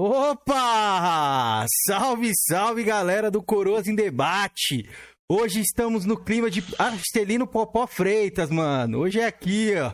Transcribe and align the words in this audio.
Opa! 0.00 1.66
Salve, 1.84 2.30
salve, 2.48 2.84
galera 2.84 3.32
do 3.32 3.42
Coroas 3.42 3.88
em 3.88 3.96
Debate. 3.96 4.88
Hoje 5.28 5.58
estamos 5.58 6.04
no 6.04 6.16
clima 6.16 6.48
de 6.48 6.62
Astelino 6.78 7.48
Popó 7.48 7.84
Freitas, 7.84 8.48
mano. 8.48 9.00
Hoje 9.00 9.18
é 9.18 9.26
aqui, 9.26 9.72
ó. 9.74 9.92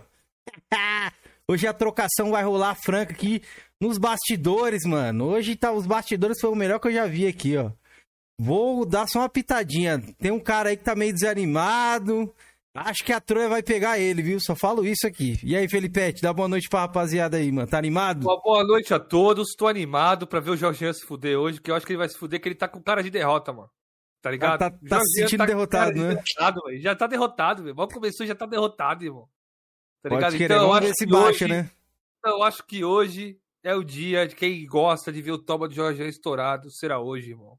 Hoje 1.49 1.67
a 1.67 1.73
trocação 1.73 2.33
vai 2.33 2.45
rolar 2.45 2.75
franca 2.75 3.15
aqui 3.15 3.41
nos 3.81 3.97
bastidores, 3.97 4.85
mano. 4.85 5.25
Hoje 5.25 5.57
tá 5.57 5.73
os 5.73 5.87
bastidores 5.87 6.39
foi 6.39 6.51
o 6.51 6.55
melhor 6.55 6.79
que 6.81 6.89
eu 6.89 6.93
já 6.93 7.07
vi 7.07 7.27
aqui, 7.27 7.57
ó. 7.57 7.71
Vou 8.39 8.85
dar 8.85 9.07
só 9.09 9.21
uma 9.21 9.29
pitadinha. 9.31 9.99
Tem 10.19 10.31
um 10.31 10.39
cara 10.39 10.69
aí 10.69 10.77
que 10.77 10.85
tá 10.85 10.95
meio 10.95 11.15
desanimado. 11.15 12.31
Acho 12.75 13.05
que 13.05 13.13
a 13.13 13.21
Troia 13.21 13.49
vai 13.49 13.63
pegar 13.63 14.01
ele, 14.01 14.21
viu? 14.21 14.41
Só 14.41 14.57
falo 14.57 14.85
isso 14.85 15.07
aqui. 15.07 15.39
E 15.45 15.55
aí, 15.55 15.69
Felipete, 15.69 16.21
dá 16.21 16.33
boa 16.33 16.49
noite 16.49 16.69
pra 16.69 16.81
rapaziada 16.81 17.37
aí, 17.37 17.53
mano. 17.53 17.69
Tá 17.69 17.79
animado? 17.79 18.25
Uma 18.25 18.41
boa 18.43 18.65
noite 18.65 18.93
a 18.93 18.99
todos. 18.99 19.55
Tô 19.57 19.69
animado 19.69 20.27
pra 20.27 20.41
ver 20.41 20.51
o 20.51 20.57
Jorginho 20.57 20.93
se 20.93 21.07
fuder 21.07 21.39
hoje, 21.39 21.61
que 21.61 21.71
eu 21.71 21.77
acho 21.77 21.87
que 21.87 21.93
ele 21.93 21.99
vai 21.99 22.09
se 22.09 22.19
fuder, 22.19 22.41
que 22.41 22.49
ele 22.49 22.57
tá 22.57 22.67
com 22.67 22.83
cara 22.83 23.01
de 23.01 23.11
derrota, 23.11 23.53
mano. 23.53 23.71
Tá 24.21 24.29
ligado? 24.29 24.55
Ah, 24.55 24.71
tá, 24.71 24.79
tá 24.89 25.01
se 25.01 25.21
sentindo 25.21 25.39
tá 25.39 25.47
derrotado, 25.47 25.93
né? 25.93 26.15
Derrotado, 26.15 26.61
já 26.81 26.97
tá 26.97 27.07
derrotado, 27.07 27.63
meu. 27.63 27.75
Mal 27.77 27.87
começou 27.87 28.27
já 28.27 28.35
tá 28.35 28.47
derrotado, 28.47 29.05
irmão. 29.05 29.29
Tá 30.03 30.09
ligado? 30.09 30.23
Pode 30.25 30.39
querer, 30.39 30.55
então, 30.55 30.69
vamos 30.69 30.85
ver 30.85 30.95
se 30.95 31.07
baixa, 31.07 31.45
hoje, 31.45 31.49
né? 31.49 31.71
Então, 32.19 32.39
eu 32.39 32.43
acho 32.43 32.67
que 32.67 32.85
hoje 32.85 33.39
é 33.63 33.75
o 33.75 33.85
dia 33.85 34.27
de 34.27 34.35
quem 34.35 34.67
gosta 34.67 35.13
de 35.13 35.23
ver 35.23 35.31
o 35.31 35.39
toba 35.39 35.69
do 35.69 35.75
Jorginho 35.75 36.09
estourado. 36.09 36.73
Será 36.73 36.99
hoje, 36.99 37.31
irmão. 37.31 37.57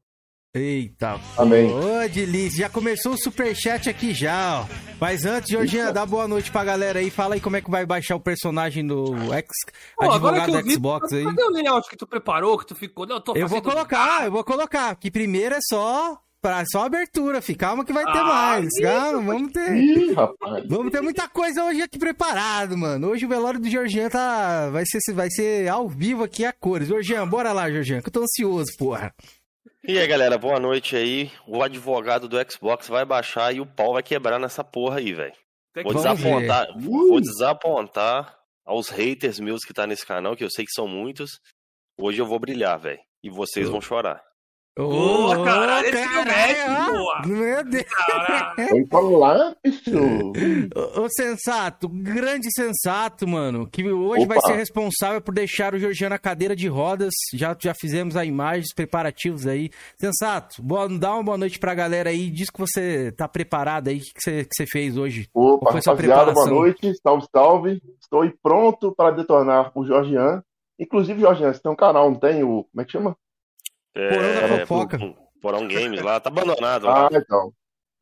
Eita, 0.56 1.20
Amém. 1.36 1.70
Ô, 1.70 2.08
delícia. 2.08 2.60
Já 2.60 2.70
começou 2.70 3.12
o 3.12 3.18
superchat 3.18 3.90
aqui 3.90 4.14
já, 4.14 4.62
ó. 4.62 4.66
Mas 4.98 5.26
antes, 5.26 5.50
Georginha, 5.50 5.92
dá 5.92 6.06
boa 6.06 6.26
noite 6.26 6.50
pra 6.50 6.64
galera 6.64 6.98
aí. 6.98 7.10
Fala 7.10 7.34
aí 7.34 7.40
como 7.42 7.56
é 7.56 7.60
que 7.60 7.70
vai 7.70 7.84
baixar 7.84 8.16
o 8.16 8.20
personagem 8.20 8.86
do 8.86 9.14
X, 9.34 9.50
Pô, 9.98 10.10
advogado 10.10 10.52
do 10.52 10.70
Xbox 10.70 11.10
vi, 11.10 11.18
aí. 11.18 11.24
Cadê 11.24 11.44
o 11.44 11.50
layout 11.50 11.90
que 11.90 11.96
tu 11.96 12.06
preparou, 12.06 12.56
que 12.56 12.66
tu 12.66 12.74
ficou? 12.74 13.06
Não, 13.06 13.22
eu, 13.34 13.42
eu 13.42 13.48
vou 13.48 13.60
colocar, 13.60 14.24
eu 14.24 14.30
vou 14.30 14.42
colocar. 14.42 14.96
Que 14.96 15.10
primeiro 15.10 15.54
é 15.54 15.58
só 15.60 16.18
pra, 16.40 16.64
só 16.72 16.86
abertura, 16.86 17.42
fi. 17.42 17.54
Calma 17.54 17.84
que 17.84 17.92
vai 17.92 18.04
ter 18.06 18.18
ah, 18.18 18.24
mais. 18.24 18.68
Calma, 18.80 19.34
vamos 19.34 19.52
ter. 19.52 19.76
Ih, 19.76 20.14
vamos 20.66 20.90
ter 20.90 21.02
muita 21.02 21.28
coisa 21.28 21.64
hoje 21.64 21.82
aqui 21.82 21.98
preparado, 21.98 22.78
mano. 22.78 23.08
Hoje 23.08 23.26
o 23.26 23.28
velório 23.28 23.60
do 23.60 23.68
Georgian 23.68 24.08
tá. 24.08 24.70
Vai 24.70 24.84
ser, 24.86 25.00
vai 25.12 25.30
ser 25.30 25.68
ao 25.68 25.86
vivo 25.86 26.24
aqui 26.24 26.46
a 26.46 26.52
cores. 26.54 26.88
Georgian, 26.88 27.28
bora 27.28 27.52
lá, 27.52 27.70
Georgian, 27.70 28.00
que 28.00 28.08
eu 28.08 28.12
tô 28.12 28.22
ansioso, 28.22 28.72
porra. 28.78 29.12
E 29.84 29.98
aí, 29.98 30.06
galera, 30.06 30.36
boa 30.36 30.58
noite 30.58 30.96
aí. 30.96 31.30
O 31.46 31.62
advogado 31.62 32.28
do 32.28 32.36
Xbox 32.50 32.88
vai 32.88 33.04
baixar 33.04 33.54
e 33.54 33.60
o 33.60 33.66
pau 33.66 33.92
vai 33.92 34.02
quebrar 34.02 34.38
nessa 34.38 34.64
porra 34.64 34.98
aí, 34.98 35.12
velho. 35.12 35.34
Vou 35.82 35.94
desapontar, 35.94 36.70
uh! 36.70 36.80
vou 36.80 37.20
desapontar 37.20 38.38
aos 38.64 38.88
haters 38.88 39.38
meus 39.38 39.64
que 39.64 39.74
tá 39.74 39.86
nesse 39.86 40.06
canal, 40.06 40.34
que 40.34 40.42
eu 40.42 40.50
sei 40.50 40.64
que 40.64 40.72
são 40.72 40.88
muitos. 40.88 41.38
Hoje 41.98 42.20
eu 42.20 42.26
vou 42.26 42.38
brilhar, 42.38 42.78
velho. 42.78 43.00
E 43.22 43.30
vocês 43.30 43.68
uh. 43.68 43.72
vão 43.72 43.80
chorar. 43.80 44.22
Ô, 44.78 45.30
oh, 45.30 45.42
caralho, 45.42 45.88
esse 45.88 46.04
não 46.04 46.24
mexe, 46.26 46.90
boa. 46.90 47.22
Meu 47.24 47.64
Deus. 47.64 47.84
Foi 48.68 48.86
falar, 48.86 49.56
bicho. 49.64 49.90
Ô, 51.00 51.08
sensato, 51.08 51.88
grande 51.88 52.48
sensato, 52.52 53.26
mano, 53.26 53.66
que 53.66 53.90
hoje 53.90 54.24
Opa. 54.24 54.34
vai 54.34 54.40
ser 54.42 54.52
responsável 54.58 55.22
por 55.22 55.32
deixar 55.32 55.72
o 55.72 55.78
Georgiano 55.78 56.12
na 56.12 56.18
cadeira 56.18 56.54
de 56.54 56.68
rodas. 56.68 57.14
Já, 57.32 57.56
já 57.58 57.72
fizemos 57.74 58.18
a 58.18 58.24
imagem, 58.26 58.64
os 58.64 58.74
preparativos 58.74 59.46
aí. 59.46 59.70
Sensato, 59.98 60.62
boa, 60.62 60.86
dá 60.90 61.14
uma 61.14 61.24
boa 61.24 61.38
noite 61.38 61.58
pra 61.58 61.74
galera 61.74 62.10
aí. 62.10 62.30
Diz 62.30 62.50
que 62.50 62.60
você 62.60 63.10
tá 63.12 63.26
preparado 63.26 63.88
aí. 63.88 63.96
O 63.96 64.00
que 64.00 64.20
você, 64.20 64.44
que 64.44 64.54
você 64.54 64.66
fez 64.66 64.98
hoje? 64.98 65.26
Opa, 65.32 65.72
rapaziada, 65.72 66.32
boa 66.32 66.50
noite. 66.50 66.92
Salve, 67.02 67.26
salve. 67.34 67.82
Estou 67.98 68.30
pronto 68.42 68.94
para 68.94 69.16
detonar 69.16 69.72
o 69.74 69.86
Georgiano. 69.86 70.42
Inclusive, 70.78 71.18
Georgiano, 71.18 71.54
você 71.54 71.62
tem 71.62 71.72
um 71.72 71.76
canal, 71.76 72.10
não 72.10 72.18
tem? 72.18 72.44
O, 72.44 72.64
como 72.64 72.82
é 72.82 72.84
que 72.84 72.92
chama? 72.92 73.16
É, 73.96 74.08
Porão 74.10 74.34
da 74.34 74.58
fofoca. 74.66 74.98
Porão 75.40 75.68
Games 75.68 76.02
lá, 76.02 76.20
tá 76.20 76.28
abandonado. 76.28 76.86
Ah, 76.86 77.08
então. 77.10 77.50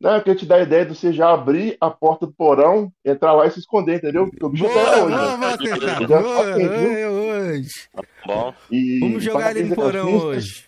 Não, 0.00 0.14
é 0.14 0.18
porque 0.18 0.34
te 0.34 0.44
dá 0.44 0.56
a 0.56 0.62
ideia 0.62 0.84
de 0.84 0.94
você 0.94 1.12
já 1.12 1.32
abrir 1.32 1.76
a 1.80 1.88
porta 1.88 2.26
do 2.26 2.32
porão, 2.32 2.92
entrar 3.04 3.32
lá 3.32 3.46
e 3.46 3.50
se 3.52 3.60
esconder, 3.60 3.96
entendeu? 3.96 4.28
Porque 4.28 4.44
o 4.44 4.48
bicho 4.48 4.64
boa, 4.64 4.74
tá 4.74 5.04
hoje. 5.04 5.16
Boa, 5.16 6.58
né? 6.58 7.06
boa, 7.06 7.10
hoje. 7.10 7.88
Bom. 8.26 8.54
E, 8.70 8.98
Vamos 8.98 9.22
jogar 9.22 9.46
ali 9.46 9.62
no 9.62 9.74
porão 9.74 10.16
hoje. 10.16 10.66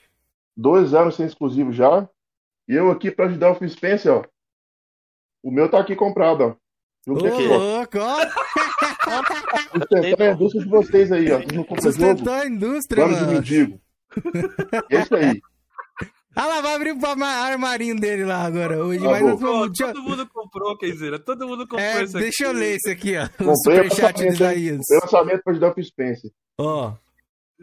Dois 0.57 0.95
anos 0.95 1.17
sem 1.17 1.27
exclusivo 1.27 1.73
já. 1.73 2.09
E 2.69 2.75
eu 2.75 2.91
aqui 2.91 3.11
pra 3.11 3.27
ajudar 3.27 3.51
o 3.51 3.57
Phil 3.57 3.69
Spencer, 3.69 4.13
ó. 4.13 4.25
O 5.43 5.51
meu 5.51 5.69
tá 5.69 5.81
aqui 5.81 5.95
comprado, 5.97 6.43
ó. 6.43 7.13
Ô, 7.13 7.15
louco, 7.15 7.99
ó. 7.99 8.17
Sustentar 9.79 10.29
a 10.29 10.33
indústria 10.33 10.65
de 10.65 10.71
vocês 10.71 11.13
aí, 11.13 11.27
ó. 11.33 11.41
Sustentar 11.81 12.43
a 12.43 12.47
indústria, 12.47 13.05
Vamos 13.05 13.21
mano. 13.21 13.29
de 13.29 13.35
mendigo. 13.35 13.86
É 14.91 15.01
isso 15.01 15.15
aí. 15.15 15.41
Ah 16.39 16.47
lá, 16.47 16.61
vai 16.61 16.75
abrir 16.75 16.93
o 16.93 17.07
armarinho 17.25 17.99
dele 17.99 18.25
lá 18.27 18.45
agora 18.45 18.85
hoje. 18.85 19.03
Tá 19.03 19.11
mas 19.11 19.41
vamos... 19.41 19.71
Todo 19.79 20.03
mundo 20.03 20.29
comprou, 20.29 20.77
Kenzeira. 20.77 21.19
Todo 21.19 21.49
mundo 21.49 21.67
comprou 21.67 21.81
é, 21.81 22.05
isso 22.05 22.17
aqui. 22.17 22.25
Deixa 22.25 22.45
eu 22.45 22.53
ler 22.53 22.77
esse 22.77 22.91
aqui, 22.91 23.15
ó. 23.17 23.25
O 23.43 23.57
superchat 23.57 24.23
do 24.23 24.29
Isaías. 24.29 24.77
Comprei 24.77 24.99
orçamento 25.03 25.43
pra 25.43 25.53
ajudar 25.53 25.75
o 25.75 25.83
Spencer. 25.83 26.31
Ó. 26.59 26.93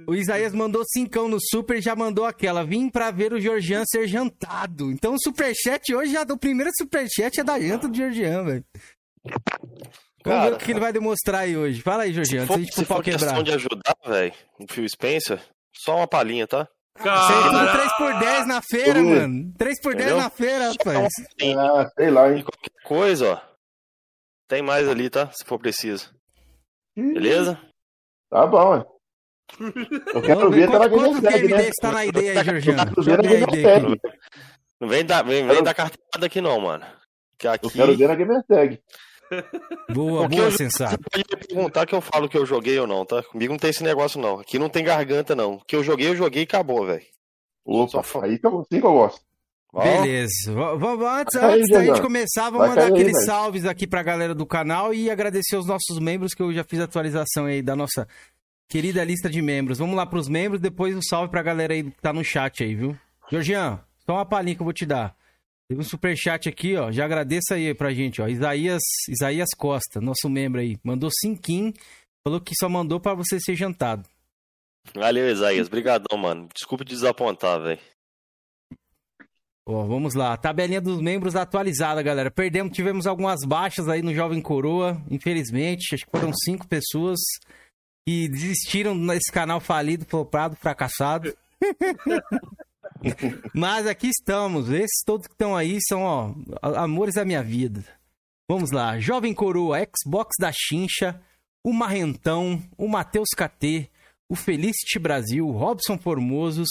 O 0.08 0.16
Isaías 0.16 0.54
mandou 0.54 0.84
cincão 0.88 1.28
no 1.28 1.38
super 1.40 1.78
e 1.78 1.82
já 1.82 1.96
mandou 1.96 2.26
aquela. 2.26 2.66
Vim 2.66 2.90
pra 2.90 3.12
ver 3.12 3.32
o 3.32 3.40
Georgian 3.40 3.84
ser 3.86 4.08
jantado. 4.08 4.92
Então 4.92 5.14
o 5.14 5.22
superchat 5.22 5.94
hoje, 5.94 6.14
já, 6.14 6.24
o 6.24 6.38
primeiro 6.38 6.72
superchat 6.76 7.40
é 7.40 7.44
da 7.44 7.60
janta 7.60 7.88
do 7.88 7.96
Georgian, 7.96 8.44
velho. 8.44 8.66
Vamos 10.26 10.46
ver 10.46 10.54
o 10.54 10.58
que 10.58 10.72
ele 10.72 10.80
vai 10.80 10.92
demonstrar 10.92 11.42
aí 11.42 11.56
hoje. 11.56 11.80
Fala 11.82 12.04
aí, 12.04 12.14
Georgian, 12.14 12.44
antes 12.44 12.56
de 12.56 12.62
a 12.62 12.66
gente 12.66 12.86
for 12.86 13.04
quebrar. 13.04 13.44
de 13.44 13.52
ajudar, 13.52 13.96
velho, 14.08 14.34
o 14.60 14.66
Phil 14.68 14.90
Spencer, 14.90 15.40
só 15.74 15.98
uma 15.98 16.08
palhinha, 16.08 16.48
tá? 16.48 16.68
Cara... 16.96 17.74
3 17.74 17.94
por 17.98 18.20
10 18.20 18.48
na 18.48 18.62
feira, 18.62 19.00
Ui. 19.00 19.06
mano. 19.06 19.54
3 19.58 19.82
por 19.82 19.96
10 19.96 20.16
na 20.16 20.30
feira, 20.30 20.72
rapaz. 20.72 21.14
Ah, 21.58 21.90
sei 21.98 22.12
lá, 22.12 22.32
hein? 22.32 22.44
Qualquer 22.44 22.84
coisa, 22.84 23.34
ó. 23.34 23.54
Tem 24.48 24.62
mais 24.62 24.88
ali, 24.88 25.10
tá? 25.10 25.32
Se 25.32 25.44
for 25.44 25.58
preciso. 25.58 26.14
Beleza? 26.96 27.60
Tá 28.30 28.46
bom, 28.46 28.72
ué. 28.72 28.86
Eu 30.14 30.22
quero 30.22 30.52
ver, 30.52 30.70
tá 30.70 30.80
na 30.80 30.88
game 30.88 31.48
né? 31.48 31.58
desse 31.58 31.82
tá 31.82 31.92
na 31.92 32.06
ideia 32.06 32.40
aí, 32.40 32.46
Jorginho? 32.46 32.78
Não 34.80 34.88
vem 34.88 35.06
dar, 35.06 35.24
vem, 35.24 35.46
vem 35.48 35.64
dar 35.64 35.74
carteirada 35.74 36.26
aqui 36.26 36.42
não, 36.42 36.60
mano. 36.60 36.86
Que 37.38 37.48
aqui... 37.48 37.66
Eu 37.66 37.72
quero 37.72 37.98
ver 37.98 38.08
na 38.08 38.16
Gamer 38.16 38.44
Tag. 38.48 38.82
Boa, 39.94 40.22
Porque 40.22 40.38
boa, 40.38 40.52
sensato. 40.52 40.92
Você 40.92 41.10
pode 41.10 41.24
me 41.30 41.48
perguntar 41.48 41.86
que 41.86 41.94
eu 41.94 42.02
falo 42.02 42.28
que 42.28 42.38
eu 42.38 42.46
joguei 42.46 42.80
ou 42.80 42.88
não, 42.88 43.06
tá? 43.06 43.22
Comigo 43.24 43.54
não 43.54 43.60
tem 43.60 43.70
esse 43.70 43.84
negócio, 43.84 44.20
não. 44.20 44.40
Aqui 44.40 44.58
não 44.58 44.70
tem 44.70 44.84
garganta, 44.84 45.36
não. 45.36 45.60
Que 45.68 45.76
eu 45.76 45.84
joguei, 45.84 46.08
eu 46.08 46.16
joguei 46.16 46.44
e 46.44 46.46
acabou, 46.46 46.86
velho. 46.86 47.04
Opa, 47.66 48.04
Só... 48.04 48.22
aí 48.22 48.38
que 48.38 48.46
eu, 48.46 48.60
assim 48.60 48.80
que 48.80 48.86
eu 48.86 48.94
gosto. 48.94 49.22
Beleza. 49.74 50.54
Vamos, 50.54 51.06
antes, 51.06 51.36
antes 51.36 51.70
da 51.70 51.84
gente 51.84 52.02
começar, 52.02 52.52
vamos 52.52 52.70
mandar 52.70 52.88
aqueles 52.88 53.18
aí, 53.18 53.26
salves 53.26 53.66
aqui 53.66 53.88
pra 53.88 54.04
galera 54.04 54.36
do 54.36 54.46
canal 54.46 54.94
e 54.94 55.10
agradecer 55.10 55.58
os 55.58 55.66
nossos 55.66 55.98
membros, 56.00 56.36
que 56.36 56.44
eu 56.44 56.54
já 56.54 56.64
fiz 56.64 56.80
a 56.80 56.84
atualização 56.84 57.46
aí 57.46 57.62
da 57.62 57.76
nossa 57.76 58.08
querida 58.68 59.04
lista 59.04 59.30
de 59.30 59.42
membros. 59.42 59.80
Vamos 59.80 59.96
lá 59.96 60.06
pros 60.06 60.30
membros, 60.30 60.62
depois 60.62 60.96
um 60.96 61.02
salve 61.02 61.32
pra 61.32 61.42
galera 61.42 61.74
aí 61.74 61.84
que 61.84 62.02
tá 62.02 62.14
no 62.14 62.24
chat 62.24 62.64
aí, 62.64 62.76
viu? 62.76 62.96
Georgian, 63.32 63.80
só 64.06 64.14
uma 64.14 64.26
palhinha 64.26 64.56
que 64.56 64.62
eu 64.62 64.66
vou 64.66 64.74
te 64.74 64.86
dar. 64.86 65.16
Teve 65.70 65.82
um 65.82 65.84
superchat 65.84 66.50
aqui, 66.50 66.76
ó. 66.76 66.92
Já 66.92 67.06
agradeça 67.06 67.56
aí 67.56 67.74
pra 67.74 67.94
gente, 67.94 68.22
ó. 68.22 68.28
Isaías, 68.28 68.82
Isaías 69.10 69.50
Costa, 69.58 70.02
nosso 70.02 70.30
membro 70.30 70.62
aí. 70.62 70.78
Mandou 70.84 71.10
cinquinho. 71.12 71.74
Falou 72.26 72.40
que 72.40 72.54
só 72.56 72.70
mandou 72.70 73.00
para 73.00 73.16
você 73.16 73.40
ser 73.40 73.56
jantado. 73.56 74.08
Valeu, 74.94 75.30
Isaías. 75.30 75.68
Obrigadão, 75.68 76.18
mano. 76.18 76.48
Desculpa 76.54 76.84
desapontar, 76.84 77.62
velho. 77.62 77.80
Ó, 79.66 79.86
vamos 79.86 80.14
lá. 80.14 80.36
Tabelinha 80.36 80.82
dos 80.82 81.00
membros 81.02 81.36
atualizada, 81.36 82.04
galera. 82.04 82.30
Perdemos, 82.30 82.76
tivemos 82.76 83.08
algumas 83.08 83.46
baixas 83.46 83.88
aí 83.88 84.02
no 84.02 84.14
Jovem 84.14 84.42
Coroa, 84.42 85.02
infelizmente. 85.10 85.96
Acho 85.96 86.06
que 86.06 86.12
foram 86.12 86.34
cinco 86.34 86.68
pessoas 86.68 87.20
que 88.06 88.28
desistiram 88.28 88.94
nesse 88.94 89.32
canal 89.32 89.62
falido, 89.62 90.06
flopado, 90.06 90.56
fracassado. 90.58 91.34
Mas 93.54 93.88
aqui 93.88 94.08
estamos. 94.08 94.70
Esses 94.70 95.04
todos 95.06 95.28
que 95.28 95.34
estão 95.34 95.56
aí 95.56 95.78
são, 95.88 96.02
ó, 96.02 96.34
amores 96.62 97.16
da 97.16 97.26
minha 97.26 97.44
vida. 97.44 97.84
Vamos 98.50 98.72
lá. 98.72 99.00
Jovem 99.00 99.34
Coroa, 99.34 99.78
Xbox 99.80 100.32
da 100.40 100.52
Chincha, 100.52 101.22
o 101.64 101.74
Marrentão, 101.74 102.62
o 102.78 102.88
Matheus 102.88 103.30
KT, 103.36 103.90
o 104.30 104.36
Felicity 104.36 105.00
Brasil, 105.00 105.50
Robson 105.50 105.98
Formosos, 105.98 106.70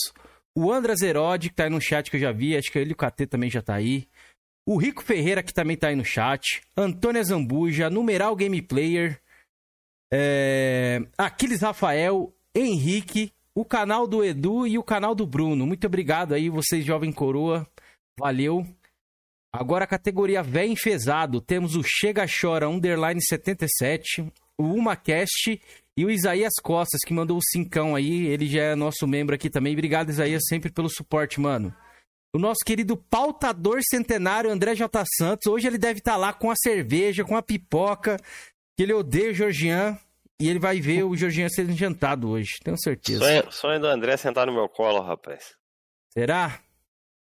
o 0.55 0.71
Andras 0.71 1.01
Herode, 1.01 1.49
que 1.49 1.55
tá 1.55 1.65
aí 1.65 1.71
no 1.71 1.81
chat 1.81 2.11
que 2.11 2.17
eu 2.17 2.21
já 2.21 2.33
vi, 2.33 2.57
acho 2.57 2.71
que 2.71 2.79
ele 2.79 2.91
e 2.91 2.93
o 2.93 2.97
KT 2.97 3.27
também 3.27 3.51
já 3.51 3.63
tá 3.63 3.75
aí. 3.75 4.07
O 4.67 4.77
Rico 4.77 5.03
Ferreira, 5.03 5.43
que 5.43 5.53
também 5.53 5.77
tá 5.77 5.89
aí 5.89 5.97
no 5.97 6.05
chat. 6.05 6.63
Antônia 6.77 7.25
Zambuja, 7.25 7.91
Numeral 7.91 8.37
Game 8.37 8.61
Player. 8.63 9.21
É... 10.13 11.01
Aquiles 11.19 11.63
Rafael, 11.63 12.33
Henrique, 12.55 13.33
o 13.55 13.65
canal 13.65 14.07
do 14.07 14.25
Edu 14.25 14.67
e 14.67 14.79
o 14.79 14.83
canal 14.83 15.15
do 15.15 15.27
Bruno. 15.27 15.67
Muito 15.67 15.87
obrigado 15.87 16.35
aí, 16.35 16.49
vocês, 16.49 16.85
jovem 16.85 17.13
coroa. 17.13 17.67
Valeu. 18.19 18.67
Agora 19.53 19.85
a 19.85 19.89
categoria 19.89 20.43
Vé 20.43 20.67
Enfesado. 20.67 21.41
Temos 21.41 21.77
o 21.77 21.83
Chega 21.85 22.25
Chora 22.27 22.69
Underline 22.69 23.21
77, 23.23 24.33
o 24.59 24.65
UmaCast 24.65 25.61
E 25.95 26.05
o 26.07 26.11
Isaías 26.11 26.55
Costas, 26.63 27.01
que 27.07 27.13
mandou 27.13 27.37
o 27.37 27.45
cincão 27.45 27.95
aí, 27.95 28.27
ele 28.27 28.47
já 28.47 28.63
é 28.63 28.75
nosso 28.75 29.07
membro 29.07 29.35
aqui 29.35 29.51
também. 29.51 29.75
Obrigado, 29.75 30.09
Isaías, 30.09 30.45
sempre 30.49 30.73
pelo 30.73 30.89
suporte, 30.89 31.39
mano. 31.39 31.75
O 32.35 32.39
nosso 32.39 32.61
querido 32.65 32.97
pautador 32.97 33.81
centenário 33.83 34.51
André 34.51 34.75
J. 34.75 35.05
Santos, 35.19 35.47
hoje 35.47 35.67
ele 35.67 35.77
deve 35.77 35.99
estar 35.99 36.13
tá 36.13 36.17
lá 36.17 36.33
com 36.33 36.51
a 36.51 36.57
cerveja, 36.57 37.25
com 37.25 37.37
a 37.37 37.43
pipoca, 37.43 38.17
que 38.75 38.83
ele 38.83 38.95
odeia 38.95 39.33
o 39.33 39.35
Georgian. 39.35 39.99
E 40.43 40.49
ele 40.49 40.59
vai 40.59 40.81
ver 40.81 41.05
o 41.05 41.17
Georgian 41.17 41.49
sendo 41.49 41.73
jantado 41.73 42.29
hoje, 42.29 42.59
tenho 42.65 42.77
certeza. 42.77 43.21
Sonho, 43.21 43.53
sonho 43.53 43.81
do 43.81 43.87
André 43.87 44.17
sentar 44.17 44.45
no 44.45 44.53
meu 44.53 44.69
colo, 44.69 45.01
rapaz. 45.01 45.55
Será? 46.11 46.61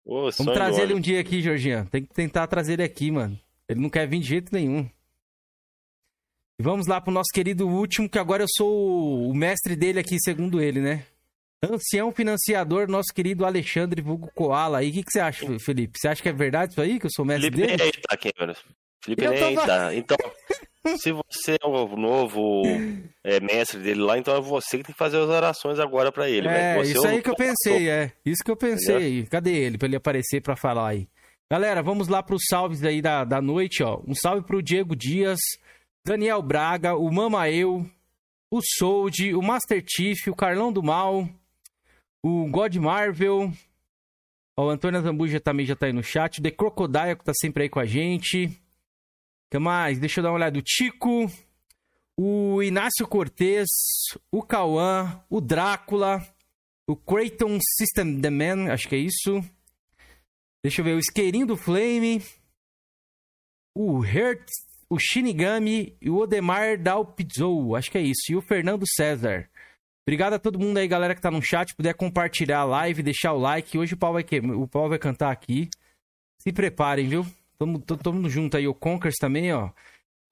Ô, 0.03 0.31
Vamos 0.31 0.53
trazer 0.55 0.81
ele 0.81 0.95
um 0.95 0.99
dia 0.99 1.19
aqui, 1.19 1.39
Georgian. 1.39 1.85
Tem 1.85 2.03
que 2.03 2.11
tentar 2.11 2.47
trazer 2.47 2.73
ele 2.73 2.83
aqui, 2.83 3.11
mano. 3.11 3.39
Ele 3.69 3.79
não 3.79 3.91
quer 3.91 4.07
vir 4.07 4.21
de 4.21 4.27
jeito 4.27 4.51
nenhum. 4.51 4.89
E 6.59 6.63
vamos 6.63 6.87
lá 6.87 6.99
pro 6.99 7.13
nosso 7.13 7.29
querido 7.31 7.67
último, 7.67 8.09
que 8.09 8.17
agora 8.17 8.41
eu 8.41 8.47
sou 8.49 9.29
o 9.29 9.35
mestre 9.35 9.75
dele 9.75 9.99
aqui, 9.99 10.17
segundo 10.19 10.59
ele, 10.59 10.81
né? 10.81 11.05
Ancião 11.63 12.11
financiador, 12.11 12.89
nosso 12.89 13.13
querido 13.13 13.45
Alexandre 13.45 14.01
Vulgo 14.01 14.31
Koala. 14.33 14.79
aí. 14.79 14.89
O 14.89 14.93
que, 14.93 15.03
que 15.03 15.11
você 15.11 15.19
acha, 15.19 15.45
Felipe? 15.59 15.99
Você 15.99 16.07
acha 16.07 16.23
que 16.23 16.29
é 16.29 16.33
verdade 16.33 16.71
isso 16.71 16.81
aí, 16.81 16.99
que 16.99 17.05
eu 17.05 17.11
sou 17.13 17.23
mestre 17.23 17.51
Felipe 17.51 17.67
dele? 17.67 17.77
Felipe 17.77 18.01
tá, 18.01 18.17
Cameron. 18.17 18.59
Felipe 19.03 19.27
nem 19.27 19.55
tô... 19.55 19.61
tá. 19.61 19.93
Então, 19.93 20.17
se 20.97 21.11
você 21.11 21.57
é 21.61 21.67
o 21.67 21.95
novo 21.95 22.63
é, 23.23 23.39
mestre 23.39 23.79
dele 23.79 24.01
lá, 24.01 24.17
então 24.17 24.35
é 24.35 24.41
você 24.41 24.77
que 24.77 24.83
tem 24.83 24.93
que 24.93 24.97
fazer 24.97 25.17
as 25.17 25.29
orações 25.29 25.79
agora 25.79 26.11
para 26.11 26.29
ele. 26.29 26.47
É, 26.47 26.81
isso 26.81 27.05
é 27.05 27.11
aí 27.11 27.21
que 27.21 27.29
eu 27.29 27.35
pensei, 27.35 27.89
é. 27.89 28.11
Isso 28.25 28.43
que 28.43 28.51
eu 28.51 28.57
pensei. 28.57 29.25
Cadê 29.27 29.53
ele? 29.53 29.77
Pra 29.77 29.87
ele 29.87 29.95
aparecer 29.95 30.41
para 30.41 30.55
falar 30.55 30.89
aí. 30.89 31.07
Galera, 31.51 31.83
vamos 31.83 32.07
lá 32.07 32.23
pros 32.23 32.43
salves 32.49 32.83
aí 32.83 33.01
da, 33.01 33.23
da 33.23 33.41
noite, 33.41 33.83
ó. 33.83 34.01
Um 34.07 34.15
salve 34.15 34.45
pro 34.45 34.61
Diego 34.61 34.95
Dias, 34.95 35.39
Daniel 36.05 36.41
Braga, 36.41 36.95
o 36.95 37.11
Mama 37.11 37.49
Eu, 37.49 37.85
o 38.49 38.59
Sold, 38.61 39.33
o 39.35 39.41
Master 39.41 39.83
Chief, 39.87 40.27
o 40.27 40.35
Carlão 40.35 40.71
do 40.71 40.81
Mal, 40.81 41.27
o 42.23 42.49
God 42.49 42.75
Marvel, 42.77 43.51
ó, 44.57 44.67
o 44.67 44.69
Antônio 44.69 45.01
Zambuja 45.01 45.39
também 45.39 45.65
já 45.65 45.75
tá 45.75 45.85
aí 45.85 45.93
no 45.93 46.03
chat, 46.03 46.39
o 46.39 46.41
The 46.41 46.51
Crocodile 46.51 47.17
que 47.17 47.25
tá 47.25 47.33
sempre 47.35 47.63
aí 47.63 47.69
com 47.69 47.79
a 47.79 47.85
gente 47.85 48.49
que 49.51 49.59
mais? 49.59 49.99
Deixa 49.99 50.21
eu 50.21 50.23
dar 50.23 50.29
uma 50.29 50.37
olhada. 50.37 50.57
O 50.57 50.61
Tico, 50.61 51.29
o 52.17 52.63
Inácio 52.63 53.05
Cortez, 53.05 53.67
o 54.31 54.41
Cauã, 54.41 55.21
o 55.29 55.41
Drácula, 55.41 56.25
o 56.87 56.95
Creighton 56.95 57.59
System 57.77 58.21
The 58.21 58.29
Man, 58.29 58.71
acho 58.71 58.87
que 58.87 58.95
é 58.95 58.99
isso. 58.99 59.43
Deixa 60.63 60.79
eu 60.79 60.85
ver, 60.85 60.95
o 60.95 60.99
Isqueirinho 60.99 61.45
do 61.45 61.57
Flame, 61.57 62.23
o 63.75 63.99
Hertz, 63.99 64.51
o 64.89 64.97
Shinigami 64.97 65.97
e 66.01 66.09
o 66.09 66.17
Odemar 66.17 66.81
Dalpizou, 66.81 67.75
acho 67.75 67.91
que 67.91 67.97
é 67.97 68.01
isso. 68.01 68.31
E 68.31 68.35
o 68.37 68.41
Fernando 68.41 68.85
César. 68.87 69.49
Obrigado 70.07 70.33
a 70.33 70.39
todo 70.39 70.59
mundo 70.59 70.77
aí, 70.77 70.87
galera 70.87 71.13
que 71.13 71.21
tá 71.21 71.29
no 71.29 71.41
chat. 71.41 71.75
Puder 71.75 71.93
compartilhar 71.93 72.59
a 72.59 72.65
live, 72.65 73.03
deixar 73.03 73.33
o 73.33 73.39
like. 73.39 73.77
Hoje 73.77 73.95
o 73.95 73.97
pau 73.97 74.13
vai, 74.13 74.23
que... 74.23 74.39
o 74.39 74.67
pau 74.67 74.87
vai 74.87 74.97
cantar 74.97 75.31
aqui. 75.31 75.69
Se 76.39 76.51
preparem, 76.53 77.07
viu? 77.07 77.25
Tamo, 77.61 77.77
todo 77.79 78.11
mundo 78.11 78.27
junto 78.27 78.57
aí, 78.57 78.67
o 78.67 78.73
Conkers 78.73 79.17
também, 79.17 79.53
ó. 79.53 79.69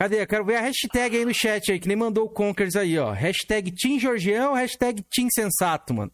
Cadê? 0.02 0.20
Eu 0.20 0.26
quero 0.26 0.44
ver 0.44 0.56
a 0.56 0.62
hashtag 0.62 1.16
aí 1.16 1.24
no 1.24 1.32
chat 1.32 1.72
aí, 1.72 1.80
que 1.80 1.88
nem 1.88 1.96
mandou 1.96 2.26
o 2.26 2.30
Conkers 2.30 2.76
aí, 2.76 2.98
ó. 2.98 3.12
Hashtag 3.12 3.72
Team 3.72 4.00
Georgião, 4.00 4.56
hashtag 4.56 5.04
Team 5.04 5.28
Sensato, 5.32 5.94
mano. 5.94 6.12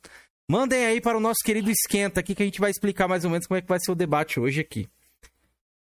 Mandem 0.51 0.85
aí 0.85 0.99
para 0.99 1.17
o 1.17 1.21
nosso 1.21 1.39
querido 1.41 1.71
Esquenta 1.71 2.19
aqui, 2.19 2.35
que 2.35 2.43
a 2.43 2.45
gente 2.45 2.59
vai 2.59 2.69
explicar 2.69 3.07
mais 3.07 3.23
ou 3.23 3.31
menos 3.31 3.47
como 3.47 3.57
é 3.57 3.61
que 3.61 3.67
vai 3.69 3.79
ser 3.79 3.93
o 3.93 3.95
debate 3.95 4.41
hoje 4.41 4.59
aqui. 4.59 4.89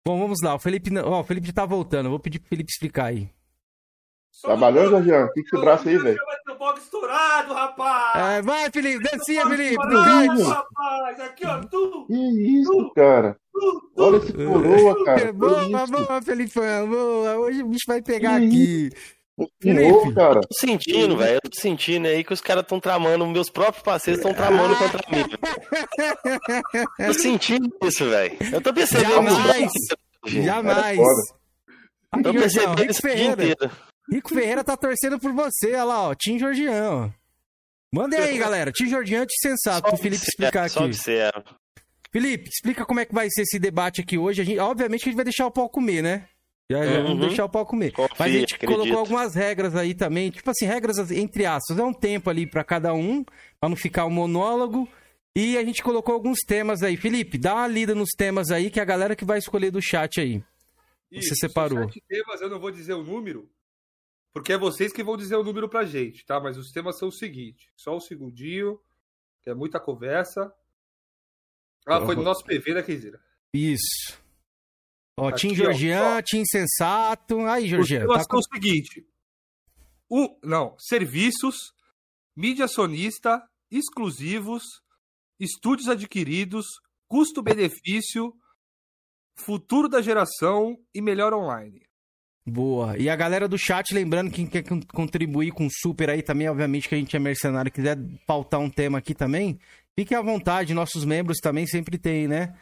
Bom, 0.05 0.19
vamos 0.19 0.39
lá. 0.43 0.57
O 0.57 0.59
Felipe, 0.59 0.91
ó, 0.99 1.21
o 1.21 1.25
Felipe 1.25 1.53
tá 1.53 1.65
voltando. 1.65 2.11
vou 2.11 2.19
pedir 2.19 2.41
pro 2.41 2.49
Felipe 2.49 2.73
explicar 2.73 3.05
aí. 3.05 3.31
Trabalhando, 4.43 4.91
Georgião? 4.91 5.27
O 5.27 5.33
que 5.33 5.41
esse 5.41 5.57
braço 5.61 5.89
aí, 5.89 5.99
velho? 5.99 6.19
estourado, 6.79 7.55
rapaz! 7.55 8.39
É, 8.39 8.43
vai, 8.43 8.71
Felipe, 8.71 9.03
descia, 9.03 9.47
Felipe! 9.47 9.73
Estourado, 9.73 10.43
rapaz! 10.45 11.21
Aqui, 11.21 11.47
ó, 11.47 11.61
tu! 11.61 12.07
Que 12.07 12.61
isso, 12.61 12.93
cara? 12.95 13.37
Olha 13.97 14.17
esse 14.17 14.33
coroa, 14.33 15.05
cara. 15.05 15.33
boa, 15.33 15.87
boa, 15.87 16.23
Felipão, 16.23 16.89
boa. 16.89 17.39
Hoje 17.39 17.63
o 17.63 17.67
bicho 17.67 17.85
vai 17.87 18.01
pegar 18.01 18.37
aqui. 18.37 18.91
Felipe, 19.61 20.15
cara. 20.15 20.41
Tô 20.41 20.55
sentindo, 20.55 21.17
velho. 21.17 21.41
Eu 21.43 21.51
tô 21.51 21.61
sentindo 21.61 22.07
aí 22.07 22.23
que 22.23 22.33
os 22.33 22.41
caras 22.41 22.63
estão 22.63 22.79
tramando, 22.79 23.27
meus 23.27 23.51
próprios 23.51 23.83
parceiros 23.83 24.21
estão 24.21 24.35
tramando 24.35 24.77
contra 24.77 25.01
mim. 25.11 25.25
tô 27.07 27.15
sentindo 27.15 27.71
isso, 27.83 28.09
velho. 28.09 28.37
Eu 28.53 28.61
tô 28.61 28.73
percebendo 28.73 29.31
Jamais. 29.31 29.73
isso. 29.75 29.97
Jamais. 30.27 30.99
Tô 32.23 32.33
percebendo 32.33 32.91
isso 32.91 33.01
Ferreira. 33.01 33.71
Rico 34.11 34.31
Ferreira 34.31 34.65
tá 34.65 34.77
torcendo 34.77 35.19
por 35.19 35.33
você, 35.33 35.69
olha 35.69 35.85
lá, 35.85 36.09
ó. 36.09 36.15
Tim 36.15 36.39
Jorgião. 36.39 37.13
Mandem 37.93 38.19
aí, 38.19 38.39
galera. 38.39 38.73
Tim 38.73 38.89
Jorgião 38.89 39.25
e 39.25 39.27
Sensato, 39.41 39.89
pro 39.89 39.97
Felipe 39.97 40.23
explicar 40.23 40.65
aqui. 40.65 40.75
Só 40.75 40.85
observa. 40.85 41.45
Felipe, 42.13 42.49
explica 42.49 42.85
como 42.85 43.01
é 43.01 43.05
que 43.05 43.15
vai 43.15 43.29
ser 43.31 43.43
esse 43.43 43.59
debate 43.59 44.01
aqui 44.01 44.19
hoje. 44.19 44.43
A 44.43 44.45
gente, 44.45 44.59
obviamente 44.59 45.03
que 45.03 45.09
a 45.09 45.11
gente 45.11 45.17
vai 45.17 45.25
deixar 45.25 45.47
o 45.47 45.51
pau 45.51 45.69
comer, 45.69 46.03
né? 46.03 46.27
Já, 46.71 46.79
uhum. 46.79 47.03
vamos 47.03 47.27
deixar 47.27 47.45
o 47.45 47.49
pau 47.49 47.67
comer. 47.67 47.93
Confia, 47.93 48.17
Mas 48.19 48.35
a 48.35 48.39
gente 48.39 48.55
acredito. 48.55 48.77
colocou 48.77 48.99
algumas 48.99 49.35
regras 49.35 49.75
aí 49.75 49.93
também, 49.93 50.31
tipo 50.31 50.49
assim, 50.49 50.67
regras 50.67 51.11
entre 51.11 51.45
aspas. 51.45 51.79
É 51.79 51.83
um 51.83 51.93
tempo 51.93 52.31
ali 52.31 52.47
para 52.47 52.63
cada 52.63 52.95
um, 52.95 53.25
para 53.59 53.69
não 53.69 53.77
ficar 53.77 54.07
um 54.07 54.11
monólogo. 54.11 54.89
E 55.37 55.57
a 55.57 55.65
gente 55.65 55.83
colocou 55.83 56.15
alguns 56.15 56.39
temas 56.41 56.83
aí. 56.83 56.97
Felipe, 56.97 57.39
dá 57.39 57.55
uma 57.55 57.67
lida 57.67 57.95
nos 57.95 58.11
temas 58.17 58.51
aí 58.51 58.71
que 58.71 58.79
é 58.79 58.83
a 58.83 58.87
galera 58.87 59.17
que 59.17 59.25
vai 59.25 59.39
escolher 59.39 59.71
do 59.71 59.83
chat 59.83 60.21
aí. 60.21 60.43
Isso, 61.11 61.31
Você 61.31 61.47
separou. 61.47 61.85
Sete 61.85 62.03
temas, 62.09 62.41
eu 62.41 62.49
não 62.49 62.61
vou 62.61 62.71
dizer 62.71 62.95
o 62.95 63.03
número, 63.03 63.49
porque 64.33 64.53
é 64.53 64.59
vocês 64.59 64.93
que 64.93 65.03
vão 65.03 65.17
dizer 65.17 65.37
o 65.37 65.45
número 65.45 65.69
pra 65.69 65.85
gente, 65.85 66.25
tá? 66.25 66.41
Mas 66.41 66.57
os 66.57 66.71
temas 66.71 66.99
são 66.99 67.09
o 67.09 67.13
seguinte: 67.13 67.73
só 67.77 67.97
um 67.97 68.01
segundinho, 68.01 68.81
que 69.43 69.51
é 69.51 69.55
muita 69.55 69.81
conversa. 69.81 70.53
Ah, 71.87 72.01
foi 72.01 72.15
no 72.15 72.23
nosso 72.23 72.45
PV, 72.45 72.75
né, 72.75 72.83
Keizira? 72.83 73.21
Isso. 73.53 74.21
Ó, 75.19 75.33
Tim 75.33 75.55
Georgian, 75.55 76.23
Tim 76.23 76.45
Sensato. 76.45 77.41
Aí, 77.41 77.67
Georgian. 77.67 78.07
Tá 78.07 78.25
com... 78.25 78.39
o 78.39 78.43
seguinte. 78.43 79.07
O, 80.09 80.39
não, 80.43 80.77
serviços, 80.79 81.73
mídia 82.37 82.69
sonista, 82.69 83.43
exclusivos, 83.71 84.65
estúdios 85.39 85.89
adquiridos, 85.89 86.67
custo-benefício, 87.09 88.35
futuro 89.35 89.89
da 89.89 90.01
geração 90.01 90.77
e 90.95 91.01
melhor 91.01 91.33
online. 91.33 91.90
Boa. 92.51 92.99
E 92.99 93.09
a 93.09 93.17
galera 93.17 93.47
do 93.47 93.57
chat, 93.57 93.95
lembrando, 93.95 94.31
quem 94.31 94.47
quer 94.47 94.65
contribuir 94.93 95.53
com 95.53 95.69
super 95.71 96.11
aí 96.11 96.23
também, 96.23 96.49
obviamente 96.49 96.89
que 96.89 96.95
a 96.95 96.99
gente 96.99 97.15
é 97.15 97.19
mercenário, 97.19 97.71
quiser 97.71 97.97
pautar 98.27 98.61
um 98.61 98.69
tema 98.69 98.99
aqui 98.99 99.15
também, 99.15 99.59
Fiquem 100.01 100.17
à 100.17 100.23
vontade, 100.23 100.73
nossos 100.73 101.05
membros 101.05 101.39
também 101.39 101.67
sempre 101.67 101.99
tem, 101.99 102.27
né? 102.27 102.55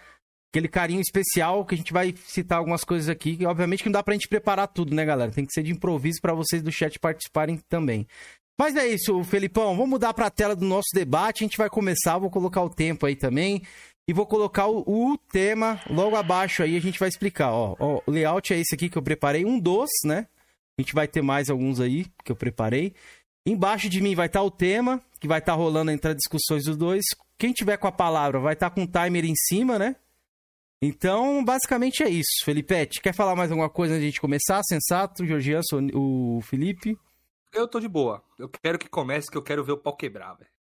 Aquele 0.51 0.67
carinho 0.67 1.01
especial 1.01 1.65
que 1.65 1.75
a 1.75 1.79
gente 1.79 1.93
vai 1.93 2.13
citar 2.27 2.59
algumas 2.59 2.83
coisas 2.83 3.09
aqui. 3.09 3.37
Que, 3.37 3.47
obviamente 3.47 3.83
que 3.83 3.89
não 3.89 3.93
dá 3.93 4.03
pra 4.03 4.15
gente 4.15 4.27
preparar 4.27 4.67
tudo, 4.67 4.93
né, 4.95 5.05
galera? 5.05 5.31
Tem 5.31 5.45
que 5.45 5.53
ser 5.53 5.63
de 5.63 5.71
improviso 5.71 6.21
para 6.21 6.35
vocês 6.35 6.63
do 6.63 6.73
chat 6.73 6.99
participarem 6.99 7.61
também. 7.69 8.09
Mas 8.59 8.75
é 8.75 8.89
isso, 8.89 9.23
Felipão. 9.23 9.77
Vamos 9.77 9.91
mudar 9.91 10.13
para 10.15 10.27
a 10.27 10.31
tela 10.31 10.57
do 10.57 10.65
nosso 10.65 10.89
debate. 10.93 11.45
A 11.45 11.47
gente 11.47 11.59
vai 11.59 11.71
começar. 11.71 12.19
Vou 12.19 12.29
colocar 12.29 12.63
o 12.63 12.71
tempo 12.71 13.07
aí 13.07 13.15
também. 13.15 13.63
E 14.09 14.13
vou 14.15 14.27
colocar 14.27 14.67
o, 14.67 14.81
o 14.87 15.19
tema 15.19 15.79
logo 15.91 16.17
abaixo 16.17 16.63
aí. 16.63 16.79
A 16.79 16.81
gente 16.81 16.99
vai 16.99 17.11
explicar. 17.11 17.53
Ó, 17.53 17.77
ó, 17.79 18.01
o 18.07 18.11
layout 18.11 18.55
é 18.55 18.59
esse 18.59 18.75
aqui 18.75 18.89
que 18.89 18.97
eu 18.97 19.03
preparei. 19.03 19.45
Um 19.45 19.61
dos, 19.61 19.91
né? 20.03 20.27
A 20.79 20.83
gente 20.83 20.95
vai 20.95 21.07
ter 21.07 21.21
mais 21.21 21.51
alguns 21.51 21.79
aí 21.79 22.07
que 22.25 22.33
eu 22.33 22.37
preparei. 22.37 22.95
Embaixo 23.45 23.87
de 23.87 24.01
mim 24.01 24.15
vai 24.15 24.27
estar 24.27 24.41
tá 24.41 24.45
o 24.45 24.51
tema, 24.51 25.03
que 25.21 25.29
vai 25.29 25.41
estar 25.41 25.53
tá 25.53 25.59
rolando 25.59 25.91
entre 25.91 26.13
as 26.13 26.17
discussões 26.17 26.65
dos 26.65 26.75
dois. 26.75 27.05
Quem 27.37 27.53
tiver 27.53 27.77
com 27.77 27.87
a 27.87 27.93
palavra 27.93 28.41
vai 28.41 28.55
estar 28.55 28.71
tá 28.71 28.75
com 28.75 28.85
o 28.85 28.87
timer 28.87 29.27
em 29.27 29.35
cima, 29.37 29.79
né? 29.79 29.95
Então, 30.81 31.45
basicamente 31.45 32.03
é 32.03 32.09
isso. 32.09 32.45
Felipete, 32.45 33.03
quer 33.03 33.13
falar 33.13 33.37
mais 33.37 33.51
alguma 33.51 33.69
coisa 33.69 33.93
antes 33.93 34.01
de 34.01 34.07
a 34.07 34.11
gente 34.11 34.21
começar? 34.23 34.63
Sensato, 34.63 35.27
Georgian, 35.27 35.61
o 35.93 36.41
Felipe? 36.43 36.97
Eu 37.53 37.69
tô 37.69 37.79
de 37.79 37.89
boa. 37.89 38.23
Eu 38.39 38.49
quero 38.49 38.79
que 38.79 38.89
comece, 38.89 39.31
que 39.31 39.37
eu 39.37 39.43
quero 39.43 39.63
ver 39.63 39.73
o 39.73 39.79
pau 39.79 39.95
quebrar, 39.95 40.33
velho. 40.35 40.58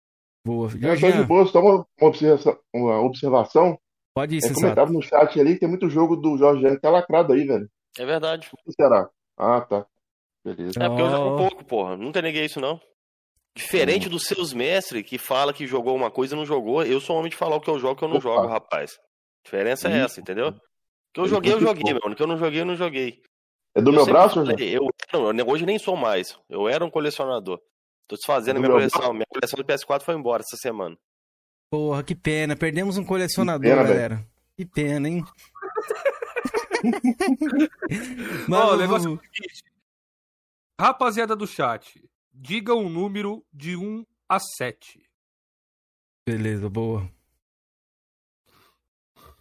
Boa. 0.46 0.68
De 0.68 1.24
boa, 1.24 1.44
só 1.46 1.60
uma 1.60 1.84
observação. 2.00 2.56
Uma 2.72 3.00
observação. 3.00 3.76
Pode 4.14 4.36
ir, 4.36 4.44
é, 4.44 4.54
Comentava 4.54 4.92
no 4.92 5.02
chat 5.02 5.40
ali, 5.40 5.58
tem 5.58 5.68
muito 5.68 5.90
jogo 5.90 6.14
do 6.14 6.38
Jorge 6.38 6.78
que 6.78 6.86
é 6.86 6.88
lacrado 6.88 7.32
aí, 7.32 7.44
velho. 7.44 7.68
É 7.98 8.06
verdade. 8.06 8.48
O 8.52 8.56
que 8.56 8.72
será? 8.72 9.10
Ah, 9.36 9.60
tá. 9.60 9.84
Beleza. 10.44 10.80
É 10.80 10.88
porque 10.88 11.02
eu 11.02 11.10
jogo 11.10 11.36
pouco, 11.36 11.64
porra. 11.64 11.96
Nunca 11.96 12.22
neguei 12.22 12.44
isso, 12.44 12.60
não. 12.60 12.80
Diferente 13.56 14.06
hum. 14.06 14.10
dos 14.10 14.22
seus 14.22 14.52
mestres 14.52 15.02
que 15.02 15.18
fala 15.18 15.52
que 15.52 15.66
jogou 15.66 15.96
uma 15.96 16.12
coisa 16.12 16.34
e 16.34 16.38
não 16.38 16.46
jogou, 16.46 16.84
eu 16.84 17.00
sou 17.00 17.16
homem 17.16 17.30
de 17.30 17.36
falar 17.36 17.56
o 17.56 17.60
que 17.60 17.68
eu 17.68 17.78
jogo 17.78 17.94
e 17.94 17.94
o 17.94 17.96
que 17.96 18.04
eu 18.04 18.08
não 18.08 18.16
Opa. 18.18 18.28
jogo, 18.28 18.46
rapaz. 18.46 18.92
A 18.92 19.44
diferença 19.44 19.88
é 19.88 19.98
essa, 19.98 20.20
entendeu? 20.20 20.48
O 20.48 20.52
que 21.12 21.20
eu 21.20 21.26
joguei, 21.26 21.52
eu 21.52 21.60
joguei, 21.60 21.92
mano. 21.92 22.12
O 22.12 22.14
que 22.14 22.22
eu 22.22 22.26
não 22.26 22.38
joguei, 22.38 22.60
eu 22.60 22.66
não 22.66 22.76
joguei. 22.76 23.20
É 23.74 23.82
do 23.82 23.90
eu 23.90 23.94
meu 23.94 24.06
braço, 24.06 24.36
falei, 24.36 24.76
eu, 24.76 24.88
eu, 25.12 25.46
Hoje 25.48 25.66
nem 25.66 25.78
sou 25.78 25.96
mais. 25.96 26.38
Eu 26.48 26.68
era 26.68 26.84
um 26.84 26.90
colecionador. 26.90 27.60
Tô 28.06 28.16
desfazendo 28.16 28.58
é 28.58 28.60
minha 28.60 28.72
coleção. 28.72 29.00
Braço. 29.00 29.14
Minha 29.14 29.26
coleção 29.28 29.56
do 29.56 29.64
PS4 29.64 30.02
foi 30.02 30.14
embora 30.14 30.42
essa 30.42 30.56
semana. 30.56 30.96
Porra, 31.70 32.02
que 32.02 32.14
pena. 32.14 32.56
Perdemos 32.56 32.96
um 32.96 33.04
colecionador, 33.04 33.62
que 33.62 33.68
pena, 33.68 33.82
galera. 33.82 34.14
Véio. 34.16 34.28
Que 34.56 34.64
pena, 34.64 35.08
hein? 35.08 35.24
Mas, 38.48 38.64
oh, 38.64 38.74
o 38.74 38.76
negócio 38.76 39.08
é 39.08 39.12
o 39.12 39.20
seguinte. 39.20 39.64
Rapaziada 40.80 41.34
do 41.34 41.46
chat, 41.46 42.02
diga 42.32 42.74
um 42.74 42.88
número 42.88 43.44
de 43.52 43.76
1 43.76 44.04
a 44.28 44.38
7. 44.38 45.02
Beleza, 46.28 46.68
boa. 46.68 47.10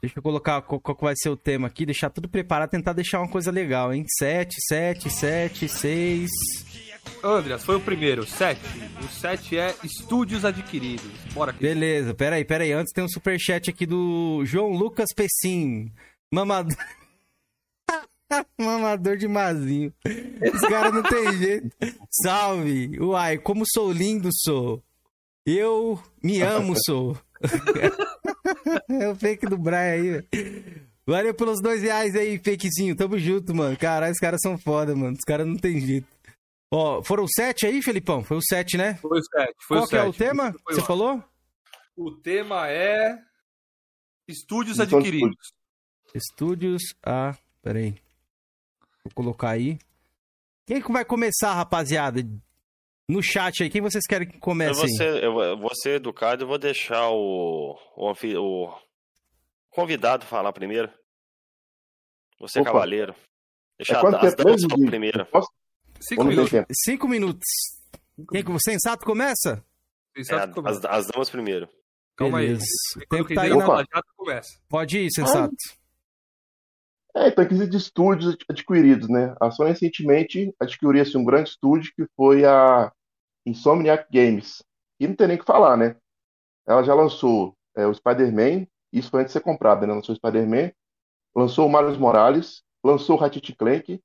Deixa 0.01 0.19
eu 0.19 0.23
colocar 0.23 0.61
qual, 0.61 0.79
qual 0.79 0.97
vai 1.01 1.15
ser 1.15 1.29
o 1.29 1.37
tema 1.37 1.67
aqui, 1.67 1.85
deixar 1.85 2.09
tudo 2.09 2.29
preparado, 2.29 2.69
tentar 2.69 2.93
deixar 2.93 3.19
uma 3.19 3.29
coisa 3.29 3.51
legal, 3.51 3.93
hein? 3.93 4.05
7, 4.19 4.55
7, 4.67 5.09
7, 5.09 5.67
6. 5.67 6.29
Andreas, 7.23 7.63
foi 7.63 7.75
o 7.75 7.81
primeiro, 7.81 8.25
7. 8.25 8.61
O 9.03 9.07
7 9.07 9.57
é 9.57 9.75
estúdios 9.83 10.45
adquiridos. 10.45 11.11
Bora 11.33 11.51
aqui. 11.51 11.61
Beleza, 11.61 12.13
peraí, 12.13 12.45
peraí. 12.45 12.71
Antes 12.71 12.93
tem 12.93 13.03
um 13.03 13.09
superchat 13.09 13.69
aqui 13.69 13.85
do 13.85 14.43
João 14.45 14.71
Lucas 14.71 15.09
Pessim. 15.15 15.91
Mamador. 16.31 16.75
Mamador 18.59 19.17
de 19.17 19.27
mazinho. 19.27 19.93
Esse 20.41 20.67
cara 20.67 20.91
não 20.91 21.03
tem 21.03 21.37
jeito. 21.37 21.69
Salve! 22.11 22.99
Uai, 22.99 23.37
como 23.37 23.63
sou 23.65 23.91
lindo, 23.91 24.29
sou. 24.31 24.83
Eu 25.45 25.99
me 26.23 26.41
amo, 26.41 26.75
sou. 26.85 27.17
é 28.89 29.09
o 29.09 29.15
fake 29.15 29.45
do 29.45 29.57
Brian 29.57 29.77
aí, 29.77 30.09
velho. 30.09 30.27
Valeu 31.07 31.35
pelos 31.35 31.61
dois 31.61 31.83
reais 31.83 32.15
aí, 32.15 32.39
fakezinho. 32.39 32.95
Tamo 32.95 33.19
junto, 33.19 33.53
mano. 33.53 33.77
Caralho, 33.77 34.11
os 34.11 34.19
caras 34.19 34.39
são 34.41 34.57
foda, 34.57 34.95
mano. 34.95 35.15
Os 35.15 35.23
caras 35.23 35.45
não 35.45 35.55
tem 35.55 35.79
jeito. 35.79 36.07
Ó, 36.75 37.01
foram 37.03 37.25
sete 37.27 37.65
aí, 37.65 37.81
Felipão? 37.81 38.23
Foi 38.23 38.35
o 38.37 38.41
sete, 38.41 38.75
né? 38.77 38.95
Foi 38.95 39.19
o 39.19 39.23
sete. 39.23 39.55
Foi 39.65 39.77
Qual 39.77 39.85
o 39.85 39.87
que 39.89 39.95
sete. 39.95 40.05
é 40.05 40.09
o 40.09 40.13
tema? 40.13 40.51
Você 40.67 40.81
lá. 40.81 40.85
falou? 40.87 41.23
O 41.95 42.11
tema 42.11 42.69
é 42.69 43.17
estúdios 44.27 44.79
adquiridos. 44.79 45.53
Estúdios. 46.13 46.83
Ah, 47.05 47.33
peraí. 47.61 47.91
Vou 49.03 49.13
colocar 49.13 49.51
aí. 49.51 49.77
Quem 50.65 50.81
que 50.81 50.91
vai 50.91 51.05
começar, 51.05 51.53
rapaziada? 51.53 52.21
No 53.07 53.21
chat 53.21 53.61
aí, 53.63 53.69
quem 53.69 53.81
vocês 53.81 54.03
querem 54.07 54.27
que 54.27 54.35
Eu 54.35 54.39
comece 54.41 54.73
vou, 54.73 54.83
aí? 54.85 54.95
ser, 54.97 55.23
eu 55.23 55.31
vou- 55.31 55.43
eu 55.43 55.57
vou 55.57 55.75
ser 55.75 55.91
educado 55.97 56.43
e 56.43 56.47
vou 56.47 56.57
deixar 56.57 57.07
o, 57.09 57.77
o, 57.95 58.11
o 58.11 58.79
convidado 59.69 60.25
falar 60.25 60.51
primeiro. 60.51 60.91
Você, 62.39 62.59
Opa. 62.59 62.71
cavaleiro. 62.71 63.15
Deixar 63.77 64.03
É 64.03 64.25
as 64.25 64.65
Gui? 64.65 64.85
primeiro. 64.87 65.25
Posso? 65.27 65.47
Cinco 65.99 66.23
minutos. 66.23 66.51
tempo? 66.51 66.67
Cinco 66.83 67.07
minutos. 67.07 67.47
Quem 68.31 68.43
que 68.43 68.51
o 68.51 68.59
sensato 68.59 69.05
começa? 69.05 69.63
É, 70.15 70.23
Sensato 70.23 70.53
começa. 70.53 70.79
as, 70.87 71.05
as 71.05 71.07
damas 71.07 71.29
primeiro. 71.29 71.67
Calma 72.15 72.39
aí. 72.39 72.47
Beleza. 72.47 72.65
Quando 73.09 73.21
O 73.21 73.27
tempo 73.27 73.35
tá 73.35 73.41
aí, 73.41 73.49
na... 73.49 74.01
Começa. 74.15 74.59
Pode 74.69 74.97
ir, 74.97 75.11
sensato. 75.11 75.55
É, 77.15 77.27
então, 77.29 77.45
de 77.45 77.77
estúdios 77.77 78.35
adquiridos, 78.49 79.07
né? 79.09 79.35
A 79.41 79.49
Sony 79.49 79.69
recentemente 79.69 80.53
adquiriu 80.59 81.01
assim, 81.01 81.17
um 81.17 81.23
grande 81.23 81.49
estúdio 81.49 81.93
que 81.95 82.05
foi 82.15 82.43
a 82.45 82.91
Insomniac 83.45 84.07
Games. 84.11 84.61
E 84.99 85.07
não 85.07 85.15
tem 85.15 85.27
nem 85.27 85.37
o 85.37 85.39
que 85.39 85.45
falar, 85.45 85.77
né? 85.77 85.95
Ela 86.67 86.83
já 86.83 86.93
lançou 86.93 87.55
é, 87.75 87.85
o 87.85 87.93
Spider-Man, 87.93 88.67
isso 88.91 89.09
foi 89.09 89.21
antes 89.21 89.33
de 89.33 89.39
ser 89.39 89.43
comprada, 89.43 89.85
né? 89.87 89.93
Lançou 89.93 90.13
o 90.13 90.17
Spider-Man, 90.17 90.71
lançou 91.35 91.67
o 91.67 91.71
Miles 91.71 91.97
Morales, 91.97 92.63
lançou 92.83 93.15
o 93.15 93.19
Ratchet 93.19 93.55
Clank 93.55 94.01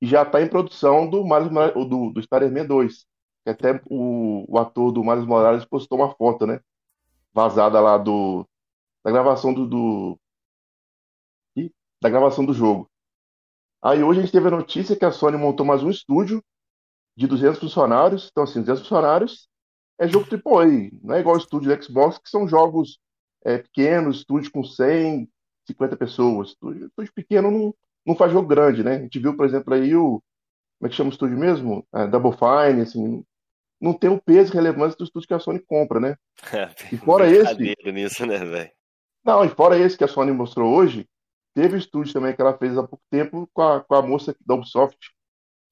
e 0.00 0.06
já 0.06 0.22
está 0.22 0.42
em 0.42 0.48
produção 0.48 1.08
do, 1.08 1.24
Miles 1.24 1.50
do, 1.88 2.10
do 2.10 2.22
Spider-Man 2.22 2.66
2. 2.66 3.06
Que 3.44 3.50
até 3.50 3.80
o, 3.90 4.44
o 4.48 4.58
ator 4.58 4.92
do 4.92 5.02
Miles 5.04 5.26
Morales 5.26 5.64
postou 5.64 5.98
uma 5.98 6.14
foto, 6.14 6.46
né? 6.46 6.60
Vazada 7.32 7.80
lá 7.80 7.98
do, 7.98 8.46
da 9.04 9.10
gravação 9.10 9.52
do, 9.52 9.66
do, 9.66 10.18
da 12.04 12.10
gravação 12.10 12.44
do 12.44 12.52
jogo. 12.52 12.90
Aí 13.82 14.02
hoje 14.02 14.20
a 14.20 14.22
gente 14.22 14.32
teve 14.32 14.48
a 14.48 14.50
notícia 14.50 14.94
que 14.94 15.04
a 15.04 15.10
Sony 15.10 15.38
montou 15.38 15.64
mais 15.64 15.82
um 15.82 15.90
estúdio 15.90 16.44
de 17.16 17.26
200 17.26 17.58
funcionários. 17.58 18.28
Então, 18.30 18.44
assim, 18.44 18.60
200 18.60 18.82
funcionários 18.82 19.48
é 19.98 20.06
jogo 20.06 20.26
AAA. 20.26 20.90
Não 21.02 21.14
é 21.14 21.20
igual 21.20 21.36
estúdio 21.36 21.74
do 21.74 21.82
Xbox, 21.82 22.18
que 22.18 22.28
são 22.28 22.46
jogos 22.46 22.98
é, 23.42 23.58
pequenos, 23.58 24.18
estúdio 24.18 24.50
com 24.52 24.62
100, 24.62 25.26
50 25.66 25.96
pessoas. 25.96 26.48
Estúdio, 26.48 26.86
estúdio 26.88 27.12
pequeno 27.14 27.50
não, 27.50 27.74
não 28.06 28.14
faz 28.14 28.32
jogo 28.32 28.46
grande, 28.48 28.82
né? 28.82 28.96
A 28.96 29.02
gente 29.02 29.18
viu, 29.18 29.36
por 29.36 29.46
exemplo, 29.46 29.72
aí 29.74 29.94
o. 29.94 30.22
Como 30.78 30.86
é 30.86 30.88
que 30.88 30.96
chama 30.96 31.10
o 31.10 31.12
estúdio 31.12 31.38
mesmo? 31.38 31.86
É, 31.94 32.06
Double 32.06 32.32
Fine, 32.32 32.82
assim. 32.82 33.24
Não 33.80 33.92
tem 33.92 34.10
o 34.10 34.20
peso 34.20 34.52
e 34.52 34.54
relevância 34.54 34.96
do 34.96 35.04
estúdio 35.04 35.28
que 35.28 35.34
a 35.34 35.38
Sony 35.38 35.58
compra, 35.60 36.00
né? 36.00 36.16
E 36.92 36.96
fora 36.96 37.28
esse- 37.28 37.74
nisso, 37.92 38.26
né, 38.26 38.38
velho? 38.38 38.70
Não, 39.24 39.44
e 39.44 39.48
fora 39.48 39.78
esse 39.78 39.96
que 39.96 40.04
a 40.04 40.08
Sony 40.08 40.32
mostrou 40.32 40.74
hoje, 40.74 41.06
teve 41.54 41.74
um 41.74 41.78
estúdio 41.78 42.12
também 42.12 42.34
que 42.34 42.40
ela 42.40 42.56
fez 42.56 42.76
há 42.76 42.82
pouco 42.86 43.02
tempo 43.10 43.48
com 43.52 43.62
a, 43.62 43.80
com 43.82 43.94
a 43.94 44.02
moça 44.02 44.34
da 44.44 44.54
Ubisoft. 44.54 44.98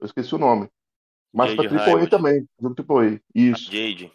Eu 0.01 0.07
esqueci 0.07 0.35
o 0.35 0.39
nome. 0.39 0.69
Mas 1.33 1.55
pra 1.55 1.65
AAA 1.95 2.09
também, 2.11 2.47
jogo 2.61 2.75
AAA. 2.75 3.21
Isso. 3.35 3.65
Jade. 3.73 4.13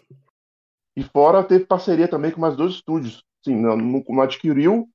E 0.96 1.04
fora 1.04 1.44
teve 1.44 1.66
parceria 1.66 2.08
também 2.08 2.32
com 2.32 2.42
mais 2.42 2.56
dois 2.56 2.74
estúdios. 2.74 3.24
Sim, 3.44 3.56
não, 3.56 3.76
não, 3.78 4.04
não 4.08 4.22
adquiriu, 4.22 4.90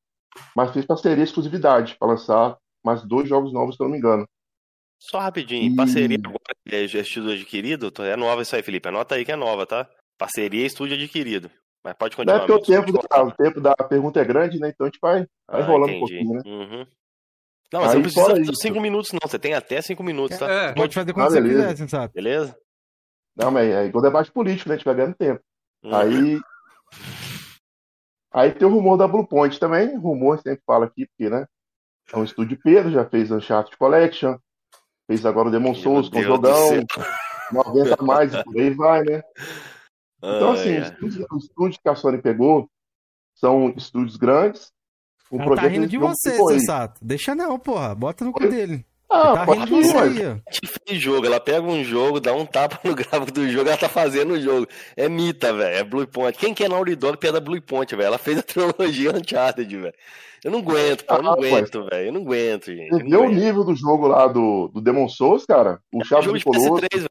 mas 0.55 0.73
fez 0.73 0.85
parceria 0.85 1.23
exclusividade 1.25 1.97
para 1.99 2.09
lançar 2.09 2.59
mais 2.85 3.03
dois 3.05 3.29
jogos 3.29 3.53
novos, 3.53 3.77
se 3.77 3.83
eu 3.83 3.87
não 3.87 3.93
me 3.93 3.99
engano. 3.99 4.27
Só 5.01 5.19
rapidinho, 5.19 5.73
E- 5.73 5.77
parceria 5.77 6.19
agora 6.19 6.39
que 6.67 6.75
é 6.75 6.83
estúdio 6.85 7.33
adquirido, 7.33 7.93
é 8.01 8.17
nova 8.17 8.43
isso 8.43 8.55
aí, 8.55 8.63
Felipe. 8.63 8.89
Anota 8.89 9.15
aí 9.17 9.25
que 9.25 9.33
é 9.33 9.37
nova, 9.37 9.67
tá? 9.67 9.89
Parceria 10.17 10.65
estúdio 10.65 10.97
adquirido. 10.97 11.51
Mas 11.85 11.95
pode 11.95 12.17
Não 12.17 12.25
continuar. 12.25 12.37
é 12.45 12.47
porque 12.47 12.53
o 12.53 12.77
tempo, 12.77 13.01
te 13.01 13.09
da, 13.09 13.25
o 13.25 13.33
tempo 13.33 13.61
da 13.61 13.75
pergunta 13.75 14.21
é 14.21 14.25
grande, 14.25 14.61
né? 14.61 14.69
Então 14.69 14.87
a 14.87 14.89
gente 14.89 15.01
vai, 15.01 15.27
vai 15.49 15.61
Ah, 15.61 15.65
enrolando 15.65 15.91
um 15.91 15.95
entendi. 15.95 16.25
pouquinho, 16.25 16.33
né? 16.35 16.43
Uhum. 16.47 16.87
Não, 17.73 17.81
mas 17.81 17.91
você 17.91 17.97
Aí, 17.97 17.97
não 17.97 18.03
precisa 18.03 18.41
isso- 18.43 18.55
cinco 18.63 18.81
minutos, 18.81 19.11
não. 19.13 19.19
Você 19.23 19.39
tem 19.39 19.55
até 19.55 19.83
cinco 19.83 20.03
minutos, 20.05 20.39
tá? 20.39 20.49
É, 20.49 20.73
Pode 20.75 20.95
fazer 20.95 21.13
quando 21.13 21.27
Ah, 21.27 21.31
você 21.31 21.41
beleza. 21.41 21.63
quiser, 21.63 21.77
sensato. 21.77 22.15
Beleza? 22.15 22.57
Não, 23.35 23.51
mas 23.51 23.69
é 23.69 23.87
igual 23.87 24.05
debate 24.05 24.31
político, 24.31 24.69
né? 24.69 24.75
A 24.77 24.79
gente 24.79 24.85
vai 24.85 24.95
ganhando 24.95 25.17
tempo. 25.17 25.43
Uhum. 25.83 25.95
Aí. 25.97 26.41
Aí 28.33 28.53
tem 28.53 28.67
o 28.67 28.71
rumor 28.71 28.97
da 28.97 29.09
Bluepoint 29.09 29.59
também. 29.59 29.97
Rumor, 29.97 30.35
a 30.35 30.37
gente 30.37 30.45
sempre 30.45 30.63
fala 30.65 30.87
aqui, 30.87 31.07
porque, 31.07 31.29
né? 31.29 31.47
É 32.13 32.17
um 32.17 32.25
estúdio 32.25 32.57
de 32.57 32.63
Pedro, 32.63 32.91
já 32.91 33.05
fez 33.05 33.31
Uncharted 33.31 33.77
Collection, 33.77 34.37
fez 35.07 35.25
agora 35.25 35.49
o 35.49 35.51
Demon 35.51 35.75
Souls 35.75 36.09
com 36.09 36.19
o 36.19 36.23
jogão, 36.23 36.69
céu. 36.69 36.85
90 37.53 37.97
a 37.99 38.03
mais 38.03 38.35
e 38.35 38.45
por 38.45 38.57
aí 38.57 38.71
vai, 38.71 39.03
né? 39.03 39.23
Então, 40.19 40.53
Ai, 40.53 40.59
assim, 40.59 40.71
ai. 40.71 40.81
os 40.81 40.89
estúdios, 40.89 41.27
os 41.31 41.45
estúdios 41.45 41.79
que 41.83 41.89
a 41.89 41.95
Sony 41.95 42.19
pegou 42.19 42.69
são 43.35 43.75
estúdios 43.77 44.17
grandes, 44.17 44.71
com 45.29 45.37
Ela 45.37 45.45
tá 45.45 45.51
projetos 45.51 45.73
rindo 45.73 45.89
de 45.89 45.99
você, 45.99 46.37
sensato. 46.37 47.01
Deixa 47.03 47.35
não, 47.35 47.59
porra. 47.59 47.95
Bota 47.95 48.25
no 48.25 48.33
cu 48.33 48.49
dele. 48.49 48.85
Ah, 49.11 49.33
tá 49.35 49.47
pode 49.47 49.61
rindo 49.61 49.83
de 49.83 49.89
ir, 49.89 49.95
mas 49.95 50.19
aí, 50.89 50.99
jogo. 50.99 51.27
Ela 51.27 51.41
pega 51.41 51.63
um 51.63 51.83
jogo, 51.83 52.21
dá 52.21 52.35
um 52.35 52.47
tapa 52.47 52.79
no 52.85 52.95
gráfico 52.95 53.33
do 53.33 53.49
jogo, 53.49 53.69
ela 53.69 53.79
tá 53.79 53.89
fazendo 53.89 54.35
o 54.35 54.41
jogo. 54.41 54.67
É 54.97 55.09
Mita, 55.09 55.53
velho. 55.53 55.77
É 55.77 55.83
Blue 55.83 56.07
Point. 56.07 56.39
Quem 56.39 56.55
que 56.55 56.65
é 56.65 56.69
Naughty 56.69 56.95
Dog 56.95 57.19
da 57.19 57.41
Blue 57.41 57.61
Point, 57.61 57.97
velho? 57.97 58.07
Ela 58.07 58.19
fez 58.19 58.39
a 58.39 58.43
trilogia 58.43 59.17
Uncharted, 59.17 59.77
velho. 59.77 59.95
Eu 60.45 60.51
não 60.51 60.59
aguento, 60.59 61.05
pô, 61.05 61.15
eu 61.15 61.23
não 61.23 61.31
Ah, 61.31 61.35
aguento, 61.35 61.85
velho. 61.85 62.07
Eu 62.09 62.13
não 62.13 62.21
aguento, 62.23 62.65
gente. 62.67 62.91
você 62.91 63.05
não 63.05 63.27
o 63.27 63.29
nível 63.29 63.65
do 63.65 63.75
jogo 63.77 64.09
lá 64.09 64.27
do, 64.27 64.69
do 64.69 64.81
Demon 64.81 65.09
Souls, 65.09 65.47
cara? 65.47 65.81
O 65.95 66.03
É 66.03 66.05
Chaves 66.05 66.25
jogo 66.25 66.37
do 66.37 66.39
de 66.39 66.45
Colosso. 66.45 66.83
PS3, 66.87 66.99
velho. 66.99 67.11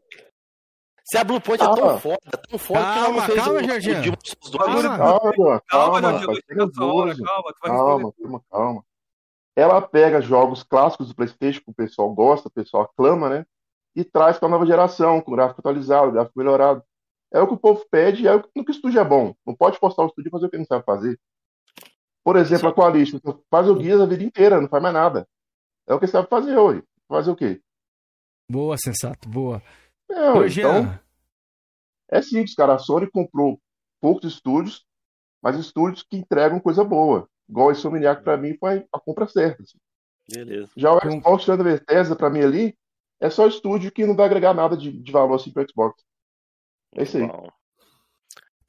Se 1.05 1.17
a 1.17 1.23
Blue 1.23 1.41
Point 1.41 1.61
é 1.63 1.65
Ah. 1.65 1.73
tão 1.75 2.00
foda, 2.00 2.17
tão 2.50 2.59
foda, 2.59 2.79
que 2.79 2.85
ela 2.85 2.93
Calma, 3.03 3.17
não 3.19 3.25
fez 3.25 3.38
calma, 3.43 3.59
o, 3.59 3.63
Jorginho. 3.63 3.97
o 3.97 4.01
Demon 4.01 4.17
Souls 4.23 4.51
2. 4.51 4.83
Calma. 4.83 4.97
Calma, 4.97 5.31
Calma, 5.31 5.61
calma, 5.67 6.01
calma, 6.01 6.33
responder. 6.33 7.15
Calma, 7.67 8.13
calma, 8.21 8.41
calma. 8.51 8.83
Ela 9.55 9.81
pega 9.81 10.21
jogos 10.21 10.63
clássicos 10.63 11.09
do 11.09 11.15
PlayStation 11.15 11.59
que 11.65 11.71
o 11.71 11.73
pessoal 11.73 12.09
gosta, 12.13 12.47
o 12.47 12.51
pessoal 12.51 12.83
aclama, 12.83 13.29
né? 13.29 13.45
E 13.95 14.03
traz 14.05 14.38
para 14.39 14.47
a 14.47 14.51
nova 14.51 14.65
geração, 14.65 15.19
com 15.21 15.31
gráfico 15.33 15.59
atualizado, 15.59 16.11
gráfico 16.13 16.38
melhorado. 16.39 16.81
É 17.33 17.41
o 17.41 17.47
que 17.47 17.53
o 17.53 17.57
povo 17.57 17.85
pede, 17.91 18.25
é 18.27 18.33
o 18.35 18.41
que 18.43 18.50
no 18.55 18.63
que 18.63 18.71
o 18.71 18.73
estúdio 18.73 19.00
é 19.00 19.03
bom. 19.05 19.33
Não 19.45 19.53
pode 19.55 19.77
postar 19.79 20.03
o 20.03 20.07
estúdio 20.07 20.29
e 20.29 20.31
fazer 20.31 20.45
o 20.45 20.50
que 20.50 20.57
não 20.57 20.65
sabe 20.65 20.85
fazer. 20.85 21.19
Por 22.23 22.35
exemplo, 22.35 22.69
a 22.69 22.73
Coalition 22.73 23.19
faz 23.49 23.67
o 23.67 23.75
Guias 23.75 23.99
a 23.99 24.05
vida 24.05 24.23
inteira, 24.23 24.61
não 24.61 24.69
faz 24.69 24.81
mais 24.81 24.93
nada. 24.93 25.27
É 25.87 25.93
o 25.93 25.99
que 25.99 26.07
sabe 26.07 26.27
fazer 26.29 26.57
hoje. 26.57 26.83
Fazer 27.07 27.31
o 27.31 27.35
quê? 27.35 27.61
Boa, 28.49 28.77
sensato, 28.77 29.27
boa. 29.27 29.61
É, 30.09 30.31
Ô, 30.31 30.39
ué, 30.39 30.49
Jean, 30.49 30.79
então, 30.81 30.99
é 32.09 32.21
simples, 32.21 32.53
cara. 32.53 32.75
A 32.75 32.77
Sony 32.77 33.09
comprou 33.09 33.59
poucos 33.99 34.31
estúdios, 34.31 34.85
mas 35.41 35.57
estúdios 35.57 36.03
que 36.03 36.17
entregam 36.17 36.59
coisa 36.59 36.83
boa. 36.83 37.27
Igual 37.49 37.69
a 37.69 37.71
Insomniac, 37.71 38.23
pra 38.23 38.37
mim, 38.37 38.55
foi 38.57 38.85
a 38.91 38.99
compra 38.99 39.27
certa. 39.27 39.63
assim. 39.63 39.77
Beleza. 40.29 40.71
Já 40.77 40.93
o 40.93 40.99
Xbox 40.99 41.43
tirando 41.43 41.61
a 41.61 41.63
Bethesda, 41.63 42.15
pra 42.15 42.29
mim 42.29 42.41
ali, 42.41 42.77
é 43.19 43.29
só 43.29 43.47
estúdio 43.47 43.91
que 43.91 44.05
não 44.05 44.15
vai 44.15 44.25
agregar 44.25 44.53
nada 44.53 44.77
de, 44.77 44.91
de 44.91 45.11
valor 45.11 45.35
assim 45.35 45.51
pro 45.51 45.65
Xbox. 45.69 46.03
É 46.95 47.03
isso 47.03 47.17
aí. 47.17 47.27
Bom. 47.27 47.49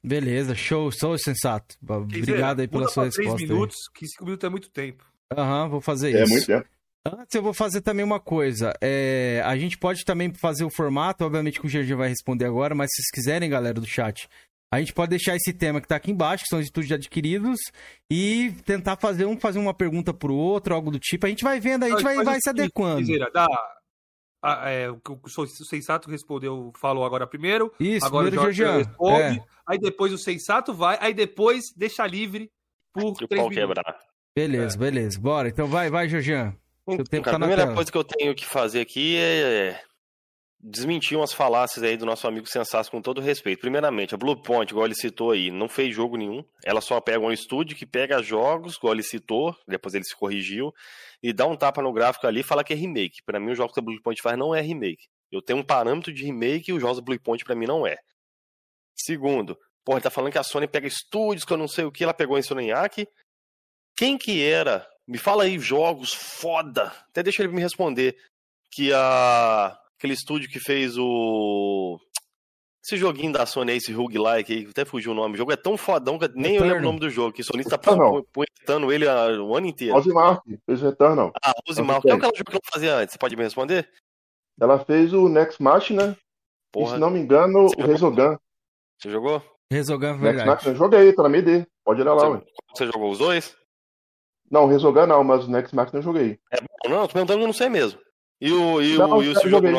Beleza, 0.03 0.53
show, 0.55 0.91
sou 0.91 1.17
sensato. 1.17 1.75
Obrigado 1.87 2.59
aí 2.59 2.67
pela 2.67 2.87
sua 2.87 3.05
resposta. 3.05 3.41
aí. 3.41 3.47
minutos, 3.47 3.77
que 3.93 4.07
cinco 4.07 4.25
minutos 4.25 4.47
é 4.47 4.49
muito 4.49 4.69
tempo. 4.69 5.05
Aham, 5.31 5.69
vou 5.69 5.81
fazer 5.81 6.15
É 6.15 6.23
isso. 6.23 6.31
muito 6.31 6.45
tempo. 6.45 6.67
Antes 7.05 7.35
eu 7.35 7.43
vou 7.43 7.53
fazer 7.53 7.81
também 7.81 8.05
uma 8.05 8.19
coisa. 8.19 8.73
É, 8.81 9.41
a 9.43 9.57
gente 9.57 9.77
pode 9.77 10.05
também 10.05 10.33
fazer 10.33 10.63
o 10.63 10.69
formato, 10.69 11.25
obviamente 11.25 11.59
que 11.59 11.67
o 11.67 11.69
GG 11.69 11.95
vai 11.95 12.07
responder 12.07 12.45
agora, 12.45 12.73
mas 12.73 12.89
se 12.91 13.01
vocês 13.01 13.11
quiserem, 13.11 13.49
galera 13.49 13.79
do 13.79 13.85
chat, 13.85 14.29
a 14.73 14.79
gente 14.79 14.93
pode 14.93 15.09
deixar 15.09 15.35
esse 15.35 15.51
tema 15.51 15.81
que 15.81 15.87
tá 15.87 15.97
aqui 15.97 16.11
embaixo, 16.11 16.45
que 16.45 16.49
são 16.49 16.59
os 16.59 16.65
estúdios 16.65 16.93
adquiridos, 16.93 17.59
e 18.09 18.53
tentar 18.63 18.95
fazer 18.95 19.25
um 19.25 19.37
fazer 19.37 19.59
uma 19.59 19.73
pergunta 19.73 20.13
pro 20.13 20.33
outro, 20.33 20.73
algo 20.73 20.89
do 20.89 20.99
tipo. 20.99 21.25
A 21.25 21.29
gente 21.29 21.43
vai 21.43 21.59
vendo, 21.59 21.83
a 21.83 21.89
gente 21.89 22.01
vai, 22.03 22.15
faz 22.15 22.25
vai 22.25 22.37
o 22.37 22.41
se 22.41 22.49
adequando. 22.49 23.31
Dá... 23.33 23.47
é, 24.43 24.89
o, 24.89 24.99
o 25.23 25.47
sensato 25.47 26.09
respondeu, 26.09 26.71
falou 26.79 27.05
agora 27.05 27.25
primeiro. 27.25 27.73
Isso, 27.79 28.05
agora 28.05 28.27
primeiro 28.27 28.49
o 28.49 28.53
Jorge 28.53 28.77
responde. 28.77 29.39
É. 29.39 29.43
Aí 29.67 29.79
depois 29.79 30.11
o 30.11 30.17
sensato 30.17 30.73
vai, 30.73 30.97
aí 30.99 31.13
depois 31.13 31.73
deixa 31.75 32.05
livre 32.05 32.51
por 32.93 33.15
que 33.15 33.25
o 33.25 33.27
pau 33.27 33.49
quebrar. 33.49 33.97
Beleza, 34.35 34.75
é. 34.75 34.79
beleza. 34.79 35.19
Bora. 35.19 35.47
Então 35.47 35.67
vai, 35.67 35.89
vai, 35.89 36.09
Jorgian. 36.09 36.55
Então, 36.87 37.21
tá 37.21 37.31
a 37.31 37.39
primeira 37.39 37.73
coisa 37.73 37.89
que 37.89 37.97
eu 37.97 38.03
tenho 38.03 38.35
que 38.35 38.45
fazer 38.45 38.81
aqui 38.81 39.15
é 39.15 39.81
desmentir 40.65 41.17
umas 41.17 41.33
falácias 41.33 41.83
aí 41.83 41.97
do 41.97 42.05
nosso 42.05 42.25
amigo 42.25 42.47
Sensato 42.47 42.89
com 42.89 43.01
todo 43.01 43.19
respeito. 43.19 43.59
Primeiramente, 43.59 44.15
a 44.15 44.17
Blue 44.17 44.41
Point, 44.41 44.71
igual 44.71 44.85
ele 44.85 44.95
citou 44.95 45.31
aí, 45.31 45.51
não 45.51 45.67
fez 45.67 45.93
jogo 45.93 46.15
nenhum. 46.15 46.41
Ela 46.63 46.79
só 46.79 47.01
pega 47.01 47.19
um 47.19 47.33
estúdio 47.33 47.75
que 47.75 47.85
pega 47.85 48.23
jogos, 48.23 48.77
igual 48.77 48.93
ele 48.93 49.03
citou, 49.03 49.53
depois 49.67 49.93
ele 49.93 50.05
se 50.05 50.15
corrigiu, 50.15 50.73
e 51.21 51.33
dá 51.33 51.45
um 51.45 51.57
tapa 51.57 51.81
no 51.81 51.91
gráfico 51.91 52.25
ali 52.25 52.39
e 52.39 52.43
fala 52.43 52.63
que 52.63 52.71
é 52.71 52.75
remake. 52.75 53.21
Para 53.25 53.41
mim, 53.41 53.51
os 53.51 53.57
jogos 53.57 53.73
que 53.73 53.79
a 53.81 53.83
Blue 53.83 54.01
Point 54.01 54.21
faz 54.21 54.37
não 54.37 54.55
é 54.55 54.61
remake. 54.61 55.09
Eu 55.29 55.41
tenho 55.41 55.59
um 55.59 55.63
parâmetro 55.63 56.13
de 56.13 56.23
remake 56.23 56.71
e 56.71 56.73
os 56.73 56.79
jogos 56.79 56.97
da 56.97 57.03
Blue 57.03 57.19
Point 57.19 57.43
para 57.43 57.55
mim 57.55 57.65
não 57.65 57.85
é. 57.85 57.97
Segundo, 58.95 59.57
porra, 59.83 59.97
ele 59.97 60.03
tá 60.03 60.09
falando 60.09 60.31
que 60.31 60.37
a 60.37 60.43
Sony 60.43 60.67
pega 60.67 60.87
estúdios 60.87 61.43
que 61.43 61.51
eu 61.51 61.57
não 61.57 61.67
sei 61.67 61.83
o 61.83 61.91
que 61.91 62.05
ela 62.05 62.13
pegou 62.13 62.37
em 62.37 62.43
Soniac. 62.43 63.05
Quem 63.97 64.17
que 64.17 64.41
era? 64.41 64.87
Me 65.05 65.17
fala 65.17 65.43
aí 65.43 65.59
jogos 65.59 66.13
foda. 66.13 66.85
Até 67.09 67.21
deixa 67.21 67.43
ele 67.43 67.51
me 67.51 67.61
responder 67.61 68.15
que 68.71 68.93
a 68.93 69.77
aquele 70.03 70.13
estúdio 70.13 70.49
que 70.49 70.59
fez 70.59 70.97
o. 70.97 71.97
Esse 72.85 72.97
joguinho 72.97 73.31
da 73.31 73.45
Sony 73.45 73.71
aí, 73.71 73.77
esse 73.77 73.93
roguelike 73.93 74.51
aí, 74.51 74.67
até 74.69 74.83
fugiu 74.83 75.13
o 75.13 75.15
nome. 75.15 75.35
O 75.35 75.37
jogo 75.37 75.53
é 75.53 75.55
tão 75.55 75.77
fodão 75.77 76.19
que 76.19 76.27
nem 76.35 76.57
eu 76.57 76.63
lembro 76.63 76.79
o 76.79 76.81
nome 76.81 76.99
do 76.99 77.09
jogo, 77.09 77.31
que 77.31 77.41
o 77.41 77.45
Sony 77.45 77.63
tá 77.63 77.77
punhetando 77.77 78.91
ele 78.91 79.05
o 79.07 79.55
ano 79.55 79.67
inteiro. 79.67 79.93
Rosemark, 79.93 80.43
fez 80.65 80.81
Returnal. 80.81 81.31
Ah. 81.41 81.53
Qual 81.63 82.01
é 82.05 82.13
aquele 82.15 82.35
jogo 82.35 82.51
que 82.51 82.57
ela 82.57 82.61
fazia 82.73 82.95
antes? 82.95 83.13
Você 83.13 83.17
pode 83.17 83.37
me 83.37 83.43
responder? 83.43 83.89
Ela 84.59 84.83
fez 84.83 85.13
o 85.13 85.29
Next 85.29 85.63
Machina. 85.63 86.17
Porra. 86.73 86.91
E, 86.91 86.93
se 86.95 86.99
não 86.99 87.09
me 87.09 87.19
engano, 87.19 87.69
Você 87.69 87.81
o 87.81 87.85
Resogun. 87.85 88.37
Você 88.99 89.09
jogou? 89.09 89.41
Resogun, 89.71 90.19
verdade. 90.19 90.23
Next 90.23 90.47
Machina, 90.47 90.71
eu 90.73 90.77
joguei, 90.77 91.13
tá 91.13 91.23
na 91.23 91.29
MD. 91.29 91.65
Pode 91.85 92.01
olhar 92.01 92.13
lá, 92.15 92.27
Você, 92.27 92.45
Você 92.75 92.85
jogou 92.87 93.11
os 93.11 93.17
dois? 93.17 93.55
Não, 94.51 94.65
o 94.65 94.67
Resogun 94.67 95.07
não, 95.07 95.23
mas 95.23 95.45
o 95.45 95.49
Next 95.49 95.73
Machina 95.73 95.99
eu 95.99 96.03
joguei. 96.03 96.37
É 96.51 96.57
bom, 96.59 96.89
não, 96.89 97.07
tô 97.07 97.13
perguntando, 97.13 97.43
eu 97.43 97.47
não 97.47 97.53
sei 97.53 97.69
mesmo. 97.69 97.97
E 98.43 98.51
o, 98.51 98.81
e 98.81 98.97
não, 98.97 99.19
o, 99.19 99.23
e 99.23 99.29
o 99.29 99.61
dele. 99.61 99.77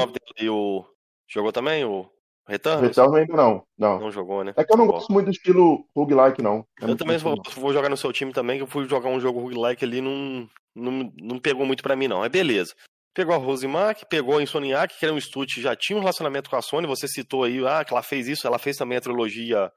Jogou 1.28 1.52
também 1.52 1.84
o 1.84 2.08
Return? 2.48 2.86
Return 2.86 3.18
ainda 3.18 3.36
não, 3.36 3.62
não. 3.76 4.00
Não 4.00 4.10
jogou, 4.10 4.42
né? 4.42 4.54
É 4.56 4.64
que 4.64 4.72
eu 4.72 4.78
não 4.78 4.86
gosto 4.86 5.12
muito 5.12 5.26
do 5.26 5.32
estilo 5.32 5.86
roguelike, 5.94 6.40
não. 6.40 6.66
É 6.80 6.86
eu 6.86 6.96
também 6.96 7.18
vou, 7.18 7.36
vou, 7.56 7.74
jogar 7.74 7.90
no 7.90 7.96
seu 7.96 8.10
time 8.10 8.32
também, 8.32 8.56
que 8.56 8.62
eu 8.62 8.66
fui 8.66 8.88
jogar 8.88 9.10
um 9.10 9.20
jogo 9.20 9.38
roguelike 9.38 9.84
ali, 9.84 10.00
não, 10.00 10.48
não, 10.74 11.12
não 11.20 11.38
pegou 11.38 11.66
muito 11.66 11.82
pra 11.82 11.94
mim, 11.94 12.08
não. 12.08 12.24
É 12.24 12.28
beleza. 12.30 12.74
Pegou 13.12 13.34
a 13.34 13.38
Rosemark, 13.38 14.06
pegou 14.08 14.38
a 14.38 14.42
Insomniac, 14.42 14.98
que 14.98 15.04
era 15.04 15.14
um 15.14 15.18
estúdio 15.18 15.56
que 15.56 15.62
já 15.62 15.76
tinha 15.76 15.98
um 15.98 16.00
relacionamento 16.00 16.48
com 16.48 16.56
a 16.56 16.62
Sony. 16.62 16.86
Você 16.86 17.06
citou 17.06 17.44
aí, 17.44 17.62
ah, 17.66 17.84
que 17.84 17.92
ela 17.92 18.02
fez 18.02 18.28
isso, 18.28 18.46
ela 18.46 18.58
fez 18.58 18.78
também 18.78 18.96
a 18.96 19.02
trilogia. 19.02 19.70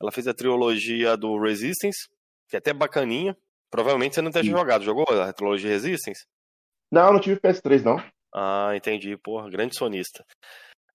Ela 0.00 0.10
fez 0.10 0.26
a 0.26 0.32
trilogia 0.32 1.18
do 1.18 1.38
Resistance, 1.38 2.08
que 2.48 2.56
é 2.56 2.60
até 2.60 2.72
bacaninha. 2.72 3.36
Provavelmente 3.70 4.14
você 4.14 4.22
não 4.22 4.30
tenha 4.30 4.44
jogado. 4.44 4.84
Jogou 4.84 5.04
a 5.10 5.30
trilogia 5.34 5.68
Resistance? 5.68 6.24
Não, 6.90 7.12
não 7.12 7.20
tive 7.20 7.40
PS3, 7.40 7.82
não. 7.82 8.02
Ah, 8.34 8.72
entendi. 8.74 9.16
Porra, 9.16 9.50
grande 9.50 9.76
sonista. 9.76 10.24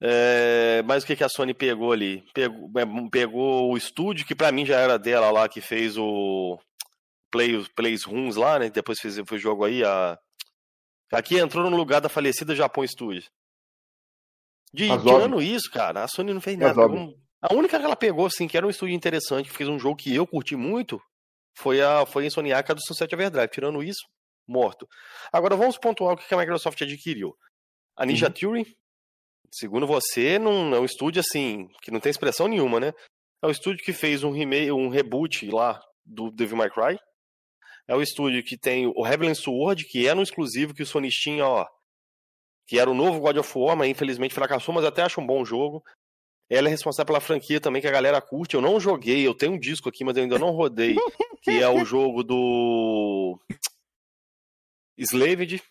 É, 0.04 0.82
mas 0.84 1.04
o 1.04 1.08
que, 1.08 1.16
que 1.16 1.24
a 1.24 1.30
Sony 1.30 1.54
pegou 1.54 1.92
ali? 1.92 2.24
Pegou, 2.34 2.72
é, 2.76 3.10
pegou 3.12 3.72
o 3.72 3.78
estúdio, 3.78 4.26
que 4.26 4.34
para 4.34 4.52
mim 4.52 4.66
já 4.66 4.80
era 4.80 4.98
dela 4.98 5.30
lá, 5.30 5.48
que 5.48 5.62
fez 5.62 5.98
o 5.98 6.60
Play, 7.32 7.64
Plays 7.76 8.04
Rooms 8.04 8.36
lá, 8.36 8.58
né? 8.58 8.70
Depois 8.70 9.00
fez 9.00 9.18
o 9.18 9.38
jogo 9.38 9.64
aí. 9.64 9.84
A... 9.84 10.18
Aqui 11.12 11.38
entrou 11.38 11.70
no 11.70 11.78
lugar 11.78 12.02
da 12.02 12.10
falecida 12.10 12.56
Japão 12.56 12.86
Studios. 12.86 13.30
De, 14.74 14.90
ano 14.90 15.42
isso, 15.42 15.70
cara, 15.70 16.04
a 16.04 16.08
Sony 16.08 16.34
não 16.34 16.42
fez 16.42 16.58
nada. 16.58 16.82
A 17.42 17.54
única 17.54 17.78
que 17.78 17.86
ela 17.86 17.96
pegou, 17.96 18.26
assim, 18.26 18.48
que 18.48 18.56
era 18.56 18.66
um 18.66 18.70
estúdio 18.70 18.96
interessante, 18.96 19.50
que 19.50 19.58
fez 19.58 19.68
um 19.68 19.80
jogo 19.80 19.98
que 19.98 20.16
eu 20.16 20.26
curti 20.26 20.56
muito, 20.56 21.02
foi 21.58 21.82
a, 21.82 22.06
foi 22.06 22.28
a 22.28 22.74
do 22.74 22.86
Sunset 22.86 23.14
Overdrive. 23.14 23.52
Tirando 23.52 23.84
isso, 23.84 24.08
morto. 24.48 24.88
Agora 25.32 25.56
vamos 25.56 25.78
pontuar 25.78 26.14
o 26.14 26.18
que 26.18 26.34
a 26.34 26.38
Microsoft 26.38 26.82
adquiriu. 26.82 27.36
A 27.96 28.06
Ninja 28.06 28.28
uhum. 28.28 28.34
Theory, 28.34 28.78
segundo 29.52 29.86
você, 29.86 30.40
não 30.40 30.74
é 30.76 30.80
um 30.80 30.86
estúdio 30.86 31.20
assim, 31.20 31.68
que 31.82 31.92
não 31.92 32.00
tem 32.00 32.10
expressão 32.10 32.48
nenhuma, 32.48 32.80
né? 32.80 32.94
É 33.44 33.48
o 33.48 33.52
estúdio 33.52 33.84
que 33.84 33.94
fez 33.94 34.24
um 34.24 34.32
remake, 34.32 34.72
um 34.72 34.90
reboot 34.90 35.50
lá 35.50 35.82
do 36.06 36.32
Devil 36.32 36.58
May 36.58 36.70
Cry. 36.70 37.00
É 37.88 37.96
o 37.96 38.02
estúdio 38.02 38.44
que 38.44 38.58
tem 38.58 38.88
o 38.88 39.06
Heavenly 39.06 39.36
Sword, 39.36 39.86
que 39.86 40.08
era 40.08 40.18
um 40.18 40.24
exclusivo 40.24 40.74
que 40.74 40.84
o 40.84 40.86
Sony 40.86 41.10
tinha, 41.10 41.46
ó, 41.46 41.66
que 42.68 42.80
era 42.80 42.90
o 42.90 42.94
novo 42.94 43.20
God 43.20 43.38
of 43.38 43.52
War, 43.58 43.76
mas 43.76 43.90
infelizmente 43.90 44.34
fracassou, 44.34 44.74
mas 44.74 44.86
até 44.86 45.02
acho 45.02 45.20
um 45.20 45.26
bom 45.26 45.44
jogo. 45.44 45.84
Ela 46.50 46.68
é 46.68 46.72
responsável 46.72 47.08
pela 47.08 47.20
franquia 47.20 47.60
também 47.60 47.82
que 47.82 47.88
a 47.88 47.92
galera 47.92 48.22
curte. 48.22 48.56
Eu 48.56 48.62
não 48.62 48.80
joguei, 48.80 49.26
eu 49.26 49.34
tenho 49.34 49.54
um 49.54 49.60
disco 49.60 49.90
aqui, 49.90 50.04
mas 50.04 50.16
eu 50.16 50.24
ainda 50.24 50.38
não 50.38 50.52
rodei, 50.52 50.96
que 51.42 51.52
é 51.52 51.68
o 51.68 51.84
jogo 51.84 52.24
do 52.24 53.40
Slaved. 54.98 55.62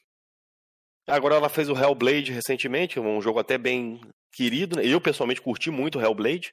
Agora 1.07 1.37
ela 1.37 1.49
fez 1.49 1.69
o 1.69 1.77
Hellblade 1.77 2.33
recentemente, 2.33 3.01
um 3.01 3.21
jogo 3.21 3.39
até 3.39 3.59
bem 3.59 4.01
querido. 4.33 4.77
Né? 4.77 4.87
Eu 4.87 5.01
pessoalmente 5.01 5.41
curti 5.41 5.71
muito 5.71 5.99
o 5.99 6.03
Hellblade. 6.03 6.53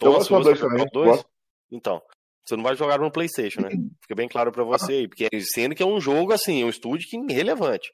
eu 0.00 0.12
gosto 0.12 0.38
do 0.38 0.58
também. 0.58 0.86
Gosto. 0.92 1.26
Então, 1.70 2.02
você 2.44 2.56
não 2.56 2.64
vai 2.64 2.74
jogar 2.74 2.98
no 2.98 3.10
PlayStation, 3.10 3.62
né? 3.62 3.70
Fica 4.02 4.14
bem 4.14 4.28
claro 4.28 4.50
para 4.50 4.64
você 4.64 4.92
aí, 4.92 5.08
porque 5.08 5.28
sendo 5.40 5.74
que 5.74 5.82
é 5.82 5.86
um 5.86 6.00
jogo 6.00 6.32
assim, 6.32 6.64
um 6.64 6.68
estúdio 6.68 7.08
que 7.08 7.16
é 7.16 7.20
irrelevante. 7.20 7.92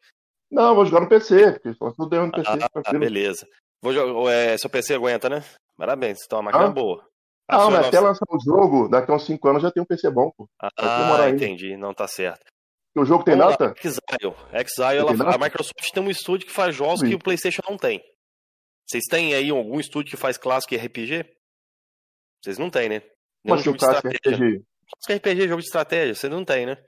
Não, 0.50 0.74
vou 0.74 0.87
jogar 0.87 1.00
no 1.00 1.09
PC, 1.09 1.52
porque 1.52 1.74
só 1.74 1.88
é 1.88 1.92
no 1.98 2.33
PC. 2.33 2.50
Ah, 2.87 2.98
beleza. 2.98 3.46
Vou 3.83 3.92
jogar, 3.92 4.33
é, 4.33 4.57
seu 4.57 4.70
PC 4.70 4.94
aguenta, 4.94 5.28
né? 5.28 5.44
Parabéns, 5.76 6.18
então 6.24 6.38
a 6.38 6.42
máquina 6.42 6.64
ah? 6.64 6.70
boa. 6.70 7.07
A 7.46 7.59
não, 7.59 7.70
mas 7.70 7.74
nossa... 7.74 7.88
até 7.88 8.00
lançar 8.00 8.26
o 8.28 8.40
jogo, 8.40 8.88
daqui 8.88 9.11
a 9.11 9.14
uns 9.14 9.24
5 9.24 9.48
anos 9.48 9.62
já 9.62 9.70
tem 9.70 9.83
um 9.83 9.87
PC 9.87 10.11
bom, 10.11 10.31
pô. 10.37 10.48
Ah, 10.61 11.28
entendi, 11.31 11.76
não 11.76 11.94
tá 11.94 12.09
certo. 12.09 12.44
O 12.96 13.05
jogo 13.05 13.24
tem 13.24 13.37
Vamos 13.37 13.57
data? 13.57 13.74
Exile. 13.83 14.35
Exile, 14.53 14.98
ela, 14.98 15.35
a 15.35 15.38
Microsoft 15.38 15.90
tem 15.92 16.03
um 16.03 16.11
estúdio 16.11 16.46
que 16.46 16.53
faz 16.53 16.74
jogos 16.74 17.01
Sim. 17.01 17.11
que 17.11 17.14
o 17.14 17.18
PlayStation 17.18 17.62
não 17.68 17.77
tem. 17.77 18.03
Vocês 18.87 19.05
têm 19.09 19.35
aí 19.35 19.51
algum 19.51 19.79
estúdio 19.79 20.11
que 20.11 20.16
faz 20.16 20.38
clássico 20.38 20.74
e 20.74 20.79
RPG? 20.79 21.24
Vocês 22.42 22.59
não 22.59 22.70
têm, 22.70 22.88
né? 22.88 23.03
Nenhum 23.44 23.57
Mas 23.57 23.62
jogo 23.62 23.77
de 23.77 23.85
estratégia. 23.85 24.18
RPG. 24.18 24.64
Clássico 24.90 25.29
RPG, 25.29 25.48
jogo 25.48 25.61
de 25.61 25.66
estratégia, 25.66 26.14
você 26.14 26.29
não 26.29 26.44
tem, 26.44 26.66
né? 26.66 26.79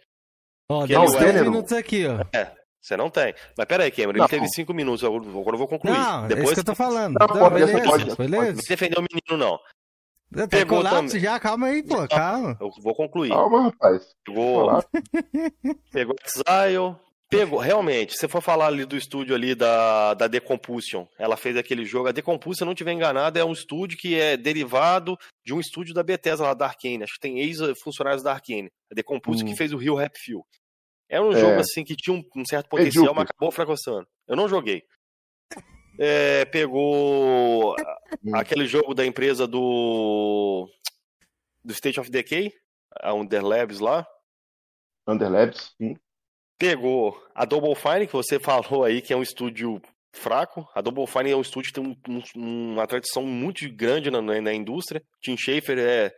Ó, 0.71 0.85
oh, 0.85 0.87
dá 0.87 1.01
uns 1.03 1.13
10 1.13 1.43
minutos 1.43 1.73
aqui, 1.73 2.07
ó. 2.07 2.25
É, 2.33 2.53
você 2.81 2.97
não 2.97 3.11
tem. 3.11 3.35
Mas 3.59 3.67
pera 3.67 3.85
aí, 3.85 3.91
Cameron, 3.91 4.21
ele 4.21 4.29
teve 4.29 4.49
5 4.49 4.73
minutos, 4.73 5.05
agora 5.05 5.25
eu 5.27 5.59
vou 5.59 5.69
concluir. 5.69 5.93
Não, 5.93 6.27
Depois... 6.27 6.39
é 6.39 6.45
isso 6.45 6.55
que 6.55 6.61
eu 6.61 6.65
tô 6.65 6.75
falando. 6.75 7.19
Não, 7.19 7.27
não, 7.27 7.51
beleza, 7.51 7.73
beleza. 7.73 8.17
beleza. 8.17 8.53
Não 8.53 8.63
defender 8.69 8.99
o 8.99 9.03
menino, 9.03 9.37
não. 9.37 9.59
Tem 10.49 10.67
colapso 10.67 11.19
já? 11.19 11.39
Calma 11.41 11.69
aí, 11.69 11.83
pô, 11.83 12.07
calma. 12.07 12.57
Eu 12.61 12.71
vou 12.83 12.95
concluir. 12.95 13.31
Calma, 13.31 13.63
rapaz. 13.63 14.15
Pegou, 14.25 14.69
pegou 15.93 16.15
Exile, 16.25 16.97
pegou, 17.29 17.59
realmente, 17.59 18.17
se 18.17 18.29
for 18.29 18.41
falar 18.41 18.67
ali 18.67 18.85
do 18.85 18.97
estúdio 18.97 19.35
ali 19.35 19.57
da, 19.57 20.15
da 20.15 20.29
Decompulsion, 20.29 21.05
ela 21.19 21.37
fez 21.37 21.57
aquele 21.57 21.85
jogo, 21.85 22.09
a 22.09 22.13
Decompulsion, 22.13 22.59
se 22.59 22.63
eu 22.63 22.67
não 22.67 22.73
estiver 22.73 22.93
enganado, 22.93 23.39
é 23.39 23.45
um 23.45 23.53
estúdio 23.53 23.99
que 23.99 24.19
é 24.19 24.37
derivado 24.37 25.17
de 25.45 25.53
um 25.53 25.59
estúdio 25.59 25.93
da 25.93 26.03
Bethesda 26.03 26.45
lá, 26.45 26.55
da 26.55 26.67
Arkane, 26.67 27.03
acho 27.03 27.15
que 27.15 27.21
tem 27.21 27.41
ex-funcionários 27.41 28.23
da 28.23 28.33
Arkane, 28.33 28.71
a 28.91 28.95
Decompulsion 28.95 29.47
hum. 29.47 29.51
que 29.51 29.57
fez 29.57 29.73
o 29.73 29.79
Rio 29.79 29.97
Rap 29.97 30.17
Fuel. 30.25 30.45
É 31.09 31.21
um 31.21 31.33
é. 31.33 31.41
jogo 31.41 31.59
assim 31.59 31.83
que 31.83 31.97
tinha 31.97 32.17
um, 32.17 32.23
um 32.37 32.45
certo 32.45 32.69
potencial, 32.69 33.13
mas 33.13 33.25
acabou 33.29 33.51
fracassando. 33.51 34.07
Eu 34.29 34.37
não 34.37 34.49
joguei 34.49 34.85
é, 36.01 36.47
pegou 36.47 37.77
aquele 38.33 38.67
jogo 38.67 38.95
da 38.95 39.05
empresa 39.05 39.47
do 39.47 40.67
do 41.63 41.73
State 41.75 42.01
of 42.01 42.11
Decay, 42.11 42.55
a 43.03 43.13
Underlabs 43.13 43.81
lá. 43.81 44.07
Underlabs, 45.07 45.75
sim. 45.77 45.95
Pegou 46.59 47.23
a 47.35 47.45
Double 47.45 47.75
Fine, 47.75 48.07
que 48.07 48.15
você 48.15 48.39
falou 48.41 48.83
aí, 48.83 49.03
que 49.03 49.13
é 49.13 49.17
um 49.17 49.23
estúdio 49.23 49.81
fraco. 50.13 50.67
A 50.75 50.81
Double 50.81 51.07
Fine 51.07 51.31
é 51.31 51.37
um 51.37 51.43
estúdio 51.43 51.73
que 51.73 51.81
tem 51.81 51.87
um, 51.87 52.23
um, 52.35 52.73
uma 52.73 52.87
tradição 52.87 53.23
muito 53.23 53.71
grande 53.71 54.11
na, 54.11 54.23
na, 54.23 54.55
indústria. 54.55 55.03
Tim 55.21 55.37
Schafer 55.37 55.79
é 55.79 56.15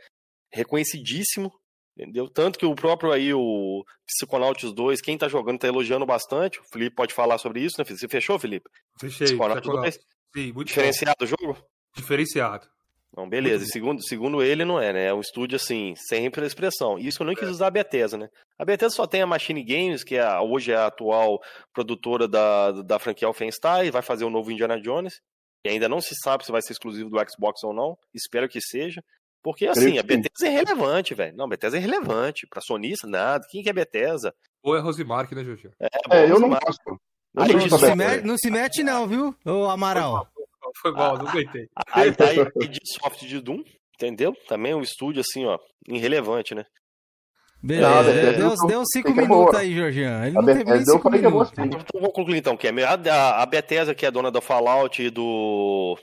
reconhecidíssimo 0.53 1.53
Entendeu? 1.97 2.29
Tanto 2.29 2.59
que 2.59 2.65
o 2.65 2.75
próprio 2.75 3.13
aí, 3.13 3.35
o 3.35 3.85
Psychonauts 4.07 4.73
2, 4.73 5.01
quem 5.01 5.19
tá 5.19 5.29
jogando 5.29 5.59
tá 5.59 5.69
elogiando 5.69 6.07
bastante. 6.07 6.59
O 6.59 6.65
Felipe 6.73 6.97
pode 6.97 7.13
falar 7.13 7.39
sobre 7.39 7.61
isso, 7.61 7.77
né? 7.79 7.85
Você 7.85 8.09
fechou, 8.09 8.39
Felipe? 8.39 8.69
Fechei. 8.99 9.27
Psychonauts 9.27 9.69
2? 9.69 9.99
Sim, 10.35 10.53
muito 10.53 10.69
Diferenciado 10.69 11.17
bom. 11.19 11.25
o 11.25 11.29
jogo? 11.29 11.67
Diferenciado. 11.95 12.67
Não, 13.15 13.29
beleza. 13.29 13.67
Segundo, 13.67 14.03
segundo 14.03 14.43
ele, 14.43 14.65
não 14.65 14.81
é, 14.81 14.91
né? 14.91 15.07
É 15.09 15.15
um 15.15 15.21
estúdio, 15.21 15.57
assim, 15.57 15.95
sem 15.97 16.27
expressão. 16.27 16.99
Isso 16.99 17.23
eu 17.23 17.27
não 17.27 17.35
quis 17.35 17.49
usar 17.49 17.67
a 17.67 17.71
Bethesda, 17.71 18.17
né? 18.17 18.29
A 18.59 18.65
Bethesda 18.65 18.97
só 18.97 19.07
tem 19.07 19.21
a 19.21 19.27
Machine 19.27 19.63
Games, 19.63 20.03
que 20.03 20.17
é, 20.17 20.41
hoje 20.41 20.73
é 20.73 20.77
a 20.77 20.87
atual 20.87 21.39
produtora 21.75 22.27
da, 22.27 22.73
da 22.73 22.99
franquia 22.99 23.29
Wolfenstein, 23.29 23.91
vai 23.91 24.01
fazer 24.01 24.25
o 24.25 24.31
novo 24.31 24.51
Indiana 24.51 24.81
Jones. 24.81 25.21
E 25.65 25.69
ainda 25.69 25.91
não 25.91 26.01
se 26.01 26.15
sabe 26.25 26.45
se 26.45 26.51
vai 26.51 26.63
ser 26.63 26.73
exclusivo 26.73 27.11
do 27.11 27.19
Xbox 27.31 27.63
ou 27.63 27.75
não. 27.75 27.99
Espero 28.15 28.49
que 28.49 28.61
seja. 28.63 29.05
Porque 29.43 29.67
assim, 29.67 29.99
a 29.99 30.03
Bethesda 30.03 30.47
é 30.47 30.53
irrelevante, 30.53 31.15
velho. 31.15 31.37
Não, 31.37 31.47
a 31.47 31.49
Bethesda 31.49 31.77
é 31.77 31.81
irrelevante. 31.81 32.47
Pra 32.47 32.61
sonista, 32.61 33.07
nada. 33.07 33.45
Quem 33.51 33.63
que 33.63 33.69
é 33.69 33.73
Bethesda? 33.73 34.35
Ou 34.63 34.77
é 34.77 34.81
Rosemark, 34.81 35.33
né, 35.33 35.43
Juju? 35.43 35.71
É, 35.81 35.89
é 36.11 36.31
eu 36.31 36.39
não 36.39 36.51
gosto. 36.51 37.01
Não, 37.35 37.47
não, 37.47 37.79
se 37.79 37.95
mete, 37.95 38.25
não, 38.25 38.37
se 38.37 38.51
mete, 38.51 38.83
não 38.83 39.09
viu, 39.09 39.35
ô 39.45 39.65
Amaral? 39.65 40.29
Foi 40.81 40.93
mal, 40.93 41.17
não 41.17 41.29
aguentei. 41.29 41.67
Aí 41.91 42.13
tá 42.13 42.27
aí 42.27 42.69
de 42.69 42.81
soft 42.85 43.21
de 43.27 43.41
Doom, 43.41 43.63
entendeu? 43.95 44.35
Também 44.47 44.75
um 44.75 44.83
estúdio 44.83 45.23
assim, 45.23 45.45
ó, 45.47 45.59
irrelevante, 45.89 46.55
né? 46.55 46.65
Beleza, 47.63 48.11
é, 48.11 48.33
deu, 48.33 48.55
deu 48.67 48.83
cinco 48.85 49.11
é 49.11 49.13
minutos 49.13 49.55
aí, 49.55 49.75
Jorginho. 49.75 50.25
Ele 50.25 50.33
não 50.33 50.45
teve 50.45 50.65
nem 50.65 50.85
cinco 50.85 51.11
minutos. 51.11 51.53
Então 51.57 52.01
vou 52.01 52.13
concluir 52.13 52.39
então, 52.39 52.57
que 52.57 52.67
é 52.67 52.73
a, 52.85 53.43
a 53.43 53.47
Bethesda, 53.47 53.95
que 53.95 54.05
é 54.05 54.11
dona 54.11 54.31
do 54.31 54.41
Fallout 54.41 55.01
e 55.01 55.09
do 55.09 55.97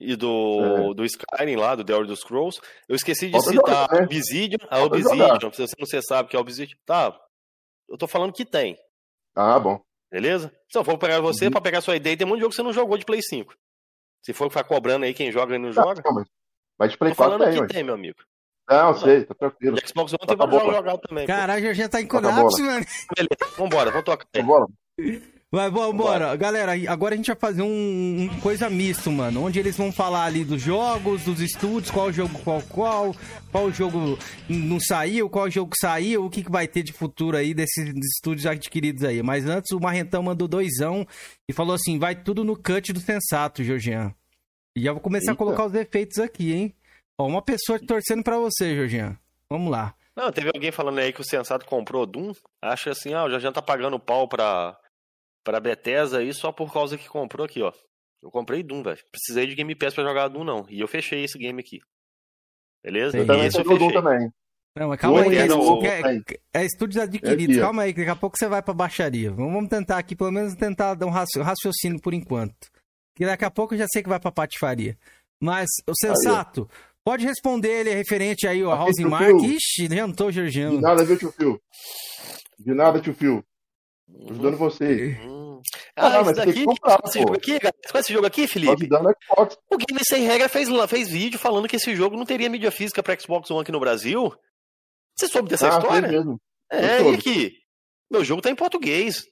e 0.00 0.16
do, 0.16 0.90
é. 0.90 0.94
do 0.94 1.04
Skyrim 1.04 1.56
lá, 1.56 1.74
do 1.74 1.84
The 1.84 1.92
Elder 1.92 2.16
Scrolls. 2.16 2.60
Eu 2.88 2.96
esqueci 2.96 3.26
de 3.26 3.32
Pode 3.32 3.44
citar 3.44 3.86
jogar, 3.86 3.92
né? 3.92 4.00
a 4.00 4.04
Obsidian. 4.04 4.58
A 4.70 4.82
Obsidian, 4.82 5.50
se 5.66 5.76
você 5.78 5.96
não 5.96 6.02
sabe 6.02 6.28
que 6.28 6.36
é 6.36 6.38
a 6.38 6.40
Obsidian. 6.40 6.76
Tá, 6.86 7.20
eu 7.88 7.98
tô 7.98 8.06
falando 8.06 8.32
que 8.32 8.44
tem. 8.44 8.76
Ah, 9.34 9.58
bom. 9.58 9.80
Beleza? 10.10 10.52
Se 10.68 10.78
eu 10.78 10.84
for 10.84 10.96
pegar 10.96 11.20
você 11.20 11.46
uhum. 11.46 11.50
pra 11.50 11.60
pegar 11.60 11.80
sua 11.80 11.96
ideia, 11.96 12.16
tem 12.16 12.26
um 12.26 12.30
monte 12.30 12.38
de 12.38 12.42
jogo 12.42 12.50
que 12.50 12.56
você 12.56 12.62
não 12.62 12.72
jogou 12.72 12.96
de 12.96 13.04
Play 13.04 13.20
5. 13.22 13.54
Se 14.24 14.32
for 14.32 14.48
ficar 14.48 14.64
cobrando 14.64 15.04
aí 15.04 15.14
quem 15.14 15.30
joga 15.30 15.54
e 15.54 15.58
não 15.58 15.72
joga. 15.72 16.02
Não, 16.04 16.14
mas, 16.14 16.26
mas 16.78 16.92
de 16.92 16.98
Play 16.98 17.14
4 17.14 17.38
falando 17.38 17.52
tem, 17.52 17.66
que 17.66 17.72
tem, 17.72 17.84
meu 17.84 17.94
amigo. 17.94 18.18
Não, 18.68 18.94
sei, 18.94 19.24
tá 19.24 19.34
tranquilo. 19.34 19.76
De 19.76 19.88
Xbox 19.88 20.12
One 20.12 20.26
tem 20.26 20.36
pra 20.36 20.48
jogar 20.48 20.98
também. 20.98 21.26
Caralho, 21.26 21.74
já 21.74 21.88
tá 21.88 22.00
em 22.00 22.06
colapso, 22.06 22.62
mano. 22.62 22.86
Beleza, 23.16 23.56
vambora, 23.56 23.90
vamos 23.90 24.04
tocar. 24.04 24.26
Vambora. 24.34 24.66
Vai, 25.52 25.68
vambora. 25.68 26.36
Galera, 26.36 26.72
agora 26.88 27.14
a 27.14 27.16
gente 27.16 27.26
vai 27.26 27.36
fazer 27.36 27.62
um, 27.62 27.66
um, 27.66 28.40
coisa 28.40 28.70
misto, 28.70 29.10
mano. 29.10 29.42
Onde 29.42 29.58
eles 29.58 29.76
vão 29.76 29.90
falar 29.90 30.24
ali 30.24 30.44
dos 30.44 30.62
jogos, 30.62 31.24
dos 31.24 31.40
estúdios, 31.40 31.90
qual 31.90 32.12
jogo, 32.12 32.38
qual 32.44 32.62
qual, 32.62 33.16
qual 33.50 33.72
jogo 33.72 34.16
não 34.48 34.78
saiu, 34.78 35.28
qual 35.28 35.50
jogo 35.50 35.72
saiu, 35.80 36.24
o 36.24 36.30
que, 36.30 36.44
que 36.44 36.50
vai 36.50 36.68
ter 36.68 36.84
de 36.84 36.92
futuro 36.92 37.36
aí 37.36 37.52
desses 37.52 37.92
estúdios 38.14 38.46
adquiridos 38.46 39.02
aí. 39.02 39.24
Mas 39.24 39.44
antes 39.44 39.72
o 39.72 39.80
Marrentão 39.80 40.22
mandou 40.22 40.46
doisão 40.46 41.04
e 41.48 41.52
falou 41.52 41.74
assim: 41.74 41.98
vai 41.98 42.14
tudo 42.14 42.44
no 42.44 42.54
cut 42.54 42.92
do 42.92 43.00
sensato, 43.00 43.64
Georgian. 43.64 44.14
E 44.76 44.82
já 44.82 44.92
vou 44.92 45.00
começar 45.00 45.32
Eita. 45.32 45.42
a 45.42 45.44
colocar 45.44 45.66
os 45.66 45.72
defeitos 45.72 46.20
aqui, 46.20 46.52
hein? 46.52 46.74
Ó, 47.18 47.26
uma 47.26 47.42
pessoa 47.42 47.76
torcendo 47.84 48.22
para 48.22 48.38
você, 48.38 48.72
Georgian. 48.76 49.18
Vamos 49.50 49.72
lá. 49.72 49.96
Não, 50.14 50.30
teve 50.30 50.50
alguém 50.54 50.70
falando 50.70 51.00
aí 51.00 51.12
que 51.12 51.20
o 51.20 51.24
Sensato 51.24 51.66
comprou 51.66 52.06
Doom. 52.06 52.32
Acha 52.62 52.90
assim, 52.90 53.14
ah, 53.14 53.24
o 53.24 53.30
Jorginho 53.30 53.52
tá 53.52 53.62
pagando 53.62 53.98
pau 53.98 54.28
pra, 54.28 54.76
pra 55.44 55.60
Bethesda 55.60 56.18
aí 56.18 56.32
só 56.32 56.52
por 56.52 56.72
causa 56.72 56.98
que 56.98 57.08
comprou 57.08 57.44
aqui, 57.44 57.62
ó. 57.62 57.72
Eu 58.22 58.30
comprei 58.30 58.62
Doom, 58.62 58.82
velho. 58.82 58.98
Precisei 59.10 59.46
de 59.46 59.54
Game 59.54 59.74
Pass 59.74 59.94
pra 59.94 60.04
jogar 60.04 60.28
Doom, 60.28 60.44
não. 60.44 60.66
E 60.68 60.80
eu 60.80 60.88
fechei 60.88 61.24
esse 61.24 61.38
game 61.38 61.58
aqui. 61.60 61.80
Beleza? 62.84 63.16
Eu 63.16 63.26
também 63.26 63.46
esse 63.46 63.58
eu 63.58 63.64
Doom 63.64 63.92
também. 63.92 64.30
Não, 64.76 64.88
mas 64.88 65.00
calma 65.00 65.22
aí, 65.22 65.36
é, 65.36 65.46
no... 65.46 65.84
é, 65.84 66.22
é 66.54 66.64
estúdios 66.64 67.02
adquiridos. 67.02 67.56
É 67.56 67.60
calma 67.60 67.82
aí, 67.82 67.92
daqui 67.92 68.08
a 68.08 68.14
pouco 68.14 68.36
você 68.38 68.46
vai 68.46 68.62
pra 68.62 68.72
baixaria. 68.72 69.32
Vamos 69.32 69.68
tentar 69.68 69.98
aqui, 69.98 70.14
pelo 70.14 70.30
menos 70.30 70.54
tentar 70.54 70.94
dar 70.94 71.06
um 71.06 71.10
raciocínio 71.10 72.00
por 72.00 72.14
enquanto. 72.14 72.70
Que 73.16 73.26
daqui 73.26 73.44
a 73.44 73.50
pouco 73.50 73.74
eu 73.74 73.78
já 73.78 73.86
sei 73.92 74.02
que 74.02 74.08
vai 74.08 74.20
pra 74.20 74.30
patifaria. 74.30 74.96
Mas, 75.42 75.68
o 75.88 75.92
sensato, 75.94 76.68
aí. 76.70 76.78
pode 77.04 77.26
responder 77.26 77.80
ele 77.80 77.94
referente 77.94 78.46
aí 78.46 78.62
ao 78.62 78.70
House 78.70 78.98
Mark. 79.00 79.42
Ixi, 79.42 79.88
jantou, 79.88 80.30
Georgiano. 80.30 80.76
De 80.76 80.82
nada, 80.82 81.04
viu, 81.04 81.18
tio 81.18 81.32
Phil? 81.32 81.60
De 82.58 82.74
nada, 82.74 83.00
tio 83.00 83.14
Phil. 83.14 83.44
Ajudando 84.28 84.56
você. 84.56 85.18
Hum. 85.22 85.60
Ah, 85.96 86.18
ah 86.18 86.24
mas 86.24 86.36
daqui, 86.36 86.52
tem 86.52 86.62
que 86.62 86.66
comprar, 86.66 87.00
esse 87.04 87.20
jogo 87.20 87.34
aqui, 87.34 87.58
esse 87.94 88.12
jogo 88.12 88.26
aqui, 88.26 88.46
Felipe? 88.46 88.86
Xbox. 88.86 89.58
O 89.70 89.76
Game 89.76 90.00
Sem 90.04 90.24
Regra 90.24 90.48
fez, 90.48 90.68
fez 90.88 91.08
vídeo 91.08 91.38
falando 91.38 91.68
que 91.68 91.76
esse 91.76 91.94
jogo 91.94 92.16
não 92.16 92.24
teria 92.24 92.48
mídia 92.48 92.70
física 92.70 93.02
para 93.02 93.18
Xbox 93.18 93.50
One 93.50 93.62
aqui 93.62 93.72
no 93.72 93.80
Brasil. 93.80 94.32
Você 95.16 95.28
soube 95.28 95.50
dessa 95.50 95.66
ah, 95.66 95.78
história? 95.78 96.08
Mesmo. 96.08 96.40
É, 96.70 97.02
e 97.02 97.14
aqui? 97.14 97.58
Meu 98.10 98.24
jogo 98.24 98.40
tá 98.40 98.50
em 98.50 98.54
português. 98.54 99.24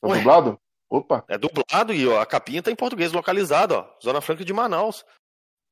Tá 0.00 0.08
Ué. 0.08 0.18
dublado? 0.18 0.58
Opa. 0.88 1.24
É 1.28 1.36
dublado 1.36 1.92
e 1.92 2.06
ó, 2.06 2.20
a 2.20 2.26
capinha 2.26 2.62
tá 2.62 2.70
em 2.70 2.76
português 2.76 3.12
localizado, 3.12 3.74
ó. 3.74 3.88
Zona 4.02 4.20
Franca 4.20 4.44
de 4.44 4.52
Manaus. 4.52 5.04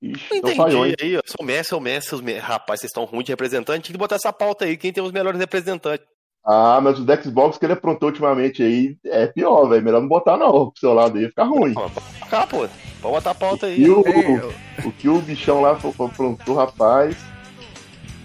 Ixi, 0.02 0.30
não 0.30 0.36
entendi 0.38 0.56
falhou, 0.56 0.82
aí, 0.82 1.16
ó. 1.16 1.22
São 1.24 1.46
Messi, 1.46 1.70
são 1.70 1.80
Messi, 1.80 2.14
os 2.14 2.20
rapaz, 2.42 2.80
vocês 2.80 2.90
estão 2.90 3.04
ruins 3.04 3.24
de 3.24 3.32
representante. 3.32 3.86
Tem 3.86 3.92
que 3.92 3.98
botar 3.98 4.16
essa 4.16 4.32
pauta 4.32 4.64
aí, 4.64 4.76
quem 4.76 4.92
tem 4.92 5.02
os 5.02 5.12
melhores 5.12 5.38
representantes. 5.38 6.06
Ah, 6.46 6.78
mas 6.83 6.98
o 6.98 7.22
Xbox 7.22 7.57
que 7.57 7.64
ele 7.64 7.72
aprontou 7.72 8.11
ultimamente 8.11 8.62
aí 8.62 8.98
é 9.04 9.26
pior, 9.26 9.66
velho. 9.66 9.83
Melhor 9.83 10.00
não 10.00 10.09
botar 10.09 10.37
não, 10.37 10.70
pro 10.70 10.78
seu 10.78 10.92
lado 10.92 11.16
aí 11.16 11.28
fica 11.28 11.44
ruim. 11.44 11.72
Pode 11.72 11.94
cá, 12.28 12.46
pô. 12.46 12.68
Pode 13.00 13.14
botar 13.14 13.30
a 13.30 13.35
pauta 13.35 13.66
aí. 13.66 13.80
E 13.80 13.88
o, 13.88 14.00
o, 14.00 14.88
o 14.88 14.92
que 14.92 15.09
o 15.09 15.20
bichão 15.20 15.62
lá 15.62 15.72
aprontou, 15.72 16.54
rapaz. 16.54 17.16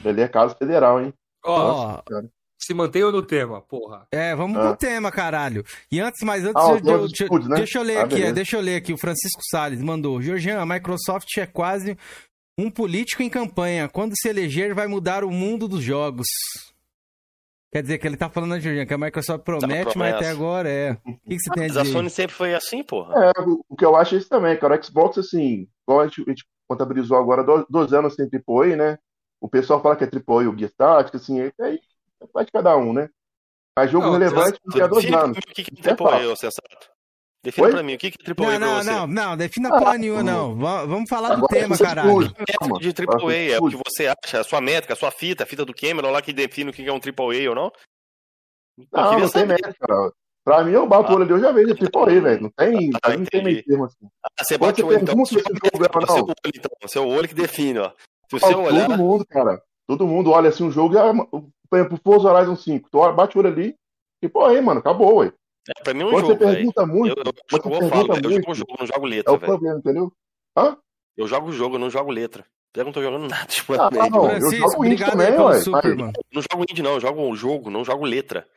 Ele 0.04 0.22
é 0.22 0.28
caso 0.28 0.56
federal, 0.56 1.02
hein? 1.02 1.14
Ó, 1.46 2.02
oh, 2.10 2.22
se 2.62 2.74
mantenham 2.74 3.12
no 3.12 3.24
tema, 3.24 3.62
porra. 3.62 4.06
É, 4.12 4.36
vamos 4.36 4.58
ah. 4.58 4.68
pro 4.68 4.78
tema, 4.78 5.12
caralho. 5.12 5.64
E 5.90 6.00
antes, 6.00 6.22
mas 6.24 6.44
antes, 6.44 6.62
ah, 6.62 6.72
eu, 6.72 7.08
eu, 7.08 7.48
né? 7.48 7.56
deixa 7.56 7.80
eu 7.80 7.84
ler 7.84 7.98
ah, 7.98 8.04
aqui, 8.04 8.22
é, 8.22 8.34
deixa 8.34 8.58
eu 8.58 8.62
ler 8.62 8.76
aqui. 8.76 8.92
O 8.92 8.98
Francisco 8.98 9.42
Salles 9.50 9.82
mandou: 9.82 10.22
Georgian, 10.22 10.60
a 10.60 10.66
Microsoft 10.66 11.38
é 11.38 11.46
quase 11.46 11.98
um 12.58 12.70
político 12.70 13.24
em 13.24 13.30
campanha. 13.30 13.88
Quando 13.88 14.14
se 14.16 14.28
eleger, 14.28 14.76
vai 14.76 14.88
mudar 14.88 15.24
o 15.24 15.32
mundo 15.32 15.70
dos 15.70 15.82
jogos. 15.82 16.28
Quer 17.72 17.84
dizer 17.84 18.00
que 18.00 18.08
ele 18.08 18.18
tá 18.18 18.30
falando, 18.30 18.52
né, 18.52 18.60
Georgian, 18.60 18.86
que 18.86 18.94
a 18.94 18.98
Microsoft 18.98 19.44
promete, 19.44 19.96
mas 19.96 20.16
até 20.16 20.30
agora 20.30 20.68
é. 20.68 20.94
O 21.06 21.20
que, 21.20 21.36
que 21.36 21.40
você 21.40 21.52
tem 21.52 21.66
a 21.66 21.68
dizer? 21.68 21.80
Mas 21.80 21.90
a 21.90 21.92
Sony 21.92 22.10
sempre 22.10 22.36
foi 22.36 22.56
assim, 22.56 22.84
porra. 22.84 23.14
É, 23.26 23.32
o 23.70 23.76
que 23.76 23.86
eu 23.86 23.96
acho 23.96 24.16
é 24.16 24.18
isso 24.18 24.28
também, 24.28 24.58
cara. 24.58 24.80
O 24.80 24.84
Xbox, 24.84 25.20
assim, 25.20 25.68
igual 25.84 26.02
a 26.02 26.08
gente, 26.08 26.24
a 26.26 26.30
gente 26.30 26.46
contabilizou 26.68 27.18
agora 27.18 27.44
dois, 27.44 27.66
dois 27.70 27.94
anos 27.94 28.16
sem 28.16 28.26
AAA, 28.26 28.76
né? 28.76 28.98
O 29.40 29.48
pessoal 29.48 29.82
fala 29.82 29.96
que 29.96 30.04
é 30.04 30.08
AAA 30.08 30.50
o 30.50 30.58
Gear 30.58 30.72
Tactics, 30.76 31.22
assim, 31.22 31.42
é, 31.42 31.54
é 31.62 31.80
vai 32.34 32.44
de 32.44 32.52
cada 32.52 32.76
um, 32.76 32.92
né? 32.92 33.08
Mas 33.78 33.92
jogo 33.92 34.08
não, 34.08 34.14
relevante 34.14 34.60
porque 34.64 34.82
há 34.82 34.88
dois 34.88 35.06
anos. 35.06 35.38
O 35.38 35.42
que, 35.54 35.64
que 35.64 35.88
é 35.88 35.92
AAA, 35.92 36.28
ô 36.28 36.36
sensato? 36.36 36.90
Defina 37.50 37.66
Oi? 37.66 37.74
pra 37.74 37.82
mim, 37.82 37.96
o 37.96 37.98
que, 37.98 38.12
que 38.12 38.18
é 38.22 38.46
AAA 38.46 38.60
não, 38.60 38.84
não, 38.84 38.84
não, 38.84 39.08
não, 39.08 39.38
defina 39.38 39.70
ah, 39.70 39.80
porra 39.80 39.98
nenhuma, 39.98 40.22
não. 40.22 40.56
Vamos 40.56 41.10
falar 41.10 41.36
do 41.36 41.48
tema, 41.48 41.76
caralho. 41.76 42.32
A 42.62 42.68
métrica 42.68 42.80
de 42.80 43.26
AAA 43.26 43.56
é 43.56 43.58
o 43.58 43.68
que 43.68 43.76
você 43.76 44.08
acha, 44.08 44.42
a 44.42 44.44
sua 44.44 44.62
métrica, 44.62 44.94
a 44.94 44.96
sua 44.96 45.10
fita, 45.10 45.44
a 45.44 45.48
fita 45.48 45.66
do 45.66 45.74
Cameron 45.74 46.12
lá 46.12 46.22
que 46.22 46.32
define 46.32 46.70
o 46.70 46.74
que 46.74 46.88
é 46.88 46.94
um 46.94 47.00
AAA 47.00 47.50
ou 47.50 47.56
não? 47.56 47.72
Não, 48.94 49.20
não 49.20 49.30
tem 49.30 49.48
métrica, 49.48 49.74
cara. 49.80 50.12
Pra 50.46 50.64
mim, 50.64 50.72
eu 50.72 50.88
bato 50.88 51.12
o 51.12 51.16
olho 51.16 51.24
ali, 51.24 51.34
eu 51.34 51.40
já 51.40 51.52
vejo 51.52 51.74
AAA, 51.74 52.22
velho. 52.22 52.42
Não 52.44 52.50
tem, 52.52 52.92
ah, 53.02 53.18
não 53.18 53.26
tem 53.26 53.44
meio 53.44 53.64
termo 53.64 53.86
assim. 53.86 54.08
Ah, 54.24 54.30
você 54.44 54.58
bate 54.58 54.84
o 54.84 54.88
olho, 54.88 55.00
então. 55.02 55.26
Seu 55.26 55.40
olho, 55.40 56.34
então. 56.56 56.72
Seu 56.88 57.08
olho 57.08 57.28
que 57.28 57.36
define, 57.36 57.80
ó. 57.80 57.92
Se 58.30 58.40
você 58.40 58.54
olhar... 58.54 58.88
Todo 58.88 58.98
mundo, 58.98 59.26
cara. 59.26 59.62
Todo 59.88 60.08
mundo 60.08 60.32
olha 60.32 60.50
assim 60.50 60.64
um 60.64 60.72
jogo 60.72 60.96
e, 60.96 61.24
por 61.70 61.80
exemplo, 61.80 62.00
Forza 62.04 62.32
Horizon 62.32 62.56
5. 62.56 62.90
Tu 62.92 63.14
bate 63.14 63.36
o 63.38 63.40
olho 63.42 63.50
ali 63.50 63.76
e, 64.22 64.30
pô, 64.30 64.46
aí, 64.46 64.62
mano, 64.62 64.80
acabou, 64.80 65.18
ué. 65.18 65.34
É, 65.68 65.84
pra 65.84 65.94
mim 65.94 66.02
é 66.02 66.06
um 66.06 66.12
Quando 66.12 66.28
jogo, 66.28 66.40
você 66.40 66.56
pergunta 66.56 66.86
véio. 66.86 66.98
muito, 66.98 67.18
eu, 67.18 67.24
eu, 67.26 67.34
você 67.50 67.56
eu, 67.56 67.90
falo, 67.90 68.08
muito, 68.08 68.26
eu 68.26 68.32
jogo 68.32 68.54
jogo, 68.54 68.76
não 68.80 68.88
jogo 68.88 69.06
letra, 69.06 69.34
É 69.34 69.36
o 69.36 69.40
problema, 69.40 69.80
entendeu? 69.80 70.14
Hã? 70.58 70.78
Eu 71.18 71.28
jogo 71.28 71.50
o 71.50 71.54
jogo, 71.54 71.76
eu 71.76 71.80
não 71.80 71.90
jogo 71.90 72.12
letra. 72.12 72.46
Eu 72.76 72.86
não 72.86 72.92
tô 72.92 73.02
jogando 73.02 73.28
nada, 73.28 73.46
tipo, 73.48 73.74
ah, 73.74 73.90
não, 73.92 74.10
não, 74.10 74.32
eu 74.32 74.52
jogo 74.52 74.86
indie 74.86 75.04
também, 75.04 75.38
ué. 75.38 75.60
Super, 75.60 75.96
mano. 75.96 76.14
Não 76.32 76.42
jogo 76.42 76.66
indie, 76.70 76.82
não, 76.82 76.94
eu 76.94 77.00
jogo 77.00 77.22
o 77.22 77.36
jogo, 77.36 77.70
não 77.70 77.84
jogo 77.84 78.06
letra. 78.06 78.48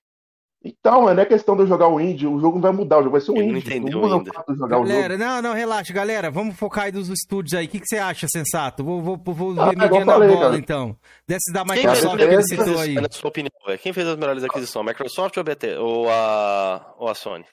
Então, 0.65 1.03
não 1.03 1.23
é 1.23 1.27
questão 1.27 1.57
de 1.57 1.63
eu 1.63 1.67
jogar 1.67 1.89
o 1.89 2.01
indie, 2.01 2.27
o 2.27 2.39
jogo 2.39 2.55
não 2.55 2.63
vai 2.63 2.73
mudar, 2.73 2.99
o 2.99 3.03
jogo 3.03 3.13
vai 3.13 3.21
ser 3.21 3.33
um 3.33 3.37
indie. 3.37 3.51
Não 3.51 3.59
entendeu 3.59 4.01
não 4.01 4.19
ainda. 4.19 4.31
Galera, 4.69 5.19
não, 5.19 5.43
não, 5.43 5.55
relaxa, 5.55 5.93
galera, 5.93 6.31
vamos 6.31 6.57
focar 6.57 6.85
aí 6.85 6.93
dos 6.93 7.09
estúdios 7.09 7.53
aí. 7.55 7.67
O 7.67 7.69
que, 7.69 7.81
que 7.81 7.87
você 7.87 7.99
acha, 7.99 8.29
sensato? 8.31 8.85
Vou, 8.85 9.03
vou, 9.03 9.17
vou 9.17 9.61
ah, 9.61 9.73
mediando 9.77 10.11
a 10.11 10.19
bola, 10.19 10.39
cara. 10.39 10.57
então. 10.57 10.97
Desses 11.27 11.53
da 11.53 11.65
Microsoft 11.65 12.17
que 12.17 12.23
ele 12.23 12.43
citou 12.45 12.79
aí. 12.79 12.95
Na 12.95 13.11
sua 13.11 13.29
opinião, 13.29 13.51
véio, 13.67 13.79
quem 13.81 13.93
fez 13.93 14.07
as 14.07 14.17
melhores 14.17 14.45
aquisições? 14.45 14.87
Microsoft 14.87 15.37
ou 15.37 15.41
a, 15.41 15.45
BT, 15.45 15.77
ou 15.79 16.09
a, 16.09 16.95
ou 16.97 17.09
a 17.09 17.15
Sony? 17.15 17.45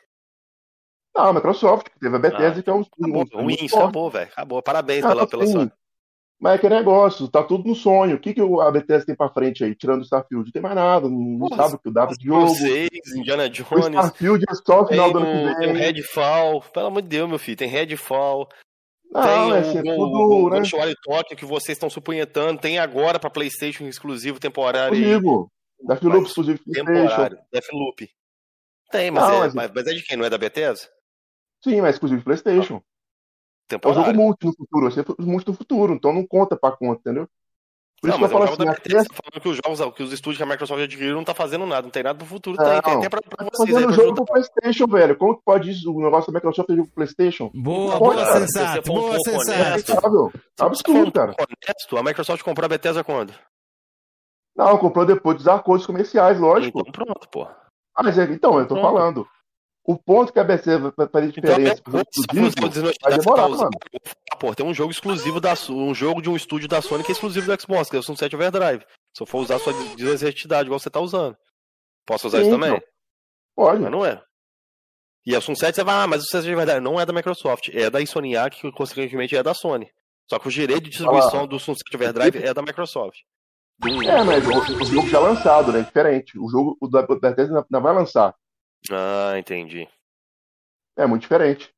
Não, 1.15 1.25
a 1.25 1.33
Microsoft, 1.33 1.89
que 1.89 1.99
teve 1.99 2.15
a 2.15 2.19
Bethesda, 2.19 2.59
ah, 2.59 2.63
que 2.63 2.69
é 2.69 2.73
um... 2.73 2.81
Acabou, 2.81 3.25
um, 3.33 3.41
ruim, 3.41 3.57
acabou, 3.73 4.09
velho, 4.11 4.29
acabou. 4.31 4.61
Parabéns 4.61 5.03
ah, 5.03 5.07
pela, 5.09 5.27
pela 5.27 5.47
Sony. 5.47 5.71
Mas 6.39 6.55
é 6.55 6.57
que 6.57 6.69
negócio, 6.69 7.27
tá 7.27 7.43
tudo 7.43 7.67
no 7.67 7.75
sonho. 7.75 8.15
O 8.15 8.19
que, 8.19 8.33
que 8.33 8.41
a 8.41 8.71
Bethesda 8.71 9.07
tem 9.07 9.15
pra 9.15 9.29
frente 9.29 9.61
aí, 9.61 9.75
tirando 9.75 9.99
o 9.99 10.03
Starfield? 10.03 10.45
Não 10.45 10.51
tem 10.53 10.61
mais 10.61 10.75
nada, 10.75 11.09
não 11.09 11.37
Nossa, 11.37 11.55
sabe 11.55 11.75
o 11.75 11.79
que 11.79 11.91
dá 11.91 12.05
de 12.05 12.25
jogo. 12.25 12.47
Vocês, 12.47 12.89
Indiana 13.13 13.49
Jones. 13.49 13.69
O 13.71 13.89
Starfield 13.89 14.45
é 14.49 14.55
só 14.55 14.83
o 14.83 14.87
final 14.87 15.11
do 15.11 15.19
ano 15.19 15.27
que 15.27 15.59
vem. 15.59 15.73
Tem 15.73 15.73
Redfall, 15.73 16.61
pelo 16.73 16.87
amor 16.87 17.01
de 17.01 17.09
Deus, 17.09 17.29
meu 17.29 17.39
filho, 17.39 17.57
tem 17.57 17.67
Redfall. 17.67 18.47
Não, 19.11 19.21
tem 19.21 19.77
é, 19.77 19.93
o, 19.93 19.97
tudo, 19.97 20.45
o, 20.45 20.49
né? 20.49 20.61
Tokyo 21.03 21.35
que 21.35 21.45
vocês 21.45 21.75
estão 21.75 21.89
supunhetando, 21.89 22.61
tem 22.61 22.79
agora 22.79 23.19
pra 23.19 23.29
Playstation 23.29 23.85
exclusivo 23.85 24.39
temporário. 24.39 24.95
Comigo. 24.95 25.51
Deathloop 25.81 26.27
exclusivo 26.27 26.59
Temporário, 26.71 27.37
Deathloop. 27.51 28.09
Tem, 28.91 29.11
mas, 29.11 29.23
não, 29.23 29.43
é, 29.43 29.51
mas... 29.53 29.71
mas 29.73 29.87
é 29.87 29.93
de 29.93 30.03
quem? 30.03 30.17
Não 30.17 30.25
é 30.25 30.29
da 30.29 30.37
Bethesda? 30.37 30.87
Sim, 31.63 31.81
mas 31.81 31.95
exclusivo 31.95 32.23
Playstation. 32.23 32.81
Temporário. 33.69 33.99
É 33.99 34.01
um 34.01 34.05
jogo 34.05 34.17
multi 34.17 34.45
no 34.47 34.53
futuro, 34.53 34.89
vai 34.89 34.91
ser 34.91 35.05
multi 35.19 35.47
no 35.47 35.53
futuro, 35.53 35.93
então 35.93 36.11
não 36.11 36.25
conta 36.25 36.57
pra 36.57 36.71
conta, 36.71 36.99
entendeu? 37.01 37.29
Por 38.01 38.07
não, 38.07 38.15
isso 38.15 38.19
que 38.19 38.25
eu 38.25 38.29
falo 38.29 38.43
assim, 38.45 38.65
da 38.65 38.71
até... 38.71 38.89
falando 38.89 39.41
que 39.41 39.49
os 39.49 39.57
jogos, 39.57 39.95
que 39.95 40.03
os 40.03 40.13
estúdios 40.13 40.37
que 40.37 40.43
a 40.43 40.45
Microsoft 40.45 40.81
adquiriu 40.81 41.15
não 41.15 41.23
tá 41.23 41.35
fazendo 41.35 41.65
nada, 41.65 41.83
não 41.83 41.89
tem 41.89 42.01
nada 42.01 42.17
pro 42.17 42.25
futuro, 42.25 42.57
não, 42.57 42.65
tem, 42.65 42.81
tem 42.81 42.93
até 42.95 43.09
pra, 43.09 43.21
pra 43.21 43.45
tá 43.45 43.51
vocês 43.53 43.75
aí. 43.75 43.93
jogo 43.93 44.15
pro 44.15 44.25
Playstation, 44.25 44.87
velho. 44.87 45.17
Como 45.17 45.35
que 45.35 45.43
pode 45.43 45.69
isso? 45.69 45.93
O 45.93 46.01
negócio 46.01 46.31
da 46.31 46.37
Microsoft 46.37 46.69
é 46.69 46.75
jogo 46.75 46.87
pro 46.87 46.95
Playstation? 46.95 47.51
Boa, 47.53 47.99
boa, 47.99 48.15
cara. 48.15 48.39
sensato, 48.39 48.87
boa, 48.87 49.17
um 49.17 49.19
sensato. 49.19 50.31
Tá 50.55 50.65
absurdo, 50.65 51.11
cara. 51.11 51.35
Honesto, 51.37 51.97
a 51.97 52.03
Microsoft 52.03 52.41
comprou 52.41 52.65
a 52.65 52.69
Bethesda 52.69 53.03
quando? 53.03 53.33
Não, 54.55 54.77
comprou 54.77 55.05
depois 55.05 55.37
dos 55.37 55.47
acordos 55.47 55.85
comerciais, 55.85 56.39
lógico. 56.39 56.79
Então 56.79 56.91
pronto, 56.91 57.29
pô. 57.29 57.47
Ah, 57.95 58.01
mas 58.01 58.17
é, 58.17 58.23
então, 58.23 58.57
eu 58.59 58.65
tô 58.65 58.75
pronto. 58.75 58.81
falando. 58.81 59.27
O 59.83 59.97
ponto 59.97 60.31
que 60.31 60.39
a 60.39 60.43
BC 60.43 60.77
vai 60.77 61.07
fazer 61.07 61.29
então, 61.29 61.41
diferença 61.41 61.81
então, 61.87 62.01
exclusivo, 62.47 62.91
vai 63.01 63.17
demorar, 63.17 63.49
mano. 63.49 63.69
Pô, 64.39 64.53
tem 64.53 64.65
um 64.65 64.73
jogo 64.73 64.91
exclusivo 64.91 65.39
da 65.39 65.53
um 65.69 65.93
jogo 65.93 66.21
de 66.21 66.29
um 66.29 66.35
estúdio 66.35 66.67
da 66.67 66.81
Sony 66.81 67.03
que 67.03 67.11
é 67.11 67.13
exclusivo 67.13 67.45
do 67.45 67.61
Xbox, 67.61 67.89
que 67.89 67.95
é 67.95 67.99
o 67.99 68.03
Sunset 68.03 68.35
Overdrive. 68.35 68.85
Se 69.15 69.23
eu 69.23 69.27
for 69.27 69.39
usar 69.39 69.55
a 69.55 69.59
sua 69.59 69.73
identidade 69.97 70.67
igual 70.67 70.79
você 70.79 70.89
tá 70.89 70.99
usando. 70.99 71.35
Posso 72.05 72.27
usar 72.27 72.37
Sim, 72.39 72.43
isso 72.43 72.51
também? 72.51 72.75
Então. 72.75 72.87
Pode. 73.55 73.81
Mas 73.81 73.91
não 73.91 74.05
é. 74.05 74.21
E 75.25 75.35
a 75.35 75.41
Sunset 75.41 75.75
você 75.75 75.83
vai, 75.83 75.95
ah, 75.95 76.07
mas 76.07 76.23
o 76.23 76.25
Sunset 76.25 76.53
Overdrive 76.53 76.81
não 76.81 76.99
é 76.99 77.05
da 77.05 77.13
Microsoft, 77.13 77.69
é 77.73 77.89
da 77.89 78.01
Insomniac, 78.01 78.61
que 78.61 78.71
consequentemente 78.71 79.35
é 79.35 79.43
da 79.43 79.53
Sony. 79.53 79.89
Só 80.29 80.39
que 80.39 80.47
o 80.47 80.51
direito 80.51 80.83
de 80.83 80.89
distribuição 80.91 81.43
ah. 81.43 81.47
do 81.47 81.59
Sunset 81.59 81.95
Overdrive 81.95 82.43
é 82.43 82.53
da 82.53 82.61
Microsoft. 82.61 83.17
É, 83.81 84.23
mas 84.23 84.45
o, 84.45 84.81
o, 84.81 84.85
jogo 84.85 85.07
já 85.07 85.19
lançado, 85.19 85.71
né? 85.71 85.81
Diferente. 85.81 86.37
O 86.37 86.49
jogo 86.49 86.77
o 86.81 86.87
da 86.87 87.01
Bethesda 87.01 87.65
ainda 87.65 87.79
vai 87.79 87.93
lançar. 87.93 88.35
Ah, 88.91 89.37
entendi. 89.37 89.87
É 90.97 91.05
muito 91.05 91.23
diferente. 91.23 91.73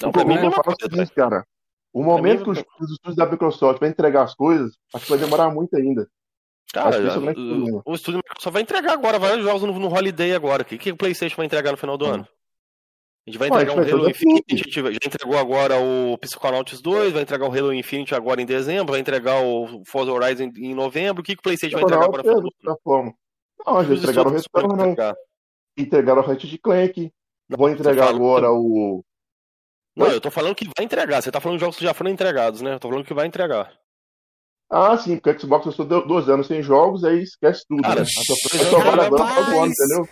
Não, 0.00 0.12
pra 0.12 0.24
mim 0.24 0.34
eu 0.34 0.50
falo 0.50 0.74
o 0.78 0.82
seguinte, 0.82 1.12
cara. 1.12 1.44
O 1.92 2.02
momento 2.02 2.44
que 2.44 2.50
os, 2.50 2.58
os 2.58 2.90
estúdios 2.92 3.16
da 3.16 3.26
Microsoft 3.26 3.80
vai 3.80 3.88
entregar 3.88 4.22
as 4.22 4.34
coisas, 4.34 4.76
acho 4.94 5.04
que 5.04 5.10
vai 5.10 5.18
demorar 5.18 5.50
muito 5.50 5.76
ainda. 5.76 6.08
Cara, 6.72 6.98
o, 7.00 7.82
o 7.84 7.94
estúdio 7.94 8.20
da 8.20 8.28
Microsoft 8.28 8.52
vai 8.52 8.62
entregar 8.62 8.92
agora 8.92 9.18
vários 9.18 9.44
jogos 9.44 9.62
no, 9.62 9.78
no 9.78 9.88
Holiday 9.88 10.34
agora. 10.34 10.62
O 10.62 10.64
que, 10.64 10.78
que 10.78 10.92
o 10.92 10.96
PlayStation 10.96 11.36
vai 11.36 11.46
entregar 11.46 11.72
no 11.72 11.78
final 11.78 11.96
do 11.96 12.06
hum. 12.06 12.10
ano? 12.10 12.28
A 13.26 13.30
gente 13.30 13.38
vai 13.38 13.48
entregar 13.48 13.74
um 13.74 13.80
Halo 13.80 14.08
Infinite, 14.08 14.54
a 14.54 14.56
gente 14.56 14.70
já 14.70 14.88
entregou 15.04 15.36
agora 15.36 15.78
o 15.78 16.16
Psychonauts 16.16 16.80
2, 16.80 17.12
vai 17.12 17.22
entregar 17.22 17.46
o 17.46 17.52
Halo 17.52 17.74
Infinite 17.74 18.14
agora 18.14 18.40
em 18.40 18.46
dezembro, 18.46 18.92
vai 18.92 19.00
entregar 19.00 19.42
o 19.42 19.82
Forza 19.84 20.10
Horizon 20.10 20.50
em 20.56 20.74
novembro. 20.74 21.20
O 21.20 21.24
que, 21.24 21.34
que 21.34 21.40
o 21.40 21.42
PlayStation 21.42 21.76
vai 21.76 21.84
entregar 21.84 22.06
agora? 22.06 22.22
É. 22.22 22.34
Não, 23.66 23.84
já 23.84 23.94
entregaram 23.94 24.30
o 24.30 24.34
Retorno, 24.34 24.76
não. 24.76 24.96
Entregaram 25.78 26.22
o 26.22 26.24
Ratchet 26.24 26.58
Clank. 26.58 27.12
Não, 27.48 27.56
vou 27.56 27.70
entregar 27.70 28.08
agora 28.08 28.50
o. 28.50 29.04
Não, 29.96 30.06
eu 30.08 30.20
tô 30.20 30.30
falando 30.30 30.54
que 30.54 30.66
vai 30.76 30.84
entregar. 30.84 31.22
Você 31.22 31.30
tá 31.30 31.40
falando 31.40 31.58
de 31.58 31.64
jogos 31.64 31.76
que 31.76 31.84
já 31.84 31.94
foram 31.94 32.10
entregados, 32.10 32.60
né? 32.60 32.74
Eu 32.74 32.80
tô 32.80 32.88
falando 32.88 33.04
que 33.04 33.14
vai 33.14 33.26
entregar. 33.26 33.72
Ah, 34.70 34.96
sim, 34.98 35.16
porque 35.16 35.30
o 35.30 35.40
Xbox 35.40 35.64
passou 35.64 35.86
dois 35.86 36.28
anos 36.28 36.46
sem 36.46 36.62
jogos, 36.62 37.02
aí 37.02 37.22
esquece 37.22 37.64
tudo. 37.66 37.82
Cara, 37.82 38.00
né? 38.00 38.06
Só 38.06 38.78
vai 38.80 39.06
agora 39.06 39.22
ano, 39.24 39.66
entendeu? 39.66 40.08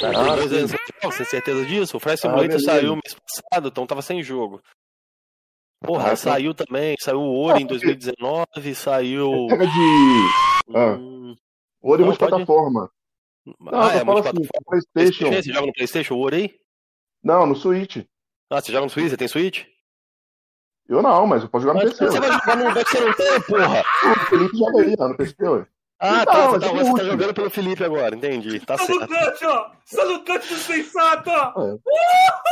Cara, 0.00 0.20
ah, 0.20 0.36
dois 0.36 0.52
anos 0.52 0.70
sem 0.70 0.80
jogos, 1.02 1.16
tem 1.16 1.26
certeza 1.26 1.66
disso? 1.66 1.96
O 1.96 2.00
Flight 2.00 2.20
Simulator 2.20 2.54
ah, 2.54 2.60
saiu 2.60 2.94
mês 2.94 3.16
passado, 3.26 3.68
então 3.68 3.86
tava 3.86 4.02
sem 4.02 4.22
jogo. 4.22 4.62
Porra, 5.80 6.12
ah, 6.12 6.16
saiu 6.16 6.54
tá. 6.54 6.64
também, 6.64 6.94
saiu 7.00 7.20
o 7.20 7.38
Ori 7.38 7.58
ah, 7.58 7.62
em 7.62 7.66
2019, 7.66 8.74
saiu. 8.74 9.46
Pega 9.48 9.66
de. 9.66 10.74
Ah. 10.74 10.96
Hum... 10.96 11.36
Ori 11.82 12.02
é 12.02 12.06
multiplataforma. 12.06 12.90
Não, 13.60 13.80
ah, 13.80 13.94
é 13.94 14.04
multiplataforma. 14.04 14.48
Assim, 14.72 14.86
PlayStation. 14.92 15.32
Você 15.32 15.52
joga 15.52 15.66
no 15.66 15.72
PlayStation 15.72 16.14
o 16.14 16.34
aí? 16.34 16.54
Não, 17.22 17.46
no 17.46 17.54
Switch. 17.54 18.04
Ah, 18.50 18.60
você 18.60 18.72
joga 18.72 18.84
no 18.84 18.90
Switch? 18.90 19.10
Você 19.10 19.16
tem 19.16 19.28
Switch? 19.28 19.64
Eu 20.88 21.02
não, 21.02 21.26
mas 21.26 21.42
eu 21.42 21.48
posso 21.48 21.66
jogar 21.66 21.74
no 21.74 21.84
mas 21.84 21.98
PC. 21.98 22.06
Você 22.06 22.20
vai 22.20 22.32
jogar 22.32 22.56
no 22.56 22.72
você 22.72 23.00
não 23.00 23.12
tem, 23.14 23.42
porra! 23.42 23.84
O 24.08 24.26
Felipe 24.30 24.56
joga 24.56 24.82
aí, 24.82 24.96
no 24.96 25.16
PC, 25.16 25.34
ué. 25.42 25.66
Ah, 26.00 26.22
então, 26.22 26.32
tá, 26.32 26.48
você, 26.50 26.60
tá, 26.60 26.72
você 26.72 26.94
tá 26.94 27.04
jogando 27.04 27.34
pelo 27.34 27.50
Felipe 27.50 27.82
agora, 27.82 28.14
entendi. 28.14 28.60
Tá 28.60 28.78
certo. 28.78 29.00
no 29.00 29.08
cante, 29.08 29.44
ó! 29.44 29.66
Você 29.84 30.04
no 30.04 30.20
cante 30.22 30.48
do 30.48 30.56
sensato, 30.56 31.28
ó! 31.28 31.60
É. 31.60 31.78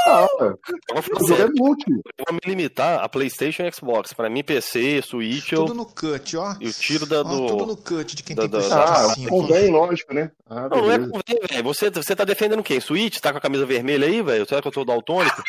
Ah, 0.09 0.27
é. 0.41 1.43
é 1.43 1.47
multi. 1.55 1.91
Eu 2.19 2.25
vou 2.29 2.35
me 2.35 2.41
limitar 2.45 3.05
a 3.05 3.09
Playstation 3.09 3.63
e 3.63 3.73
Xbox. 3.73 4.13
Pra 4.13 4.29
mim, 4.29 4.43
PC, 4.43 5.01
Switch... 5.03 5.51
Tudo 5.51 5.75
no 5.75 5.87
cut, 5.87 6.37
ó. 6.37 6.57
E 6.61 6.67
o 6.67 6.73
tiro 6.73 7.07
da, 7.07 7.23
do... 7.23 7.45
Ó, 7.45 7.47
tudo 7.47 7.67
no 7.67 7.77
cut 7.77 8.17
de 8.17 8.23
quem 8.25 8.35
da, 8.35 8.49
tem 8.49 8.51
da, 8.51 8.85
Ah, 8.85 9.15
convém, 9.29 9.71
lógico, 9.71 10.13
né? 10.13 10.33
Ah, 10.51 10.69
não, 10.69 10.79
não 10.79 10.93
é 10.93 10.99
convém, 10.99 11.41
velho. 11.49 11.65
Você, 11.65 11.89
você 11.89 12.17
tá 12.17 12.25
defendendo 12.25 12.65
quem? 12.65 12.81
Switch? 12.81 13.21
Tá 13.21 13.31
com 13.31 13.39
a 13.39 13.41
camisa 13.41 13.65
vermelha 13.65 14.09
aí, 14.09 14.23
velho? 14.23 14.47
Será 14.49 14.61
que 14.61 14.67
eu 14.67 14.73
sou 14.73 14.85
daltônico? 14.85 15.41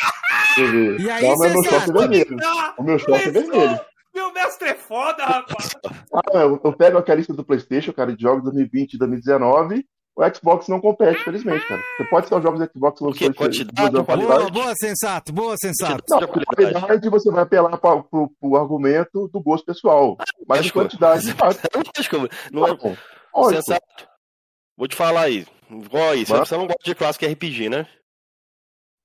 E 0.99 1.09
aí, 1.09 1.23
não, 1.23 1.35
mas 1.37 1.53
meu 1.53 1.63
short 1.63 1.89
é 1.89 1.93
vermelho. 1.93 2.37
O 2.77 2.83
meu 2.83 2.99
short 2.99 3.27
é 3.27 3.31
vermelho. 3.31 3.79
Meu 4.17 4.33
mestre 4.33 4.69
é 4.69 4.73
foda, 4.73 5.23
rapaz. 5.23 5.69
ah, 6.11 6.39
eu, 6.39 6.59
eu 6.63 6.73
pego 6.73 6.97
aquela 6.97 7.17
lista 7.17 7.35
do 7.35 7.45
PlayStation, 7.45 7.93
cara, 7.93 8.15
de 8.15 8.23
jogos 8.23 8.43
2020 8.45 8.93
e 8.93 8.97
2019. 8.97 9.85
O 10.15 10.35
Xbox 10.35 10.67
não 10.67 10.81
compete, 10.81 11.23
felizmente, 11.23 11.67
cara. 11.67 11.79
Você 11.95 12.03
pode 12.05 12.27
ter 12.27 12.35
os 12.35 12.41
jogos 12.41 12.59
do 12.59 12.71
Xbox 12.73 12.99
lançou 12.99 13.33
quantidade, 13.35 13.91
de 13.91 14.01
boa, 14.01 14.49
boa, 14.49 14.73
sensato, 14.75 15.31
boa, 15.31 15.55
sensato. 15.55 16.03
Não, 16.09 16.27
qualidade 16.27 17.07
você 17.07 17.29
vai 17.29 17.43
apelar 17.43 17.77
para 17.77 18.03
o 18.41 18.57
argumento 18.57 19.27
do 19.27 19.39
gosto 19.39 19.65
pessoal. 19.65 20.17
Mas 20.47 20.65
de 20.65 20.73
quantidade. 20.73 21.27
Não 22.51 22.65
é 22.65 23.53
sensato. 23.53 24.09
Vou 24.75 24.87
te 24.87 24.95
falar 24.95 25.21
aí. 25.21 25.45
Igual 25.69 26.09
aí, 26.09 26.25
você 26.25 26.57
não 26.57 26.65
gosta 26.65 26.83
de 26.83 26.95
clássico 26.95 27.25
RPG, 27.25 27.69
né? 27.69 27.87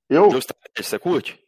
Eu? 0.09 0.31
Você 0.77 0.99
curte? 0.99 1.39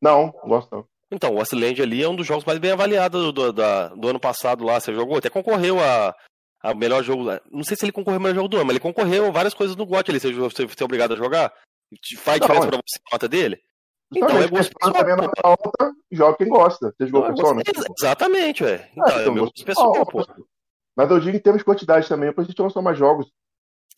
Não, 0.00 0.32
gosto 0.44 0.74
não. 0.74 0.91
Então, 1.12 1.34
o 1.34 1.38
Westland 1.38 1.82
ali 1.82 2.02
é 2.02 2.08
um 2.08 2.16
dos 2.16 2.26
jogos 2.26 2.44
mais 2.44 2.58
bem 2.58 2.72
avaliados 2.72 3.32
do, 3.34 3.52
do, 3.52 3.62
do 3.96 4.08
ano 4.08 4.18
passado 4.18 4.64
lá. 4.64 4.80
Você 4.80 4.94
jogou? 4.94 5.18
Até 5.18 5.28
concorreu 5.28 5.78
a, 5.78 6.14
a 6.62 6.74
melhor 6.74 7.02
jogo. 7.02 7.24
Não 7.50 7.62
sei 7.62 7.76
se 7.76 7.84
ele 7.84 7.92
concorreu 7.92 8.16
ao 8.16 8.22
melhor 8.22 8.36
jogo 8.36 8.48
do 8.48 8.56
ano, 8.56 8.66
mas 8.66 8.76
ele 8.76 8.80
concorreu 8.82 9.26
a 9.26 9.30
várias 9.30 9.52
coisas 9.52 9.76
no 9.76 9.84
GOT 9.84 10.10
ali. 10.10 10.18
Você, 10.18 10.32
você, 10.32 10.66
você 10.66 10.82
é 10.82 10.84
obrigado 10.84 11.12
a 11.12 11.16
jogar? 11.16 11.52
Faz 12.16 12.40
diferença 12.40 12.66
pra 12.66 12.78
você 12.78 12.98
a 12.98 13.14
nota 13.14 13.28
dele? 13.28 13.60
Então, 14.14 14.42
é 14.42 14.48
gosto 14.48 14.72
pessoal. 14.74 15.04
Tá 15.04 15.16
na 15.16 15.30
alta, 15.42 15.92
joga 16.10 16.36
quem 16.38 16.48
gosta. 16.48 16.94
Você 16.96 17.06
jogou 17.06 17.28
pessoal, 17.30 17.54
né? 17.54 17.62
Exatamente, 17.98 18.62
velho. 18.62 18.84
Então, 18.92 19.18
é, 19.18 19.22
então, 19.22 19.36
é 19.36 19.38
gosto 19.40 19.64
pessoal, 19.64 20.06
pô. 20.06 20.26
Mas 20.96 21.10
eu 21.10 21.20
digo 21.20 21.36
em 21.36 21.40
termos 21.40 21.60
de 21.60 21.64
quantidade 21.64 22.08
também, 22.08 22.32
pra 22.32 22.44
gente 22.44 22.60
lançar 22.60 22.80
mais 22.80 22.96
jogos 22.96 23.30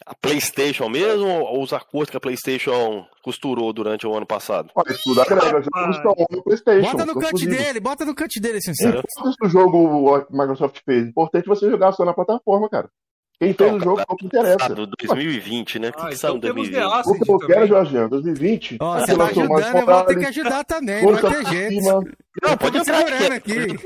a 0.07 0.15
PlayStation 0.15 0.89
mesmo 0.89 1.29
ou 1.29 1.63
os 1.63 1.73
acordos 1.73 2.11
que 2.11 2.17
a 2.17 2.21
PlayStation 2.21 3.07
costurou 3.23 3.73
durante 3.73 4.07
o 4.07 4.15
ano 4.15 4.27
passado? 4.27 4.71
Olha, 4.75 4.95
tudo 5.03 5.21
agrega, 5.23 5.63
já 5.63 6.43
PlayStation. 6.43 6.91
Bota 6.91 7.07
no 7.07 7.15
cut 7.15 7.47
dele, 7.47 7.81
bota 7.81 8.05
no 8.05 8.15
cut 8.15 8.41
dele, 8.41 8.61
sincero. 8.61 9.03
o 9.43 9.49
jogo 9.49 9.79
o 9.79 10.27
Microsoft 10.31 10.81
fez. 10.85 11.09
Importante 11.09 11.47
você 11.47 11.71
jogar 11.71 11.93
só 11.93 12.05
na 12.05 12.13
plataforma, 12.13 12.69
cara. 12.69 12.91
Quem 13.41 13.53
fez 13.53 13.69
então, 13.73 13.77
o 13.77 13.81
jogo 13.81 14.01
é 14.01 14.05
o 14.09 14.17
que 14.17 14.27
interessa. 14.27 14.75
2020, 14.75 15.79
né? 15.81 15.89
O 15.89 15.93
que, 15.93 16.01
ah, 16.01 16.09
que 16.09 16.17
saiu 16.17 16.37
então 16.37 16.55
2020? 16.55 16.85
O 16.85 17.25
que 17.25 17.31
eu 17.31 17.39
quero, 17.39 17.67
Jorginho, 17.67 18.09
2020. 18.09 18.77
Ó, 18.81 18.99
você 19.01 19.17
tá 19.17 19.25
ajudando, 19.27 19.77
eu 19.77 19.87
vou 19.87 20.05
ter 20.05 20.19
que 20.19 20.27
ajudar 20.27 20.65
também, 20.65 21.05
não 21.05 21.15
vai 21.15 21.33
ter 21.35 21.47
jeito. 21.47 21.85
Não, 22.43 22.57
pode 22.57 22.79
entrar 22.79 23.01
aqui. 23.01 23.33
aqui. 23.33 23.77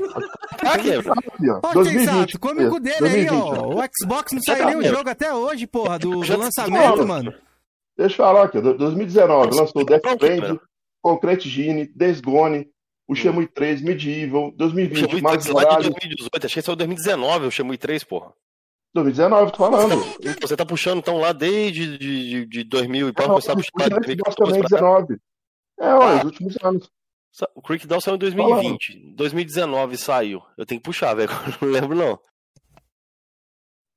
Aqui, 0.61 1.49
ó. 1.63 1.73
2020, 1.73 2.37
come 2.37 2.65
o 2.65 2.69
cu 2.69 2.79
dele 2.79 3.07
aí, 3.07 3.29
ó. 3.29 3.75
O 3.75 3.83
Xbox 3.97 4.31
não 4.33 4.41
saiu 4.41 4.65
nem 4.67 4.75
o 4.77 4.83
jogo 4.83 5.09
até 5.09 5.33
hoje, 5.33 5.65
porra, 5.65 5.97
do, 5.97 6.21
do 6.21 6.37
lançamento, 6.37 7.07
mano. 7.07 7.33
Deixa 7.97 8.13
eu 8.13 8.25
falar 8.25 8.43
aqui, 8.43 8.61
2019 8.61 9.55
lançou 9.55 9.83
Death 9.83 10.05
Stranding, 10.05 10.59
Concrete 11.01 11.49
Genie, 11.49 11.91
Days 11.93 12.21
Gone, 12.21 12.69
o 13.07 13.15
Shenmue 13.15 13.47
3, 13.47 13.81
Medieval, 13.81 14.53
2020, 14.55 15.21
mais 15.21 15.45
Morales... 15.47 15.87
2018, 15.89 16.45
achei 16.45 16.61
que 16.61 16.65
saiu 16.65 16.75
2019 16.77 17.47
o 17.47 17.51
Shenmue 17.51 17.77
3, 17.77 18.03
porra. 18.05 18.31
2019, 18.93 19.51
tô 19.51 19.57
falando. 19.57 20.03
Você 20.41 20.57
tá 20.57 20.65
puxando 20.65 20.99
então 20.99 21.17
lá 21.17 21.31
desde 21.31 21.97
de, 21.97 22.29
de, 22.29 22.45
de 22.45 22.63
2000 22.63 23.09
e 23.09 23.13
pouco, 23.13 23.33
você 23.33 23.47
tá 23.47 23.55
puxando. 23.55 24.35
também 24.35 24.61
19. 24.61 25.19
É, 25.79 25.93
olha, 25.93 26.05
ah, 26.05 26.17
os 26.17 26.23
últimos 26.25 26.57
anos. 26.63 26.91
O 27.55 27.61
Creekdown 27.61 28.01
saiu 28.01 28.15
em 28.15 28.19
2020. 28.19 28.93
Falando. 28.93 29.15
2019 29.15 29.97
saiu. 29.97 30.41
Eu 30.57 30.65
tenho 30.65 30.81
que 30.81 30.85
puxar, 30.85 31.13
velho. 31.13 31.29
Não 31.61 31.69
lembro, 31.69 31.95
não. 31.95 32.19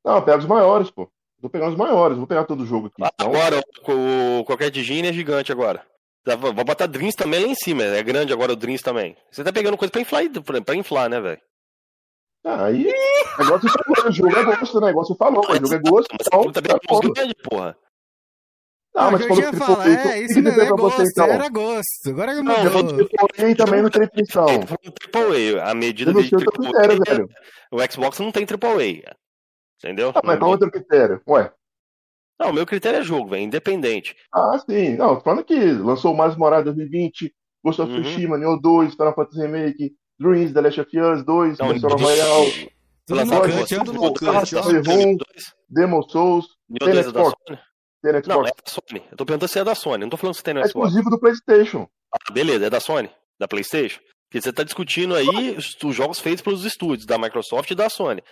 Não, 0.05 0.17
eu 0.17 0.23
pego 0.23 0.39
os 0.39 0.47
maiores, 0.47 0.91
pô. 0.91 1.11
Vou 1.41 1.51
pegar 1.51 1.69
os 1.69 1.77
maiores, 1.77 2.17
vou 2.17 2.27
pegar 2.27 2.45
todo 2.45 2.63
o 2.63 2.67
jogo 2.67 2.87
aqui. 2.87 2.97
Então... 2.99 3.27
Agora, 3.27 3.61
o, 3.89 4.45
qualquer 4.45 4.71
de 4.71 4.83
Gine 4.83 5.09
é 5.09 5.13
gigante 5.13 5.51
agora. 5.51 5.85
Vou 6.39 6.65
botar 6.65 6.87
Dreams 6.87 7.17
também 7.17 7.41
lá 7.41 7.49
em 7.49 7.55
cima. 7.55 7.83
É 7.83 8.03
grande 8.03 8.33
agora 8.33 8.53
o 8.53 8.57
Dreams 8.57 8.83
também. 8.83 9.17
Você 9.29 9.43
tá 9.43 9.53
pegando 9.53 9.77
coisa 9.77 9.91
pra 9.91 10.01
inflar, 10.01 10.23
pra 10.65 10.77
inflar 10.77 11.11
né, 11.11 11.21
velho? 11.21 11.41
Aí, 12.45 12.93
negócio 13.39 13.69
falou, 13.69 14.09
o 14.09 14.13
jogo 14.13 14.37
é 14.37 14.45
gosto, 14.45 14.81
né? 14.81 14.87
Negócio 14.89 15.15
falou, 15.15 15.45
o 15.49 15.55
jogo 15.55 15.75
é 15.75 15.79
gosto. 15.79 16.09
Mas 16.13 16.27
então, 16.27 16.53
tá 16.53 16.61
bem 16.61 17.13
grande, 17.13 17.35
porra. 17.43 17.77
Não, 18.95 19.11
mas 19.11 19.23
eu 19.23 19.37
ia 19.37 19.53
falar, 19.55 19.89
é, 19.89 20.21
isso 20.21 20.43
não 20.43 20.51
é 20.51 20.69
gosto, 20.69 20.97
você, 20.97 21.11
então? 21.11 21.27
era 21.27 21.49
gosto. 21.49 22.11
Agora 22.11 22.33
eu 22.33 22.43
não, 22.43 22.65
mudou. 22.65 22.83
Não, 22.93 23.55
também 23.55 23.83
não 23.83 23.91
tem 23.91 24.03
definição. 24.03 24.47
Triple 24.47 25.59
A, 25.59 25.71
a 25.71 25.75
medida 25.75 26.13
de 26.13 26.29
triple 26.29 26.77
A, 26.77 26.89
velho. 26.89 27.29
o 27.71 27.93
Xbox 27.93 28.19
não 28.19 28.31
tem 28.31 28.45
Triple 28.45 29.05
A. 29.07 29.17
Entendeu? 29.79 30.13
Ah, 30.15 30.21
mas 30.23 30.39
qual 30.39 30.53
é 30.53 30.55
o 30.57 30.59
teu 30.59 30.71
critério? 30.71 31.23
Ué. 31.27 31.53
Não, 32.39 32.51
o 32.51 32.53
meu 32.53 32.67
critério 32.67 32.99
é 32.99 33.03
jogo, 33.03 33.31
velho, 33.31 33.45
independente. 33.45 34.15
Ah, 34.33 34.59
sim. 34.59 34.97
Não, 34.97 35.17
tô 35.17 35.23
falando 35.23 35.45
que 35.45 35.73
lançou 35.73 36.13
o 36.13 36.17
Mais 36.17 36.37
Morado 36.37 36.65
2020, 36.65 37.35
Ghost 37.65 37.81
of 37.81 37.93
uhum. 37.93 38.03
Tsushima, 38.03 38.37
Neo 38.37 38.59
2, 38.61 38.93
Final 38.95 39.15
Fantasy 39.15 39.41
Remake, 39.41 39.95
Dreams, 40.23 40.53
The 40.53 40.61
Last 40.61 40.81
of 40.81 40.99
Us 40.99 41.25
2, 41.25 41.57
Persona 41.59 41.97
Royale, 41.97 42.73
tudo 43.07 43.93
no 43.93 44.15
cut, 44.15 44.57
Home, 44.89 45.19
Demon 45.69 46.03
Souls, 46.03 46.47
Tenet 46.79 47.13
Fox. 47.13 47.35
Não, 48.27 48.47
é 48.47 48.51
da 48.51 48.53
Sony. 48.67 49.03
Eu 49.11 49.17
tô 49.17 49.25
perguntando 49.25 49.49
se 49.49 49.59
é 49.59 49.65
da 49.65 49.75
Sony. 49.75 50.03
Não 50.03 50.11
tô 50.11 50.17
falando 50.17 50.35
se 50.35 50.43
tem 50.43 50.55
no 50.55 50.61
É 50.61 50.65
exclusivo 50.65 51.09
do 51.09 51.21
PlayStation. 51.21 51.89
Ah, 52.13 52.33
beleza, 52.33 52.67
é 52.67 52.71
da 52.71 52.81
Sony, 52.81 53.11
da 53.39 53.47
PlayStation. 53.47 54.01
Porque 54.29 54.41
você 54.41 54.53
tá 54.53 54.63
discutindo 54.63 55.15
aí 55.15 55.57
os, 55.57 55.77
os 55.85 55.95
jogos 55.95 56.19
feitos 56.19 56.43
pelos 56.43 56.65
estúdios 56.65 57.07
da 57.07 57.19
Microsoft 57.19 57.71
e 57.71 57.75
da 57.75 57.89
Sony. 57.89 58.23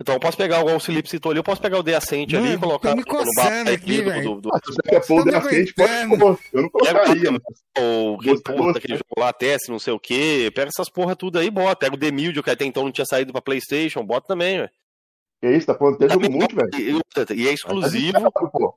Então 0.00 0.14
eu 0.14 0.20
posso 0.20 0.36
pegar 0.36 0.60
igual 0.60 0.76
o 0.76 0.80
Felipe 0.80 1.08
citou 1.08 1.30
ali, 1.30 1.40
eu 1.40 1.44
posso 1.44 1.60
pegar 1.60 1.76
o 1.78 1.82
Deacente 1.82 2.36
ali 2.36 2.52
e 2.52 2.58
colocar 2.58 2.94
me 2.94 3.02
no 3.02 3.06
bar 3.06 3.24
coçando 3.24 3.70
aqui, 3.72 4.00
velho. 4.00 4.34
do, 4.36 4.40
do, 4.42 4.50
Ah, 4.54 4.60
se 4.64 4.72
você 4.72 4.82
quer 4.82 5.04
pôr 5.06 5.20
o 5.20 5.24
Deacente, 5.24 5.74
pode 5.74 6.18
pôr. 6.18 6.38
Eu 6.52 6.62
não 6.62 6.68
colocaria, 6.70 7.32
mas 7.32 7.42
o 7.78 8.16
gosto. 8.16 8.78
aquele 8.78 8.94
jogo 8.94 9.06
lá, 9.18 9.32
teste, 9.32 9.70
não 9.72 9.78
sei 9.80 9.92
o 9.92 9.98
que, 9.98 10.52
pega 10.52 10.68
essas 10.68 10.88
porra 10.88 11.16
tudo 11.16 11.38
aí, 11.40 11.50
bota. 11.50 11.74
Pega 11.76 11.94
o 11.96 11.98
Demilde, 11.98 12.40
que 12.44 12.50
até 12.50 12.64
então 12.64 12.84
não 12.84 12.92
tinha 12.92 13.04
saído 13.04 13.32
pra 13.32 13.42
Playstation, 13.42 14.04
bota 14.04 14.28
também, 14.28 14.58
velho. 14.58 14.70
que 15.42 15.48
isso, 15.50 15.66
tá 15.66 15.74
falando 15.74 15.94
até 15.96 16.08
jogo 16.08 16.30
muito, 16.30 16.54
velho. 16.54 16.70
E, 16.76 17.34
e 17.42 17.48
é 17.48 17.52
exclusivo. 17.52 18.30
Pô, 18.32 18.74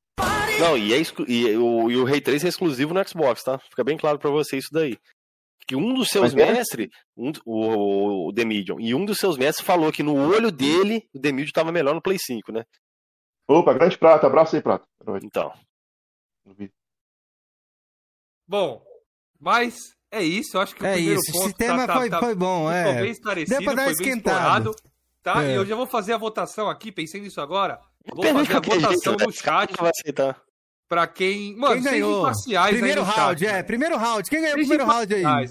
Não, 0.60 0.76
e, 0.76 0.92
é 0.92 0.98
exclu- 0.98 1.26
e 1.30 1.56
o, 1.56 1.92
e 1.92 1.98
o 1.98 2.04
Ray 2.04 2.20
3 2.22 2.44
é 2.46 2.48
exclusivo 2.48 2.96
no 2.96 3.08
Xbox, 3.08 3.44
tá? 3.44 3.60
Fica 3.60 3.84
bem 3.84 3.96
claro 3.98 4.18
pra 4.18 4.32
você 4.32 4.58
isso 4.58 4.70
daí. 4.72 4.98
Que 5.72 5.76
um 5.78 5.94
dos 5.94 6.10
seus 6.10 6.34
Mas 6.34 6.44
é? 6.50 6.52
mestres, 6.52 6.90
um, 7.16 7.32
o, 7.46 8.28
o 8.28 8.34
The 8.34 8.44
Medium, 8.44 8.78
e 8.78 8.94
um 8.94 9.06
dos 9.06 9.18
seus 9.18 9.38
mestres 9.38 9.66
falou 9.66 9.90
que 9.90 10.04
no 10.04 10.14
olho 10.14 10.52
dele, 10.52 11.08
o 11.14 11.20
The 11.22 11.32
Medium 11.32 11.54
tava 11.54 11.72
melhor 11.72 11.96
no 11.96 12.02
Play 12.02 12.18
5, 12.20 12.52
né? 12.52 12.66
Opa, 13.48 13.74
grande 13.74 13.98
prata, 13.98 14.28
abraço 14.28 14.58
aí, 14.58 14.62
prata. 14.62 14.86
Então. 15.24 15.54
Bom, 18.46 18.84
mas 19.40 19.78
é 20.12 20.22
isso. 20.22 20.58
Eu 20.58 20.62
acho 20.62 20.76
que 20.76 20.84
o 20.84 20.86
É 20.86 20.96
primeiro 20.96 21.22
isso, 21.22 21.32
ponto 21.32 21.46
esse 21.46 21.54
tema 21.56 21.88
tá, 21.88 21.94
tá, 21.94 22.00
foi, 22.00 22.10
tá, 22.10 22.20
foi 22.20 22.36
bom, 22.36 22.68
ficou 22.68 22.92
é. 22.92 23.02
bem 23.04 23.12
esclarecido, 23.12 23.58
Deu 23.58 23.64
pra 23.64 23.74
dar 23.74 23.88
uma 23.88 23.96
foi 23.96 24.10
explorado. 24.10 24.76
Tá? 25.24 25.44
É. 25.46 25.54
E 25.54 25.56
eu 25.56 25.66
já 25.66 25.76
vou 25.78 25.88
fazer 25.88 26.12
a 26.12 26.18
votação 26.18 26.70
aqui, 26.70 26.92
pensando 26.92 27.22
nisso 27.22 27.40
agora. 27.40 27.80
Vou 28.14 28.26
fazer 28.26 28.58
a 28.58 28.60
votação 28.60 29.16
no 29.16 29.32
chat 29.32 29.74
vai 29.80 29.90
aceitar. 29.90 30.42
Pra 30.92 31.08
quem. 31.08 31.56
Mano, 31.56 31.76
Quem 31.76 31.84
ganhou? 31.84 32.20
imparciais 32.20 32.74
Primeiro 32.76 33.02
round, 33.02 33.46
chat, 33.46 33.50
é. 33.56 33.64
Primeiro 33.64 33.96
round. 33.98 34.30
Quem 34.30 34.42
ganhou 34.42 34.56
o 34.56 34.60
primeiro 34.60 34.86
round 34.86 35.14
aí? 35.14 35.22
galera. 35.22 35.48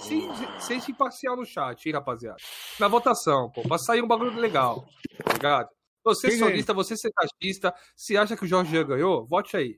Sem- 0.00 0.80
sem- 0.80 0.80
imparcial 0.94 1.36
no 1.36 1.44
chat, 1.44 1.84
hein, 1.86 1.92
rapaziada. 1.92 2.38
Na 2.78 2.88
votação, 2.88 3.50
pô, 3.50 3.60
pra 3.60 3.76
sair 3.76 4.02
um 4.02 4.06
bagulho 4.08 4.34
legal. 4.40 4.86
Tá 5.22 5.34
ligado? 5.34 5.68
Você 6.02 6.30
Quem 6.30 6.38
solista, 6.38 6.72
você 6.72 6.96
secachista, 6.96 7.74
se 7.94 8.16
acha 8.16 8.34
que 8.34 8.44
o 8.44 8.48
Jorge 8.48 8.70
Jean 8.70 8.86
ganhou, 8.86 9.26
vote 9.26 9.54
aí. 9.58 9.76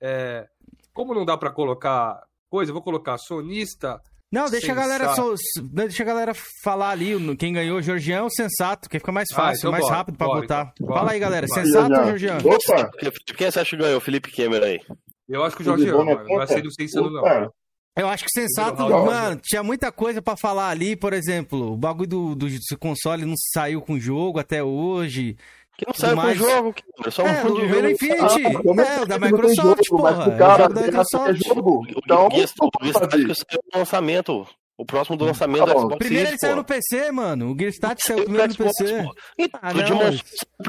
É, 0.00 0.46
como 0.94 1.12
não 1.12 1.26
dá 1.26 1.36
pra 1.36 1.52
colocar 1.52 2.18
coisa, 2.48 2.70
eu 2.70 2.74
vou 2.74 2.82
colocar 2.82 3.18
sonista. 3.18 4.00
Não, 4.30 4.50
deixa 4.50 4.72
a 4.72 4.74
galera 4.74 5.08
Sensato. 5.08 5.34
só- 5.38 5.62
deixa 5.72 6.02
a 6.02 6.06
galera 6.06 6.32
falar 6.62 6.90
ali 6.90 7.14
quem 7.36 7.52
ganhou, 7.52 7.80
Georgian 7.80 8.24
ou 8.24 8.30
Sensato, 8.30 8.88
que 8.88 8.98
fica 8.98 9.10
mais 9.10 9.28
Ah, 9.32 9.36
fácil, 9.36 9.58
então 9.60 9.70
mais 9.72 9.84
bora, 9.84 9.94
rápido 9.96 10.18
pra 10.18 10.26
bora, 10.26 10.40
votar. 10.42 10.72
então, 10.74 10.86
bora. 10.86 11.00
Fala 11.00 11.12
aí, 11.12 11.18
galera, 11.18 11.46
Bora. 11.46 11.62
Sensato 11.64 11.90
ou 11.90 11.96
Já. 11.96 12.04
Georgian? 12.04 12.38
Opa, 12.44 12.90
Quem 13.36 13.50
você 13.50 13.60
acha 13.60 13.70
que 13.76 13.82
ganhou? 13.82 14.00
Felipe 14.00 14.30
Kemer 14.30 14.62
aí. 14.62 14.80
Eu 15.28 15.42
acho 15.44 15.56
que 15.56 15.62
o 15.62 15.66
mano, 15.66 16.24
não 16.24 16.36
vai 16.36 16.46
ser 16.46 16.62
do 16.62 16.70
Sensano, 16.72 17.10
não. 17.10 17.50
Eu 17.96 18.06
acho 18.08 18.24
que 18.24 18.30
Sensato, 18.30 18.86
round. 18.86 19.06
mano, 19.10 19.40
tinha 19.42 19.60
muita 19.62 19.90
coisa 19.90 20.22
pra 20.22 20.36
falar 20.36 20.68
ali, 20.68 20.94
por 20.94 21.12
exemplo, 21.12 21.72
o 21.72 21.76
bagulho 21.76 22.08
do, 22.08 22.34
do, 22.36 22.46
do 22.48 22.78
console 22.78 23.24
não 23.24 23.34
saiu 23.52 23.80
com 23.82 23.94
o 23.94 24.00
jogo 24.00 24.38
até 24.38 24.62
hoje. 24.62 25.36
Que 25.78 25.86
não 25.86 25.94
saiu 25.94 26.16
mais- 26.16 26.36
com 26.38 26.44
o 26.44 26.50
jogo, 26.50 26.74
cara. 26.98 27.10
Só 27.12 27.22
um 27.22 27.26
É, 27.28 27.44
monte 27.44 27.52
o 27.52 27.54
de 27.54 27.60
Halo 27.60 27.68
jogo. 27.74 27.88
Infinity, 27.90 28.46
Ah, 28.56 28.62
como 28.64 28.80
é, 28.80 29.00
o 29.00 29.06
da 29.06 29.18
que 29.18 29.24
Microsoft, 29.24 29.56
jogo? 29.86 30.02
Mas 30.02 30.16
porra, 30.16 30.28
o 30.28 30.38
cara 30.38 30.64
é 30.64 30.66
jogo 30.68 30.80
Microsoft. 30.80 31.46
jogo. 31.46 31.70
O 31.78 31.84
Então, 32.04 32.26
o 32.26 32.30
Gears- 32.32 32.50
o 32.50 32.54
vamos 32.58 32.72
Gears 32.82 32.98
fazer. 32.98 33.08
Tactics 33.08 33.44
saiu 33.48 33.60
no 33.72 33.78
lançamento. 33.78 34.46
O 34.80 34.84
próximo 34.84 35.16
do 35.16 35.24
lançamento 35.24 35.66
Tá 35.66 35.72
do. 35.74 35.80
Xbox 35.80 35.96
Primeiro 35.98 36.28
ele 36.28 36.38
saiu 36.38 36.54
no 36.54 36.62
PC, 36.62 37.10
mano. 37.10 37.50
O 37.52 37.56
Gears 37.58 37.78
Tactics 37.78 38.06
saiu 38.06 38.22
primeiro 38.24 38.48
no 38.52 38.56
PC. 38.56 39.02
pô. 39.02 39.14
E 39.36 39.50
Ah, 39.60 39.70
o 39.70 39.74
Demon 39.74 39.96
mas- 39.96 40.04
Souls 40.04 40.22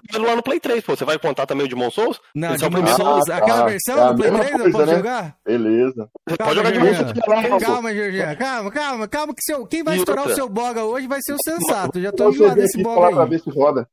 primeiro 0.08 0.30
lá 0.32 0.36
no 0.36 0.42
Play 0.44 0.60
3, 0.60 0.84
pô. 0.84 0.96
Você 0.96 1.06
vai 1.06 1.20
contar 1.20 1.46
também 1.46 1.66
o 1.66 1.70
Demon 1.70 1.92
Souls? 1.92 2.20
Não, 2.34 2.56
Esse 2.56 2.64
é 2.64 2.68
o 2.68 2.70
Demon. 2.72 2.88
Souls, 2.88 3.30
Ah, 3.30 3.38
aquela 3.38 3.58
tá. 3.60 3.66
versão 3.66 3.98
É 3.98 4.02
a 4.02 4.12
do 4.12 4.18
Play 4.18 4.32
mesma 4.32 4.46
3 4.46 4.52
eu 4.58 4.62
coisa, 4.64 4.78
posso 4.80 4.90
né? 4.92 4.98
jogar? 4.98 5.36
Beleza. 5.46 6.10
Pode 6.40 6.56
jogar. 6.56 6.72
Demon 6.72 6.86
Georgian. 6.86 7.14
Calma, 7.14 7.50
pô. 7.50 8.72
Calma. 8.72 8.72
Calma, 8.72 9.08
calma. 9.08 9.34
Que 9.36 9.44
seu, 9.44 9.68
quem 9.68 9.84
vai 9.84 9.96
E 9.96 10.00
estourar 10.00 10.24
outra? 10.24 10.34
o 10.34 10.36
seu 10.36 10.50
boga 10.50 10.84
hoje 10.86 11.06
vai 11.08 11.20
ser 11.22 11.34
o 11.34 11.38
sensato. 11.44 12.02
Já 12.02 12.12
tô 12.12 12.30
enjoado 12.30 12.56
desse 12.56 12.82
boga 12.82 12.96
falar 12.96 13.12
pra 13.12 13.24
aí. 13.26 13.30
ver 13.30 13.40
se 13.42 13.50
roda. 13.52 13.88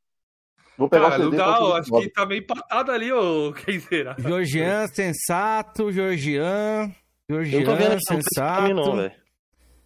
Vou 0.77 0.89
pegar 0.89 1.15
Ah, 1.15 1.17
o 1.17 1.19
não 1.19 1.31
CD 1.31 1.43
eu 1.43 1.75
acho 1.77 1.91
que 2.01 2.09
tá 2.11 2.27
meio 2.27 2.41
empatado 2.41 2.93
ali, 2.93 3.12
ô. 3.12 3.53
Quem 3.65 3.81
será? 3.81 4.15
Georgian, 4.19 4.87
sensato, 4.89 5.91
Georgian. 5.91 6.93
Eu 7.29 7.39
não 7.39 7.65
tô 7.65 7.75
vendo 7.75 7.79
Georgian, 7.79 7.89
não, 7.91 8.01
sensato. 8.01 8.75
não, 8.75 8.97
velho. 8.97 9.12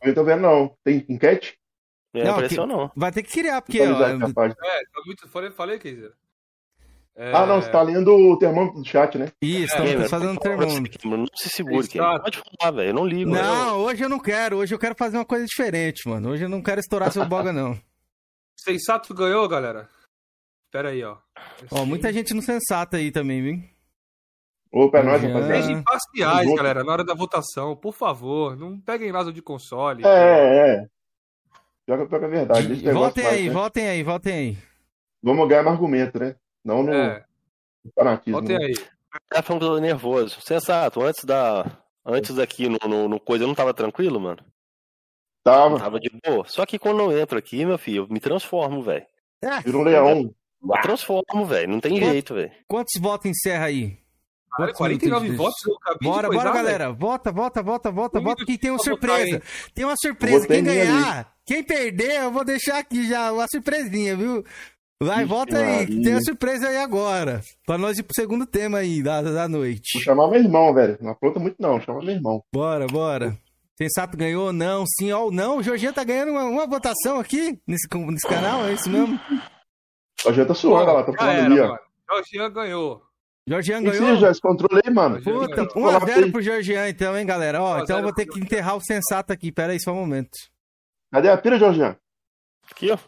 Eu 0.02 0.08
não 0.08 0.14
tô 0.14 0.24
vendo, 0.24 0.40
não. 0.40 0.76
Tem 0.84 1.04
enquete? 1.08 1.58
Não 2.12 2.24
Não, 2.24 2.30
apareceu, 2.32 2.66
não. 2.66 2.90
Vai 2.96 3.12
ter 3.12 3.22
que 3.22 3.30
criar, 3.30 3.62
porque 3.62 3.80
ó. 3.80 3.84
É, 4.02 4.18
tá 4.18 5.02
muito. 5.06 5.28
Falei, 5.28 5.50
falei 5.50 5.78
quem 5.78 5.94
será? 5.94 6.12
É, 7.16 7.32
Ah, 7.34 7.44
não, 7.46 7.60
você 7.60 7.70
tá 7.70 7.82
lendo 7.82 8.12
o 8.14 8.36
termômetro 8.38 8.80
do 8.80 8.88
chat, 8.88 9.16
né? 9.18 9.28
Isso, 9.42 9.60
É, 9.60 9.64
estamos 9.64 9.90
Kemer, 9.90 10.08
fazendo 10.08 10.40
favor, 10.42 10.58
termômetro. 10.66 11.10
Não 11.10 11.26
se 11.34 11.48
segure. 11.50 11.86
Kemer. 11.86 12.20
Pode 12.20 12.42
falar, 12.58 12.72
velho. 12.72 12.88
Eu 12.90 12.94
não 12.94 13.06
ligo. 13.06 13.30
Não, 13.30 13.78
hoje 13.78 14.02
eu 14.02 14.08
não 14.08 14.18
quero. 14.18 14.56
Hoje 14.56 14.74
eu 14.74 14.78
quero 14.78 14.94
fazer 14.98 15.18
uma 15.18 15.24
coisa 15.24 15.44
diferente, 15.44 16.08
mano. 16.08 16.30
Hoje 16.30 16.44
eu 16.44 16.48
não 16.48 16.62
quero 16.62 16.80
estourar 16.80 17.12
seu 17.12 17.24
boga, 17.26 17.52
não. 17.52 17.78
Sensato 18.56 19.14
ganhou, 19.14 19.46
galera? 19.48 19.88
Pera 20.70 20.90
aí, 20.90 21.02
ó. 21.02 21.16
Ó, 21.70 21.84
muita 21.84 22.12
gente 22.12 22.32
no 22.32 22.42
sensato 22.42 22.96
aí 22.96 23.10
também, 23.10 23.42
viu? 23.42 23.62
Opa, 24.72 24.98
é 24.98 25.02
nóis, 25.02 25.22
rapaziada. 25.22 25.62
Sejam 25.62 25.78
imparciais, 25.80 26.44
Junto. 26.46 26.56
galera, 26.56 26.84
na 26.84 26.92
hora 26.92 27.04
da 27.04 27.14
votação, 27.14 27.74
por 27.74 27.92
favor. 27.92 28.56
Não 28.56 28.78
peguem 28.80 29.10
lado 29.10 29.32
de 29.32 29.42
console. 29.42 30.04
É, 30.04 30.08
é, 30.08 30.66
é. 30.76 30.86
Pior 31.84 32.06
que, 32.06 32.14
é 32.14 32.28
verdade. 32.28 32.72
Esse 32.72 32.84
negócio 32.84 32.94
Voltem 33.00 33.24
mais, 33.24 33.36
aí, 33.36 33.48
né? 33.48 33.52
voltem 33.52 33.88
aí, 33.88 34.02
voltem 34.04 34.32
aí. 34.32 34.58
Vamos 35.22 35.48
ganhar 35.48 35.64
no 35.64 35.70
argumento, 35.70 36.18
né? 36.20 36.36
Não 36.64 36.84
no 36.84 36.92
É, 36.94 37.24
fanatismo. 37.96 38.38
voltem 38.38 38.58
né? 38.58 38.64
aí. 38.66 38.74
Tá 39.28 39.42
falando 39.42 39.62
que 39.62 39.66
eu 39.66 39.74
tô 39.74 39.78
nervoso. 39.80 40.40
Sensato, 40.40 41.02
antes 41.02 41.24
da. 41.24 41.64
Antes 42.06 42.38
aqui 42.38 42.68
no, 42.68 42.78
no, 42.88 43.08
no 43.08 43.18
coisa, 43.20 43.42
eu 43.44 43.48
não 43.48 43.54
tava 43.56 43.74
tranquilo, 43.74 44.20
mano? 44.20 44.38
Tava, 45.42 45.78
Tava 45.78 45.98
de 45.98 46.10
boa. 46.24 46.44
Só 46.46 46.64
que 46.64 46.78
quando 46.78 47.00
eu 47.00 47.18
entro 47.18 47.36
aqui, 47.36 47.64
meu 47.64 47.76
filho, 47.76 48.04
eu 48.04 48.08
me 48.08 48.20
transformo, 48.20 48.82
velho. 48.82 49.04
Ah, 49.44 49.60
vira 49.60 49.76
um 49.78 49.82
leão. 49.82 50.34
Me 50.62 50.80
transformo, 50.82 51.46
velho. 51.46 51.68
Não 51.70 51.80
tem 51.80 51.92
Quanto- 51.98 52.10
jeito, 52.12 52.34
velho. 52.34 52.50
quantos 52.68 53.00
votos 53.00 53.30
encerra 53.30 53.66
aí? 53.66 53.98
Quantos 54.56 54.76
49 54.76 55.28
minutos? 55.28 55.44
votos, 55.46 55.64
eu 55.66 55.74
acabei 55.76 56.08
Bora, 56.10 56.28
de 56.28 56.34
bora, 56.34 56.50
coisar, 56.50 56.64
galera. 56.64 56.92
Vota, 56.92 57.30
vota, 57.32 57.62
vota, 57.62 57.90
vota, 57.90 58.18
Um 58.18 58.22
vota, 58.22 58.44
que 58.44 58.58
tem 58.58 58.70
uma 58.70 58.78
surpresa. 58.80 59.40
Tem 59.74 59.84
uma 59.84 59.94
surpresa. 59.96 60.46
Quem 60.46 60.64
ganhar, 60.64 61.32
quem 61.46 61.62
perder, 61.62 62.22
eu 62.22 62.32
vou 62.32 62.44
deixar 62.44 62.78
aqui 62.78 63.08
já 63.08 63.32
uma 63.32 63.46
surpresinha, 63.50 64.16
viu? 64.16 64.44
Vai, 65.02 65.18
Ixi, 65.20 65.24
volta 65.26 65.56
aí, 65.56 65.86
que 65.86 66.02
tem 66.02 66.12
a 66.14 66.20
surpresa 66.20 66.68
aí 66.68 66.76
agora. 66.78 67.40
Pra 67.64 67.78
nós 67.78 67.96
ir 67.96 68.02
pro 68.02 68.14
segundo 68.14 68.44
tema 68.44 68.78
aí 68.78 69.02
da, 69.02 69.22
da 69.22 69.48
noite. 69.48 69.92
Vou 69.94 70.02
chamar 70.02 70.28
meu 70.28 70.40
irmão, 70.40 70.74
velho. 70.74 70.98
Não 71.00 71.12
apronta 71.12 71.38
muito, 71.40 71.56
não. 71.58 71.80
Chama 71.80 72.00
meu 72.00 72.14
irmão. 72.16 72.42
Bora, 72.52 72.86
bora. 72.86 73.34
Sensato 73.80 74.14
ganhou, 74.14 74.52
não, 74.52 74.84
sim 74.86 75.10
ou 75.10 75.30
não. 75.32 75.56
O 75.58 75.62
Jorginho 75.62 75.92
tá 75.94 76.04
ganhando 76.04 76.32
uma, 76.32 76.44
uma 76.44 76.66
votação 76.66 77.18
aqui 77.18 77.58
nesse, 77.66 77.86
nesse 78.10 78.28
canal, 78.28 78.66
é 78.66 78.74
isso 78.74 78.90
mesmo? 78.90 79.18
A 80.26 80.32
gente 80.32 80.46
tá 80.48 80.54
suando, 80.54 80.90
ela 80.90 81.02
tá 81.04 81.12
falando 81.12 81.34
era, 81.36 81.46
ali, 81.46 81.60
ó. 81.60 81.68
mano. 81.68 81.78
Jorginho 82.10 82.50
ganhou. 82.50 83.02
Jorginho 83.46 83.78
E 83.78 83.82
ganhou. 83.90 84.14
se 84.14 84.20
já 84.20 84.30
esse 84.30 84.40
controle 84.40 84.80
aí, 84.84 84.92
mano? 84.92 85.22
Puta, 85.22 85.54
ganhou. 85.56 85.68
1x0 86.00 86.32
pro 86.32 86.42
Jorginho 86.42 86.86
então, 86.86 87.16
hein, 87.16 87.24
galera? 87.26 87.62
Ó, 87.62 87.70
1 87.76 87.78
a 87.78 87.82
então 87.82 87.96
eu 87.96 88.02
0 88.02 88.02
vou 88.02 88.14
ter 88.14 88.26
que 88.26 88.38
enterrar 88.40 88.76
o 88.76 88.80
sensato 88.80 89.32
aqui. 89.32 89.50
Pera 89.50 89.72
aí 89.72 89.80
só 89.80 89.92
um 89.92 89.96
momento. 89.96 90.30
Cadê 91.12 91.28
a 91.30 91.36
pira, 91.38 91.58
Jorginho? 91.58 91.96
Aqui, 92.70 92.90
ó. 92.90 92.98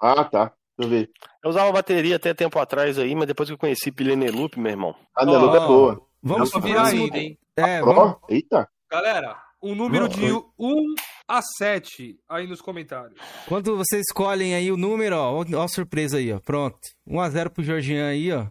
Ah, 0.00 0.24
tá. 0.24 0.52
Deixa 0.78 0.94
eu 0.94 0.98
ver. 1.00 1.10
Eu 1.42 1.50
usava 1.50 1.72
bateria 1.72 2.16
até 2.16 2.32
tempo 2.32 2.58
atrás 2.58 2.98
aí, 2.98 3.14
mas 3.14 3.26
depois 3.26 3.48
que 3.48 3.52
eu 3.54 3.58
conheci 3.58 3.90
pilha 3.90 4.12
Eneloop, 4.12 4.58
meu 4.60 4.70
irmão. 4.70 4.94
A 5.14 5.24
Neluca 5.26 5.60
Ó, 5.60 5.64
é 5.64 5.66
boa. 5.66 6.06
Vamos 6.22 6.50
próximo. 6.50 7.04
ainda, 7.04 7.18
hein? 7.18 7.38
É, 7.56 7.80
vamos. 7.80 7.98
Ó, 7.98 8.18
eita. 8.28 8.68
Galera, 8.90 9.36
um 9.62 9.74
número 9.74 10.04
Não, 10.04 10.08
de 10.08 10.32
1 10.58 10.94
a 11.28 11.40
7 11.42 12.18
aí 12.28 12.46
nos 12.46 12.60
comentários. 12.62 13.18
Quando 13.46 13.76
vocês 13.76 14.02
escolhem 14.08 14.54
aí 14.54 14.72
o 14.72 14.76
número, 14.76 15.16
ó, 15.16 15.44
ó 15.54 15.62
a 15.62 15.68
surpresa 15.68 16.16
aí, 16.16 16.32
ó. 16.32 16.40
Pronto. 16.40 16.78
1x0 17.06 17.50
pro 17.50 17.62
Jorginho 17.62 18.04
aí, 18.04 18.32
ó. 18.32 18.46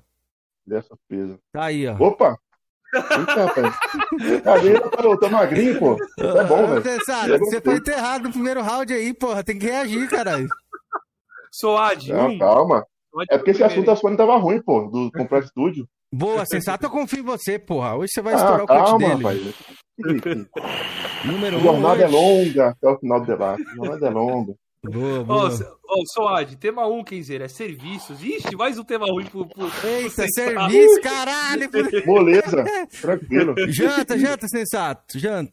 Deu 0.65 0.81
surpresa. 0.83 1.39
Tá 1.51 1.65
aí, 1.65 1.87
ó. 1.87 1.95
Opa! 1.97 2.37
Eita, 2.93 3.45
rapaz. 3.45 3.75
Cadê? 4.43 4.77
Eu 4.77 4.89
tô, 4.91 5.17
tô 5.19 5.29
magrinho, 5.29 5.77
pô. 5.79 5.97
É 6.19 6.43
bom, 6.45 6.63
Ô, 6.63 6.67
velho. 6.67 6.81
Você 6.83 7.37
gostei. 7.37 7.61
foi 7.61 7.75
enterrado 7.75 8.23
no 8.25 8.31
primeiro 8.31 8.61
round 8.61 8.93
aí, 8.93 9.13
porra. 9.13 9.43
Tem 9.43 9.57
que 9.59 9.65
reagir, 9.65 10.09
caralho. 10.09 10.47
Soad, 11.51 12.11
Não, 12.13 12.29
1. 12.29 12.39
calma. 12.39 12.85
É 13.31 13.37
porque 13.37 13.51
esse 13.51 13.63
assunto 13.63 13.85
da 13.87 13.95
Sony 13.95 14.15
tava 14.15 14.37
ruim, 14.37 14.61
pô. 14.61 14.83
Do 14.89 15.11
comprar 15.11 15.39
estúdio. 15.39 15.87
Boa, 16.13 16.45
Sensato, 16.45 16.85
eu 16.85 16.89
confio 16.89 17.19
em 17.19 17.23
você, 17.23 17.57
porra. 17.59 17.95
Hoje 17.95 18.11
você 18.13 18.21
vai 18.21 18.33
Ah, 18.33 18.37
estourar 18.37 18.63
o 18.63 18.67
coach 18.67 18.85
calma, 18.85 18.97
dele. 18.99 19.13
rapaz. 19.15 19.55
Número 19.97 21.57
A 21.57 21.59
1 21.59 21.61
um 21.61 21.63
jornada 21.63 22.03
é 22.03 22.07
longa 22.07 22.69
até 22.69 22.87
o 22.89 22.99
final 22.99 23.19
do 23.19 23.25
debate. 23.25 23.63
A 23.67 23.75
jornada 23.75 24.07
é 24.07 24.09
longa. 24.09 24.53
Boa, 24.83 25.23
boa. 25.23 25.49
ô, 25.89 26.05
Soad, 26.13 26.55
tema 26.57 26.87
1, 26.87 27.03
quer 27.03 27.15
dizer, 27.15 27.41
é 27.41 27.47
serviços. 27.47 28.23
Ixi, 28.23 28.55
mais 28.55 28.77
um 28.77 28.83
tema 28.83 29.07
ruim 29.07 29.25
pro. 29.25 29.45
pro 29.47 29.65
Eita, 29.83 30.09
Sensato. 30.27 30.31
serviço, 30.71 31.01
caralho. 31.01 31.69
Moleza. 32.05 32.63
Tranquilo. 33.01 33.55
Janta, 33.67 34.17
janta, 34.17 34.47
Sensato, 34.47 35.17
janta. 35.19 35.51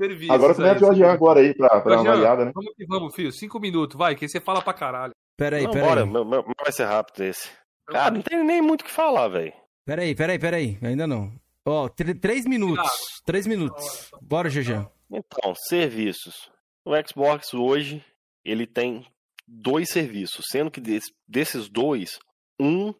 Serviços. 0.00 0.34
Agora 0.34 0.52
é 0.52 0.56
começa 0.56 0.76
o. 0.76 0.78
Jorgian 0.80 1.12
agora 1.12 1.40
aí 1.40 1.54
pra, 1.54 1.68
pra 1.80 1.94
dar 1.96 2.00
uma 2.02 2.10
avaliada, 2.10 2.44
né? 2.46 2.52
Vamos 2.54 2.72
que 2.74 2.86
vamos, 2.86 3.14
filho. 3.14 3.32
Cinco 3.32 3.60
minutos, 3.60 3.96
vai, 3.96 4.14
que 4.16 4.26
você 4.28 4.40
fala 4.40 4.60
pra 4.62 4.72
caralho. 4.72 5.12
Pera 5.36 5.56
aí, 5.58 5.64
Não, 5.64 5.70
pera 5.70 5.86
bora, 5.86 6.02
aí. 6.04 6.10
meu- 6.10 6.24
meu- 6.24 6.44
vai 6.62 6.72
ser 6.72 6.84
rápido 6.84 7.22
esse. 7.24 7.48
Cara, 7.86 8.10
não 8.10 8.22
tem 8.22 8.42
nem 8.42 8.60
muito 8.62 8.80
o 8.80 8.84
que 8.84 8.90
falar, 8.90 9.28
velho. 9.28 9.52
Pera 9.84 10.02
aí, 10.02 10.14
pera 10.14 10.32
aí, 10.32 10.38
pera 10.38 10.56
aí. 10.56 10.78
Ainda 10.82 11.06
não. 11.06 11.30
Ó, 11.66 11.88
tr- 11.88 12.14
três 12.20 12.44
minutos. 12.46 12.90
Três 13.24 13.46
minutos. 13.46 14.10
Bora, 14.22 14.48
Jorginho. 14.48 14.90
Então, 15.10 15.54
serviços. 15.68 16.50
O 16.84 16.92
Xbox 17.06 17.52
hoje, 17.52 18.04
ele 18.44 18.66
tem 18.66 19.04
dois 19.46 19.88
serviços, 19.90 20.44
sendo 20.50 20.70
que 20.70 20.80
desses 21.28 21.68
dois, 21.68 22.18
um. 22.60 22.94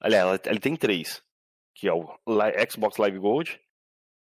Aliás, 0.00 0.40
ele 0.44 0.60
tem 0.60 0.76
três, 0.76 1.22
que 1.74 1.88
é 1.88 1.92
o 1.92 2.06
Xbox 2.70 2.98
Live 2.98 3.18
Gold, 3.18 3.58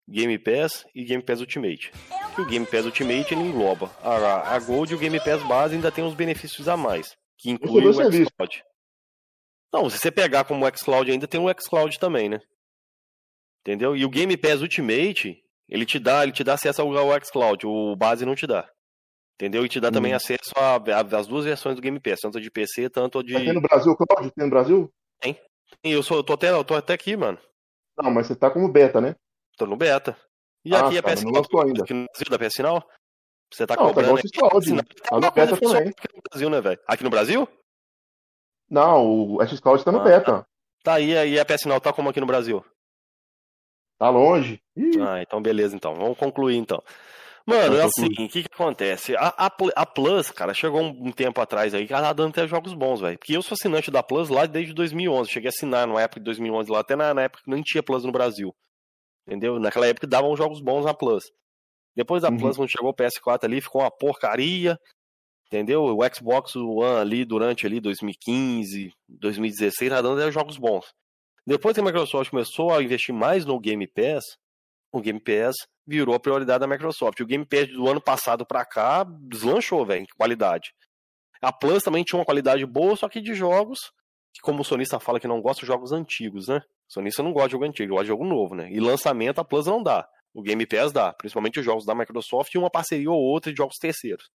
Game 0.09 0.37
Pass 0.37 0.85
e 0.93 1.05
Game 1.05 1.23
Pass 1.23 1.39
Ultimate. 1.39 1.91
Que 2.35 2.41
o 2.41 2.45
Game 2.45 2.65
Pass 2.65 2.85
Ultimate 2.85 3.33
ele 3.33 3.43
engloba 3.43 3.89
a, 4.01 4.53
a 4.55 4.59
Gold 4.59 4.91
e 4.91 4.95
o 4.95 4.99
Game 4.99 5.17
Pass 5.19 5.41
base 5.47 5.75
ainda 5.75 5.91
tem 5.91 6.03
uns 6.03 6.13
benefícios 6.15 6.67
a 6.67 6.75
mais, 6.75 7.15
que 7.37 7.49
inclui 7.49 7.85
o 7.87 7.93
xCloud. 7.93 8.63
Não, 9.73 9.89
se 9.89 9.97
você 9.97 10.11
pegar 10.11 10.43
como 10.43 10.65
o 10.65 10.77
xCloud 10.77 11.09
ainda 11.09 11.27
tem 11.27 11.39
o 11.39 11.49
xCloud 11.61 11.97
também, 11.97 12.27
né? 12.27 12.39
Entendeu? 13.65 13.95
E 13.95 14.05
o 14.05 14.09
Game 14.09 14.35
Pass 14.35 14.61
Ultimate, 14.61 15.41
ele 15.69 15.85
te 15.85 15.97
dá, 15.97 16.23
ele 16.23 16.33
te 16.33 16.43
dá 16.43 16.53
acesso 16.53 16.81
ao 16.81 17.21
xCloud, 17.23 17.65
o 17.65 17.95
base 17.95 18.25
não 18.25 18.35
te 18.35 18.45
dá. 18.45 18.69
Entendeu? 19.35 19.65
E 19.65 19.69
te 19.69 19.79
dá 19.79 19.87
hum. 19.87 19.91
também 19.91 20.13
acesso 20.13 20.51
às 21.17 21.27
duas 21.27 21.45
versões 21.45 21.75
do 21.75 21.81
Game 21.81 21.99
Pass, 21.99 22.19
tanto 22.21 22.39
de 22.39 22.51
PC, 22.51 22.89
tanto 22.89 23.23
de. 23.23 23.33
Tem 23.33 23.53
no 23.53 23.61
Brasil, 23.61 23.95
Cláudio? 23.95 24.31
Tem 24.31 24.43
no 24.43 24.49
Brasil? 24.49 24.93
Tem. 25.19 25.39
Eu, 25.83 26.03
sou, 26.03 26.17
eu, 26.17 26.23
tô 26.23 26.33
até, 26.33 26.51
eu 26.51 26.63
tô 26.63 26.75
até 26.75 26.93
aqui, 26.93 27.15
mano. 27.15 27.37
Não, 27.97 28.11
mas 28.11 28.27
você 28.27 28.35
tá 28.35 28.51
como 28.51 28.71
beta, 28.71 28.99
né? 28.99 29.15
Tô 29.57 29.65
no 29.65 29.75
beta. 29.75 30.17
E 30.65 30.75
ah, 30.75 30.85
aqui 30.85 31.01
tá, 31.01 31.11
a 31.11 31.13
PS 31.13 31.23
Now, 31.23 31.61
ainda. 31.61 31.83
aqui 31.83 31.93
no 31.93 32.05
Brasil 32.05 32.29
da 32.29 32.39
PS 32.39 32.57
Now? 32.59 32.83
Você 33.53 33.67
tá 33.67 33.75
não, 33.75 33.87
cobrando. 33.87 34.15
Tá 34.15 34.27
igual 34.33 34.57
aqui, 34.57 34.75
tá 34.75 35.19
no 35.19 35.31
beta 35.31 35.57
também. 35.57 35.89
Aqui 35.89 36.15
no 36.15 36.21
Brasil, 36.29 36.49
né, 36.49 36.61
velho? 36.61 36.79
Aqui 36.87 37.03
no 37.03 37.09
Brasil? 37.09 37.47
Não, 38.69 39.35
o 39.35 39.45
xCloud 39.45 39.83
tá 39.83 39.91
no 39.91 39.99
ah, 39.99 40.03
beta. 40.03 40.47
Tá, 40.83 40.99
e 40.99 41.17
a, 41.17 41.25
e 41.25 41.39
a 41.39 41.45
PS 41.45 41.65
Now 41.65 41.79
tá 41.79 41.93
como 41.93 42.09
aqui 42.09 42.19
no 42.19 42.25
Brasil? 42.25 42.63
Tá 43.97 44.09
longe. 44.09 44.59
Ih. 44.75 44.99
Ah, 45.01 45.21
então 45.21 45.41
beleza, 45.41 45.75
então. 45.75 45.95
Vamos 45.95 46.17
concluir, 46.17 46.57
então. 46.57 46.81
Mano, 47.45 47.75
é 47.75 47.83
assim, 47.83 48.05
o 48.05 48.29
que 48.29 48.43
que 48.43 48.53
acontece? 48.53 49.17
A, 49.17 49.27
a, 49.37 49.51
a, 49.75 49.85
Plus, 49.85 50.31
cara, 50.31 50.53
chegou 50.53 50.81
um, 50.81 51.11
tempo 51.11 51.41
atrás 51.41 51.73
aí 51.73 51.85
que 51.85 51.91
ela 51.91 52.03
tá 52.03 52.13
dando 52.13 52.29
até 52.29 52.47
jogos 52.47 52.73
bons, 52.73 53.01
velho. 53.01 53.17
Porque 53.17 53.35
eu 53.35 53.41
sou 53.41 53.55
assinante 53.55 53.91
da 53.91 54.01
Plus 54.01 54.29
lá 54.29 54.45
desde 54.45 54.73
2011. 54.73 55.29
Cheguei 55.29 55.49
a 55.49 55.49
assinar 55.49 55.85
na 55.85 56.01
época 56.01 56.21
de 56.21 56.25
2011 56.25 56.71
lá, 56.71 56.79
até 56.79 56.95
na, 56.95 57.13
na 57.13 57.23
época 57.23 57.43
que 57.43 57.49
não 57.51 57.61
tinha 57.61 57.83
Plus 57.83 58.05
no 58.05 58.13
Brasil. 58.13 58.55
Entendeu? 59.27 59.59
Naquela 59.59 59.87
época 59.87 60.07
davam 60.07 60.35
jogos 60.37 60.61
bons 60.61 60.85
na 60.85 60.93
Plus. 60.93 61.23
Depois 61.95 62.21
da 62.21 62.29
uhum. 62.29 62.37
Plus, 62.37 62.55
quando 62.55 62.69
chegou 62.69 62.91
o 62.91 62.95
PS4 62.95 63.43
ali, 63.43 63.59
ficou 63.59 63.81
uma 63.81 63.91
porcaria. 63.91 64.79
Entendeu? 65.47 65.83
O 65.83 65.99
Xbox 66.15 66.55
One 66.55 66.99
ali 66.99 67.25
durante 67.25 67.65
ali 67.65 67.81
2015, 67.81 68.91
2016, 69.09 69.89
tá 69.91 70.01
dando 70.01 70.31
jogos 70.31 70.57
bons. 70.57 70.85
Depois 71.45 71.73
que 71.73 71.81
a 71.81 71.83
Microsoft 71.83 72.29
começou 72.29 72.73
a 72.73 72.81
investir 72.81 73.13
mais 73.13 73.45
no 73.45 73.59
Game 73.59 73.85
Pass, 73.87 74.37
o 74.91 75.01
Game 75.01 75.19
Pass 75.19 75.55
virou 75.85 76.15
a 76.15 76.19
prioridade 76.19 76.59
da 76.59 76.67
Microsoft. 76.67 77.19
O 77.19 77.25
Game 77.25 77.45
Pass 77.45 77.67
do 77.67 77.87
ano 77.87 77.99
passado 77.99 78.45
para 78.45 78.63
cá 78.65 79.03
deslanchou, 79.03 79.85
velho, 79.85 80.03
em 80.03 80.07
qualidade. 80.15 80.73
A 81.41 81.51
Plus 81.51 81.83
também 81.83 82.03
tinha 82.03 82.17
uma 82.17 82.25
qualidade 82.25 82.65
boa, 82.65 82.95
só 82.95 83.09
que 83.09 83.19
de 83.19 83.33
jogos, 83.33 83.79
que 84.33 84.41
como 84.41 84.61
o 84.61 84.63
sonista 84.63 84.99
fala 84.99 85.19
que 85.19 85.27
não 85.27 85.41
gosta 85.41 85.61
de 85.61 85.67
jogos 85.67 85.91
antigos, 85.91 86.47
né? 86.47 86.61
O 86.89 86.93
sonista 86.93 87.21
não 87.21 87.33
gosta 87.33 87.49
de 87.49 87.51
jogo 87.53 87.65
antigo, 87.65 87.89
gosta 87.91 88.05
de 88.05 88.09
jogo 88.09 88.23
novo, 88.23 88.55
né? 88.55 88.71
E 88.71 88.79
lançamento 88.79 89.39
a 89.39 89.43
Plus 89.43 89.65
não 89.65 89.83
dá. 89.83 90.07
O 90.33 90.41
Game 90.41 90.65
Pass 90.65 90.93
dá, 90.93 91.13
principalmente 91.13 91.59
os 91.59 91.65
jogos 91.65 91.85
da 91.85 91.93
Microsoft 91.93 92.53
e 92.53 92.57
uma 92.57 92.69
parceria 92.69 93.11
ou 93.11 93.19
outra 93.19 93.51
de 93.51 93.57
jogos 93.57 93.77
terceiros. 93.77 94.31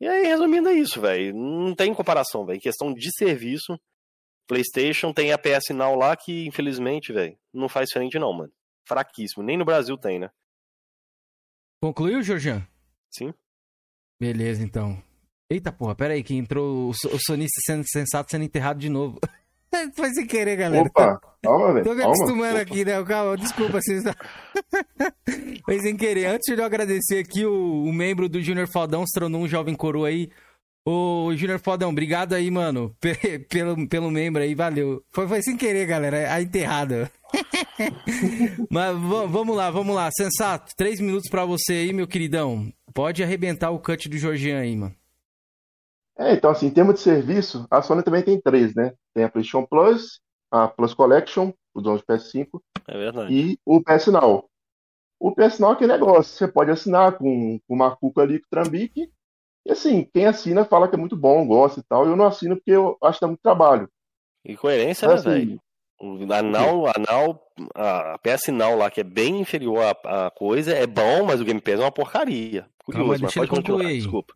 E 0.00 0.06
aí, 0.06 0.26
resumindo, 0.26 0.68
é 0.68 0.74
isso, 0.74 1.00
velho. 1.00 1.34
Não 1.34 1.74
tem 1.74 1.92
comparação, 1.94 2.44
velho. 2.44 2.56
Em 2.56 2.60
questão 2.60 2.92
de 2.92 3.10
serviço, 3.16 3.78
PlayStation 4.50 5.12
tem 5.12 5.32
a 5.32 5.38
PS 5.38 5.72
Now 5.72 5.94
lá 5.94 6.16
que, 6.16 6.44
infelizmente, 6.44 7.12
velho, 7.12 7.38
não 7.54 7.68
faz 7.68 7.88
frente 7.92 8.18
não, 8.18 8.32
mano. 8.32 8.52
Fraquíssimo. 8.84 9.44
Nem 9.44 9.56
no 9.56 9.64
Brasil 9.64 9.96
tem, 9.96 10.18
né? 10.18 10.28
Concluiu, 11.80 12.20
Jorjan? 12.20 12.66
Sim. 13.12 13.32
Beleza, 14.20 14.64
então. 14.64 15.00
Eita 15.48 15.70
porra, 15.70 15.94
pera 15.94 16.14
aí, 16.14 16.24
que 16.24 16.34
entrou 16.34 16.88
o, 16.88 16.90
o 16.90 17.18
sonista 17.24 17.60
sendo 17.64 17.84
sensato 17.86 18.32
sendo 18.32 18.44
enterrado 18.44 18.80
de 18.80 18.88
novo. 18.88 19.20
Foi 19.94 20.10
sem 20.10 20.26
querer, 20.26 20.56
galera. 20.56 20.88
Opa, 20.88 21.20
calma, 21.40 21.72
velho. 21.72 21.84
Tô 21.84 21.94
me 21.94 22.02
acostumando 22.02 22.40
calma. 22.40 22.60
aqui, 22.60 22.84
né? 22.84 23.04
Calma, 23.04 23.36
desculpa, 23.36 23.78
vocês. 23.80 24.02
Foi 25.64 25.78
sem 25.78 25.96
querer. 25.96 26.26
Antes 26.26 26.52
de 26.52 26.60
eu 26.60 26.66
agradecer 26.66 27.18
aqui, 27.20 27.46
o, 27.46 27.84
o 27.84 27.92
membro 27.92 28.28
do 28.28 28.42
Júnior 28.42 28.66
Faldão 28.66 29.06
se 29.06 29.16
tornou 29.18 29.42
um 29.42 29.48
jovem 29.48 29.76
coroa 29.76 30.08
aí. 30.08 30.28
Ô, 30.84 31.30
Júnior 31.34 31.58
Faldão, 31.58 31.90
obrigado 31.90 32.32
aí, 32.32 32.50
mano, 32.50 32.96
pelo, 33.48 33.88
pelo 33.88 34.10
membro 34.10 34.42
aí, 34.42 34.54
valeu. 34.54 35.04
Foi, 35.10 35.28
foi 35.28 35.42
sem 35.42 35.56
querer, 35.56 35.86
galera, 35.86 36.32
a 36.32 36.40
enterrada. 36.40 37.10
Mas 38.70 38.96
vamos 38.98 39.56
lá, 39.56 39.70
vamos 39.70 39.94
lá. 39.94 40.10
Sensato, 40.10 40.72
três 40.76 41.00
minutos 41.00 41.28
para 41.28 41.44
você 41.44 41.74
aí, 41.74 41.92
meu 41.92 42.08
queridão. 42.08 42.72
Pode 42.94 43.22
arrebentar 43.22 43.70
o 43.70 43.78
cut 43.78 44.08
do 44.08 44.16
Jorgian 44.16 44.58
aí, 44.58 44.74
mano. 44.74 44.94
É, 46.18 46.34
então, 46.34 46.50
assim, 46.50 46.66
em 46.66 46.70
termos 46.70 46.96
de 46.96 47.00
serviço, 47.00 47.66
a 47.70 47.80
Sony 47.80 48.02
também 48.02 48.22
tem 48.22 48.40
três, 48.40 48.74
né? 48.74 48.94
Tem 49.14 49.24
a 49.24 49.28
PlayStation 49.30 49.64
Plus, 49.64 50.20
a 50.50 50.68
Plus 50.68 50.92
Collection, 50.92 51.52
o 51.74 51.80
dono 51.80 51.98
do 51.98 52.04
PS5, 52.04 52.60
é 52.88 52.98
verdade. 52.98 53.32
e 53.32 53.58
o 53.64 53.82
PS 53.82 54.08
Now. 54.08 54.48
O 55.18 55.34
PS 55.34 55.58
Now 55.58 55.70
é 55.70 55.72
aquele 55.74 55.92
negócio, 55.92 56.36
você 56.36 56.48
pode 56.48 56.70
assinar 56.70 57.16
com, 57.16 57.58
com 57.66 57.74
uma 57.74 57.94
cuca 57.96 58.22
ali, 58.22 58.38
com 58.38 58.46
o 58.46 58.50
Trambique, 58.50 59.10
e 59.64 59.72
assim, 59.72 60.08
quem 60.12 60.26
assina 60.26 60.64
fala 60.64 60.88
que 60.88 60.94
é 60.94 60.98
muito 60.98 61.16
bom, 61.16 61.46
gosta 61.46 61.80
e 61.80 61.82
tal. 61.82 62.06
Eu 62.06 62.16
não 62.16 62.26
assino 62.26 62.56
porque 62.56 62.70
eu 62.70 62.96
acho 63.02 63.18
que 63.18 63.24
dá 63.24 63.28
muito 63.28 63.42
trabalho. 63.42 63.88
E 64.44 64.56
coerência, 64.56 65.06
Mas, 65.06 65.24
né, 65.24 65.32
assim, 65.32 65.46
velho? 65.46 65.60
A 66.32 66.42
Now, 66.42 66.88
a 67.74 68.18
PS 68.18 68.48
Now 68.48 68.74
lá, 68.74 68.90
que 68.90 69.02
é 69.02 69.04
bem 69.04 69.38
inferior 69.40 69.82
à, 69.82 70.26
à 70.26 70.30
coisa, 70.30 70.72
é 70.72 70.86
bom, 70.86 71.26
mas 71.26 71.42
o 71.42 71.44
Game 71.44 71.60
Pass 71.60 71.78
é 71.78 71.82
uma 71.82 71.92
porcaria. 71.92 72.66
Curioso, 72.82 73.10
Calma, 73.10 73.22
mas 73.22 73.34
pode 73.34 73.50
continuar, 73.50 73.84
desculpa. 73.84 74.34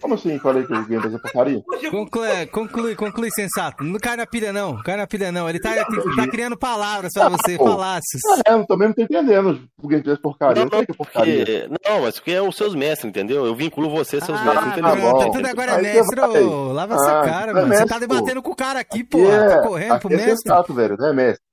Como 0.00 0.14
assim 0.14 0.38
falei 0.38 0.64
que 0.64 0.72
o 0.72 0.86
Game 0.86 1.02
Pass 1.02 1.14
é 1.14 1.18
porcaria? 1.18 1.62
Conclui, 1.90 2.46
conclui, 2.46 2.94
conclui, 2.94 3.30
sensato. 3.30 3.82
Não 3.82 3.98
cai 3.98 4.16
na 4.16 4.26
pilha, 4.26 4.52
não. 4.52 4.80
Cai 4.82 4.96
na 4.96 5.06
pilha, 5.06 5.32
não. 5.32 5.48
Ele 5.48 5.58
tá, 5.58 5.74
tá 5.74 6.28
criando 6.28 6.56
palavras 6.56 7.12
pra 7.12 7.28
você, 7.28 7.56
ah, 7.56 7.58
falácios. 7.58 8.22
É, 8.46 8.52
eu 8.52 8.66
também 8.66 8.88
não 8.88 8.94
tô 8.94 9.02
entendendo 9.02 9.68
o 9.82 9.88
Game 9.88 10.02
Pass 10.02 10.14
é 10.14 10.20
porcaria. 10.20 10.64
Não, 10.64 10.70
não, 10.70 10.84
que 10.84 10.92
é 10.92 10.94
porcaria. 10.94 11.44
Porque, 11.44 11.68
não, 11.88 12.02
mas 12.02 12.14
porque 12.14 12.32
é 12.32 12.42
os 12.42 12.56
seus 12.56 12.74
mestres, 12.74 13.08
entendeu? 13.08 13.44
Eu 13.44 13.54
vinculo 13.54 13.90
você, 13.90 14.20
seus 14.20 14.38
ah, 14.38 14.44
mestres, 14.44 14.72
entendeu? 14.72 14.92
Tá, 14.92 15.18
tá 15.18 15.30
tudo 15.30 15.46
agora 15.46 15.72
é 15.72 15.82
mestre, 15.82 16.20
ô. 16.20 16.72
Lava 16.72 16.94
ah, 16.94 16.96
essa 16.96 17.22
cara, 17.22 17.50
é 17.50 17.54
mano. 17.54 17.68
Mestre, 17.68 17.88
você 17.88 17.94
tá 17.94 17.98
debatendo 17.98 18.42
pô. 18.42 18.48
com 18.48 18.52
o 18.52 18.56
cara 18.56 18.80
aqui, 18.80 19.02
pô. 19.04 19.18
É, 19.18 19.48
tá 19.48 19.62
correndo 19.62 19.98
pro 19.98 20.12
é 20.12 20.16
mestre. 20.16 20.32
É 20.32 20.36
sensato, 20.36 20.74
velho, 20.74 20.96
não 20.96 21.08
é 21.08 21.12
mestre. 21.12 21.48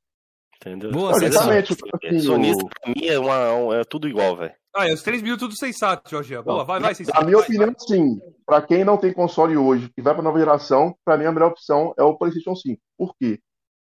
Entendeu? 0.62 0.92
Boa, 0.92 1.12
não, 1.12 1.28
exatamente. 1.28 1.74
Assim, 1.74 2.20
Sonista, 2.20 2.66
pra 2.66 2.94
mim, 2.94 3.08
é, 3.08 3.20
uma, 3.20 3.76
é 3.76 3.84
tudo 3.84 4.08
igual, 4.08 4.36
velho. 4.36 4.54
Ah, 4.76 4.90
é 4.90 4.94
os 4.94 5.02
três 5.02 5.22
minutos 5.22 5.48
tudo 5.48 5.58
sensato, 5.58 6.10
Jorge. 6.10 6.38
Boa, 6.42 6.66
vai, 6.66 6.82
vai, 6.82 6.94
sensato. 6.94 7.18
A 7.18 7.24
minha 7.24 7.40
opinião, 7.40 7.74
sim. 7.78 8.20
Para 8.46 8.62
quem 8.62 8.84
não 8.84 8.98
tem 8.98 9.14
console 9.14 9.56
hoje 9.56 9.90
e 9.98 10.02
vai 10.02 10.14
para 10.14 10.22
nova 10.22 10.38
geração, 10.38 10.94
para 11.06 11.18
mim 11.18 11.24
a 11.24 11.32
melhor 11.32 11.52
opção 11.52 11.94
é 11.98 12.04
o 12.04 12.18
PlayStation 12.18 12.54
5. 12.54 12.82
Por 12.98 13.16
quê? 13.16 13.40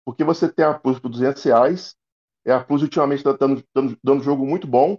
Porque 0.04 0.22
você 0.22 0.52
tem 0.52 0.66
a 0.66 0.74
Plus 0.74 0.98
por 0.98 1.08
200 1.08 1.42
reais. 1.42 1.96
É 2.44 2.52
a 2.52 2.62
Plus 2.62 2.82
ultimamente 2.82 3.20
está 3.20 3.32
dando, 3.32 3.64
dando, 3.74 3.98
dando 4.04 4.22
jogo 4.22 4.46
muito 4.46 4.66
bom. 4.66 4.98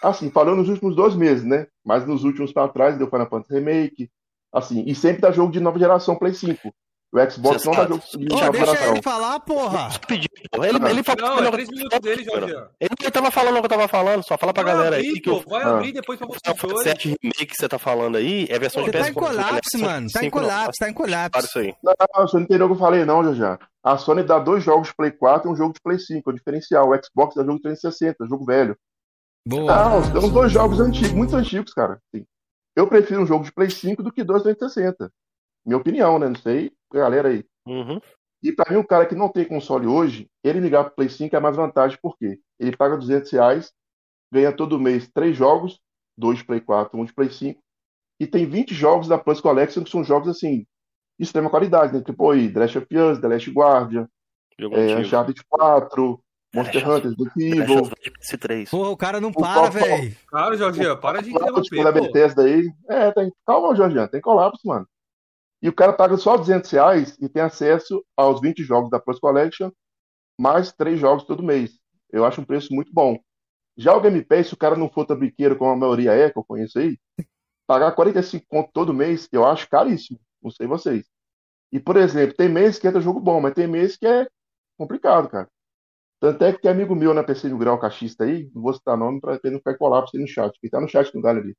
Assim, 0.00 0.30
falando 0.30 0.58
nos 0.58 0.68
últimos 0.68 0.94
dois 0.94 1.16
meses, 1.16 1.44
né? 1.44 1.66
Mas 1.84 2.06
nos 2.06 2.22
últimos 2.22 2.52
para 2.52 2.72
trás 2.72 2.96
deu 2.96 3.10
Final 3.10 3.28
Fantasy 3.28 3.52
Remake. 3.52 4.10
Assim, 4.52 4.84
e 4.86 4.94
sempre 4.94 5.22
dá 5.22 5.32
jogo 5.32 5.52
de 5.52 5.58
nova 5.58 5.78
geração 5.78 6.16
Play 6.16 6.34
5. 6.34 6.72
O 7.12 7.30
Xbox 7.30 7.64
não 7.64 7.72
dá 7.72 7.86
jogo 7.86 8.02
de 8.16 8.28
Pô, 8.28 8.50
deixa 8.50 8.88
ele 8.88 9.02
falar, 9.02 9.40
porra. 9.40 9.88
Ele, 10.08 10.90
ele 10.90 11.02
falou 11.02 11.42
não, 11.42 11.48
é 11.48 11.50
três 11.50 11.68
minutos 11.68 11.98
dele, 11.98 12.24
Jorge. 12.24 12.54
Ele 12.78 12.90
não 13.02 13.10
tava 13.10 13.30
falando 13.32 13.56
o 13.56 13.58
que 13.58 13.66
eu 13.66 13.70
tava 13.70 13.88
falando, 13.88 14.22
só 14.22 14.38
fala 14.38 14.54
pra 14.54 14.62
vai 14.62 14.72
galera 14.72 14.96
abrir, 14.96 15.08
aí. 15.08 15.20
Que 15.20 15.30
pô, 15.30 15.40
Vai 15.40 15.62
ah. 15.64 15.70
abrir 15.70 15.92
depois 15.92 16.18
pra 16.20 16.28
você. 16.28 16.66
O 16.66 16.82
7 16.82 17.16
remake 17.20 17.46
que 17.46 17.56
você 17.56 17.68
tá 17.68 17.80
falando 17.80 18.16
aí 18.16 18.46
é 18.48 18.58
versão 18.60 18.84
pô, 18.84 18.90
de 18.90 18.96
PS4. 18.96 19.02
Tá 19.02 19.08
em 19.08 19.14
colapso, 19.14 19.78
mano. 19.78 20.06
Tá 20.12 20.24
em 20.24 20.30
colapso, 20.30 20.78
tá 20.78 20.88
em 20.88 20.94
colapso. 20.94 21.30
Para 21.30 21.40
isso 21.40 21.58
aí. 21.58 21.74
Não, 21.82 21.94
você 22.26 22.36
não 22.36 22.44
entendeu 22.44 22.66
o 22.66 22.68
que 22.70 22.74
eu 22.76 22.78
falei, 22.78 23.04
não, 23.04 23.34
Jorge. 23.34 23.58
A 23.82 23.98
Sony 23.98 24.22
dá 24.22 24.38
dois 24.38 24.62
jogos 24.62 24.88
de 24.88 24.94
Play 24.94 25.10
4 25.10 25.48
e 25.48 25.52
um 25.52 25.56
jogo 25.56 25.74
de 25.74 25.80
Play 25.80 25.98
5. 25.98 26.30
É 26.30 26.32
o 26.32 26.36
diferencial. 26.36 26.90
O 26.90 26.94
Xbox 26.94 27.34
dá 27.34 27.42
jogo 27.42 27.56
de 27.56 27.62
360, 27.62 28.26
jogo 28.28 28.44
velho. 28.44 28.76
Boa. 29.44 29.74
Não, 29.74 30.12
dão 30.12 30.28
dois 30.28 30.52
jogos 30.52 30.78
antigos, 30.80 31.12
muito 31.12 31.34
antigos, 31.34 31.72
cara. 31.72 31.98
Eu 32.76 32.86
prefiro 32.86 33.22
um 33.22 33.26
jogo 33.26 33.44
de 33.44 33.52
Play 33.52 33.70
5 33.70 34.00
do 34.02 34.12
que 34.12 34.22
dois 34.22 34.42
360. 34.42 35.10
Minha 35.64 35.78
opinião, 35.78 36.18
né? 36.18 36.28
Não 36.28 36.36
sei, 36.36 36.72
galera 36.92 37.28
aí. 37.28 37.44
Uhum. 37.66 38.00
E 38.42 38.52
para 38.52 38.72
mim, 38.72 38.78
o 38.78 38.86
cara 38.86 39.06
que 39.06 39.14
não 39.14 39.28
tem 39.28 39.44
console 39.44 39.86
hoje, 39.86 40.28
ele 40.42 40.60
ligar 40.60 40.84
para 40.84 40.94
Play 40.94 41.08
5 41.08 41.34
é 41.34 41.40
mais 41.40 41.56
vantagem, 41.56 41.98
porque 42.00 42.40
ele 42.58 42.76
paga 42.76 42.96
200 42.96 43.30
reais, 43.30 43.72
ganha 44.32 44.52
todo 44.52 44.80
mês 44.80 45.08
três 45.12 45.36
jogos, 45.36 45.78
dois 46.16 46.38
de 46.38 46.44
Play 46.44 46.60
4, 46.60 46.98
um 46.98 47.04
de 47.04 47.12
Play 47.12 47.30
5, 47.30 47.60
e 48.18 48.26
tem 48.26 48.46
20 48.46 48.74
jogos 48.74 49.08
da 49.08 49.18
Plus 49.18 49.40
Collection 49.40 49.84
que 49.84 49.90
são 49.90 50.02
jogos 50.02 50.28
assim, 50.28 50.66
de 51.18 51.24
extrema 51.24 51.50
qualidade, 51.50 51.92
né? 51.92 52.02
Tipo 52.02 52.30
aí, 52.30 52.50
The 52.50 52.60
Last 52.60 52.78
of 52.78 52.86
Us, 52.96 53.18
The 53.18 53.28
Last 53.28 53.50
Guardian, 53.50 54.08
é, 54.58 54.96
Uncharted 54.96 55.42
4, 55.48 56.22
Monster 56.54 56.88
Hunter, 56.88 57.14
The 57.16 57.40
Evil. 57.40 57.90
Porra, 58.70 58.90
o 58.90 58.96
cara 58.96 59.20
não 59.20 59.32
para, 59.32 59.70
velho. 59.70 60.16
Cara, 60.28 60.56
Jorginho, 60.56 60.98
para 60.98 61.22
de 61.22 61.30
interromper. 61.30 61.84
Da 61.84 61.92
Bethesda 61.92 62.42
aí. 62.42 62.70
É, 62.88 63.12
tem... 63.12 63.32
calma, 63.46 63.74
Jorginho, 63.76 64.08
tem 64.08 64.20
colapso, 64.20 64.66
mano. 64.66 64.86
E 65.62 65.68
o 65.68 65.74
cara 65.74 65.92
paga 65.92 66.16
só 66.16 66.36
200 66.36 66.70
reais 66.70 67.16
e 67.20 67.28
tem 67.28 67.42
acesso 67.42 68.04
aos 68.16 68.40
20 68.40 68.62
jogos 68.62 68.90
da 68.90 68.98
Plus 69.00 69.18
Collection, 69.18 69.70
mais 70.38 70.72
três 70.72 70.98
jogos 70.98 71.24
todo 71.24 71.42
mês. 71.42 71.78
Eu 72.10 72.24
acho 72.24 72.40
um 72.40 72.44
preço 72.44 72.74
muito 72.74 72.92
bom. 72.92 73.18
Já 73.76 73.94
o 73.94 74.00
Game 74.00 74.22
Pass, 74.24 74.48
se 74.48 74.54
o 74.54 74.58
cara 74.58 74.76
não 74.76 74.90
for 74.90 75.06
tabiqueiro, 75.06 75.56
como 75.56 75.70
a 75.70 75.76
maioria 75.76 76.12
é, 76.12 76.30
que 76.30 76.38
eu 76.38 76.44
conheço 76.44 76.78
aí, 76.78 76.98
pagar 77.66 77.92
45 77.92 78.46
conto 78.48 78.70
todo 78.72 78.94
mês, 78.94 79.28
eu 79.32 79.44
acho 79.46 79.68
caríssimo. 79.68 80.20
Não 80.42 80.50
sei 80.50 80.66
vocês. 80.66 81.06
E, 81.72 81.80
por 81.80 81.96
exemplo, 81.96 82.36
tem 82.36 82.48
mês 82.48 82.78
que 82.78 82.88
entra 82.88 83.00
jogo 83.00 83.20
bom, 83.20 83.40
mas 83.40 83.54
tem 83.54 83.66
mês 83.68 83.96
que 83.96 84.06
é 84.06 84.26
complicado, 84.78 85.28
cara. 85.28 85.48
Tanto 86.20 86.44
é 86.44 86.52
que 86.52 86.60
tem 86.62 86.70
amigo 86.70 86.94
meu 86.94 87.14
na 87.14 87.24
PC 87.24 87.48
do 87.48 87.58
Grau 87.58 87.78
Cachista 87.78 88.24
aí, 88.24 88.50
não 88.54 88.62
vou 88.62 88.74
citar 88.74 88.96
nome 88.96 89.20
para 89.20 89.34
ele 89.42 89.52
não 89.54 89.58
ficar 89.58 89.76
colar 89.78 90.02
pra 90.02 90.10
você 90.10 90.18
no 90.18 90.28
chat, 90.28 90.58
que 90.60 90.70
tá 90.70 90.80
no 90.80 90.88
chat 90.88 91.12
do 91.12 91.22
Galho 91.22 91.40
ali. 91.40 91.56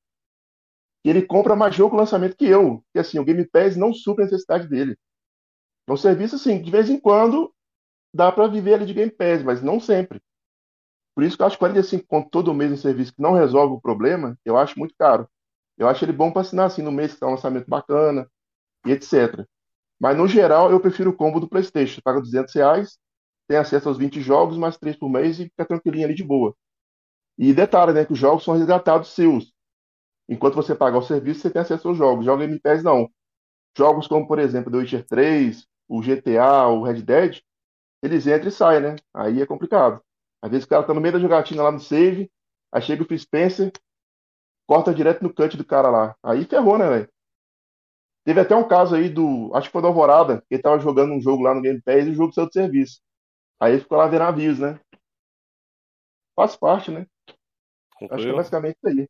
E 1.04 1.10
ele 1.10 1.22
compra 1.24 1.56
mais 1.56 1.76
jogo 1.76 1.95
lançamento 1.95 2.36
que 2.38 2.45
eu. 2.45 2.84
Porque 2.86 2.99
assim, 2.99 3.20
o 3.20 3.26
Game 3.26 3.45
Pass 3.47 3.76
não 3.76 3.93
supra 3.93 4.24
a 4.24 4.28
necessidade 4.28 4.68
dele. 4.68 4.97
É 5.88 5.91
um 5.91 5.97
serviço, 5.97 6.36
assim, 6.36 6.62
de 6.62 6.72
vez 6.72 6.89
em 6.89 6.99
quando 6.99 7.54
dá 8.14 8.32
para 8.32 8.47
viver 8.47 8.76
ali 8.76 8.86
de 8.86 8.93
Game 8.93 9.12
Pass, 9.12 9.43
mas 9.43 9.62
não 9.62 9.80
sempre. 9.80 10.22
Por 11.16 11.24
isso 11.24 11.36
que 11.36 11.43
eu 11.43 11.47
acho 11.47 11.58
45 11.58 12.06
conto 12.08 12.30
todo 12.30 12.54
mês 12.54 12.72
um 12.72 12.78
serviço 12.78 13.14
que 13.14 13.22
não 13.22 13.34
resolve 13.34 13.76
o 13.76 13.82
problema, 13.82 14.38
eu 14.45 14.58
acho 14.58 14.80
muito 14.80 14.95
caro. 14.97 15.28
Eu 15.78 15.88
acho 15.88 16.06
ele 16.06 16.14
bom 16.14 16.32
para 16.32 16.41
assinar 16.41 16.68
assim 16.68 16.82
no 16.82 16.91
mês 16.91 17.14
que 17.14 17.20
tá 17.20 17.28
um 17.28 17.32
lançamento 17.32 17.68
bacana 17.70 18.30
e 18.86 18.91
etc. 18.91 19.45
Mas 19.99 20.18
no 20.18 20.28
geral 20.28 20.72
eu 20.72 20.80
prefiro 20.80 21.12
o 21.12 21.16
combo 21.16 21.39
do 21.39 21.49
PlayStation. 21.49 21.95
Você 21.95 22.02
paga 22.02 22.22
200 22.22 22.54
reais, 22.56 22.97
tem 23.47 23.58
acesso 23.58 23.89
aos 23.89 23.97
20 23.97 24.22
jogos, 24.22 24.58
mais 24.58 24.78
3 24.78 24.95
por 24.97 25.10
mês 25.10 25.39
e 25.39 25.45
fica 25.45 25.66
tranquilinho 25.66 26.06
ali 26.06 26.16
de 26.16 26.24
boa. 26.24 26.56
E 27.38 27.54
detalhe, 27.54 27.93
né, 27.93 28.06
que 28.06 28.14
os 28.14 28.20
jogos 28.20 28.43
são 28.43 28.56
resgatados 28.56 29.10
seus. 29.10 29.51
Enquanto 30.32 30.55
você 30.55 30.73
pagar 30.73 30.97
o 30.97 31.01
serviço, 31.01 31.41
você 31.41 31.51
tem 31.51 31.61
acesso 31.61 31.89
aos 31.89 31.97
jogos. 31.97 32.23
Joga 32.23 32.47
Game 32.47 32.57
Pass 32.57 32.82
não. 32.82 33.11
Jogos 33.77 34.07
como, 34.07 34.25
por 34.25 34.39
exemplo, 34.39 34.71
The 34.71 34.77
Witcher 34.77 35.05
3, 35.05 35.67
o 35.89 36.01
GTA, 36.01 36.67
o 36.69 36.84
Red 36.84 37.01
Dead, 37.01 37.41
eles 38.01 38.25
entram 38.25 38.47
e 38.47 38.51
saem, 38.51 38.82
né? 38.82 38.95
Aí 39.13 39.41
é 39.41 39.45
complicado. 39.45 40.01
Às 40.41 40.49
vezes 40.49 40.65
o 40.65 40.69
cara 40.69 40.84
tá 40.84 40.93
no 40.93 41.01
meio 41.01 41.15
da 41.15 41.19
jogatina 41.19 41.63
lá 41.63 41.69
no 41.69 41.82
save, 41.82 42.32
aí 42.71 42.82
chega 42.82 43.03
o 43.03 43.05
Phil 43.05 43.19
Spencer, 43.19 43.73
corta 44.65 44.93
direto 44.93 45.21
no 45.21 45.34
cut 45.34 45.57
do 45.57 45.65
cara 45.65 45.89
lá. 45.89 46.15
Aí 46.23 46.45
ferrou, 46.45 46.77
né, 46.77 46.88
velho? 46.88 47.09
Teve 48.23 48.39
até 48.39 48.55
um 48.55 48.65
caso 48.65 48.95
aí 48.95 49.09
do. 49.09 49.53
Acho 49.53 49.67
que 49.67 49.73
foi 49.73 49.82
do 49.82 49.88
Alvorada, 49.88 50.41
que 50.47 50.55
ele 50.55 50.63
tava 50.63 50.79
jogando 50.79 51.11
um 51.11 51.19
jogo 51.19 51.43
lá 51.43 51.53
no 51.53 51.61
Game 51.61 51.82
Pass 51.82 52.07
e 52.07 52.11
o 52.11 52.15
jogo 52.15 52.32
saiu 52.32 52.47
de 52.47 52.53
serviço. 52.53 53.01
Aí 53.59 53.73
ele 53.73 53.82
ficou 53.82 53.97
lá 53.97 54.07
vendo 54.07 54.21
avisos, 54.21 54.59
né? 54.59 54.79
Faz 56.38 56.55
parte, 56.55 56.89
né? 56.89 57.05
Concluiu. 57.95 58.15
Acho 58.15 58.23
que 58.23 58.32
é 58.32 58.36
basicamente 58.36 58.77
isso 58.77 58.88
aí. 58.88 59.09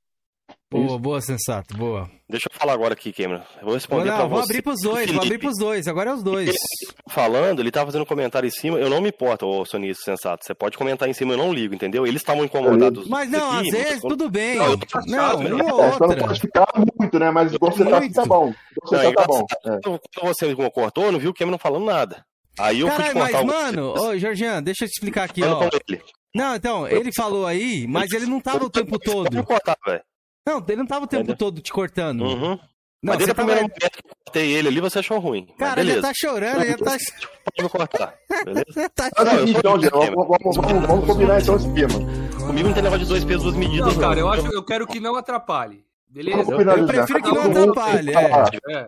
Boa, 0.71 0.85
Isso. 0.85 0.99
boa, 0.99 1.19
sensato, 1.19 1.75
boa. 1.75 2.09
Deixa 2.29 2.47
eu 2.49 2.57
falar 2.57 2.71
agora 2.71 2.93
aqui, 2.93 3.11
Cameron. 3.11 3.43
Eu 3.59 3.65
vou 3.65 3.73
responder 3.73 4.09
não, 4.09 4.15
pra 4.15 4.25
vou 4.25 4.39
abrir 4.39 4.61
pros 4.61 4.79
dois, 4.81 4.99
Felipe. 4.99 5.15
vou 5.15 5.25
abrir 5.25 5.37
pros 5.37 5.57
dois, 5.57 5.85
agora 5.85 6.11
é 6.11 6.13
os 6.13 6.23
dois. 6.23 6.47
Ele 6.47 6.57
falando, 7.09 7.59
ele 7.59 7.69
tá 7.69 7.85
fazendo 7.85 8.03
um 8.03 8.05
comentário 8.05 8.47
em 8.47 8.51
cima, 8.51 8.79
eu 8.79 8.89
não 8.89 9.01
me 9.01 9.09
importo, 9.09 9.45
ô 9.45 9.65
sonista 9.65 10.05
sensato, 10.05 10.45
você 10.45 10.53
pode 10.53 10.77
comentar 10.77 11.09
em 11.09 11.13
cima, 11.13 11.33
eu 11.33 11.37
não 11.37 11.53
ligo, 11.53 11.75
entendeu? 11.75 12.07
Eles 12.07 12.21
estavam 12.21 12.45
incomodados. 12.45 13.05
Mas 13.09 13.29
não, 13.29 13.59
aqui, 13.59 13.67
às 13.67 13.83
vezes 13.83 14.01
tudo 14.01 14.29
bem. 14.29 14.55
Não, 14.55 14.77
não, 15.07 15.43
não 15.43 15.55
uma 15.57 15.73
ou 15.73 15.83
outra. 15.83 16.07
Não 16.07 16.15
pode 16.15 16.39
ficar 16.39 16.67
muito, 16.99 17.19
né, 17.19 17.31
mas 17.31 17.51
você 17.51 17.83
tá, 17.83 17.99
tá 17.99 18.25
bom. 18.25 18.53
Você 18.81 18.95
não, 18.95 19.13
tá, 19.13 19.25
bom. 19.27 19.45
É. 19.65 19.79
Quando 19.83 19.99
você 20.23 20.55
cortou, 20.73 21.11
não 21.11 21.19
viu 21.19 21.31
o 21.31 21.33
Cameron 21.33 21.57
falando 21.57 21.83
nada. 21.83 22.25
Aí 22.57 22.79
eu 22.79 22.87
Caralho, 22.87 23.11
fui 23.11 23.27
te 23.27 23.33
mas, 23.33 23.45
mano, 23.45 23.93
ô, 23.93 24.17
Georgian, 24.17 24.63
deixa 24.63 24.85
eu 24.85 24.87
te 24.87 24.93
explicar 24.93 25.25
aqui, 25.25 25.43
ó. 25.43 25.69
Não, 26.33 26.55
então, 26.55 26.87
ele 26.87 27.11
falou 27.13 27.45
aí, 27.45 27.85
mas 27.87 28.09
ele 28.13 28.25
não 28.25 28.39
tava 28.39 28.63
o 28.63 28.69
tempo 28.69 28.97
todo. 28.97 29.35
Eu 29.35 29.43
cortar, 29.43 29.75
velho. 29.85 30.01
Não, 30.45 30.63
ele 30.67 30.77
não 30.77 30.87
tava 30.87 31.05
o 31.05 31.07
tempo 31.07 31.23
Entendeu? 31.23 31.37
todo 31.37 31.61
te 31.61 31.71
cortando. 31.71 32.21
Uhum. 32.21 32.59
Não, 33.03 33.13
Mas 33.13 33.17
desde 33.17 33.31
a 33.31 33.35
primeira 33.35 33.61
tava... 33.61 33.73
momento 33.73 33.91
que 33.93 34.07
eu 34.07 34.15
cortei 34.25 34.51
ele 34.51 34.67
ali, 34.67 34.79
você 34.79 34.99
achou 34.99 35.19
ruim. 35.19 35.47
Cara, 35.57 35.81
ele 35.81 35.99
tá 35.99 36.11
chorando, 36.13 36.61
ele 36.61 36.77
tá. 36.77 36.91
Pode 36.91 37.63
me 37.63 37.69
cortar, 37.69 38.13
beleza? 38.45 38.89
tá 38.93 39.09
não, 39.23 39.47
então, 39.47 39.79
vamos, 39.79 40.27
vamos, 40.27 40.55
vamos, 40.57 40.87
vamos 40.87 41.05
combinar 41.05 41.41
então 41.41 41.55
esse 41.55 41.67
esquema. 41.67 41.93
Comigo 42.45 42.67
não 42.67 42.73
tem 42.73 42.83
negócio 42.83 43.03
de 43.03 43.09
dois 43.09 43.25
pesos, 43.25 43.43
duas 43.43 43.55
medidas. 43.55 43.93
Não, 43.93 43.99
cara, 44.01 44.19
eu, 44.19 44.29
acho, 44.29 44.53
eu 44.53 44.63
quero 44.63 44.85
que 44.85 44.99
não 44.99 45.15
atrapalhe. 45.15 45.83
Beleza? 46.07 46.51
Eu, 46.51 46.61
eu 46.61 46.85
prefiro 46.85 47.23
que 47.23 47.31
não 47.31 47.41
atrapalhe. 47.43 48.11
É. 48.15 48.77
é. 48.77 48.87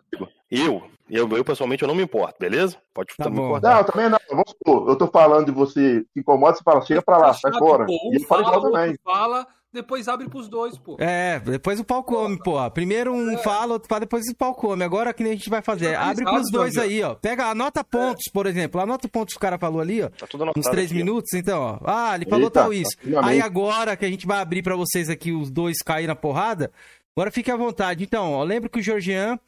Eu, 0.52 0.84
eu, 1.10 1.30
eu, 1.30 1.44
pessoalmente, 1.44 1.82
eu 1.82 1.88
não 1.88 1.96
me 1.96 2.04
importo, 2.04 2.36
beleza? 2.40 2.78
Pode 2.94 3.16
tá 3.18 3.30
me 3.30 3.40
importar. 3.40 3.76
Não, 3.78 3.84
também 3.84 4.10
não. 4.10 4.20
Vamos 4.30 4.50
supor, 4.50 4.90
eu 4.90 4.96
tô 4.96 5.08
falando 5.08 5.46
de 5.46 5.52
você 5.52 6.06
se 6.14 6.20
incomoda, 6.20 6.56
você 6.56 6.64
fala, 6.64 6.82
chega 6.82 7.02
pra 7.02 7.18
lá, 7.18 7.34
sai 7.34 7.52
fora. 7.54 7.86
Pô, 7.86 7.92
e 8.12 8.16
ele 8.16 8.26
fala 8.26 8.42
igual 8.44 8.62
também. 8.62 8.96
Fala, 9.04 9.48
depois 9.74 10.08
abre 10.08 10.30
pros 10.30 10.48
dois, 10.48 10.78
pô. 10.78 10.98
É, 11.00 11.40
depois 11.40 11.80
o 11.80 11.84
pau 11.84 12.04
come, 12.04 12.38
pô. 12.38 12.70
Primeiro 12.70 13.12
um 13.12 13.32
é. 13.32 13.38
fala, 13.40 13.74
outro 13.74 13.90
fala, 13.90 14.02
depois 14.02 14.24
o 14.30 14.36
pau 14.36 14.54
come. 14.54 14.84
Agora 14.84 15.12
que 15.14 15.24
a 15.24 15.28
gente 15.28 15.50
vai 15.50 15.64
fazer? 15.64 15.96
Abre 15.96 16.24
pros 16.24 16.52
dois 16.52 16.78
aí, 16.78 17.02
ó. 17.02 17.16
Pega, 17.16 17.48
anota 17.48 17.84
pontos, 17.84 18.26
é. 18.28 18.32
por 18.32 18.46
exemplo. 18.46 18.80
Anota 18.80 19.08
pontos 19.08 19.34
que 19.34 19.38
o 19.40 19.42
cara 19.42 19.58
falou 19.58 19.82
ali, 19.82 20.04
ó. 20.04 20.10
Tá 20.10 20.28
tudo 20.28 20.46
nos 20.46 20.68
três 20.68 20.92
aqui, 20.92 20.96
minutos, 20.96 21.32
ó. 21.34 21.38
então, 21.38 21.60
ó. 21.62 21.80
Ah, 21.84 22.14
ele 22.14 22.26
falou 22.26 22.46
Eita, 22.46 22.60
tal 22.60 22.72
isso. 22.72 22.96
Tá 22.98 23.26
aí 23.26 23.42
agora 23.42 23.98
que 23.98 24.06
a 24.06 24.10
gente 24.10 24.28
vai 24.28 24.40
abrir 24.40 24.62
para 24.62 24.76
vocês 24.76 25.10
aqui 25.10 25.32
os 25.32 25.50
dois 25.50 25.78
cair 25.84 26.06
na 26.06 26.16
porrada, 26.16 26.72
agora 27.16 27.32
fique 27.32 27.50
à 27.50 27.58
vontade. 27.58 28.04
Então, 28.04 28.34
ó, 28.34 28.44
lembra 28.44 28.70
que 28.70 28.80
o 28.80 28.84
Georgian 28.84 29.40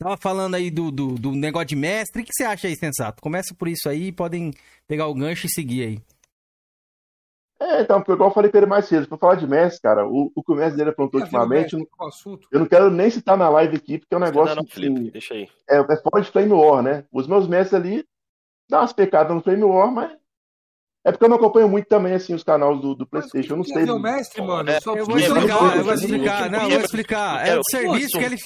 tava 0.00 0.16
falando 0.16 0.56
aí 0.56 0.68
do, 0.68 0.90
do, 0.90 1.14
do 1.14 1.30
negócio 1.30 1.68
de 1.68 1.76
mestre. 1.76 2.22
O 2.22 2.24
que 2.24 2.32
você 2.34 2.42
acha 2.42 2.66
aí, 2.66 2.74
sensato? 2.74 3.22
Começa 3.22 3.54
por 3.54 3.68
isso 3.68 3.88
aí, 3.88 4.10
podem 4.10 4.52
pegar 4.88 5.06
o 5.06 5.14
gancho 5.14 5.46
e 5.46 5.50
seguir 5.50 5.82
aí. 5.82 6.13
É, 7.60 7.82
então, 7.82 8.00
porque 8.00 8.12
igual 8.12 8.30
eu 8.30 8.34
falei 8.34 8.50
pra 8.50 8.58
ele 8.58 8.66
mais 8.66 8.86
cedo, 8.86 9.06
pra 9.06 9.16
falar 9.16 9.36
de 9.36 9.46
Messi, 9.46 9.80
cara, 9.80 10.06
o, 10.06 10.30
o 10.34 10.42
que 10.42 10.52
o 10.52 10.56
Messi 10.56 10.76
dele 10.76 10.90
aprontou 10.90 11.20
ultimamente, 11.20 11.74
eu, 11.74 11.88
eu 12.50 12.58
não 12.60 12.66
quero 12.66 12.90
nem 12.90 13.08
citar 13.08 13.36
na 13.36 13.48
live 13.48 13.76
aqui, 13.76 13.98
porque 13.98 14.14
é 14.14 14.18
um 14.18 14.20
negócio. 14.20 14.56
Não, 14.56 14.66
Felipe, 14.66 15.10
deixa 15.10 15.34
aí. 15.34 15.48
É, 15.70 15.78
é 15.78 15.96
fora 16.02 16.22
de 16.22 16.30
Flame 16.30 16.52
War, 16.52 16.82
né? 16.82 17.04
Os 17.12 17.28
meus 17.28 17.46
Messi 17.46 17.76
ali 17.76 18.04
dá 18.68 18.80
umas 18.80 18.92
pecadas 18.92 19.34
no 19.34 19.42
Flame 19.42 19.62
War, 19.62 19.90
mas. 19.90 20.12
É 21.06 21.12
porque 21.12 21.26
eu 21.26 21.28
não 21.28 21.36
acompanho 21.36 21.68
muito 21.68 21.86
também, 21.86 22.14
assim, 22.14 22.34
os 22.34 22.42
canais 22.42 22.80
do, 22.80 22.94
do 22.94 23.06
PlayStation, 23.06 23.52
eu 23.52 23.56
não 23.58 23.64
sei. 23.64 23.84
Meu 23.84 23.98
mestre, 23.98 24.40
mano, 24.40 24.70
é, 24.70 24.78
eu 24.78 25.04
vou 25.04 25.18
explicar, 25.18 25.76
eu 25.76 25.84
vou 25.84 25.94
explicar, 25.94 26.50
não, 26.50 26.62
eu 26.62 26.70
vou 26.70 26.80
explicar. 26.80 27.46
É 27.46 27.58
o 27.58 27.62
serviço 27.70 28.18
que 28.18 28.24
ele. 28.24 28.38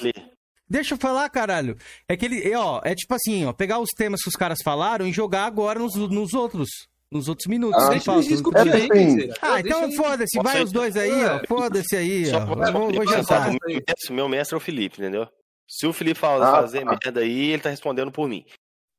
Deixa 0.69 0.95
eu 0.95 0.99
falar, 0.99 1.31
caralho. 1.31 1.77
É 2.07 2.17
que 2.17 2.27
ele, 2.27 2.55
ó, 2.57 2.81
é 2.85 2.95
tipo 2.95 3.15
assim, 3.15 3.47
ó, 3.47 3.53
pegar 3.53 3.79
os 3.79 3.91
temas 3.97 4.21
que 4.21 4.29
os 4.29 4.35
caras 4.35 4.59
falaram 4.63 5.07
e 5.07 5.13
jogar 5.13 5.47
agora 5.47 5.79
nos, 5.79 5.95
nos 5.95 6.35
outros 6.35 6.88
nos 7.11 7.29
outros 7.29 7.47
minutos. 7.47 7.83
Ah, 7.83 7.91
deixa 7.91 8.13
eles 8.13 8.29
discutir 8.29 8.73
aí, 8.73 8.91
assim. 8.91 9.31
Ah, 9.41 9.61
então 9.61 9.91
foda-se, 9.93 10.41
vai 10.43 10.63
os 10.63 10.73
dois 10.73 10.97
aí, 10.97 11.25
ó. 11.25 11.41
Foda-se 11.47 11.97
aí, 11.97 12.25
ó. 12.33 12.45
Vou, 12.73 12.93
vou 12.93 13.09
jantar. 13.09 13.51
O 13.51 14.13
meu 14.13 14.29
mestre 14.29 14.55
é 14.55 14.59
o 14.59 14.61
Felipe, 14.61 15.01
entendeu? 15.01 15.29
Se 15.67 15.87
o 15.87 15.93
Felipe 15.93 16.19
fala, 16.19 16.49
ah, 16.49 16.63
fazer 16.63 16.83
ah. 16.83 16.97
merda 17.05 17.21
aí, 17.21 17.51
ele 17.51 17.63
tá 17.63 17.71
respondendo 17.71 18.11
por 18.11 18.29
mim. 18.29 18.45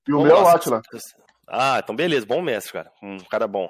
E 0.08 0.14
o 0.14 0.22
meu 0.22 0.38
é 0.38 0.42
o 0.42 0.48
Atila. 0.48 0.82
Ah, 1.48 1.80
então 1.84 1.96
beleza, 1.96 2.26
bom 2.26 2.42
mestre, 2.42 2.74
cara. 2.74 2.92
Um 3.02 3.18
cara 3.20 3.48
bom. 3.48 3.68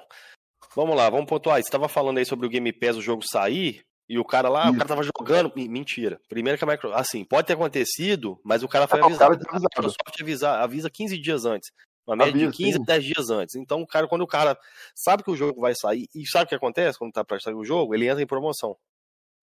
Vamos 0.76 0.96
lá, 0.96 1.08
vamos 1.08 1.26
pontuar. 1.26 1.62
Você 1.62 1.70
tava 1.70 1.88
falando 1.88 2.18
aí 2.18 2.24
sobre 2.24 2.46
o 2.46 2.50
Game 2.50 2.72
Pass, 2.72 2.96
o 2.96 3.02
jogo 3.02 3.22
sair, 3.26 3.82
e 4.08 4.18
o 4.18 4.24
cara 4.24 4.48
lá, 4.48 4.64
Isso. 4.64 4.72
o 4.72 4.76
cara 4.76 4.88
tava 4.88 5.02
jogando. 5.02 5.52
Mentira. 5.56 6.20
Primeiro 6.28 6.58
que 6.58 6.64
a 6.64 6.66
Microsoft. 6.66 7.00
Assim, 7.00 7.24
pode 7.24 7.46
ter 7.46 7.54
acontecido, 7.54 8.40
mas 8.44 8.62
o 8.62 8.68
cara 8.68 8.86
foi 8.86 9.00
avisado. 9.00 9.38
A 9.48 9.60
Microsoft 9.60 10.20
avisa, 10.20 10.50
avisa 10.58 10.90
15 10.90 11.18
dias 11.18 11.44
antes. 11.44 11.70
Uma 12.10 12.24
média 12.24 12.50
de 12.50 12.56
15 12.56 12.72
sim. 12.72 12.82
a 12.82 12.84
10 12.84 13.04
dias 13.04 13.30
antes. 13.30 13.54
Então, 13.54 13.80
o 13.80 13.86
cara, 13.86 14.08
quando 14.08 14.22
o 14.22 14.26
cara 14.26 14.58
sabe 14.94 15.22
que 15.22 15.30
o 15.30 15.36
jogo 15.36 15.60
vai 15.60 15.72
sair, 15.80 16.08
e 16.14 16.26
sabe 16.26 16.44
o 16.44 16.48
que 16.48 16.54
acontece 16.54 16.98
quando 16.98 17.12
tá 17.12 17.24
pra 17.24 17.38
sair 17.38 17.54
o 17.54 17.64
jogo, 17.64 17.94
ele 17.94 18.08
entra 18.08 18.22
em 18.22 18.26
promoção. 18.26 18.76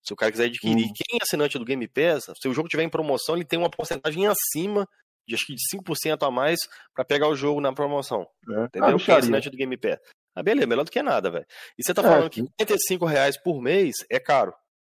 Se 0.03 0.13
o 0.13 0.15
cara 0.15 0.31
quiser 0.31 0.45
adquirir, 0.45 0.85
hum. 0.85 0.93
quem 0.95 1.17
é 1.19 1.23
assinante 1.23 1.57
do 1.57 1.65
Game 1.65 1.87
Pass, 1.87 2.25
se 2.41 2.47
o 2.47 2.53
jogo 2.53 2.69
tiver 2.69 2.83
em 2.83 2.89
promoção, 2.89 3.35
ele 3.35 3.45
tem 3.45 3.57
uma 3.57 3.69
porcentagem 3.69 4.27
acima 4.27 4.87
de 5.27 5.35
acho 5.35 5.45
que 5.45 5.55
de 5.55 5.61
5% 5.73 6.25
a 6.25 6.31
mais 6.31 6.59
para 6.93 7.03
pegar 7.03 7.27
o 7.27 7.35
jogo 7.35 7.59
na 7.59 7.73
promoção. 7.73 8.25
É. 8.49 8.63
Entendeu? 8.65 8.95
Ah, 8.95 8.99
quem 8.99 9.15
é 9.15 9.17
assinante 9.17 9.49
do 9.49 9.57
Game 9.57 9.77
Pass. 9.77 9.99
Ah, 10.35 10.43
beleza, 10.43 10.67
melhor 10.67 10.83
do 10.83 10.91
que 10.91 11.01
nada, 11.01 11.31
velho. 11.31 11.45
E 11.77 11.83
você 11.83 11.93
tá 11.93 12.01
é, 12.01 12.05
falando 12.05 12.29
que 12.29 12.43
45 12.57 13.05
reais 13.05 13.41
por 13.41 13.61
mês 13.61 13.95
é 14.09 14.19
caro 14.19 14.53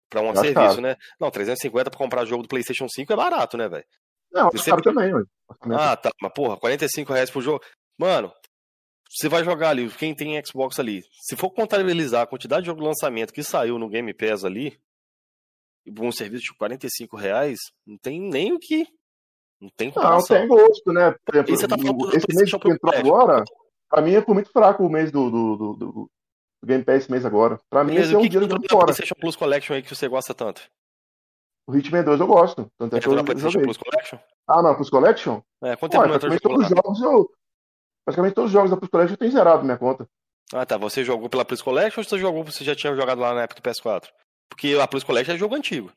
para 0.10 0.22
um 0.22 0.32
é 0.32 0.36
serviço, 0.36 0.54
caro. 0.54 0.82
né? 0.82 0.96
Não, 1.20 1.32
350 1.32 1.90
para 1.90 1.98
comprar 1.98 2.26
jogo 2.26 2.44
do 2.44 2.50
PlayStation 2.50 2.88
5 2.88 3.12
é 3.12 3.16
barato, 3.16 3.58
né, 3.58 3.68
velho? 3.68 3.86
Não, 4.32 4.50
você 4.50 4.70
caro 4.70 4.82
também, 4.82 5.14
ué. 5.14 5.24
Ah, 5.72 5.96
tá. 5.98 6.12
Mas, 6.22 6.34
porra, 6.34 6.58
45 6.58 7.12
reais 7.12 7.30
por 7.30 7.42
jogo. 7.42 7.62
Mano, 7.98 8.32
você 9.10 9.28
vai 9.28 9.44
jogar 9.44 9.70
ali, 9.70 9.90
quem 9.90 10.16
tem 10.16 10.42
Xbox 10.44 10.80
ali, 10.80 11.04
se 11.22 11.36
for 11.36 11.50
contabilizar 11.50 12.22
a 12.22 12.28
quantidade 12.28 12.62
de 12.62 12.68
jogo 12.68 12.82
de 12.82 12.88
lançamento 12.88 13.34
que 13.34 13.44
saiu 13.44 13.78
no 13.78 13.90
Game 13.90 14.14
Pass 14.14 14.46
ali, 14.46 14.80
um 16.00 16.12
serviço 16.12 16.46
de 16.46 16.54
45 16.56 17.18
reais, 17.18 17.60
não 17.86 17.98
tem 17.98 18.22
nem 18.22 18.54
o 18.54 18.60
que. 18.60 18.88
Não 19.60 19.70
tem 19.76 19.92
comparação. 19.92 20.40
Não, 20.40 20.48
tem 20.48 20.58
gosto, 20.58 20.94
né? 20.94 21.14
Por 21.26 21.36
exemplo, 21.36 21.68
tá 22.12 22.18
esse 22.18 22.36
mês 22.36 22.50
que 22.50 22.72
entrou 22.72 22.96
agora, 22.96 23.44
pra 23.90 24.02
mim 24.02 24.14
é 24.14 24.24
muito 24.26 24.52
fraco 24.52 24.86
o 24.86 24.90
mês 24.90 25.12
do, 25.12 25.30
do, 25.30 25.58
do, 25.58 25.76
do 25.76 26.10
Game 26.66 26.84
Pass 26.84 27.04
esse 27.04 27.12
mês 27.12 27.26
agora. 27.26 27.60
Pra 27.70 27.84
mim, 27.84 27.96
esse 27.96 28.14
é 28.14 28.18
um 28.18 28.28
dia 28.28 28.40
de 28.40 28.70
fora. 28.70 28.86
PlayStation 28.86 29.16
Plus 29.20 29.36
Collection 29.36 29.76
aí 29.76 29.82
que 29.84 29.94
você 29.94 30.08
gosta 30.08 30.34
tanto? 30.34 30.62
O 31.68 31.76
Hitman 31.76 32.04
2 32.04 32.20
eu 32.20 32.28
gosto. 32.28 32.72
Tanto 32.78 32.96
é 32.96 33.00
que 33.00 33.08
eu 33.08 33.16
joguei. 33.38 33.64
Plus 33.64 33.78
Collection? 33.78 34.20
Ah, 34.48 34.62
não, 34.62 34.76
Plus 34.76 34.90
Collection? 34.90 35.42
É, 35.64 35.76
quanto 35.76 35.92
tempo 35.92 36.04
Olha, 36.04 36.20
praticamente 36.20 36.42
todos 36.42 36.64
os 36.64 36.70
jogos 36.70 37.02
eu. 37.02 37.32
Praticamente 38.04 38.36
todos 38.36 38.50
os 38.50 38.54
jogos 38.54 38.72
da 38.72 38.78
Plus 38.78 38.90
Collection 38.90 39.14
eu 39.14 39.18
tenho 39.18 39.32
zerado 39.32 39.58
na 39.60 39.64
minha 39.64 39.78
conta. 39.78 40.08
Ah, 40.54 40.66
tá. 40.66 40.78
Você 40.78 41.04
jogou 41.04 41.30
pela 41.30 41.46
Plus 41.46 41.62
Collection 41.62 42.02
ou 42.02 42.04
você 42.04 42.18
jogou, 42.18 42.44
você 42.44 42.64
já 42.64 42.76
tinha 42.76 42.96
jogado 42.96 43.20
lá 43.20 43.34
na 43.34 43.44
época 43.44 43.62
do 43.62 43.70
PS4? 43.70 44.10
Porque 44.50 44.78
a 44.82 44.88
Plus 44.88 45.04
Collection 45.04 45.36
é 45.36 45.38
jogo 45.38 45.56
antigo. 45.56 45.92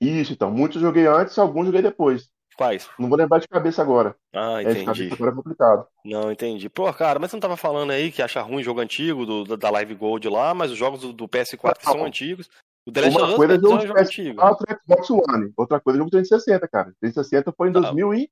Isso, 0.00 0.32
então. 0.32 0.50
Muitos 0.50 0.76
eu 0.76 0.88
joguei 0.88 1.06
antes, 1.06 1.38
alguns 1.38 1.60
eu 1.60 1.66
joguei 1.66 1.82
depois. 1.82 2.28
Quais? 2.56 2.88
Não 2.98 3.08
vou 3.08 3.18
lembrar 3.18 3.40
de 3.40 3.48
cabeça 3.48 3.82
agora. 3.82 4.14
Ah, 4.32 4.62
entendi. 4.62 4.78
É, 4.78 4.80
de 4.80 4.84
cabeça 4.84 5.14
agora 5.14 5.30
é 5.30 5.34
complicado. 5.34 5.86
Não, 6.04 6.30
entendi. 6.30 6.68
Pô, 6.68 6.92
cara, 6.92 7.18
mas 7.18 7.30
você 7.30 7.36
não 7.36 7.40
tava 7.40 7.56
falando 7.56 7.90
aí 7.90 8.12
que 8.12 8.22
acha 8.22 8.40
ruim 8.42 8.62
jogo 8.62 8.80
antigo 8.80 9.26
do, 9.26 9.56
da 9.56 9.70
Live 9.70 9.94
Gold 9.94 10.28
lá, 10.28 10.54
mas 10.54 10.70
os 10.70 10.78
jogos 10.78 11.00
do, 11.00 11.12
do 11.12 11.28
PS4 11.28 11.78
não, 11.84 11.92
são 11.92 12.04
antigos. 12.04 12.48
O 12.86 12.92
The 12.92 13.00
Last 13.00 13.18
Uma 13.18 13.36
coisa 13.36 13.52
é 13.54 13.56
é 13.56 13.58
um 13.58 13.80
jogo 13.80 14.00
antigo. 14.00 14.40
PS4 14.42 14.56
e 14.68 14.74
Xbox 14.84 15.10
One. 15.10 15.52
Outra 15.56 15.80
coisa 15.80 15.96
é 15.96 16.00
jogo 16.00 16.10
360, 16.10 16.68
cara. 16.68 16.92
360 17.00 17.52
foi 17.56 17.68
em 17.68 17.72
Não. 17.72 17.80
2000 17.80 18.14
e... 18.14 18.30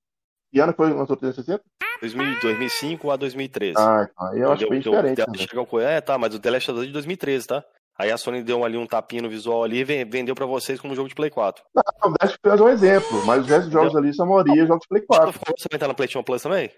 Que 0.53 0.61
ano 0.61 0.75
foi 0.75 0.93
o 0.93 0.97
lançou 0.97 1.17
o 1.17 1.19
360? 1.19 1.65
2000, 2.01 2.41
2005 2.43 3.11
a 3.11 3.17
2013. 3.17 3.75
Ah, 3.79 4.07
aí 4.19 4.41
eu 4.41 4.53
acho 4.53 4.69
bem 4.69 4.81
o 4.81 4.83
diferente. 4.83 5.17
The 5.17 5.57
né, 5.57 5.97
É, 5.97 6.01
tá, 6.01 6.19
mas 6.19 6.35
o 6.35 6.39
The 6.41 6.51
Last 6.51 6.71
of 6.71 6.79
Us 6.81 6.85
é 6.85 6.87
de 6.89 6.93
2013, 6.93 7.47
tá? 7.47 7.65
Aí 7.99 8.11
a 8.11 8.19
Sony 8.19 8.43
deu 8.43 8.65
ali 8.65 8.77
um 8.77 8.87
tapinha 8.87 9.23
no 9.23 9.31
visual 9.31 9.63
ali 9.65 9.79
e 9.79 9.85
ven- 9.85 10.05
vendeu 10.05 10.35
pra 10.35 10.45
vocês 10.47 10.81
como 10.81 10.95
jogo 10.95 11.09
de 11.09 11.15
Play 11.15 11.31
4. 11.31 11.63
Não, 11.75 12.11
o 12.11 12.15
Dash 12.21 12.37
é 12.43 12.63
um 12.63 12.69
exemplo, 12.69 13.25
mas 13.25 13.43
os 13.43 13.47
restos 13.49 13.67
dos 13.67 13.73
jogos 13.73 13.97
ali, 13.97 14.13
são 14.15 14.27
a 14.27 14.29
maioria 14.29 14.67
jogos 14.67 14.83
de 14.83 14.89
Play 14.89 15.03
O 15.03 15.07
4. 15.07 15.25
Colosso 15.39 15.69
também 15.69 15.79
tá 15.79 15.89
na 15.89 15.95
PlayStation 15.95 16.23
Plus 16.23 16.43
também? 16.43 16.71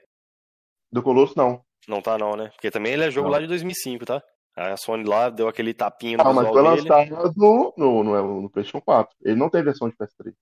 Do 0.93 1.03
Colosso, 1.03 1.35
não. 1.37 1.61
Não 1.89 2.01
tá 2.01 2.17
não, 2.19 2.37
né? 2.37 2.51
Porque 2.55 2.71
também 2.71 2.93
ele 2.93 3.05
é 3.05 3.11
jogo 3.11 3.27
Não. 3.27 3.33
lá 3.33 3.41
de 3.41 3.47
2005, 3.47 4.05
tá? 4.07 4.23
Aí 4.57 4.73
a 4.73 4.77
Sony 4.77 5.05
lá 5.05 5.31
deu 5.31 5.49
aquele 5.49 5.75
tapinha 5.75 6.17
no 6.17 6.23
Ah, 6.25 6.33
mas 6.33 6.49
foi 6.49 6.63
lançado 6.63 7.33
no, 7.37 7.75
no, 7.77 8.05
no, 8.05 8.41
no 8.43 8.51
PlayStation 8.51 8.81
4. 8.81 9.17
Ele 9.23 9.35
não 9.37 9.51
tem 9.51 9.63
versão 9.65 9.89
de 9.89 9.97
PS3. 9.97 10.33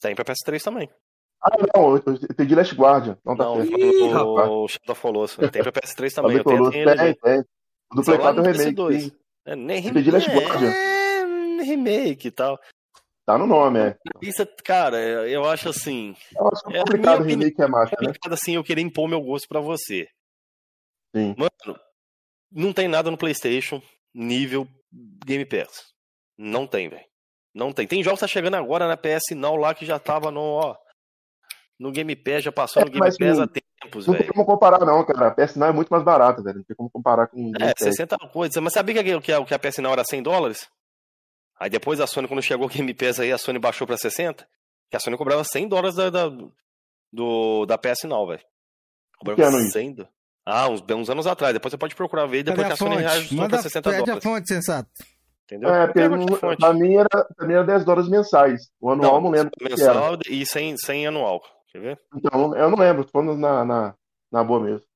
Tem 0.00 0.14
pra 0.14 0.24
PS3 0.24 0.62
também. 0.62 0.88
Ah, 1.42 1.50
não, 1.76 1.96
eu 1.96 2.02
entendi 2.30 2.54
Last 2.54 2.74
Guardian. 2.74 3.18
Não 3.24 3.36
tá 3.36 3.44
Não. 3.44 3.64
Ih, 3.64 3.68
o 4.14 4.66
Shadow 4.68 5.22
of. 5.22 5.50
Tem 5.50 5.62
pra 5.62 5.72
PS3 5.72 6.14
também. 6.14 6.42
Também 6.42 6.56
Eu 6.64 6.70
tenho, 6.70 6.96
tem, 6.96 7.14
tem. 7.14 7.40
O 7.92 7.96
do 7.96 8.02
Play 8.02 8.16
Celular 8.16 8.34
4 8.34 8.38
é 8.38 8.42
o 8.42 8.44
no 8.44 8.52
remake. 8.52 8.74
PS2. 8.76 9.00
sim. 9.00 9.12
É, 9.44 9.56
nem 9.56 9.86
Entendi 9.86 10.10
Last 10.10 10.30
Guardian. 10.30 10.70
É, 10.70 11.62
remake 11.62 12.28
e 12.28 12.30
tal. 12.30 12.58
Tá 13.26 13.36
no 13.36 13.46
nome, 13.46 13.78
é. 13.78 13.96
Isso, 14.22 14.40
é- 14.42 14.46
cara, 14.64 14.96
eu 15.28 15.44
acho 15.44 15.68
assim. 15.68 16.16
Eu 16.34 16.48
acho 16.48 16.70
É, 16.70 16.78
complicado 16.78 17.20
o 17.20 17.24
minha 17.24 17.36
remake 17.36 17.60
é 17.62 17.66
marcha, 17.66 17.94
né? 18.00 18.06
complicado 18.06 18.32
assim 18.32 18.54
eu 18.54 18.64
querer 18.64 18.80
impor 18.80 19.06
meu 19.06 19.20
gosto 19.20 19.46
pra 19.46 19.60
você. 19.60 20.08
Sim. 21.14 21.34
Mano, 21.36 21.78
não 22.50 22.72
tem 22.72 22.88
nada 22.88 23.10
no 23.10 23.16
PlayStation 23.18 23.82
nível 24.14 24.66
Game 25.24 25.44
Pass. 25.44 25.86
Não 26.36 26.66
tem, 26.66 26.88
velho. 26.88 27.04
Não 27.54 27.72
tem. 27.72 27.86
Tem 27.86 28.02
jogos 28.02 28.20
que 28.20 28.24
tá 28.26 28.28
chegando 28.28 28.54
agora 28.56 28.86
na 28.86 28.96
PS 28.96 29.34
Now 29.34 29.56
lá 29.56 29.74
que 29.74 29.84
já 29.84 29.98
tava 29.98 30.30
no, 30.30 30.40
ó, 30.40 30.76
no 31.78 31.90
Game 31.90 32.14
Pass, 32.16 32.44
já 32.44 32.52
passou 32.52 32.82
É, 32.82 32.84
no 32.84 32.90
Game 32.90 33.04
Pass 33.04 33.18
não- 33.36 33.42
há 33.44 33.48
tempos, 33.48 34.06
Não 34.06 34.14
tem 34.14 34.22
velho. 34.22 34.32
como 34.34 34.46
comparar, 34.46 34.78
não, 34.84 35.04
cara. 35.04 35.28
A 35.28 35.30
PS 35.34 35.56
não 35.58 35.66
é 35.66 35.72
muito 35.72 35.88
mais 35.88 36.02
barata, 36.04 36.42
velho. 36.42 36.58
Não 36.58 36.64
tem 36.64 36.76
como 36.76 36.90
comparar 36.90 37.26
com 37.28 37.52
É, 37.56 37.74
Pass. 37.74 37.74
60 37.78 38.16
coisas. 38.32 38.62
Mas 38.62 38.72
sabia 38.72 39.02
que, 39.02 39.20
que, 39.20 39.32
a- 39.32 39.44
que 39.44 39.54
a 39.54 39.58
PS 39.58 39.78
Now 39.80 39.92
era 39.92 40.04
100 40.04 40.22
dólares? 40.22 40.68
Aí 41.60 41.68
depois 41.68 42.00
a 42.00 42.06
Sony, 42.06 42.28
quando 42.28 42.42
chegou 42.42 42.66
o 42.66 42.70
Game 42.70 42.94
Pass 42.94 43.18
aí, 43.18 43.32
a 43.32 43.38
Sony 43.38 43.58
baixou 43.58 43.86
pra 43.86 43.96
60. 43.96 44.46
Que 44.90 44.96
a 44.96 45.00
Sony 45.00 45.16
cobrava 45.16 45.42
100 45.44 45.68
dólares 45.68 45.96
da, 45.96 46.08
da, 46.10 46.28
do, 47.12 47.66
da 47.66 47.76
PS 47.76 48.04
Now, 48.06 48.26
velho. 48.26 48.42
Que 49.24 49.32
isso? 49.42 49.70
100 49.72 49.94
do- 49.94 50.08
Ah, 50.50 50.68
uns, 50.68 50.82
uns 50.90 51.10
anos 51.10 51.26
atrás. 51.26 51.52
Depois 51.52 51.70
você 51.72 51.78
pode 51.78 51.94
procurar 51.94 52.26
ver. 52.26 52.42
Depois 52.42 52.66
Cadê 52.66 52.68
que 52.68 52.72
a 52.72 52.74
a 52.74 52.76
Sony 52.76 52.90
fonte? 52.94 53.02
reajustou 53.02 53.48
pra 53.48 53.58
60 53.62 53.90
pede 53.90 54.02
a 54.02 54.04
dólares. 54.04 54.24
fonte, 54.24 54.48
sensato. 54.48 54.88
Entendeu? 55.44 55.68
É, 55.70 55.86
não- 56.08 56.56
pra, 56.56 56.72
mim 56.74 56.96
era, 56.96 57.08
pra 57.36 57.46
mim 57.46 57.54
era 57.54 57.64
10 57.64 57.84
dólares 57.84 58.08
mensais. 58.10 58.62
O 58.80 58.90
anual 58.90 59.16
eu 59.16 59.20
não 59.20 59.30
lembro 59.30 59.48
o 59.54 59.58
que 59.58 59.64
era. 59.82 59.94
Mensal 59.94 60.18
e 60.28 60.46
sem, 60.46 60.76
sem 60.78 61.06
anual. 61.06 61.40
Quer 61.72 61.80
ver? 61.80 62.00
Então, 62.16 62.54
eu 62.56 62.70
não 62.70 62.78
lembro. 62.78 63.04
Tô 63.04 63.22
na, 63.22 63.64
na, 63.64 63.94
na 64.32 64.44
boa 64.44 64.60
mesmo. 64.60 64.86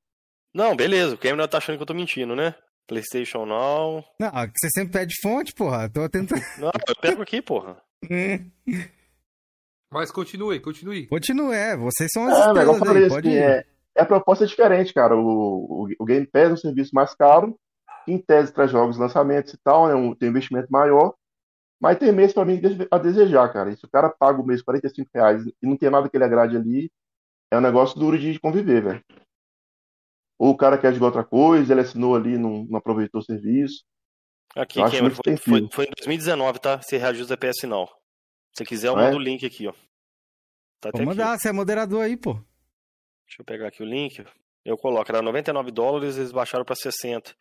Não, 0.55 0.75
beleza. 0.77 1.15
O 1.15 1.19
Cameron 1.19 1.47
tá 1.49 1.59
achando 1.59 1.77
que 1.77 1.83
eu 1.83 1.87
tô 1.87 1.95
mentindo, 1.95 2.35
né? 2.37 2.55
PlayStation 2.87 3.47
Now. 3.47 4.05
Não, 4.21 4.29
é 4.29 4.47
você 4.47 4.69
sempre 4.75 4.93
pede 4.93 5.15
fonte, 5.23 5.55
porra. 5.55 5.89
Tô 5.89 6.09
tentando. 6.09 6.41
Não, 6.59 6.71
eu 6.89 6.97
pego 7.01 7.23
aqui, 7.23 7.41
porra. 7.41 7.77
Mas 9.91 10.11
continue, 10.11 10.59
continue. 10.61 11.07
Continue, 11.07 11.55
é. 11.55 11.77
Vocês 11.77 12.11
são 12.13 12.27
as 12.27 12.35
É, 12.39 12.47
estrelas 12.49 12.83
aí, 12.83 12.99
assim, 13.05 13.09
pode 13.09 13.29
ir. 13.29 13.37
é, 13.39 13.59
é 13.59 13.65
a 14.01 14.07
proposta 14.07 14.45
é 14.45 14.47
diferente, 14.47 14.95
cara. 14.95 15.17
O, 15.17 15.85
o, 15.85 15.89
o 15.99 16.05
Game 16.05 16.27
Pass 16.27 16.51
é 16.51 16.53
um 16.53 16.57
serviço 16.57 16.95
mais 16.95 17.15
caro, 17.15 17.59
que 18.05 18.13
em 18.13 18.19
tese 18.19 18.53
traz 18.53 18.71
jogos, 18.71 18.97
lançamentos 18.97 19.53
e 19.53 19.59
tal, 19.59 19.89
né, 19.89 19.95
um, 19.95 20.15
tem 20.15 20.29
um 20.29 20.33
investimento 20.33 20.69
maior, 20.71 21.15
mas 21.81 21.99
tem 21.99 22.13
mês 22.13 22.33
pra 22.33 22.45
mim 22.45 22.61
a 22.91 22.99
desejar, 22.99 23.53
cara. 23.53 23.71
E 23.71 23.77
se 23.77 23.85
o 23.85 23.91
cara 23.91 24.09
paga 24.09 24.41
o 24.41 24.47
mês 24.47 24.63
45 24.63 25.11
reais 25.13 25.45
e 25.47 25.67
não 25.67 25.77
tem 25.77 25.91
nada 25.91 26.09
que 26.09 26.17
ele 26.17 26.25
agrade 26.25 26.57
ali, 26.57 26.91
é 27.51 27.59
um 27.59 27.61
negócio 27.61 27.99
duro 27.99 28.19
de 28.19 28.39
conviver, 28.39 28.83
velho. 28.83 29.05
Ou 30.39 30.51
o 30.51 30.57
cara 30.57 30.79
quer 30.79 30.93
jogar 30.95 31.07
outra 31.07 31.25
coisa, 31.25 31.73
ele 31.73 31.83
assinou 31.83 32.17
ali, 32.17 32.39
não, 32.39 32.65
não 32.65 32.79
aproveitou 32.79 33.21
o 33.21 33.25
serviço. 33.25 33.85
Aqui, 34.57 34.79
Eu 34.79 34.85
acho 34.85 34.97
Cameron. 34.97 35.15
Foi, 35.15 35.37
foi, 35.37 35.69
foi 35.71 35.85
em 35.85 35.93
2019, 35.99 36.59
tá? 36.59 36.81
Você 36.81 36.97
reajusta 36.97 37.37
PS 37.37 37.63
Now. 37.65 37.89
Se 38.55 38.65
quiser, 38.65 38.89
eu 38.89 38.99
é? 38.99 39.05
mando 39.05 39.17
o 39.17 39.21
link 39.21 39.45
aqui, 39.47 39.67
ó. 39.67 39.73
Tá 40.81 40.89
até 40.89 40.99
Vou 40.99 41.11
aqui. 41.11 41.19
mandar, 41.19 41.39
você 41.39 41.49
é 41.49 41.53
moderador 41.53 42.03
aí, 42.03 42.17
pô. 42.17 42.39
Deixa 43.27 43.41
eu 43.41 43.45
pegar 43.45 43.69
aqui 43.69 43.83
o 43.83 43.87
link. 43.87 44.25
Eu 44.65 44.77
coloco, 44.77 45.11
era 45.11 45.23
99 45.23 45.71
dólares, 45.71 46.17
eles 46.17 46.33
baixaram 46.33 46.65
pra 46.65 46.75
60. 46.77 47.35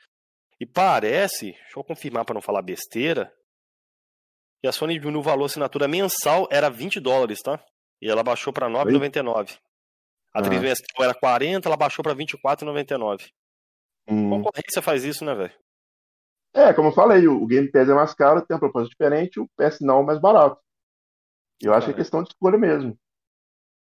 E 0.59 0.65
parece, 0.65 1.51
deixa 1.51 1.77
eu 1.79 1.83
confirmar 1.83 2.25
pra 2.25 2.33
não 2.33 2.41
falar 2.41 2.61
besteira, 2.61 3.31
que 4.61 4.67
a 4.67 4.71
Sony 4.71 4.93
diminuiu 4.99 5.19
o 5.19 5.23
valor 5.23 5.45
assinatura 5.45 5.87
mensal 5.87 6.47
era 6.51 6.69
20 6.69 6.99
dólares, 6.99 7.39
tá? 7.41 7.63
E 8.01 8.09
ela 8.09 8.23
baixou 8.23 8.53
pra 8.53 8.69
9,99. 8.69 9.59
A 10.33 10.39
Ah. 10.39 10.41
trimestral 10.43 11.03
era 11.03 11.13
40, 11.13 11.67
ela 11.67 11.75
baixou 11.77 12.03
pra 12.03 12.13
24,99. 12.13 13.31
Hum. 14.07 14.29
Concorrência 14.29 14.81
faz 14.81 15.03
isso, 15.03 15.25
né, 15.25 15.33
velho? 15.35 15.53
É, 16.53 16.73
como 16.73 16.89
eu 16.89 16.93
falei, 16.93 17.27
o 17.27 17.45
Game 17.47 17.71
Pass 17.71 17.87
é 17.89 17.93
mais 17.93 18.13
caro, 18.13 18.45
tem 18.45 18.53
uma 18.55 18.59
proposta 18.59 18.89
diferente, 18.89 19.39
o 19.39 19.47
PS 19.57 19.79
não 19.81 20.01
é 20.01 20.05
mais 20.05 20.19
barato. 20.19 20.59
Eu 21.61 21.73
acho 21.73 21.87
que 21.87 21.93
é 21.93 21.95
questão 21.95 22.23
de 22.23 22.29
escolha 22.29 22.57
mesmo. 22.57 22.97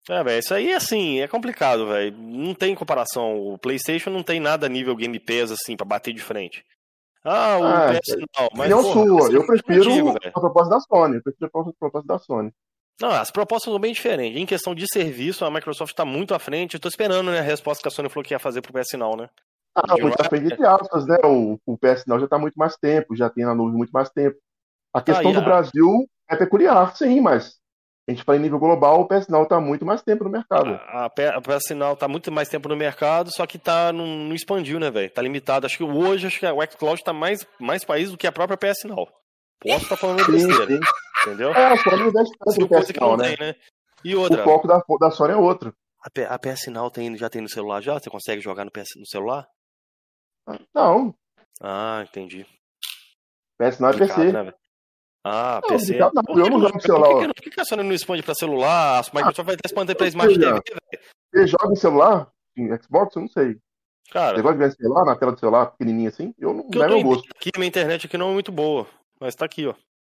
É, 0.10 0.24
velho, 0.24 0.39
isso 0.39 0.54
aí, 0.54 0.72
assim, 0.74 1.20
é 1.20 1.28
complicado, 1.28 1.88
velho. 1.88 2.16
Não 2.18 2.54
tem 2.54 2.74
comparação. 2.76 3.36
O 3.38 3.58
PlayStation 3.58 4.10
não 4.10 4.24
tem 4.24 4.39
nada 4.39 4.70
nível 4.70 4.95
Game 4.95 5.20
Pass, 5.20 5.52
assim, 5.52 5.76
pra 5.76 5.86
bater 5.86 6.14
de 6.14 6.22
frente. 6.22 6.64
Ah, 7.24 7.58
o 7.60 7.64
Ah, 7.66 7.91
PS 8.00 8.16
não, 8.39 8.50
mas. 8.56 8.72
Porra, 8.72 8.93
sua, 8.93 9.32
eu 9.34 9.41
é 9.41 9.45
prefiro 9.45 9.89
antigo, 9.89 10.08
velho. 10.14 10.32
a 10.34 10.39
proposta 10.39 10.70
da 10.76 10.80
Sony. 10.80 11.16
Eu 11.18 11.24
prefiro 11.24 11.45
a 11.54 11.74
proposta 11.78 12.08
da 12.08 12.18
Sony. 12.20 12.54
Não, 13.02 13.10
as 13.12 13.30
propostas 13.30 13.72
são 13.72 13.80
bem 13.80 13.91
diferentes. 13.93 14.39
Em 14.41 14.45
questão 14.45 14.74
de 14.74 14.86
serviço, 14.88 15.43
a 15.43 15.52
Microsoft 15.52 15.93
tá 15.93 16.06
muito 16.06 16.34
à 16.34 16.39
frente. 16.39 16.76
Eu 16.76 16.80
tô 16.80 16.88
esperando, 16.88 17.30
né, 17.30 17.39
a 17.39 17.43
resposta 17.43 17.82
que 17.82 17.88
a 17.88 17.91
Sony 17.91 18.10
falou 18.10 18.24
que 18.24 18.34
ia 18.34 18.39
fazer 18.39 18.62
pro 18.62 18.74
PS 18.74 18.93
Now, 18.93 19.16
né? 19.18 19.30
Ah, 19.76 19.93
De 19.93 20.28
frente, 20.30 20.54
entre 20.54 20.66
aspas, 20.66 21.06
né? 21.06 21.18
O, 21.24 21.60
o 21.66 21.78
PS 21.78 22.06
Now 22.08 22.18
já 22.18 22.26
está 22.26 22.39
muito 22.39 22.56
mais 22.56 22.76
tempo, 22.78 23.16
já 23.16 23.30
tem 23.30 23.45
na 23.45 23.54
nuvem 23.54 23.78
muito 23.78 23.91
mais 23.91 24.10
tempo. 24.10 24.38
A 24.93 25.02
questão 25.02 25.28
Aí, 25.28 25.34
do 25.34 25.39
ah. 25.41 25.43
Brasil 25.43 26.10
é 26.30 26.36
peculiar, 26.36 26.95
sim, 26.95 27.20
mas 27.22 27.58
a 28.08 28.12
gente 28.12 28.24
fala 28.24 28.38
em 28.38 28.41
nível 28.41 28.58
global, 28.60 29.01
o 29.01 29.08
PS 29.08 29.28
Now 29.28 29.43
está 29.43 29.60
muito 29.60 29.86
mais 29.86 30.01
tempo 30.01 30.24
no 30.24 30.30
mercado. 30.30 30.70
A, 30.88 31.05
a, 31.05 31.10
PS 31.10 31.72
Now 31.76 31.95
tá 31.95 32.08
muito 32.08 32.32
mais 32.32 32.47
tempo 32.47 32.70
no 32.70 32.76
mercado, 32.76 33.30
só 33.32 33.45
que 33.45 33.58
tá 33.60 33.91
não, 33.91 34.05
não 34.05 34.34
expandiu, 34.36 34.80
né, 34.80 34.89
velho? 34.89 35.10
Tá 35.12 35.22
limitado. 35.22 35.66
Acho 35.66 35.78
que 35.78 35.84
hoje 35.84 36.28
acho 36.28 36.39
que 36.39 36.45
o 36.45 36.62
xCloud 36.72 37.03
tá 37.03 37.12
mais, 37.12 37.45
mais 37.60 37.84
país 37.84 38.10
do 38.10 38.18
que 38.18 38.26
a 38.26 38.32
própria 38.32 38.58
PS 38.58 38.86
Now. 38.86 39.08
Posso 39.60 39.84
estar 39.84 39.97
falando 39.97 40.24
Sim, 40.24 40.32
besteira, 40.32 40.68
sim. 40.68 40.80
entendeu? 41.24 41.53
É, 41.53 41.66
a 41.74 41.78
Sony 41.78 42.03
investe 42.03 42.38
tanto 42.38 42.51
Isso 42.51 42.60
é 42.62 42.64
no 42.64 42.70
PS 42.70 42.93
Now, 42.99 43.10
não 43.10 43.18
né? 43.18 43.36
tem, 43.36 43.47
né? 43.47 43.55
E 44.05 44.16
O 44.16 44.22
outra, 44.22 44.43
foco 44.43 44.68
da, 44.68 44.82
da 44.99 45.12
Sony 45.12 45.34
é 45.34 45.36
outro. 45.36 45.74
a, 46.01 46.34
a 46.36 46.39
PS 46.39 46.68
Now 46.68 46.89
tem, 46.91 47.18
já 47.18 47.30
tem 47.30 47.41
no 47.41 47.49
celular 47.49 47.82
já? 47.82 47.95
Você 47.95 48.10
consegue 48.10 48.39
jogar 48.41 48.64
no, 48.64 48.72
PS, 48.72 48.89
no 48.95 49.05
celular? 49.05 49.47
Não, 50.74 51.14
Ah, 51.62 52.05
entendi. 52.08 52.45
PS 53.60 53.80
Now 53.80 53.89
é 53.91 53.97
PC. 53.97 54.32
né, 54.32 54.43
velho? 54.43 54.55
Ah, 55.30 55.59
Não, 55.61 55.69
PC. 55.69 55.97
não, 55.97 56.11
que 56.11 56.32
eu 56.32 56.36
não 56.38 56.45
jogo 56.45 56.59
no 56.59 56.71
por 56.71 56.80
que 56.80 56.88
celular. 56.88 57.09
que 57.19 57.28
Por 57.28 57.43
que 57.43 57.49
que 57.49 57.61
a 57.61 57.65
Sony 57.65 57.84
não 57.84 57.91
expande 57.93 58.23
pra 58.23 58.34
celular? 58.36 58.99
A 58.99 59.15
Microsoft 59.15 59.45
vai 59.45 59.55
até 59.55 59.67
expandir 59.67 59.95
pra 59.95 60.07
Smart 60.07 60.34
TV, 60.34 60.45
velho. 60.45 60.61
Você 61.34 61.47
joga 61.47 61.71
em 61.71 61.75
celular? 61.75 62.32
Em 62.57 62.67
Xbox? 62.82 63.15
Eu 63.15 63.21
não 63.23 63.30
sei. 63.30 63.45
Você 63.53 64.13
Cara, 64.13 64.41
gosta 64.41 64.57
de 64.57 64.63
ver 64.65 64.71
celular, 64.75 65.05
na 65.05 65.15
tela 65.17 65.32
do 65.34 65.39
celular, 65.39 65.65
pequenininha 65.67 66.09
assim? 66.09 66.34
Eu 66.39 66.53
não, 66.53 66.67
não 66.73 66.84
é 66.84 66.88
meu 66.88 67.03
gosto. 67.03 67.28
aqui, 67.36 67.49
minha 67.57 67.67
internet 67.67 68.05
aqui 68.07 68.17
não 68.17 68.30
é 68.30 68.34
muito 68.34 68.51
boa. 68.51 68.88
Mas 69.19 69.36
tá 69.36 69.43
aqui, 69.45 69.67
ó. 69.67 69.73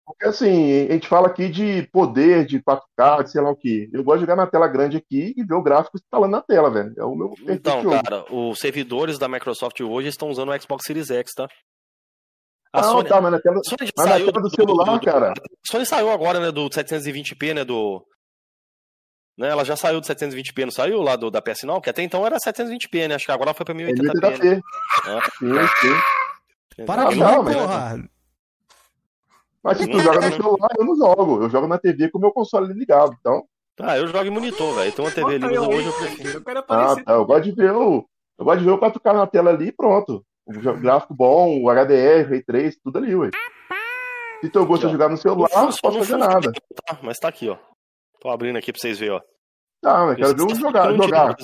Porque 0.07 0.27
assim, 0.27 0.89
a 0.89 0.93
gente 0.93 1.07
fala 1.09 1.29
aqui 1.29 1.49
de 1.49 1.89
poder, 1.93 2.45
de 2.45 2.61
4K, 2.61 3.25
de 3.25 3.31
sei 3.31 3.41
lá 3.41 3.51
o 3.51 3.57
que. 3.57 3.89
Eu 3.93 4.03
gosto 4.03 4.19
de 4.19 4.23
jogar 4.23 4.37
na 4.37 4.47
tela 4.47 4.67
grande 4.69 4.97
aqui 4.97 5.35
e 5.37 5.45
ver 5.45 5.55
o 5.55 5.63
gráfico 5.63 5.97
instalando 5.97 6.33
na 6.33 6.41
tela, 6.43 6.71
velho. 6.71 6.93
É 6.97 7.05
o 7.05 7.15
meu 7.15 7.33
Então, 7.49 7.83
cara, 7.89 8.25
os 8.33 8.59
servidores 8.59 9.19
da 9.19 9.29
Microsoft 9.29 9.81
hoje 9.81 10.09
estão 10.09 10.29
usando 10.29 10.51
o 10.51 10.61
Xbox 10.61 10.85
Series 10.87 11.11
X, 11.11 11.33
tá? 11.35 11.49
A 12.73 12.83
não, 12.83 12.91
Sony, 12.93 13.09
tá, 13.09 13.21
mas 13.21 13.33
na 13.33 13.41
tela, 13.41 13.59
a 13.59 13.63
Sony 13.69 13.87
já 13.87 13.93
mas 13.97 14.07
na 14.07 14.13
saiu 14.13 14.27
tela 14.33 14.43
do 14.43 14.51
celular, 14.51 15.01
cara. 15.01 15.31
A 15.33 15.33
Sony 15.71 15.87
saiu 15.87 16.11
agora, 16.11 16.39
né, 16.41 16.53
do 16.53 16.69
720p, 16.71 17.53
né, 17.55 17.65
do... 17.65 18.05
Né, 19.37 19.49
ela 19.49 19.65
já 19.65 19.75
saiu 19.75 20.01
do 20.01 20.07
720p, 20.07 20.65
não 20.65 20.71
saiu 20.71 21.01
lá 21.03 21.17
do, 21.17 21.31
da 21.31 21.41
PS 21.43 21.65
Now? 21.65 21.81
Que 21.81 21.91
até 21.91 22.03
então 22.03 22.25
era 22.27 22.37
720p, 22.37 23.09
né? 23.09 23.15
Acho 23.15 23.25
que 23.27 23.33
agora 23.33 23.55
foi 23.55 23.65
pra 23.65 23.75
É 23.75 23.79
1080p. 23.79 24.03
né? 24.03 24.13
1080p. 24.13 24.61
É. 25.07 25.21
Sim, 25.39 25.95
sim. 26.77 26.85
Para 26.85 27.05
de 27.07 27.17
não, 27.17 27.43
mas- 27.43 27.57
porra. 27.57 28.11
Mas 29.63 29.79
se 29.79 29.87
tu 29.89 29.97
Não, 29.97 30.05
joga 30.05 30.21
não. 30.21 30.29
no 30.31 30.35
celular, 30.37 30.69
eu 30.79 30.85
não 30.85 30.97
jogo. 30.97 31.43
Eu 31.43 31.51
jogo 31.51 31.67
na 31.67 31.79
TV 31.79 32.09
com 32.11 32.19
o 32.19 32.21
meu 32.21 32.33
console 32.33 32.73
ligado. 32.73 33.15
Então, 33.21 33.45
Ah, 33.81 33.97
eu 33.99 34.07
jogo 34.07 34.25
em 34.25 34.31
monitor, 34.31 34.75
velho. 34.75 34.93
Tem 34.93 35.05
uma 35.05 35.11
TV 35.11 35.35
ali, 35.35 35.45
Aí, 35.45 35.51
mas 35.51 35.59
ó, 35.59 35.69
hoje 35.69 35.87
eu 35.87 35.93
prefiro. 35.93 36.43
Ah, 36.69 36.97
tá, 37.05 37.13
eu 37.13 37.25
gosto 37.27 37.43
de 37.45 37.53
ver 37.53 37.73
o. 37.73 38.07
Eu 38.39 38.45
gosto 38.45 38.59
de 38.61 38.65
ver 38.65 38.71
o 38.73 38.79
4K 38.79 39.13
na 39.13 39.27
tela 39.27 39.51
ali 39.51 39.67
e 39.69 39.73
pronto. 39.73 40.25
Gráfico 40.81 41.15
bom, 41.15 41.63
o 41.63 41.71
HDR, 41.71 42.29
Ray 42.29 42.43
3, 42.43 42.77
tudo 42.83 42.99
ali, 42.99 43.15
ué. 43.15 43.31
Se 44.41 44.49
teu 44.51 44.65
gosto 44.67 44.87
Aqui, 44.87 44.91
é 44.91 44.93
jogar 44.93 45.09
no 45.11 45.17
celular, 45.17 45.51
Não 45.55 45.67
posso 45.83 45.99
fazer 45.99 46.17
nada. 46.17 46.51
Tá, 46.87 46.99
mas 47.03 47.19
tá 47.19 47.29
aqui, 47.29 47.49
ó. 47.49 47.57
Tô 48.21 48.31
abrindo 48.31 48.57
aqui 48.57 48.73
pra 48.73 48.81
vocês 48.81 48.99
verem, 48.99 49.15
ó. 49.17 49.21
Não, 49.83 50.11
eu 50.11 50.17
quero 50.17 50.35
ver 50.37 50.43
o 50.43 50.51
Esse 50.51 50.61
jogar. 50.61 50.93
jogar. 50.95 51.37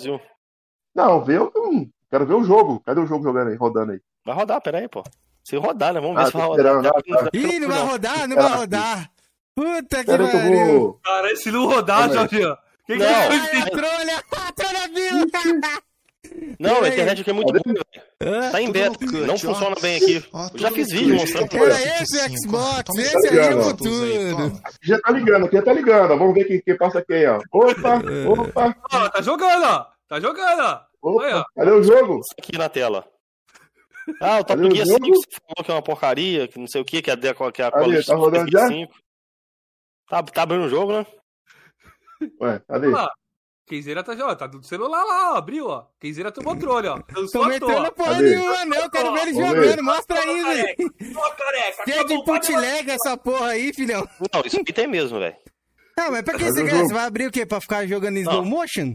Não, 0.94 1.24
ver 1.24 1.40
o. 1.40 1.52
hum, 1.56 1.90
Quero 2.10 2.24
ver 2.26 2.34
o 2.34 2.44
jogo. 2.44 2.80
Cadê 2.80 3.00
o 3.00 3.06
jogo 3.06 3.22
jogando 3.24 3.48
aí, 3.50 3.56
rodando 3.56 3.92
aí? 3.92 4.00
Vai 4.24 4.34
rodar, 4.34 4.60
pera 4.60 4.78
aí, 4.78 4.88
pô. 4.88 5.02
Se 5.44 5.56
rodar, 5.56 5.92
né? 5.92 6.00
Vamos 6.00 6.16
ver 6.16 6.22
Ah, 6.22 6.26
se 6.26 6.32
vai 6.36 6.46
rodar. 6.46 6.76
ah, 6.86 6.92
tá. 6.92 7.30
Ih, 7.34 7.58
não 7.60 7.68
vai 7.68 7.82
rodar, 7.82 8.28
não 8.28 8.36
vai 8.36 8.48
rodar. 8.56 9.10
Puta 9.54 10.04
que 10.04 10.06
pariu. 10.06 10.78
vou. 10.80 11.00
Cara, 11.04 11.36
se 11.36 11.50
não 11.50 11.66
rodar. 11.66 12.10
Jorginho. 12.12 12.56
Que 12.86 12.92
que 12.94 12.98
Não. 12.98 13.06
é 13.08 13.70
trolha, 13.70 14.22
trolha 14.54 14.88
vila. 14.94 15.26
Não, 16.58 16.82
a 16.82 16.88
internet 16.88 17.20
aqui 17.20 17.30
é 17.30 17.32
muito 17.32 17.50
ruim, 17.52 17.62
velho. 17.74 18.50
Tá 18.52 18.60
em 18.62 18.66
Tudo 18.66 18.72
beta. 18.72 19.26
Não 19.26 19.38
funciona 19.38 19.76
bem 19.80 19.96
aqui. 19.96 20.20
Já 20.54 20.68
tudo 20.68 20.70
fiz 20.74 20.88
vídeo 20.90 21.14
mostrando. 21.16 21.54
Era 21.56 22.02
esse 22.02 22.18
cinco, 22.18 22.38
Xbox, 22.38 22.84
toma 22.84 23.00
esse 23.02 23.28
aí 23.28 23.38
é 23.38 23.62
futuro. 23.62 24.02
aí, 24.04 24.30
toma. 24.30 24.62
Já 24.82 25.00
tá 25.00 25.10
ligando, 25.12 25.46
aqui 25.46 25.62
tá 25.62 25.72
ligando. 25.72 26.08
Vamos 26.18 26.34
ver 26.34 26.44
quem, 26.44 26.60
quem 26.62 26.76
passa 26.76 27.04
quem, 27.04 27.26
ó. 27.28 27.38
Opa, 27.52 28.02
opa, 28.28 28.76
Ó, 28.92 29.08
tá 29.08 29.22
jogando, 29.22 29.64
ó. 29.64 29.86
Tá 30.08 30.20
jogando, 30.20 30.60
ó. 30.60 31.20
Aí, 31.22 31.32
ó. 31.34 31.38
opa. 31.40 31.46
Cadê 31.54 31.70
o 31.70 31.82
jogo? 31.82 32.20
Isso 32.20 32.34
aqui 32.38 32.56
na 32.58 32.68
tela. 32.68 33.06
Ah, 34.20 34.38
o 34.40 34.44
Top 34.44 34.62
Gear 34.72 34.86
jogo? 34.86 35.04
5 35.04 35.16
você 35.16 35.36
falou 35.40 35.64
que 35.64 35.70
é 35.70 35.74
uma 35.74 35.82
porcaria, 35.82 36.46
que 36.48 36.58
não 36.60 36.66
sei 36.68 36.80
o 36.80 36.84
que, 36.84 37.02
que 37.02 37.10
é 37.10 37.12
a, 37.12 37.16
deco- 37.16 37.50
que 37.52 37.60
é 37.60 37.64
a 37.64 37.68
Ali, 37.68 37.74
Call 37.74 37.98
of 37.98 38.06
tá 38.06 38.14
rodando 38.14 38.44
Duty 38.44 38.52
já? 38.52 38.68
5. 38.68 38.94
Tá, 40.08 40.22
tá 40.22 40.42
abrindo 40.42 40.64
o 40.64 40.68
jogo, 40.68 40.92
né? 40.92 41.06
Ué, 42.40 42.60
cadê? 42.68 42.86
Olha 42.86 42.96
lá. 42.96 43.12
Kenzeira 43.66 44.02
tá 44.04 44.14
jogando, 44.14 44.36
tá 44.38 44.46
do 44.46 44.62
celular 44.62 45.02
lá, 45.04 45.32
ó. 45.32 45.36
Abriu, 45.36 45.66
ó. 45.66 45.86
Kenzeira 45.98 46.30
tem 46.30 46.40
o 46.40 46.46
controle, 46.46 46.86
ó. 46.86 47.00
Tô 47.32 47.44
metendo 47.46 47.90
porra 47.92 48.22
nenhuma, 48.22 48.64
não. 48.64 48.76
Eu 48.76 48.90
quero 48.90 49.12
ver 49.12 49.22
ele 49.22 49.34
jogando. 49.34 49.82
Mostra 49.82 50.20
aí, 50.20 50.44
velho. 50.44 50.94
Ó, 51.16 51.30
careca. 51.30 51.82
Cheio 51.84 52.06
de 52.06 52.24
putleg 52.24 52.90
essa 52.90 53.16
porra 53.16 53.48
aí, 53.48 53.72
filhão. 53.74 54.08
Não, 54.32 54.42
isso 54.44 54.60
aqui 54.60 54.72
tem 54.72 54.86
mesmo, 54.86 55.18
velho. 55.18 55.34
Não, 55.98 56.12
mas 56.12 56.22
pra 56.22 56.34
que 56.38 56.44
Mas 56.44 56.54
você 56.54 56.64
quer? 56.64 56.76
Você 56.84 56.94
vai 56.94 57.04
abrir 57.06 57.26
o 57.26 57.30
quê? 57.32 57.44
Pra 57.44 57.60
ficar 57.60 57.86
jogando 57.86 58.18
em 58.18 58.20
slow 58.20 58.44
motion? 58.44 58.94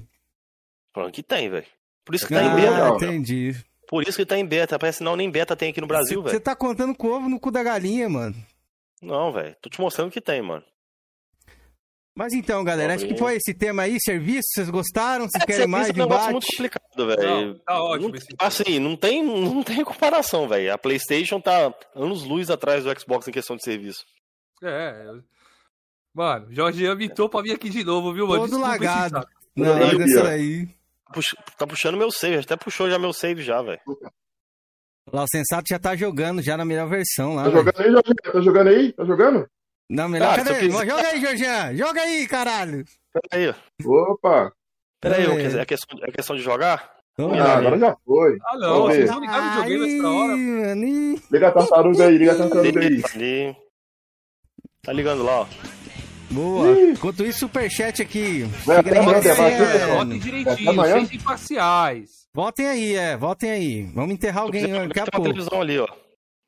Falando 0.94 1.12
que 1.12 1.24
tem, 1.24 1.50
velho. 1.50 1.66
Por 2.06 2.16
isso 2.16 2.28
que 2.28 2.34
tá 2.34 2.42
em 2.44 2.48
Ah, 2.50 2.56
beta. 2.56 2.72
legal. 2.72 2.96
entendi. 2.96 3.56
Por 3.88 4.04
isso 4.08 4.18
que 4.18 4.26
tá 4.26 4.38
em 4.38 4.46
beta. 4.46 4.80
Parece 4.80 5.00
que 5.00 5.04
não, 5.04 5.16
nem 5.18 5.30
beta 5.30 5.56
tem 5.56 5.72
aqui 5.72 5.82
no 5.82 5.88
Brasil, 5.88 6.22
Você 6.22 6.30
velho. 6.32 6.42
tá 6.42 6.56
contando 6.56 6.96
com 6.96 7.08
ovo 7.10 7.28
no 7.28 7.40
cu 7.40 7.52
da 7.52 7.62
galinha, 7.64 8.08
mano. 8.08 8.36
Não, 9.02 9.32
velho. 9.34 9.54
Tô 9.62 9.70
te 9.70 9.82
mostrando 9.82 10.12
que 10.12 10.22
tem, 10.22 10.42
mano. 10.42 10.64
Mas 12.22 12.34
então, 12.34 12.64
galera, 12.64 12.94
acho 12.94 13.08
que 13.08 13.18
foi 13.18 13.36
esse 13.38 13.52
tema 13.52 13.82
aí, 13.82 13.98
serviço, 14.00 14.44
vocês 14.54 14.70
gostaram? 14.70 15.26
Vocês 15.28 15.42
É, 15.42 15.46
querem 15.48 15.66
mais 15.68 15.90
é 15.90 15.92
um 15.92 15.96
negócio 15.96 16.30
embate? 16.30 16.32
muito 16.34 16.46
complicado, 16.46 16.84
Não, 16.96 17.08
velho. 17.08 17.60
tá 17.66 17.84
ótimo 17.84 18.10
Não-. 18.12 18.18
Assim, 18.48 18.78
não 18.80 18.96
tem, 18.96 19.24
não 19.26 19.64
tem 19.64 19.84
comparação, 19.84 20.48
velho. 20.48 20.72
A 20.72 20.78
PlayStation 20.78 21.42
tá 21.42 21.74
anos 21.96 22.24
luz 22.24 22.52
atrás 22.52 22.84
do 22.84 23.00
Xbox 23.00 23.28
em 23.28 23.32
questão 23.32 23.56
de 23.56 23.64
serviço. 23.64 24.04
É. 24.62 25.04
Mano, 26.14 26.46
Jorginho 26.54 26.96
mitou 26.96 27.28
pra 27.28 27.42
vir 27.42 27.54
aqui 27.54 27.72
de 27.72 27.84
novo, 27.84 28.14
viu, 28.14 28.28
mano? 28.28 28.42
Todo 28.42 28.50
Desculpa 28.52 28.68
lagado. 28.70 29.28
Não, 29.56 29.80
Eu 29.80 29.88
mas 29.88 29.98
vi, 29.98 30.04
essa 30.14 30.20
ó. 30.20 30.24
daí. 30.24 30.68
Pux- 31.12 31.36
tá 31.58 31.66
puxando 31.66 31.98
meu 31.98 32.12
save, 32.12 32.38
até 32.38 32.56
puxou 32.56 32.88
já 32.88 33.00
meu 33.00 33.14
save 33.14 33.42
já, 33.42 33.64
velho. 33.64 33.82
Lá 35.12 35.24
o 35.24 35.28
Sensato 35.28 35.64
já 35.68 35.80
tá 35.80 35.96
jogando 35.96 36.40
já 36.44 36.56
na 36.56 36.66
melhor 36.66 36.88
versão 36.88 37.34
lá. 37.34 37.46
Tá 37.46 37.50
velho. 37.50 37.66
jogando 37.66 37.82
aí, 37.82 37.92
Jorginho? 37.92 38.16
Tá 38.32 38.42
jogando 38.42 38.68
aí? 38.68 38.94
Tá 38.94 39.06
jogando? 39.06 39.48
Na 39.94 40.08
melhor. 40.08 40.40
Eu 40.40 40.46
Cadê? 40.46 40.60
quiser- 40.60 40.88
Joga 40.88 41.08
aí, 41.08 41.22
Jorginho. 41.22 41.78
Joga 41.78 42.02
aí, 42.02 42.28
caralho. 42.28 42.86
Pera 43.14 43.28
aí, 43.50 43.56
Opa! 43.86 44.52
pera 45.02 45.16
aí, 45.18 45.26
É. 45.26 45.60
é 45.60 45.66
questão, 45.66 46.00
é 46.02 46.12
questão 46.12 46.36
de 46.36 46.42
jogar? 46.42 46.90
Vamos 47.18 47.38
Ah, 47.38 47.44
lá. 47.44 47.58
agora 47.58 47.78
já 47.78 47.98
foi. 48.06 48.38
Ah, 48.46 48.58
não, 48.58 48.70
Vamos 48.74 48.88
vocês 48.94 49.04
ver. 49.06 49.12
vão 49.12 49.20
ligar 49.20 49.64
videogame 49.66 49.96
nessa 49.96 50.10
hora. 50.10 50.36
Liga 51.32 51.48
a 51.48 51.52
tartaruga 51.52 52.06
aí, 52.08 52.18
liga 52.18 52.32
a 52.32 52.36
tartaruga 52.38 52.80
aí. 52.80 53.02
Tá 53.02 53.10
ali. 53.16 53.56
Tá 54.84 54.94
ligando 54.94 55.24
lá, 55.24 55.42
ó. 55.42 55.48
Boa. 56.32 56.72
Ih. 56.72 56.92
Enquanto 56.92 57.26
isso, 57.26 57.40
superchat 57.40 58.02
aqui. 58.02 58.44
Vai 58.66 58.78
até 58.78 58.98
amanhã, 58.98 59.18
é. 59.20 59.96
Votem 59.98 60.20
direitinho, 60.20 60.84
sem 61.08 61.18
imparciais. 61.18 62.10
Votem 62.34 62.66
aí, 62.68 62.96
é. 62.96 63.18
Votem 63.18 63.52
aí. 63.52 63.84
Vamos 63.94 64.14
enterrar 64.14 64.44
alguém 64.44 64.62
daqui 64.62 64.74
a 64.78 64.80
precisando 64.80 64.94
de 64.94 65.00
uma 65.02 65.06
pouco. 65.12 65.24
televisão 65.28 65.62
ali, 65.62 65.80
ó. 65.80 65.88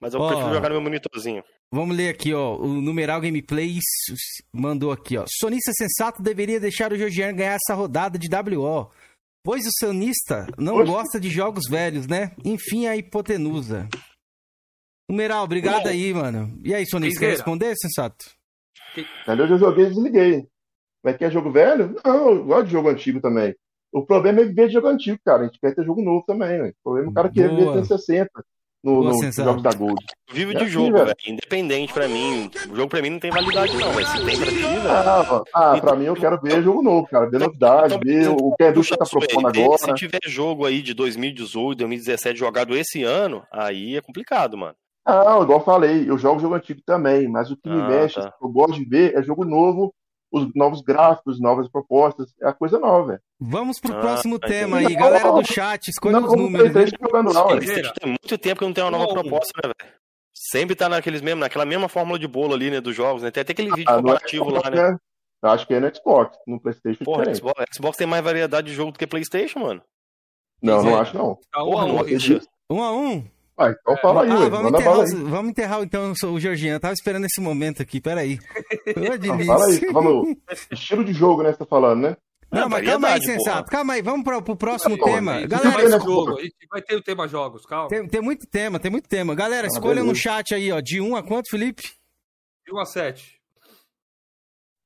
Mas 0.04 0.14
eu 0.14 0.20
Ó. 0.20 0.28
prefiro 0.28 0.54
jogar 0.54 0.68
no 0.68 0.76
meu 0.76 0.82
monitorzinho. 0.82 1.41
Vamos 1.72 1.95
ler 1.95 2.10
aqui, 2.10 2.34
ó. 2.34 2.58
O 2.58 2.68
numeral 2.82 3.22
gameplays 3.22 3.82
mandou 4.51 4.91
aqui, 4.91 5.18
ó. 5.18 5.24
Sonista 5.30 5.72
sensato 5.72 6.22
deveria 6.22 6.60
deixar 6.60 6.91
o 6.91 6.97
Georgiano 6.97 7.38
ganhar 7.38 7.54
essa 7.54 7.74
rodada 7.74 8.20
de 8.20 8.28
WO. 8.28 8.91
Pois 9.45 9.66
o 9.66 9.72
sonista 9.80 10.45
não 10.58 10.76
Oxe. 10.76 10.91
gosta 10.91 11.20
de 11.22 11.30
jogos 11.30 11.70
velhos, 11.70 12.06
né? 12.06 12.34
Enfim, 12.43 12.86
a 12.86 12.97
hipotenusa. 12.97 13.88
Numeral, 15.10 15.45
obrigado 15.45 15.84
Bom. 15.84 15.89
aí, 15.89 16.14
mano. 16.14 16.54
E 16.66 16.76
aí, 16.76 16.86
sonista, 16.86 17.22
quer 17.22 17.30
responder, 17.30 17.74
sensato? 17.78 18.26
Cadê 19.26 19.43
eu 19.43 19.47
já 19.47 19.58
joguei 19.58 19.86
e 19.86 19.89
desliguei. 19.89 20.47
Mas 21.01 21.16
quer 21.16 21.32
jogo 21.32 21.49
velho? 21.49 21.95
Não, 22.04 22.30
eu 22.30 22.43
gosto 22.43 22.66
de 22.66 22.72
jogo 22.74 22.89
antigo 22.89 23.22
também. 23.22 23.56
O 23.89 24.06
problema 24.06 24.41
é 24.41 24.45
viver 24.45 24.68
de 24.68 24.74
jogo 24.74 24.88
antigo, 24.88 25.18
cara. 25.24 25.43
A 25.43 25.45
gente 25.45 25.60
quer 25.62 25.74
ter 25.74 25.86
jogo 25.86 26.01
novo 26.01 26.26
também, 26.26 26.58
velho. 26.58 26.72
O 26.72 26.84
problema 26.84 27.08
é 27.08 27.12
o 27.12 27.14
cara 27.14 27.30
querer 27.32 27.49
viver 27.51 27.64
Boa. 27.64 27.74
360 27.78 28.30
no, 28.84 29.04
no 29.04 29.32
jogos 29.32 29.64
da 29.64 29.72
Gold. 29.74 30.04
Vivo 30.32 30.52
É 30.52 30.56
de 30.56 30.64
assim, 30.64 30.72
jogo, 30.72 30.92
velho. 30.94 31.06
velho. 31.06 31.18
Independente 31.28 31.94
pra 31.94 32.08
mim. 32.08 32.50
O 32.70 32.76
jogo 32.76 32.90
pra 32.90 33.02
mim 33.02 33.12
não 33.12 33.20
tem 33.20 33.32
validade, 33.32 33.76
não, 33.78 33.92
velho. 33.92 34.08
Se 34.08 34.26
tem 34.26 34.38
pra 34.38 34.48
ti, 34.48 34.56
velho. 34.58 34.90
Ah, 34.92 35.44
ah, 35.54 35.78
pra 35.80 35.96
mim 35.96 36.06
eu 36.06 36.16
quero 36.16 36.40
ver 36.42 36.62
jogo 36.64 36.82
novo, 36.82 37.08
cara. 37.08 37.30
Ver 37.30 37.40
novidade, 37.40 37.98
ver 38.04 38.28
o 38.30 38.54
que 38.56 38.64
a 38.64 38.70
indústria 38.72 38.98
tá 38.98 39.06
propondo 39.06 39.52
velho, 39.54 39.78
Se 39.78 39.84
agora. 39.86 39.94
tiver 39.94 40.20
jogo 40.26 40.66
aí 40.66 40.82
de 40.82 40.94
2018, 40.94 41.78
2017 41.78 42.38
jogado 42.40 42.76
esse 42.76 43.04
ano, 43.04 43.44
aí 43.52 43.96
é 43.96 44.02
complicado, 44.02 44.58
mano. 44.58 44.76
Ah, 45.06 45.38
igual 45.42 45.60
eu 45.60 45.66
falei, 45.66 46.10
eu 46.10 46.18
jogo 46.18 46.40
jogo 46.40 46.56
antigo 46.56 46.82
também, 46.86 47.28
mas 47.28 47.52
o 47.52 47.58
que 47.58 47.70
me 47.70 47.82
Ah, 47.82 47.88
mexe, 47.90 48.16
tá. 48.16 48.28
o 48.30 48.40
que 48.40 48.46
eu 48.46 48.50
gosto 48.50 48.76
de 48.80 48.86
ver 48.86 49.14
é 49.16 49.22
jogo 49.22 49.44
novo, 49.44 49.94
os 50.34 50.50
novos 50.56 50.82
gráficos, 50.82 51.40
novas 51.40 51.70
propostas, 51.70 52.34
é 52.42 52.48
a 52.50 52.54
coisa 52.54 52.80
nova, 52.80 53.10
velho. 53.10 53.22
Vamos 53.40 53.80
pro 53.80 53.94
Ah, 53.94 54.00
próximo 54.00 54.38
entendi. 54.38 54.54
tema 54.54 54.78
aí. 54.80 54.96
Galera 54.96 55.32
do 55.32 55.46
chat, 55.46 55.88
escolha 55.90 56.20
Não 56.20 56.28
os 56.28 56.36
números, 56.36 56.68
né? 56.68 56.74
PlayStation 56.74 57.06
jogando 57.06 57.34
não, 57.34 57.48
tem 57.94 58.08
muito 58.08 58.38
tempo 58.40 58.60
que 58.60 58.66
não 58.66 58.74
tem 58.74 58.84
uma 58.84 58.90
nova 58.92 59.14
proposta, 59.14 59.52
né, 59.64 59.72
velho? 59.80 59.94
Sempre 60.34 60.76
tá 60.76 60.90
naqueles 60.90 61.22
mesmo, 61.22 61.40
naquela 61.40 61.66
mesma 61.66 61.88
fórmula 61.88 62.18
de 62.18 62.28
bolo 62.28 62.56
ali, 62.56 62.72
né, 62.72 62.82
dos 62.82 62.96
jogos, 62.96 63.22
né? 63.22 63.30
Tem 63.30 63.42
até 63.42 63.52
aquele 63.52 63.70
vídeo 63.76 63.92
Ah, 63.92 63.98
comparativo 63.98 64.50
lá, 64.50 64.68
né? 64.72 64.92
né? 64.92 64.98
Eu 65.44 65.50
acho 65.50 65.68
que 65.68 65.74
é 65.76 65.80
no 65.80 65.96
Xbox, 65.96 66.38
no 66.48 66.60
PlayStation 66.60 67.04
é 67.04 67.06
Porra, 67.06 67.18
diferente. 67.26 67.38
Xbox, 67.38 67.66
Xbox 67.76 67.98
tem 67.98 68.08
mais 68.08 68.24
variedade 68.24 68.68
de 68.68 68.74
jogo 68.74 68.92
do 68.92 68.98
que 68.98 69.06
PlayStation, 69.06 69.60
mano. 69.60 69.84
Não, 70.62 70.78
não 70.82 70.92
Sim. 70.92 70.96
acho 70.96 71.18
não. 71.18 71.36
Tá 71.52 71.60
Porra, 71.60 71.86
um, 71.86 71.88
não 71.90 71.96
um, 71.96 72.00
acredito. 72.00 72.48
Um 72.72 72.82
a 72.82 72.92
um? 72.92 73.24
Ah, 73.58 73.70
então 73.70 73.95
fala 73.97 74.24
aí, 74.24 74.32
ah, 74.32 74.36
vamos 74.49 74.72
Manda 74.72 74.78
enterrar, 74.80 74.99
os- 74.99 75.14
vamos 75.14 75.51
enterrar 75.51 75.84
então 75.84 76.12
o 76.12 76.39
Georgiano. 76.39 76.76
Eu 76.78 76.80
tava 76.80 76.93
esperando 76.93 77.26
esse 77.26 77.39
momento 77.39 77.82
aqui, 77.82 78.01
peraí. 78.01 78.39
Ô, 78.88 79.18
delícia. 79.18 79.45
fala 79.45 79.66
aí, 79.68 79.91
falando 79.91 80.38
estilo 80.72 81.04
de 81.06 81.14
jogo, 81.14 81.43
né, 81.43 81.51
você 81.51 81.60
tá 81.60 81.66
falando, 81.66 82.01
né? 82.01 82.18
Não, 82.51 82.64
Ah, 82.66 82.70
mas 82.70 82.86
calma 82.86 83.08
aí, 83.10 83.22
sensato. 83.24 83.58
porra. 83.64 83.72
Calma 83.72 83.93
aí, 83.93 84.01
vamos 84.01 84.24
pro, 84.24 84.41
pro 84.41 84.56
próximo 84.56 84.95
bom, 84.97 85.06
tema. 85.06 85.45
Galera, 85.47 85.70
vai 85.72 85.86
ter 85.86 85.99
jogo, 86.01 86.36
vai 86.72 86.82
ter 86.84 86.95
o 86.95 87.01
tema 87.01 87.28
jogos, 87.28 87.66
calma. 87.66 87.88
tem, 87.89 88.08
tem 88.08 88.22
muito 88.22 88.45
tema, 88.47 88.80
tem 88.80 88.91
muito 88.91 89.08
tema. 89.10 89.34
Galera, 89.36 89.66
Ah, 89.68 89.72
escolha 89.74 90.01
no 90.01 90.08
beleza. 90.12 90.22
chat 90.22 90.54
aí, 90.54 90.72
ó. 90.72 90.80
De 90.80 90.99
1 91.01 91.16
a 91.16 91.24
quanto, 91.24 91.49
Felipe? 91.49 91.82
De 92.66 92.74
1 92.74 92.80
a 92.80 92.86
7. 92.86 93.39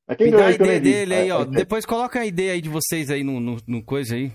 É 0.09 0.15
quem 0.15 0.27
Me 0.27 0.37
dá 0.37 0.45
a 0.47 0.51
ideia 0.51 0.79
dele 0.79 1.13
aí, 1.13 1.29
É, 1.29 1.33
ó. 1.35 1.39
é, 1.39 1.43
é. 1.43 1.45
Depois 1.47 1.85
coloca 1.85 2.19
a 2.21 2.25
ideia 2.25 2.53
aí 2.53 2.61
de 2.61 2.69
vocês 2.69 3.09
aí 3.09 3.23
no, 3.23 3.39
no, 3.41 3.57
no 3.67 3.83
coisa 3.83 4.15
aí. 4.15 4.31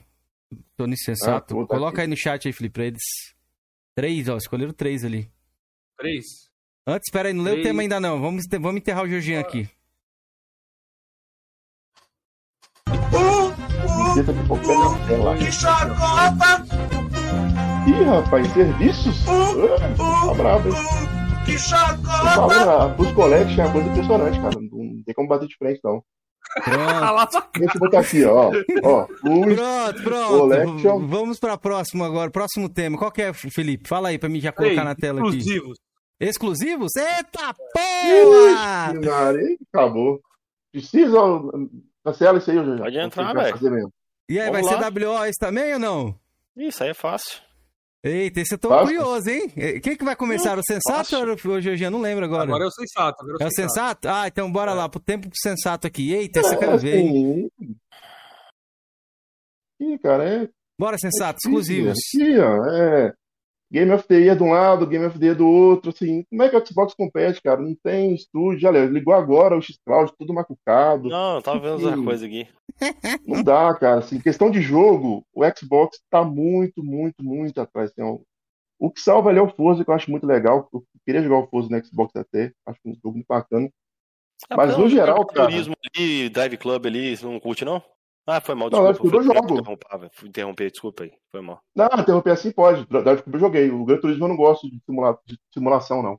Tony 0.76 0.96
Sensato. 0.98 1.54
Ah, 1.54 1.56
botar 1.60 1.74
coloca 1.74 1.92
aqui. 1.92 2.00
aí 2.02 2.06
no 2.08 2.16
chat 2.16 2.46
aí, 2.46 2.52
Felipe, 2.52 2.74
pra 2.74 2.84
eles. 2.84 3.02
Três, 3.94 4.28
ó. 4.28 4.36
Escolheram 4.36 4.72
três 4.72 5.04
ali. 5.04 5.30
3. 5.98 6.24
Antes, 6.86 7.08
espera 7.08 7.28
aí, 7.28 7.34
não 7.34 7.44
lê 7.44 7.50
o 7.50 7.54
Três. 7.54 7.66
tema 7.68 7.82
ainda 7.82 8.00
não. 8.00 8.20
Vamos, 8.20 8.44
vamos 8.50 8.76
enterrar 8.80 9.04
o 9.04 9.08
Georgiano 9.08 9.40
aqui. 9.46 9.68
Ih, 17.86 18.04
rapaz, 18.04 18.46
serviços? 18.52 19.24
Ah, 19.28 20.26
tá 20.26 20.34
brabo, 20.34 20.68
hein? 20.68 20.74
Tô 21.44 22.48
falando, 22.48 22.70
a 22.70 22.88
Bus 22.88 23.12
Collection 23.12 23.62
é 23.62 23.66
uma 23.66 23.72
coisa 23.72 23.88
impressionante, 23.88 24.40
cara. 24.40 24.54
Não, 24.60 24.84
não 24.84 25.02
tem 25.02 25.14
como 25.14 25.28
bater 25.28 25.48
de 25.48 25.56
frente, 25.56 25.80
não. 25.82 26.02
Pronto, 26.64 27.48
Deixa 27.58 27.76
eu 27.76 27.80
botar 27.80 28.00
aqui, 28.00 28.24
ó. 28.24 28.50
Ó, 28.82 29.06
pronto, 29.06 30.02
pronto. 30.02 31.06
Vamos 31.06 31.38
pra 31.38 31.56
próxima 31.56 32.06
agora. 32.06 32.30
Próximo 32.30 32.68
tema. 32.68 32.98
Qual 32.98 33.10
que 33.10 33.22
é, 33.22 33.32
Felipe? 33.32 33.88
Fala 33.88 34.08
aí 34.08 34.18
pra 34.18 34.28
mim 34.28 34.40
já 34.40 34.52
colocar 34.52 34.84
na 34.84 34.94
tela 34.94 35.20
aqui. 35.20 35.38
Exclusivos. 35.38 35.78
Exclusivos? 36.20 36.92
Eita 36.96 37.54
porra! 37.72 38.92
Acabou. 39.72 40.20
Precisa. 40.70 41.18
Cancela 42.04 42.38
isso 42.38 42.50
aí, 42.50 42.56
já. 42.56 42.76
Pode 42.78 42.98
entrar, 42.98 43.32
velho. 43.34 43.92
E 44.28 44.38
aí, 44.40 44.50
Vamos 44.50 44.66
vai 44.68 44.76
lá. 44.80 44.92
ser 44.92 45.06
WO 45.06 45.24
esse 45.24 45.38
também 45.38 45.74
ou 45.74 45.78
não? 45.78 46.14
Isso 46.56 46.82
aí 46.82 46.90
é 46.90 46.94
fácil. 46.94 47.40
Eita, 48.04 48.40
esse 48.40 48.54
eu 48.54 48.58
tô 48.58 48.68
Fácil. 48.68 48.86
curioso, 48.96 49.30
hein? 49.30 49.48
Quem 49.80 49.96
que 49.96 50.04
vai 50.04 50.16
começar? 50.16 50.58
O 50.58 50.62
Sensato 50.64 51.10
fácil. 51.10 51.18
ou 51.50 51.56
o 51.56 51.60
Georgiano? 51.60 51.96
Não 51.96 52.02
lembro 52.02 52.24
agora. 52.24 52.42
Agora 52.44 52.64
é 52.64 52.66
o 52.66 52.70
sensato. 52.70 53.22
Agora 53.22 53.36
É 53.40 53.46
o 53.46 53.50
Sensato? 53.52 54.08
Ah, 54.08 54.26
então 54.26 54.50
bora 54.50 54.72
É. 54.72 54.74
lá, 54.74 54.88
pro 54.88 54.98
tempo 54.98 55.28
pro 55.28 55.38
Sensato 55.40 55.86
aqui. 55.86 56.12
Eita, 56.12 56.40
É, 56.40 56.56
quero 56.56 56.78
ver, 56.78 56.96
hein? 56.96 57.48
assim, 57.60 57.76
Ih, 59.80 59.98
cara, 59.98 60.24
é 60.44 60.48
Bora, 60.78 60.96
Sensato, 60.98 61.38
difícil, 61.44 61.84
exclusivos. 61.92 61.98
Aqui, 62.16 62.38
ó, 62.40 62.64
é. 62.66 63.14
Game 63.72 63.90
of 63.90 64.06
the 64.06 64.16
Year 64.16 64.36
de 64.36 64.42
um 64.42 64.50
lado, 64.50 64.86
Game 64.86 65.06
of 65.06 65.18
the 65.18 65.24
Year 65.24 65.34
do 65.34 65.48
outro, 65.48 65.90
assim. 65.90 66.24
Como 66.24 66.42
é 66.42 66.50
que 66.50 66.56
o 66.56 66.66
Xbox 66.66 66.92
compete, 66.92 67.40
cara? 67.40 67.58
Não 67.58 67.74
tem 67.74 68.14
estúdio. 68.14 68.68
Olha, 68.68 68.84
ligou 68.84 69.14
agora 69.14 69.56
o 69.56 69.62
X-Cloud, 69.62 70.12
tudo 70.18 70.34
macucado. 70.34 71.08
Não, 71.08 71.36
eu 71.36 71.42
tava 71.42 71.58
vendo 71.58 71.82
outra 71.82 71.96
Sim. 71.96 72.04
coisa 72.04 72.26
aqui. 72.26 72.46
Não 73.26 73.42
dá, 73.42 73.74
cara. 73.74 74.00
Assim, 74.00 74.20
questão 74.20 74.50
de 74.50 74.60
jogo, 74.60 75.24
o 75.32 75.42
Xbox 75.56 75.98
tá 76.10 76.22
muito, 76.22 76.84
muito, 76.84 77.24
muito 77.24 77.58
atrás. 77.62 77.90
Assim. 77.90 78.20
O 78.78 78.90
que 78.90 79.00
salva 79.00 79.30
ali 79.30 79.38
é 79.38 79.42
o 79.42 79.48
Forza, 79.48 79.82
que 79.82 79.90
eu 79.90 79.94
acho 79.94 80.10
muito 80.10 80.26
legal. 80.26 80.68
Eu 80.70 80.84
queria 81.06 81.22
jogar 81.22 81.38
o 81.38 81.46
Forza 81.46 81.70
no 81.70 81.82
Xbox 81.82 82.14
até. 82.14 82.52
Acho 82.66 82.78
um 82.84 82.94
jogo 82.94 83.12
muito 83.12 83.26
bacana. 83.26 83.70
Ah, 84.50 84.56
Mas 84.56 84.76
no 84.76 84.86
geral, 84.86 85.24
cara. 85.24 85.48
Turismo 85.48 85.74
ali, 85.96 86.28
Drive 86.28 86.58
Club 86.58 86.84
ali, 86.84 87.16
você 87.16 87.24
não 87.24 87.40
curte, 87.40 87.64
não? 87.64 87.82
Ah, 88.26 88.40
foi 88.40 88.54
mal, 88.54 88.70
Não, 88.70 88.90
desculpa. 88.92 89.00
Club 89.00 89.14
eu 89.14 89.22
fui 89.22 89.34
jogo. 89.36 89.60
interromper, 89.60 90.10
fui 90.12 90.28
interromper, 90.28 90.70
desculpa 90.70 91.02
aí, 91.04 91.12
foi 91.30 91.40
mal. 91.40 91.60
Não, 91.74 91.86
interromper 91.98 92.30
assim 92.30 92.52
pode. 92.52 92.86
Drive 92.86 93.22
Club 93.22 93.34
eu 93.34 93.40
joguei. 93.40 93.70
O 93.70 93.84
Gran 93.84 94.00
Turismo 94.00 94.24
eu 94.24 94.28
não 94.28 94.36
gosto 94.36 94.68
de, 94.70 94.80
simula- 94.86 95.18
de 95.26 95.38
simulação, 95.52 96.02
não. 96.02 96.18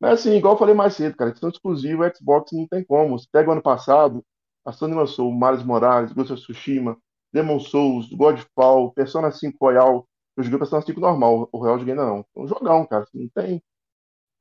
Mas 0.00 0.20
assim, 0.20 0.32
igual 0.36 0.54
eu 0.54 0.58
falei 0.58 0.74
mais 0.74 0.94
cedo, 0.94 1.16
cara, 1.16 1.30
questão 1.30 1.48
exclusiva, 1.48 2.12
Xbox 2.14 2.52
não 2.52 2.66
tem 2.66 2.84
como. 2.84 3.18
Você 3.18 3.26
pega 3.30 3.48
o 3.48 3.52
ano 3.52 3.62
passado, 3.62 4.24
a 4.64 4.72
Sony 4.72 4.94
lançou 4.94 5.30
o 5.30 5.34
Miles 5.34 5.62
Morales, 5.64 6.12
Ghost 6.12 6.32
of 6.32 6.42
Tsushima, 6.42 6.96
Demon 7.32 7.58
Souls, 7.60 8.08
Godfall, 8.12 8.92
Persona 8.92 9.30
5 9.30 9.56
Royal. 9.60 10.06
Eu 10.36 10.42
joguei 10.44 10.56
o 10.56 10.58
Persona 10.58 10.82
5 10.82 11.00
normal, 11.00 11.48
o 11.50 11.58
Royal 11.58 11.76
eu 11.76 11.78
joguei 11.80 11.94
ainda 11.94 12.06
não. 12.06 12.18
É 12.36 12.40
um 12.40 12.46
jogão, 12.46 12.86
cara, 12.86 13.04
assim, 13.04 13.22
não 13.22 13.28
tem. 13.42 13.62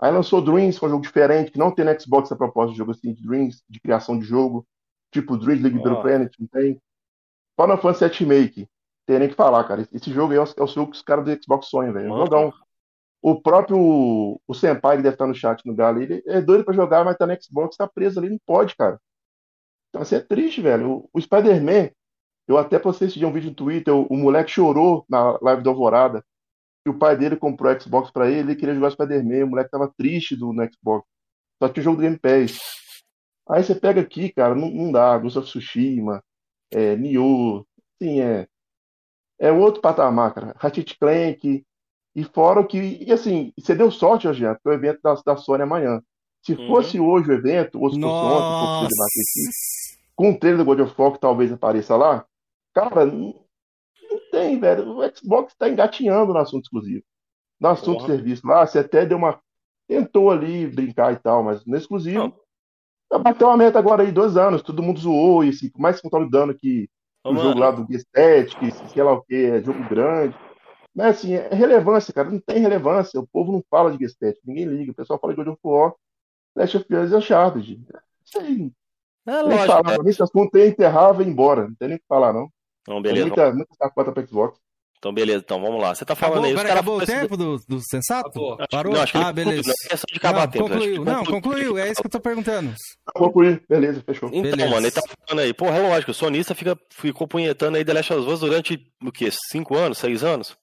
Aí 0.01 0.11
lançou 0.11 0.41
Dreams, 0.41 0.79
que 0.79 0.85
é 0.85 0.87
um 0.87 0.91
jogo 0.91 1.03
diferente, 1.03 1.51
que 1.51 1.59
não 1.59 1.71
tem 1.73 1.85
no 1.85 1.99
Xbox 2.01 2.31
a 2.31 2.35
proposta 2.35 2.71
de 2.73 2.77
jogo 2.77 2.91
assim, 2.91 3.13
de 3.13 3.23
Dreams, 3.23 3.63
de 3.69 3.79
criação 3.79 4.19
de 4.19 4.25
jogo. 4.25 4.67
Tipo 5.15 5.37
Dreams 5.37 5.63
League 5.63 5.77
Battle 5.77 5.99
Ó. 5.99 6.01
Planet, 6.01 6.33
não 6.37 6.47
tem. 6.47 6.77
Final 7.57 7.77
Fantasy 7.77 8.09
VII 8.09 8.17
Remake, 8.19 8.69
tem 9.05 9.17
nem 9.17 9.29
que 9.29 9.35
falar, 9.35 9.63
cara. 9.63 9.87
Esse 9.93 10.11
jogo 10.11 10.33
aí 10.33 10.37
é 10.37 10.41
o, 10.41 10.45
é 10.45 10.63
o 10.63 10.67
jogo 10.67 10.91
que 10.91 10.97
os 10.97 11.01
caras 11.01 11.23
do 11.23 11.41
Xbox 11.41 11.67
sonham, 11.67 11.93
velho. 11.93 12.09
Jogão. 12.09 12.53
O 13.21 13.41
próprio 13.41 13.77
o 14.45 14.53
Senpai 14.53 14.97
que 14.97 15.03
deve 15.03 15.15
estar 15.15 15.25
no 15.25 15.33
chat 15.33 15.65
no 15.65 15.73
Galo, 15.73 16.01
ele 16.01 16.21
é 16.27 16.41
doido 16.41 16.65
pra 16.65 16.73
jogar, 16.73 17.05
mas 17.05 17.15
tá 17.15 17.25
no 17.25 17.41
Xbox, 17.41 17.77
tá 17.77 17.87
preso 17.87 18.19
ali, 18.19 18.29
não 18.29 18.39
pode, 18.45 18.75
cara. 18.75 18.99
Então 19.87 20.01
assim, 20.01 20.15
é 20.15 20.19
triste, 20.19 20.59
velho. 20.59 20.91
O, 20.91 21.09
o 21.13 21.21
Spider-Man, 21.21 21.91
eu 22.45 22.57
até 22.57 22.77
postei 22.77 23.07
esse 23.07 23.17
dia 23.17 23.27
um 23.27 23.31
vídeo 23.31 23.51
no 23.51 23.55
Twitter, 23.55 23.95
o, 23.95 24.05
o 24.07 24.17
moleque 24.17 24.51
chorou 24.51 25.05
na 25.09 25.39
live 25.41 25.63
do 25.63 25.69
Alvorada, 25.69 26.25
que 26.83 26.89
o 26.89 26.99
pai 26.99 27.15
dele 27.15 27.37
comprou 27.37 27.73
o 27.73 27.79
Xbox 27.79 28.11
pra 28.11 28.29
ele, 28.29 28.51
ele 28.51 28.55
queria 28.57 28.75
jogar 28.75 28.91
Spider-Man, 28.91 29.45
o 29.45 29.49
moleque 29.49 29.71
tava 29.71 29.91
triste 29.97 30.35
do, 30.35 30.51
no 30.51 30.69
Xbox. 30.69 31.07
Só 31.63 31.69
tinha 31.69 31.81
o 31.81 31.83
jogo 31.85 31.97
do 31.97 32.01
Game 32.01 32.19
Pass. 32.19 32.84
Aí 33.47 33.63
você 33.63 33.75
pega 33.75 34.01
aqui, 34.01 34.31
cara, 34.31 34.55
não, 34.55 34.69
não 34.69 34.91
dá, 34.91 35.17
Ghost 35.17 35.37
of 35.39 35.47
Tsushima, 35.47 36.23
é, 36.71 36.95
Nioh, 36.95 37.63
sim, 38.01 38.19
é, 38.21 38.47
é 39.39 39.51
outro 39.51 39.81
patamar, 39.81 40.33
cara. 40.33 40.55
Ratchet 40.57 40.97
Clank, 40.97 41.63
e 42.15 42.23
fora 42.23 42.61
o 42.61 42.67
que. 42.67 42.77
E 43.03 43.11
assim, 43.11 43.51
você 43.57 43.75
deu 43.75 43.91
sorte, 43.91 44.27
hoje, 44.27 44.45
porque 44.45 44.69
o 44.69 44.73
evento 44.73 44.99
da, 45.03 45.13
da 45.25 45.37
Sony 45.37 45.61
é 45.61 45.63
amanhã. 45.63 46.01
Se 46.41 46.53
Uhum. 46.53 46.67
fosse 46.67 46.99
hoje 46.99 47.29
o 47.29 47.33
evento, 47.33 47.79
ou 47.81 47.91
se 47.91 47.99
fosse 47.99 48.23
ontem, 48.23 48.53
fosse 48.59 48.81
Nossa! 48.81 48.95
debater 48.95 49.23
aqui, 49.23 49.49
com 50.15 50.31
o 50.31 50.39
trailer 50.39 50.59
do 50.59 50.65
God 50.65 50.79
of 50.79 50.93
War 50.97 51.11
que 51.11 51.19
talvez 51.19 51.51
apareça 51.51 51.95
lá, 51.97 52.25
cara, 52.73 53.05
não, 53.05 53.33
não 54.09 54.19
tem, 54.31 54.59
velho. 54.59 54.97
O 54.97 55.15
Xbox 55.15 55.53
tá 55.55 55.67
engatinhando 55.67 56.33
no 56.33 56.39
assunto 56.39 56.63
exclusivo. 56.63 57.03
No 57.59 57.69
assunto 57.69 57.99
Porra. 57.99 58.13
serviço 58.13 58.47
lá, 58.47 58.65
você 58.65 58.79
até 58.79 59.05
deu 59.05 59.17
uma. 59.17 59.41
Tentou 59.87 60.31
ali 60.31 60.67
brincar 60.67 61.13
e 61.13 61.17
tal, 61.17 61.43
mas 61.43 61.65
no 61.65 61.75
exclusivo. 61.75 62.19
Não. 62.19 62.44
Bateu 63.17 63.47
uma 63.47 63.57
meta 63.57 63.79
agora 63.79 64.03
aí, 64.03 64.11
dois 64.11 64.37
anos, 64.37 64.61
todo 64.61 64.83
mundo 64.83 64.99
zoou, 64.99 65.43
e 65.43 65.49
assim, 65.49 65.69
por 65.69 65.79
mais 65.79 65.97
que 65.97 66.03
consolidando 66.03 66.53
que 66.53 66.89
Ô, 67.23 67.29
o 67.29 67.33
mano, 67.33 67.49
jogo 67.49 67.59
lá 67.59 67.71
do 67.71 67.85
Gear 67.87 68.01
Static, 68.01 68.71
sei 68.93 69.03
lá 69.03 69.13
o 69.13 69.21
que, 69.21 69.35
é 69.35 69.61
jogo 69.61 69.83
grande. 69.89 70.35
Mas 70.93 71.17
assim, 71.17 71.33
é 71.33 71.53
relevância, 71.53 72.13
cara, 72.13 72.29
não 72.29 72.39
tem 72.39 72.59
relevância. 72.59 73.19
O 73.19 73.27
povo 73.27 73.51
não 73.51 73.63
fala 73.69 73.91
de 73.91 73.97
Gear 73.97 74.09
Static, 74.09 74.41
ninguém 74.45 74.65
liga. 74.65 74.91
O 74.91 74.95
pessoal 74.95 75.19
fala 75.19 75.33
de 75.33 75.37
God 75.37 75.47
of 75.49 75.59
War, 75.63 75.93
Last 76.55 76.77
of 76.77 76.95
Us 76.95 77.11
e 77.11 77.15
Uncharted. 77.15 77.81
Isso 78.25 78.39
aí, 78.39 78.71
é 79.27 79.43
nem 79.43 79.57
lógico. 79.57 80.03
né? 80.03 80.09
esse 80.09 80.23
assunto 80.23 80.51
tem 80.51 80.69
enterrava 80.69 81.23
e 81.23 81.27
embora. 81.27 81.67
Não 81.67 81.75
tem 81.75 81.87
nem 81.87 81.97
o 81.97 81.99
que 81.99 82.05
falar, 82.07 82.31
não. 82.31 82.49
Tem 82.85 83.01
beleza. 83.01 83.25
muita, 83.25 83.53
muita 83.53 83.75
sacota 83.75 84.11
pra 84.11 84.25
Xbox. 84.25 84.59
Então, 84.97 85.13
beleza. 85.13 85.39
Então, 85.39 85.61
vamos 85.61 85.81
lá. 85.81 85.93
Você 85.93 86.03
tá 86.03 86.13
Acabou, 86.13 86.35
falando 86.35 86.45
aí, 86.45 86.53
os 86.53 86.57
caras... 86.57 86.71
acabou 86.71 86.97
o 86.97 87.05
tempo 87.05 87.37
do, 87.37 87.57
do 87.67 87.79
sensato? 87.81 88.29
Acabou. 88.29 88.57
Parou? 88.69 88.93
Não, 88.93 89.01
acho 89.01 89.11
que 89.11 89.17
ele 89.17 89.25
ah, 89.25 89.27
concluiu, 89.27 89.45
beleza. 89.49 89.67
não 89.67 89.73
é 89.73 89.89
questão 89.89 90.07
de 90.11 90.17
acabar 90.17 90.39
Não, 90.39 90.47
tempo. 90.51 90.65
que 90.65 90.71
concluiu. 90.71 91.05
Não, 91.05 91.25
concluiu. 91.25 91.77
É 91.77 91.91
isso 91.91 92.01
que 92.01 92.07
eu 92.07 92.11
tô 92.11 92.19
perguntando. 92.19 92.73
Vou 93.13 93.27
concluir, 93.27 93.63
beleza, 93.69 94.01
fechou. 94.05 94.29
Então, 94.29 94.51
Beleza. 94.51 94.69
mano, 94.69 94.87
ele 94.87 94.91
tá 94.91 95.01
falando 95.27 95.43
aí, 95.43 95.53
porra, 95.53 95.77
é 95.77 95.81
lógico, 95.81 96.11
o 96.11 96.13
sonista 96.13 96.55
fica, 96.55 96.77
ficou 96.91 97.27
punhetando 97.27 97.77
aí 97.77 97.85
The 97.85 97.93
Last 97.93 98.13
of 98.13 98.29
Us 98.29 98.39
durante, 98.39 98.79
o 99.03 99.11
quê, 99.11 99.29
5 99.51 99.77
anos, 99.77 99.97
6 99.99 100.23
anos? 100.23 100.57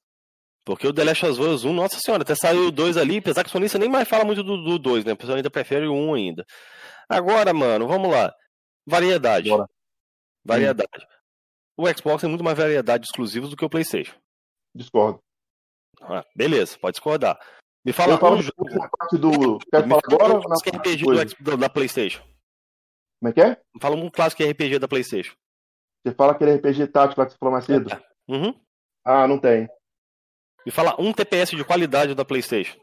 Porque 0.64 0.86
o 0.86 0.92
The 0.92 1.04
Last 1.04 1.26
of 1.26 1.40
Us 1.40 1.64
1, 1.64 1.72
nossa 1.72 1.98
senhora, 1.98 2.22
até 2.22 2.34
saiu 2.34 2.68
o 2.68 2.72
2 2.72 2.96
ali, 2.96 3.18
apesar 3.18 3.42
que 3.42 3.48
o 3.48 3.52
sonista 3.52 3.78
nem 3.78 3.88
mais 3.88 4.08
fala 4.08 4.24
muito 4.24 4.42
do 4.42 4.78
2, 4.78 5.04
né? 5.04 5.12
O 5.12 5.16
pessoal 5.16 5.36
ainda 5.36 5.50
prefere 5.50 5.86
o 5.86 5.94
1 5.94 6.14
ainda. 6.14 6.44
Agora, 7.08 7.52
mano, 7.52 7.88
vamos 7.88 8.10
lá. 8.10 8.32
Variedade. 8.86 9.48
Bora. 9.48 9.66
Variedade. 10.44 11.06
O 11.76 11.86
Xbox 11.88 12.20
tem 12.20 12.28
muito 12.30 12.44
mais 12.44 12.56
variedade 12.56 13.02
de 13.02 13.08
exclusivos 13.08 13.50
do 13.50 13.56
que 13.56 13.64
o 13.64 13.70
PlayStation. 13.70 14.14
Discordo. 14.74 15.20
Ah, 16.00 16.24
beleza, 16.34 16.78
pode 16.78 16.94
discordar. 16.94 17.38
Me 17.84 17.92
fala 17.92 18.14
Eu 18.14 18.18
falo 18.18 18.36
um 18.36 18.42
jogo. 18.42 18.68
na 18.70 18.88
parte 18.88 19.18
do. 19.18 19.58
Quer 19.58 19.86
falar 19.88 20.00
fala 20.00 20.02
agora 20.14 20.34
um 20.38 20.42
clássico 20.42 20.76
RPG 20.76 21.04
do, 21.04 21.34
do- 21.50 21.56
da 21.56 21.68
PlayStation. 21.68 22.22
Como 23.20 23.30
é 23.30 23.32
que 23.32 23.40
é? 23.40 23.50
Me 23.74 23.80
fala 23.80 23.96
um 23.96 24.10
clássico 24.10 24.42
RPG 24.42 24.78
da 24.78 24.88
PlayStation. 24.88 25.34
Você 26.04 26.14
fala 26.14 26.32
aquele 26.32 26.54
RPG 26.56 26.88
tático 26.88 27.20
lá 27.20 27.26
que 27.26 27.32
você 27.32 27.38
falou 27.38 27.52
mais 27.52 27.64
cedo? 27.64 27.90
Uhum. 28.28 28.54
Ah, 29.04 29.26
não 29.28 29.38
tem. 29.38 29.68
Me 30.64 30.72
fala 30.72 30.94
um 31.00 31.12
TPS 31.12 31.50
de 31.56 31.64
qualidade 31.64 32.14
da 32.14 32.24
PlayStation. 32.24 32.78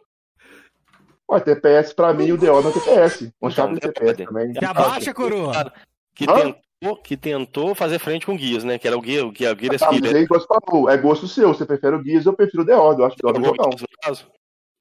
Ué, 1.32 1.40
TPS 1.40 1.94
pra 1.94 2.14
mim, 2.14 2.32
o 2.32 2.40
The 2.40 2.50
Order 2.52 2.72
é 2.72 2.74
TPS. 2.74 3.34
Um 3.42 3.50
chato 3.50 3.72
de 3.72 3.78
Então, 3.78 3.92
TPS 3.94 4.26
também. 4.26 4.54
Se 4.54 4.66
abaixa, 4.66 5.14
coroa. 5.14 5.72
Que 6.16 6.26
Hã? 6.30 6.34
tentou, 6.36 6.62
que 7.04 7.18
tentou 7.18 7.76
fazer 7.76 8.00
frente 8.00 8.26
com 8.26 8.34
o 8.34 8.38
Guias, 8.38 8.64
né? 8.64 8.80
Que 8.80 8.88
era 8.88 8.98
o 8.98 9.02
Guia, 9.02 9.26
o 9.26 9.32
Guia, 9.32 9.52
o 9.52 9.56
Guia 9.56 9.70
Ah, 9.82 9.96
igual 10.20 10.40
você 10.40 10.48
falou, 10.48 10.90
é 10.90 10.98
gosto 10.98 11.28
seu. 11.28 11.50
Você 11.54 11.66
prefere 11.66 11.96
o 11.96 12.04
Gears, 12.04 12.26
eu 12.26 12.34
prefiro 12.34 12.64
o 12.64 12.66
The 12.66 12.76
Order. 12.76 13.02
Eu 13.02 13.06
acho 13.08 13.16
que 13.18 13.26
o 13.26 13.34
The 13.34 13.40
Order 13.40 13.52
é. 13.54 13.68
Guias, 13.70 13.82
no 13.82 13.88
caso? 14.02 14.28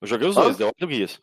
Eu 0.01 0.07
joguei 0.09 0.29
os 0.29 0.37
Hã? 0.37 0.43
dois, 0.43 0.57
The 0.57 0.65
Order 0.65 0.81
e 0.81 0.85
o 0.85 0.89
Guias. 0.89 1.21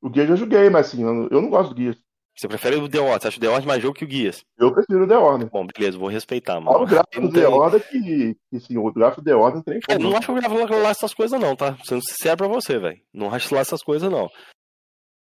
O 0.00 0.10
Gears 0.14 0.30
eu 0.30 0.36
joguei, 0.36 0.70
mas 0.70 0.86
assim, 0.86 1.02
eu 1.02 1.42
não 1.42 1.50
gosto 1.50 1.74
do 1.74 1.80
Gears. 1.82 1.98
Você 2.36 2.48
prefere 2.48 2.76
o 2.76 2.88
The 2.88 2.98
Order? 3.00 3.20
Você 3.22 3.28
acha 3.28 3.38
o 3.38 3.40
The 3.40 3.48
Order 3.48 3.66
mais 3.66 3.82
jogo 3.82 3.94
que 3.94 4.04
o 4.04 4.08
Guias? 4.08 4.44
Eu 4.58 4.72
prefiro 4.72 5.04
o 5.04 5.08
The 5.08 5.16
Order. 5.16 5.50
Bom, 5.50 5.66
beleza, 5.66 5.98
vou 5.98 6.08
respeitar, 6.08 6.54
Fala 6.54 6.70
o 6.70 6.80
mano. 6.80 6.86
gráfico 6.86 7.20
Não 7.20 7.28
do 7.28 7.32
The 7.34 7.48
Order 7.48 7.88
que, 7.88 8.36
que 8.50 8.60
sim, 8.60 8.76
o 8.76 8.92
gráfico 8.92 9.20
do 9.22 9.24
The 9.24 9.34
Order 9.36 9.54
não 9.56 9.62
tem 9.62 9.76
É, 9.76 9.80
como. 9.94 10.00
não 10.00 10.10
não. 10.10 10.16
acho 10.18 10.26
que 10.26 10.32
eu 10.32 10.36
gravo 10.36 10.78
lá 10.82 10.90
essas 10.90 11.14
coisas, 11.14 11.40
não, 11.40 11.56
tá? 11.56 11.76
Sendo 11.84 12.02
sincero 12.04 12.36
pra 12.36 12.48
você, 12.48 12.78
velho. 12.78 13.00
Não 13.12 13.32
acho 13.34 13.52
lá 13.54 13.60
essas 13.60 13.82
coisas, 13.82 14.10
não. 14.10 14.28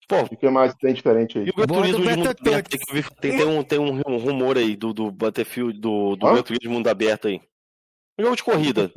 Pô, 0.09 0.23
O 0.23 0.37
que 0.37 0.49
mais 0.49 0.73
tem 0.73 0.91
diferente 0.93 1.37
aí? 1.37 1.45
E 1.45 1.49
o 1.51 1.53
Gran 1.53 1.67
Turismo 1.67 2.01
de 2.03 2.17
mundo 2.17 2.29
aberto 2.29 2.47
aí 2.47 3.03
que 3.03 3.15
tem, 3.21 3.37
tem 3.37 3.45
um, 3.47 3.63
tem 3.63 3.79
um 3.79 4.17
rumor 4.17 4.57
aí 4.57 4.75
do, 4.75 4.91
do 4.91 5.11
Battlefield, 5.11 5.79
do, 5.79 6.15
do 6.15 6.25
Hã? 6.27 6.33
Gran 6.33 6.41
Turismo 6.41 6.61
de 6.61 6.67
mundo 6.67 6.87
aberto 6.87 7.27
aí. 7.27 7.39
Um 8.17 8.23
jogo 8.23 8.35
de 8.35 8.43
corrida. 8.43 8.91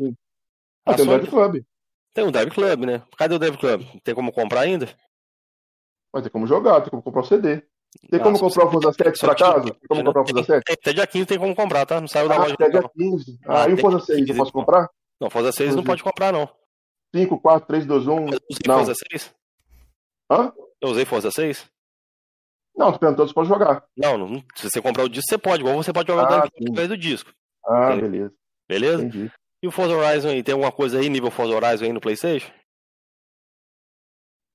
Ah, 0.86 0.92
A 0.92 0.94
tem 0.94 1.04
o 1.04 1.08
Sony- 1.08 1.18
Drive 1.20 1.30
Club. 1.30 1.62
Tem 2.14 2.24
um 2.24 2.30
Drive 2.32 2.50
Club, 2.50 2.84
né? 2.86 3.02
Cadê 3.16 3.34
o 3.34 3.38
Drive 3.38 3.58
Club? 3.58 3.82
Tem 4.02 4.14
como 4.14 4.32
comprar 4.32 4.62
ainda? 4.62 4.88
Mas 6.14 6.22
tem 6.22 6.32
como 6.32 6.46
jogar, 6.46 6.80
tem 6.80 6.90
como 6.90 7.02
comprar 7.02 7.20
o 7.20 7.24
CD. 7.26 7.62
Tem 8.10 8.18
Ah, 8.18 8.22
como 8.22 8.36
se 8.36 8.42
comprar 8.42 8.66
o 8.66 8.70
Forza 8.70 8.92
7 8.94 9.18
só 9.18 9.26
por 9.28 9.36
que- 9.36 9.42
acaso? 9.44 9.64
Tem 9.74 9.88
como 9.88 10.04
comprar 10.04 10.22
o 10.22 10.26
Forza 10.26 10.44
7? 10.44 10.64
Tem, 10.64 10.74
até 10.80 10.92
dia 10.94 11.06
15 11.06 11.26
tem 11.26 11.38
como 11.38 11.54
comprar, 11.54 11.84
tá? 11.84 12.00
Não 12.00 12.08
saiu 12.08 12.26
da 12.28 12.36
Ah, 12.36 12.38
loja. 12.38 12.54
até 12.54 12.70
dia 12.70 12.80
não. 12.80 12.88
15. 12.88 13.38
Ah, 13.46 13.64
Ah, 13.64 13.68
e 13.68 13.72
o 13.72 13.76
tem 13.76 13.82
Forza 13.82 14.00
6, 14.00 14.18
15, 14.20 14.30
eu 14.30 14.36
posso 14.36 14.52
comprar? 14.52 14.88
Não, 15.20 15.28
Forza 15.30 15.52
6 15.52 15.76
não 15.76 15.84
pode 15.84 16.02
comprar, 16.02 16.32
não. 16.32 16.48
5, 17.14 17.38
4, 17.38 17.66
3, 17.68 17.84
2, 17.84 18.06
1. 18.06 18.10
Eu 18.10 18.24
usei 18.24 18.38
Não. 18.66 18.76
Forza 18.76 18.94
6? 19.10 19.34
Hã? 20.30 20.50
Eu 20.82 20.88
usei 20.88 21.04
Forza 21.04 21.30
6? 21.30 21.70
Não, 22.76 22.92
tô 22.92 22.98
perguntando 22.98 23.28
se 23.28 23.34
pode 23.34 23.48
jogar. 23.48 23.84
Não, 23.96 24.18
não, 24.18 24.42
se 24.56 24.68
você 24.68 24.82
comprar 24.82 25.04
o 25.04 25.08
disco, 25.08 25.26
você 25.28 25.38
pode. 25.38 25.62
Igual 25.62 25.76
você 25.76 25.92
pode 25.92 26.10
jogar 26.10 26.22
o 26.22 26.26
Ah, 26.26 26.42
sim. 26.46 26.64
através 26.64 26.88
do 26.88 26.96
disco. 26.96 27.32
Ah, 27.64 27.94
beleza. 27.94 28.34
Beleza? 28.68 29.04
Entendi. 29.04 29.32
E 29.62 29.68
o 29.68 29.70
Forza 29.70 29.94
Horizon 29.94 30.28
aí? 30.30 30.42
Tem 30.42 30.52
alguma 30.54 30.72
coisa 30.72 30.98
aí, 30.98 31.08
nível 31.08 31.30
Forza 31.30 31.54
Horizon 31.54 31.84
aí 31.84 31.92
no 31.92 32.00
Playstation? 32.00 32.50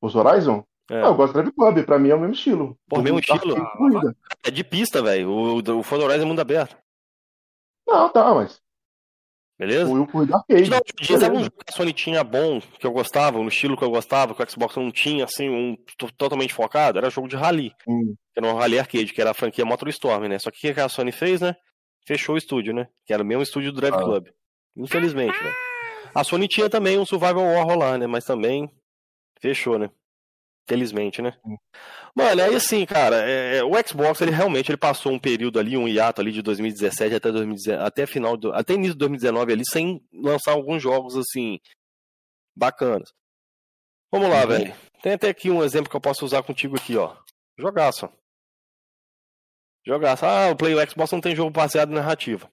Os 0.02 0.16
Horizon? 0.16 0.64
É. 0.90 1.02
Ah, 1.02 1.08
eu 1.08 1.16
gosto 1.16 1.34
do 1.34 1.42
Drive 1.42 1.54
Club, 1.56 1.86
pra 1.86 2.00
mim 2.00 2.10
é 2.10 2.16
o 2.16 2.20
mesmo 2.20 2.34
estilo. 2.34 2.78
Pô, 2.90 3.02
mesmo 3.02 3.18
Arcade 3.20 3.40
estilo? 3.40 3.56
de 3.56 3.78
corrida. 3.78 4.18
É 4.46 4.52
de 4.52 4.64
pista, 4.64 5.02
velho. 5.02 5.30
O, 5.30 5.80
o 5.80 5.84
Forza 5.84 6.06
Horizon 6.06 6.24
é 6.24 6.26
mundo 6.26 6.40
aberto. 6.42 6.78
Não, 7.88 8.10
tá, 8.10 8.34
mas 8.34 8.62
Beleza? 9.60 9.92
o 9.92 10.06
corrida 10.08 10.36
arcade. 10.38 10.70
Não, 10.70 10.80
dia, 11.02 11.18
sabe 11.20 11.36
um 11.38 11.44
jogo 11.44 11.56
que 11.58 11.74
a 11.74 11.76
Sony 11.76 11.92
tinha 11.94 12.24
bom, 12.24 12.60
que 12.80 12.86
eu 12.86 12.92
gostava, 12.92 13.40
no 13.40 13.48
estilo 13.48 13.76
que 13.76 13.84
eu 13.84 13.90
gostava, 13.90 14.36
que 14.36 14.44
o 14.44 14.50
Xbox 14.50 14.76
não 14.76 14.92
tinha, 14.92 15.26
assim, 15.26 15.50
um 15.50 15.76
to- 15.98 16.12
totalmente 16.14 16.54
focado? 16.54 17.00
Era 17.00 17.10
jogo 17.10 17.28
de 17.28 17.36
rally. 17.36 17.72
Hum. 17.88 18.14
Que 18.34 18.40
era 18.40 18.48
um 18.48 18.56
rally 18.56 18.78
arcade, 18.78 19.12
que 19.14 19.20
era 19.20 19.32
a 19.32 19.34
franquia 19.34 19.66
MotorStorm, 19.66 20.28
né? 20.28 20.38
Só 20.38 20.52
que 20.52 20.70
o 20.70 20.74
que 20.74 20.80
a 20.80 20.88
Sony 20.88 21.12
fez, 21.12 21.42
né? 21.42 21.56
Fechou 22.06 22.36
o 22.36 22.38
estúdio, 22.38 22.74
né? 22.74 22.88
Que 23.06 23.14
era 23.14 23.24
o 23.24 23.26
mesmo 23.26 23.42
estúdio 23.42 23.72
do 23.72 23.82
Drive 23.82 23.96
Ah. 23.96 24.04
Club. 24.04 24.28
Infelizmente, 24.76 25.44
né? 25.44 25.52
A 26.14 26.24
Sony 26.24 26.48
tinha 26.48 26.70
também 26.70 27.00
um 27.00 27.06
Survival 27.06 27.44
War 27.44 27.66
rolar, 27.66 27.98
né? 27.98 28.06
Mas 28.06 28.26
também 28.26 28.70
fechou, 29.42 29.80
né? 29.80 29.90
Felizmente, 30.68 31.22
né? 31.22 31.34
Hum. 31.46 31.56
Mano, 32.16 32.42
aí 32.44 32.54
assim, 32.56 32.86
cara, 32.86 33.18
é, 33.30 33.58
é, 33.58 33.64
o 33.64 33.72
Xbox, 33.88 34.20
ele 34.22 34.32
realmente 34.32 34.70
ele 34.70 34.78
passou 34.78 35.12
um 35.14 35.20
período 35.20 35.60
ali, 35.60 35.78
um 35.78 35.88
hiato 35.88 36.20
ali 36.20 36.32
de 36.32 36.42
2017 36.42 37.16
até 37.16 37.32
2019, 37.32 37.84
até 37.86 38.06
final 38.06 38.36
do, 38.36 38.52
até 38.54 38.74
início 38.74 38.94
de 38.94 39.00
2019 39.00 39.54
ali, 39.54 39.64
sem 39.66 40.02
lançar 40.14 40.52
alguns 40.52 40.82
jogos 40.82 41.16
assim 41.16 41.60
bacanas. 42.56 43.10
Vamos 44.12 44.30
lá, 44.30 44.42
Uhum. 44.42 44.48
velho. 44.48 44.76
Tem 45.02 45.14
até 45.14 45.30
aqui 45.30 45.50
um 45.50 45.64
exemplo 45.64 45.90
que 45.90 45.96
eu 45.96 46.02
posso 46.02 46.26
usar 46.26 46.42
contigo 46.44 46.76
aqui, 46.76 46.98
ó. 46.98 47.16
Jogaço. 47.58 48.10
Jogaço. 49.86 50.26
Ah, 50.26 50.50
o 50.52 50.56
Play 50.56 50.74
o 50.76 50.90
Xbox 50.90 51.12
não 51.12 51.22
tem 51.22 51.36
jogo 51.36 51.50
baseado 51.52 51.92
em 51.92 51.96
narrativa. 51.96 52.50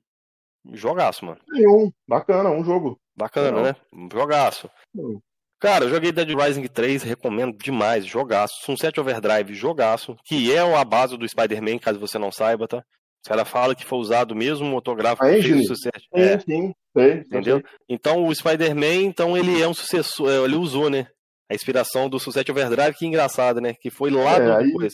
Jogaço, 0.72 1.24
mano. 1.24 1.40
Tem 1.52 1.66
um, 1.68 1.90
bacana, 2.08 2.48
um 2.50 2.62
jogo. 2.64 2.98
Bacana, 3.16 3.50
Não. 3.50 3.62
né? 3.62 3.76
Jogaço. 4.12 4.70
Não. 4.94 5.20
Cara, 5.64 5.86
eu 5.86 5.88
joguei 5.88 6.12
Dead 6.12 6.28
Rising 6.28 6.66
3, 6.66 7.02
recomendo 7.02 7.56
demais, 7.56 8.04
jogaço. 8.04 8.54
Sunset 8.66 9.00
Overdrive, 9.00 9.54
jogaço, 9.54 10.14
que 10.22 10.52
é 10.52 10.58
a 10.58 10.84
base 10.84 11.16
do 11.16 11.26
Spider-Man, 11.26 11.78
caso 11.78 11.98
você 11.98 12.18
não 12.18 12.30
saiba, 12.30 12.68
tá? 12.68 12.84
Os 13.24 13.28
caras 13.28 13.48
falam 13.48 13.74
que 13.74 13.82
foi 13.86 13.98
usado 13.98 14.32
o 14.32 14.36
mesmo 14.36 14.66
motográfico 14.66 15.24
A 15.24 15.30
que 15.30 15.40
fez 15.42 15.64
o 15.64 15.68
Sunset. 15.68 16.00
Sim, 16.00 16.08
É, 16.12 16.38
sim, 16.38 16.74
sei, 16.94 17.12
entendeu? 17.14 17.62
Então 17.88 18.26
o 18.26 18.34
Spider-Man, 18.34 19.04
então 19.06 19.34
ele 19.38 19.62
é 19.62 19.66
um 19.66 19.72
sucessor, 19.72 20.28
é, 20.28 20.36
ele 20.44 20.54
usou, 20.56 20.90
né? 20.90 21.06
A 21.50 21.54
inspiração 21.54 22.10
do 22.10 22.20
Sunset 22.20 22.50
Overdrive, 22.50 22.94
que 22.94 23.06
engraçado, 23.06 23.58
né? 23.58 23.72
Que 23.72 23.88
foi 23.88 24.10
lá 24.10 24.36
É, 24.36 24.44
do 24.44 24.52
aí-. 24.82 24.90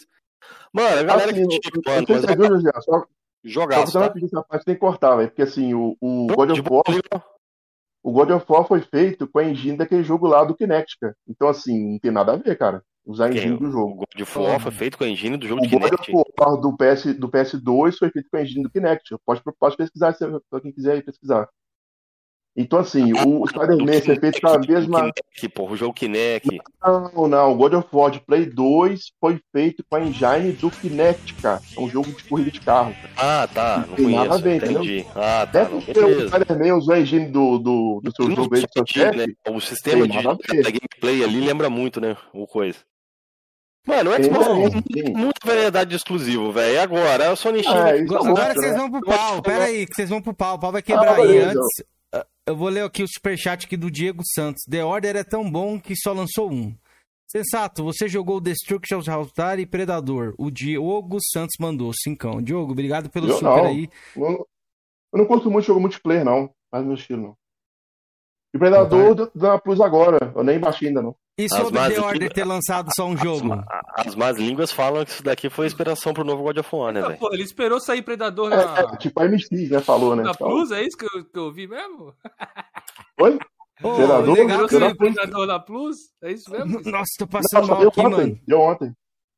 Mano, 0.72 1.00
a 1.00 1.02
galera 1.02 1.32
Assim, 1.32 1.42
eu- 1.42 1.48
eu 1.50 1.82
mano, 1.84 2.06
mas 2.08 2.22
só, 2.22 2.80
só 2.80 3.04
jogaço, 3.42 3.98
vai 3.98 4.08
tá? 4.08 4.18
essa 4.24 4.42
parte 4.44 4.64
tem 4.64 4.74
que 4.74 4.80
cortar, 4.80 5.16
velho. 5.16 5.28
Porque 5.30 5.42
assim, 5.42 5.74
o, 5.74 5.96
o 6.00 6.28
God 6.28 6.50
of 6.50 6.62
War. 6.70 6.84
O 8.02 8.12
God 8.12 8.30
of 8.30 8.46
War 8.48 8.66
foi 8.66 8.80
feito 8.80 9.28
com 9.28 9.38
a 9.38 9.44
engine 9.44 9.76
daquele 9.76 10.02
jogo 10.02 10.26
lá 10.26 10.44
do 10.44 10.54
Kinect, 10.54 10.96
cara. 11.00 11.14
Então, 11.28 11.48
assim, 11.48 11.92
não 11.92 11.98
tem 11.98 12.10
nada 12.10 12.32
a 12.32 12.36
ver, 12.36 12.56
cara. 12.56 12.82
Usar 13.04 13.26
a 13.26 13.30
engine 13.30 13.56
do 13.56 13.68
O 13.68 13.70
jogo. 13.70 13.96
God 13.96 14.20
of 14.22 14.38
War 14.38 14.60
foi 14.60 14.72
feito 14.72 14.98
com 14.98 15.04
a 15.04 15.08
engine 15.08 15.36
do 15.36 15.46
jogo 15.46 15.62
O 15.62 15.66
de 15.66 15.70
God 15.70 15.82
Kinect. 15.82 16.12
of 16.14 16.32
War 16.38 16.56
do, 16.60 16.76
PS, 16.76 17.04
do 17.18 17.28
PS2 17.28 17.96
foi 17.98 18.10
feito 18.10 18.28
com 18.30 18.36
a 18.36 18.42
engine 18.42 18.62
do 18.62 18.70
Kinect. 18.70 19.14
Pode, 19.24 19.42
pode 19.58 19.76
pesquisar, 19.76 20.12
se 20.12 20.24
pra 20.50 20.60
quem 20.60 20.72
quiser 20.72 21.02
pesquisar. 21.04 21.48
Então, 22.56 22.80
assim, 22.80 23.12
o 23.12 23.46
Spider-Man 23.46 24.00
foi 24.04 24.16
feito 24.18 24.40
com 24.40 24.48
a 24.48 24.58
mesma. 24.58 24.98
Kinect, 25.00 25.48
porra, 25.54 25.72
o 25.72 25.76
jogo 25.76 25.94
Kinect. 25.94 26.48
Não, 26.84 27.28
não. 27.28 27.52
O 27.52 27.54
God 27.54 27.74
of 27.74 27.88
War 27.92 28.10
de 28.10 28.20
Play 28.20 28.44
2 28.46 29.00
foi 29.20 29.40
feito 29.52 29.84
com 29.88 29.96
a 29.96 30.00
engine 30.02 30.52
do 30.52 30.68
Kinect, 30.70 31.34
cara. 31.34 31.60
É 31.76 31.80
um 31.80 31.88
jogo 31.88 32.10
de 32.10 32.24
corrida 32.24 32.50
de 32.50 32.60
carro. 32.60 32.94
Ah, 33.16 33.48
tá. 33.54 33.84
Não 33.88 33.94
Tem 33.96 34.06
nada 34.06 34.28
conheço. 34.28 34.34
a 34.34 34.36
ver, 34.42 34.56
entendeu? 34.56 34.82
entendi. 34.82 35.06
Ah, 35.14 35.46
tá. 35.46 35.64
Deve 35.64 35.74
Não, 35.74 35.80
ser 35.80 36.04
o. 36.04 36.28
Spider-Man 36.28 36.74
usou 36.76 36.94
a 36.94 37.00
engine 37.00 37.26
do, 37.28 37.58
do, 37.58 38.00
do 38.02 38.12
seu 38.14 38.28
Não 38.28 38.36
jogo 38.36 38.54
aí, 38.56 38.62
do 38.62 38.68
seu 38.72 38.82
né? 38.82 39.24
chefe. 39.24 39.36
O 39.48 39.60
sistema 39.60 40.08
Tem 40.08 40.18
de, 40.18 40.62
da 40.62 40.70
gameplay 40.70 41.24
ali 41.24 41.40
lembra 41.40 41.70
muito, 41.70 42.00
né? 42.00 42.16
O 42.34 42.46
coisa. 42.48 42.78
Mano, 43.86 44.10
o 44.10 44.22
Xbox 44.22 44.46
tem 44.92 45.14
muita 45.14 45.40
variedade 45.46 45.90
de 45.90 45.96
exclusivo, 45.96 46.52
velho. 46.52 46.74
E 46.74 46.78
agora? 46.78 47.30
A 47.30 47.36
Sony 47.36 47.62
China. 47.62 47.84
Ah, 47.84 47.96
isso 47.96 48.12
é 48.12 48.16
Agora 48.18 48.30
outro, 48.48 48.60
vocês 48.60 48.72
né? 48.72 48.78
vão 48.78 48.90
pro 48.90 49.00
pau. 49.00 49.36
que 49.36 49.50
Pera 49.50 49.64
aí, 49.64 49.86
que 49.86 49.94
vocês 49.94 50.10
vão 50.10 50.20
pro 50.20 50.34
pau. 50.34 50.56
O 50.56 50.58
pau 50.58 50.72
vai 50.72 50.82
quebrar 50.82 51.14
Ah, 51.18 51.22
aí. 51.22 51.38
Antes, 51.38 51.56
ah, 51.80 51.84
eu 52.46 52.56
vou 52.56 52.68
ler 52.68 52.84
aqui 52.84 53.02
o 53.02 53.08
superchat 53.08 53.66
aqui 53.66 53.76
do 53.76 53.90
Diego 53.90 54.22
Santos. 54.34 54.62
The 54.68 54.84
Order 54.84 55.16
é 55.16 55.24
tão 55.24 55.50
bom 55.50 55.80
que 55.80 55.94
só 55.96 56.12
lançou 56.12 56.50
um. 56.50 56.74
Sensato, 57.30 57.84
você 57.84 58.08
jogou 58.08 58.40
Destruction 58.40 59.00
Altar 59.08 59.60
e 59.60 59.66
Predador. 59.66 60.34
O 60.36 60.50
Diogo 60.50 61.18
Santos 61.32 61.54
mandou, 61.60 61.92
cincão. 61.94 62.42
Diogo, 62.42 62.72
obrigado 62.72 63.08
pelo 63.08 63.28
Eu 63.28 63.34
super 63.34 63.44
não. 63.44 63.66
aí. 63.66 63.88
Eu, 64.16 64.48
eu 65.12 65.18
não 65.18 65.26
curto 65.26 65.48
muito 65.48 65.64
jogo 65.64 65.78
multiplayer, 65.78 66.24
não. 66.24 66.52
Mas 66.72 66.84
meu 66.84 66.94
estilo, 66.94 67.22
não. 67.22 67.36
E 68.52 68.58
Predador 68.58 69.14
dá 69.14 69.30
dá 69.32 69.52
uma 69.52 69.60
plus 69.60 69.80
agora. 69.80 70.18
Eu 70.34 70.42
nem 70.42 70.58
baixei 70.58 70.88
ainda, 70.88 71.02
não. 71.02 71.14
E 71.38 71.44
As 71.44 71.52
sobre 71.52 71.74
más 71.78 71.94
The 71.94 72.00
Order 72.00 72.32
ter 72.32 72.44
lançado 72.44 72.90
só 72.94 73.06
um 73.06 73.14
As, 73.14 73.20
jogo? 73.22 73.46
ma- 73.48 73.64
as 73.96 74.14
más 74.14 74.36
línguas 74.36 74.70
falam 74.72 75.04
que 75.04 75.10
isso 75.12 75.22
daqui 75.22 75.48
foi 75.48 75.66
inspiração 75.66 76.12
pro 76.12 76.24
novo 76.24 76.42
God 76.42 76.58
of 76.58 76.68
War, 76.74 76.92
né, 76.92 77.00
velho? 77.00 77.18
pô, 77.18 77.32
ele 77.32 77.42
esperou 77.44 77.80
sair 77.80 78.02
Predador 78.02 78.52
É, 78.52 78.56
na, 78.56 78.78
é, 78.80 78.96
tipo 78.98 79.20
a 79.20 79.24
MX, 79.26 79.70
né? 79.70 79.80
Falou, 79.80 80.14
né? 80.14 80.22
na 80.22 80.32
Então, 80.32 80.48
Plus, 80.48 80.70
é 80.70 80.82
isso 80.82 80.96
que 80.98 81.04
eu, 81.06 81.24
que 81.24 81.38
eu 81.38 81.50
vi 81.52 81.66
mesmo? 81.66 82.12
Oi? 83.20 83.38
Ô, 83.82 83.94
Predador? 83.94 84.34
legal 84.36 84.68
sair 84.68 84.94
Predador 84.96 85.46
na 85.46 85.58
Plus? 85.58 85.96
É 86.22 86.30
isso 86.32 86.50
mesmo? 86.50 86.80
Nossa, 86.90 87.08
tô 87.18 87.24
Não, 87.24 87.28
passando 87.30 87.66
só 87.66 87.74
mal 87.74 87.88
aqui, 87.88 88.00
ontem. 88.00 88.10
mano. 88.10 88.38
Deu 88.46 88.60
ontem. 88.60 88.92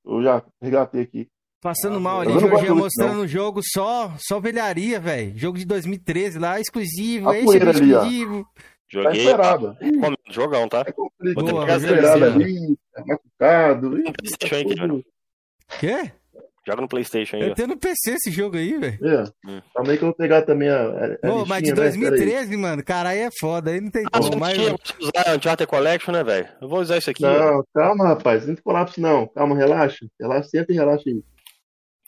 Eu 0.04 0.22
já 0.22 0.42
regatei 0.60 1.02
aqui. 1.02 1.28
Passando 1.60 1.98
Ah, 1.98 2.00
mal 2.00 2.20
ali, 2.22 2.32
não 2.32 2.40
Jorginho, 2.40 2.74
mostrando 2.74 3.20
o 3.20 3.28
jogo 3.28 3.60
só, 3.62 4.12
só 4.18 4.40
velharia, 4.40 4.98
velho. 4.98 5.38
Jogo 5.38 5.56
de 5.56 5.64
2013 5.64 6.36
lá, 6.40 6.58
exclusivo. 6.58 7.30
A 7.30 7.38
Tá 8.92 9.02
Joguei. 9.04 9.20
esperado. 9.22 9.76
Recomendo, 9.80 10.18
jogão, 10.30 10.68
tá? 10.68 10.84
É 10.86 10.92
complicado. 10.92 11.34
Vou 11.34 11.44
ter 11.44 11.50
que 11.50 11.52
Boa, 11.52 11.76
esperado 11.76 12.24
ali. 12.24 12.78
É 12.96 13.00
machucado. 13.00 13.98
Ih, 13.98 14.12
PlayStation 14.12 14.54
aí, 14.54 14.64
Guilherme. 14.64 15.06
Quê? 15.80 16.12
Joga 16.64 16.82
no 16.82 16.88
PlayStation 16.88 17.36
aí, 17.38 17.54
tenho 17.56 17.66
no 17.68 17.76
PC 17.76 18.12
esse 18.12 18.30
jogo 18.30 18.56
aí, 18.56 18.78
velho. 18.78 18.98
É. 19.04 19.24
Hum. 19.50 19.60
Aí 19.78 19.98
que 19.98 20.04
eu 20.04 20.08
vou 20.08 20.14
pegar 20.14 20.42
também 20.42 20.68
a. 20.68 20.76
a, 20.80 21.28
a 21.28 21.32
Ô, 21.34 21.44
mas 21.44 21.60
de 21.62 21.72
listinha, 21.72 21.74
né? 21.74 21.74
Pera 21.74 21.84
aí. 21.84 21.98
2013, 21.98 22.56
mano, 22.56 22.84
cara, 22.84 23.08
aí 23.08 23.18
é 23.18 23.30
foda, 23.40 23.72
aí 23.72 23.80
não 23.80 23.90
tem 23.90 24.04
Ah, 24.12 24.20
como. 24.20 24.38
Mas... 24.38 24.56
eu 24.58 24.68
vou 24.68 24.78
usar 25.00 25.28
a 25.32 25.34
Uncharted 25.36 25.66
Collection, 25.66 26.12
né, 26.12 26.22
velho? 26.22 26.48
Eu 26.60 26.68
vou 26.68 26.80
usar 26.80 26.98
isso 26.98 27.10
aqui. 27.10 27.22
Não, 27.22 27.64
calma, 27.74 28.04
rapaz. 28.06 28.46
Não 28.46 28.54
tem 28.54 28.62
colapso, 28.62 29.00
não. 29.00 29.26
Calma, 29.26 29.56
relaxa. 29.56 30.06
Relaxa, 30.20 30.48
senta 30.50 30.72
e 30.72 30.76
relaxa 30.76 31.02
aí. 31.08 31.20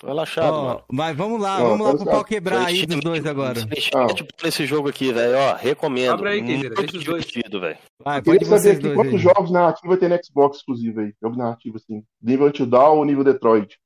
Tô 0.04 0.08
relaxado, 0.08 0.52
Ó, 0.54 0.64
mano. 0.64 0.84
mas 0.92 1.16
vamos 1.16 1.40
lá, 1.40 1.62
Ó, 1.62 1.68
vamos 1.70 1.86
lá 1.86 1.96
pro 1.96 2.04
pau 2.04 2.24
quebrar 2.24 2.66
aí 2.66 2.84
dos 2.84 3.00
dois 3.00 3.24
agora. 3.26 3.60
Ah. 3.94 4.06
Tipo, 4.12 4.28
esse 4.46 4.66
jogo 4.66 4.90
aqui, 4.90 5.10
velho, 5.12 5.38
ó, 5.38 5.54
recomendo. 5.54 6.12
Abre 6.12 6.28
aí, 6.28 6.42
Muito 6.42 6.74
deixa 6.74 6.96
os 6.98 7.04
dois. 7.04 7.24
velho. 7.26 7.78
Vai, 8.04 8.20
pode 8.22 8.44
saber 8.44 8.72
aqui 8.72 8.80
dois 8.82 8.94
quantos 8.96 9.12
aí. 9.14 9.18
jogos 9.18 9.50
narrativos 9.50 9.98
tem 9.98 10.08
no 10.10 10.18
Xbox 10.22 10.58
exclusivo 10.58 11.00
aí. 11.00 11.14
Jogo 11.22 11.36
narrativo, 11.38 11.76
assim. 11.76 12.02
Nível 12.22 12.48
Until 12.48 12.68
ou 12.74 13.04
nível 13.04 13.24
Detroit. 13.24 13.78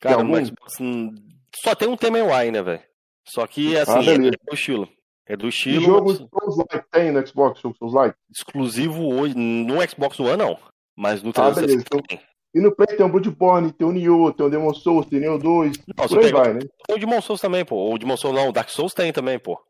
Cara, 0.00 0.16
algum? 0.16 0.30
mas 0.30 0.50
hum, 0.80 1.14
só 1.62 1.74
tem 1.74 1.88
um 1.88 1.96
tema 1.96 2.18
UI, 2.18 2.50
né, 2.50 2.62
velho? 2.62 2.80
Só 3.28 3.46
que, 3.46 3.76
assim, 3.76 3.92
Ah, 3.92 4.14
é 4.14 4.18
do 4.18 4.54
estilo. 4.54 4.88
É 5.28 5.36
do 5.36 5.46
E 5.46 5.48
estilo 5.50 5.80
jogo 5.82 6.06
mas 6.08 6.16
Souls-like 6.18 6.90
tem 6.90 7.10
no 7.12 7.26
Xbox? 7.26 7.60
Jogo 7.60 7.76
Souls-like? 7.76 8.16
exclusivo 8.34 9.12
hoje. 9.14 9.34
No 9.36 9.74
Xbox 9.86 10.18
One, 10.20 10.36
não. 10.36 10.56
Mas 10.96 11.22
no 11.22 11.30
Ah, 11.30 11.52
360 11.52 11.66
beleza. 11.66 11.84
Então- 11.86 12.00
tem. 12.02 12.20
E 12.56 12.60
no 12.60 12.74
Play 12.74 12.96
tem 12.96 13.04
o 13.04 13.08
Bloodborne, 13.10 13.70
tem 13.70 13.86
o 13.86 13.92
Nioh, 13.92 14.32
tem 14.32 14.46
o 14.46 14.48
Demon 14.48 14.72
Souls, 14.72 15.04
tem 15.04 15.18
o 15.18 15.20
Nioh 15.20 15.38
2. 15.38 15.76
Não, 15.94 16.08
Por 16.08 16.18
aí 16.20 16.32
vai, 16.32 16.54
né? 16.54 16.60
o 16.90 16.98
Demon 16.98 17.20
Souls 17.20 17.38
também, 17.38 17.66
pô. 17.66 17.92
O 17.92 17.98
Demon 17.98 18.16
Souls 18.16 18.34
não, 18.34 18.48
o 18.48 18.52
Dark 18.52 18.70
Souls 18.70 18.94
tem 18.94 19.12
também, 19.12 19.38
pô. 19.38 19.60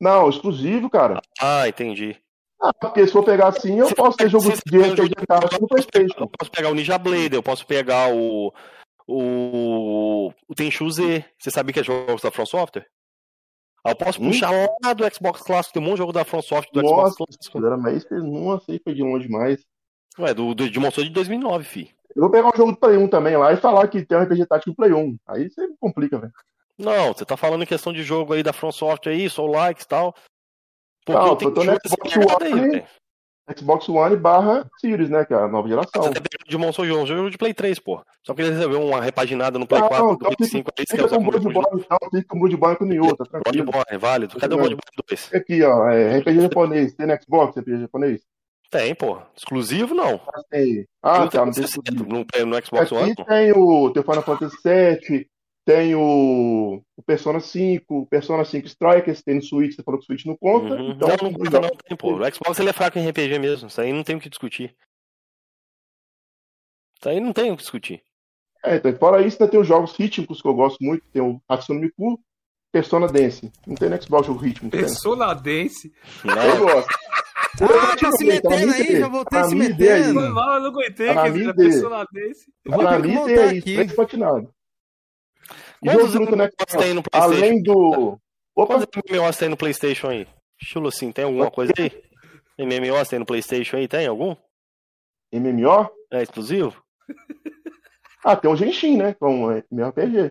Não, 0.00 0.30
exclusivo, 0.30 0.88
cara. 0.88 1.20
Ah, 1.38 1.68
entendi. 1.68 2.16
Ah, 2.62 2.72
porque 2.72 3.06
se 3.06 3.12
for 3.12 3.22
pegar 3.22 3.48
assim, 3.48 3.78
eu 3.78 3.88
Se 3.88 3.94
posso 3.94 4.16
ter 4.16 4.30
jogo 4.30 4.44
de 4.44 4.78
jogo 4.78 4.94
de 4.96 5.08
de- 5.08 5.26
cara 5.26 5.46
no 5.60 5.68
Playstation. 5.68 6.20
eu 6.20 6.28
posso 6.38 6.50
pegar 6.50 6.70
o 6.70 6.74
Ninja 6.74 6.96
Blade, 6.96 7.34
eu 7.34 7.42
posso 7.42 7.66
pegar 7.66 8.08
o. 8.10 8.52
O. 9.06 10.32
O 10.48 10.54
Tenchu 10.54 10.88
Z. 10.90 11.24
Você 11.38 11.50
sabia 11.50 11.74
que 11.74 11.80
é 11.80 11.84
jogos 11.84 12.22
da 12.22 12.30
From 12.30 12.46
Software? 12.46 12.86
Ah, 13.84 13.90
Eu 13.90 13.96
posso 13.96 14.22
Hum? 14.22 14.28
puxar 14.28 14.50
lá 14.82 14.92
do 14.94 15.04
Xbox 15.14 15.42
Clássico, 15.42 15.74
tem 15.74 15.82
um 15.82 15.86
monte 15.86 15.94
de 15.96 15.98
jogo 15.98 16.12
da 16.12 16.24
From 16.24 16.40
Software 16.40 16.70
do 16.72 16.82
Nossa, 16.82 17.12
Xbox 17.14 17.36
Clássico. 17.36 17.60
Mas 17.82 18.06
nossa, 18.22 18.72
aí 18.72 18.80
foi 18.82 18.94
de 18.94 19.02
longe 19.02 19.26
demais. 19.26 19.60
Ué, 20.18 20.34
do, 20.34 20.54
do 20.54 20.68
Demon 20.70 20.90
Souls 20.90 21.08
de 21.08 21.14
2009, 21.14 21.64
fi. 21.64 21.90
Eu 22.14 22.22
vou 22.22 22.30
pegar 22.30 22.48
um 22.48 22.56
jogo 22.56 22.72
do 22.72 22.78
Play 22.78 22.96
1 22.96 23.08
também 23.08 23.36
lá 23.36 23.52
e 23.52 23.56
falar 23.56 23.88
que 23.88 24.04
tem 24.04 24.18
um 24.18 24.22
RPG 24.22 24.46
tático 24.46 24.70
no 24.70 24.76
Play 24.76 24.92
1. 24.92 25.16
Aí 25.28 25.48
você 25.50 25.66
complica, 25.80 26.18
velho. 26.18 26.32
Não, 26.78 27.12
você 27.12 27.24
tá 27.24 27.36
falando 27.36 27.62
em 27.62 27.66
questão 27.66 27.92
de 27.92 28.02
jogo 28.02 28.32
aí 28.32 28.42
da 28.42 28.52
From 28.52 28.72
Software 28.72 29.12
aí, 29.12 29.30
Soul 29.30 29.50
Likes 29.50 29.84
e 29.84 29.88
tal. 29.88 30.14
Porque 31.04 31.18
Não, 31.18 31.26
eu 31.28 31.38
eu 31.40 31.54
tô 31.54 31.64
no 31.64 31.72
essa 31.72 31.88
Xbox 31.88 32.14
pegada 32.14 32.44
aí, 32.44 32.52
One, 32.52 32.70
velho. 32.70 32.84
Xbox 33.58 33.88
One 33.88 34.16
barra 34.16 34.68
Series, 34.80 35.10
né, 35.10 35.24
que 35.24 35.34
é 35.34 35.36
a 35.36 35.48
nova 35.48 35.68
geração. 35.68 36.02
Você 36.02 36.10
tá 36.12 36.20
pegando 36.20 36.68
de 36.68 36.74
Souls, 36.74 36.90
um 36.90 37.06
jogo 37.06 37.30
de 37.30 37.38
Play 37.38 37.52
3, 37.52 37.78
pô. 37.80 38.00
Só 38.24 38.34
que 38.34 38.42
ele 38.42 38.52
recebeu 38.52 38.82
uma 38.82 39.00
repaginada 39.00 39.58
no 39.58 39.66
Play 39.66 39.82
Ah, 39.82 39.88
4, 39.88 40.04
não, 40.04 40.12
no 40.12 40.18
Play 40.18 40.32
então 40.32 40.46
5, 40.48 40.70
aí 40.78 41.08
com 41.08 41.16
o 41.16 41.20
Bloodborne, 41.30 41.82
então 41.84 41.98
fica 42.10 42.28
com 42.28 42.36
o 42.36 42.40
Bloodborne 42.40 42.76
com 42.76 42.84
o 42.84 42.86
Nioh, 42.88 43.16
tá 43.16 43.24
tranquilo. 43.24 43.64
Bloodborne, 43.64 43.84
é 43.88 43.98
válido. 43.98 44.38
Cadê 44.38 44.54
o 44.54 44.58
Não. 44.58 44.64
Bloodborne 44.64 45.04
2? 45.08 45.30
Aqui, 45.34 45.62
ó, 45.62 45.88
é 45.88 46.18
RPG 46.18 46.40
japonês. 46.42 46.94
Tem 46.94 47.06
no 47.06 47.18
Xbox 47.20 47.56
RPG 47.56 47.80
japonês? 47.80 48.22
Tem, 48.72 48.94
pô. 48.94 49.20
Exclusivo, 49.36 49.94
não. 49.94 50.18
Ah, 50.26 50.42
tem. 50.50 50.86
Ah, 51.02 51.28
tá, 51.28 51.44
não 51.44 51.52
tem 51.52 51.62
tem 51.62 51.64
exclusivo. 51.64 52.04
no, 52.06 52.46
no 52.46 52.66
Xbox 52.66 52.90
One, 52.90 53.12
Aqui 53.12 53.14
pô. 53.22 53.24
tem 53.28 53.52
o 53.52 53.86
o 53.90 53.92
Final 53.92 54.22
Fantasy 54.22 54.56
VII, 54.64 55.28
tem 55.66 55.94
o, 55.94 56.82
o 56.96 57.02
Persona 57.02 57.38
5, 57.38 57.84
o 57.94 58.06
Persona 58.06 58.44
5 58.46 58.66
Strikers, 58.66 59.22
tem 59.22 59.34
no 59.34 59.42
Switch, 59.42 59.74
você 59.76 59.82
falou 59.82 60.00
que 60.00 60.04
o 60.04 60.06
Switch 60.06 60.24
não 60.24 60.36
conta, 60.38 60.74
Uhum. 60.74 60.92
então 60.92 61.06
não, 61.08 61.16
não 61.30 61.32
conta, 61.38 61.60
não 61.60 61.68
tem, 61.68 61.96
pô. 61.98 62.14
O 62.14 62.34
Xbox 62.34 62.58
ele 62.58 62.70
é 62.70 62.72
fraco 62.72 62.98
em 62.98 63.06
RPG 63.06 63.38
mesmo. 63.38 63.68
Isso 63.68 63.78
aí 63.78 63.92
não 63.92 64.02
tem 64.02 64.16
o 64.16 64.20
que 64.20 64.30
discutir. 64.30 64.74
Isso 66.98 67.08
aí 67.10 67.20
não 67.20 67.32
tem 67.34 67.50
o 67.50 67.56
que 67.56 67.62
discutir. 67.62 68.02
É, 68.64 68.76
então, 68.76 68.96
fora 68.96 69.20
isso, 69.20 69.36
ainda 69.42 69.50
tem 69.50 69.60
os 69.60 69.66
jogos 69.66 69.94
rítmicos 69.96 70.40
que 70.40 70.48
eu 70.48 70.54
gosto 70.54 70.78
muito, 70.82 71.04
tem 71.12 71.20
o 71.20 71.42
Hatsune 71.48 71.80
Miku, 71.80 72.18
Persona 72.72 73.06
Dance. 73.08 73.52
Não 73.66 73.74
tem 73.74 73.90
no 73.90 74.00
Xbox 74.02 74.26
jogo 74.28 74.38
rítmico, 74.38 74.70
tem. 74.70 74.80
Persona 74.80 75.34
Dance. 75.34 75.92
Eu 76.24 76.34
Não, 76.34 76.58
gosto. 76.60 76.88
Ah, 77.60 77.96
tá 77.96 78.12
se 78.12 78.24
metendo 78.24 78.72
aí, 78.72 78.98
já 79.00 79.08
voltei 79.08 79.38
na 79.40 79.48
se 79.48 79.54
metendo. 79.54 80.14
Foi 80.20 80.28
mal, 80.30 80.54
eu 80.54 80.60
não 80.62 80.68
aguentei, 80.70 81.06
na 81.12 81.22
que 81.24 81.30
minha 81.30 81.32
vira 81.32 81.50
ideia. 81.50 81.70
Persona 81.70 82.06
Dance. 82.12 82.52
Eu 82.64 82.72
vou 82.72 82.80
Pra 82.80 82.90
ter 82.96 83.02
que 83.02 83.08
mim 83.08 83.14
voltar 83.14 83.34
tem 83.34 83.58
isso, 83.58 83.80
aqui. 83.80 83.94
patinado. 83.96 84.54
E 85.82 85.88
Quantos 85.90 86.14
MMOs 86.14 86.48
tem 86.78 86.94
no 86.94 87.02
PlayStation? 87.02 87.44
além 87.44 87.62
do... 87.62 88.18
Opa, 88.56 88.74
Quantos 88.78 88.86
MMOs 89.10 89.36
tem 89.36 89.48
no 89.48 89.56
PlayStation 89.56 90.08
aí? 90.08 90.26
Estilo 90.60 90.88
assim, 90.88 91.10
tem 91.12 91.24
alguma 91.24 91.50
coisa 91.50 91.72
aí? 91.78 92.02
MMOs 92.58 93.08
tem 93.08 93.18
no 93.18 93.26
PlayStation 93.26 93.76
aí? 93.76 93.88
Tem 93.88 94.06
algum? 94.06 94.34
MMO? 95.32 95.90
É 96.12 96.22
exclusivo? 96.22 96.82
Ah, 98.24 98.36
tem 98.36 98.48
o 98.48 98.54
Genshin, 98.54 98.96
né? 98.98 99.14
Com 99.14 99.50
é, 99.50 99.64
meu 99.68 99.88
RPG. 99.88 100.30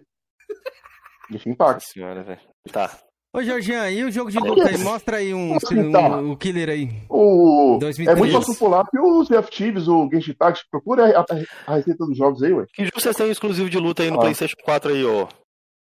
Genshin 1.30 1.50
Impact. 1.50 1.74
Nossa 1.74 1.88
senhora, 1.92 2.24
velho. 2.24 2.40
Tá. 2.72 2.98
Ô, 3.34 3.42
Jorginho, 3.42 3.88
e 3.90 4.04
o 4.04 4.12
jogo 4.12 4.30
de 4.30 4.38
luta 4.40 4.68
aí? 4.68 4.78
Mostra 4.78 5.18
aí 5.18 5.34
um, 5.34 5.56
assim, 5.56 5.90
tá? 5.92 6.00
um- 6.18 6.32
o 6.32 6.38
killer 6.38 6.68
aí. 6.70 6.90
O... 7.10 7.78
2013. 7.80 8.10
É 8.10 8.16
muito 8.16 8.34
mais 8.34 8.46
popular 8.46 8.86
que 8.90 9.00
os 9.00 9.30
FTVs, 9.30 9.88
o 9.88 10.10
Genshin 10.12 10.32
Impact. 10.32 10.66
Procura 10.70 11.06
a, 11.18 11.22
a- 11.22 11.26
a 11.68 11.76
receita 11.78 12.06
dos 12.06 12.18
jogos 12.18 12.44
aí, 12.44 12.52
ué. 12.52 12.66
Que 12.74 12.84
jogo 12.86 13.00
vocês 13.00 13.16
têm 13.16 13.32
exclusivo 13.32 13.70
de 13.70 13.78
luta 13.80 14.04
aí 14.04 14.10
no 14.12 14.18
Ah. 14.18 14.22
PlayStation 14.22 14.58
4 14.66 14.92
aí, 14.92 15.06
ó? 15.06 15.28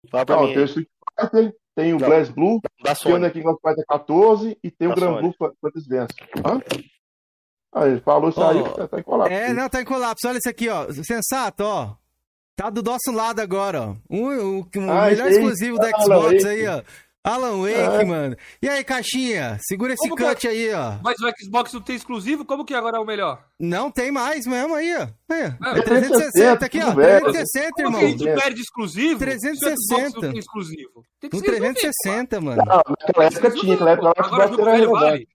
Fala 0.10 0.26
pra 0.26 0.36
Não, 0.38 0.44
mim. 0.48 0.50
tem 0.50 0.58
o 0.58 0.62
aí. 0.62 0.66
Street 0.66 0.88
Fighter, 1.20 1.56
tem 1.76 1.94
o. 1.94 1.98
Glass 2.00 2.30
Blue, 2.30 2.60
Da 2.84 2.96
tem 2.96 3.14
o 3.14 3.32
King 3.32 3.48
of 3.50 3.60
Fighters 3.64 3.86
14 3.88 4.58
e 4.64 4.72
tem 4.72 4.88
o 4.88 4.90
Da 4.92 4.96
Gran 4.96 5.10
Sony. 5.10 5.22
Blue 5.22 5.54
Fantasy 5.62 5.90
Dance. 5.90 6.14
Hã? 6.44 6.62
Ah, 7.74 7.88
ele 7.88 8.00
falou 8.00 8.30
isso 8.30 8.42
aí, 8.42 8.58
Ó, 8.62 8.70
tá, 8.70 8.88
tá 8.88 9.00
em 9.00 9.04
colapso. 9.04 9.34
É, 9.34 9.54
não, 9.54 9.70
tá 9.70 9.82
em 9.82 9.86
colapso. 9.86 10.28
Olha 10.28 10.38
isso 10.40 10.50
aqui, 10.50 10.70
ó. 10.70 10.88
Sensato, 11.04 11.64
ó. 11.64 11.94
Tá 12.56 12.72
do 12.72 12.82
nosso 12.82 13.12
lado 13.12 13.40
agora, 13.40 13.82
ó. 13.90 13.96
Um, 14.10 14.28
um, 14.32 14.58
um 14.78 14.92
Ah, 14.92 15.06
melhor 15.06 15.28
aí. 15.28 15.34
exclusivo 15.34 15.78
da 15.78 15.90
Xbox 15.92 16.44
aí, 16.44 16.66
ó. 16.68 16.82
Alan 17.24 17.58
Wake, 17.62 18.02
É. 18.02 18.06
mano. 18.06 18.36
E 18.62 18.70
aí, 18.70 18.84
caixinha? 18.86 19.58
Segura 19.62 19.94
esse 19.94 20.02
Como 20.08 20.16
que 20.16 20.24
cut 20.24 20.48
aí, 20.48 20.74
ó. 20.74 20.94
Mas 21.04 21.18
o 21.20 21.30
Xbox 21.44 21.74
não 21.74 21.82
tem 21.82 21.96
exclusivo? 21.98 22.46
Como 22.46 22.64
que 22.64 22.74
agora 22.74 22.98
é 22.98 23.00
o 23.02 23.06
melhor? 23.06 23.44
Não 23.60 23.92
tem 23.92 24.12
mais 24.12 24.46
mesmo 24.46 24.74
aí, 24.76 24.96
ó. 24.96 25.08
Aí, 25.30 25.44
ó. 25.48 25.52
Ah, 25.62 25.82
360 25.82 26.66
aqui, 26.66 26.80
ó. 26.80 26.86
tudo 26.86 26.96
velho. 26.96 27.20
360, 27.26 27.72
Como 27.84 27.88
irmão. 27.88 28.00
que 28.00 28.06
a 28.06 28.10
gente 28.10 28.42
perde 28.42 28.62
exclusivo? 28.62 29.20
360. 29.20 29.76
Se 29.76 29.94
o 29.94 29.98
Xbox 29.98 30.14
não 30.24 30.32
tem 30.32 30.40
exclusivo. 30.40 31.04
Tem 31.20 31.30
que 31.30 31.36
No 31.36 31.42
ser 31.44 31.52
resolvido, 31.52 31.74
360, 31.74 32.42
mano. 32.42 32.62
Ah, 32.66 32.84
naquela 32.88 33.26
época 33.26 33.52
tinha, 33.52 33.76
naquela 33.78 34.10
época 34.12 34.26
Agora 34.26 34.48
jogo 34.48 34.66
velho 34.66 34.92
vale. 34.92 35.28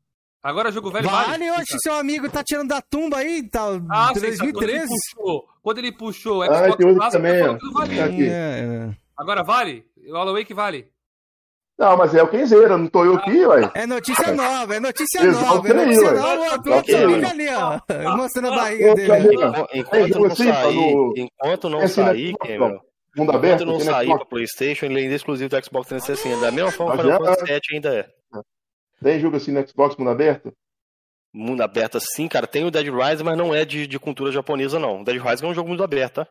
Agora 0.43 0.73
jogo 0.73 0.91
velho 0.91 1.09
vale. 1.11 1.27
Vale, 1.31 1.51
oxe, 1.61 1.77
seu 1.83 1.95
amigo 1.95 2.29
tá 2.31 2.43
tirando 2.43 2.69
da 2.71 2.81
tumba 2.81 3.19
aí, 3.19 3.43
tá. 3.49 3.61
Ah, 3.91 4.13
vocês 4.15 4.39
sabem, 4.39 4.53
quando 4.53 4.63
ele 4.65 4.79
2013. 4.79 4.89
puxou, 4.89 5.45
quando 5.63 5.79
ele 5.79 5.93
puxou 5.93 6.39
o 6.39 6.43
Ah, 6.43 6.47
Xbox 6.47 6.77
tem 6.77 6.87
outro 6.87 7.01
Clássico, 7.01 7.23
também, 7.23 7.43
ó. 7.43 7.59
não 7.61 7.73
valia. 7.73 8.09
Tá. 8.09 8.13
É, 8.15 8.89
é. 8.89 8.97
Agora 9.17 9.43
vale? 9.45 9.85
O 10.09 10.17
Alan 10.17 10.33
Wake 10.33 10.55
vale? 10.55 10.89
Não, 11.83 11.97
mas 11.97 12.15
é 12.15 12.23
o 12.23 12.29
Kenzeira, 12.29 12.79
não 12.79 12.87
tô 12.87 13.05
eu 13.05 13.17
aqui, 13.17 13.45
ué. 13.45 13.69
É 13.75 13.87
notícia 13.87 14.33
nova, 14.33 14.77
é 14.77 14.79
notícia 14.79 15.19
Exato 15.21 15.45
nova, 15.57 15.69
é 15.69 15.73
aí, 15.73 15.77
notícia 15.87 16.07
ué. 16.07 16.15
nova. 16.15 16.41
O 16.41 16.53
outro 16.53 16.73
Ok. 16.75 17.15
fica 17.15 17.29
ali, 17.29 17.49
ó. 17.49 18.17
Mostrando 18.17 18.49
a 18.53 18.55
barriga 18.55 18.95
dele. 18.95 19.13
Aí, 19.13 19.81
Enquanto 19.81 20.19
não 20.21 20.37
sair, 20.37 21.15
enquanto 21.17 21.69
não 21.69 21.89
sair, 21.89 22.35
Cameron, 22.39 22.69
Mundo 22.69 22.81
enquanto 23.17 23.35
aberto, 23.35 23.67
não 23.67 23.81
sair 23.81 24.15
pra 24.15 24.25
Playstation, 24.25 24.87
ele 24.87 25.01
ainda 25.01 25.13
é 25.13 25.17
exclusivo 25.17 25.51
do 25.51 25.65
Xbox 25.65 25.89
360. 25.89 26.41
Da 26.41 26.53
mesma 26.53 26.71
forma 26.71 26.95
o 26.95 26.99
Final 26.99 27.19
Fantasy 27.19 27.45
VII 27.53 27.61
ainda 27.73 27.95
é. 27.97 28.09
Tem 29.03 29.19
jogo 29.19 29.37
assim 29.37 29.51
no 29.51 29.69
Xbox 29.69 29.97
Mundo 29.97 30.11
aberto? 30.11 30.53
Mundo 31.35 31.63
aberto 31.63 31.99
sim, 31.99 32.29
cara. 32.29 32.47
Tem 32.47 32.65
o 32.65 32.71
Dead 32.71 32.87
Rise, 32.87 33.25
mas 33.25 33.37
não 33.37 33.53
é 33.53 33.65
de, 33.65 33.89
de 33.89 33.99
cultura 33.99 34.31
japonesa, 34.31 34.79
não. 34.79 35.01
O 35.01 35.05
Dead 35.05 35.21
Rise 35.21 35.45
é 35.45 35.49
um 35.49 35.55
jogo 35.55 35.69
mundo 35.71 35.83
aberto, 35.83 36.15
tá? 36.15 36.29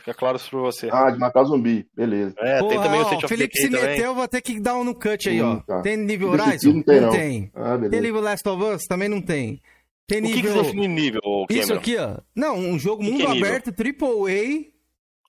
Fica 0.00 0.14
claro 0.14 0.36
isso 0.36 0.50
pra 0.50 0.60
você. 0.60 0.88
Ah, 0.92 1.10
de 1.10 1.18
matar 1.18 1.44
zumbi, 1.44 1.86
beleza. 1.94 2.34
É, 2.38 2.58
tem 2.60 2.68
Porra, 2.68 2.82
também 2.82 3.00
o 3.00 3.02
ó, 3.02 3.04
State 3.06 3.22
o 3.22 3.26
of 3.26 3.28
Felipe 3.34 3.54
Decay 3.54 3.62
se 3.66 3.70
também. 3.70 3.88
meteu, 3.96 4.04
eu 4.06 4.14
vou 4.14 4.28
ter 4.28 4.40
que 4.42 4.60
dar 4.60 4.74
um 4.76 4.84
no 4.84 4.94
cut 4.94 5.28
aí, 5.28 5.40
ó. 5.40 5.52
Hum, 5.54 5.60
tá. 5.66 5.82
Tem 5.82 5.96
nível 5.96 6.30
Horizon? 6.30 6.72
não 6.72 6.82
tem, 6.82 7.00
não. 7.00 7.10
tem. 7.10 7.52
Ah, 7.54 7.78
Tem 7.88 8.00
nível 8.00 8.20
Last 8.20 8.48
of 8.48 8.62
Us? 8.62 8.84
Também 8.86 9.08
não 9.08 9.20
tem. 9.22 9.60
Tem 10.06 10.18
O 10.20 10.26
que, 10.26 10.32
que 10.34 10.42
nível... 10.42 10.62
define 10.64 10.88
nível, 10.88 11.20
ô, 11.24 11.46
Isso 11.48 11.60
Cameron? 11.68 11.78
aqui, 11.80 11.96
ó. 11.96 12.16
Não, 12.34 12.56
um 12.58 12.78
jogo 12.78 13.02
que 13.04 13.10
mundo 13.10 13.22
é 13.24 13.28
nível? 13.32 13.46
aberto, 13.48 13.68
AAA, 13.70 14.64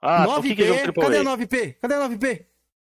Ah, 0.01 0.23
então 0.23 0.33
o 0.33 0.41
9P. 0.41 0.41
que, 0.47 0.55
que 0.55 0.63
é 0.63 0.67
jogo 0.67 0.79
AAA? 0.79 0.93
Cadê 1.05 1.17
a 1.17 1.23
9P? 1.23 1.75
Cadê 1.81 1.93
a 1.93 2.09
9P? 2.09 2.45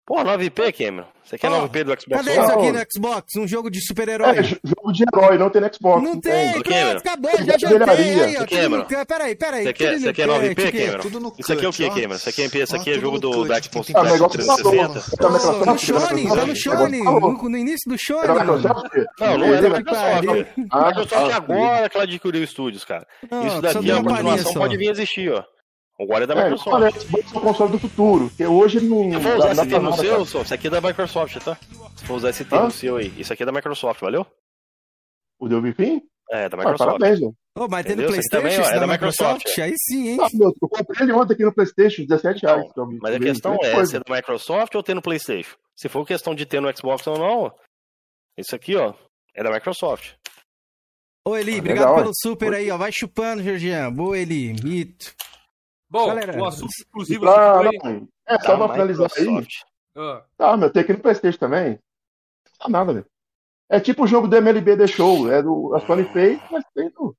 Pô, 0.05 0.23
9P, 0.23 0.71
Cameron. 0.77 1.07
Você 1.23 1.35
quer 1.35 1.49
Ó, 1.51 1.67
9P 1.67 1.83
do 1.83 1.99
Xbox 1.99 2.05
Cadê 2.23 2.29
One? 2.37 2.45
isso 2.47 2.57
One? 2.59 2.67
aqui 2.67 2.71
no 2.77 2.85
Xbox? 2.93 3.35
Um 3.37 3.47
jogo 3.47 3.71
de 3.71 3.81
super-herói. 3.83 4.37
É, 4.37 4.41
jo- 4.43 4.57
jogo 4.63 4.91
de 4.93 5.03
herói, 5.03 5.37
não 5.39 5.49
tem 5.49 5.59
no 5.63 5.73
Xbox. 5.73 6.03
Não 6.03 6.21
tem, 6.21 6.49
Ô, 6.49 6.53
pronto, 6.53 6.69
Cameron. 6.69 6.97
acabou, 6.99 7.31
já 7.31 7.57
jantei 7.57 8.21
aí, 8.21 8.37
ó. 8.37 8.39
No 8.41 8.47
Cameron. 8.47 8.85
Peraí, 9.07 9.35
peraí. 9.35 9.63
Você 9.63 9.73
quer, 9.73 9.99
você 9.99 10.13
quer 10.13 10.27
cut, 10.27 10.37
9P, 10.39 10.55
que- 10.71 10.71
Cameron? 10.85 11.01
Tudo 11.01 11.19
no 11.19 11.33
Isso 11.39 11.53
aqui 11.53 11.65
é 11.65 11.67
o 11.69 11.73
que. 11.73 11.89
Cameron? 11.89 12.15
Isso 12.15 12.29
aqui 12.29 12.41
é, 12.43 12.45
isso 12.63 12.75
aqui 12.75 12.89
é 12.91 12.99
jogo 12.99 13.19
do, 13.19 13.45
da 13.45 13.59
Xbox 13.59 13.87
quem 13.87 13.95
tem 13.95 14.03
Ah. 14.03 14.29
360? 14.29 15.17
Tá 15.17 15.29
no? 15.29 15.39
Shone, 15.39 15.99
tá 15.99 16.11
no 16.11 16.15
Microsoft 16.19 16.55
Shone, 16.55 17.03
falou. 17.03 17.21
no, 17.33 17.49
no 17.49 17.57
início 17.57 17.89
do 17.89 17.97
Shone? 17.97 18.27
Não, 18.27 19.37
não 19.39 19.53
é 19.55 19.61
da. 19.61 19.69
Microsoft. 19.69 20.47
Ah, 20.69 20.87
Microsoft 20.87 21.29
tá. 21.31 21.35
agora 21.35 21.89
que 21.89 21.97
ela 21.97 22.03
adquiriu 22.03 22.43
estúdios, 22.43 22.85
cara. 22.85 23.07
Não, 23.31 23.47
Isso 23.47 23.59
daqui, 23.61 23.89
a 23.89 23.97
uma 23.97 24.03
continuação 24.11 24.53
pode 24.53 24.77
vir 24.77 24.89
a 24.89 24.91
existir, 24.91 25.31
ó. 25.33 25.43
Agora 25.99 26.23
é 26.25 26.27
da 26.27 26.33
É, 26.33 26.43
Microsoft. 26.43 26.67
olha, 26.75 26.91
Xbox 26.91 27.33
é 27.33 27.37
o 27.37 27.41
console 27.41 27.71
do 27.71 27.79
futuro, 27.79 28.27
porque 28.29 28.45
hoje 28.45 28.77
ele 28.79 28.87
não 28.89 29.11
Se 29.13 29.21
for 29.21 29.37
usar 29.37 29.53
dá 29.53 29.61
esse 29.61 29.69
termo 29.69 29.93
seu, 29.95 30.25
só, 30.25 30.41
isso 30.41 30.53
aqui 30.53 30.67
é 30.67 30.69
da 30.69 30.81
Microsoft, 30.81 31.37
tá? 31.43 31.57
Se 31.95 32.05
for 32.05 32.15
usar 32.15 32.29
esse 32.31 32.43
termo 32.45 32.69
seu 32.71 32.97
aí, 32.97 33.13
isso 33.17 33.31
aqui 33.31 33.43
é 33.43 33.45
da 33.45 33.51
Microsoft, 33.53 34.01
valeu? 34.01 34.25
O 35.39 35.47
Deu 35.47 35.61
Fim? 35.73 36.01
É, 36.31 36.49
da 36.49 36.55
Ah, 36.55 36.59
Microsoft. 36.59 36.99
parabéns, 36.99 37.19
velho. 37.19 37.33
Ô, 37.57 37.67
mas 37.69 37.85
tem 37.85 37.95
no 37.95 38.07
Playstation, 38.07 38.29
também, 38.43 38.57
ó, 38.57 38.61
isso 38.61 38.71
é 38.71 38.73
da 38.73 38.79
da 38.81 38.87
Microsoft, 38.87 39.45
Microsoft? 39.45 39.59
Aí 39.59 39.73
sim, 39.87 40.07
hein? 40.09 40.17
Ah, 40.21 40.27
meu, 40.33 40.53
eu 40.61 40.67
comprei 40.69 41.01
ele 41.03 41.13
ontem 41.13 41.33
aqui 41.33 41.45
no 41.45 41.53
Playstation, 41.53 42.05
17 42.05 42.41
reais. 42.45 42.65
Então, 42.69 42.85
então, 42.85 42.99
Mas 43.01 43.15
a 43.15 43.19
questão 43.19 43.53
é 43.53 43.71
coisas. 43.71 43.89
se 43.91 43.95
é 43.95 43.99
da 44.01 44.15
Microsoft 44.15 44.75
ou 44.75 44.83
ter 44.83 44.93
no 44.95 45.01
PlayStation. 45.01 45.55
Se 45.77 45.87
for 45.87 46.05
questão 46.05 46.35
de 46.35 46.45
ter 46.45 46.59
no 46.59 46.75
Xbox 46.75 47.07
ou 47.07 47.17
não, 47.17 47.53
isso 48.37 48.53
aqui, 48.53 48.75
ó, 48.75 48.93
é 49.33 49.43
da 49.43 49.51
Microsoft. 49.51 50.15
Ô, 51.25 51.37
Eli, 51.37 51.55
Ah, 51.55 51.59
obrigado 51.59 51.79
legal, 51.87 51.95
pelo 51.95 52.11
super 52.15 52.53
aí, 52.53 52.69
ó. 52.69 52.77
Vai 52.77 52.91
chupando, 52.91 53.41
Georgian. 53.41 53.91
Boa, 53.93 54.17
Eli. 54.17 54.53
Mito. 54.61 55.13
Bom, 55.89 56.07
Galera, 56.07 56.37
o 56.41 56.45
assunto 56.45 56.71
E 56.71 56.81
exclusivo 56.81 57.21
pra, 57.21 57.55
foi... 57.63 57.93
não, 57.93 58.07
é 58.27 58.39
só 58.39 58.57
pra 58.57 58.69
finalizar 58.73 59.09
aí. 59.17 59.47
Ah, 59.97 60.23
Tá, 60.37 60.57
meu, 60.57 60.69
tem 60.69 60.81
aqui 60.81 60.93
no 60.93 60.99
Playstation 60.99 61.37
também. 61.39 61.79
Não 62.61 62.69
dá 62.71 62.79
nada, 62.79 62.93
velho. 62.93 63.05
É 63.69 63.79
tipo 63.79 64.03
o 64.03 64.07
jogo 64.07 64.27
do 64.27 64.35
MLB 64.35 64.77
The 64.77 64.87
Show. 64.87 65.31
É 65.31 65.41
do. 65.41 65.73
A 65.75 65.79
Sony 65.81 66.03
fez, 66.05 66.39
mas 66.51 66.63
tem 66.75 66.91
no. 66.97 67.15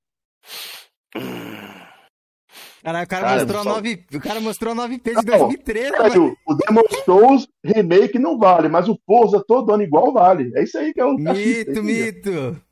Caralho, 2.83 3.05
o 3.05 3.09
cara 3.09 3.23
Cara, 3.27 3.37
mostrou 3.41 3.61
a 3.61 3.65
só- 3.65 3.71
9... 3.75 4.07
O 4.15 4.21
cara 4.21 4.41
mostrou 4.41 4.73
a 4.73 4.77
9P 4.77 5.03
de 5.09 5.15
Não, 5.15 5.23
2013, 5.39 5.91
Cara, 5.93 6.09
mano. 6.09 6.37
o, 6.47 6.55
Demon 6.55 6.83
Souls 7.05 7.49
Remake 7.65 8.19
não 8.19 8.39
vale, 8.39 8.69
mas 8.69 8.89
o 8.89 8.97
Forza 9.05 9.43
todo 9.45 9.73
ano 9.73 9.83
igual 9.83 10.13
vale. 10.13 10.53
É 10.55 10.63
isso 10.63 10.79
aí 10.79 10.93
que 10.95 11.01
é 11.01 11.05
um 11.05 11.17
cachista, 11.23 11.83
Mito, 11.83 12.29
é 12.31 12.33
aí. 12.35 12.43
mito. 12.53 12.63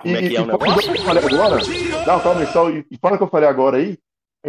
Como 0.00 0.16
é 0.16 0.28
que 0.28 0.36
é 0.36 0.40
o 0.42 0.46
negócio? 0.46 0.74
do 0.88 0.92
que 0.92 0.98
eu 0.98 1.04
falei 1.04 1.24
agora, 1.24 1.56
não, 2.06 2.20
calma 2.20 2.40
aí, 2.40 2.46
só, 2.48 2.70
e, 2.70 2.84
e 2.90 2.98
fora 2.98 3.16
que 3.16 3.22
eu 3.22 3.28
falei 3.28 3.48
agora 3.48 3.76
aí, 3.78 3.96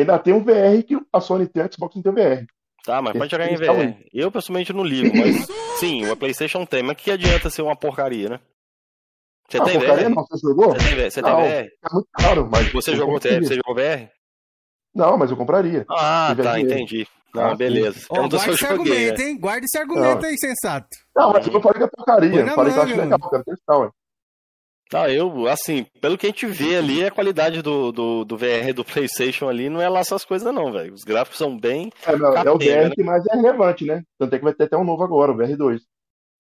ainda 0.02 0.20
tem 0.20 0.34
um 0.34 0.44
VR 0.44 0.84
que 0.86 0.98
a 1.12 1.20
Sony 1.20 1.48
tem, 1.48 1.64
a 1.64 1.70
Xbox 1.72 1.96
não 1.96 2.04
tem 2.04 2.12
VR. 2.14 2.46
Tá, 2.86 3.02
mas 3.02 3.18
pode 3.18 3.32
jogar 3.32 3.52
em 3.52 3.56
VR. 3.56 3.98
Eu 4.14 4.32
pessoalmente 4.32 4.72
não 4.72 4.84
ligo, 4.84 5.16
mas 5.18 5.46
sim, 5.80 6.10
o 6.10 6.16
PlayStation 6.16 6.66
tem, 6.66 6.82
mas 6.84 6.96
que 6.98 7.12
adianta 7.12 7.50
ser 7.50 7.62
uma 7.62 7.76
porcaria, 7.76 8.30
né? 8.30 8.40
Você 9.50 9.58
ah, 9.58 9.64
tem 9.64 9.80
VR? 9.80 10.10
não, 10.10 10.26
você 10.30 10.48
jogou? 10.48 10.70
Você 10.74 10.78
tem 10.80 10.96
VR? 10.96 11.12
Você 11.12 11.22
tem 11.22 11.32
Não. 11.32 11.42
VR? 11.42 11.48
É 11.48 11.70
muito 11.94 12.08
caro, 12.14 12.50
mas. 12.52 12.72
Você 12.72 12.92
eu 12.92 12.96
jogou, 12.96 13.20
você 13.20 13.56
jogou 13.56 13.76
VR? 13.76 14.10
Não, 14.94 15.18
mas 15.18 15.32
eu 15.32 15.38
compraria. 15.38 15.86
Ah, 15.90 16.34
Eu 16.38 16.44
tá, 16.44 16.58
joguei. 16.58 16.64
entendi. 16.64 17.08
Não, 17.34 17.44
Ah, 17.52 17.56
beleza. 17.56 18.00
Se 18.00 18.08
guarda 18.08 18.36
eu 18.36 18.40
esse 18.40 18.52
joguei, 18.58 18.68
argumento, 18.68 19.22
né? 19.22 19.30
hein? 19.30 19.40
Guarda 19.40 19.66
esse 19.66 19.78
argumento 19.78 20.26
aí, 20.26 20.38
sensato. 20.38 20.88
Não, 21.16 21.32
mas 21.34 21.46
eu 21.46 21.54
não 21.54 21.62
falei 21.62 21.78
que 21.78 21.84
é 21.84 21.88
porcaria. 21.88 22.40
Eu 22.42 22.48
falei 22.48 22.74
que 22.74 22.80
eu 22.80 22.84
acho 22.84 22.96
legal, 22.96 23.30
quero 23.30 23.44
testar, 23.44 23.78
ué. 23.78 23.90
Tá, 24.90 25.12
eu, 25.12 25.48
assim, 25.48 25.86
pelo 26.00 26.18
que 26.18 26.26
a 26.26 26.30
gente 26.30 26.46
vê 26.46 26.78
ali, 26.78 27.06
a 27.06 27.12
qualidade 27.12 27.62
do, 27.62 27.92
do, 27.92 28.24
do 28.24 28.38
VR 28.38 28.74
do 28.74 28.86
PlayStation 28.86 29.50
ali 29.50 29.70
não 29.70 29.82
é 29.82 29.90
lá 29.90 30.00
essas 30.00 30.24
coisas, 30.24 30.54
não, 30.54 30.72
velho. 30.72 30.94
Os 30.94 31.04
gráficos 31.04 31.38
são 31.38 31.58
bem. 31.58 31.92
É, 32.06 32.16
não, 32.16 32.34
é 32.34 32.52
o 32.52 32.58
VR 32.58 32.88
né? 32.88 32.92
que 32.92 33.04
mais 33.04 33.26
é 33.28 33.36
relevante, 33.36 33.84
né? 33.86 34.04
Tanto 34.18 34.34
é 34.34 34.38
que 34.38 34.46
vai 34.46 34.54
ter 34.54 34.64
até 34.64 34.78
um 34.78 34.86
novo 34.86 35.04
agora, 35.04 35.34
o 35.34 35.36
VR2. 35.36 35.82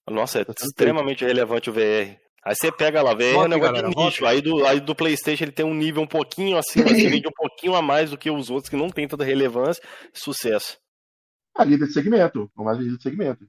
Nossa, 0.09 0.39
é 0.39 0.45
Tá 0.45 0.53
extremamente 0.61 1.25
relevante 1.25 1.69
o 1.69 1.73
VR. 1.73 2.17
Aí 2.45 2.55
você 2.55 2.71
pega 2.71 3.01
lá, 3.01 3.13
VR 3.13 3.23
é 3.23 3.37
um 3.39 3.47
negócio 3.49 3.73
galera, 3.73 3.89
de 3.89 3.95
nicho. 3.97 4.25
Aí 4.25 4.41
do, 4.41 4.65
aí 4.65 4.79
do 4.79 4.95
PlayStation 4.95 5.43
ele 5.43 5.51
tem 5.51 5.65
um 5.65 5.73
nível 5.73 6.01
um 6.01 6.07
pouquinho 6.07 6.57
acima, 6.57 6.85
assim, 6.85 7.09
vende 7.09 7.27
um 7.27 7.35
pouquinho 7.35 7.75
a 7.75 7.81
mais 7.81 8.11
do 8.11 8.17
que 8.17 8.31
os 8.31 8.49
outros 8.49 8.69
que 8.69 8.77
não 8.77 8.89
tem 8.89 9.05
tanta 9.05 9.25
relevância. 9.25 9.83
Sucesso. 10.13 10.77
A 11.57 11.65
líder 11.65 11.87
de 11.87 11.93
segmento, 11.93 12.49
o 12.55 12.63
mais 12.63 12.77
líder 12.77 12.95
de 12.95 13.03
segmento. 13.03 13.45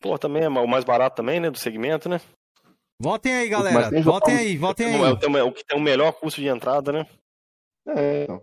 Pô, 0.00 0.18
também 0.18 0.42
é 0.42 0.48
o 0.48 0.66
mais 0.66 0.84
barato 0.84 1.14
também, 1.14 1.38
né? 1.38 1.48
Do 1.48 1.58
segmento, 1.58 2.08
né? 2.08 2.20
Voltem 3.04 3.34
aí, 3.34 3.48
galera. 3.48 3.90
tem 3.90 4.02
Voltem 4.02 4.34
jogos- 4.34 4.46
aí, 4.48 4.56
voltem 4.56 4.86
Não 4.86 4.94
é 4.94 5.00
o 5.00 5.04
aí. 5.06 5.14
que 5.16 5.20
tem 5.20 5.30
o- 5.42 5.46
o 5.46 5.52
que 5.52 5.64
tem 5.64 5.78
o 5.78 5.82
melhor 5.82 6.12
custo 6.12 6.40
de 6.40 6.48
entrada, 6.48 6.92
né? 6.92 7.06
É, 7.88 8.24
então. 8.24 8.40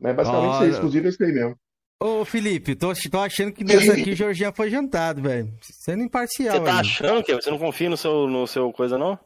Mas 0.00 0.16
basicamente 0.16 0.48
isso 0.50 0.56
Olha. 0.58 0.64
aí, 0.66 0.70
exclusivo 0.70 1.06
é 1.06 1.08
isso 1.10 1.22
aí 1.22 1.32
mesmo. 1.32 1.56
Ô, 2.02 2.24
Felipe, 2.24 2.74
tô, 2.74 2.92
tô 3.10 3.18
achando 3.20 3.52
que 3.52 3.64
nessa 3.64 3.92
aqui 3.92 4.10
o 4.10 4.16
Georgian 4.16 4.52
foi 4.52 4.68
jantado, 4.68 5.22
velho. 5.22 5.56
Sendo 5.62 6.02
imparcial 6.02 6.56
Você 6.58 6.64
tá 6.64 6.74
aí. 6.74 6.80
achando 6.80 7.22
que 7.24 7.34
você 7.34 7.50
não 7.50 7.58
confia 7.58 7.88
no 7.88 7.96
seu, 7.96 8.26
no 8.26 8.46
seu 8.46 8.72
coisa, 8.72 8.98
não? 8.98 9.18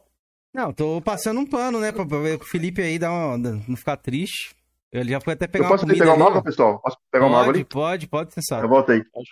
Não, 0.53 0.71
tô 0.71 1.01
passando 1.01 1.39
um 1.39 1.45
pano, 1.45 1.79
né? 1.79 1.91
Pra, 1.91 2.05
pra 2.05 2.19
ver 2.19 2.37
o 2.39 2.45
Felipe 2.45 2.81
aí 2.81 2.97
dar 2.97 3.11
uma, 3.11 3.37
não 3.37 3.75
ficar 3.75 3.97
triste. 3.97 4.55
Ele 4.91 5.09
já 5.11 5.19
foi 5.19 5.33
até 5.33 5.45
Eu 5.45 5.49
pegar 5.49 5.65
uma 5.65 5.69
posso 5.71 5.83
comida 5.83 5.99
pegar 5.99 6.15
uma 6.15 6.27
água, 6.27 6.43
pessoal? 6.43 6.79
Posso 6.81 6.97
pegar 7.11 7.25
uma 7.25 7.37
água 7.37 7.45
Pode, 7.47 7.57
ali? 7.59 7.65
pode, 7.65 8.07
pode, 8.07 8.33
sensato. 8.33 8.63
Eu 8.63 8.69
volto 8.69 8.91
aí. 8.91 9.03
Pode. 9.03 9.29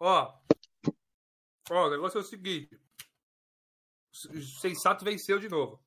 Ó. 0.00 0.32
Ó, 1.70 1.86
o 1.86 1.90
negócio 1.90 2.18
é 2.18 2.20
o 2.20 2.24
seguinte. 2.24 2.70
O 4.34 4.40
Sensato 4.60 5.04
venceu 5.04 5.38
de 5.38 5.48
novo. 5.48 5.78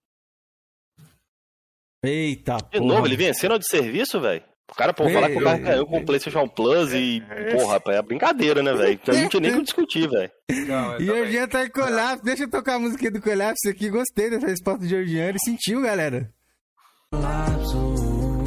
Eita, 2.04 2.58
De 2.58 2.80
porra. 2.80 2.86
novo, 2.94 3.08
ele 3.08 3.18
vencendo 3.18 3.58
de 3.60 3.68
serviço, 3.68 4.20
velho? 4.22 4.44
O 4.72 4.76
cara, 4.76 4.94
pô, 4.94 5.10
falar 5.10 5.30
que 5.32 5.38
o 5.38 5.44
cara 5.44 5.60
caiu 5.60 5.86
com 5.88 5.98
o 5.98 6.06
PlayStation 6.06 6.48
Plus 6.48 6.94
e. 6.94 7.22
Porra, 7.52 7.74
rapaz, 7.74 7.98
é 7.98 8.02
brincadeira, 8.04 8.62
né, 8.62 8.72
velho? 8.74 8.94
Então 8.94 9.16
não 9.16 9.28
tinha 9.28 9.42
nem 9.42 9.52
o 9.54 9.56
que 9.58 9.64
discutir, 9.64 10.08
velho. 10.08 10.32
Não, 10.68 10.94
é 10.94 11.02
E 11.02 11.04
o 11.04 11.08
também. 11.08 11.16
Georgian 11.16 11.48
tá 11.48 11.66
em 11.66 11.70
colapso. 11.72 12.24
Deixa 12.24 12.44
eu 12.44 12.50
tocar 12.50 12.76
a 12.76 12.80
música 12.80 13.10
do 13.12 13.20
colapso 13.22 13.68
aqui. 13.68 13.90
Gostei 13.90 14.30
dessa 14.30 14.46
resposta 14.48 14.80
do 14.82 14.88
Georgian. 14.88 15.26
Ele 15.30 15.40
sentiu, 15.44 15.82
galera. 15.82 16.32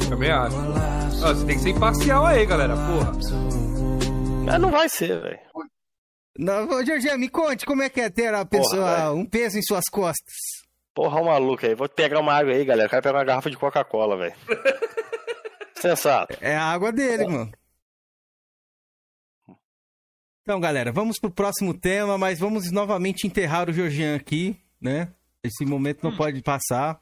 Também 0.09 0.31
acho. 0.31 0.55
Ó, 0.55 1.33
você 1.33 1.45
tem 1.45 1.55
que 1.57 1.61
ser 1.63 1.69
imparcial 1.71 2.25
aí, 2.25 2.45
galera. 2.45 2.73
Porra. 2.75 3.11
Mas 4.45 4.61
não 4.61 4.71
vai 4.71 4.87
ser, 4.87 5.21
velho. 5.21 5.39
Não, 6.37 6.67
ô, 6.67 6.83
Georgian, 6.83 7.17
me 7.17 7.29
conte 7.29 7.65
como 7.65 7.83
é 7.83 7.89
que 7.89 8.01
é 8.01 8.09
ter 8.09 8.33
a 8.33 8.43
pessoa, 8.43 8.95
velho. 8.95 9.13
um 9.13 9.25
peso 9.25 9.57
em 9.57 9.61
suas 9.61 9.85
costas. 9.85 10.33
Porra, 10.93 11.21
o 11.21 11.25
maluco 11.25 11.65
aí. 11.65 11.75
Vou 11.75 11.87
pegar 11.89 12.19
uma 12.19 12.33
água 12.33 12.53
aí, 12.53 12.65
galera. 12.65 12.87
O 12.87 12.89
cara 12.89 13.01
pega 13.01 13.17
uma 13.17 13.23
garrafa 13.23 13.49
de 13.49 13.57
Coca-Cola, 13.57 14.17
velho. 14.17 14.35
Sensato. 15.75 16.37
É 16.39 16.55
a 16.55 16.63
água 16.63 16.91
dele, 16.91 17.27
mano. 17.27 17.51
Então, 20.41 20.59
galera, 20.59 20.91
vamos 20.91 21.19
pro 21.19 21.31
próximo 21.31 21.73
tema, 21.73 22.17
mas 22.17 22.39
vamos 22.39 22.71
novamente 22.71 23.25
enterrar 23.25 23.69
o 23.69 23.73
Georgian 23.73 24.15
aqui, 24.15 24.59
né? 24.79 25.13
Esse 25.43 25.65
momento 25.65 26.03
não 26.03 26.11
hum. 26.11 26.17
pode 26.17 26.41
passar. 26.41 26.99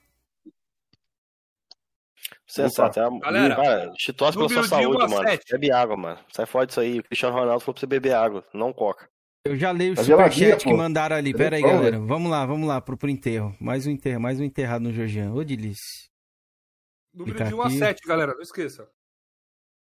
Sensato. 2.48 3.00
É, 3.00 3.20
Galera, 3.20 3.56
cara, 3.56 3.94
torce 4.16 4.38
pela 4.38 4.50
sua 4.50 4.68
saúde, 4.68 5.10
mano. 5.10 5.28
7. 5.28 5.44
Bebe 5.52 5.72
água, 5.72 5.98
mano. 5.98 6.20
Sai 6.34 6.46
fora 6.46 6.68
disso 6.68 6.82
aí. 6.82 7.00
O 7.00 7.04
Cristiano 7.04 7.36
Ronaldo 7.36 7.62
falou 7.62 7.74
pra 7.74 7.80
você 7.80 7.88
beber 7.88 8.14
água, 8.14 8.46
não 8.54 8.74
coca. 8.74 9.11
Eu 9.44 9.56
já 9.56 9.72
leio 9.72 9.94
o 9.94 9.96
tá 9.96 10.04
superchat 10.04 10.64
que 10.64 10.74
mandaram 10.74 11.16
ali. 11.16 11.34
Pera 11.34 11.56
aí, 11.56 11.62
galera. 11.64 12.00
Vamos 12.00 12.30
lá, 12.30 12.46
vamos 12.46 12.68
lá 12.68 12.80
pro, 12.80 12.96
pro 12.96 13.10
enterro. 13.10 13.56
Mais 13.60 13.88
um 13.88 13.90
enterro, 13.90 14.22
mais 14.22 14.40
um 14.40 14.44
enterrado 14.44 14.84
no 14.84 14.94
Georgian. 14.94 15.34
Ô, 15.34 15.44
delícia. 15.44 16.10
Número 17.14 17.44
de 17.44 17.54
1 17.54 17.62
a 17.62 17.70
7, 17.72 18.08
galera. 18.08 18.36
Não 18.36 18.42
esqueça. 18.42 18.88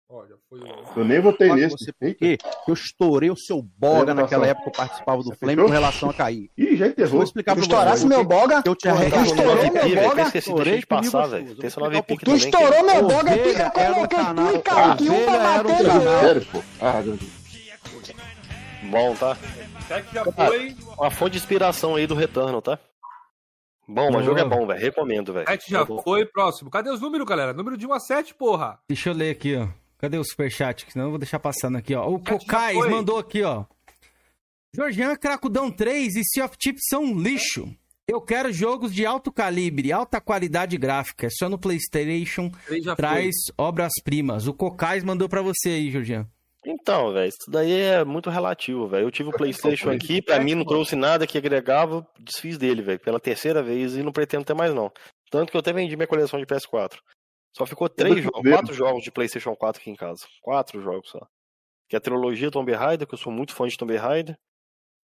Olha, 0.09 0.35
foi... 0.49 0.59
Eu 0.95 1.05
nem 1.05 1.19
votei 1.21 1.51
nesse. 1.53 1.77
Você 1.77 1.93
porque 1.93 2.37
eu 2.67 2.73
estourei 2.73 3.29
o 3.31 3.35
seu 3.35 3.61
boga 3.61 4.13
naquela 4.13 4.45
época 4.45 4.63
que 4.63 4.69
eu 4.69 4.73
participava 4.73 5.23
do 5.23 5.35
Flame 5.35 5.61
com 5.61 5.69
relação 5.69 6.09
a 6.09 6.13
cair. 6.13 6.51
Ih, 6.57 6.75
já 6.75 6.87
enterrou. 6.87 7.13
Vou 7.13 7.23
explicar 7.23 7.53
pra 7.53 7.61
estourasse 7.61 8.05
meu 8.05 8.23
boga. 8.23 8.61
Eu 8.65 8.75
te 8.75 8.87
arregaço. 8.89 9.33
Estourou 9.33 9.71
meu 9.71 10.03
boga. 10.03 10.37
Estourei 10.37 10.79
de 10.79 10.85
passar, 10.87 11.27
velho. 11.27 11.55
Tu 11.55 11.65
estourou 12.35 12.83
meu 12.83 13.01
boga. 13.03 13.35
Eu 13.35 13.71
coloquei 13.71 14.19
tu 14.19 14.57
e 14.57 14.61
caraca 14.61 15.03
um 15.03 15.25
pra 15.25 15.63
bater, 15.63 16.21
Sério, 16.21 16.45
pô. 16.51 16.63
Ah, 16.81 17.01
Bom, 18.89 19.15
tá? 19.15 19.37
já 20.13 20.25
foi. 20.25 20.75
Uma 20.97 21.11
fonte 21.11 21.33
de 21.33 21.37
inspiração 21.37 21.95
aí 21.95 22.07
do 22.07 22.15
retorno, 22.15 22.61
tá? 22.61 22.79
Bom, 23.87 24.11
mas 24.11 24.21
o 24.21 24.25
jogo 24.25 24.39
é 24.39 24.45
bom, 24.45 24.65
velho. 24.65 24.79
Recomendo, 24.79 25.33
velho. 25.33 25.45
7 25.45 25.69
já 25.69 25.85
foi, 25.85 26.25
próximo. 26.25 26.69
Cadê 26.69 26.89
os 26.89 27.01
números, 27.01 27.27
galera? 27.27 27.53
Número 27.53 27.77
de 27.77 27.85
1 27.85 27.93
a 27.93 27.99
7, 27.99 28.33
porra. 28.35 28.79
Deixa 28.87 29.09
eu 29.09 29.13
ler 29.13 29.31
aqui, 29.31 29.55
ó. 29.55 29.67
Cadê 29.97 30.17
o 30.17 30.23
superchat? 30.23 30.85
Senão 30.89 31.05
eu 31.05 31.09
vou 31.11 31.19
deixar 31.19 31.39
passando 31.39 31.77
aqui, 31.77 31.93
ó. 31.93 32.07
O 32.07 32.19
Cocais 32.19 32.77
mandou 32.89 33.17
aqui, 33.17 33.43
ó. 33.43 33.65
Georgian, 34.73 35.15
Cracudão 35.15 35.69
3 35.69 36.15
e 36.15 36.23
Sea 36.23 36.45
of 36.45 36.57
Tips 36.57 36.83
são 36.89 37.03
um 37.03 37.19
lixo. 37.19 37.69
Eu 38.07 38.19
quero 38.19 38.51
jogos 38.51 38.93
de 38.93 39.05
alto 39.05 39.31
calibre, 39.31 39.91
alta 39.91 40.19
qualidade 40.19 40.77
gráfica. 40.77 41.27
Só 41.31 41.47
no 41.47 41.57
PlayStation 41.57 42.51
traz 42.97 43.33
obras-primas. 43.57 44.47
O 44.47 44.53
Cocais 44.53 45.03
mandou 45.03 45.29
para 45.29 45.41
você 45.41 45.69
aí, 45.69 45.91
Georgian. 45.91 46.27
Então, 46.65 47.11
velho, 47.11 47.27
isso 47.27 47.49
daí 47.49 47.71
é 47.71 48.03
muito 48.05 48.29
relativo, 48.29 48.87
velho. 48.87 49.07
Eu 49.07 49.11
tive 49.11 49.29
o 49.29 49.33
PlayStation 49.33 49.89
aqui, 49.91 50.21
para 50.21 50.39
mim 50.39 50.55
não 50.55 50.65
trouxe 50.65 50.95
nada 50.95 51.27
que 51.27 51.37
agregava, 51.37 52.07
desfiz 52.19 52.57
dele, 52.57 52.81
velho, 52.81 52.99
pela 52.99 53.19
terceira 53.19 53.61
vez 53.61 53.95
e 53.95 54.03
não 54.03 54.11
pretendo 54.11 54.45
ter 54.45 54.53
mais 54.53 54.73
não. 54.73 54.91
Tanto 55.29 55.51
que 55.51 55.57
eu 55.57 55.59
até 55.59 55.73
vendi 55.73 55.95
minha 55.95 56.07
coleção 56.07 56.39
de 56.39 56.45
PS4. 56.45 56.97
Só 57.55 57.65
ficou 57.65 57.87
três 57.87 58.23
jogos, 58.23 58.49
quatro 58.49 58.73
jogos 58.73 59.03
de 59.03 59.11
PlayStation 59.11 59.55
4 59.55 59.81
aqui 59.81 59.91
em 59.91 59.95
casa. 59.95 60.25
Quatro 60.41 60.81
jogos 60.81 61.09
só. 61.09 61.19
Que 61.87 61.95
é 61.95 61.97
a 61.97 62.01
trilogia 62.01 62.49
Tomb 62.49 62.71
Raider, 62.71 63.07
que 63.07 63.13
eu 63.13 63.17
sou 63.17 63.31
muito 63.31 63.53
fã 63.53 63.67
de 63.67 63.77
Tomb 63.77 63.95
Raider. 63.95 64.37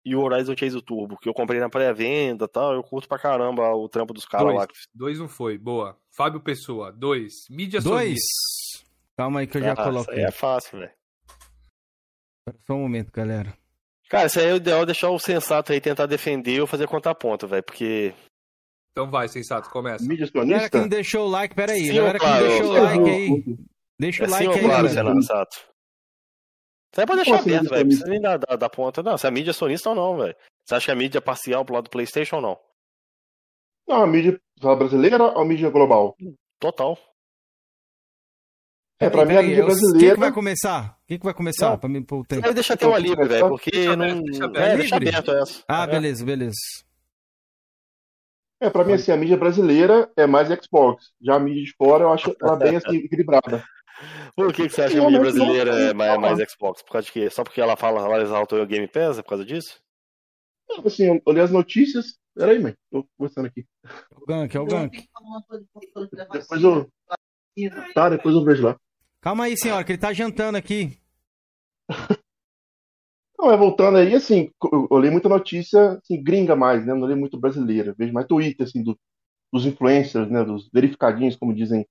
E 0.06 0.16
o 0.16 0.22
Horizon 0.22 0.56
Chase 0.58 0.82
Turbo, 0.82 1.18
que 1.18 1.28
eu 1.28 1.34
comprei 1.34 1.60
na 1.60 1.70
pré-venda 1.70 2.46
e 2.46 2.48
tal. 2.48 2.74
Eu 2.74 2.82
curto 2.82 3.08
pra 3.08 3.20
caramba 3.20 3.70
o 3.76 3.88
trampo 3.88 4.14
dos 4.14 4.26
caras 4.26 4.56
lá. 4.56 4.66
Dois 4.94 5.20
não 5.20 5.28
foi, 5.28 5.58
boa. 5.58 6.00
Fábio 6.16 6.42
Pessoa, 6.42 6.92
dois. 6.92 7.34
Mídia 7.50 7.82
Dois. 7.82 8.20
Calma 9.18 9.42
aí 9.42 9.48
que 9.48 9.58
eu 9.58 9.62
já 9.62 9.74
ah, 9.74 9.84
coloquei. 9.84 10.24
É 10.24 10.32
fácil, 10.32 10.80
velho. 10.80 10.99
Só 12.66 12.74
um 12.74 12.82
momento, 12.82 13.12
galera. 13.12 13.54
Cara, 14.10 14.28
isso 14.28 14.40
aí 14.40 14.48
é 14.48 14.54
o 14.54 14.58
ideal 14.58 14.86
deixar 14.86 15.10
o 15.10 15.20
sensato 15.20 15.72
aí 15.72 15.80
tentar 15.80 16.06
defender 16.06 16.60
ou 16.62 16.68
fazer 16.68 16.88
conta 16.88 17.14
ponto, 17.14 17.48
velho. 17.48 17.64
Porque 17.64 18.14
então 18.92 19.10
vai, 19.10 19.30
sensato, 19.30 19.70
começa. 19.70 20.06
Mídia 20.06 20.30
Galera 20.34 20.70
que 20.70 20.78
não 20.78 20.88
deixou 20.88 21.26
o 21.26 21.30
like, 21.30 21.56
peraí. 21.56 21.86
Sim, 21.86 21.96
galera 21.96 22.20
claro, 22.20 22.36
que 22.36 22.42
não 22.42 22.50
deixou 22.50 22.70
o 22.70 22.84
like 22.84 23.10
aí. 23.10 23.58
Deixa 23.98 24.24
é 24.24 24.28
o 24.28 24.30
like 24.30 24.44
sim, 24.44 24.52
aí, 24.52 24.66
claro, 24.66 24.94
galera. 24.94 25.16
Sensato. 25.16 25.58
Você 26.94 27.06
pode 27.06 27.24
deixar 27.24 27.40
aberto, 27.40 27.70
velho. 27.70 27.86
Precisa 27.86 28.08
nem 28.08 28.20
dar, 28.20 28.38
dar, 28.38 28.56
dar, 28.58 28.70
ponta. 28.70 29.02
Não, 29.04 29.18
se 29.18 29.28
a 29.28 29.32
mídia 29.32 29.52
é 29.52 29.54
sonista 29.54 29.90
ou 29.90 29.96
não, 29.96 30.18
velho. 30.18 30.36
Você 30.66 30.76
acha 30.76 30.86
que 30.86 30.92
a 30.92 30.96
mídia 30.96 31.20
é 31.20 31.22
parcial 31.22 31.64
pro 31.64 31.76
lado 31.76 31.86
do 31.86 31.90
Playstation 31.90 32.38
ou 32.38 32.42
não? 32.42 32.60
Não, 33.88 34.04
a 34.04 34.08
mídia 34.08 34.38
brasileira 34.60 35.24
ou 35.24 35.42
a 35.42 35.46
mídia 35.46 35.70
global? 35.70 36.16
Total. 36.60 36.98
É, 39.02 39.10
pra 39.10 39.26
mim 39.26 39.36
a 39.36 39.42
mídia 39.42 39.64
brasileira. 39.64 40.00
Quem 40.00 40.14
que 40.14 40.20
vai 40.20 40.32
começar? 40.32 40.98
Quem 41.08 41.18
que 41.18 41.26
vai 41.26 41.34
começar? 41.34 41.78
Pra 41.78 41.90
mim, 41.90 42.04
pro 42.04 42.24
tempo? 42.26 42.54
Deixa 42.54 42.74
até 42.74 42.86
uma 42.86 43.00
livre, 43.00 43.26
velho, 43.28 43.48
porque 43.48 43.72
deixa 43.72 43.96
não. 43.96 44.06
Aberto, 44.06 44.26
deixa 44.26 44.46
aberto, 44.46 44.66
é, 44.66 44.78
deixa 44.78 44.96
aberto 44.98 45.32
essa. 45.32 45.64
Ah, 45.68 45.88
beleza, 45.88 46.26
beleza. 46.26 46.58
É, 48.62 48.70
pra 48.70 48.84
mim, 48.84 48.92
assim, 48.94 49.12
a 49.12 49.18
mídia 49.18 49.38
brasileira 49.38 50.12
é 50.18 50.28
mais 50.28 50.50
Xbox. 50.50 51.14
Já 51.22 51.36
a 51.36 51.40
mídia 51.40 51.64
de 51.64 51.74
fora, 51.78 52.04
eu 52.04 52.12
acho 52.12 52.36
ela 52.42 52.58
bem 52.58 52.76
assim, 52.76 52.98
equilibrada. 53.06 53.64
Por 54.36 54.54
que, 54.54 54.68
que 54.68 54.70
você 54.70 54.82
acha 54.82 54.94
que 54.94 55.00
a 55.00 55.06
mídia 55.06 55.20
brasileira 55.20 55.76
é 55.76 55.94
mais, 55.94 56.20
mais, 56.20 56.52
Xbox? 56.52 56.82
Por 56.82 56.92
causa 56.92 57.06
de 57.06 57.14
quê? 57.14 57.30
Só 57.30 57.44
porque 57.44 57.62
ela 57.62 57.78
fala, 57.78 58.02
ela 58.02 58.22
exalta 58.22 58.62
o 58.62 58.66
Game 58.66 58.88
Pass? 58.88 59.18
É 59.18 59.22
por 59.22 59.30
causa 59.30 59.46
disso? 59.46 59.80
Assim, 60.86 61.06
eu 61.06 61.22
olhei 61.26 61.42
as 61.42 61.52
notícias. 61.52 62.18
Peraí, 62.36 62.60
mãe, 62.60 62.76
tô 62.92 63.08
conversando 63.18 63.48
aqui. 63.48 63.66
É 63.86 64.16
o 64.16 64.26
Gank, 64.26 64.56
é 64.56 64.60
o 64.60 64.66
Gank. 64.66 65.10
Depois 66.34 66.64
eu. 66.64 66.90
Tá, 67.94 68.10
depois 68.10 68.36
eu 68.36 68.44
vejo 68.44 68.64
lá. 68.64 68.78
Calma 69.22 69.46
aí, 69.46 69.58
senhora, 69.58 69.84
que 69.84 69.92
ele 69.92 70.00
tá 70.00 70.14
jantando 70.14 70.58
aqui. 70.58 70.98
Não, 73.38 73.52
é 73.52 73.58
voltando 73.58 73.98
aí, 73.98 74.14
assim, 74.16 74.52
eu 74.92 75.00
li 75.00 75.10
muita 75.10 75.30
notícia 75.30 75.94
assim, 75.94 76.22
gringa 76.22 76.56
mais, 76.56 76.86
né? 76.86 76.94
Não 76.94 77.08
li 77.08 77.16
muito 77.16 77.40
brasileira. 77.40 77.96
Vejo 77.98 78.14
mais 78.14 78.28
Twitter, 78.28 78.68
assim, 78.68 78.84
do, 78.84 79.00
dos 79.52 79.66
influencers, 79.66 80.30
né? 80.30 80.44
Dos 80.44 80.70
verificadinhos, 80.74 81.38
como 81.38 81.54
dizem 81.54 81.88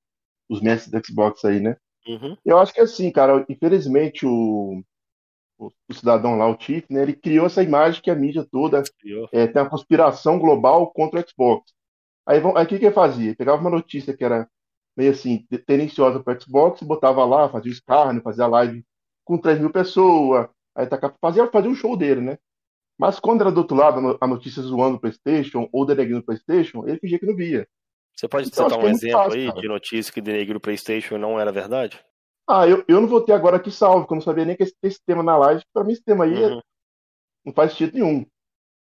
os 0.49 0.61
mestres 0.61 0.91
da 0.91 1.03
Xbox 1.03 1.45
aí, 1.45 1.61
né? 1.61 1.77
Uhum. 2.07 2.37
Eu 2.45 2.59
acho 2.59 2.73
que 2.73 2.81
assim, 2.81 3.11
cara, 3.11 3.45
infelizmente 3.49 4.27
o, 4.27 4.83
o, 5.59 5.71
o, 5.89 5.95
cidadão 5.95 6.37
lá, 6.37 6.49
o 6.49 6.59
Chief, 6.59 6.85
né? 6.91 7.03
Ele 7.03 7.15
criou 7.15 7.47
essa 7.47 7.63
imagem 7.63 8.03
que 8.03 8.11
a 8.11 8.15
mídia 8.15 8.47
toda 8.51 8.83
é, 9.33 9.47
tem 9.47 9.63
uma 9.63 9.71
conspiração 9.71 10.39
global 10.39 10.91
contra 10.93 11.21
o 11.21 11.29
Xbox. 11.29 11.73
Aí, 12.27 12.39
aí 12.39 12.65
o 12.65 12.67
que, 12.67 12.79
que 12.79 12.87
ele 12.87 12.95
fazia? 12.95 13.35
Pegava 13.35 13.61
uma 13.61 13.71
notícia 13.71 14.17
que 14.17 14.25
era 14.25 14.49
meio 14.99 15.13
assim, 15.13 15.47
tendenciosa 15.65 16.21
para 16.21 16.37
o 16.37 16.41
Xbox, 16.41 16.83
botava 16.83 17.25
lá, 17.25 17.49
fazia 17.49 17.71
escárnio, 17.71 18.21
fazia 18.21 18.49
live 18.49 18.85
com 19.25 19.39
3 19.39 19.61
mil 19.61 19.71
pessoas, 19.71 20.49
Aí 20.79 20.87
tá, 20.87 20.97
fazia, 21.21 21.51
fazia 21.51 21.71
um 21.71 21.75
show 21.75 21.97
dele, 21.97 22.21
né? 22.21 22.39
Mas 22.97 23.19
quando 23.19 23.41
era 23.41 23.51
do 23.51 23.59
outro 23.59 23.77
lado, 23.77 24.17
a 24.21 24.27
notícia 24.29 24.63
zoando 24.63 24.97
o 24.97 25.01
PlayStation 25.01 25.69
ou 25.73 25.85
denegrindo 25.85 26.21
o 26.21 26.25
PlayStation, 26.25 26.87
ele 26.87 27.01
fingia 27.01 27.19
que 27.19 27.27
não 27.27 27.35
via. 27.35 27.67
Você 28.17 28.29
pode 28.29 28.47
então, 28.47 28.69
citar 28.69 28.79
um 28.79 28.87
é 28.87 28.91
exemplo 28.91 29.19
fácil, 29.19 29.41
aí 29.41 29.47
cara. 29.49 29.61
de 29.61 29.69
notícia 29.69 30.13
que 30.13 30.21
denegriu 30.21 30.57
o 30.57 30.61
PlayStation 30.61 31.19
não 31.19 31.39
era 31.39 31.51
verdade? 31.51 32.01
Ah, 32.49 32.67
eu, 32.67 32.85
eu 32.89 33.01
não 33.01 33.09
vou 33.09 33.21
ter 33.21 33.33
agora 33.33 33.57
aqui 33.57 33.73
salvo, 33.73 34.01
porque 34.01 34.15
eu 34.15 34.17
não 34.17 34.23
sabia 34.23 34.45
nem 34.45 34.57
que 34.57 34.63
esse, 34.63 34.75
esse 34.83 35.01
tema 35.05 35.23
na 35.23 35.37
live. 35.37 35.63
Pra 35.73 35.83
mim, 35.83 35.93
esse 35.93 36.03
tema 36.03 36.25
aí 36.25 36.43
é- 36.45 36.49
uhum. 36.49 36.61
não 37.47 37.53
faz 37.53 37.73
sentido 37.73 37.95
nenhum. 37.95 38.25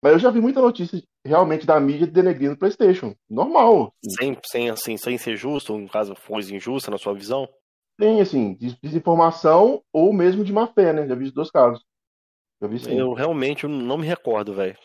Mas 0.02 0.12
eu 0.12 0.18
já 0.18 0.30
vi 0.30 0.40
muita 0.40 0.60
notícia 0.60 1.00
realmente 1.26 1.66
da 1.66 1.78
mídia 1.78 2.06
denegrindo 2.06 2.54
o 2.54 2.58
PlayStation. 2.58 3.14
Normal. 3.28 3.94
Sem, 4.18 4.36
sem, 4.44 4.70
assim, 4.70 4.96
sem 4.96 5.18
ser 5.18 5.36
justo, 5.36 5.76
no 5.76 5.88
caso, 5.88 6.14
foi 6.14 6.42
injusta 6.42 6.90
na 6.90 6.98
sua 6.98 7.14
visão? 7.14 7.48
Tem, 7.98 8.20
assim, 8.20 8.56
desinformação 8.82 9.82
ou 9.92 10.12
mesmo 10.12 10.44
de 10.44 10.52
má 10.52 10.66
fé, 10.66 10.92
né? 10.92 11.06
Já 11.06 11.14
vi 11.14 11.24
os 11.24 11.32
dois 11.32 11.50
casos. 11.50 11.82
Já 12.60 12.68
vi 12.68 12.78
sim. 12.78 12.98
Eu 12.98 13.12
realmente 13.12 13.66
não 13.66 13.98
me 13.98 14.06
recordo, 14.06 14.54
velho. 14.54 14.76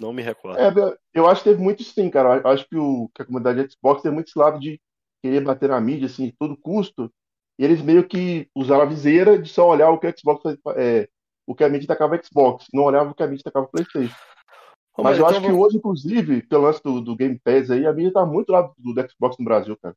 Não 0.00 0.12
me 0.12 0.22
recordo. 0.22 0.58
É, 0.58 0.72
eu 1.14 1.26
acho 1.26 1.42
que 1.42 1.50
teve 1.50 1.62
muito 1.62 1.82
sim, 1.82 2.10
cara. 2.10 2.40
Eu 2.42 2.50
acho 2.50 2.68
que, 2.68 2.76
o, 2.76 3.08
que 3.14 3.22
a 3.22 3.24
comunidade 3.24 3.72
Xbox 3.72 4.02
tem 4.02 4.12
muito 4.12 4.28
esse 4.28 4.38
lado 4.38 4.58
de 4.60 4.80
querer 5.22 5.42
bater 5.42 5.68
na 5.68 5.80
mídia, 5.80 6.06
assim, 6.06 6.26
de 6.26 6.32
todo 6.32 6.56
custo. 6.56 7.12
E 7.58 7.64
eles 7.64 7.82
meio 7.82 8.06
que 8.06 8.48
usaram 8.54 8.82
a 8.82 8.86
viseira 8.86 9.38
de 9.38 9.48
só 9.48 9.68
olhar 9.68 9.90
o 9.90 9.98
que 9.98 10.06
a 10.06 10.14
Xbox 10.16 10.42
é, 10.76 11.08
o 11.48 11.54
que 11.54 11.64
a 11.64 11.68
mídia 11.68 11.88
tacava 11.88 12.20
Xbox, 12.22 12.66
não 12.74 12.84
olhava 12.84 13.10
o 13.10 13.14
que 13.14 13.22
a 13.22 13.26
mídia 13.26 13.44
tacava 13.44 13.66
PlayStation. 13.66 14.14
Mas, 14.98 15.04
Mas 15.04 15.18
eu 15.18 15.24
então 15.26 15.38
acho 15.38 15.46
que 15.46 15.52
hoje, 15.52 15.76
inclusive, 15.76 16.42
pelo 16.42 16.64
lance 16.64 16.82
do, 16.82 17.00
do 17.00 17.14
Game 17.14 17.38
Pass 17.38 17.70
aí, 17.70 17.86
a 17.86 17.92
mídia 17.92 18.12
tá 18.12 18.26
muito 18.26 18.50
lá 18.50 18.62
do, 18.76 18.92
do 18.92 19.10
Xbox 19.10 19.36
no 19.38 19.44
Brasil, 19.44 19.76
cara. 19.76 19.96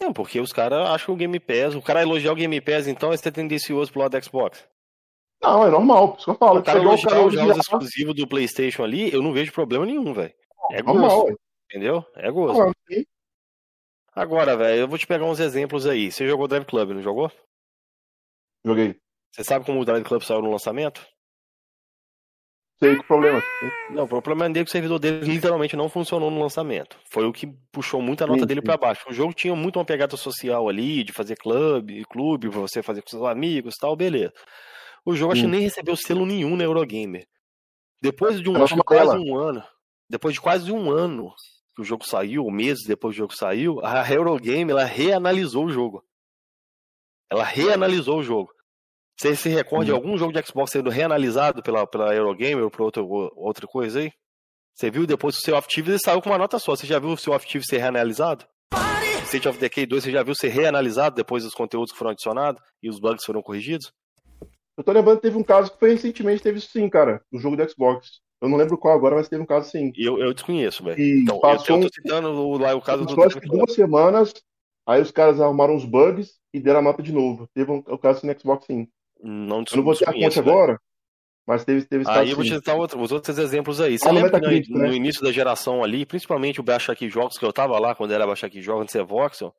É, 0.00 0.12
porque 0.12 0.40
os 0.40 0.52
caras 0.52 0.88
acham 0.88 1.14
o 1.14 1.16
Game 1.16 1.38
Pass, 1.38 1.74
o 1.74 1.82
cara 1.82 2.02
elogiar 2.02 2.32
o 2.32 2.36
Game 2.36 2.60
Pass, 2.60 2.88
então 2.88 3.12
é 3.12 3.16
ser 3.16 3.30
tendencioso 3.30 3.92
pro 3.92 4.00
lado 4.00 4.18
do 4.18 4.24
Xbox. 4.24 4.66
Não, 5.40 5.66
é 5.66 5.70
normal, 5.70 6.08
por 6.08 6.16
isso 6.16 6.24
que 6.24 6.30
eu 6.30 6.34
falo. 6.34 6.60
O 6.60 6.62
cara 6.62 6.80
elogiar 6.80 7.24
os 7.24 7.32
jogos 7.32 7.58
exclusivos 7.58 8.14
do 8.14 8.26
PlayStation 8.26 8.82
ali, 8.82 9.12
eu 9.12 9.22
não 9.22 9.32
vejo 9.32 9.52
problema 9.52 9.86
nenhum, 9.86 10.12
velho. 10.12 10.34
É 10.72 10.82
normal, 10.82 11.22
gosto. 11.22 11.40
Entendeu? 11.66 12.04
É 12.16 12.30
gosto. 12.30 12.72
Agora, 14.12 14.56
velho, 14.56 14.80
eu 14.80 14.88
vou 14.88 14.98
te 14.98 15.06
pegar 15.06 15.26
uns 15.26 15.38
exemplos 15.38 15.86
aí. 15.86 16.10
Você 16.10 16.26
jogou 16.26 16.48
Drive 16.48 16.64
Club, 16.64 16.90
não 16.90 17.02
jogou? 17.02 17.30
Joguei. 18.64 18.96
Você 19.30 19.44
sabe 19.44 19.64
como 19.64 19.80
o 19.80 19.84
Drive 19.84 20.04
Club 20.04 20.22
saiu 20.22 20.42
no 20.42 20.50
lançamento? 20.50 21.06
Sei 22.82 22.96
que 22.96 23.06
problema. 23.06 23.42
Não, 23.90 24.04
o 24.04 24.22
problema 24.22 24.46
é 24.46 24.52
que 24.52 24.62
o 24.62 24.72
servidor 24.72 24.98
dele 24.98 25.26
literalmente 25.26 25.76
não 25.76 25.88
funcionou 25.88 26.30
no 26.30 26.40
lançamento. 26.40 26.98
Foi 27.10 27.26
o 27.26 27.32
que 27.32 27.46
puxou 27.70 28.00
muito 28.00 28.24
a 28.24 28.26
nota 28.26 28.40
sim, 28.40 28.46
dele 28.46 28.62
para 28.62 28.76
baixo. 28.76 29.04
O 29.08 29.12
jogo 29.12 29.34
tinha 29.34 29.54
muito 29.54 29.78
uma 29.78 29.84
pegada 29.84 30.16
social 30.16 30.68
ali, 30.68 31.04
de 31.04 31.12
fazer 31.12 31.36
clube, 31.36 32.04
clube, 32.06 32.48
você 32.48 32.82
fazer 32.82 33.02
com 33.02 33.10
seus 33.10 33.24
amigos 33.24 33.76
tal, 33.76 33.94
beleza. 33.94 34.32
O 35.04 35.14
jogo 35.14 35.32
acho 35.32 35.42
que 35.42 35.48
nem 35.48 35.60
recebeu 35.60 35.96
selo 35.96 36.26
nenhum 36.26 36.56
na 36.56 36.64
Eurogamer. 36.64 37.26
Depois 38.02 38.40
de 38.40 38.48
um, 38.48 38.62
acho 38.62 38.76
quase 38.82 39.16
um 39.18 39.36
ano, 39.36 39.62
depois 40.08 40.34
de 40.34 40.40
quase 40.40 40.72
um 40.72 40.90
ano 40.90 41.32
que 41.74 41.82
o 41.82 41.84
jogo 41.84 42.04
saiu, 42.06 42.44
ou 42.44 42.50
meses 42.50 42.86
depois 42.86 43.14
que 43.14 43.20
o 43.20 43.24
jogo 43.24 43.36
saiu, 43.36 43.84
a 43.84 44.10
Eurogamer 44.10 44.70
ela 44.70 44.84
reanalisou 44.84 45.66
o 45.66 45.70
jogo. 45.70 46.02
Ela 47.30 47.44
reanalisou 47.44 48.18
o 48.18 48.22
jogo. 48.22 48.50
Você 49.20 49.36
se 49.36 49.50
recorda 49.50 49.84
de 49.84 49.90
algum 49.90 50.16
jogo 50.16 50.32
de 50.32 50.42
Xbox 50.46 50.70
sendo 50.70 50.88
reanalisado 50.88 51.62
pela, 51.62 51.86
pela 51.86 52.14
Eurogamer 52.14 52.64
ou 52.64 52.70
por 52.70 52.80
outra, 52.80 53.02
outra 53.02 53.66
coisa 53.66 54.00
aí? 54.00 54.10
Você 54.74 54.90
viu 54.90 55.06
depois 55.06 55.36
o 55.36 55.40
seu 55.42 55.58
of 55.58 55.68
Thieves 55.68 55.96
e 55.96 55.98
saiu 56.02 56.22
com 56.22 56.30
uma 56.30 56.38
nota 56.38 56.58
só. 56.58 56.74
Você 56.74 56.86
já 56.86 56.98
viu 56.98 57.10
o 57.10 57.18
seu 57.18 57.34
of 57.34 57.46
Thieves 57.46 57.66
ser 57.68 57.76
reanalisado? 57.76 58.46
State 59.24 59.46
of 59.46 59.58
Decay 59.58 59.84
2, 59.84 60.04
você 60.04 60.10
já 60.10 60.22
viu 60.22 60.34
ser 60.34 60.48
reanalisado 60.48 61.16
depois 61.16 61.44
dos 61.44 61.52
conteúdos 61.52 61.92
que 61.92 61.98
foram 61.98 62.12
adicionados 62.12 62.62
e 62.82 62.88
os 62.88 62.98
bugs 62.98 63.22
foram 63.26 63.42
corrigidos? 63.42 63.92
Eu 64.74 64.82
tô 64.82 64.90
lembrando 64.90 65.16
que 65.16 65.24
teve 65.24 65.36
um 65.36 65.44
caso 65.44 65.70
que 65.70 65.78
foi 65.78 65.90
recentemente, 65.90 66.42
teve 66.42 66.56
isso 66.58 66.70
sim, 66.70 66.88
cara, 66.88 67.20
no 67.30 67.38
jogo 67.38 67.58
do 67.58 67.70
Xbox. 67.70 68.22
Eu 68.40 68.48
não 68.48 68.56
lembro 68.56 68.78
qual 68.78 68.96
agora, 68.96 69.16
mas 69.16 69.28
teve 69.28 69.42
um 69.42 69.46
caso 69.46 69.70
sim. 69.70 69.92
Eu, 69.98 70.18
eu 70.18 70.32
desconheço, 70.32 70.82
velho. 70.82 70.98
Então, 70.98 71.38
passou, 71.40 71.76
eu, 71.76 71.82
tô 71.82 71.88
citando 71.94 72.28
o, 72.30 72.56
lá, 72.56 72.74
o 72.74 72.80
caso 72.80 73.04
do. 73.04 73.22
Acho 73.22 73.38
que 73.38 73.46
duas 73.46 73.74
semanas, 73.74 74.32
aí 74.86 75.02
os 75.02 75.10
caras 75.10 75.42
arrumaram 75.42 75.76
os 75.76 75.84
bugs 75.84 76.38
e 76.54 76.58
deram 76.58 76.78
a 76.78 76.82
nota 76.82 77.02
de 77.02 77.12
novo. 77.12 77.46
Teve 77.52 77.70
um, 77.70 77.84
o 77.86 77.98
caso 77.98 78.26
no 78.26 78.40
Xbox 78.40 78.64
sim. 78.64 78.88
Não, 79.22 79.58
eu 79.58 79.76
não 79.76 79.84
vou 79.84 79.94
ter 79.94 80.08
a 80.08 80.12
conta 80.12 80.40
agora, 80.40 80.80
mas 81.46 81.64
teve, 81.64 81.84
teve 81.84 82.04
Aí 82.08 82.30
eu 82.30 82.36
vou 82.36 82.44
te 82.44 82.60
dar 82.60 82.74
outro, 82.74 83.00
os 83.00 83.12
outros 83.12 83.38
exemplos 83.38 83.80
aí. 83.80 83.98
Você 83.98 84.08
ah, 84.08 84.12
lembra 84.12 84.40
que 84.40 84.70
no, 84.70 84.78
né? 84.78 84.88
no, 84.88 84.94
início 84.94 85.22
da 85.22 85.32
geração 85.32 85.82
ali, 85.84 86.06
principalmente 86.06 86.60
o 86.60 86.62
Baixa 86.62 86.92
Aqui 86.92 87.08
Jogos, 87.08 87.38
que 87.38 87.44
eu 87.44 87.52
tava 87.52 87.78
lá 87.78 87.94
quando 87.94 88.12
era 88.12 88.26
Baixa 88.26 88.46
Aqui 88.46 88.62
Jogos, 88.62 88.82
antes 88.82 88.92
de 88.94 89.00
ser 89.00 89.04
Voxel, 89.04 89.54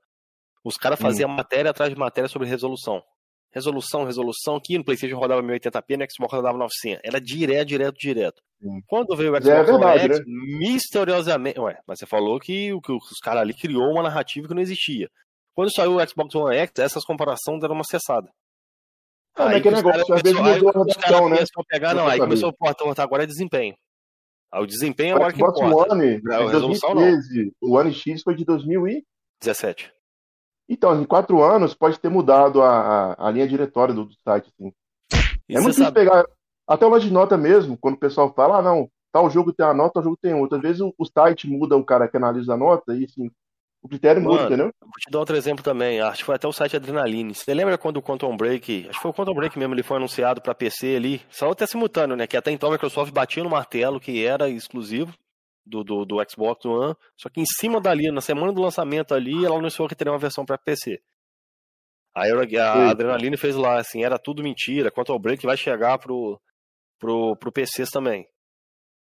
os 0.64 0.76
caras 0.78 1.00
hum. 1.00 1.04
faziam 1.04 1.30
hum. 1.30 1.34
matéria 1.34 1.72
atrás 1.72 1.92
de 1.92 2.00
matéria 2.00 2.28
sobre 2.28 2.48
resolução 2.48 3.04
resolução, 3.52 4.06
resolução, 4.06 4.60
que 4.64 4.78
no 4.78 4.84
PlayStation 4.84 5.18
rodava 5.18 5.44
1080p, 5.44 5.98
no 5.98 6.06
Xbox 6.10 6.34
rodava 6.34 6.58
900. 6.58 7.02
Era 7.04 7.20
direto, 7.20 7.68
direto, 7.68 7.98
direto. 7.98 8.42
Sim. 8.62 8.82
Quando 8.88 9.16
veio 9.16 9.34
o 9.34 9.36
é 9.36 9.42
Xbox 9.42 9.58
é 9.58 9.64
verdade, 9.64 10.04
One 10.04 10.14
X, 10.14 10.20
né? 10.20 10.26
misteriosamente. 10.58 11.60
Ué, 11.60 11.78
mas 11.86 12.00
você 12.00 12.06
falou 12.06 12.40
que, 12.40 12.72
que 12.82 12.92
os 12.92 13.20
caras 13.22 13.42
ali 13.42 13.54
criou 13.54 13.92
uma 13.92 14.04
narrativa 14.04 14.48
que 14.48 14.54
não 14.54 14.62
existia. 14.62 15.10
Quando 15.54 15.74
saiu 15.74 15.98
o 15.98 16.08
Xbox 16.08 16.34
One 16.34 16.56
X, 16.56 16.72
essas 16.80 17.04
comparações 17.04 17.60
deram 17.60 17.76
uma 17.76 17.84
cessada. 17.84 18.30
Ah, 19.36 19.50
aí, 19.50 19.62
que 19.62 19.72
negócio, 19.72 20.06
cara, 20.06 20.16
às 20.16 20.22
vezes 20.22 20.40
mudou 20.40 20.70
a 20.70 20.86
redação, 20.86 21.30
né? 21.30 21.38
A 21.42 21.64
pegar, 21.64 21.94
não, 21.94 22.08
aí 22.08 22.20
começou 22.20 22.50
o 22.50 22.54
portão, 22.54 22.94
agora 22.98 23.24
é 23.24 23.28
desempenho. 23.28 23.76
Aí 24.52 24.62
o 24.62 24.68
desempenho 24.68 25.14
é 25.14 25.16
agora 25.16 25.32
que 25.32 25.42
importa. 25.42 25.94
One, 25.94 26.22
a 26.30 26.50
resolução 26.50 26.94
2013, 26.94 27.54
não. 27.62 27.70
O 27.70 27.78
One 27.78 27.94
X 27.94 28.22
foi 28.22 28.36
de 28.36 28.44
2017. 28.44 29.94
Então, 30.68 31.02
em 31.02 31.06
quatro 31.06 31.42
anos, 31.42 31.74
pode 31.74 32.00
ter 32.00 32.10
mudado 32.10 32.62
a, 32.62 33.14
a, 33.14 33.28
a 33.28 33.32
linha 33.32 33.48
diretória 33.48 33.94
do, 33.94 34.06
do 34.06 34.14
site. 34.24 34.50
Assim. 34.50 34.74
é 35.50 35.54
muito 35.54 35.68
difícil 35.68 35.84
sabe... 35.86 35.96
pegar. 35.96 36.26
Até 36.68 36.86
o 36.86 37.00
de 37.00 37.12
nota 37.12 37.38
mesmo, 37.38 37.78
quando 37.78 37.96
o 37.96 38.00
pessoal 38.00 38.34
fala, 38.34 38.60
ah, 38.60 38.62
não, 38.62 38.90
tal 39.12 39.30
jogo 39.30 39.52
tem 39.52 39.66
uma 39.66 39.74
nota, 39.74 39.96
tal 39.96 40.04
jogo 40.04 40.18
tem 40.22 40.34
outra. 40.34 40.58
Às 40.58 40.62
vezes 40.62 40.82
o, 40.82 40.94
o 40.98 41.06
site 41.06 41.50
muda 41.50 41.76
o 41.76 41.84
cara 41.84 42.08
que 42.08 42.18
analisa 42.18 42.54
a 42.54 42.58
nota 42.58 42.96
e 42.96 43.06
assim, 43.06 43.30
o 43.84 43.90
critério 43.90 44.22
Mano, 44.22 44.34
muda, 44.34 44.46
entendeu? 44.46 44.74
Vou 44.80 44.92
te 45.00 45.10
dar 45.10 45.20
outro 45.20 45.36
exemplo 45.36 45.64
também. 45.64 46.00
Acho 46.00 46.20
que 46.20 46.26
foi 46.26 46.36
até 46.36 46.48
o 46.48 46.54
site 46.54 46.76
Adrenaline. 46.76 47.34
Você 47.34 47.52
lembra 47.54 47.78
quando 47.78 47.98
o 47.98 48.02
Quantum 48.02 48.38
Break, 48.38 48.88
acho 48.88 48.98
que 48.98 49.02
foi 49.02 49.12
o 49.12 49.14
Quantum 49.14 49.34
Break 49.34 49.58
mesmo, 49.58 49.74
ele 49.74 49.84
foi 49.84 49.98
anunciado 49.98 50.40
para 50.40 50.54
PC 50.54 50.96
ali, 50.96 51.22
só 51.30 51.50
até 51.50 51.66
simultâneo, 51.66 52.16
né? 52.16 52.28
Que 52.28 52.38
até 52.38 52.52
então 52.52 52.70
a 52.70 52.74
Microsoft 52.74 53.12
batia 53.12 53.44
no 53.44 53.50
martelo 53.50 54.00
que 54.00 54.24
era 54.24 54.50
exclusivo 54.50 55.14
do, 55.66 55.84
do, 55.84 56.06
do, 56.06 56.18
Xbox 56.30 56.66
One, 56.66 56.96
só 57.18 57.30
que 57.30 57.42
em 57.42 57.46
cima 57.46 57.82
dali, 57.82 58.12
na 58.12 58.22
semana 58.22 58.52
do 58.52 58.62
lançamento 58.62 59.14
ali, 59.14 59.46
ela 59.46 59.58
anunciou 59.58 59.88
que 59.88 59.96
teria 59.96 60.14
uma 60.14 60.20
versão 60.20 60.46
para 60.46 60.58
PC. 60.58 61.02
Aí 62.14 62.30
a, 62.32 62.74
a 62.74 62.90
Adrenaline 62.92 63.38
fez 63.38 63.56
lá, 63.56 63.80
assim, 63.80 64.04
era 64.04 64.20
tudo 64.20 64.44
mentira, 64.44 64.92
quanto 64.92 65.12
ao 65.12 65.20
Break 65.20 65.46
vai 65.46 65.56
chegar 65.56 65.98
pro, 65.98 66.40
pro, 67.00 67.36
pro 67.38 67.52
PCs 67.52 67.90
também. 67.90 68.28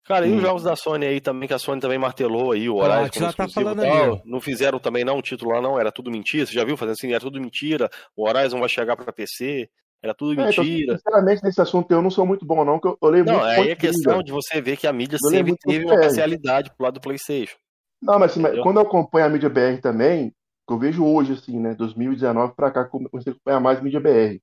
Cara, 0.05 0.27
e 0.27 0.33
os 0.33 0.43
jogos 0.43 0.65
da 0.65 0.75
Sony 0.75 1.07
aí 1.07 1.21
também, 1.21 1.47
que 1.47 1.55
a 1.55 1.59
Sony 1.59 1.81
também 1.81 1.99
martelou 1.99 2.53
aí, 2.53 2.69
o 2.69 2.77
Horizon 2.77 3.11
como 3.13 3.33
tá 3.33 3.49
falando 3.49 3.83
tal, 3.83 4.15
aí, 4.15 4.23
não 4.25 4.41
fizeram 4.41 4.81
também 4.81 5.05
não 5.05 5.19
o 5.19 5.23
título 5.23 5.53
lá 5.53 5.61
não, 5.61 5.79
era 5.79 5.93
tudo 5.93 6.11
mentira, 6.11 6.45
você 6.45 6.53
já 6.53 6.65
viu 6.65 6.77
fazendo 6.77 6.95
assim, 6.95 7.11
era 7.13 7.21
tudo 7.21 7.41
mentira, 7.41 7.89
o 8.17 8.29
Horizon 8.29 8.59
vai 8.59 8.69
chegar 8.69 8.97
para 8.97 9.13
PC, 9.13 9.71
era 10.03 10.13
tudo 10.13 10.33
é, 10.41 10.51
então, 10.51 10.65
mentira. 10.65 10.83
Então, 10.83 10.97
sinceramente, 10.97 11.45
nesse 11.45 11.61
assunto 11.61 11.91
eu 11.93 12.03
não 12.03 12.11
sou 12.11 12.27
muito 12.27 12.45
bom, 12.45 12.65
não, 12.65 12.81
que 12.81 12.89
eu, 12.89 12.99
eu 13.01 13.09
leio 13.09 13.25
não, 13.25 13.35
muito. 13.35 13.45
Não, 13.45 13.51
aí 13.51 13.71
é 13.71 13.77
questão 13.77 14.23
de 14.23 14.33
você 14.33 14.61
ver 14.61 14.77
que 14.77 14.89
a 14.89 14.93
mídia 14.93 15.19
eu 15.23 15.31
sempre 15.31 15.57
teve 15.57 15.85
uma 15.85 16.01
parcialidade 16.01 16.71
pro 16.77 16.85
lado 16.85 16.95
do 16.95 17.01
Playstation. 17.01 17.57
Não, 18.03 18.19
mas 18.19 18.33
assim, 18.33 18.43
quando 18.63 18.79
eu 18.79 18.83
acompanho 18.83 19.27
a 19.27 19.29
mídia 19.29 19.49
BR 19.49 19.81
também, 19.81 20.35
que 20.67 20.75
eu 20.75 20.79
vejo 20.79 21.05
hoje, 21.05 21.35
assim, 21.35 21.61
né, 21.61 21.75
2019 21.77 22.55
pra 22.57 22.73
cá, 22.73 22.85
comecei 22.85 23.33
a 23.33 23.37
acompanhar 23.37 23.61
mais 23.61 23.81
mídia 23.81 24.01
BR. 24.01 24.41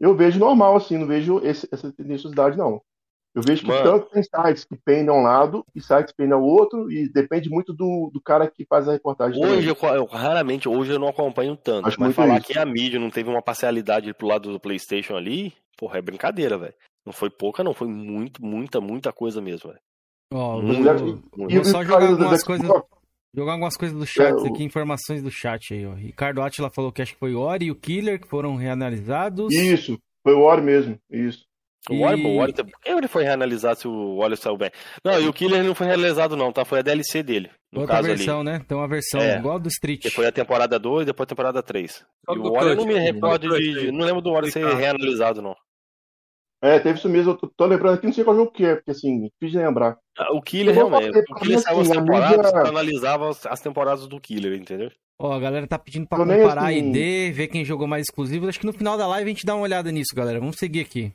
Eu 0.00 0.16
vejo 0.16 0.38
normal, 0.38 0.76
assim, 0.76 0.96
não 0.96 1.06
vejo 1.06 1.38
esse, 1.44 1.68
essa 1.70 1.92
tendenciosidade, 1.92 2.56
não. 2.56 2.80
Eu 3.34 3.42
vejo 3.42 3.62
que 3.62 3.68
Mano. 3.68 3.82
tanto 3.82 4.10
tem 4.10 4.22
sites 4.22 4.64
que 4.64 4.76
pendem 4.76 5.08
a 5.08 5.12
um 5.18 5.22
lado 5.22 5.64
e 5.74 5.80
sites 5.80 6.12
que 6.12 6.18
pendem 6.18 6.34
ao 6.34 6.42
outro, 6.42 6.90
e 6.92 7.10
depende 7.10 7.48
muito 7.48 7.72
do, 7.72 8.10
do 8.12 8.20
cara 8.20 8.46
que 8.50 8.66
faz 8.66 8.86
a 8.86 8.92
reportagem. 8.92 9.42
Hoje, 9.42 9.68
eu, 9.68 9.88
eu, 9.88 10.04
raramente, 10.04 10.68
hoje 10.68 10.92
eu 10.92 10.98
não 10.98 11.08
acompanho 11.08 11.56
tanto. 11.56 11.88
Acho 11.88 11.98
mas 11.98 12.14
falar 12.14 12.38
isso. 12.38 12.48
que 12.48 12.58
a 12.58 12.66
mídia 12.66 13.00
não 13.00 13.08
teve 13.08 13.30
uma 13.30 13.40
parcialidade 13.40 14.12
pro 14.12 14.26
lado 14.26 14.52
do 14.52 14.60
PlayStation 14.60 15.16
ali, 15.16 15.54
porra, 15.78 15.98
é 15.98 16.02
brincadeira, 16.02 16.58
velho. 16.58 16.74
Não 17.06 17.12
foi 17.12 17.30
pouca, 17.30 17.64
não, 17.64 17.72
foi 17.72 17.88
muito, 17.88 18.44
muita, 18.44 18.80
muita 18.80 19.12
coisa 19.12 19.40
mesmo, 19.40 19.70
velho. 19.70 19.80
Ó, 20.34 20.58
oh, 20.58 20.62
vou, 20.62 21.48
vou 21.48 21.64
só 21.64 21.82
jogar 21.82 22.08
algumas 22.08 22.42
coisas. 22.42 22.70
Jogar 23.34 23.52
algumas 23.52 23.76
coisas 23.78 23.98
do 23.98 24.06
chat 24.06 24.44
é, 24.44 24.48
aqui, 24.48 24.62
informações 24.62 25.22
do 25.22 25.30
chat 25.30 25.72
aí, 25.72 25.86
ó. 25.86 25.94
Ricardo 25.94 26.42
Atila 26.42 26.68
falou 26.68 26.92
que 26.92 27.00
acho 27.00 27.14
que 27.14 27.18
foi 27.18 27.34
o 27.34 27.40
Ori 27.40 27.66
e 27.66 27.70
o 27.70 27.74
Killer 27.74 28.20
que 28.20 28.28
foram 28.28 28.56
reanalisados. 28.56 29.54
Isso, 29.54 29.98
foi 30.22 30.34
o 30.34 30.40
Ori 30.40 30.60
mesmo, 30.60 30.98
isso. 31.10 31.46
O 31.90 31.94
e... 31.94 31.98
o 31.98 32.36
War, 32.36 32.52
por 32.52 32.80
que 32.80 32.88
ele 32.88 33.08
foi 33.08 33.24
reanalisado 33.24 33.78
se 33.78 33.88
o 33.88 34.16
Wallace 34.16 34.42
saiu 34.42 34.56
bem? 34.56 34.70
Não, 35.04 35.20
e 35.20 35.26
o 35.26 35.32
Killer 35.32 35.64
não 35.64 35.74
foi 35.74 35.86
realizado 35.86 36.36
não, 36.36 36.52
tá? 36.52 36.64
Foi 36.64 36.78
a 36.78 36.82
DLC 36.82 37.22
dele. 37.22 37.50
No 37.72 37.80
Outra 37.80 37.96
caso 37.96 38.08
versão, 38.08 38.40
ali. 38.40 38.50
né? 38.50 38.64
Tem 38.68 38.76
uma 38.76 38.86
versão 38.86 39.20
é, 39.20 39.38
igual 39.38 39.58
do 39.58 39.68
Street. 39.68 40.02
Que 40.02 40.10
foi 40.10 40.26
a 40.26 40.32
temporada 40.32 40.78
2 40.78 41.06
depois 41.06 41.26
a 41.26 41.28
temporada 41.28 41.62
3. 41.62 42.04
E 42.28 42.38
o 42.38 42.56
eu 42.56 42.76
não 42.76 42.86
me 42.86 42.98
recordo 42.98 43.48
de, 43.58 43.90
Não 43.90 44.04
lembro 44.04 44.20
do 44.20 44.30
War 44.30 44.44
ser 44.46 44.64
reanalisado, 44.74 45.42
não. 45.42 45.56
É, 46.62 46.78
teve 46.78 46.96
isso 46.96 47.08
mesmo. 47.08 47.36
Eu 47.42 47.50
tô, 47.56 47.66
lembrando 47.66 47.94
aqui, 47.94 48.06
não 48.06 48.12
sei 48.12 48.22
qual 48.22 48.36
jogo 48.36 48.52
que 48.52 48.64
é, 48.64 48.76
porque 48.76 48.92
assim, 48.92 49.28
fiz 49.40 49.52
lembrar. 49.52 49.98
Ah, 50.16 50.32
o 50.32 50.40
Killer 50.40 50.72
realmente. 50.72 51.18
O 51.28 51.34
Killer 51.34 51.58
saiu 51.58 51.80
assim, 51.80 51.90
as 51.90 51.98
temporadas, 51.98 52.52
mídia... 52.52 52.68
analisava 52.68 53.30
as 53.30 53.60
temporadas 53.60 54.06
do 54.06 54.20
Killer, 54.20 54.52
entendeu? 54.52 54.88
Ó, 55.18 55.32
a 55.32 55.40
galera 55.40 55.66
tá 55.66 55.76
pedindo 55.76 56.06
pra 56.06 56.18
comparar 56.18 56.66
assim... 56.66 56.90
ID, 56.90 57.34
ver 57.34 57.48
quem 57.48 57.64
jogou 57.64 57.88
mais 57.88 58.02
exclusivo. 58.02 58.48
Acho 58.48 58.60
que 58.60 58.66
no 58.66 58.72
final 58.72 58.96
da 58.96 59.08
live 59.08 59.28
a 59.28 59.34
gente 59.34 59.44
dá 59.46 59.56
uma 59.56 59.64
olhada 59.64 59.90
nisso, 59.90 60.14
galera. 60.14 60.38
Vamos 60.38 60.56
seguir 60.56 60.80
aqui. 60.80 61.12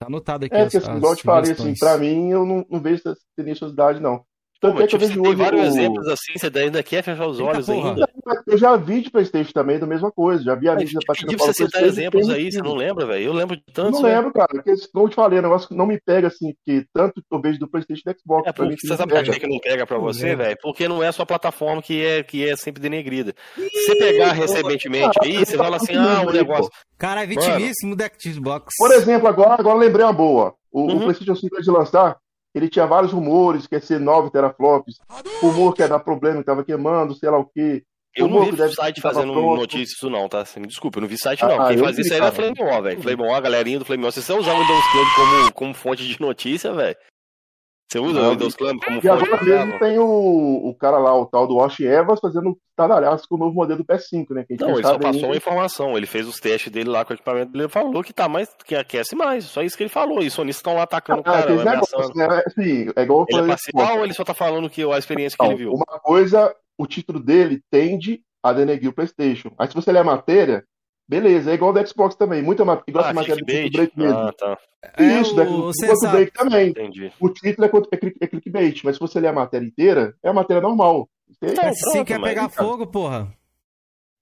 Tá 0.00 0.06
anotado 0.06 0.46
aqui. 0.46 0.54
É, 0.54 0.62
as, 0.62 0.72
porque, 0.72 0.78
assim, 0.78 0.96
igual 0.96 1.12
eu 1.12 1.16
te 1.16 1.22
falei, 1.22 1.52
assim, 1.52 1.74
pra 1.78 1.98
mim, 1.98 2.30
eu 2.30 2.46
não, 2.46 2.64
não 2.70 2.80
vejo 2.80 3.02
essa 3.04 3.14
tendenciosidade, 3.36 4.00
não. 4.00 4.24
Tanto 4.60 4.74
Pô, 4.74 4.82
é 4.82 4.86
que 4.86 4.88
tipo, 4.88 5.02
eu 5.02 5.08
vejo 5.08 5.20
hoje. 5.22 5.36
Tem 5.36 5.44
vários 5.44 5.62
o... 5.62 5.66
exemplos 5.66 6.06
assim, 6.06 6.32
você 6.36 6.58
ainda 6.58 6.82
quer 6.82 7.02
fechar 7.02 7.26
os 7.26 7.40
olhos 7.40 7.66
Eita, 7.66 7.88
ainda. 7.88 8.10
Eu 8.46 8.58
já 8.58 8.76
vi 8.76 9.00
de 9.00 9.10
Playstation 9.10 9.52
também 9.52 9.78
da 9.78 9.86
mesma 9.86 10.12
coisa. 10.12 10.44
Já 10.44 10.54
vi 10.54 10.68
a 10.68 10.74
mídia 10.74 11.00
da 11.06 11.14
Pedi 11.14 11.36
pra 11.36 11.46
você 11.46 11.64
citar 11.64 11.82
exemplos 11.82 12.28
aí, 12.28 12.52
você 12.52 12.60
não 12.60 12.74
lembra, 12.74 13.06
velho? 13.06 13.24
Eu 13.24 13.32
lembro 13.32 13.56
de 13.56 13.62
tantos. 13.72 14.00
Não 14.00 14.08
lembro, 14.08 14.30
cara. 14.32 14.48
Porque, 14.50 14.74
como 14.92 15.06
eu 15.06 15.08
te 15.08 15.14
falei, 15.14 15.38
o 15.38 15.42
negócio 15.42 15.74
não 15.74 15.86
me 15.86 15.98
pega 15.98 16.28
assim, 16.28 16.52
porque 16.54 16.84
tanto 16.92 17.22
que 17.22 17.26
eu 17.30 17.40
vejo 17.40 17.58
do 17.58 17.68
Playstation 17.68 18.02
e 18.06 18.12
do 18.12 18.20
Xbox. 18.20 18.48
É, 18.48 18.52
porque 18.52 18.76
você 18.86 18.96
sabe 18.96 19.14
por 19.14 19.40
que 19.40 19.46
não 19.46 19.58
pega 19.58 19.86
pra 19.86 19.98
você, 19.98 20.36
velho? 20.36 20.58
Porque 20.60 20.86
não 20.86 21.02
é 21.02 21.08
a 21.08 21.12
sua 21.12 21.24
plataforma 21.24 21.80
que 21.80 22.04
é, 22.04 22.22
que 22.22 22.46
é 22.46 22.54
sempre 22.54 22.82
denegrida. 22.82 23.34
Se 23.56 23.86
você 23.86 23.96
pegar 23.96 24.32
recentemente 24.32 25.18
aí, 25.22 25.38
você 25.38 25.56
fala 25.56 25.76
assim, 25.76 25.96
ah, 25.96 26.22
o 26.26 26.32
negócio. 26.32 26.70
Cara, 26.98 27.22
é 27.22 27.26
vitimíssimo 27.26 27.96
do 27.96 28.04
Xbox. 28.18 28.74
Por 28.76 28.92
exemplo, 28.92 29.26
agora, 29.26 29.54
agora 29.58 29.78
lembrei 29.78 30.04
uma 30.04 30.12
boa. 30.12 30.54
O, 30.70 30.82
uhum. 30.82 30.96
o 30.96 31.00
PlayStation 31.00 31.34
5 31.34 31.62
de 31.62 31.70
lançar, 31.70 32.16
ele 32.54 32.68
tinha 32.68 32.86
vários 32.86 33.12
rumores, 33.12 33.66
que 33.66 33.74
ia 33.74 33.80
ser 33.80 34.00
9 34.00 34.30
teraflops, 34.30 34.96
rumor 35.40 35.74
que 35.74 35.82
ia 35.82 35.88
dar 35.88 36.00
problema, 36.00 36.36
que 36.36 36.42
estava 36.42 36.64
queimando, 36.64 37.14
sei 37.14 37.30
lá 37.30 37.38
o 37.38 37.44
quê. 37.46 37.82
Eu 38.16 38.26
não 38.26 38.42
vi 38.44 38.60
o 38.60 38.72
site 38.72 39.00
fazendo 39.00 39.32
notícia 39.32 39.94
isso 39.94 40.10
não, 40.10 40.28
tá? 40.28 40.44
Desculpa, 40.66 40.98
eu 40.98 41.02
não 41.02 41.08
vi 41.08 41.16
site 41.16 41.42
não. 41.42 41.60
Ah, 41.60 41.68
Quem 41.68 41.78
fazia 41.78 42.02
isso 42.02 42.12
aí 42.12 42.18
era 42.20 42.32
Flame 42.32 42.56
War, 42.60 42.82
velho. 42.82 43.00
Flame 43.00 43.22
War, 43.22 43.36
a 43.36 43.40
galerinha 43.40 43.78
do 43.78 43.84
Flame 43.84 44.02
War. 44.02 44.12
Se 44.12 44.20
você 44.20 44.32
usar 44.32 44.52
o 44.52 44.58
Windows 44.58 44.84
Club 44.90 45.06
como, 45.14 45.52
como 45.52 45.74
fonte 45.74 46.04
de 46.04 46.20
notícia, 46.20 46.72
velho, 46.72 46.96
você 47.90 47.98
usa 47.98 48.20
o 48.20 48.30
Windows 48.30 48.54
Club 48.54 48.78
como 48.84 49.00
E 49.02 49.08
agora 49.08 49.42
mesmo 49.42 49.78
tem 49.80 49.98
o, 49.98 50.68
o 50.68 50.74
cara 50.76 50.98
lá, 50.98 51.18
o 51.18 51.26
tal 51.26 51.46
do 51.48 51.56
Wash 51.56 51.80
Evans, 51.80 52.20
fazendo 52.20 52.56
estadalhaço 52.70 53.26
com 53.28 53.34
o 53.34 53.38
novo 53.38 53.54
modelo 53.54 53.82
do 53.82 53.84
PS5, 53.84 54.30
né? 54.30 54.44
Que 54.44 54.56
não, 54.56 54.74
ele 54.74 54.82
só 54.82 54.96
passou 54.96 55.24
uma 55.24 55.36
informação. 55.36 55.96
Ele 55.96 56.06
fez 56.06 56.28
os 56.28 56.38
testes 56.38 56.70
dele 56.70 56.88
lá 56.88 57.04
com 57.04 57.12
o 57.12 57.16
equipamento 57.16 57.50
dele 57.50 57.68
falou 57.68 58.02
que 58.04 58.12
tá 58.12 58.28
mais, 58.28 58.48
que 58.64 58.76
aquece 58.76 59.16
mais. 59.16 59.44
Só 59.44 59.62
isso 59.62 59.76
que 59.76 59.82
ele 59.82 59.90
falou. 59.90 60.22
E 60.22 60.28
os 60.28 60.32
sonistas 60.32 60.60
estão 60.60 60.74
lá 60.74 60.84
atacando 60.84 61.18
ah, 61.18 61.20
o 61.20 61.24
cara, 61.24 61.64
negócio, 61.64 62.14
né? 62.14 62.42
Assim, 62.46 62.90
é 62.94 63.02
igual 63.02 63.26
ele 63.28 63.40
é 63.40 63.46
parcial 63.48 63.98
ou 63.98 64.04
ele 64.04 64.14
só 64.14 64.22
tá 64.22 64.34
falando 64.34 64.70
que 64.70 64.82
a 64.82 64.98
experiência 64.98 65.36
que 65.36 65.44
ele 65.44 65.56
viu? 65.56 65.72
Uma 65.72 65.98
coisa, 66.00 66.54
o 66.78 66.86
título 66.86 67.18
dele 67.18 67.60
tende 67.70 68.22
a 68.40 68.52
denegrir 68.52 68.88
o 68.88 68.94
PlayStation. 68.94 69.50
Aí 69.58 69.66
se 69.66 69.74
você 69.74 69.90
ler 69.90 69.98
a 69.98 70.04
matéria, 70.04 70.64
Beleza, 71.10 71.50
é 71.50 71.54
igual 71.54 71.72
do 71.72 71.84
Xbox 71.84 72.14
também. 72.14 72.40
Muita 72.40 72.62
igual 72.86 73.04
ah, 73.04 73.12
matéria 73.12 73.34
do 73.34 73.44
break 73.44 73.98
mesmo. 73.98 74.16
Ah, 74.16 74.32
tá. 74.32 74.56
Isso, 74.96 75.40
é, 75.40 75.42
o, 75.42 75.72
do 75.72 76.08
break 76.08 76.32
também. 76.32 76.68
Entendi. 76.68 77.12
O 77.18 77.28
título 77.28 77.66
é, 77.66 77.96
é, 77.96 78.12
é 78.20 78.26
clickbait, 78.28 78.80
mas 78.84 78.94
se 78.94 79.00
você 79.00 79.18
ler 79.18 79.26
a 79.26 79.32
matéria 79.32 79.66
inteira, 79.66 80.14
é 80.22 80.28
a 80.28 80.32
matéria 80.32 80.62
normal. 80.62 81.08
Então, 81.42 81.74
Se 81.74 82.04
quer 82.04 82.20
pegar 82.22 82.48
fogo, 82.48 82.86
porra. 82.86 83.26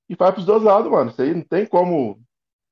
E 0.09 0.15
vai 0.15 0.33
pros 0.33 0.47
dois 0.47 0.63
lados, 0.63 0.91
mano. 0.91 1.11
Isso 1.11 1.21
aí 1.21 1.35
não 1.35 1.43
tem 1.43 1.67
como. 1.67 2.19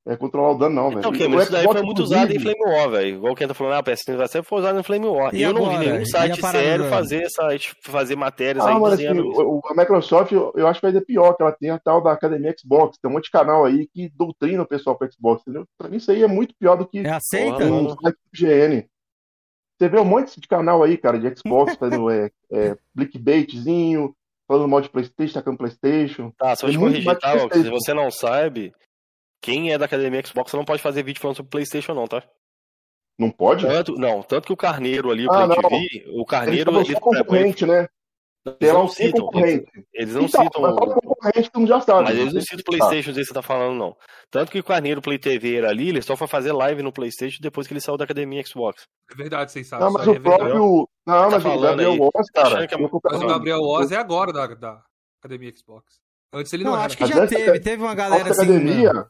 É, 0.07 0.15
controlar 0.15 0.51
o 0.51 0.57
dano, 0.57 0.75
não, 0.75 0.87
velho. 0.87 0.99
Então, 0.99 1.11
okay, 1.11 1.27
mas 1.27 1.43
isso 1.43 1.51
daí 1.51 1.65
foi 1.65 1.81
muito 1.81 2.01
usado 2.01 2.31
em 2.31 2.39
Flame 2.39 2.65
War, 2.65 2.89
velho. 2.89 3.15
Igual 3.17 3.35
quem 3.35 3.45
tá 3.45 3.53
falando, 3.53 3.73
ah, 3.73 3.79
o 3.79 3.83
PS3 3.83 4.15
vai 4.15 4.27
ser, 4.29 4.41
foi 4.41 4.59
usado 4.59 4.79
em 4.79 4.83
Flame 4.83 5.05
War. 5.05 5.35
E, 5.35 5.41
eu 5.41 5.49
agora? 5.49 5.65
não 5.65 5.79
vi 5.79 5.85
nenhum 5.85 6.05
site 6.05 6.39
sério 6.39 6.85
fazer, 6.85 7.29
site, 7.29 7.75
fazer 7.83 8.15
matérias 8.15 8.65
ah, 8.65 8.69
aí 8.69 8.79
mas, 8.79 8.93
assim, 8.93 9.19
o, 9.19 9.61
a 9.65 9.75
Microsoft, 9.75 10.31
eu, 10.31 10.53
eu 10.55 10.65
acho 10.65 10.79
que 10.79 10.85
vai 10.85 10.93
ser 10.93 11.05
pior, 11.05 11.33
que 11.33 11.43
ela 11.43 11.51
tem 11.51 11.71
a 11.71 11.77
tal 11.77 12.01
da 12.01 12.13
Academia 12.13 12.55
Xbox. 12.57 12.97
Tem 12.97 13.11
um 13.11 13.15
monte 13.15 13.25
de 13.25 13.31
canal 13.31 13.65
aí 13.65 13.85
que 13.93 14.09
doutrina 14.15 14.63
o 14.63 14.67
pessoal 14.67 14.97
para 14.97 15.11
Xbox, 15.11 15.41
entendeu? 15.41 15.65
Pra 15.77 15.89
mim 15.89 15.97
isso 15.97 16.09
aí 16.09 16.23
é 16.23 16.27
muito 16.27 16.55
pior 16.57 16.77
do 16.77 16.87
que 16.87 16.99
é 16.99 17.09
aceita? 17.09 17.65
um 17.65 17.89
site 17.89 18.17
GN. 18.33 18.87
Você 19.77 19.89
vê 19.89 19.99
um 19.99 20.05
monte 20.05 20.39
de 20.39 20.47
canal 20.47 20.83
aí, 20.83 20.97
cara, 20.97 21.19
de 21.19 21.37
Xbox, 21.37 21.75
fazendo 21.77 22.09
é, 22.09 22.31
é, 22.49 22.77
clickbaitzinho, 22.95 24.15
falando 24.47 24.69
mal 24.69 24.79
de 24.79 24.89
Playstation, 24.89 25.33
tacando 25.33 25.57
Playstation. 25.57 26.31
Tá, 26.37 26.55
só 26.55 26.69
te 26.69 26.77
corrigir, 26.77 27.19
tá? 27.19 27.37
Se 27.51 27.69
você 27.69 27.93
não 27.93 28.09
sabe, 28.09 28.73
quem 29.47 29.71
é 29.71 29.77
da 29.77 29.85
academia 29.85 30.21
Xbox 30.25 30.51
não 30.51 30.65
pode 30.65 30.81
fazer 30.81 31.03
vídeo 31.03 31.21
falando 31.21 31.37
sobre 31.37 31.49
PlayStation, 31.49 31.93
não, 31.93 32.05
tá? 32.05 32.21
Não 33.17 33.31
pode? 33.31 33.65
Tanto, 33.65 33.93
não, 33.93 34.21
tanto 34.21 34.45
que 34.45 34.51
o 34.51 34.57
Carneiro 34.57 35.09
ali, 35.09 35.25
o 35.25 35.31
ah, 35.31 35.47
Play 35.47 35.89
TV, 35.89 36.05
o 36.11 36.25
Carneiro. 36.25 36.69
Ele, 36.69 36.79
ele 36.79 36.99
concorrente, 36.99 37.63
ele, 37.63 37.71
né? 37.71 37.87
Eles 38.59 38.73
não 38.73 38.87
citam. 38.89 39.29
Eles, 39.35 39.65
eles 39.93 40.13
não 40.15 40.23
então, 40.23 40.43
citam. 40.43 40.61
Mas 40.61 40.75
concorrente 40.75 41.49
tu 41.49 41.65
já 41.65 41.79
sabe. 41.79 42.03
Mas 42.03 42.17
eles 42.17 42.33
não 42.33 42.41
citam 42.41 42.59
o 42.59 42.63
PlayStation, 42.65 43.13
você 43.13 43.33
tá 43.33 43.41
falando, 43.41 43.77
não. 43.77 43.97
Tanto 44.29 44.51
que 44.51 44.59
o 44.59 44.63
Carneiro 44.63 45.01
Play 45.01 45.17
TV 45.17 45.55
era 45.55 45.69
ali, 45.69 45.89
ele 45.89 46.01
só 46.01 46.17
foi 46.17 46.27
fazer 46.27 46.51
live 46.51 46.83
no 46.83 46.91
PlayStation 46.91 47.39
depois 47.41 47.67
que 47.67 47.73
ele 47.73 47.79
saiu 47.79 47.97
da 47.97 48.03
academia 48.03 48.45
Xbox. 48.45 48.85
É 49.09 49.15
verdade, 49.15 49.49
vocês 49.49 49.65
sabem. 49.65 49.85
Não, 49.85 49.93
mas 49.93 50.05
o 50.05 50.11
é 50.11 50.19
próprio. 50.19 50.89
Não, 51.05 51.31
mas 51.31 51.41
tá 51.43 51.55
o 51.55 51.61
Gabriel 51.61 51.97
Oz, 52.13 52.29
cara. 52.31 52.67
Que... 52.67 52.75
Mas 52.75 53.21
o 53.21 53.27
Gabriel 53.27 53.61
Oz 53.61 53.93
é 53.93 53.95
agora 53.95 54.33
da, 54.33 54.45
da 54.47 54.83
academia 55.21 55.53
Xbox. 55.55 56.01
Antes 56.33 56.51
ele 56.51 56.65
não, 56.65 56.73
não 56.73 56.79
acho 56.81 56.97
que 56.97 57.05
já 57.05 57.25
teve. 57.25 57.59
Teve 57.61 57.81
uma 57.81 57.95
galera 57.95 58.29
assim. 58.29 58.41
Academia, 58.41 59.07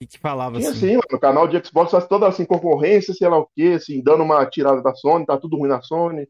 e 0.00 0.06
que 0.06 0.18
falava 0.18 0.58
Tinha, 0.58 0.70
assim. 0.70 0.80
Sim, 0.80 0.92
mano, 0.92 1.02
o 1.12 1.18
canal 1.18 1.48
de 1.48 1.64
Xbox 1.64 1.90
faz 1.90 2.06
toda 2.06 2.26
assim, 2.26 2.44
concorrência, 2.44 3.14
sei 3.14 3.28
lá 3.28 3.38
o 3.38 3.48
quê, 3.54 3.74
assim, 3.76 4.02
dando 4.02 4.22
uma 4.22 4.44
tirada 4.46 4.82
da 4.82 4.94
Sony, 4.94 5.24
tá 5.24 5.38
tudo 5.38 5.56
ruim 5.56 5.68
na 5.68 5.80
Sony. 5.82 6.26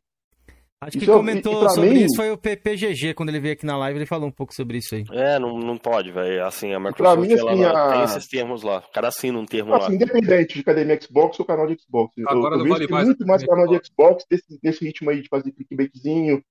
Acho 0.78 0.98
que 0.98 1.04
isso 1.04 1.12
comentou 1.12 1.62
e, 1.62 1.66
e 1.66 1.70
sobre 1.70 1.90
mim... 1.90 2.04
isso 2.04 2.16
foi 2.16 2.30
o 2.30 2.36
PPGG, 2.36 3.14
quando 3.14 3.30
ele 3.30 3.40
veio 3.40 3.54
aqui 3.54 3.64
na 3.64 3.78
live, 3.78 3.98
ele 3.98 4.06
falou 4.06 4.28
um 4.28 4.32
pouco 4.32 4.54
sobre 4.54 4.76
isso 4.76 4.94
aí. 4.94 5.04
É, 5.10 5.38
não, 5.38 5.58
não 5.58 5.78
pode, 5.78 6.12
velho. 6.12 6.44
Assim, 6.44 6.74
a 6.74 6.78
Microsoft 6.78 7.26
mim, 7.26 7.32
assim, 7.32 7.64
ela, 7.64 7.88
a... 7.88 7.92
tem 7.94 8.04
esses 8.04 8.28
termos 8.28 8.62
lá. 8.62 8.78
O 8.86 8.92
cara 8.92 9.08
assina 9.08 9.38
um 9.38 9.46
termo 9.46 9.74
assim, 9.74 9.88
lá. 9.88 9.94
Independente 9.94 10.54
de 10.54 10.60
academia 10.60 11.00
Xbox 11.00 11.40
ou 11.40 11.46
canal 11.46 11.66
de 11.66 11.80
Xbox. 11.80 12.12
Agora 12.26 12.56
eu, 12.56 12.58
eu 12.58 12.64
não 12.64 12.70
vale 12.70 12.86
mais. 12.88 13.06
muito 13.06 13.26
mais 13.26 13.44
canal 13.44 13.66
de 13.66 13.86
Xbox 13.86 14.24
desse, 14.30 14.60
desse 14.62 14.84
ritmo 14.84 15.10
aí 15.10 15.22
de 15.22 15.28
fazer 15.28 15.50
clickbaitzinho. 15.50 16.42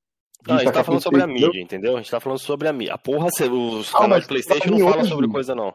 Não, 0.47 0.55
a 0.55 0.59
gente 0.59 0.73
tá 0.73 0.83
falando 0.83 1.01
sobre 1.01 1.21
a 1.21 1.27
mídia, 1.27 1.61
entendeu? 1.61 1.93
A 1.95 1.97
gente 1.97 2.11
tá 2.11 2.19
falando 2.19 2.39
sobre 2.39 2.67
a 2.67 2.73
mídia. 2.73 2.93
A 2.95 2.97
porra, 2.97 3.27
os 3.27 3.93
ah, 3.93 3.99
canais 3.99 4.23
de 4.23 4.27
Playstation 4.27 4.71
não 4.71 4.89
falam 4.89 5.05
sobre 5.05 5.27
coisa, 5.27 5.53
não. 5.53 5.73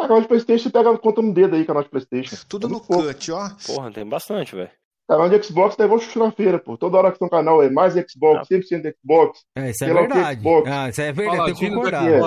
Ah, 0.00 0.08
canal 0.08 0.22
de 0.22 0.28
Playstation 0.28 0.64
você 0.64 0.70
pega 0.70 0.98
conta 0.98 1.20
no 1.20 1.34
dedo 1.34 1.56
aí, 1.56 1.64
canal 1.64 1.82
de 1.82 1.90
Playstation. 1.90 2.36
Tudo 2.48 2.68
no 2.68 2.80
cut, 2.80 3.30
ó. 3.32 3.50
Porra, 3.66 3.92
tem 3.92 4.06
bastante, 4.06 4.56
velho. 4.56 4.70
Canal 5.06 5.28
de 5.28 5.42
Xbox 5.42 5.76
tá 5.76 5.84
igual 5.84 5.98
chuchu 5.98 6.20
na 6.20 6.30
feira, 6.30 6.58
pô. 6.58 6.78
Toda 6.78 6.96
hora 6.96 7.12
que 7.12 7.18
tem 7.18 7.26
um 7.26 7.30
canal 7.30 7.62
é 7.62 7.68
mais 7.68 7.94
Xbox, 7.94 8.48
100% 8.48 8.94
Xbox. 8.96 9.40
É, 9.56 9.70
isso 9.70 9.84
é 9.84 9.92
verdade. 9.92 10.40
Ah, 10.66 10.88
isso 10.88 11.00
é 11.02 11.12
verdade, 11.12 11.44
tem 11.46 11.54
que 11.54 11.68
concordar. 11.68 12.08
É. 12.08 12.20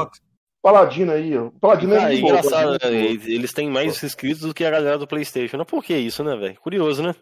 Paladino 0.61 1.11
aí, 1.11 1.37
ó. 1.37 1.49
Paladino 1.59 1.95
ah, 1.95 2.13
é 2.13 2.15
engraçado, 2.15 2.71
né? 2.71 2.93
Eles 2.93 3.53
têm 3.53 3.69
mais 3.69 4.01
inscritos 4.03 4.41
do 4.41 4.53
que 4.53 4.63
a 4.63 4.71
galera 4.71 4.97
do 4.97 5.07
PlayStation. 5.07 5.57
Não, 5.57 5.65
por 5.65 5.83
que 5.83 5.95
isso, 5.95 6.23
né, 6.23 6.35
velho? 6.35 6.59
Curioso, 6.59 7.01
né? 7.01 7.15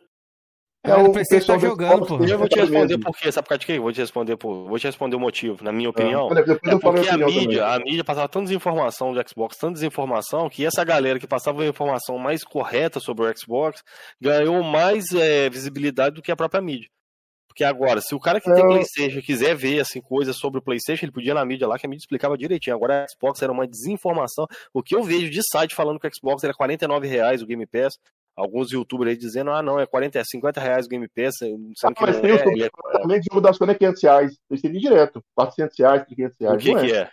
É, 0.84 0.96
o 0.96 1.12
pessoal 1.12 1.42
tá 1.42 1.58
jogando, 1.60 2.08
pô. 2.08 2.24
Eu 2.24 2.40
vou 2.40 2.48
te 2.48 2.60
responder 2.60 2.98
por 2.98 3.16
quê, 3.16 3.32
sabe 3.32 3.46
por 3.46 3.50
causa 3.50 3.60
de 3.60 3.66
quê? 3.68 3.80
Vou 3.80 3.92
te 3.92 4.02
responder 4.02 4.36
por, 4.36 4.68
vou 4.68 4.80
te 4.80 4.88
responder 4.88 5.16
o 5.16 5.20
motivo, 5.20 5.64
na 5.64 5.72
minha 5.72 5.88
é. 5.88 5.90
opinião. 5.90 6.30
É, 6.32 6.74
é 6.74 6.80
porque 6.80 7.08
a 7.08 7.18
mídia, 7.18 7.68
a 7.68 7.80
mídia 7.80 8.04
passava 8.04 8.28
tanta 8.28 8.46
desinformação 8.46 9.14
do 9.14 9.30
Xbox, 9.30 9.58
tanta 9.58 9.74
desinformação, 9.74 10.50
que 10.50 10.66
essa 10.66 10.84
galera 10.84 11.20
que 11.20 11.28
passava 11.28 11.62
a 11.62 11.68
informação 11.68 12.18
mais 12.18 12.44
correta 12.44 13.00
sobre 13.00 13.26
o 13.26 13.38
Xbox 13.38 13.84
ganhou 14.20 14.64
mais 14.64 15.12
é, 15.14 15.50
visibilidade 15.52 16.16
do 16.16 16.22
que 16.22 16.32
a 16.32 16.36
própria 16.36 16.62
mídia. 16.62 16.90
Porque 17.48 17.66
agora, 17.66 18.00
se 18.00 18.16
o 18.16 18.20
cara 18.20 18.40
que 18.40 18.50
é. 18.50 18.54
tem 18.56 18.66
Playstation 18.66 19.22
quiser 19.22 19.54
ver 19.56 19.82
assim, 19.82 20.02
coisas 20.02 20.38
sobre 20.38 20.60
o 20.60 20.64
Playstation, 20.64 21.06
ele 21.06 21.12
podia 21.12 21.32
ir 21.32 21.36
na 21.36 21.46
mídia 21.46 21.68
lá, 21.68 21.78
que 21.78 21.86
a 21.86 21.90
mídia 21.90 22.04
explicava 22.04 22.38
direitinho. 22.38 22.76
Agora 22.76 23.04
a 23.04 23.08
Xbox 23.08 23.42
era 23.42 23.52
uma 23.52 23.68
desinformação. 23.68 24.48
O 24.74 24.82
que 24.82 24.96
eu 24.96 25.04
vejo 25.04 25.30
de 25.30 25.42
site 25.44 25.76
falando 25.76 26.00
que 26.00 26.08
o 26.08 26.12
Xbox 26.12 26.44
era 26.44 26.54
49 26.54 27.08
reais 27.08 27.42
o 27.42 27.46
Game 27.46 27.68
Pass, 27.68 27.98
alguns 28.36 28.72
youtubers 28.72 29.12
aí 29.12 29.18
dizendo, 29.18 29.52
ah, 29.52 29.62
não, 29.62 29.80
é 29.80 29.86
40, 29.86 30.24
50 30.24 30.60
é 30.60 30.64
reais 30.64 30.86
o 30.86 30.90
Game 30.90 31.08
Pass, 31.08 31.38
sendo 31.38 31.74
ah, 31.84 31.94
que 31.94 32.02
mas 32.02 32.16
não 32.16 32.22
tem 32.22 32.32
é, 32.32 32.48
ele 32.48 32.64
é... 32.64 32.70
também 33.00 33.20
o 33.20 33.24
jogo 33.24 33.42
da 33.42 33.54
Sony 33.54 33.72
é 33.72 33.76
500 33.76 34.04
reais, 34.04 34.38
eles 34.50 34.62
têm 34.62 34.72
direto, 34.72 35.24
400 35.36 35.78
reais, 35.78 36.06
500 36.06 36.38
reais. 36.40 36.56
O 36.56 36.60
que, 36.60 36.76
que 36.76 36.94
é? 36.94 37.10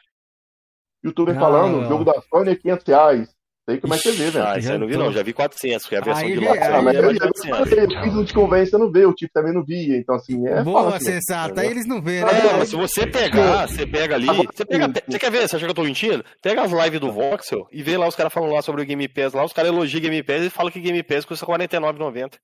Youtuber 1.05 1.37
ah, 1.37 1.41
falando, 1.41 1.79
o 1.79 1.85
jogo 1.85 2.05
da 2.05 2.21
Sony 2.23 2.51
é 2.51 2.57
500 2.57 2.87
reais. 2.87 3.38
Como 3.77 3.93
é 3.93 3.99
que 3.99 4.03
você 4.03 4.13
vê, 4.13 4.31
velho? 4.31 4.47
Ah, 4.47 4.59
isso 4.59 4.69
aí 4.69 4.75
eu 4.75 4.79
não 4.79 4.87
vi, 4.87 4.97
não. 4.97 5.13
Já 5.13 5.23
vi 5.23 5.35
400, 5.35 5.87
que 5.87 5.95
é 5.95 5.99
a 5.99 6.01
versão 6.01 6.27
aí, 6.27 6.33
de 6.33 6.45
lá. 6.45 6.53
Ah, 6.59 6.83
mas 6.83 6.97
eu, 6.97 7.03
eu, 7.03 7.13
eu 7.13 8.03
fiz 8.03 8.15
um 8.15 8.25
de 8.25 8.33
convência, 8.33 8.79
não 8.79 8.91
vê, 8.91 9.05
o 9.05 9.13
tipo 9.13 9.31
também 9.33 9.53
não 9.53 9.63
via. 9.63 9.99
Então, 9.99 10.15
assim, 10.15 10.47
é. 10.47 10.63
Boa, 10.63 10.97
assim, 10.97 11.13
sensato. 11.13 11.61
Aí 11.61 11.69
eles 11.69 11.87
não 11.87 12.01
vêem, 12.01 12.25
né? 12.25 12.31
É, 12.61 12.65
se 12.65 12.75
você 12.75 13.07
pegar, 13.07 13.69
você 13.69 13.87
pega 13.87 14.15
ali. 14.15 14.27
Você, 14.27 14.65
pega, 14.65 14.89
você 15.07 15.19
quer 15.19 15.31
ver? 15.31 15.47
Você 15.47 15.57
acha 15.57 15.67
que 15.67 15.71
eu 15.71 15.75
tô 15.75 15.83
mentindo? 15.83 16.25
Pega 16.43 16.63
as 16.63 16.73
lives 16.73 16.99
do 16.99 17.13
Voxel 17.13 17.69
e 17.71 17.83
vê 17.83 17.99
lá 17.99 18.09
os 18.09 18.17
caras 18.17 18.33
falando 18.33 18.55
lá 18.55 18.63
sobre 18.63 18.81
o 18.81 18.87
Game 18.87 19.07
Pass 19.07 19.35
lá. 19.35 19.45
Os 19.45 19.53
caras 19.53 19.71
elogiam 19.71 20.01
Game 20.01 20.23
Pass 20.23 20.45
e 20.45 20.51
falam 20.51 20.73
que 20.73 20.81
Game 20.81 21.03
Pass 21.03 21.27
custa 21.27 21.45
R$49,90. 21.45 22.39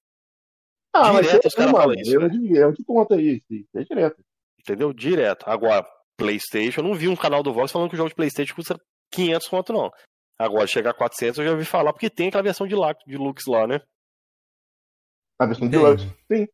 Ah, 0.93 1.11
direto 1.11 1.33
mas 1.33 1.45
os 1.47 1.55
caras 1.55 1.73
falam 1.73 1.95
isso. 1.95 2.15
Eu, 2.15 2.29
de, 2.29 2.57
eu 2.57 2.73
te 2.75 2.85
conto 2.85 3.15
aí, 3.15 3.43
é 3.75 3.83
direto. 3.83 4.23
Entendeu? 4.61 4.93
Direto. 4.93 5.45
Agora, 5.49 5.85
PlayStation, 6.17 6.81
eu 6.81 6.85
não 6.85 6.95
vi 6.95 7.09
um 7.09 7.17
canal 7.17 7.43
do 7.43 7.53
Vox 7.53 7.73
falando 7.73 7.89
que 7.89 7.95
o 7.95 7.97
jogo 7.97 8.11
de 8.11 8.15
PlayStation 8.15 8.55
custa 8.55 8.79
500 9.11 9.49
conto, 9.49 9.73
não. 9.73 9.91
Agora, 10.45 10.67
chegar 10.67 10.91
a 10.91 10.95
400 10.95 11.39
eu 11.39 11.45
já 11.45 11.51
ouvi 11.53 11.65
falar, 11.65 11.93
porque 11.93 12.11
tem 12.11 12.29
aquela 12.29 12.43
versão 12.43 12.67
de, 12.67 12.75
de 13.07 13.17
Lux 13.17 13.47
lá, 13.47 13.67
né? 13.67 13.81
A 15.39 15.47
versão 15.47 15.69
de 15.69 15.77
Lux, 15.77 16.03
sim. 16.31 16.47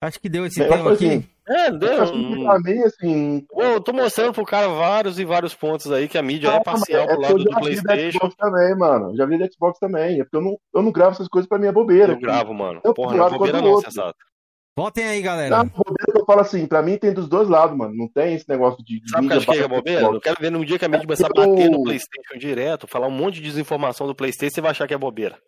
Acho 0.00 0.20
que 0.20 0.28
deu 0.28 0.44
esse 0.44 0.62
é, 0.62 0.68
tempo 0.68 0.88
aqui. 0.88 1.06
Assim, 1.06 1.28
é, 1.48 1.70
deu. 1.70 2.44
Pra 2.44 2.58
mim, 2.60 2.82
assim. 2.82 3.46
Eu 3.56 3.80
tô 3.80 3.92
mostrando 3.92 4.34
pro 4.34 4.44
cara 4.44 4.68
vários 4.68 5.18
e 5.18 5.24
vários 5.24 5.54
pontos 5.54 5.90
aí 5.90 6.08
que 6.08 6.18
a 6.18 6.22
mídia 6.22 6.48
é 6.48 6.50
ah, 6.52 6.56
é 6.56 6.62
parcial 6.62 7.06
pro 7.06 7.20
lado 7.20 7.38
do 7.38 7.50
PlayStation. 7.50 8.18
Xbox 8.18 8.34
também, 8.36 8.76
mano. 8.76 9.16
Já 9.16 9.24
vi 9.24 9.38
da 9.38 9.46
Xbox 9.50 9.78
também. 9.78 10.20
É 10.20 10.24
porque 10.24 10.36
eu 10.36 10.42
não, 10.42 10.58
eu 10.74 10.82
não 10.82 10.92
gravo 10.92 11.12
essas 11.12 11.28
coisas 11.28 11.48
pra 11.48 11.58
minha 11.58 11.72
bobeira. 11.72 12.12
Eu 12.12 12.20
gravo, 12.20 12.52
mano. 12.52 12.80
Eu 12.84 12.92
Porra, 12.92 13.16
não 13.16 13.26
é 13.26 13.30
bobeira 13.30 13.62
não, 13.62 13.80
sensato. 13.80 14.18
Voltem 14.76 15.04
aí, 15.04 15.22
galera. 15.22 15.56
Não, 15.56 15.66
bobeira 15.66 16.12
que 16.12 16.18
eu 16.18 16.24
falo 16.24 16.40
assim, 16.40 16.66
pra 16.66 16.82
mim 16.82 16.98
tem 16.98 17.12
dos 17.12 17.28
dois 17.28 17.48
lados, 17.48 17.76
mano. 17.76 17.94
Não 17.94 18.08
tem 18.08 18.34
esse 18.34 18.48
negócio 18.48 18.84
de. 18.84 19.00
Sabe 19.08 19.26
o 19.26 19.40
que 19.40 19.58
é 19.58 19.68
bobeira? 19.68 20.02
Eu 20.02 20.20
quero 20.20 20.36
ver 20.40 20.50
no 20.50 20.64
dia 20.64 20.78
que 20.78 20.84
a 20.84 20.88
mídia 20.88 21.06
começar 21.06 21.26
a 21.26 21.30
bater 21.30 21.70
no 21.70 21.84
PlayStation 21.84 22.36
direto, 22.36 22.88
falar 22.88 23.06
um 23.06 23.12
monte 23.12 23.36
de 23.36 23.42
desinformação 23.42 24.06
do 24.06 24.14
PlayStation, 24.14 24.54
você 24.54 24.60
vai 24.60 24.72
achar 24.72 24.88
que 24.88 24.94
é 24.94 24.98
bobeira. 24.98 25.38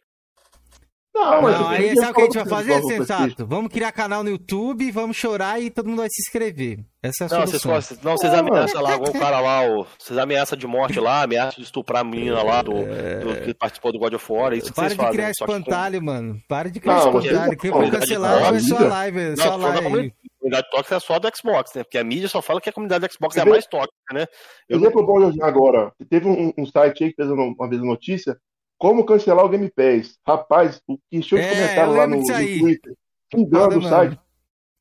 Não, 1.17 1.43
mas 1.43 1.59
não, 1.59 1.69
aí 1.69 1.97
sabe 1.97 2.11
o 2.11 2.15
que 2.15 2.21
a 2.21 2.25
gente 2.25 2.35
vai 2.35 2.47
fazer, 2.47 2.83
sensato? 2.83 3.47
Vamos 3.47 3.73
criar 3.73 3.91
canal 3.91 4.23
no 4.23 4.29
YouTube, 4.29 4.91
vamos 4.91 5.17
chorar 5.17 5.59
e 5.61 5.71
todo 5.71 5.89
mundo 5.89 5.99
vai 5.99 6.09
se 6.11 6.21
inscrever. 6.21 6.81
Essa 7.03 7.25
é 7.25 7.27
a 7.27 7.39
não, 7.39 7.47
solução. 7.47 7.75
Vocês, 7.75 8.03
não, 8.03 8.13
vocês 8.13 8.35
ameaçam 8.35 8.83
lá, 8.83 8.95
igual 8.95 9.11
o 9.11 9.19
cara 9.19 9.41
lá, 9.41 9.63
o, 9.67 9.87
vocês 9.99 10.19
ameaçam 10.19 10.59
de 10.59 10.67
morte 10.67 11.01
lá, 11.01 11.23
ameaçam 11.23 11.57
de 11.57 11.63
estuprar 11.63 12.03
a 12.03 12.05
menina 12.05 12.43
lá 12.43 12.61
do, 12.61 12.73
é... 12.77 13.21
do 13.21 13.41
que 13.43 13.55
participou 13.55 13.93
do 13.93 13.99
God 13.99 14.13
of 14.13 14.33
War, 14.33 14.53
é 14.53 14.57
isso 14.57 14.69
que 14.69 14.75
Para 14.75 14.89
vocês 14.91 14.99
de 14.99 15.11
criar 15.11 15.31
espantalho, 15.31 16.03
mano. 16.03 16.39
Para 16.47 16.71
de 16.71 16.81
criar 16.81 16.97
não, 16.97 17.19
espantalho. 17.19 17.57
Que 17.57 17.69
eu 17.69 17.73
vou 17.73 17.91
cancelar 17.91 18.55
a 18.55 18.61
sua 18.61 18.81
live, 18.81 19.21
não, 19.31 19.37
sua 19.37 19.57
live. 19.57 19.87
A 19.87 20.39
comunidade 20.39 20.71
tóxica 20.71 20.97
é 20.97 21.01
só 21.01 21.19
do 21.19 21.29
Xbox, 21.35 21.73
né? 21.75 21.83
Porque 21.83 21.99
a 21.99 22.05
mídia 22.05 22.29
só 22.29 22.43
fala 22.43 22.61
que 22.61 22.69
a 22.69 22.73
comunidade 22.73 23.07
do 23.07 23.13
Xbox 23.13 23.37
é 23.37 23.41
a 23.41 23.47
mais 23.47 23.67
tóxica, 23.67 24.13
né? 24.13 24.27
Eu... 24.69 24.79
Exemplo 24.79 25.07
bom 25.07 25.33
agora. 25.43 25.93
Teve 26.11 26.29
um, 26.29 26.53
um 26.59 26.67
site 26.67 27.05
aí 27.05 27.11
que 27.11 27.17
fez 27.17 27.31
uma, 27.31 27.45
uma 27.45 27.69
vez 27.69 27.81
a 27.81 27.85
notícia 27.85 28.37
como 28.79 29.07
cancelar 29.07 29.45
o 29.45 29.49
Game 29.49 29.71
Pass? 29.71 30.19
Rapaz, 30.27 30.83
o 30.87 30.99
que 30.99 31.17
encheu 31.17 31.39
de 31.39 31.45
é, 31.45 31.51
comentário 31.51 31.95
lá 31.95 32.07
no, 32.07 32.17
no 32.17 32.25
Twitter, 32.25 32.95
xingando 33.33 33.79
o 33.79 33.83
site. 33.83 34.21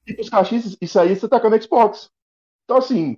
E 0.08 0.22
os 0.22 0.30
cachistas, 0.30 0.78
isso 0.80 1.00
aí 1.00 1.16
você 1.16 1.28
tá 1.28 1.42
no 1.50 1.62
Xbox. 1.62 2.10
Então, 2.64 2.78
assim. 2.78 3.18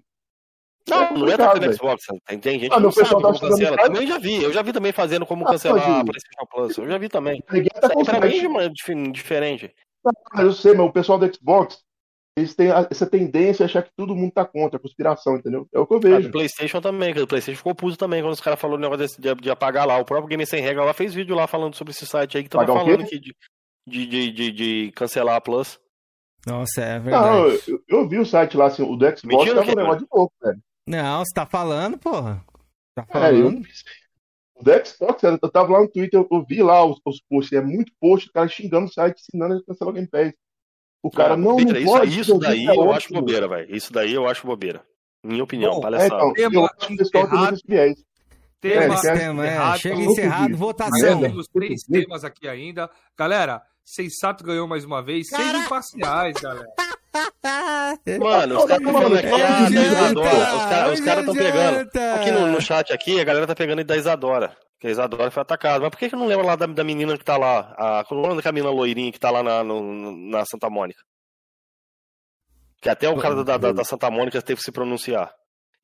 Não, 0.87 1.03
é 1.03 1.11
não 1.11 1.27
é 1.27 1.37
tacando 1.37 1.73
Xbox. 1.73 2.05
Tem, 2.25 2.39
tem 2.39 2.59
gente 2.59 2.71
ah, 2.71 2.77
que 2.77 2.81
não 2.83 2.91
sabe 2.91 3.09
como 3.09 3.33
tá 3.33 3.39
cancela. 3.39 3.77
Também 3.77 4.07
já 4.07 4.17
vi. 4.17 4.41
Eu 4.41 4.53
já 4.53 4.61
vi 4.61 4.71
também 4.71 4.91
fazendo 4.93 5.25
como 5.25 5.45
ah, 5.45 5.51
cancelar 5.51 5.99
a 5.99 6.05
PlayStation 6.05 6.45
Plus. 6.49 6.77
Eu 6.77 6.87
já 6.87 6.97
vi 6.97 7.09
também. 7.09 7.41
Tá 7.41 7.57
isso 7.57 8.05
pra 8.05 8.21
mim 8.21 8.57
é 8.61 9.09
diferente. 9.11 9.75
Eu 10.37 10.53
sei, 10.53 10.73
mas 10.73 10.87
o 10.87 10.91
pessoal 10.91 11.19
do 11.19 11.33
Xbox 11.33 11.83
eles 12.37 12.53
têm 12.53 12.69
essa 12.69 13.07
tendência 13.07 13.63
a 13.63 13.65
achar 13.65 13.81
que 13.81 13.89
todo 13.97 14.15
mundo 14.15 14.31
tá 14.31 14.45
contra 14.45 14.77
a 14.77 14.79
conspiração, 14.79 15.37
entendeu? 15.37 15.67
É 15.73 15.79
o 15.79 15.87
que 15.87 15.95
eu 15.95 15.99
vejo. 15.99 16.27
Ah, 16.27 16.31
PlayStation 16.31 16.79
também, 16.79 17.11
o 17.11 17.25
PlayStation 17.27 17.57
ficou 17.57 17.73
puto 17.73 17.97
também 17.97 18.21
quando 18.21 18.33
os 18.33 18.39
caras 18.39 18.59
falaram 18.59 18.77
o 18.77 18.81
negócio 18.81 19.19
de, 19.19 19.33
de, 19.33 19.49
apagar 19.49 19.87
lá. 19.87 19.97
O 19.97 20.05
próprio 20.05 20.27
Game 20.27 20.45
Sem 20.45 20.61
Regra 20.61 20.85
lá 20.85 20.93
fez 20.93 21.15
vídeo 21.15 21.35
lá 21.35 21.47
falando 21.47 21.73
sobre 21.73 21.91
esse 21.91 22.05
site 22.05 22.37
aí 22.37 22.43
que 22.43 22.49
tava 22.49 22.67
falando 22.67 23.01
aqui 23.01 23.19
de, 23.19 23.35
de, 23.87 24.31
de, 24.31 24.51
de, 24.51 24.91
cancelar 24.91 25.37
a 25.37 25.41
Plus. 25.41 25.79
Nossa, 26.45 26.79
é 26.83 26.99
verdade. 26.99 27.27
Não, 27.27 27.47
eu, 27.47 27.83
eu 27.87 28.07
vi 28.07 28.19
o 28.19 28.25
site 28.25 28.55
lá, 28.55 28.67
assim, 28.67 28.83
o 28.83 28.95
do 28.95 29.05
Xbox 29.05 29.23
Mentira, 29.23 29.55
tava 29.55 29.71
um 29.71 29.75
negócio 29.75 29.99
de 30.01 30.07
louco, 30.13 30.33
velho. 30.39 30.59
Não, 30.87 31.25
você 31.25 31.33
tá 31.33 31.45
falando, 31.47 31.97
porra. 31.97 32.45
Tá 32.95 33.03
falando. 33.03 33.35
É, 33.35 33.41
eu 33.41 33.61
o 34.59 34.63
do 34.63 34.85
Xbox, 34.85 35.23
eu 35.23 35.51
tava 35.51 35.73
lá 35.73 35.81
no 35.81 35.89
Twitter, 35.89 36.19
eu, 36.19 36.27
eu 36.31 36.45
vi 36.45 36.61
lá 36.61 36.85
os, 36.85 36.99
os 37.03 37.19
posts, 37.27 37.57
é 37.57 37.61
muito 37.61 37.91
post, 37.99 38.29
o 38.29 38.31
cara 38.31 38.47
xingando 38.47 38.85
o 38.85 38.93
site, 38.93 39.19
ensinando 39.19 39.55
a 39.55 39.63
cancelar 39.63 39.91
o 39.91 39.93
Game 39.93 40.07
Pass. 40.07 40.33
O 41.01 41.11
cara 41.11 41.37
não, 41.37 41.57
não 41.57 41.77
isso, 41.77 41.85
pode. 41.85 42.19
Isso 42.19 42.37
daí 42.37 42.65
eu 42.65 42.91
acho 42.91 43.13
bobeira, 43.13 43.47
velho. 43.47 43.75
Isso 43.75 43.93
daí 43.93 44.13
eu 44.13 44.27
acho 44.27 44.45
bobeira. 44.45 44.83
Minha 45.23 45.43
opinião, 45.43 45.73
Bom, 45.75 45.81
palhaçada. 45.81 46.15
É, 46.37 46.45
então, 46.45 46.61
eu 46.61 46.65
acho 46.65 46.87
que 46.87 46.93
o 46.93 46.97
pessoal 46.97 47.29
tem 47.29 47.57
viés. 47.67 48.07
É, 48.63 48.87
tema, 49.13 49.47
é. 49.47 49.77
Chega 49.77 50.01
encerrado, 50.01 50.57
votação. 50.57 51.21
Temos 51.21 51.47
três 51.47 51.81
temas 51.83 52.23
aqui 52.23 52.47
ainda. 52.47 52.89
Galera, 53.17 53.61
Sensato 53.83 54.43
ganhou 54.43 54.67
mais 54.67 54.83
uma 54.83 55.01
vez. 55.01 55.27
Seis 55.29 55.53
imparciais, 55.53 56.35
galera. 56.41 56.67
Mano, 58.19 58.57
os 58.57 58.65
caras 58.65 58.85
estão 58.85 58.93
pegando 58.93 59.17
aqui 59.17 59.41
a 59.41 59.69
da 59.69 59.81
Isadora. 59.81 60.93
Os 60.93 60.99
caras 60.99 61.19
estão 61.19 61.35
pegando. 61.35 61.89
Aqui 62.15 62.31
no, 62.31 62.47
no, 62.47 62.61
chat 62.61 62.91
aqui, 62.91 63.19
a 63.19 63.23
galera 63.23 63.47
tá 63.47 63.55
pegando 63.55 63.83
da 63.83 63.95
Isadora. 63.95 64.55
Que 64.79 64.87
a 64.87 64.91
Isadora 64.91 65.31
foi 65.31 65.41
atacada. 65.41 65.79
Mas 65.79 65.89
por 65.89 65.97
que, 65.97 66.09
que 66.09 66.15
não 66.15 66.27
lembra 66.27 66.45
lá 66.45 66.55
da, 66.55 66.67
da 66.67 66.83
menina 66.83 67.17
que 67.17 67.25
tá 67.25 67.37
lá? 67.37 67.73
A, 67.77 68.03
qual 68.05 68.37
é 68.37 68.41
da 68.41 68.51
menina 68.51 68.71
loirinha 68.71 69.11
que 69.11 69.19
tá 69.19 69.31
lá 69.31 69.41
na, 69.41 69.63
no, 69.63 70.15
na 70.29 70.45
Santa 70.45 70.69
Mônica? 70.69 71.01
Que 72.81 72.89
até 72.89 73.09
o 73.09 73.17
cara 73.17 73.43
da, 73.43 73.57
da, 73.57 73.71
da, 73.71 73.83
Santa 73.83 74.09
Mônica 74.11 74.41
teve 74.41 74.59
que 74.59 74.63
se 74.63 74.71
pronunciar. 74.71 75.33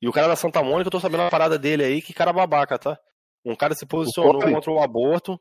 E 0.00 0.08
o 0.08 0.12
cara 0.12 0.28
da 0.28 0.36
Santa 0.36 0.62
Mônica, 0.62 0.86
eu 0.86 0.92
tô 0.92 1.00
sabendo 1.00 1.24
a 1.24 1.30
parada 1.30 1.58
dele 1.58 1.82
aí, 1.82 2.00
que 2.00 2.12
cara 2.12 2.32
babaca, 2.32 2.78
tá? 2.78 2.96
Um 3.44 3.56
cara 3.56 3.74
se 3.74 3.84
posicionou 3.84 4.40
contra 4.40 4.70
o 4.70 4.80
aborto. 4.80 5.38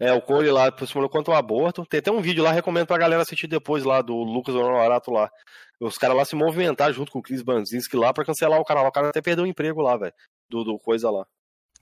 É, 0.00 0.12
o 0.12 0.20
Cole 0.20 0.50
lá 0.50 0.66
se 0.66 0.72
posicionou 0.72 1.08
contra 1.08 1.34
o 1.34 1.36
aborto. 1.36 1.84
Tem 1.86 2.00
até 2.00 2.10
um 2.10 2.20
vídeo 2.20 2.42
lá, 2.42 2.52
recomendo 2.52 2.86
pra 2.86 2.98
galera 2.98 3.22
assistir 3.22 3.46
depois 3.46 3.84
lá, 3.84 4.00
do 4.00 4.14
Lucas 4.14 4.54
Honorato 4.54 5.10
lá. 5.10 5.30
Os 5.80 5.98
caras 5.98 6.16
lá 6.16 6.24
se 6.24 6.34
movimentaram 6.34 6.92
junto 6.92 7.12
com 7.12 7.18
o 7.18 7.22
Chris 7.22 7.42
Banzinski 7.42 7.96
lá 7.96 8.12
pra 8.12 8.24
cancelar 8.24 8.58
o 8.58 8.64
canal. 8.64 8.86
O 8.86 8.92
cara 8.92 9.10
até 9.10 9.20
perdeu 9.20 9.44
o 9.44 9.46
emprego 9.46 9.82
lá, 9.82 9.96
velho. 9.96 10.14
Do, 10.48 10.64
do 10.64 10.78
coisa 10.78 11.10
lá. 11.10 11.24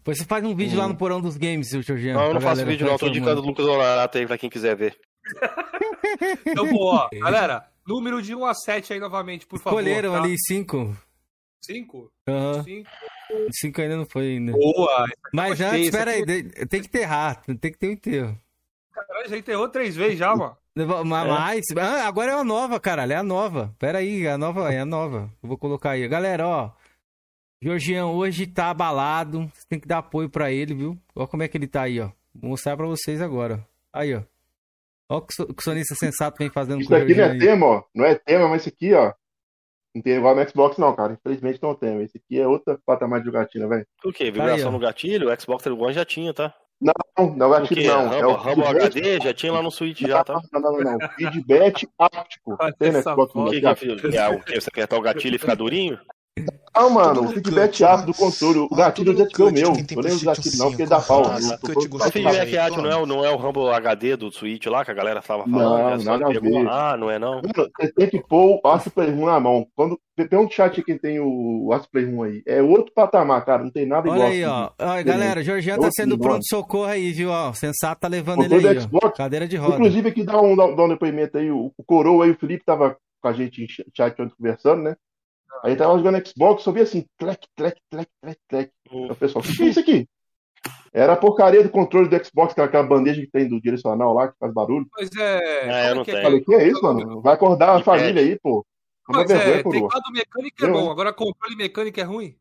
Pois 0.05 0.19
você 0.19 0.25
faz 0.25 0.45
um 0.45 0.55
vídeo 0.55 0.79
lá 0.79 0.89
no 0.89 0.97
Porão 0.97 1.21
dos 1.21 1.37
Games, 1.37 1.69
seu 1.69 1.83
Jorginho. 1.83 2.15
Não, 2.15 2.27
eu 2.27 2.35
não 2.35 2.41
faço 2.41 2.65
vídeo 2.67 2.87
não, 2.87 2.99
tô 2.99 3.07
indicando 3.07 3.41
o 3.41 3.45
Lucas 3.45 3.67
Honorato 3.67 4.19
aí 4.19 4.27
pra 4.27 4.37
quem 4.37 4.51
quiser 4.51 4.75
ver. 4.75 4.99
então, 6.45 6.69
boa. 6.69 7.09
Galera, 7.13 7.69
número 7.87 8.21
de 8.21 8.35
1 8.35 8.45
a 8.45 8.55
7 8.55 8.95
aí 8.95 9.01
novamente, 9.01 9.47
por 9.47 9.61
favor. 9.61 9.79
Escolheram 9.79 10.13
tá? 10.13 10.23
ali 10.23 10.35
5. 10.39 10.97
5? 11.65 12.13
Aham. 12.29 12.65
5. 12.65 12.91
5 13.53 13.81
ainda 13.81 13.97
não 13.97 14.07
foi 14.07 14.27
ainda. 14.27 14.53
Boa! 14.53 15.07
Mas 15.33 15.61
antes, 15.61 15.87
espera 15.87 16.11
aí, 16.11 16.25
tem 16.25 16.81
que 16.81 16.89
enterrar, 16.89 17.41
tem 17.43 17.73
que 17.73 17.79
ter 17.79 17.89
um 17.89 17.93
enterro. 17.93 18.39
Caralho, 18.93 19.29
já 19.29 19.37
enterrou 19.37 19.69
três 19.69 19.95
vezes 19.95 20.19
já, 20.19 20.35
mano. 20.35 20.57
Mas, 21.05 21.63
é. 21.77 21.81
ah, 21.81 22.07
agora 22.07 22.33
é 22.33 22.35
a 22.35 22.45
nova, 22.45 22.81
caralho, 22.81 23.13
é 23.13 23.17
a 23.17 23.23
nova. 23.23 23.75
Pera 23.79 23.99
aí, 23.99 24.27
a 24.27 24.39
nova, 24.39 24.73
é 24.73 24.81
a 24.81 24.87
nova. 24.87 25.31
Eu 25.43 25.49
vou 25.49 25.59
colocar 25.59 25.91
aí. 25.91 26.09
Galera, 26.09 26.47
ó. 26.47 26.71
Georgião 27.63 28.17
hoje 28.17 28.45
tá 28.45 28.71
abalado. 28.71 29.49
Você 29.55 29.65
tem 29.69 29.79
que 29.79 29.87
dar 29.87 29.99
apoio 29.99 30.29
pra 30.29 30.51
ele, 30.51 30.75
viu? 30.75 30.99
Olha 31.15 31.29
como 31.29 31.45
é 31.45 31.49
que 31.49 31.57
ele 31.57 31.69
tá 31.69 31.83
aí, 31.83 32.01
ó. 32.01 32.11
Vou 32.35 32.51
mostrar 32.51 32.77
pra 32.77 32.87
vocês 32.87 33.23
agora. 33.23 33.65
Aí, 33.93 34.13
ó. 34.17 34.23
Olha 35.09 35.19
o 35.19 35.23
que 35.23 35.43
o 35.43 35.63
sonista 35.63 35.95
sensato 35.95 36.39
vem 36.39 36.51
fazendo 36.51 36.81
isso 36.81 36.89
com 36.89 36.95
o 36.97 36.99
Isso 36.99 37.07
aqui 37.07 37.15
não 37.15 37.25
é 37.25 37.31
aí. 37.31 37.39
tema, 37.39 37.67
ó. 37.67 37.83
Não 37.95 38.05
é 38.05 38.17
tema, 38.17 38.49
mas 38.49 38.63
isso 38.63 38.69
aqui, 38.69 38.93
ó. 38.93 39.13
Não 39.95 40.03
tem 40.03 40.17
igual 40.17 40.35
no 40.35 40.49
Xbox, 40.49 40.77
não, 40.77 40.93
cara. 40.97 41.13
Infelizmente 41.13 41.63
não 41.63 41.75
tem. 41.77 42.03
Esse 42.03 42.19
aqui 42.19 42.41
é 42.41 42.49
outra 42.49 42.81
patamar 42.85 43.21
de 43.21 43.27
jogatina, 43.27 43.69
velho. 43.69 43.87
O 44.05 44.13
quê? 44.13 44.25
Vibração 44.25 44.69
aí, 44.69 44.73
no 44.73 44.79
gatilho? 44.81 45.31
O 45.33 45.41
Xbox 45.41 45.65
One 45.65 45.93
já 45.93 46.05
tinha, 46.05 46.35
tá? 46.35 46.53
Não, 46.81 47.37
não 47.37 47.55
é 47.55 47.61
gatilho, 47.61 47.87
não. 47.87 48.13
É 48.13 48.27
o 48.27 48.33
Rumble 48.33 48.67
HD 48.67 49.21
já 49.21 49.33
tinha 49.33 49.53
lá 49.53 49.63
no 49.63 49.71
Switch, 49.71 50.01
não, 50.01 50.09
já, 50.09 50.25
tá? 50.25 50.41
Não, 50.53 50.61
não, 50.61 50.79
não. 50.79 50.99
não. 50.99 51.09
Feedback 51.11 51.89
áptico. 51.97 52.57
Tem 52.77 52.91
no 52.91 53.03
Xbox 53.03 53.37
One. 53.37 53.49
O 53.49 53.51
que, 53.53 53.61
que, 54.11 54.17
é, 54.17 54.29
o 54.29 54.41
que? 54.41 54.61
Você 54.61 54.69
apertar 54.69 54.97
o 54.97 55.03
gatilho 55.03 55.37
e 55.37 55.39
ficar 55.39 55.55
durinho? 55.55 55.97
Não, 56.75 56.89
mano, 56.89 57.25
o 57.25 57.29
feedback 57.29 57.85
ácido 57.85 58.13
do 58.13 58.17
controle. 58.17 58.61
O 58.61 58.75
gatilho 58.75 59.15
já 59.15 59.27
ficou 59.27 59.53
meu. 59.53 59.73
Não 59.73 60.03
lembro 60.03 60.19
do 60.19 60.25
gatilho, 60.25 60.59
não, 60.59 60.69
porque 60.71 60.87
dá 60.87 61.01
pau. 61.01 61.23
O 61.27 62.11
feedback 62.11 62.57
ácido 62.57 62.81
não 62.81 62.91
é, 62.91 63.07
não 63.07 63.25
é 63.25 63.31
o 63.31 63.37
Rumble 63.37 63.69
HD 63.69 64.17
do 64.17 64.33
Switch 64.33 64.65
lá 64.67 64.83
que 64.83 64.91
a 64.91 64.95
galera 64.95 65.21
tava 65.21 65.45
falando? 65.45 65.99
Não, 65.99 66.05
nada 66.05 66.27
a 66.27 66.41
ver. 66.41 66.67
Ah, 66.67 66.97
não 66.97 67.11
é 67.11 67.19
não? 67.19 67.43
Você 67.79 67.93
tem 67.93 68.09
que 68.09 68.27
pôr 68.27 68.59
o 68.65 68.69
Aço 68.69 68.91
Play 68.91 69.11
1 69.11 69.27
na 69.27 69.39
mão. 69.39 69.67
Quando 69.77 70.01
tem 70.17 70.39
um 70.39 70.51
chat 70.51 70.83
que 70.83 70.99
tem 70.99 71.21
o 71.21 71.71
Aço 71.75 71.91
Play 71.91 72.07
1 72.07 72.23
aí. 72.23 72.43
É 72.47 72.63
outro 72.63 72.91
patamar, 72.95 73.45
cara. 73.45 73.63
Não 73.63 73.71
tem 73.71 73.85
nada 73.85 74.09
igual. 74.09 74.23
Olha 74.23 74.31
aí, 74.31 74.45
ó. 74.45 74.71
Olha, 74.79 75.03
galera, 75.03 75.43
Jorginho 75.43 75.79
tá 75.79 75.91
sendo 75.95 76.19
pronto-socorro 76.19 76.87
aí, 76.87 77.13
viu? 77.13 77.29
Ó, 77.29 77.51
o 77.51 77.55
Sensato 77.55 78.01
tá 78.01 78.09
levando 78.09 78.45
ele 78.45 78.67
aí. 78.67 78.81
Xbox, 78.81 79.19
Cadeira 79.19 79.47
de 79.47 79.57
roda. 79.57 79.75
Inclusive, 79.75 80.09
aqui 80.09 80.25
dá 80.25 80.41
um, 80.41 80.57
dá 80.57 80.85
um 80.85 80.89
depoimento 80.89 81.37
aí. 81.37 81.51
O 81.51 81.71
Coroa 81.85 82.25
aí, 82.25 82.31
o 82.31 82.39
Felipe 82.39 82.65
tava 82.65 82.97
com 83.21 83.29
a 83.29 83.33
gente 83.35 83.63
em 83.63 83.67
chat 83.69 84.21
ontem 84.23 84.35
conversando, 84.35 84.83
né? 84.83 84.97
Aí 85.63 85.77
tava 85.77 85.97
jogando 85.97 86.27
Xbox, 86.27 86.63
só 86.63 86.73
via 86.73 86.83
assim, 86.83 87.07
tlec, 87.17 87.47
tlec, 87.55 87.81
tlec, 87.89 88.11
tlec, 88.21 88.39
tlec. 88.49 88.73
O 88.91 89.15
pessoal, 89.15 89.45
o 89.45 89.47
que 89.47 89.63
é 89.63 89.67
isso 89.67 89.81
aqui? 89.81 90.09
Era 90.93 91.15
a 91.15 91.17
porcaria 91.17 91.63
do 91.63 91.71
controle 91.71 92.09
do 92.09 92.25
Xbox, 92.25 92.59
aquela 92.59 92.83
bandeja 92.83 93.21
que 93.21 93.31
tem 93.31 93.49
do 93.49 93.61
direcional 93.61 94.13
lá, 94.13 94.29
que 94.29 94.39
faz 94.39 94.53
barulho. 94.53 94.87
Pois 94.93 95.11
é. 95.17 95.87
é 95.87 95.91
eu 95.91 95.95
não 95.95 96.05
tenho. 96.05 96.21
Falei, 96.21 96.41
que 96.41 96.55
é 96.55 96.69
isso, 96.69 96.83
mano? 96.83 97.23
Vai 97.23 97.35
acordar 97.35 97.77
a 97.77 97.83
família 97.83 98.21
aí, 98.21 98.39
pô. 98.39 98.67
Mas 99.09 99.31
é, 99.31 99.63
teclado 99.63 100.13
mecânico 100.13 100.65
é 100.65 100.69
bom, 100.69 100.91
agora 100.91 101.13
controle 101.13 101.57
mecânico 101.57 102.01
é 102.01 102.05
ruim. 102.05 102.39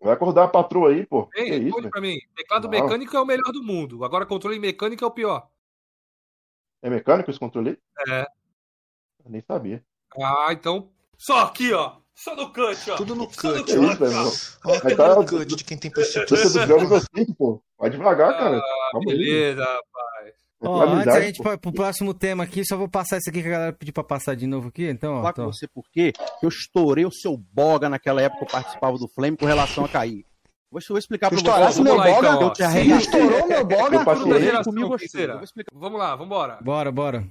Vai 0.00 0.12
acordar 0.12 0.44
a 0.44 0.48
patroa 0.48 0.90
aí, 0.90 1.04
pô. 1.06 1.28
Ei, 1.34 1.50
que 1.50 1.68
isso, 1.68 1.90
pra 1.90 2.00
mim. 2.00 2.18
Teclado 2.36 2.64
não. 2.64 2.70
mecânico 2.70 3.16
é 3.16 3.20
o 3.20 3.26
melhor 3.26 3.52
do 3.52 3.62
mundo. 3.62 4.04
Agora 4.04 4.26
controle 4.26 4.58
mecânico 4.58 5.04
é 5.04 5.06
o 5.06 5.12
pior. 5.12 5.48
É 6.82 6.88
mecânico 6.88 7.30
esse 7.30 7.40
controle? 7.40 7.78
É. 8.06 8.22
Eu 9.24 9.30
nem 9.30 9.40
sabia. 9.40 9.84
Ah, 10.20 10.52
então. 10.52 10.90
Só 11.16 11.40
aqui, 11.40 11.72
ó. 11.72 11.96
Só 12.18 12.34
no 12.34 12.52
cut, 12.52 12.90
ó. 12.90 12.96
Tudo 12.96 13.14
no 13.14 13.28
cut. 13.28 13.70
É 13.70 13.76
velho. 13.94 14.32
Ó, 14.64 14.80
tudo 14.80 14.96
tá... 14.96 15.14
no 15.14 15.24
cut 15.24 15.54
de 15.54 15.62
quem 15.62 15.78
tem 15.78 15.92
jogo 16.66 16.96
assim, 16.96 17.32
pô. 17.32 17.62
Vai 17.78 17.90
devagar, 17.90 18.36
cara. 18.36 18.58
Ah, 18.58 18.98
beleza, 19.06 19.62
rapaz. 19.62 20.34
Ó, 20.60 20.82
antes 20.82 21.14
a 21.14 21.20
gente 21.20 21.40
pô. 21.40 21.56
pro 21.56 21.72
próximo 21.72 22.12
tema 22.12 22.42
aqui, 22.42 22.66
só 22.66 22.76
vou 22.76 22.88
passar 22.88 23.18
isso 23.18 23.30
aqui 23.30 23.40
que 23.40 23.46
a 23.46 23.52
galera 23.52 23.72
pediu 23.72 23.94
pra 23.94 24.02
passar 24.02 24.34
de 24.34 24.48
novo 24.48 24.66
aqui, 24.66 24.88
então, 24.88 25.14
ó. 25.14 25.16
Falar 25.18 25.32
com 25.32 25.44
você 25.44 25.68
por 25.68 25.84
quê? 25.92 26.12
Eu 26.42 26.48
estourei 26.48 27.06
o 27.06 27.12
seu 27.12 27.36
boga 27.36 27.88
naquela 27.88 28.20
época 28.20 28.44
que 28.44 28.46
eu 28.46 28.52
participava 28.52 28.98
do 28.98 29.06
Flame 29.06 29.36
com 29.36 29.46
relação 29.46 29.84
a 29.84 29.88
cair. 29.88 30.26
Vou, 30.72 30.80
vou 30.88 30.98
explicar 30.98 31.30
pra 31.30 31.38
você. 31.38 31.80
meu 31.80 31.94
boga, 31.94 32.10
então, 32.10 32.42
eu 32.42 32.52
te 32.52 32.64
arreguei. 32.64 32.96
Estourou 32.96 33.46
meu 33.46 33.64
boga, 33.64 33.96
eu 33.96 34.04
passei 34.04 34.62
comigo 34.64 34.94
assim. 34.94 35.18
Vamos 35.72 36.00
lá, 36.00 36.16
vambora. 36.16 36.58
Bora, 36.60 36.90
bora. 36.90 37.24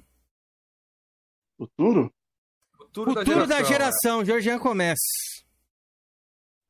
Futuro? 1.58 2.10
Futuro, 2.88 3.12
Futuro 3.12 3.46
da 3.46 3.62
geração. 3.62 4.22
Da 4.24 4.40
geração. 4.40 4.58
começa. 4.58 4.96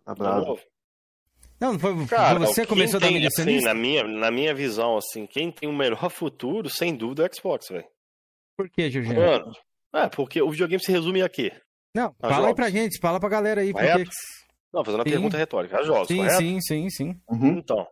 Tá 0.04 0.14
bravo. 0.14 0.58
Não, 1.60 1.72
não 1.72 1.78
foi, 1.78 2.06
Cara, 2.06 2.38
você 2.38 2.62
que 2.62 2.68
começou 2.68 3.00
tem, 3.00 3.20
da 3.20 3.26
assim, 3.26 3.60
na 3.60 3.74
minha 3.74 4.04
Na 4.04 4.30
minha 4.30 4.54
visão, 4.54 4.96
assim, 4.96 5.26
quem 5.26 5.50
tem 5.50 5.68
o 5.68 5.72
melhor 5.72 6.08
futuro, 6.10 6.70
sem 6.70 6.94
dúvida, 6.94 7.24
é 7.24 7.28
o 7.28 7.34
Xbox, 7.34 7.68
velho. 7.68 7.86
Por 8.56 8.68
que, 8.68 8.90
Jorginho? 8.90 9.20
Mano, 9.20 9.52
é, 9.94 10.08
porque 10.08 10.40
o 10.40 10.50
videogame 10.50 10.82
se 10.82 10.92
resume 10.92 11.22
a 11.22 11.28
quê? 11.28 11.52
Não, 11.94 12.14
a 12.20 12.28
fala 12.28 12.34
jogos. 12.34 12.48
aí 12.48 12.54
pra 12.54 12.70
gente, 12.70 13.00
fala 13.00 13.20
pra 13.20 13.28
galera 13.28 13.60
aí. 13.60 13.72
Porque... 13.72 14.04
Não, 14.72 14.84
fazendo 14.84 15.00
uma 15.00 15.04
sim. 15.04 15.10
pergunta 15.10 15.36
retórica. 15.36 15.78
A 15.78 15.82
jogos, 15.82 16.08
sim, 16.08 16.16
correto? 16.16 16.38
Sim, 16.38 16.60
sim, 16.60 16.90
sim. 16.90 17.20
Uhum. 17.28 17.58
Então, 17.58 17.86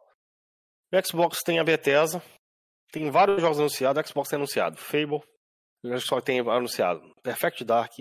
o 0.93 1.07
Xbox 1.07 1.39
tem 1.45 1.59
a 1.59 1.65
Bethesda, 1.65 2.23
tem 2.93 3.11
vários 3.11 3.41
jogos 3.41 3.59
anunciados, 3.59 4.03
o 4.03 4.07
Xbox 4.09 4.29
tem 4.29 4.37
anunciado 4.37 4.77
Fable, 4.77 5.21
Xbox 5.99 6.25
tem 6.25 6.41
anunciado 6.41 7.15
Perfect 7.23 7.65
Dark, 7.65 7.93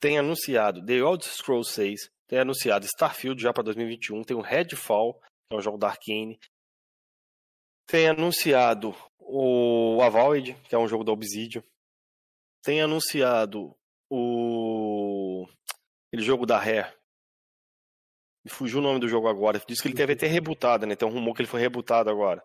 tem 0.00 0.18
anunciado 0.18 0.84
The 0.84 0.94
Elder 0.94 1.28
Scrolls 1.28 1.72
6, 1.72 2.10
tem 2.26 2.38
anunciado 2.38 2.86
Starfield 2.86 3.42
já 3.42 3.52
para 3.52 3.64
2021, 3.64 4.22
tem 4.22 4.36
o 4.36 4.40
Redfall, 4.40 5.14
que 5.14 5.54
é 5.54 5.56
um 5.56 5.60
jogo 5.60 5.78
da 5.78 5.88
Arkane, 5.88 6.38
tem 7.86 8.08
anunciado 8.08 8.94
o 9.18 10.00
Avowed, 10.02 10.54
que 10.68 10.74
é 10.74 10.78
um 10.78 10.88
jogo 10.88 11.04
da 11.04 11.12
Obsidian, 11.12 11.62
tem 12.62 12.80
anunciado 12.80 13.74
o 14.10 15.46
aquele 16.08 16.22
jogo 16.22 16.44
da 16.44 16.58
Rare. 16.58 16.92
Me 18.44 18.50
fugiu 18.50 18.78
o 18.78 18.82
nome 18.82 18.98
do 18.98 19.08
jogo 19.08 19.28
agora. 19.28 19.60
Diz 19.66 19.80
que 19.80 19.88
ele 19.88 19.94
deve 19.94 20.16
ter 20.16 20.26
rebutado, 20.26 20.86
né? 20.86 20.96
Tem 20.96 21.06
um 21.06 21.12
rumor 21.12 21.34
que 21.34 21.42
ele 21.42 21.48
foi 21.48 21.60
rebutado 21.60 22.10
agora. 22.10 22.42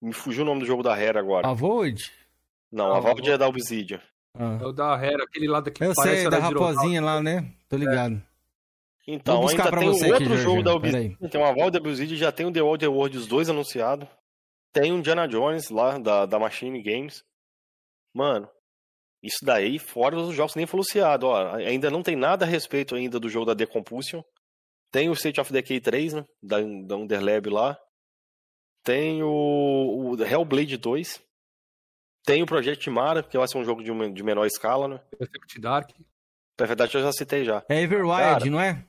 Me 0.00 0.12
fugiu 0.12 0.42
o 0.42 0.46
nome 0.46 0.60
do 0.60 0.66
jogo 0.66 0.82
da 0.82 0.94
Rare 0.94 1.18
agora. 1.18 1.48
Avowed? 1.48 2.12
Não, 2.72 2.92
ah, 2.92 2.96
Avowed 2.96 3.30
é 3.30 3.36
da 3.36 3.46
Obsidian. 3.46 4.00
Ah. 4.34 4.58
É 4.60 4.64
o 4.64 4.72
da 4.72 4.94
Hera, 4.96 5.24
aquele 5.24 5.46
lado 5.46 5.70
que 5.70 5.84
Eu 5.84 5.94
sei, 5.94 6.28
da 6.28 6.38
raposinha 6.38 7.02
lá, 7.02 7.22
né? 7.22 7.52
Tô 7.68 7.76
ligado. 7.76 8.14
É. 8.14 8.32
Então, 9.06 9.46
ainda 9.46 9.70
tem 9.70 9.88
outro 9.88 10.14
aqui, 10.14 10.36
jogo 10.36 10.62
da 10.62 10.74
Ubisoft. 10.74 11.28
Tem 11.28 11.40
uma 11.40 11.52
Valda 11.52 11.78
Ubisoft, 11.78 12.16
já 12.16 12.32
tem 12.32 12.46
o 12.46 12.52
The 12.52 12.62
World 12.62 12.86
Worlds 12.86 13.26
2 13.26 13.50
anunciado. 13.50 14.08
Tem 14.72 14.90
o 14.92 14.96
Indiana 14.96 15.28
Jones 15.28 15.68
lá, 15.70 15.98
da, 15.98 16.24
da 16.24 16.38
Machine 16.38 16.80
Games. 16.82 17.22
Mano, 18.14 18.48
isso 19.22 19.44
daí, 19.44 19.78
fora 19.78 20.16
os 20.16 20.34
jogos 20.34 20.54
nem 20.54 20.66
foi 20.66 20.78
anunciado, 20.78 21.26
ó. 21.26 21.54
Ainda 21.56 21.90
não 21.90 22.02
tem 22.02 22.16
nada 22.16 22.44
a 22.44 22.48
respeito 22.48 22.94
ainda 22.94 23.20
do 23.20 23.28
jogo 23.28 23.46
da 23.46 23.54
Decompulsion. 23.54 24.22
Tem 24.90 25.08
o 25.08 25.14
State 25.14 25.40
of 25.40 25.52
Decay 25.52 25.80
3, 25.80 26.14
né? 26.14 26.24
Da, 26.42 26.58
da 26.60 26.96
Underlab 26.96 27.50
lá. 27.50 27.78
Tem 28.84 29.22
o, 29.22 30.14
o 30.16 30.22
Hellblade 30.22 30.76
2. 30.76 31.22
Tem 32.24 32.42
o 32.42 32.46
Project 32.46 32.88
Mara, 32.88 33.22
que 33.22 33.36
vai 33.36 33.48
ser 33.48 33.58
um 33.58 33.64
jogo 33.64 33.82
de, 33.82 33.90
uma, 33.90 34.10
de 34.10 34.22
menor 34.22 34.46
escala, 34.46 34.86
né? 34.86 35.00
Perfect 35.18 35.60
Dark. 35.60 35.90
Perfect 36.56 36.78
Dark 36.78 36.94
eu 36.94 37.02
já 37.02 37.12
citei 37.12 37.44
já. 37.44 37.64
É 37.68 37.80
Everwild, 37.82 38.48
não 38.48 38.60
é? 38.60 38.84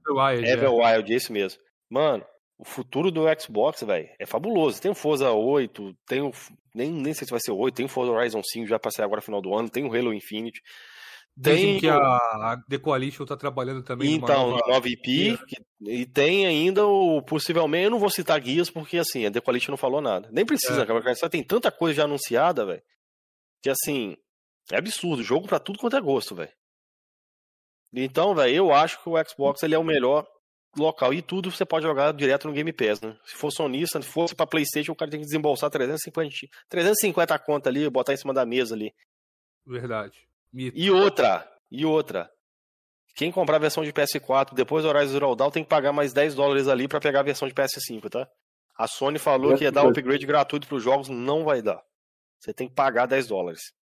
Everwild, 0.00 0.48
Everwild, 0.48 1.12
é. 1.12 1.16
esse 1.16 1.32
mesmo. 1.32 1.60
Mano, 1.88 2.24
o 2.58 2.64
futuro 2.64 3.10
do 3.10 3.24
Xbox, 3.40 3.82
velho, 3.82 4.08
é 4.18 4.26
fabuloso. 4.26 4.80
Tem 4.80 4.90
o 4.90 4.94
Forza 4.94 5.30
8, 5.30 5.96
tem 6.06 6.22
o. 6.22 6.30
Nem, 6.74 6.90
nem 6.90 7.14
sei 7.14 7.26
se 7.26 7.30
vai 7.30 7.40
ser 7.40 7.52
8, 7.52 7.74
tem 7.74 7.86
o 7.86 7.88
Forza 7.88 8.12
Horizon 8.12 8.42
5, 8.42 8.66
já 8.66 8.78
passei 8.78 9.04
agora 9.04 9.20
no 9.20 9.24
final 9.24 9.40
do 9.40 9.54
ano, 9.54 9.70
tem 9.70 9.84
o 9.84 9.94
Halo 9.94 10.12
Infinite. 10.12 10.60
Tem 11.42 11.80
que 11.80 11.88
a, 11.88 11.96
a 11.96 12.62
The 12.68 12.78
Coalition 12.78 13.24
tá 13.24 13.36
trabalhando 13.36 13.82
também. 13.82 14.14
Então, 14.14 14.50
nova... 14.52 14.68
nova 14.68 14.88
IP, 14.88 15.36
que 15.48 15.56
E 15.80 16.06
tem 16.06 16.46
ainda 16.46 16.86
o 16.86 17.20
possivelmente, 17.22 17.84
eu 17.86 17.90
não 17.90 17.98
vou 17.98 18.08
citar 18.10 18.40
guias 18.40 18.70
porque 18.70 18.98
assim, 18.98 19.26
a 19.26 19.30
The 19.32 19.40
Quality 19.40 19.70
não 19.70 19.76
falou 19.76 20.00
nada. 20.00 20.28
Nem 20.32 20.46
precisa, 20.46 20.82
É. 20.82 20.86
cara, 20.86 21.28
tem 21.28 21.42
tanta 21.42 21.72
coisa 21.72 21.96
já 21.96 22.04
anunciada, 22.04 22.64
velho. 22.64 22.82
Que 23.60 23.68
assim, 23.70 24.16
é 24.70 24.78
absurdo, 24.78 25.22
jogo 25.24 25.48
pra 25.48 25.58
tudo 25.58 25.78
quanto 25.80 25.96
é 25.96 26.00
gosto, 26.00 26.34
velho. 26.36 26.52
Então, 27.92 28.34
velho, 28.34 28.54
eu 28.54 28.72
acho 28.72 29.02
que 29.02 29.08
o 29.08 29.14
Xbox 29.28 29.62
ele 29.62 29.74
é 29.74 29.78
o 29.78 29.84
melhor 29.84 30.26
local 30.76 31.14
e 31.14 31.22
tudo 31.22 31.50
você 31.50 31.64
pode 31.64 31.84
jogar 31.86 32.12
direto 32.12 32.46
no 32.48 32.54
Game 32.54 32.72
Pass, 32.72 33.00
né? 33.00 33.16
Se 33.24 33.34
for 33.36 33.50
sonista, 33.50 34.00
se 34.02 34.08
fosse 34.08 34.34
pra 34.34 34.46
PlayStation, 34.46 34.92
o 34.92 34.96
cara 34.96 35.10
tem 35.10 35.20
que 35.20 35.26
desembolsar 35.26 35.70
350, 35.70 36.48
350 36.68 37.38
conta 37.40 37.68
ali, 37.68 37.88
botar 37.90 38.12
em 38.12 38.16
cima 38.16 38.34
da 38.34 38.44
mesa 38.44 38.74
ali. 38.74 38.92
Verdade. 39.66 40.28
Mito. 40.54 40.78
E 40.78 40.88
outra, 40.88 41.50
e 41.68 41.84
outra. 41.84 42.30
Quem 43.16 43.32
comprar 43.32 43.56
a 43.56 43.60
versão 43.60 43.82
de 43.82 43.92
PS4 43.92 44.54
depois 44.54 44.84
do 44.84 44.88
Horizon 44.88 45.12
Zero 45.12 45.34
Dawn 45.34 45.50
tem 45.50 45.64
que 45.64 45.68
pagar 45.68 45.92
mais 45.92 46.12
10 46.12 46.36
dólares 46.36 46.68
ali 46.68 46.86
pra 46.86 47.00
pegar 47.00 47.20
a 47.20 47.24
versão 47.24 47.48
de 47.48 47.54
PS5, 47.54 48.08
tá? 48.08 48.28
A 48.76 48.86
Sony 48.86 49.18
falou 49.18 49.56
que 49.56 49.64
ia 49.64 49.72
dar 49.72 49.86
upgrade 49.86 50.24
gratuito 50.24 50.68
pros 50.68 50.82
jogos, 50.82 51.08
não 51.08 51.44
vai 51.44 51.60
dar. 51.60 51.82
Você 52.38 52.54
tem 52.54 52.68
que 52.68 52.74
pagar 52.74 53.06
10 53.06 53.26
dólares. 53.26 53.72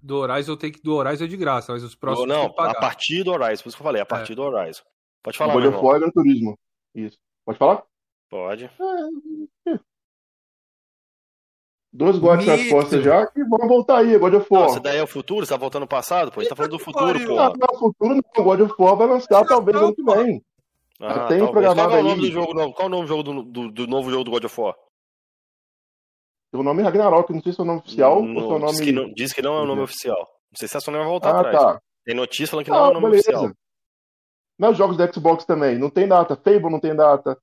Do 0.00 0.18
Horizon 0.18 0.56
tem 0.56 0.70
que 0.70 0.80
do 0.80 0.94
Horizon 0.94 1.24
é 1.24 1.28
de 1.28 1.36
graça, 1.36 1.72
mas 1.72 1.82
os 1.82 1.94
próximos 1.94 2.28
não, 2.28 2.52
pagar. 2.52 2.76
a 2.76 2.80
partir 2.80 3.24
do 3.24 3.32
Horizon, 3.32 3.62
por 3.62 3.68
isso 3.68 3.76
que 3.76 3.82
eu 3.82 3.86
falei, 3.86 4.02
a 4.02 4.06
partir 4.06 4.34
do 4.34 4.42
Horizon. 4.42 4.82
Pode 5.22 5.38
falar, 5.38 5.54
God 5.54 5.62
meu 5.62 5.70
of 5.70 5.78
irmão. 5.78 5.90
War 5.90 6.00
Gran 6.00 6.10
Turismo. 6.10 6.58
Isso. 6.94 7.18
Pode 7.44 7.58
falar? 7.58 7.84
Pode. 8.28 8.70
Dois 11.94 12.18
gods 12.18 12.46
nas 12.46 12.68
costas 12.70 13.04
já 13.04 13.26
que 13.26 13.44
vão 13.44 13.68
voltar 13.68 13.98
aí, 13.98 14.16
God 14.18 14.34
of 14.34 14.46
Não, 14.50 14.60
War. 14.60 14.70
esse 14.70 14.80
daí 14.80 14.96
é 14.96 15.02
o 15.02 15.06
futuro? 15.06 15.44
Você 15.44 15.52
tá 15.52 15.58
voltando 15.58 15.82
no 15.82 15.88
passado? 15.88 16.32
Pô, 16.32 16.40
a 16.40 16.42
gente 16.42 16.48
tá 16.50 16.56
falando 16.56 16.70
do 16.72 16.78
futuro, 16.78 17.26
pô. 17.26 17.38
Ah, 17.38 17.52
no 17.54 17.78
futuro 17.78 18.14
não, 18.14 18.44
God 18.44 18.60
of 18.60 18.74
War 18.78 18.96
vai 18.96 19.06
lançar 19.08 19.44
talvez 19.46 19.76
ano 19.76 19.94
que 19.94 20.02
vem. 20.02 20.42
Ah, 21.00 21.26
tem 21.26 21.46
programado 21.50 21.90
Qual 21.90 21.98
é 21.98 22.00
o 22.00 22.04
nome 22.04 22.14
aí. 22.24 22.30
do 22.30 22.32
jogo 22.32 22.54
novo? 22.54 22.72
Qual 22.72 22.84
é 22.84 22.86
o 22.86 22.90
nome 22.90 23.02
do 23.02 23.08
jogo 23.08 23.22
do, 23.22 23.42
do, 23.42 23.70
do 23.72 23.86
novo 23.86 24.10
jogo 24.10 24.24
do 24.24 24.30
God 24.30 24.44
of 24.44 24.60
War? 24.60 24.74
O 26.54 26.62
nome 26.62 26.80
é 26.82 26.84
Ragnarok, 26.84 27.32
não 27.32 27.42
sei 27.42 27.52
se 27.52 27.60
é 27.60 27.62
o 27.62 27.66
nome 27.66 27.80
oficial 27.80 28.18
ou 28.18 28.22
se 28.26 28.28
é 28.30 28.40
o 28.40 28.40
Não, 28.40 28.58
nome. 28.58 28.70
diz, 28.72 28.80
que 28.80 28.92
não, 28.92 29.12
diz 29.12 29.32
que 29.32 29.42
não 29.42 29.54
é 29.58 29.60
o 29.62 29.66
nome 29.66 29.82
oficial. 29.82 30.18
Não 30.18 30.56
sei 30.58 30.68
se 30.68 30.76
a 30.76 30.80
Sony 30.80 30.98
vai 30.98 31.06
voltar 31.06 31.34
Ah, 31.34 31.40
atrás. 31.40 31.58
tá. 31.58 31.80
Tem 32.04 32.14
notícia 32.14 32.46
falando 32.48 32.64
que 32.64 32.70
não 32.70 32.78
é 32.78 32.80
Ah, 32.80 32.88
o 32.88 32.92
nome 32.94 33.06
beleza. 33.06 33.30
oficial. 33.30 33.52
Nos 34.58 34.76
jogos 34.78 34.96
da 34.96 35.10
Xbox 35.10 35.44
também, 35.44 35.78
não 35.78 35.88
tem 35.90 36.06
data. 36.06 36.36
Fable 36.36 36.70
não 36.70 36.78
tem 36.80 36.94
data. 36.94 37.38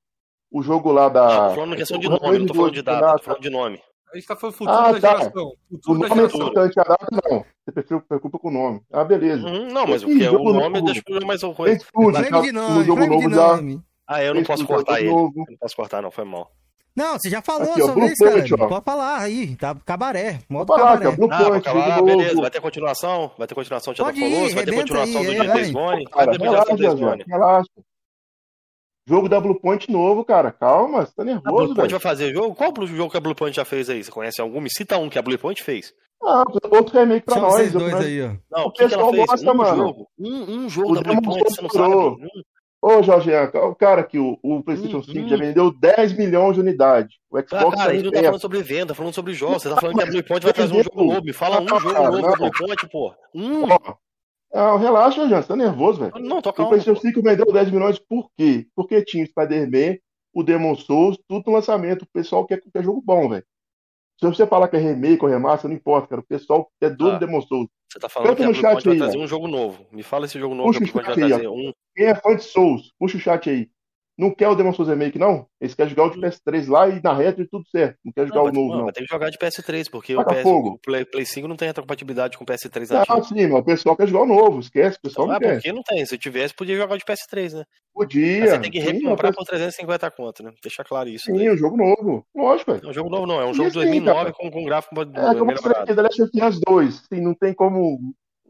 O 0.51 0.61
jogo 0.63 0.91
lá 0.91 1.09
da. 1.09 1.49
Tô 1.49 1.55
falando 1.55 1.75
questão 1.75 1.99
de 1.99 2.07
o 2.07 2.11
nome, 2.11 2.39
não 2.39 2.45
tô 2.47 2.53
falando 2.53 2.71
de 2.73 2.83
não 2.83 2.99
data, 2.99 3.17
tô 3.17 3.23
falando 3.23 3.41
de 3.41 3.49
nome. 3.49 3.81
A 4.11 4.15
gente 4.17 4.27
tá 4.27 4.35
falando 4.35 4.55
futuro 4.55 4.77
Ah, 4.77 4.91
da 4.91 4.99
tá. 4.99 5.17
geração. 5.17 5.43
O 5.47 5.75
Futuro 5.75 5.99
da 5.99 6.07
nome 6.07 6.21
é 6.21 6.23
geração. 6.27 6.39
importante, 6.41 6.79
a 6.79 6.83
data 6.83 7.07
não. 7.11 7.45
Você 7.65 7.71
prefere- 7.71 8.01
preocupa 8.01 8.39
com 8.39 8.47
o 8.47 8.51
nome. 8.51 8.81
Ah, 8.91 9.03
beleza. 9.03 9.45
Uhum, 9.45 9.71
não, 9.71 9.85
mas 9.87 10.03
o 10.03 10.07
que 10.07 10.23
é 10.25 10.31
o 10.31 10.43
nome 10.53 10.81
deixa 10.81 11.01
eu 11.07 11.27
mais 11.27 11.41
estúdio, 11.41 11.85
Frame 11.93 12.41
de 12.41 12.51
nome, 12.51 12.83
jogo 12.85 13.01
de 13.01 13.07
novo 13.09 13.29
já. 13.29 13.47
nome. 13.55 13.81
Ah, 14.07 14.23
eu 14.23 14.33
não 14.33 14.43
posso 14.43 14.65
cortar 14.65 14.99
ele. 14.99 15.09
novo. 15.11 15.33
Eu 15.37 15.45
não 15.51 15.57
posso 15.59 15.75
cortar, 15.75 16.01
não, 16.01 16.09
foi 16.09 16.25
mal. 16.25 16.49
Não, 16.95 17.13
você 17.17 17.29
já 17.29 17.41
falou 17.41 17.71
Aqui, 17.71 17.81
ó, 17.83 17.87
Blue 17.93 18.01
vez, 18.07 18.17
cara. 18.17 18.31
Point, 18.31 18.53
ó. 18.55 18.67
Pode 18.67 18.83
falar 18.83 19.19
aí, 19.19 19.55
tá? 19.55 19.75
Cabaré. 19.85 20.39
Modo 20.49 20.65
Vou 20.67 20.77
falar, 20.77 20.97
cabaré. 20.99 21.03
cara. 21.05 21.15
Blue 21.15 21.29
Ah, 21.31 21.37
Point, 21.49 21.65
jogo 21.95 22.05
beleza. 22.05 22.29
novo. 22.29 22.41
Vai 22.41 22.51
ter 22.51 22.61
continuação? 22.61 23.31
Vai 23.37 23.47
ter 23.47 23.55
continuação, 23.55 23.93
Pode 23.93 24.19
tá 24.19 24.25
ir, 24.27 24.31
falou? 24.33 24.49
Vai 24.55 24.65
ter 24.65 24.75
continuação 24.75 25.21
aí, 25.21 25.25
do 25.27 25.31
é, 25.31 25.35
Dia 25.61 25.71
Gone? 25.71 26.03
Vai 26.11 26.25
ter 26.27 26.31
continuação 26.39 26.49
relaxa, 26.49 26.75
do 26.75 26.77
Days 26.81 26.93
Zé, 26.99 27.05
Gone. 27.05 27.23
relaxa. 27.27 27.69
Jogo 29.09 29.27
da 29.27 29.39
Blue 29.41 29.59
Point 29.59 29.91
novo, 29.91 30.23
cara. 30.23 30.51
Calma, 30.51 31.03
você 31.05 31.13
tá 31.15 31.23
A 31.23 31.25
nervoso, 31.25 31.43
Blue 31.55 31.65
Point 31.67 31.75
velho. 31.77 31.89
vai 31.89 31.99
fazer 31.99 32.31
jogo? 32.31 32.53
Qual 32.53 32.71
jogo 32.85 33.09
que 33.11 33.17
a 33.17 33.19
Blue 33.19 33.33
Point 33.33 33.55
já 33.55 33.65
fez 33.65 33.89
aí? 33.89 34.03
Você 34.03 34.11
conhece 34.11 34.39
algum? 34.39 34.61
Me 34.61 34.69
cita 34.69 34.97
um 34.99 35.09
que 35.09 35.17
a 35.17 35.21
Blue 35.23 35.37
Point 35.39 35.63
fez. 35.63 35.91
Ah, 36.23 36.43
outro 36.69 36.99
remake 36.99 37.25
pra 37.25 37.35
Só 37.35 37.41
nós. 37.41 37.53
vocês 37.53 37.73
dois 37.73 37.93
aí, 37.95 38.21
ó. 38.21 38.33
Não, 38.51 38.65
O 38.67 38.71
que, 38.71 38.87
que 38.87 38.93
ela 38.93 39.09
pessoal 39.09 39.11
fez? 39.13 39.25
gosta, 39.25 39.51
um 39.51 39.55
mano. 39.55 39.77
jogo. 39.77 40.07
Um, 40.19 40.51
um 40.65 40.69
jogo 40.69 40.91
O 40.91 40.95
da 40.95 41.01
Blue 41.01 41.21
Point, 41.23 41.43
você 41.55 41.61
não 41.61 41.69
sabe. 41.69 42.27
Ô, 42.81 43.03
Jorge, 43.03 43.31
o 43.55 43.75
cara 43.75 44.03
que 44.03 44.17
o, 44.19 44.37
o 44.41 44.63
PlayStation 44.63 44.99
Hum, 44.99 45.03
5 45.03 45.19
hum. 45.19 45.27
já 45.27 45.35
vendeu 45.37 45.71
10 45.71 46.13
milhões 46.17 46.53
de 46.55 46.61
unidades. 46.61 47.15
O 47.29 47.37
Ah, 47.37 47.41
Xbox 47.45 47.75
cara, 47.75 47.91
a 47.91 47.93
gente 47.93 48.05
não 48.05 48.11
tá 48.11 48.23
falando 48.23 48.39
sobre 48.41 48.61
venda, 48.63 48.85
tá 48.87 48.93
falando 48.95 49.13
sobre 49.15 49.33
jogos. 49.33 49.63
Você 49.63 49.69
tá 49.69 49.75
falando 49.81 49.95
que 49.97 50.03
a 50.03 50.05
Blue 50.05 50.23
Point 50.23 50.43
vai 50.45 50.53
trazer 50.53 50.73
um 50.73 50.83
jogo 50.83 51.03
novo. 51.03 51.23
Me 51.23 51.33
fala 51.33 51.59
um 51.59 51.67
jogo 51.67 51.91
cara, 51.93 52.09
novo 52.11 52.21
da. 52.21 52.37
Blue 52.37 52.51
Point, 52.57 52.89
pô. 52.89 53.13
Um. 53.35 53.63
Ó, 53.63 53.77
não, 54.53 54.77
relaxa, 54.77 55.27
Jean, 55.27 55.41
você 55.41 55.47
tá 55.47 55.55
nervoso, 55.55 55.99
velho. 55.99 56.13
Não, 56.19 56.41
tô 56.41 56.49
O 56.49 56.53
calmo. 56.53 56.71
PlayStation 56.71 56.99
pô. 56.99 57.07
5 57.07 57.21
vendeu 57.21 57.45
10 57.51 57.71
milhões 57.71 57.99
por 57.99 58.29
quê? 58.37 58.67
Porque 58.75 59.03
tinha 59.03 59.23
o 59.23 59.27
Spider-Man, 59.27 59.97
o 60.33 60.43
Demon 60.43 60.75
Souls, 60.75 61.17
tudo 61.27 61.43
no 61.47 61.53
lançamento. 61.53 62.03
O 62.03 62.07
pessoal 62.11 62.45
quer, 62.45 62.61
quer 62.73 62.83
jogo 62.83 63.01
bom, 63.05 63.29
velho. 63.29 63.43
Se 64.19 64.25
você 64.27 64.45
falar 64.45 64.67
que 64.67 64.75
é 64.75 64.79
remake 64.79 65.23
ou 65.23 65.29
remaster, 65.29 65.69
não 65.69 65.75
importa, 65.77 66.07
cara. 66.07 66.21
O 66.21 66.25
pessoal 66.25 66.69
é 66.81 66.89
doido 66.89 67.15
Ah. 67.15 67.19
do 67.19 67.25
Demon 67.25 67.41
Souls. 67.41 67.67
Você 67.91 67.99
tá 67.99 68.09
falando 68.09 68.27
Canta 68.29 68.37
que 68.37 68.43
a 68.43 68.45
Blue 68.47 68.55
chat 68.55 68.71
Point 68.73 68.85
vai 68.85 68.93
aí, 68.93 68.99
trazer 68.99 69.17
um 69.17 69.27
jogo 69.27 69.47
novo. 69.47 69.85
Me 69.91 70.03
fala 70.03 70.25
esse 70.25 70.37
jogo 70.37 70.53
novo 70.53 70.67
Puxa 70.69 70.79
que 70.79 70.89
a 70.89 70.91
Blue 70.93 71.01
o 71.01 71.05
Point 71.05 71.19
chat 71.21 71.29
vai 71.29 71.31
aí, 71.39 71.43
trazer. 71.43 71.47
Um. 71.69 71.73
Quem 71.95 72.05
é 72.05 72.15
fã 72.15 72.35
de 72.35 72.43
Souls, 72.43 72.91
puxa 72.99 73.17
o 73.17 73.19
chat 73.19 73.49
aí. 73.49 73.69
Não 74.19 74.35
quer 74.35 74.49
o 74.49 74.55
Demon 74.55 74.73
Souls 74.73 74.89
Remake, 74.89 75.17
não? 75.17 75.47
Eles 75.61 75.73
querem 75.73 75.91
jogar 75.95 76.07
o 76.07 76.09
de 76.11 76.19
PS3 76.19 76.67
lá 76.69 76.89
e 76.89 77.01
na 77.01 77.13
retro 77.13 77.41
e 77.41 77.47
tudo 77.47 77.65
certo. 77.69 77.97
Não 78.03 78.11
quer 78.11 78.27
jogar 78.27 78.41
Não, 78.41 78.49
o 78.49 78.51
novo, 78.51 78.69
não, 78.77 78.85
não. 78.85 78.91
ter 78.91 79.05
que 79.05 79.09
jogar 79.09 79.29
de 79.29 79.37
PS3, 79.37 79.89
porque 79.89 80.13
o, 80.13 80.17
Taca 80.17 80.35
PS, 80.35 80.43
fogo. 80.43 80.69
o 80.71 80.77
Play, 80.79 81.05
Play 81.05 81.25
5 81.25 81.47
não 81.47 81.55
tem 81.55 81.69
retrocompatibilidade 81.69 82.37
com 82.37 82.43
o 82.43 82.47
PS3 82.47 82.89
Não, 83.07 83.23
sim, 83.23 83.47
mas 83.47 83.61
o 83.61 83.63
pessoal 83.63 83.95
quer 83.95 84.07
jogar 84.09 84.23
o 84.23 84.27
novo. 84.27 84.59
Esquece, 84.59 84.97
o 84.97 85.01
pessoal 85.03 85.29
ah, 85.29 85.33
não 85.33 85.39
quer. 85.39 85.53
por 85.53 85.61
que 85.61 85.71
não 85.71 85.83
tem? 85.83 86.05
Se 86.05 86.17
tivesse, 86.17 86.53
podia 86.53 86.75
jogar 86.75 86.97
de 86.97 87.05
PS3, 87.05 87.53
né? 87.53 87.63
Podia. 87.93 88.39
Mas 88.41 88.49
você 88.51 88.59
tem 88.59 88.71
que 88.71 88.79
recomprar 88.79 89.33
por 89.33 89.45
350 89.45 90.11
conto, 90.11 90.43
né? 90.43 90.51
Deixa 90.61 90.83
claro 90.83 91.07
isso. 91.07 91.25
Sim, 91.25 91.37
daí. 91.37 91.49
um 91.51 91.57
jogo 91.57 91.77
novo. 91.77 92.25
Lógico, 92.35 92.73
velho. 92.73 92.85
É 92.87 92.89
um 92.89 92.93
jogo 92.93 93.09
novo, 93.09 93.25
não. 93.25 93.39
É 93.39 93.45
um 93.45 93.53
jogo 93.53 93.69
de 93.71 93.77
Isso 93.77 93.79
aí, 93.79 93.85
2009 94.01 94.19
cara. 94.19 94.33
com, 94.33 94.51
com 94.51 94.65
gráfico 94.65 95.01
É, 95.01 95.05
como 95.05 95.45
melhorado. 95.45 95.77
aqui, 95.83 95.95
The 95.95 96.01
Last 96.01 96.21
of 96.21 96.31
Us 96.43 96.59
2. 96.67 96.95
Sim, 97.13 97.21
não 97.21 97.33
tem 97.33 97.53
como. 97.53 97.99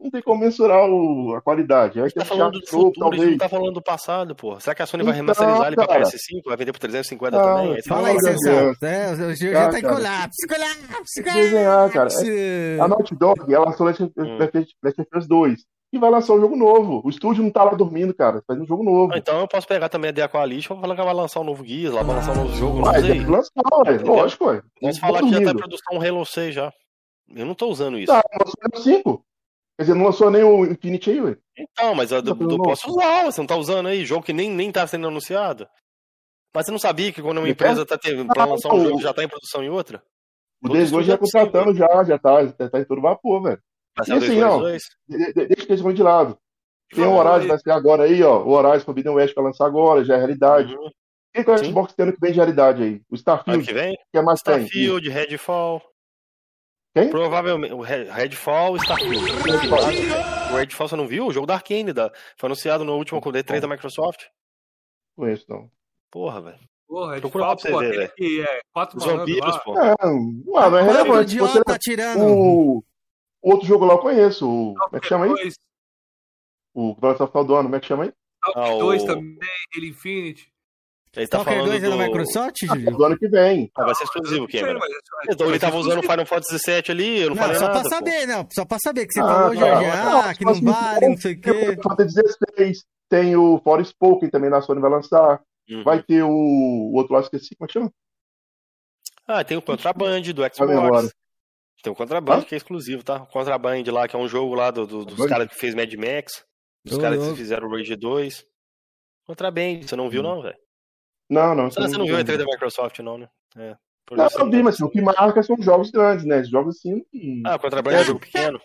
Não 0.01 0.09
tem 0.09 0.21
como 0.21 0.39
mensurar 0.41 0.89
o- 0.89 1.35
a 1.35 1.41
qualidade. 1.41 1.99
Aí 1.99 2.05
A 2.05 2.07
gente 2.07 2.15
tá 2.15 2.21
que 2.21 2.27
falando 2.29 2.59
do 2.59 2.65
futuro, 2.67 3.09
a 3.11 3.15
gente 3.17 3.31
não 3.31 3.37
tá 3.37 3.49
falando 3.49 3.73
do 3.73 3.81
passado, 3.81 4.33
pô. 4.35 4.57
Será 4.59 4.73
que 4.73 4.81
a 4.81 4.85
Sony 4.85 5.03
vai 5.03 5.11
Então, 5.13 5.21
remasterizar 5.23 5.67
ele 5.67 5.75
pra 5.75 5.87
cara. 5.87 6.03
PS5? 6.05 6.41
Vai 6.45 6.57
vender 6.57 6.71
por 6.71 6.79
350 6.79 7.37
Não, 7.37 7.43
também? 7.57 7.73
Aí 7.75 7.83
Fala 7.83 8.07
aí. 8.07 8.15
É, 8.15 9.11
o 9.25 9.35
Gil 9.35 9.53
Tá, 9.53 9.59
já 9.65 9.69
tá 9.71 9.79
em 9.79 9.81
cara. 9.81 9.95
colapso. 9.95 10.47
Colapso, 10.47 11.13
que 11.23 11.31
desenhar, 11.31 11.89
cara. 11.91 12.09
colapso. 12.09 12.81
A 12.81 12.87
Naughty 12.87 13.15
Dog, 13.15 13.53
ela 13.53 13.65
lançou 13.65 13.85
Last 13.85 14.03
of 14.03 14.13
Hum. 14.17 15.17
Us 15.17 15.27
2. 15.27 15.59
E 15.91 15.97
vai 15.97 16.11
lançar 16.11 16.33
um 16.33 16.39
jogo 16.39 16.55
novo. 16.55 17.01
O 17.03 17.09
estúdio 17.09 17.43
não 17.43 17.49
tá 17.49 17.63
lá 17.63 17.73
dormindo, 17.73 18.13
cara. 18.13 18.43
Faz 18.45 18.59
um 18.59 18.65
jogo 18.65 18.83
novo. 18.83 19.11
Ah, 19.13 19.17
então 19.17 19.39
eu 19.39 19.47
posso 19.47 19.67
pegar 19.67 19.89
também 19.89 20.09
a 20.09 20.11
ideia 20.11 20.27
com 20.29 20.37
a 20.37 20.45
lista 20.45 20.71
e 20.73 20.79
falar 20.79 20.95
que 20.95 21.01
vai 21.03 21.13
lançar 21.13 21.39
um 21.39 21.43
novo 21.43 21.65
Gears, 21.65 21.93
lá 21.95 22.03
vai 22.03 22.15
lançar 22.15 22.31
um 22.33 22.43
novo 22.43 22.55
jogo, 22.55 22.91
tem 22.91 23.01
sei. 23.01 23.19
que 23.19 23.25
lançar, 23.25 23.51
ué. 23.87 23.97
Lógico, 23.97 24.45
ué. 24.45 24.61
Vamos 24.81 24.99
Não 24.99 25.07
falar 25.07 25.19
que 25.23 25.29
já 25.33 25.41
tá 25.43 25.51
em 25.51 25.57
produção 25.57 25.97
um 25.97 26.01
Halo 26.01 26.25
6 26.25 26.53
já. 26.55 26.71
Eu 27.35 27.45
não 27.45 27.55
tô 27.55 27.67
usando 27.67 27.97
isso. 27.97 28.11
Tá, 28.13 28.21
lançou 28.39 28.55
o 28.71 28.77
5. 28.83 29.25
Quer 29.79 29.83
dizer, 29.83 29.95
não 29.95 30.05
lançou 30.07 30.29
nem 30.29 30.43
o 30.43 30.65
Infinity 30.65 31.09
aí, 31.11 31.21
ué. 31.21 31.37
Então, 31.57 31.95
mas 31.95 32.11
eu, 32.11 32.21
Tá 32.21 32.31
eu 32.31 32.57
posso 32.61 32.89
usar, 32.91 33.23
você 33.23 33.39
não 33.39 33.47
tá 33.47 33.55
usando 33.55 33.87
aí, 33.87 34.03
jogo 34.05 34.25
que 34.25 34.33
nem, 34.33 34.49
nem 34.49 34.69
tá 34.73 34.85
sendo 34.85 35.07
anunciado. 35.07 35.65
Mas 36.53 36.65
você 36.65 36.71
não 36.73 36.79
sabia 36.79 37.13
que 37.13 37.21
quando 37.21 37.37
uma 37.37 37.43
Não 37.45 37.47
empresa 37.49 37.85
tá 37.85 37.97
tendo, 37.97 38.27
pra 38.27 38.43
lançar 38.43 38.73
um 38.73 38.75
o- 38.81 38.83
jogo 38.89 39.01
já 39.01 39.13
tá 39.13 39.23
em 39.23 39.29
produção 39.29 39.63
em 39.63 39.69
outra? 39.69 40.03
O 40.61 40.67
Days 40.67 40.91
2 40.91 41.05
já 41.05 41.13
é 41.13 41.17
possível. 41.17 41.45
contratando 41.45 41.77
já, 41.77 42.03
já 42.03 42.19
tá, 42.19 42.45
já 42.45 42.69
tá 42.69 42.79
em 42.81 42.83
todo 42.83 42.99
vapor, 43.01 43.41
velho. 43.41 43.61
E 44.05 44.11
o 44.11 44.15
assim, 44.17 44.19
2 44.27 44.35
não. 44.37 44.59
2 44.59 44.83
De- 45.07 45.17
de- 45.33 45.47
Deixa 45.47 45.73
esse 45.73 45.93
de 45.93 46.03
lado. 46.03 46.37
Tem 46.93 47.05
o 47.05 47.13
Horizon, 47.13 47.47
vai 47.47 47.57
ser 47.59 47.71
agora 47.71 48.03
aí, 48.03 48.21
ó. 48.21 48.43
O 48.43 48.49
Horizon 48.49 48.83
Forbidden 48.83 49.13
West 49.13 49.33
vai 49.33 49.45
lançar 49.45 49.65
agora, 49.65 50.03
já 50.03 50.15
é 50.15 50.17
realidade. 50.17 50.75
Uhum. 50.75 50.87
O 50.87 50.91
que, 51.33 51.43
que 51.45 51.51
o. 51.51 51.57
Xbox 51.63 51.93
tem 51.93 52.03
ano 52.03 52.13
que 52.13 52.19
vem 52.19 52.31
de 52.31 52.37
realidade 52.37 52.83
aí? 52.83 52.89
O 52.95 52.95
Ano 52.95 53.17
Starfield, 53.17 53.65
que 53.67 53.73
vem? 53.73 53.95
que 54.11 54.17
é 54.17 54.21
mais 54.21 54.41
tem? 54.41 54.55
Starfield, 54.63 55.09
Redfall. 55.09 55.81
Quem? 56.95 57.09
Provavelmente. 57.09 57.73
O 57.73 57.81
Red- 57.81 58.09
Redfall 58.09 58.75
e 58.75 58.79
Starfield. 58.79 59.31
O 60.51 60.55
Redfall 60.57 60.87
você 60.87 60.95
não 60.95 61.07
viu? 61.07 61.27
O 61.27 61.31
jogo 61.33 61.45
da 61.47 61.55
Arkane. 61.55 61.93
Da... 61.93 62.11
Foi 62.37 62.47
anunciado 62.47 62.83
no 62.83 62.95
último 62.97 63.21
D3 63.21 63.59
da 63.59 63.67
Microsoft. 63.67 64.23
Não 65.17 65.25
conheço, 65.25 65.45
não. 65.49 65.69
Porra, 66.11 66.41
velho. 66.41 66.59
Porra, 66.87 67.15
de 67.15 67.21
Procura 67.21 67.45
lá 67.45 67.55
pra 67.55 67.61
você 67.61 67.71
pô, 67.71 67.79
ver, 67.79 67.91
velho. 67.95 68.11
que 68.15 68.41
é 68.41 68.61
quatro 68.73 68.99
vampiros, 68.99 69.53
lá. 69.53 69.59
pô. 69.59 69.79
É, 69.79 69.95
não, 70.01 70.19
não 70.71 70.77
é 70.79 70.81
relevante. 70.81 71.37
Você 71.37 71.51
idiota 71.59 71.77
tirando. 71.79 72.23
o, 72.25 72.83
outro 73.41 73.67
jogo 73.67 73.85
lá 73.85 73.93
eu 73.93 73.99
conheço. 73.99 74.49
O, 74.49 74.73
como 74.73 74.97
é 74.97 74.99
que 74.99 75.07
chama 75.07 75.25
aí? 75.25 75.31
O 76.73 76.95
que 76.95 77.01
vai 77.01 77.15
final 77.15 77.43
do 77.45 77.53
ano, 77.55 77.63
como 77.65 77.75
é 77.75 77.79
que 77.79 77.85
chama 77.85 78.03
aí? 78.05 78.13
Ah, 78.55 78.73
o- 78.73 78.79
2 78.79 79.03
também, 79.03 79.37
Halo 79.75 79.85
Infinity. 79.85 80.51
Ele 81.15 81.27
tá 81.27 81.39
Stalker 81.39 81.53
falando 81.53 81.69
2 81.71 81.83
é 81.83 81.89
da 81.89 81.95
do... 81.95 82.01
Microsoft, 82.03 82.57
Ah, 82.69 82.75
Júlio? 82.75 82.97
do 82.97 83.03
ano 83.03 83.17
que 83.17 83.27
vem. 83.27 83.71
Ah, 83.75 83.83
vai 83.85 83.95
ser 83.95 84.03
exclusivo, 84.03 84.47
Cameron. 84.47 84.79
Então, 85.29 85.47
ele 85.47 85.59
tava 85.59 85.77
usando 85.77 85.99
o. 85.99 86.03
Final 86.03 86.25
Fantasy 86.25 86.57
VII 86.65 86.83
ali, 86.89 87.19
eu 87.21 87.29
não, 87.29 87.35
Não, 87.35 87.41
falei 87.41 87.57
só 87.57 87.67
nada. 87.67 87.79
pra 87.79 87.83
pô. 87.83 87.95
saber, 87.95 88.25
não. 88.27 88.47
Só 88.51 88.65
pra 88.65 88.77
saber 88.79 89.05
que 89.07 89.13
você 89.13 89.19
Ah, 89.21 89.23
falou, 89.25 89.49
tá. 89.49 89.55
Jorge. 89.55 89.85
Ah, 89.89 90.33
que 90.35 90.45
não 90.45 90.53
vale, 90.61 91.09
não 91.09 91.17
sei 91.17 91.33
o 91.33 91.41
quê. 91.41 91.49
o 91.51 91.55
Final 91.55 91.81
Fantasy 91.83 92.15
16, 92.55 92.77
tem 93.09 93.35
o 93.35 93.59
Forspoken 93.63 94.29
também 94.29 94.49
na 94.51 94.61
Sony 94.61 94.79
vai 94.81 94.91
lançar. 94.91 95.41
Uhum. 95.69 95.83
Vai 95.83 96.01
ter 96.03 96.21
o, 96.23 96.29
o 96.29 96.95
outro 96.95 97.13
lá, 97.13 97.21
esqueci, 97.21 97.55
como 97.55 97.65
é 97.65 97.67
que 97.67 97.73
chama? 97.73 97.91
Ah, 99.27 99.43
tem 99.43 99.57
o 99.57 99.61
Contraband 99.61 100.21
do 100.21 100.41
memória. 100.67 100.99
Xbox. 101.01 101.13
Tem 101.83 101.93
o 101.93 101.95
Contraband 101.95 102.39
Hã? 102.39 102.41
que 102.43 102.55
é 102.55 102.57
exclusivo, 102.57 103.03
tá? 103.03 103.23
O 103.23 103.27
Contraband 103.27 103.83
lá, 103.91 104.07
que 104.07 104.15
é 104.15 104.19
um 104.19 104.27
jogo 104.27 104.53
lá 104.53 104.69
do- 104.71 104.85
do- 104.87 105.05
dos 105.05 105.25
caras 105.27 105.47
que 105.47 105.55
fez 105.55 105.73
Mad 105.75 105.91
Max. 105.93 106.43
Dos 106.85 106.97
caras 106.97 107.25
que 107.29 107.35
fizeram 107.35 107.67
o 107.67 107.71
Rage 107.71 107.95
2. 107.95 108.43
Contraband, 109.25 109.81
você 109.83 109.95
não 109.95 110.09
viu 110.09 110.21
não, 110.23 110.41
velho? 110.41 110.57
Não, 111.29 111.53
não. 111.55 111.69
Você, 111.69 111.79
você 111.81 111.97
não 111.97 112.05
viu 112.05 112.17
a 112.17 112.21
E3 112.21 112.37
da 112.37 112.45
Microsoft 112.45 112.99
não, 112.99 113.17
né? 113.17 113.29
É. 113.57 113.75
Não, 114.11 114.27
eu 114.39 114.49
vi, 114.49 114.63
mas 114.63 114.75
assim, 114.75 114.83
o 114.83 114.89
que 114.89 115.01
marca 115.01 115.43
são 115.43 115.55
jogos 115.61 115.91
grandes, 115.91 116.25
né? 116.25 116.43
Jogos 116.43 116.77
assim. 116.77 117.03
Ah, 117.45 117.59
contra 117.59 117.79
é 117.93 118.03
jogo 118.03 118.19
pequeno. 118.19 118.59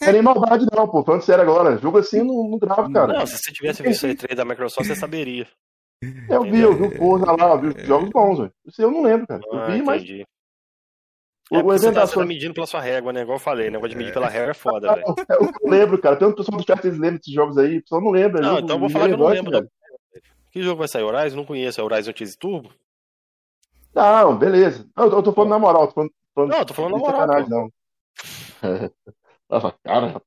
Não 0.00 0.08
é 0.08 0.12
nem 0.12 0.20
maldade, 0.22 0.66
não, 0.70 0.86
pô. 0.86 1.02
Falando 1.02 1.22
sério 1.22 1.42
agora. 1.42 1.78
Jogo 1.78 1.98
assim 1.98 2.22
não, 2.22 2.46
não 2.48 2.58
grava, 2.58 2.90
cara. 2.92 3.12
Não, 3.14 3.26
se 3.26 3.38
você 3.38 3.50
tivesse 3.52 3.82
visto 3.82 4.04
aí 4.04 4.14
três 4.14 4.36
da 4.36 4.44
Microsoft, 4.44 4.86
você 4.86 4.94
saberia. 4.94 5.46
Eu 6.28 6.42
vi, 6.42 6.60
eu 6.60 6.74
vi 6.76 6.82
o 6.82 6.98
Forza 6.98 7.32
lá, 7.32 7.50
eu 7.54 7.60
vi 7.60 7.68
os 7.68 7.86
jogos 7.86 8.10
bons, 8.10 8.38
velho. 8.38 8.52
Isso 8.66 8.82
eu 8.82 8.90
não 8.90 9.02
lembro, 9.02 9.26
cara. 9.26 9.40
Eu 9.44 9.58
Ah, 9.58 9.66
vi, 9.66 9.82
mas 9.82 10.02
entendi. 10.02 10.26
o, 11.50 11.56
É 11.56 11.62
o 11.62 11.72
evento 11.74 11.94
tá, 11.94 12.06
você 12.06 12.14
tá 12.18 12.26
medindo 12.26 12.52
pela 12.52 12.66
sua 12.66 12.80
régua, 12.80 13.12
né? 13.12 13.22
Igual 13.22 13.36
eu 13.36 13.40
falei, 13.40 13.70
negócio 13.70 13.90
de 13.90 13.96
medir 13.96 14.12
pela 14.12 14.28
régua 14.28 14.50
é 14.50 14.54
foda, 14.54 14.94
velho. 14.94 15.04
É 15.06 15.36
o 15.40 15.44
eu 15.44 15.70
lembro, 15.70 15.98
cara. 15.98 16.16
Tem 16.16 16.26
um 16.28 16.34
pessoal 16.34 16.58
do 16.58 16.66
chat, 16.66 16.84
eles 16.84 16.98
lembram 16.98 17.18
desses 17.18 17.32
jogos 17.32 17.56
aí. 17.56 17.78
O 17.78 17.82
pessoal 17.82 18.00
não 18.02 18.10
lembra. 18.10 18.40
é 18.40 18.42
Não, 18.42 18.50
jogo 18.50 18.64
então 18.64 18.76
eu 18.76 18.80
vou 18.80 18.90
falar 18.90 19.06
que 19.08 19.14
eu 19.14 19.18
não 19.18 19.26
lembro. 19.28 19.50
velho. 19.52 19.70
Que 20.52 20.62
jogo 20.62 20.78
vai 20.78 20.88
sair? 20.88 21.02
Horizon? 21.02 21.36
Não 21.36 21.44
conheço. 21.46 21.80
É 21.80 21.84
Horizon 21.84 22.12
Chase 22.14 22.36
Turbo? 22.38 22.70
Não, 23.94 24.38
beleza. 24.38 24.88
Não, 24.96 25.06
eu 25.06 25.22
tô 25.22 25.32
falando 25.32 25.50
na 25.50 25.58
moral. 25.58 25.88
Tô 25.88 25.94
falando, 25.94 26.12
falando 26.34 26.50
Não, 26.50 26.58
eu 26.58 26.66
tô 26.66 26.74
falando 26.74 26.92
na 26.92 26.98
moral, 26.98 27.20
sacanagem, 27.20 27.50
não. 27.50 27.72
Nossa, 29.50 29.72
cara. 29.82 30.22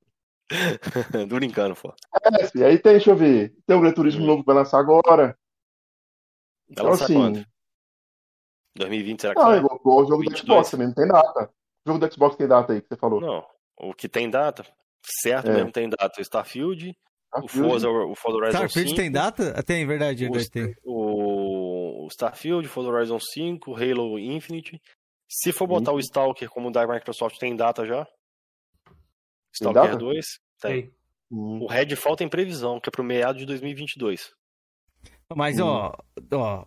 Tô 1.27 1.35
brincando, 1.35 1.75
pô. 1.75 1.93
É, 2.23 2.47
filho, 2.47 2.65
aí 2.67 2.77
tem, 2.77 2.91
deixa 2.93 3.09
eu 3.11 3.15
ver. 3.15 3.55
Tem 3.65 3.75
o 3.75 3.81
Gran 3.81 3.91
Turismo 3.93 4.23
Hum. 4.23 4.27
novo 4.27 4.41
que 4.41 4.45
vai 4.45 4.55
lançar 4.55 4.79
agora. 4.79 5.27
Vai 5.27 5.35
Então, 6.69 6.85
lançar 6.85 7.05
assim. 7.05 7.15
quando? 7.15 7.45
2020, 8.77 9.21
será 9.21 9.33
que 9.33 9.39
Não, 9.41 9.51
é 9.53 9.57
igual, 9.57 9.79
o 9.83 10.05
jogo 10.05 10.23
do 10.23 10.29
22. 10.29 10.39
Xbox 10.41 10.69
também, 10.71 10.87
não 10.87 10.93
tem 10.93 11.07
data. 11.07 11.49
O 11.85 11.89
jogo 11.91 11.99
do 12.05 12.13
Xbox 12.13 12.35
tem 12.35 12.47
data 12.47 12.73
aí 12.73 12.81
que 12.81 12.87
você 12.89 12.95
falou. 12.97 13.21
Não. 13.21 13.45
O 13.79 13.93
que 13.93 14.07
tem 14.07 14.29
data, 14.29 14.65
certo 15.23 15.49
É. 15.49 15.53
mesmo 15.53 15.71
tem 15.71 15.89
data. 15.89 16.19
O 16.19 16.21
Starfield, 16.21 16.95
o 17.43 17.47
Forza, 17.47 17.89
o 17.89 18.15
Forza 18.15 18.37
Horizon 18.37 18.57
Starfield 18.57 18.89
5, 18.89 19.01
tem 19.01 19.11
data? 19.11 19.63
Tem, 19.63 19.85
verdade, 19.85 20.27
o, 20.27 20.49
tem. 20.49 20.75
o 20.83 22.07
Starfield, 22.11 22.67
Forza 22.67 22.89
Horizon 22.89 23.19
5, 23.19 23.75
Halo 23.75 24.19
Infinite. 24.19 24.81
Se 25.27 25.51
for 25.51 25.67
botar 25.67 25.91
o 25.91 25.99
Stalker 25.99 26.49
como 26.49 26.71
da 26.71 26.87
Microsoft, 26.87 27.37
tem 27.37 27.55
data 27.55 27.85
já? 27.85 28.07
Stalker 29.53 29.83
data? 29.83 29.97
2? 29.97 30.25
Tem. 30.61 30.81
Tem. 30.81 30.91
Hum. 31.31 31.59
O 31.61 31.67
Redfall 31.67 32.15
tem 32.15 32.29
previsão, 32.29 32.79
que 32.79 32.89
é 32.89 32.91
pro 32.91 33.03
meado 33.03 33.39
de 33.39 33.45
2022. 33.45 34.31
Mas, 35.35 35.59
ó, 35.59 35.91
ó, 36.33 36.65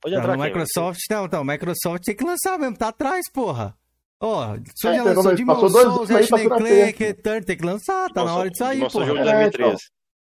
Pode 0.00 0.14
Não, 0.14 0.22
entrar 0.22 0.36
no 0.36 0.42
aqui. 0.42 0.52
Microsoft, 0.52 1.00
não, 1.10 1.26
então, 1.26 1.44
Microsoft 1.44 2.04
tem 2.04 2.16
que 2.16 2.24
lançar 2.24 2.58
mesmo, 2.58 2.76
tá 2.76 2.88
atrás, 2.88 3.30
porra. 3.30 3.76
Ó, 4.22 4.56
só 4.76 4.90
É, 4.90 4.94
já 4.96 5.00
então, 5.00 5.06
lançou 5.06 5.24
mas 5.24 5.36
Demon 5.36 5.54
passou 5.54 5.70
dois 5.70 5.84
Souls, 5.84 5.98
anos 5.98 6.10
aí, 6.10 6.16
Ratchet 6.16 6.48
na 6.48 6.56
Clank. 6.56 7.04
Return, 7.04 7.46
tem 7.46 7.56
que 7.56 7.64
lançar, 7.64 8.10
tá 8.10 8.24
na 8.24 8.34
hora 8.36 8.50
aí, 8.60 8.80
Lançou 8.80 9.00
porra. 9.00 9.06
jogo 9.06 9.22
de 9.22 9.28
É, 9.28 9.32
2013. 9.32 9.78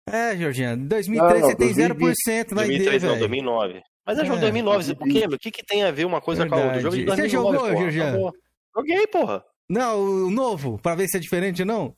É, 0.07 0.37
Georgiano, 0.37 0.83
em 0.83 0.87
2003 0.87 1.41
Não, 1.41 1.49
você 1.49 1.55
tem 1.55 1.73
2020. 1.73 2.15
0%, 2.15 2.55
vai 2.55 2.67
2013 2.67 2.99
ver, 2.99 3.07
não, 3.07 3.13
velho. 3.15 3.19
2009. 3.19 3.81
Mas 4.05 4.19
é 4.19 4.25
jogo 4.25 4.37
É, 4.37 4.41
2009, 4.41 4.91
o 4.91 4.97
quê? 4.97 5.25
O 5.25 5.39
que, 5.39 5.51
que 5.51 5.63
tem 5.65 5.83
a 5.83 5.91
ver 5.91 6.05
uma 6.05 6.21
coisa 6.21 6.47
com 6.47 6.53
a 6.55 6.57
outra? 6.57 6.79
Jogo 6.79 6.95
de 6.95 7.05
Verdade. 7.05 7.21
2009, 7.21 7.21
Você 7.21 7.29
jogou, 7.29 7.53
porra, 7.59 7.77
Georgiano? 7.77 8.33
Joguei, 8.75 9.07
porra. 9.07 9.43
Não, 9.69 9.99
o 10.27 10.29
novo, 10.29 10.77
pra 10.77 10.93
ver 10.93 11.07
se 11.07 11.17
é 11.17 11.19
diferente 11.19 11.61
ou 11.63 11.65
não. 11.65 11.95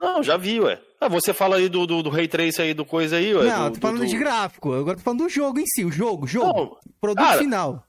Não, 0.00 0.22
já 0.22 0.36
vi, 0.36 0.60
ué. 0.60 0.80
Ah, 1.00 1.08
você 1.08 1.32
fala 1.32 1.56
aí 1.56 1.68
do, 1.68 1.84
do, 1.86 2.02
do 2.02 2.10
Ray 2.10 2.28
Trace 2.28 2.60
aí, 2.62 2.74
do 2.74 2.84
coisa 2.84 3.16
aí, 3.16 3.34
ué. 3.34 3.44
Não, 3.44 3.70
do, 3.70 3.74
tô 3.74 3.80
falando 3.80 4.00
do, 4.00 4.06
de 4.06 4.16
gráfico, 4.16 4.72
agora 4.72 4.96
tô 4.96 5.02
falando 5.02 5.20
do 5.24 5.28
jogo 5.28 5.58
em 5.58 5.66
si, 5.66 5.84
o 5.84 5.90
jogo, 5.90 6.26
jogo, 6.28 6.46
Não, 6.46 6.76
produto 7.00 7.24
cara, 7.24 7.38
final. 7.38 7.84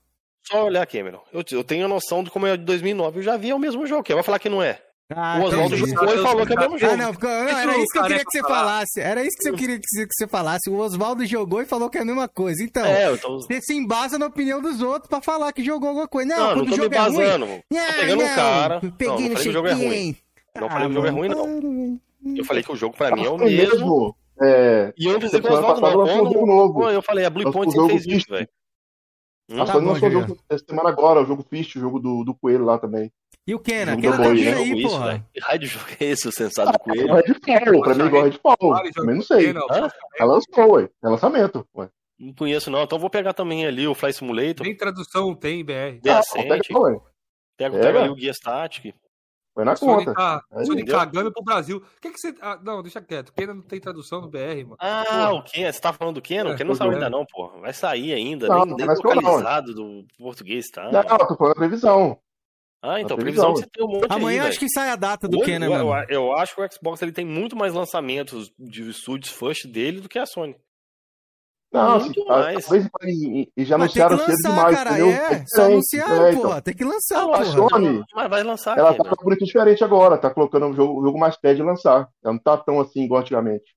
Só 0.48 0.66
olhar, 0.66 0.86
Cameron. 0.86 1.22
Eu, 1.34 1.44
eu 1.52 1.64
tenho 1.64 1.86
a 1.86 1.88
noção 1.90 2.24
de 2.24 2.30
como 2.30 2.46
é 2.48 2.56
de 2.58 2.64
2009. 2.64 3.20
Eu 3.20 3.24
já 3.24 3.38
vi, 3.38 3.50
é 3.52 3.56
o 3.56 3.60
mesmo 3.60 3.86
jogo. 3.86 4.04
Quem 4.04 4.16
vai 4.16 4.24
falar 4.24 4.40
que 4.40 4.50
não 4.50 4.62
é? 4.62 4.80
Ah, 5.16 5.38
o 5.40 5.44
Oswaldo 5.44 5.76
jogou 5.76 6.16
e 6.16 6.18
falou 6.24 6.46
que 6.46 6.54
é 6.54 6.56
o 6.56 6.60
mesmo 6.60 6.78
jogo. 6.78 6.94
Ah, 6.94 6.98
não, 6.98 7.14
não, 7.14 7.30
era 7.60 7.78
isso 7.78 7.92
que 7.92 8.00
eu 8.00 8.04
queria 8.04 8.26
que 8.26 8.32
você 8.32 8.42
falasse. 8.42 9.00
Era 9.02 9.22
isso 9.24 9.38
que 9.40 9.50
eu 9.50 9.54
queria 9.56 9.76
que 9.78 9.84
você, 9.88 10.08
que 10.08 10.28
falasse. 10.28 10.70
O 10.70 10.78
Oswaldo 10.78 11.26
jogou 11.26 11.62
e 11.62 11.66
falou 11.66 11.90
que 11.90 11.98
é 11.98 12.02
a 12.02 12.06
mesma 12.06 12.28
coisa. 12.28 12.64
Então, 12.64 12.86
É, 12.86 13.16
tô... 13.18 13.36
você 13.38 13.62
se 13.62 13.76
embasa 13.76 14.18
na 14.18 14.28
opinião 14.28 14.62
dos 14.62 14.82
outros 14.82 15.10
pra 15.10 15.22
falar 15.22 15.52
que 15.52 15.64
jogou 15.64 15.90
alguma 15.90 16.08
coisa. 16.08 16.30
Não, 16.30 16.38
Não, 16.38 16.56
não 16.56 16.66
quando 16.66 16.70
tô 16.70 16.76
o 16.76 16.78
me 16.78 16.84
jogo 16.84 16.96
é 16.96 17.00
ruim. 17.00 17.18
basando. 17.18 17.46
Tô 17.46 18.00
pegando 18.00 18.24
um 18.24 18.36
cara. 18.36 18.80
Não, 18.82 18.92
Peguei 18.92 19.08
não 19.30 19.30
no 19.30 19.36
falei 19.36 19.44
que 19.44 19.50
o 19.50 19.54
jogo 19.54 19.68
é 19.68 19.74
ruim. 19.74 20.16
Não 20.56 20.70
falei 20.70 20.86
que 20.88 20.92
o 20.92 20.94
jogo 20.94 21.08
é 21.08 21.10
ruim, 21.12 21.30
não. 21.30 22.00
Eu 22.38 22.46
falei 22.46 22.64
que 22.64 22.72
o 22.72 22.76
jogo 22.76 22.96
pra 22.98 23.16
mim 23.16 23.26
é 23.26 23.30
o 23.30 23.38
que 23.38 23.44
mesmo. 23.46 24.16
É, 24.42 24.94
E 24.98 25.06
eu 25.06 25.14
não 25.14 25.20
precisei 25.20 25.42
com 25.42 25.54
o 25.54 25.56
semana 25.58 25.74
Oswaldo, 25.74 26.46
não. 26.46 26.74
Pô, 26.74 26.90
Eu 26.90 27.02
falei, 27.04 27.26
a 27.26 27.30
Blue 27.30 27.52
Point 27.52 27.72
fez 27.88 28.06
isso, 28.08 28.28
velho. 28.30 28.48
Hum? 29.54 29.62
a 29.62 29.66
Tá 29.66 29.74
Sony 29.74 29.86
bom, 29.86 29.94
lançou 29.94 30.10
o 30.10 30.12
jogo 30.12 30.38
essa 30.50 30.66
semana 30.68 30.90
agora, 30.90 31.22
o 31.22 31.26
jogo 31.26 31.46
Fist, 31.50 31.76
o 31.76 31.80
jogo 31.80 32.00
do, 32.00 32.24
do 32.24 32.34
Coelho 32.34 32.66
lá 32.66 32.78
também. 32.78 33.12
E 33.46 33.54
o 33.54 33.60
Kena? 33.60 33.98
Kena 33.98 34.18
tá 34.18 34.24
né? 34.24 34.30
aí, 34.30 34.44
Jogo 34.44 34.64
isso, 34.64 34.90
porra. 34.90 35.28
Que 35.34 35.40
raio 35.42 35.60
de 35.60 35.66
jogo 35.68 35.86
é 36.00 36.06
esse, 36.06 36.28
o 36.28 36.32
sensato 36.32 36.72
do 36.72 36.76
É 36.76 36.80
coelho? 36.80 37.14
Redfall, 37.16 37.82
pra 37.82 37.96
mim 37.96 38.04
é 38.04 38.06
igual 38.06 38.24
Redfall. 38.24 38.58
Também 38.94 39.16
não 39.16 39.22
sei. 39.22 39.54
Não? 39.54 39.68
Ela 40.18 40.34
lançou, 40.34 40.74
ué. 40.76 40.90
É 41.04 41.10
lançamento. 41.10 41.68
Ué. 41.76 41.90
Não 42.18 42.34
conheço, 42.34 42.72
não. 42.72 42.84
Então 42.84 42.98
vou 42.98 43.10
pegar 43.10 43.34
também 43.34 43.66
ali 43.66 43.86
o 43.86 43.94
Fly 43.94 44.14
Simulator. 44.14 44.66
Nem 44.66 44.78
tradução 44.78 45.36
tem, 45.36 45.64
BR. 45.64 46.00
Ah, 46.08 46.20
Decente. 46.20 46.74
Pega, 47.58 47.72
Pega. 47.72 47.80
pega 47.80 48.00
ali 48.00 48.10
o 48.10 48.16
Guia 48.16 48.34
Static. 48.34 48.96
Foi 49.54 49.64
na 49.64 49.76
conta. 49.76 50.14
tá 50.14 50.44
Aí, 50.52 50.66
Sony 50.66 50.84
cagando 50.84 51.32
pro 51.32 51.44
Brasil. 51.44 51.78
O 51.78 52.02
que 52.02 52.10
que 52.12 52.20
você. 52.20 52.34
Ah, 52.42 52.60
não, 52.64 52.82
deixa 52.82 53.00
quieto. 53.02 53.32
Ainda 53.38 53.54
não 53.54 53.62
tem 53.62 53.80
tradução 53.80 54.20
no 54.22 54.28
BR, 54.28 54.64
mano. 54.64 54.78
Ah, 54.80 55.04
Porra. 55.08 55.34
o 55.34 55.44
Ken? 55.44 55.72
Você 55.72 55.80
tá 55.80 55.94
falando 55.94 56.16
do 56.16 56.22
Ken? 56.22 56.44
O 56.44 56.54
É, 56.54 56.56
Ken 56.56 56.64
não 56.64 56.72
tô 56.74 56.78
saiu 56.78 56.90
vendo. 56.92 57.04
ainda 57.04 57.10
não, 57.16 57.26
porra. 57.26 57.60
Vai 57.62 57.74
sair 57.74 58.14
ainda. 58.14 58.48
Não, 58.48 58.66
nem 58.66 58.70
não 58.70 58.78
nem 58.78 58.88
sair, 58.88 59.04
não. 59.04 59.12
localizado 59.16 59.74
do 59.76 60.06
português, 60.18 60.66
tá? 60.72 60.92
Não, 60.92 61.02
eu 61.02 61.28
tô 61.28 61.36
falando 61.38 61.52
a 61.52 61.56
previsão. 61.56 62.18
Ah, 62.86 63.00
então, 63.00 63.16
a 63.16 63.20
previsão 63.20 63.54
previsão, 63.54 63.56
você 63.56 63.66
tem 63.72 63.86
um 63.86 63.92
monte 63.92 64.12
Amanhã 64.12 64.44
aí, 64.44 64.50
acho 64.50 64.60
que 64.60 64.68
sai 64.68 64.90
a 64.90 64.98
data 64.98 65.26
do 65.26 65.40
Kena, 65.40 65.68
eu, 65.68 65.94
eu 66.10 66.34
acho 66.34 66.54
que 66.54 66.62
o 66.62 66.70
Xbox 66.70 67.02
ele 67.02 67.14
tem 67.14 67.24
muito 67.24 67.56
mais 67.56 67.74
lançamentos 67.74 68.52
de 68.60 68.90
estúdios 68.90 69.32
first 69.32 69.68
dele 69.72 70.02
do 70.02 70.10
que 70.10 70.20
a 70.20 70.26
Sony. 70.26 70.54
Não, 71.74 72.00
Muito 72.00 72.12
assim, 72.22 72.30
a- 72.30 72.38
mais. 72.38 72.66
talvez 72.66 72.90
e, 73.04 73.52
já 73.66 73.78
Mas 73.80 73.94
tem 73.94 74.02
que 74.04 74.06
anunciaram 74.06 74.18
cedo 74.20 74.28
lançar, 74.30 74.50
demais, 74.50 74.76
cara. 74.78 74.90
entendeu? 74.92 75.10
É, 75.10 75.20
só 75.30 75.34
diferente, 75.34 75.72
anunciaram, 75.74 76.26
é, 76.26 76.30
então. 76.32 76.42
porra. 76.44 76.62
Tem 76.62 76.74
que 76.76 76.84
lançar, 76.84 77.18
Ah, 77.18 77.26
porra. 77.26 77.40
a 77.40 77.46
Sony, 77.46 78.04
Mas 78.14 78.30
vai 78.30 78.44
lançar, 78.44 78.78
ela 78.78 78.92
Ken, 78.92 78.98
tá 78.98 79.10
com 79.10 79.22
um 79.22 79.24
bonito 79.26 79.46
diferente 79.46 79.84
agora, 79.84 80.18
tá 80.20 80.30
colocando 80.30 80.68
o 80.68 80.74
jogo, 80.74 81.02
o 81.02 81.04
jogo 81.04 81.18
mais 81.18 81.36
perto 81.36 81.58
de 81.58 81.64
lançar. 81.64 82.10
Ela 82.24 82.34
não 82.34 82.40
tá 82.40 82.58
tão 82.58 82.80
assim 82.80 83.02
igual 83.04 83.22
antigamente. 83.22 83.76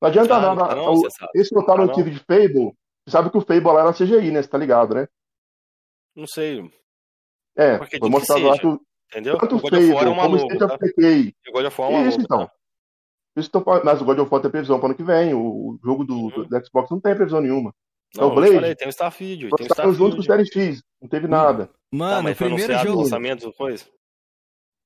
Não 0.00 0.08
adianta 0.08 0.34
Ah, 0.36 0.40
nada. 0.40 0.60
não 0.60 0.68
tá 0.68 0.74
não, 0.74 0.94
o- 0.94 1.08
esse 1.34 1.54
botaram 1.54 1.82
Ah, 1.84 1.86
não. 1.86 1.92
tiro 1.94 2.10
de 2.10 2.18
Fable, 2.20 2.72
você 3.04 3.10
sabe 3.10 3.30
que 3.30 3.36
o 3.36 3.42
Fable 3.42 3.66
lá 3.72 3.80
era 3.82 3.92
CGI, 3.92 4.30
né? 4.30 4.40
Você 4.42 4.48
tá 4.48 4.56
ligado, 4.56 4.94
né? 4.94 5.06
Não 6.14 6.26
sei, 6.26 6.62
É, 7.58 7.76
Porque 7.78 7.98
foi 7.98 8.08
mostrado 8.08 8.42
lá 8.46 8.58
que 8.58 8.66
o- 8.66 8.80
entendeu? 9.10 9.36
tanto 9.38 9.54
O 9.56 9.58
of 9.58 9.64
War 9.70 9.74
é 9.82 9.86
Fable 9.88 10.08
uma 10.12 10.22
como 10.22 10.34
o 10.36 10.38
louca, 10.38 10.54
State 10.54 10.64
of 10.64 10.78
tá? 10.78 11.52
God 11.52 11.64
of 11.66 11.80
War 11.80 11.90
é 11.90 11.94
uma 11.94 12.08
Isso, 12.08 12.18
louca, 12.18 12.22
então. 12.24 12.46
tá? 12.46 12.52
Isso 13.36 13.50
mas 13.84 14.00
o 14.00 14.04
God 14.04 14.18
of 14.20 14.32
War 14.32 14.40
tem 14.40 14.50
previsão 14.50 14.78
para 14.78 14.88
ano 14.88 14.94
que 14.96 15.02
vem. 15.04 15.34
O, 15.34 15.38
o 15.40 15.78
jogo 15.84 16.04
do, 16.04 16.30
do- 16.30 16.44
do 16.46 16.64
Xbox 16.66 16.90
não 16.90 17.00
tem 17.00 17.14
previsão 17.14 17.40
nenhuma. 17.40 17.74
Não, 18.16 18.28
o 18.28 18.30
eu 18.30 18.34
Blade? 18.34 18.54
falei, 18.54 18.74
tem 18.74 18.88
o 18.88 18.90
Starfield, 18.90 19.50
tem 19.50 19.66
o 19.66 19.68
Lançaram 19.68 19.92
junto 19.92 20.12
com 20.16 20.18
o 20.18 20.22
Starfield. 20.22 20.52
Series 20.52 20.74
X, 20.76 20.82
não 21.02 21.08
teve 21.08 21.28
nada. 21.28 21.66
Tá, 21.66 21.72
Mano, 21.92 22.20
o 22.20 22.22
mas 22.24 22.38
foi 22.38 22.46
primeiro 22.46 22.72
anunciado 22.72 22.88
o 22.88 22.92
jogo. 22.92 23.02
lançamento 23.02 23.40
do 23.46 23.52
coisa? 23.52 23.84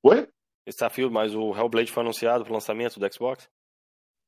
Oi? 0.03 0.27
Starfield, 0.67 1.13
mas 1.13 1.33
o 1.35 1.53
Hellblade 1.55 1.91
foi 1.91 2.03
anunciado 2.03 2.43
pro 2.43 2.53
lançamento 2.53 2.99
do 2.99 3.13
Xbox? 3.13 3.47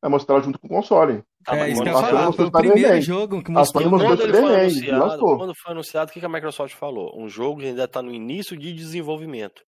Vai 0.01 0.09
mostrar 0.11 0.39
junto 0.41 0.59
com 0.59 0.67
o 0.67 0.69
console. 0.69 1.23
Tá, 1.45 1.55
É, 1.55 1.59
mas 1.59 1.73
isso 1.73 1.83
que 1.83 1.89
eu 1.89 1.93
falar. 1.93 2.31
Foi 2.33 2.45
o 2.45 2.51
primeiro 2.51 3.01
jogo 3.01 3.43
que 3.43 3.51
A 3.51 3.53
mostrou. 3.55 3.89
Quando 3.89 4.21
ele 4.21 4.33
foi 4.33 4.55
anunciado, 4.61 5.37
quando 5.37 5.55
foi 5.55 5.71
anunciado, 5.71 6.09
o 6.09 6.13
que 6.13 6.19
que 6.19 6.25
a 6.25 6.29
Microsoft 6.29 6.75
falou? 6.75 7.11
Um 7.17 7.27
jogo 7.29 7.59
que 7.61 7.67
ainda 7.67 7.87
tá 7.87 8.01
no 8.01 8.13
início 8.13 8.57
de 8.57 8.73
desenvolvimento. 8.73 9.63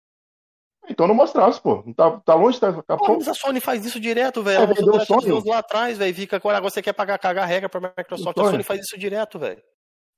Então 0.92 1.08
não 1.08 1.16
mostrasse, 1.16 1.60
pô. 1.62 1.84
Não 1.86 1.94
tá, 1.94 2.12
tá 2.24 2.36
longe, 2.36 2.60
tá, 2.60 2.72
tá 2.84 2.98
Pô, 2.98 3.16
mas 3.16 3.28
a 3.28 3.34
Sony 3.34 3.60
faz 3.60 3.86
isso 3.86 4.00
direto, 4.00 4.44
velho. 4.44 4.60
É, 4.60 4.64
Ela 4.64 4.74
vendeu. 4.74 5.38
Us 5.38 5.46
lá 5.46 5.60
atrás, 5.60 5.98
velho. 5.98 6.14
Fica 6.14 6.36
agora, 6.36 6.62
você 6.62 6.82
quer 6.82 6.94
pagar, 6.94 7.18
cagar 7.18 7.48
regra 7.48 7.70
pra 7.70 7.80
Microsoft. 7.80 8.38
A 8.38 8.42
sonho. 8.42 8.52
Sony 8.52 8.64
faz 8.64 8.82
isso 8.82 8.98
direto, 8.98 9.40
velho. 9.40 9.62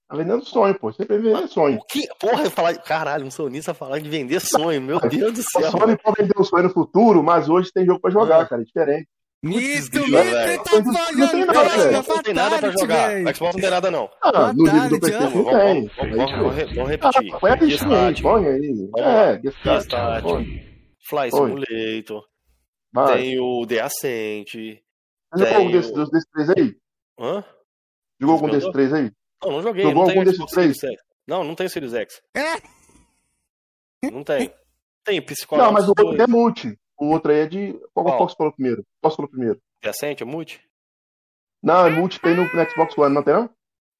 Tá 0.09 0.17
vendendo 0.17 0.43
sonho, 0.43 0.77
pô. 0.77 0.91
Sempre 0.91 1.17
vende 1.19 1.47
sonho. 1.47 1.77
O 1.77 1.85
que? 1.85 2.07
Porra, 2.19 2.43
eu 2.43 2.51
falar. 2.51 2.75
Caralho, 2.79 3.25
um 3.25 3.31
sonista 3.31 3.73
falar 3.73 3.99
de 3.99 4.09
vender 4.09 4.39
sonho. 4.41 4.81
Meu 4.81 4.99
Deus 4.99 5.33
do 5.33 5.39
A 5.39 5.61
céu. 5.61 5.71
Sony 5.71 5.97
pode 5.97 6.21
vender 6.21 6.33
o 6.37 6.43
sonho 6.43 6.63
no 6.63 6.69
futuro, 6.69 7.23
mas 7.23 7.47
hoje 7.49 7.71
tem 7.73 7.85
jogo 7.85 8.01
pra 8.01 8.11
jogar, 8.11 8.47
cara. 8.47 8.61
É 8.61 8.65
diferente. 8.65 9.07
Mito, 9.43 10.09
velho. 10.09 10.63
tá 10.63 10.71
Não 10.71 10.83
tem 10.83 10.93
falhando. 10.93 11.93
Xbox 11.93 12.07
não 12.07 12.23
tem 12.23 12.33
nada 12.33 12.59
pra 12.59 12.71
jogar. 12.71 13.07
velho. 13.09 13.29
O 13.29 13.35
Xbox 13.35 13.55
não 13.55 13.61
tem 13.61 13.69
nada, 13.69 13.91
não. 13.91 14.09
Ah, 14.21 14.53
no 14.53 14.63
nível 14.63 14.99
do 14.99 15.07
ó. 15.07 15.19
não 15.19 15.59
tem. 15.59 15.91
Vamos, 16.15 16.73
vamos 16.75 16.89
repetir. 16.89 17.33
Ah, 17.33 17.39
põe 17.39 17.51
a 17.51 17.55
bichinha 17.57 18.07
aí, 18.07 18.21
põe 18.21 18.47
aí. 18.47 18.89
É, 18.97 20.21
põe. 20.21 20.73
Fly. 21.09 21.31
Simulator, 21.31 22.23
tem 23.13 23.39
o 23.39 23.67
The 23.67 23.81
Ascent. 23.81 24.47
Você 25.33 25.45
jogou 25.45 25.55
algum 25.57 25.71
desses, 25.71 25.91
três 26.31 26.49
aí? 26.51 26.75
Hã? 27.19 27.43
Jogou 28.21 28.35
algum 28.35 28.49
desses 28.49 28.71
três 28.71 28.93
aí? 28.93 29.11
Não, 29.43 29.51
não 29.51 29.61
joguei. 29.61 29.83
Jogou 29.83 30.03
não 30.03 30.07
tem 30.09 30.19
algum 30.19 30.31
desses 30.31 30.79
X. 30.81 30.97
Não, 31.27 31.43
não 31.43 31.55
tem 31.55 31.67
Series 31.67 31.93
X. 31.93 32.21
É? 32.33 34.09
Não 34.09 34.23
tem. 34.23 34.53
Tem 35.05 35.21
Psychonauts 35.21 35.67
Não, 35.67 35.73
mas 35.73 35.83
o 35.83 35.89
outro 35.89 36.05
2. 36.05 36.19
é 36.21 36.27
multi. 36.27 36.79
O 37.03 37.09
outro 37.11 37.31
aí 37.31 37.39
é 37.39 37.45
de. 37.47 37.73
Qual 37.93 38.05
que 38.05 38.31
você 38.31 38.35
falou 38.37 38.53
primeiro? 38.53 38.85
Você 39.01 39.15
falou 39.15 39.29
primeiro? 39.29 39.59
Ascent 39.83 40.21
é 40.21 40.25
multi? 40.25 40.61
Não, 41.61 41.85
é 41.85 41.89
multi 41.89 42.19
tem 42.19 42.35
no, 42.35 42.43
no 42.43 42.69
Xbox 42.69 42.97
One, 42.97 43.13
não 43.13 43.23
tem 43.23 43.33
não? 43.33 43.49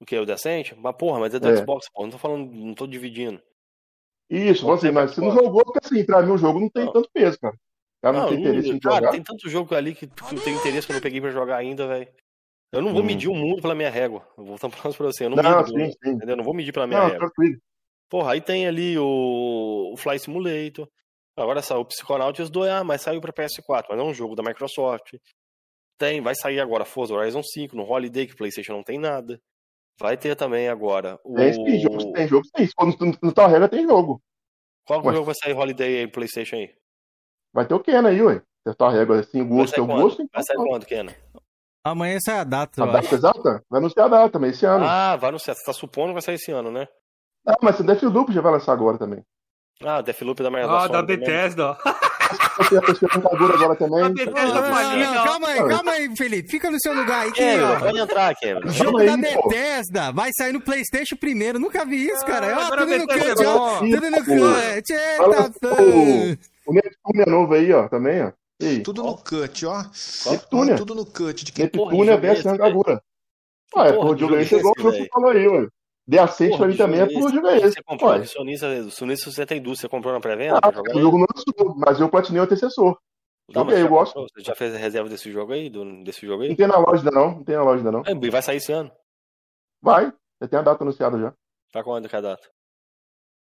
O 0.01 0.05
que? 0.05 0.17
O 0.17 0.31
Ascent? 0.33 0.73
Mas 0.77 0.95
porra, 0.95 1.19
mas 1.19 1.33
é 1.33 1.39
do 1.39 1.49
É. 1.49 1.55
Xbox, 1.57 1.87
pô. 1.93 2.03
Não 2.03 2.09
tô 2.11 2.17
falando, 2.17 2.51
não 2.53 2.73
tô 2.73 2.87
dividindo. 2.87 3.41
Isso, 4.29 4.69
assim, 4.71 4.91
mas 4.91 5.11
você 5.11 5.21
não 5.21 5.31
jogou, 5.31 5.63
porque 5.63 5.79
assim, 5.83 6.05
pra 6.05 6.21
mim 6.21 6.31
o 6.31 6.37
jogo 6.37 6.59
não 6.59 6.69
tem 6.69 6.85
Não. 6.85 6.93
tanto 6.93 7.09
peso, 7.13 7.37
cara. 7.39 7.55
O 7.55 8.01
cara 8.01 8.13
não, 8.17 8.23
Não, 8.23 8.29
tem 8.29 8.39
interesse 8.39 8.69
não- 8.69 8.75
em 8.75 8.79
cara, 8.79 8.95
jogar. 8.95 9.11
tem 9.11 9.23
tanto 9.23 9.49
jogo 9.49 9.75
ali 9.75 9.93
que 9.95 10.07
que 10.07 10.35
eu 10.35 10.41
tenho 10.43 10.57
interesse 10.57 10.87
que 10.87 10.93
eu 10.93 10.95
não 10.95 11.01
peguei 11.01 11.21
pra 11.21 11.29
jogar 11.31 11.57
ainda, 11.57 11.87
velho. 11.87 12.07
Eu 12.71 12.81
não 12.81 12.91
vou 12.93 13.01
Hum. 13.01 13.05
medir 13.05 13.29
o 13.29 13.35
mundo 13.35 13.61
pela 13.61 13.75
minha 13.75 13.89
régua. 13.89 14.27
Eu 14.37 14.45
vou 14.45 14.55
estar 14.55 14.69
falando 14.69 14.97
pra 14.97 15.05
você. 15.07 15.25
Eu 15.25 15.29
não, 15.29 15.37
Não, 15.43 15.57
mido, 15.57 15.67
sim, 15.69 15.91
sim. 15.91 16.09
entendeu? 16.11 16.29
Eu 16.29 16.37
não 16.37 16.43
vou 16.43 16.53
medir 16.53 16.71
pela 16.73 16.87
minha 16.87 16.99
Não, 16.99 17.05
régua. 17.09 17.19
tranquilo. 17.19 17.61
Porra, 18.09 18.31
aí 18.33 18.41
tem 18.41 18.67
ali 18.67 18.97
o, 18.97 19.91
o 19.93 19.97
Fly 19.97 20.19
Simulator. 20.19 20.87
Agora 21.35 21.61
saiu 21.61 21.81
o 21.81 21.85
Psychonauts 21.85 22.49
2, 22.49 22.71
ah, 22.71 22.83
mas 22.83 23.01
saiu 23.01 23.19
pra 23.19 23.33
PS4, 23.33 23.85
mas 23.89 23.99
é 23.99 24.03
um 24.03 24.13
jogo 24.13 24.35
da 24.35 24.43
Microsoft. 24.43 25.15
Tem, 25.97 26.21
vai 26.21 26.35
sair 26.35 26.59
agora 26.59 26.85
Forza 26.85 27.13
Horizon 27.13 27.41
5 27.41 27.75
no 27.75 27.83
Holiday, 27.83 28.27
que 28.27 28.35
PlayStation 28.35 28.73
não 28.73 28.83
tem 28.83 28.99
nada. 28.99 29.39
Vai 29.99 30.17
ter 30.17 30.35
também 30.35 30.67
agora 30.67 31.19
o. 31.23 31.35
Tem, 31.35 31.51
tem 31.63 31.79
jogo, 31.79 32.11
tem 32.11 32.27
jogo, 32.27 32.47
tem. 32.53 32.67
Quando 32.75 33.17
não, 33.21 33.31
tá 33.31 33.47
regra, 33.47 33.69
tem 33.69 33.83
jogo. 33.83 34.21
Qual 34.85 35.03
Ué. 35.05 35.13
jogo 35.13 35.25
vai 35.25 35.35
sair 35.35 35.53
Holiday 35.53 35.99
aí, 35.99 36.07
PlayStation 36.07 36.55
aí? 36.55 36.75
Vai 37.53 37.67
ter 37.67 37.73
o 37.73 37.79
Ken 37.79 38.05
aí, 38.05 38.21
ué. 38.21 38.41
Você 38.65 38.75
tá 38.75 38.89
regra 38.89 39.19
assim, 39.19 39.41
o 39.41 39.47
gosto 39.47 39.77
é 39.77 39.81
o 39.81 39.85
gosto. 39.85 40.21
Então 40.21 40.29
vai 40.33 40.43
sair 40.43 40.57
quando, 40.57 40.85
Ken? 40.85 41.05
Amanhã 41.85 42.17
sai 42.25 42.39
a 42.39 42.43
data. 42.43 42.83
A 42.83 42.87
data 42.87 43.13
exata? 43.13 43.63
Vai 43.69 43.79
anunciar 43.79 44.05
a 44.05 44.09
data, 44.09 44.39
mas 44.39 44.55
esse 44.55 44.65
ano. 44.65 44.85
Ah, 44.85 45.15
vai 45.15 45.29
anunciar. 45.29 45.55
Você 45.55 45.65
tá 45.65 45.73
supondo 45.73 46.07
que 46.09 46.13
vai 46.13 46.21
sair 46.21 46.35
esse 46.35 46.51
ano, 46.51 46.71
né? 46.71 46.87
Ah, 47.45 47.57
mas 47.61 47.79
o 47.79 47.83
Deathloop 47.83 48.31
já 48.31 48.41
vai 48.41 48.53
lançar 48.53 48.71
agora 48.71 48.97
também. 48.97 49.23
Ah, 49.81 50.01
Deathloop 50.01 50.41
da 50.41 50.51
merda. 50.51 50.71
Ah, 50.71 50.87
da, 50.87 51.01
da 51.01 51.03
Bethesda, 51.03 51.71
ó. 51.71 51.77
Agora 53.31 53.75
também. 53.75 54.03
A 54.03 54.09
Bethesda 54.09 54.61
não, 54.97 55.23
calma 55.23 55.47
aí, 55.47 55.67
calma 55.67 55.91
aí, 55.91 56.15
Felipe. 56.15 56.49
Fica 56.49 56.71
no 56.71 56.79
seu 56.79 56.93
lugar 56.93 57.25
aí. 57.25 57.31
Que, 57.31 57.41
é, 57.41 57.79
pode 57.79 57.99
entrar, 57.99 58.35
Cameron. 58.35 58.69
Jogo 58.69 58.97
aí, 58.99 59.07
da 59.07 59.17
Bethesda 59.17 60.07
pô. 60.07 60.13
vai 60.13 60.31
sair 60.37 60.53
no 60.53 60.61
Playstation 60.61 61.15
primeiro. 61.15 61.59
Nunca 61.59 61.85
vi 61.85 62.07
isso, 62.07 62.25
cara. 62.25 62.55
Ah, 62.55 62.69
ó, 62.71 62.77
tudo 62.77 62.97
no 62.97 63.07
cut, 63.07 63.45
ó. 63.45 63.79
Tudo 63.79 64.11
no 64.11 64.25
cut. 64.25 64.93
Eita, 64.93 66.37
O 66.65 66.73
Neptune 66.73 67.21
é 67.25 67.29
novo 67.29 67.53
aí, 67.53 67.73
ó, 67.73 67.87
também, 67.87 68.23
ó. 68.23 68.31
Tudo 68.83 69.03
no 69.03 69.17
cut, 69.17 69.65
ó. 69.65 69.83
Neptune. 70.29 70.75
Tudo 70.75 70.95
no 70.95 71.05
cut. 71.05 71.43
De 71.43 71.51
quem 71.51 71.65
Neptune 71.65 72.09
é 72.09 72.17
bem 72.17 72.35
Agura. 72.61 73.01
Ah, 73.75 73.87
é, 73.87 73.97
o 73.97 74.15
jogo 74.15 74.35
aí 74.35 74.45
chegou 74.45 74.71
o 74.71 74.75
que 74.75 74.83
você 74.83 75.07
falou 75.11 75.31
aí, 75.31 75.47
ué. 76.07 76.15
The 76.15 76.19
Ascent 76.19 76.61
ali 76.61 76.77
também 76.77 76.99
é 76.99 77.05
por 77.05 77.31
jogo 77.31 77.47
esse. 77.49 77.73
Você 77.73 77.83
comprou 77.83 78.15
o 78.15 78.25
Sonista, 78.25 78.89
Sonista 78.89 79.31
72, 79.31 79.79
você 79.79 79.89
comprou 79.89 80.13
na 80.13 80.19
pré-venda? 80.19 80.59
Ah, 80.61 80.69
o 80.69 80.99
jogo 80.99 81.17
não 81.17 81.25
lançou, 81.33 81.75
mas 81.77 81.99
eu 81.99 82.09
platinei 82.09 82.41
o 82.41 82.43
antecessor. 82.43 82.97
Não, 83.49 83.63
Joguei, 83.63 83.81
eu 83.81 83.89
gosto. 83.89 84.21
Você 84.21 84.41
já 84.41 84.55
fez 84.55 84.73
a 84.73 84.77
reserva 84.77 85.09
desse 85.09 85.31
jogo 85.31 85.53
aí? 85.53 85.69
Do, 85.69 86.03
desse 86.03 86.25
jogo 86.25 86.43
aí? 86.43 86.49
Não 86.49 86.55
tem 86.55 86.67
na 86.67 86.77
loja 86.77 86.99
ainda 86.99 87.11
não, 87.11 87.31
não 87.35 87.43
tem 87.43 87.55
na 87.55 87.63
loja 87.63 87.77
ainda 87.77 87.91
não. 87.91 88.03
É, 88.05 88.29
vai 88.31 88.41
sair 88.41 88.57
esse 88.57 88.71
ano? 88.71 88.91
Vai, 89.81 90.13
já 90.41 90.47
tem 90.47 90.59
a 90.59 90.61
data 90.61 90.83
anunciada 90.83 91.19
já. 91.19 91.33
Pra 91.71 91.83
quando 91.83 92.07
que 92.07 92.15
é 92.15 92.19
a 92.19 92.21
data? 92.21 92.49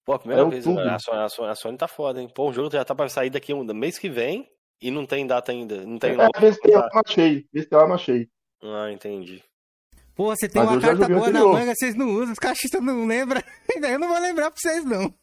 Pô, 0.06 0.14
a 0.14 0.20
primeira 0.20 0.44
é 0.44 0.50
vez, 0.50 0.66
a 0.66 1.00
Sony, 1.00 1.20
a, 1.20 1.30
Sony, 1.30 1.50
a 1.50 1.56
Sony 1.56 1.78
tá 1.78 1.88
foda, 1.88 2.22
hein? 2.22 2.30
Pô, 2.34 2.50
o 2.50 2.54
jogo 2.54 2.72
já 2.72 2.86
tá 2.86 2.96
pra 2.96 3.10
sair 3.10 3.30
daqui 3.30 3.54
um 3.54 3.64
mês 3.74 3.98
que 3.98 4.10
vem 4.10 4.50
e 4.82 4.92
não 4.92 5.06
tem 5.06 5.26
data 5.26 5.52
ainda. 5.52 5.86
Não 5.86 5.98
tem 5.98 6.12
é, 6.12 6.40
vez 6.40 6.58
que 6.60 6.70
eu 6.70 6.80
não 6.80 7.02
achei, 7.06 7.46
vez 7.52 7.66
que 7.66 7.76
eu 7.76 7.88
não 7.88 7.96
achei. 7.96 8.30
Ah, 8.62 8.92
entendi. 8.92 9.44
Pô, 10.18 10.36
você 10.36 10.50
tem 10.50 10.64
Mas 10.64 10.72
uma 10.72 10.82
carta 10.82 11.08
boa 11.08 11.30
na 11.30 11.46
manga, 11.46 11.74
vocês 11.76 11.94
não 11.94 12.10
usam, 12.10 12.34
os 12.34 12.40
cachistas 12.40 12.82
não 12.82 13.06
lembram. 13.06 13.40
Eu 13.80 14.00
não 14.00 14.08
vou 14.08 14.20
lembrar 14.20 14.50
pra 14.50 14.60
vocês, 14.60 14.84
não. 14.84 15.14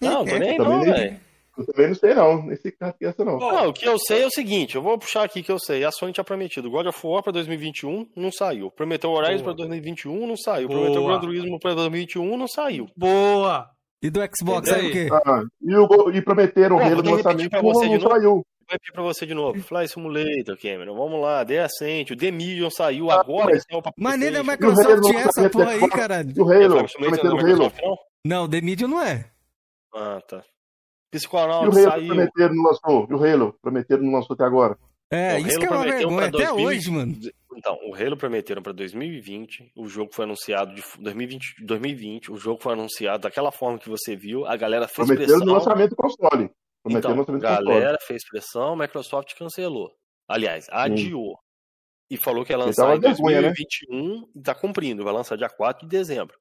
Não, 0.00 0.24
tô 0.26 0.36
nem 0.36 0.58
não, 0.58 0.82
velho. 0.82 1.20
Eu 1.56 1.66
também 1.66 1.88
não 1.88 1.94
sei, 1.94 2.14
não. 2.14 2.42
Nesse 2.46 2.72
caso 2.72 2.94
essa 3.00 3.24
não. 3.24 3.38
Não, 3.38 3.68
o 3.68 3.72
que 3.72 3.86
eu 3.86 3.96
sei 3.98 4.22
é 4.22 4.26
o 4.26 4.30
seguinte: 4.30 4.74
eu 4.74 4.82
vou 4.82 4.98
puxar 4.98 5.22
aqui 5.22 5.42
que 5.42 5.52
eu 5.52 5.58
sei. 5.58 5.84
A 5.84 5.92
Sony 5.92 6.12
tinha 6.12 6.24
prometido 6.24 6.70
God 6.70 6.86
of 6.86 6.98
War 7.06 7.22
pra 7.22 7.32
2021, 7.32 8.08
não 8.16 8.32
saiu. 8.32 8.72
Prometeu 8.72 9.10
Horizon 9.10 9.44
pra 9.44 9.52
2021, 9.52 10.26
não 10.26 10.36
saiu. 10.36 10.66
Boa. 10.66 10.80
Prometeu 10.80 11.06
Gran 11.06 11.20
Turismo 11.20 11.60
pra 11.60 11.74
2021, 11.74 12.36
não 12.36 12.48
saiu. 12.48 12.88
Boa! 12.96 13.70
E 14.02 14.10
do 14.10 14.20
Xbox 14.36 14.72
aí 14.72 14.88
o 14.88 14.92
quê? 14.92 15.08
Ah, 15.12 15.42
e, 15.60 15.76
o, 15.76 16.10
e 16.10 16.22
prometeram 16.22 16.76
o 16.76 16.80
Halo 16.80 17.02
no 17.02 17.16
lançamento, 17.16 17.52
não, 17.52 17.62
não 17.62 18.00
saiu 18.00 18.44
repetir 18.70 18.92
pra 18.92 19.02
você 19.02 19.26
de 19.26 19.34
novo. 19.34 19.60
Fly 19.60 19.88
Simulator, 19.88 20.56
Cameron. 20.56 20.94
Vamos 20.94 21.20
lá, 21.20 21.44
The 21.44 21.60
Ascent, 21.60 22.10
o 22.10 22.16
The 22.16 22.30
Medium 22.30 22.70
saiu 22.70 23.10
ah, 23.10 23.20
agora. 23.20 23.50
Mas... 23.52 23.64
Então, 23.66 23.82
mas 23.96 24.20
nem 24.20 24.30
da 24.30 24.42
Microsoft 24.42 25.14
é 25.14 25.16
essa 25.16 25.50
porra 25.50 25.70
aí, 25.70 25.88
caralho. 25.88 26.32
O 26.38 26.50
Halo, 26.50 26.86
prometeram 26.92 27.36
o 27.36 27.40
Halo. 27.40 27.72
Não, 28.24 28.48
The 28.48 28.60
Medium 28.60 28.88
não 28.88 29.02
é. 29.02 29.30
Ah, 29.94 30.20
tá. 30.26 30.44
Psiconauts 31.10 31.74
saiu. 31.74 31.84
E 31.84 31.86
o 31.86 31.92
Halo 31.92 32.06
prometeram 32.06 32.54
não 32.54 32.62
lançou. 32.62 33.06
E 33.10 33.14
o 33.14 33.24
Halo 33.24 33.56
prometeram 33.60 34.02
não 34.02 34.12
lançou 34.12 34.34
até 34.34 34.44
agora. 34.44 34.78
É, 35.12 35.34
o 35.34 35.38
isso 35.38 35.58
que 35.58 35.66
é 35.66 35.70
uma 35.70 35.82
vergonha, 35.82 36.28
até 36.28 36.46
2020... 36.46 36.66
hoje, 36.66 36.90
mano. 36.90 37.16
Então, 37.56 37.76
o 37.82 37.94
Halo 37.94 38.16
prometeram 38.16 38.62
para 38.62 38.72
2020, 38.72 39.72
o 39.76 39.88
jogo 39.88 40.14
foi 40.14 40.24
anunciado 40.24 40.72
de 40.72 40.82
2020, 41.00 41.64
2020, 41.64 42.32
o 42.32 42.36
jogo 42.36 42.62
foi 42.62 42.74
anunciado 42.74 43.24
daquela 43.24 43.50
forma 43.50 43.78
que 43.78 43.88
você 43.88 44.14
viu, 44.14 44.46
a 44.46 44.56
galera 44.56 44.86
fez 44.86 45.08
prometeram 45.08 45.38
pressão. 45.38 45.46
no 45.46 45.52
lançamento 45.54 45.90
do 45.90 45.96
console. 45.96 46.50
Então, 46.86 47.12
a 47.20 47.62
galera 47.62 47.98
fez 48.06 48.26
pressão, 48.26 48.74
Microsoft 48.74 49.36
cancelou. 49.36 49.90
Aliás, 50.28 50.66
adiou. 50.70 51.38
E 52.10 52.16
falou 52.16 52.44
que 52.44 52.52
ia 52.52 52.58
lançar 52.58 52.96
em 52.96 53.00
2021 53.00 54.20
né? 54.20 54.26
e 54.34 54.40
tá 54.40 54.54
cumprindo. 54.54 55.04
Vai 55.04 55.12
lançar 55.12 55.36
dia 55.36 55.48
4 55.48 55.86
de 55.86 55.96
dezembro. 55.96 56.36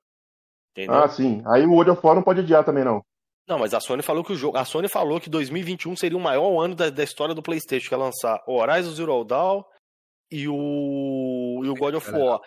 Entendeu? 0.72 0.96
Ah, 0.96 1.08
sim. 1.08 1.44
Aí 1.46 1.66
o 1.66 1.72
World 1.72 1.92
of 1.92 2.02
War 2.04 2.16
não 2.16 2.24
pode 2.24 2.40
adiar 2.40 2.64
também, 2.64 2.84
não. 2.84 3.04
Não, 3.48 3.58
mas 3.58 3.74
a 3.74 3.80
Sony 3.80 4.04
falou 4.04 4.24
que 4.24 4.32
o 4.32 4.36
jogo. 4.36 4.58
A 4.58 4.64
Sony 4.64 4.88
falou 4.88 5.20
que 5.20 5.30
2021 5.30 5.96
seria 5.96 6.18
o 6.18 6.22
maior 6.22 6.64
ano 6.64 6.76
da, 6.76 6.90
da 6.90 7.04
história 7.04 7.34
do 7.34 7.42
Playstation, 7.42 7.88
que 7.88 7.94
ia 7.94 7.98
lançar 7.98 8.40
o 8.48 8.60
Horizon 8.60 8.92
Zero 8.92 9.24
Dawn 9.24 9.64
e 10.32 10.48
o, 10.48 10.54
e 11.64 11.70
o 11.70 11.76
God 11.76 11.96
of 11.96 12.12
War. 12.12 12.40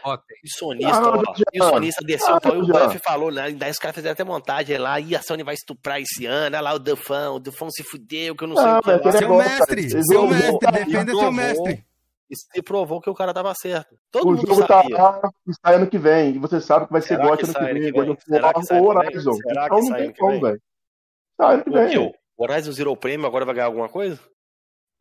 E 0.42 0.48
sonista, 0.48 0.98
ah, 0.98 1.18
ó, 1.18 1.22
e 1.52 1.60
o 1.60 1.68
sonista 1.68 2.04
desceu 2.04 2.34
ah, 2.34 2.40
e 2.44 2.56
o 2.58 2.66
Buff 2.66 2.98
falou, 2.98 3.30
né? 3.30 3.50
Daí 3.52 3.70
os 3.70 3.78
caras 3.78 3.94
fizeram 3.94 4.12
até 4.12 4.24
montagem 4.24 4.78
lá, 4.78 4.98
e 5.00 5.14
a 5.14 5.22
Sony 5.22 5.42
vai 5.42 5.54
estuprar 5.54 6.00
esse 6.00 6.26
ano, 6.26 6.56
olha 6.56 6.60
lá 6.60 6.74
o 6.74 6.78
Dufão, 6.78 7.36
o 7.36 7.40
Dufão 7.40 7.70
se 7.70 7.82
fudeu, 7.82 8.34
que 8.34 8.44
eu 8.44 8.48
não 8.48 8.56
sei 8.56 8.64
ah, 8.64 8.78
o 8.78 8.82
que 8.82 8.90
lá. 8.90 9.12
Seu 9.12 9.36
mestre, 9.36 9.90
seu 9.90 10.26
mestre, 10.26 10.72
defenda 10.72 11.14
seu 11.14 11.32
mestre. 11.32 11.84
E 12.32 12.34
se 12.34 12.62
provou 12.62 12.98
que 12.98 13.10
o 13.10 13.14
cara 13.14 13.34
tava 13.34 13.54
certo. 13.54 13.94
Todo 14.10 14.28
o 14.28 14.30
mundo 14.32 14.46
jogo 14.46 14.66
tá 14.66 14.80
sabia. 14.80 14.96
tá 14.96 15.20
lá 15.22 15.30
e 15.46 15.52
sai 15.54 15.74
ano 15.74 15.86
que 15.86 15.98
vem. 15.98 16.34
E 16.34 16.38
você 16.38 16.62
sabe 16.62 16.86
que 16.86 16.92
vai 16.92 17.02
ser 17.02 17.18
God 17.18 17.26
ano 17.26 17.36
que 17.36 17.60
vem, 17.60 17.92
God 17.92 18.08
of 18.08 18.24
War 18.30 18.80
ou 18.80 18.88
Horizon. 18.88 19.34
Será 19.34 19.66
então 19.66 19.80
não 19.82 19.92
tem 19.92 20.14
como, 20.14 20.40
velho. 20.40 20.62
Sai 21.36 21.54
ano 21.54 21.64
que 21.64 21.70
vem. 21.70 21.98
O 21.98 22.14
Horizon 22.42 22.72
Zero 22.72 22.96
Premium 22.96 23.26
agora 23.26 23.44
vai 23.44 23.54
ganhar 23.54 23.66
alguma 23.66 23.88
coisa? 23.90 24.18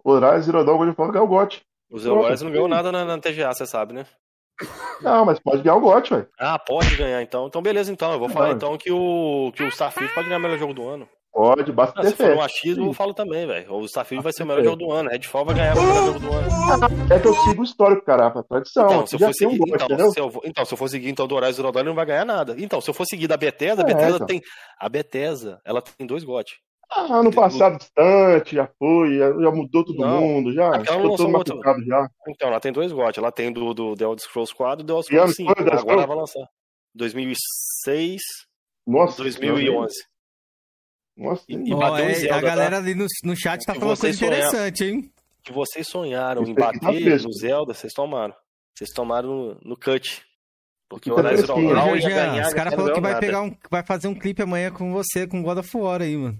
O 0.03 0.11
Horizon 0.11 0.41
Zero 0.41 0.65
Dawn, 0.65 0.77
God 0.77 0.89
of 0.89 0.99
War 0.99 1.07
vai 1.07 1.13
ganhar 1.13 1.23
o 1.23 1.27
GOT. 1.27 1.61
O 1.91 1.99
Zero 1.99 2.21
Wars 2.21 2.41
não 2.41 2.51
ganhou 2.51 2.69
nada 2.69 2.89
na, 2.89 3.03
na, 3.03 3.17
TGA, 3.19 3.53
você 3.53 3.65
sabe, 3.65 3.93
né? 3.93 4.05
Não, 5.01 5.25
mas 5.25 5.39
pode 5.39 5.61
ganhar 5.61 5.75
o 5.75 5.81
GOT, 5.81 6.09
velho. 6.09 6.27
Ah, 6.39 6.57
pode 6.57 6.95
ganhar 6.95 7.21
então. 7.21 7.47
Então, 7.47 7.61
beleza, 7.61 7.91
então. 7.91 8.13
Eu 8.13 8.19
vou 8.19 8.29
falar 8.29 8.51
então 8.51 8.77
que 8.77 8.91
o, 8.91 9.51
que 9.53 9.63
o 9.63 9.67
Starfield 9.67 10.13
pode 10.13 10.27
ganhar 10.27 10.39
o 10.39 10.41
melhor 10.41 10.57
jogo 10.57 10.73
do 10.73 10.87
ano. 10.87 11.09
Pode, 11.33 11.71
basta 11.71 11.99
ah, 11.99 12.03
ter 12.03 12.09
Se 12.09 12.15
for 12.15 12.35
um 12.35 12.41
achismo, 12.41 12.85
eu 12.87 12.93
falo 12.93 13.13
também, 13.13 13.47
velho. 13.47 13.73
O 13.73 13.85
Starfield 13.85 14.23
vai 14.23 14.31
ser 14.31 14.43
o 14.43 14.45
melhor 14.45 14.63
jogo 14.63 14.77
do 14.77 14.91
ano. 14.91 15.09
Redfall 15.09 15.45
vai 15.45 15.55
ganhar 15.55 15.77
o 15.77 15.81
melhor 15.81 16.05
jogo 16.05 16.19
do 16.19 16.33
ano. 16.33 16.47
É 17.13 17.19
que 17.19 17.27
eu 17.27 17.33
sigo 17.33 17.61
o 17.61 17.63
histórico, 17.65 18.05
cara, 18.05 18.27
a 18.27 18.43
tradição. 18.43 18.85
Então, 18.85 19.07
se 19.07 19.15
eu 19.15 19.19
for 19.19 19.33
seguir, 19.33 19.59
um 19.59 19.75
então, 19.75 20.11
se 20.11 20.19
eu, 20.19 20.41
então, 20.45 20.65
se 20.65 20.73
eu 20.73 20.77
for 20.77 20.89
seguir 20.89 21.09
então 21.09 21.27
do 21.27 21.35
Horizon 21.35 21.53
Zero 21.53 21.71
Dawn, 21.71 21.81
ele 21.81 21.89
não 21.89 21.95
vai 21.95 22.05
ganhar 22.05 22.25
nada. 22.25 22.55
Então, 22.57 22.79
se 22.79 22.89
eu 22.89 22.93
for 22.93 23.05
seguir 23.05 23.27
da 23.27 23.37
Bethesda, 23.37 23.81
a 23.81 23.89
é, 23.89 23.93
Bethesda 23.93 24.15
então. 24.15 24.27
tem... 24.27 24.41
A 24.79 24.87
Bethesda, 24.87 25.59
ela 25.65 25.81
tem 25.81 26.05
dois 26.05 26.23
GOT. 26.23 26.57
Ah, 26.93 27.23
no 27.23 27.31
passado 27.31 27.77
distante, 27.77 28.55
já 28.55 28.67
foi, 28.77 29.17
já, 29.17 29.31
já 29.31 29.51
mudou 29.51 29.85
todo 29.85 29.97
não, 29.97 30.21
mundo, 30.21 30.53
já. 30.53 30.77
Ficou 30.81 31.15
todo 31.15 31.29
machucado 31.29 31.81
já. 31.85 32.09
Então, 32.27 32.49
ela 32.49 32.59
tem 32.59 32.73
dois 32.73 32.91
GOT. 32.91 33.17
Ela 33.17 33.31
tem 33.31 33.51
do, 33.51 33.73
do 33.73 33.95
The 33.95 34.03
Elder 34.03 34.19
Scrolls 34.19 34.53
4 34.53 34.83
e 34.83 34.85
do 34.85 34.87
The 34.87 34.93
Elder 34.93 35.05
Scrolls 35.05 35.35
5. 35.35 35.51
Agora 35.51 35.77
Scrolls? 35.77 35.91
ela 35.91 36.07
vai 36.07 36.15
lançar. 36.17 36.47
2006, 36.93 38.21
Nossa, 38.85 39.23
2011. 39.23 39.93
Nossa, 41.15 41.43
e, 41.47 41.53
e 41.53 41.73
oh, 41.73 41.97
é, 41.97 42.13
Zelda, 42.13 42.35
a 42.35 42.41
galera 42.41 42.71
tá? 42.71 42.77
ali 42.77 42.95
no, 42.95 43.05
no 43.23 43.35
chat 43.35 43.63
tá 43.65 43.73
falando 43.73 43.99
coisa 43.99 44.15
interessante, 44.15 44.83
hein? 44.83 45.13
Que 45.43 45.53
vocês 45.53 45.87
sonharam 45.87 46.43
em 46.43 46.53
bater 46.53 46.79
tá 46.79 47.23
no 47.23 47.33
Zelda, 47.33 47.73
vocês 47.73 47.93
tomaram. 47.93 48.33
Vocês 48.75 48.89
tomaram 48.89 49.29
no, 49.29 49.57
no 49.63 49.77
cut. 49.77 50.23
Porque 50.89 51.09
o 51.09 51.15
Horizon 51.15 51.45
Dawn 51.73 51.95
ia 51.95 52.09
ganhar. 52.09 52.47
Os 52.47 52.53
caras 52.53 52.75
falaram 52.75 52.93
que 52.95 53.01
vai, 53.01 53.19
pegar 53.19 53.41
um, 53.41 53.55
vai 53.69 53.85
fazer 53.85 54.09
um 54.09 54.15
clipe 54.15 54.41
amanhã 54.41 54.71
com 54.71 54.91
você, 54.91 55.25
com 55.25 55.41
God 55.41 55.59
of 55.59 55.77
War 55.77 56.01
aí, 56.01 56.17
mano. 56.17 56.37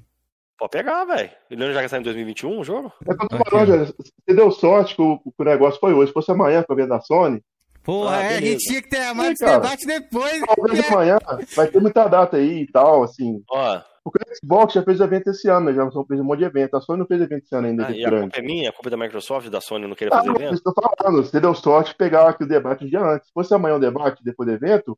Pode 0.62 0.74
pegar, 0.74 1.06
velho. 1.06 1.32
Ele 1.50 1.66
não 1.66 1.74
já 1.74 1.90
sair 1.90 2.02
em 2.02 2.04
2021 2.04 2.60
o 2.60 2.64
jogo? 2.64 2.94
É 3.10 3.16
tô 3.16 3.44
falando, 3.50 3.96
você 3.98 4.36
deu 4.36 4.52
sorte 4.52 4.96
que 4.96 5.02
o, 5.02 5.18
que 5.18 5.32
o 5.40 5.44
negócio 5.44 5.80
foi 5.80 5.92
hoje. 5.92 6.10
Se 6.10 6.14
fosse 6.14 6.32
amanhã 6.32 6.62
pra 6.62 6.76
ver 6.76 6.88
da 6.88 7.02
Sony. 7.02 7.44
Porra, 7.84 8.18
ah, 8.18 8.22
é, 8.22 8.38
a 8.38 8.42
gente 8.42 8.60
tinha 8.60 8.80
que 8.80 8.90
ter 8.90 9.12
mais 9.16 9.32
esse 9.32 9.44
debate 9.44 9.88
depois. 9.88 10.40
Talvez 10.56 10.80
né? 10.80 10.88
amanhã 10.94 11.18
vai 11.56 11.68
ter 11.68 11.82
muita 11.82 12.08
data 12.08 12.38
aí 12.38 12.62
e 12.62 12.72
tal, 12.72 13.02
assim. 13.02 13.42
Ó. 13.50 13.82
Porque 14.04 14.20
o 14.20 14.36
Xbox 14.36 14.74
já 14.74 14.84
fez 14.84 15.00
evento 15.00 15.32
esse 15.32 15.50
ano, 15.50 15.66
né? 15.66 15.74
Já 15.74 15.90
fez 16.08 16.22
um 16.22 16.24
monte 16.24 16.40
de 16.40 16.46
evento. 16.46 16.78
A 16.78 16.82
Sony 16.82 17.00
não 17.00 17.08
fez 17.08 17.22
evento 17.22 17.44
esse 17.44 17.56
ano 17.56 17.66
ainda. 17.66 17.88
Ah, 17.88 17.92
e 17.92 18.04
grande. 18.04 18.16
a 18.16 18.22
culpa 18.22 18.38
é 18.38 18.42
minha? 18.44 18.70
A 18.70 18.74
culpa 18.74 18.90
é 18.90 18.92
da 18.92 18.98
Microsoft, 18.98 19.50
da 19.50 19.62
Sony 19.62 19.88
não 19.88 19.96
querer 19.96 20.14
ah, 20.14 20.18
fazer 20.18 20.28
não, 20.28 20.36
evento? 20.36 20.54
Estou 20.54 20.74
falando, 20.76 21.24
você 21.24 21.40
deu 21.40 21.56
sorte 21.56 21.90
de 21.90 21.98
pegar 21.98 22.30
aqui 22.30 22.44
o 22.44 22.48
debate 22.48 22.86
um 22.86 22.88
dia 22.88 23.02
antes. 23.02 23.30
Se 23.30 23.34
fosse 23.34 23.52
amanhã 23.52 23.78
o 23.78 23.80
debate, 23.80 24.24
depois 24.24 24.48
do 24.48 24.54
evento, 24.54 24.96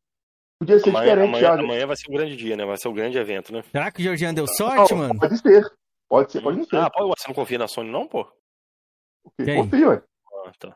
podia 0.63 0.79
ser 0.79 0.89
amanhã, 0.89 1.13
diferente. 1.13 1.45
Amanhã, 1.45 1.63
amanhã 1.63 1.87
vai 1.87 1.95
ser 1.95 2.09
um 2.09 2.13
grande 2.13 2.35
dia, 2.35 2.57
né? 2.57 2.65
Vai 2.65 2.77
ser 2.77 2.87
um 2.87 2.93
grande 2.93 3.17
evento, 3.17 3.53
né? 3.53 3.63
Será 3.71 3.91
que 3.91 4.01
o 4.01 4.03
Georgiano 4.03 4.35
deu 4.35 4.47
sorte, 4.47 4.91
não, 4.91 4.99
mano? 4.99 5.19
Pode 5.19 5.37
ser. 5.37 5.71
Pode 6.09 6.31
ser, 6.31 6.41
pode 6.41 6.57
não 6.57 6.65
ser. 6.65 6.77
Ah, 6.77 6.89
pô, 6.89 7.07
você 7.07 7.27
não 7.27 7.35
confia 7.35 7.57
na 7.57 7.67
Sony, 7.67 7.89
não, 7.89 8.07
pô? 8.07 8.27
Confio, 9.37 9.89
ué. 9.89 10.03
Ah, 10.45 10.51
tá. 10.59 10.75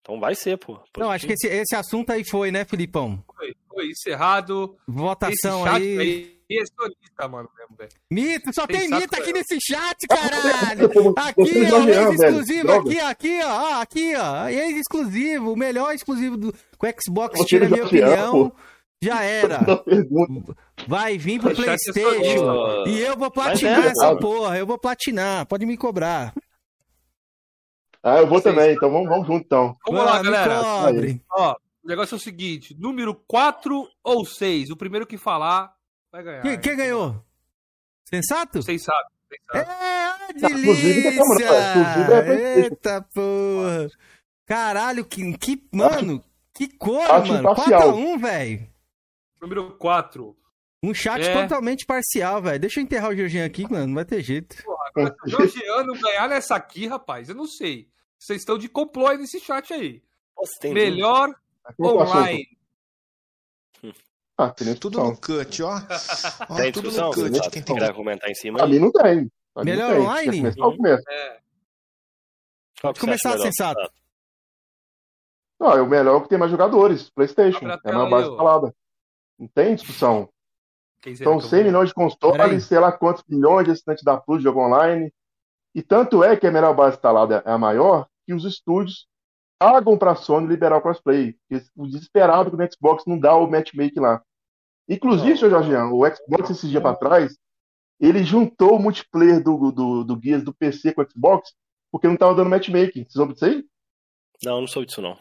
Então 0.00 0.18
vai 0.20 0.34
ser, 0.34 0.56
pô. 0.58 0.74
Pode 0.74 0.88
não, 0.98 1.10
acho 1.10 1.26
que 1.26 1.32
esse, 1.32 1.46
esse 1.46 1.74
assunto 1.74 2.10
aí 2.10 2.24
foi, 2.24 2.50
né, 2.50 2.64
Filipão? 2.64 3.22
Foi, 3.36 3.54
foi 3.68 3.86
encerrado. 3.88 4.76
Votação 4.86 5.66
esse 5.66 5.76
aí. 5.76 5.98
aí. 5.98 6.36
Esse 6.48 6.72
é 7.20 7.26
mano, 7.26 7.50
mesmo, 7.58 7.76
velho. 7.76 7.90
Mito, 8.08 8.54
só 8.54 8.68
tem, 8.68 8.88
tem 8.88 8.90
mito 8.90 9.14
aqui 9.16 9.32
nesse 9.32 9.58
chat, 9.60 9.96
caralho! 10.06 10.86
Aqui, 11.16 11.72
ó, 11.72 11.88
ex-exclusivo, 11.88 12.72
aqui, 12.72 13.00
aqui, 13.00 13.40
ó, 13.42 13.80
aqui, 13.80 14.14
ó, 14.14 14.48
ex-exclusivo, 14.48 15.52
o 15.52 15.56
melhor 15.56 15.92
exclusivo 15.92 16.36
do 16.36 16.54
com 16.78 16.86
Xbox, 16.86 17.44
tira 17.46 17.66
a 17.66 17.68
minha 17.68 17.84
opinião. 17.84 18.52
Já 19.02 19.22
era. 19.24 19.60
vai 20.88 21.18
vir 21.18 21.40
pro 21.40 21.54
Playstation. 21.54 22.38
sou- 22.38 22.86
E 22.88 23.00
eu 23.00 23.16
vou 23.16 23.30
Mas 23.34 23.44
platinar 23.44 23.84
é, 23.86 23.88
essa 23.90 24.16
porra. 24.16 24.58
Eu 24.58 24.66
vou 24.66 24.78
platinar. 24.78 25.46
Pode 25.46 25.66
me 25.66 25.76
cobrar. 25.76 26.32
Ah, 28.02 28.18
eu 28.18 28.26
vou 28.26 28.40
Vocês- 28.40 28.54
também, 28.54 28.74
então 28.74 28.90
vamos, 28.90 29.08
vamos 29.08 29.26
junto 29.26 29.44
então. 29.44 29.76
Vamos 29.86 30.04
lá, 30.04 30.18
Ah, 30.18 30.22
galera. 30.22 30.60
cobre. 30.62 31.22
Ó, 31.32 31.52
o 31.84 31.88
negócio 31.88 32.14
é 32.14 32.18
o 32.18 32.20
seguinte: 32.20 32.74
número 32.78 33.14
4 33.26 33.88
ou 34.02 34.24
6? 34.24 34.70
O 34.70 34.76
primeiro 34.76 35.06
que 35.06 35.18
falar 35.18 35.74
vai 36.12 36.22
ganhar. 36.22 36.42
Quem, 36.42 36.60
quem 36.60 36.76
ganhou? 36.76 37.16
Sensato? 38.08 38.62
Vocês 38.62 38.82
sabem. 38.84 39.10
vocês 39.28 39.42
sabem. 39.50 39.76
É, 39.76 40.32
Inclusive, 40.36 41.02
delícia! 41.02 41.48
é. 42.24 42.58
Eita 42.60 43.04
porra! 43.12 43.88
Caralho, 44.46 45.04
que, 45.04 45.36
que 45.36 45.60
mano, 45.72 46.22
que 46.54 46.68
cor, 46.78 47.00
acho 47.10 47.32
mano. 47.32 47.40
imparcial. 47.50 47.92
4x1, 47.96 48.18
velho. 48.20 48.68
Número 49.40 49.76
4. 49.76 50.36
Um 50.82 50.94
chat 50.94 51.22
É. 51.22 51.42
totalmente 51.42 51.84
parcial, 51.86 52.40
velho. 52.42 52.60
Deixa 52.60 52.80
eu 52.80 52.84
enterrar 52.84 53.10
o 53.10 53.16
Jorginho 53.16 53.44
aqui, 53.44 53.62
mano. 53.70 53.88
Não 53.88 53.94
vai 53.94 54.04
ter 54.04 54.22
jeito. 54.22 54.56
Se 54.56 54.64
o 54.66 55.28
Georgiano 55.28 55.92
ganhar 56.00 56.28
nessa 56.28 56.54
aqui, 56.56 56.86
rapaz, 56.86 57.28
eu 57.28 57.34
não 57.34 57.46
sei. 57.46 57.88
Vocês 58.18 58.40
estão 58.40 58.56
de 58.56 58.68
complô 58.68 59.06
aí 59.08 59.18
nesse 59.18 59.40
chat 59.40 59.72
aí. 59.72 60.02
Tem 60.60 60.72
Melhor 60.72 61.28
é 61.30 61.32
assunto? 61.70 62.00
online. 62.02 62.48
Ah, 64.38 64.50
Tudo 64.78 65.02
no 65.02 65.16
cut, 65.18 65.62
ó. 65.62 65.76
ó 66.50 66.56
Tem 66.56 66.70
tudo 66.72 66.90
no 66.90 67.10
cut. 67.10 67.50
Quem 67.50 67.62
Tem 67.62 67.76
que 67.76 67.84
argumentar 67.84 68.28
em 68.30 68.34
cima 68.34 68.66
mim 68.66 68.78
não 68.78 68.92
tem. 68.92 69.22
Mim 69.22 69.30
Melhor 69.64 69.88
não 69.88 69.96
tem. 69.96 70.04
online? 70.04 70.42
Quer 70.42 70.54
começar. 70.76 71.12
É. 71.12 71.40
Você 72.82 73.00
Começar, 73.00 73.30
melhor? 73.30 73.42
sensato. 73.44 73.92
Não, 75.58 75.72
é 75.72 75.80
o 75.80 75.86
melhor 75.88 76.22
que 76.22 76.28
tem 76.28 76.36
mais 76.38 76.50
jogadores. 76.50 77.08
Playstation. 77.10 77.66
É 77.66 77.72
a 77.72 77.78
tela 77.78 78.04
maior 78.04 78.04
aí, 78.06 78.10
base 78.10 78.28
ó. 78.28 78.36
Não 79.38 79.48
tem 79.48 79.74
discussão. 79.74 80.28
Quem 81.02 81.14
será 81.14 81.30
São 81.30 81.38
que 81.38 81.44
eu 81.44 81.48
100 81.50 81.58
vou- 81.60 81.66
milhões 81.68 81.88
de 81.88 81.94
consoles, 81.94 82.64
sei 82.64 82.78
lá 82.78 82.90
quantos 82.92 83.22
milhões 83.28 83.64
de 83.66 83.70
assinantes 83.72 84.02
da 84.04 84.16
Plus 84.16 84.38
de 84.38 84.44
jogo 84.44 84.60
online. 84.60 85.12
E 85.74 85.82
tanto 85.82 86.24
é 86.24 86.36
que 86.36 86.46
a 86.46 86.50
melhor 86.50 86.74
base 86.74 86.96
instalada 86.96 87.42
é 87.44 87.50
a 87.50 87.58
maior, 87.58 88.08
que 88.26 88.32
os 88.32 88.44
estúdios 88.44 89.06
pagam 89.58 89.96
para 89.98 90.12
a 90.12 90.16
Sony 90.16 90.46
liberar 90.46 90.78
o 90.78 90.80
crossplay. 90.82 91.36
Porque 91.48 91.64
O 91.76 91.86
desesperado 91.86 92.50
que 92.50 92.56
o 92.62 92.72
Xbox 92.72 93.04
não 93.06 93.18
dá 93.18 93.34
o 93.36 93.46
matchmaking 93.50 94.00
lá. 94.00 94.22
Inclusive, 94.88 95.36
seu 95.38 95.48
o 95.50 96.06
Xbox 96.06 96.50
esse 96.50 96.68
dia 96.68 96.80
para 96.80 96.96
trás, 96.96 97.36
ele 98.00 98.22
juntou 98.24 98.76
o 98.76 98.78
multiplayer 98.78 99.42
do, 99.42 99.70
do, 99.70 100.04
do 100.04 100.20
Gears 100.22 100.44
do 100.44 100.54
PC 100.54 100.92
com 100.92 101.02
o 101.02 101.10
Xbox, 101.10 101.52
porque 101.90 102.06
não 102.06 102.16
tava 102.16 102.34
dando 102.34 102.50
matchmaking. 102.50 103.04
Vocês 103.04 103.16
ouviram 103.16 103.34
disso 103.34 103.44
aí? 103.44 103.64
Não, 104.44 104.60
não 104.60 104.68
soube 104.68 104.86
disso 104.86 105.02
não. 105.02 105.18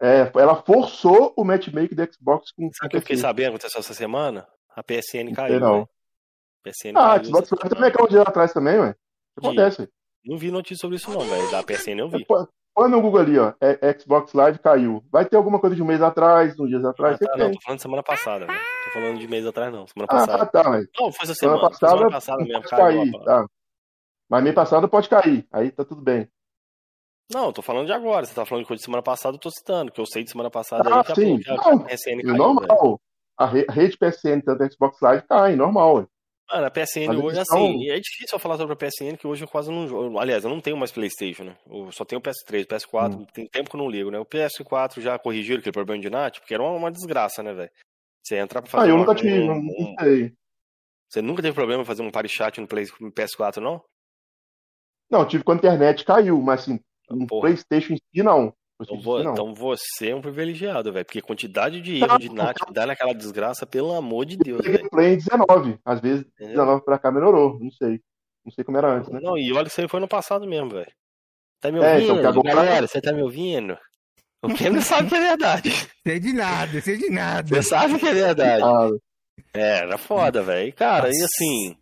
É, 0.00 0.30
ela 0.36 0.62
forçou 0.62 1.34
o 1.36 1.44
matchmaking 1.44 1.94
do 1.96 2.12
Xbox 2.12 2.52
com 2.52 2.70
Sabe 2.72 2.84
o 2.84 2.86
o 2.86 2.90
que 2.90 2.96
eu 2.96 3.00
fiquei 3.00 3.16
sabendo 3.16 3.44
que 3.52 3.56
aconteceu 3.56 3.80
essa 3.80 3.94
semana? 3.94 4.46
A 4.76 4.82
PSN 4.82 5.32
caiu. 5.34 5.58
não. 5.60 5.72
velho. 5.74 5.88
PSN 6.64 6.92
Ah, 6.96 7.10
caiu 7.18 7.24
Xbox 7.24 7.46
essa 7.46 7.56
Live 7.56 7.74
também 7.74 7.92
caiu 7.92 8.06
um 8.06 8.08
dia 8.08 8.22
atrás 8.22 8.52
também, 8.52 8.78
ué. 8.78 8.90
Isso 8.90 9.38
acontece. 9.38 9.82
ué. 9.82 9.88
Não 10.24 10.36
vi 10.38 10.50
notícia 10.50 10.80
sobre 10.80 10.96
isso 10.96 11.10
não, 11.10 11.20
velho. 11.20 11.50
Da 11.50 11.62
PSN 11.62 11.98
eu 12.00 12.08
vi. 12.08 12.24
Põe 12.74 12.88
no 12.90 13.00
Google 13.00 13.20
ali, 13.20 13.36
ó. 13.38 13.54
É, 13.60 13.98
Xbox 13.98 14.32
Live 14.34 14.60
caiu. 14.60 15.02
Vai 15.10 15.24
ter 15.24 15.36
alguma 15.36 15.58
coisa 15.58 15.74
de 15.74 15.82
um 15.82 15.86
mês 15.86 16.00
atrás, 16.00 16.56
uns 16.60 16.68
dias 16.68 16.84
Ah, 16.84 16.90
atrás. 16.90 17.18
tá, 17.18 17.24
sempre 17.26 17.38
não, 17.40 17.46
tem. 17.50 17.54
tô 17.58 17.62
falando 17.64 17.76
de 17.78 17.82
semana 17.82 18.02
passada, 18.04 18.46
velho. 18.46 18.60
Tô 18.84 18.90
falando 18.92 19.18
de 19.18 19.26
mês 19.28 19.46
atrás, 19.46 19.72
não. 19.72 19.84
Semana 19.88 20.06
Ah, 20.10 20.14
passada. 20.14 20.46
tá, 20.46 20.70
mas 20.70 20.86
Não, 20.96 21.10
foi 21.10 21.24
essa 21.24 21.34
semana 21.34 21.58
semana. 21.58 21.70
passada, 21.70 21.96
semana 21.96 22.10
passada 22.12 22.44
mesmo, 22.44 22.62
caiu. 22.62 22.78
cair, 23.12 23.24
tá. 23.24 23.46
Mas 24.30 24.42
mês 24.44 24.54
passado 24.54 24.88
pode 24.88 25.08
cair. 25.08 25.44
Aí 25.50 25.72
tá 25.72 25.84
tudo 25.84 26.00
bem. 26.02 26.28
Não, 27.30 27.46
eu 27.46 27.52
tô 27.52 27.60
falando 27.62 27.86
de 27.86 27.92
agora. 27.92 28.24
Você 28.26 28.34
tá 28.34 28.46
falando 28.46 28.64
de 28.64 28.68
coisa 28.68 28.78
de 28.80 28.84
semana 28.84 29.02
passada, 29.02 29.36
eu 29.36 29.40
tô 29.40 29.50
citando. 29.50 29.92
Que 29.92 30.00
eu 30.00 30.06
sei 30.06 30.24
de 30.24 30.30
semana 30.30 30.50
passada 30.50 30.88
Ah, 30.88 31.02
aí 31.06 31.14
sim. 31.14 31.40
Não, 31.46 31.56
a 31.56 31.84
PSN 31.84 32.20
E 32.20 32.22
caiu, 32.22 32.36
velho. 32.38 32.38
normal. 32.38 33.00
A 33.36 33.46
re- 33.46 33.66
a 33.68 33.72
rede 33.72 33.96
PSN, 33.96 34.42
tanto 34.42 34.62
a 34.62 34.70
Xbox 34.70 35.00
Live, 35.00 35.26
cai, 35.28 35.54
normal. 35.54 35.96
ué. 35.96 36.06
Mano, 36.50 36.66
a 36.66 36.70
PSN 36.70 37.06
Mas 37.08 37.18
hoje, 37.18 37.40
estão- 37.40 37.58
assim, 37.58 37.88
é 37.90 38.00
difícil 38.00 38.34
eu 38.34 38.38
falar 38.38 38.56
sobre 38.56 38.72
a 38.72 38.76
PSN, 38.76 39.16
que 39.18 39.26
hoje 39.26 39.44
eu 39.44 39.48
quase 39.48 39.70
não 39.70 39.86
jogo. 39.86 40.18
Aliás, 40.18 40.42
eu 40.44 40.50
não 40.50 40.60
tenho 40.60 40.76
mais 40.78 40.90
Playstation, 40.90 41.44
né? 41.44 41.56
Eu 41.66 41.92
só 41.92 42.04
tenho 42.06 42.18
o 42.18 42.22
PS3, 42.22 42.64
PS4, 42.66 43.18
Hum. 43.20 43.26
tem 43.26 43.46
tempo 43.46 43.68
que 43.68 43.76
eu 43.76 43.80
não 43.80 43.90
ligo, 43.90 44.10
né? 44.10 44.18
O 44.18 44.24
PS4 44.24 45.00
já 45.02 45.18
corrigiram 45.18 45.60
aquele 45.60 45.72
problema 45.74 46.00
de 46.00 46.08
NAT, 46.08 46.40
porque 46.40 46.54
era 46.54 46.62
uma, 46.62 46.72
uma 46.72 46.90
desgraça, 46.90 47.42
né, 47.42 47.52
velho? 47.52 47.70
Você 48.24 48.36
entrar 48.36 48.62
pra 48.62 48.68
Ah, 48.70 48.72
fazer 48.72 48.90
eu 48.90 48.94
uma- 48.96 49.00
nunca 49.04 49.14
tive, 49.14 49.38
um- 49.40 49.46
não, 49.62 49.94
sei. 50.00 50.32
Você 51.10 51.22
nunca 51.22 51.42
teve 51.42 51.54
problema 51.54 51.82
em 51.82 51.86
fazer 51.86 52.02
um 52.02 52.10
party 52.10 52.28
chat 52.30 52.60
no, 52.60 52.66
Play, 52.66 52.86
no 52.98 53.12
PS4, 53.12 53.60
não? 53.62 53.84
Não, 55.10 55.26
tive 55.28 55.44
quando 55.44 55.58
a 55.64 55.68
internet 55.68 56.04
caiu, 56.04 56.40
mas 56.40 56.62
assim, 56.62 56.80
no 57.10 57.26
Porra. 57.26 57.42
PlayStation 57.42 57.94
em 57.94 57.96
si, 57.96 58.22
não. 58.22 58.52
Então, 58.80 58.96
PlayStation 58.96 58.96
em 58.96 59.02
vo- 59.02 59.18
si, 59.18 59.24
não. 59.24 59.32
então 59.32 59.54
você 59.54 60.10
é 60.10 60.14
um 60.14 60.20
privilegiado, 60.20 60.92
velho. 60.92 61.04
Porque 61.04 61.20
quantidade 61.20 61.80
de 61.80 61.96
erro 61.98 62.06
Não, 62.08 62.18
de 62.18 62.28
NAT 62.32 62.58
que 62.64 62.72
dá 62.72 62.86
naquela 62.86 63.12
desgraça, 63.12 63.66
pelo 63.66 63.92
amor 63.94 64.24
de 64.24 64.36
Deus, 64.36 64.58
Eu 64.60 64.64
velho. 64.72 64.78
gameplay 64.78 65.14
em 65.14 65.16
19. 65.16 65.78
Às 65.84 66.00
vezes, 66.00 66.24
Entendeu? 66.34 66.52
19 66.54 66.84
pra 66.84 66.98
cá 66.98 67.10
melhorou. 67.10 67.58
Não 67.60 67.70
sei. 67.72 68.00
Não 68.44 68.52
sei 68.52 68.64
como 68.64 68.78
era 68.78 68.94
antes, 68.94 69.10
né? 69.10 69.20
Não, 69.22 69.36
e 69.36 69.52
olha 69.52 69.66
isso 69.66 69.80
aí 69.80 69.88
foi 69.88 70.00
no 70.00 70.08
passado 70.08 70.46
mesmo, 70.46 70.70
velho. 70.70 70.90
Tá 71.60 71.72
me 71.72 71.80
É, 71.80 71.94
ouvindo? 71.94 72.04
então, 72.20 72.20
que 72.20 72.26
agora- 72.48 72.54
Galera, 72.54 72.86
você 72.86 73.00
tá 73.00 73.12
me 73.12 73.20
ouvindo? 73.22 73.76
O 74.40 74.54
que 74.54 74.70
não 74.70 74.80
sabe 74.80 75.08
que 75.08 75.16
é 75.16 75.20
verdade. 75.20 75.70
Sei 76.06 76.20
de 76.20 76.32
nada, 76.32 76.80
sei 76.80 76.96
de 76.96 77.10
nada. 77.10 77.48
Você 77.48 77.62
sabe 77.64 77.98
que 77.98 78.06
é 78.06 78.14
verdade. 78.14 78.62
Ah, 78.62 78.88
É, 79.52 79.78
era 79.80 79.98
foda, 79.98 80.40
velho. 80.42 80.72
Cara, 80.74 81.08
e 81.08 81.22
assim. 81.22 81.76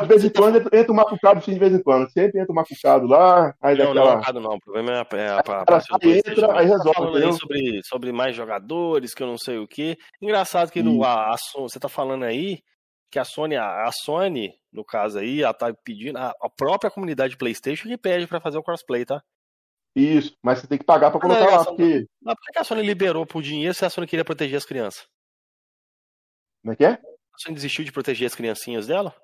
De 0.00 0.06
vez 0.06 0.24
em 0.24 0.30
quando 0.30 0.56
entra 0.72 0.92
um 0.92 0.94
macucado 0.94 1.42
sim, 1.42 1.52
de 1.52 1.58
vez 1.58 1.72
em 1.72 1.82
quando. 1.82 2.08
Sempre 2.10 2.40
entra 2.40 2.52
um 2.52 2.54
macucado 2.54 3.06
lá, 3.06 3.54
aí 3.60 3.76
Não, 3.76 3.86
não, 3.86 3.94
daquela. 3.94 4.16
Ricardo, 4.18 4.40
não. 4.40 4.54
O 4.54 4.60
problema 4.60 4.92
é 4.92 4.96
a, 4.96 5.18
é 5.18 5.28
a, 5.28 5.38
a 5.38 5.64
parte 5.64 5.88
do 5.88 6.10
entra, 6.10 6.58
aí 6.58 6.66
Você 6.66 6.72
tá 6.72 6.76
resolve, 6.76 6.94
falando 6.94 7.16
aí 7.16 7.32
sobre, 7.32 7.80
sobre 7.84 8.12
mais 8.12 8.36
jogadores, 8.36 9.14
que 9.14 9.22
eu 9.22 9.26
não 9.26 9.38
sei 9.38 9.58
o 9.58 9.66
quê. 9.66 9.96
Engraçado 10.22 10.70
que 10.70 10.82
no, 10.82 11.04
a, 11.04 11.34
você 11.56 11.80
tá 11.80 11.88
falando 11.88 12.24
aí 12.24 12.62
que 13.10 13.18
a 13.18 13.24
Sony, 13.24 13.56
a, 13.56 13.88
Sony, 13.92 14.52
no 14.72 14.84
caso 14.84 15.20
aí, 15.20 15.42
ela 15.42 15.54
tá 15.54 15.72
pedindo, 15.84 16.18
a, 16.18 16.34
a 16.40 16.50
própria 16.50 16.90
comunidade 16.90 17.36
PlayStation 17.36 17.86
que 17.88 17.96
pede 17.96 18.26
pra 18.26 18.40
fazer 18.40 18.58
o 18.58 18.62
crossplay, 18.62 19.04
tá? 19.04 19.22
Isso, 19.94 20.36
mas 20.42 20.58
você 20.58 20.66
tem 20.66 20.78
que 20.78 20.84
pagar 20.84 21.10
pra 21.12 21.18
Ah, 21.18 21.22
colocar 21.22 21.44
é 21.44 21.56
lá, 21.56 21.64
porque. 21.64 22.06
Mas 22.20 22.34
por 22.34 22.52
que 22.52 22.58
a 22.58 22.64
Sony 22.64 22.82
liberou 22.82 23.24
por 23.24 23.40
dinheiro 23.40 23.72
se 23.72 23.84
a 23.84 23.90
Sony 23.90 24.08
queria 24.08 24.24
proteger 24.24 24.56
as 24.56 24.64
crianças? 24.64 25.06
Como 26.62 26.72
é 26.72 26.76
que 26.76 26.84
é? 26.84 26.90
A 26.92 27.38
Sony 27.38 27.54
desistiu 27.54 27.84
de 27.84 27.92
proteger 27.92 28.26
as 28.26 28.34
criancinhas 28.34 28.88
dela? 28.88 29.14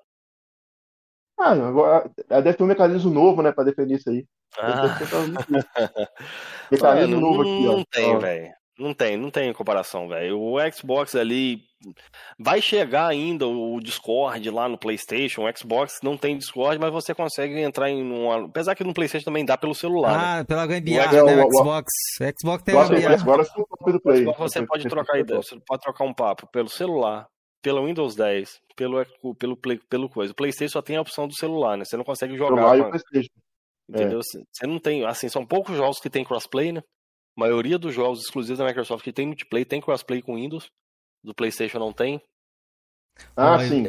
Ah, 1.43 1.51
agora 1.53 2.09
deve 2.29 2.53
ter 2.53 2.63
um 2.63 2.67
mecanismo 2.67 3.09
novo, 3.11 3.41
né, 3.41 3.51
pra 3.51 3.63
defender 3.63 3.95
isso 3.95 4.09
aí. 4.09 4.25
Ah. 4.59 4.97
Mecanismo 6.71 7.19
novo 7.19 7.43
não, 7.43 7.51
aqui, 7.51 7.67
ó. 7.67 7.71
Não 7.77 7.83
tem, 7.85 8.19
velho. 8.19 8.51
Não 8.79 8.93
tem, 8.95 9.17
não 9.17 9.29
tem 9.29 9.53
comparação, 9.53 10.07
velho. 10.07 10.39
O 10.39 10.55
Xbox 10.71 11.13
ali 11.15 11.59
vai 12.39 12.59
chegar 12.61 13.07
ainda 13.07 13.45
o 13.45 13.79
Discord 13.79 14.49
lá 14.49 14.67
no 14.67 14.77
PlayStation. 14.77 15.43
O 15.47 15.57
Xbox 15.57 15.99
não 16.01 16.17
tem 16.17 16.35
Discord, 16.37 16.79
mas 16.79 16.91
você 16.91 17.13
consegue 17.13 17.59
entrar 17.59 17.89
em 17.91 18.01
um. 18.03 18.31
Apesar 18.45 18.73
que 18.73 18.83
no 18.83 18.93
PlayStation 18.93 19.25
também 19.25 19.45
dá 19.45 19.55
pelo 19.55 19.75
celular. 19.75 20.11
né? 20.17 20.39
Ah, 20.41 20.45
pela 20.45 20.65
gambiarra, 20.65 21.15
É, 21.15 21.21
o- 21.21 21.25
né? 21.27 21.43
O 21.43 21.47
o- 21.47 21.51
Xbox. 21.51 21.91
Xbox 22.39 22.63
tem 22.63 22.73
gambiarra. 22.75 23.15
agora. 23.21 23.43
Xbox 23.43 24.37
você 24.39 24.65
pode 24.65 24.87
trocar 24.87 25.19
ideia, 25.19 25.41
você 25.41 25.55
pode 25.67 25.81
trocar 25.81 26.03
um 26.05 26.13
papo 26.13 26.47
pelo 26.51 26.69
celular, 26.69 27.27
pelo 27.61 27.85
Windows 27.85 28.15
10, 28.15 28.59
pelo 28.75 29.05
pelo 29.35 29.55
Play- 29.57 29.79
pelo 29.89 30.09
coisa. 30.09 30.31
O 30.31 30.35
PlayStation 30.35 30.71
só 30.73 30.81
tem 30.81 30.95
a 30.97 31.01
opção 31.01 31.27
do 31.27 31.35
celular, 31.35 31.77
né? 31.77 31.85
Você 31.85 31.95
não 31.97 32.03
consegue 32.03 32.35
jogar, 32.37 32.55
Celular 32.69 32.77
e 32.77 32.89
PlayStation. 32.89 33.33
entendeu? 33.89 34.21
Você 34.23 34.43
você 34.51 34.67
não 34.67 34.79
tem, 34.79 35.05
assim, 35.05 35.29
são 35.29 35.45
poucos 35.45 35.75
jogos 35.77 35.99
que 35.99 36.09
tem 36.09 36.23
crossplay, 36.25 36.71
né? 36.71 36.81
A 37.37 37.39
maioria 37.39 37.77
dos 37.79 37.93
jogos 37.93 38.21
exclusivos 38.21 38.59
da 38.59 38.65
Microsoft 38.65 39.03
que 39.03 39.13
tem 39.13 39.25
multiplayer 39.27 39.65
tem 39.67 39.79
crossplay 39.81 40.21
com 40.21 40.35
Windows. 40.35 40.69
Do 41.23 41.33
PlayStation 41.35 41.77
não 41.79 41.93
tem. 41.93 42.19
Ah, 43.35 43.55
Ó, 43.55 43.59
sim. 43.59 43.87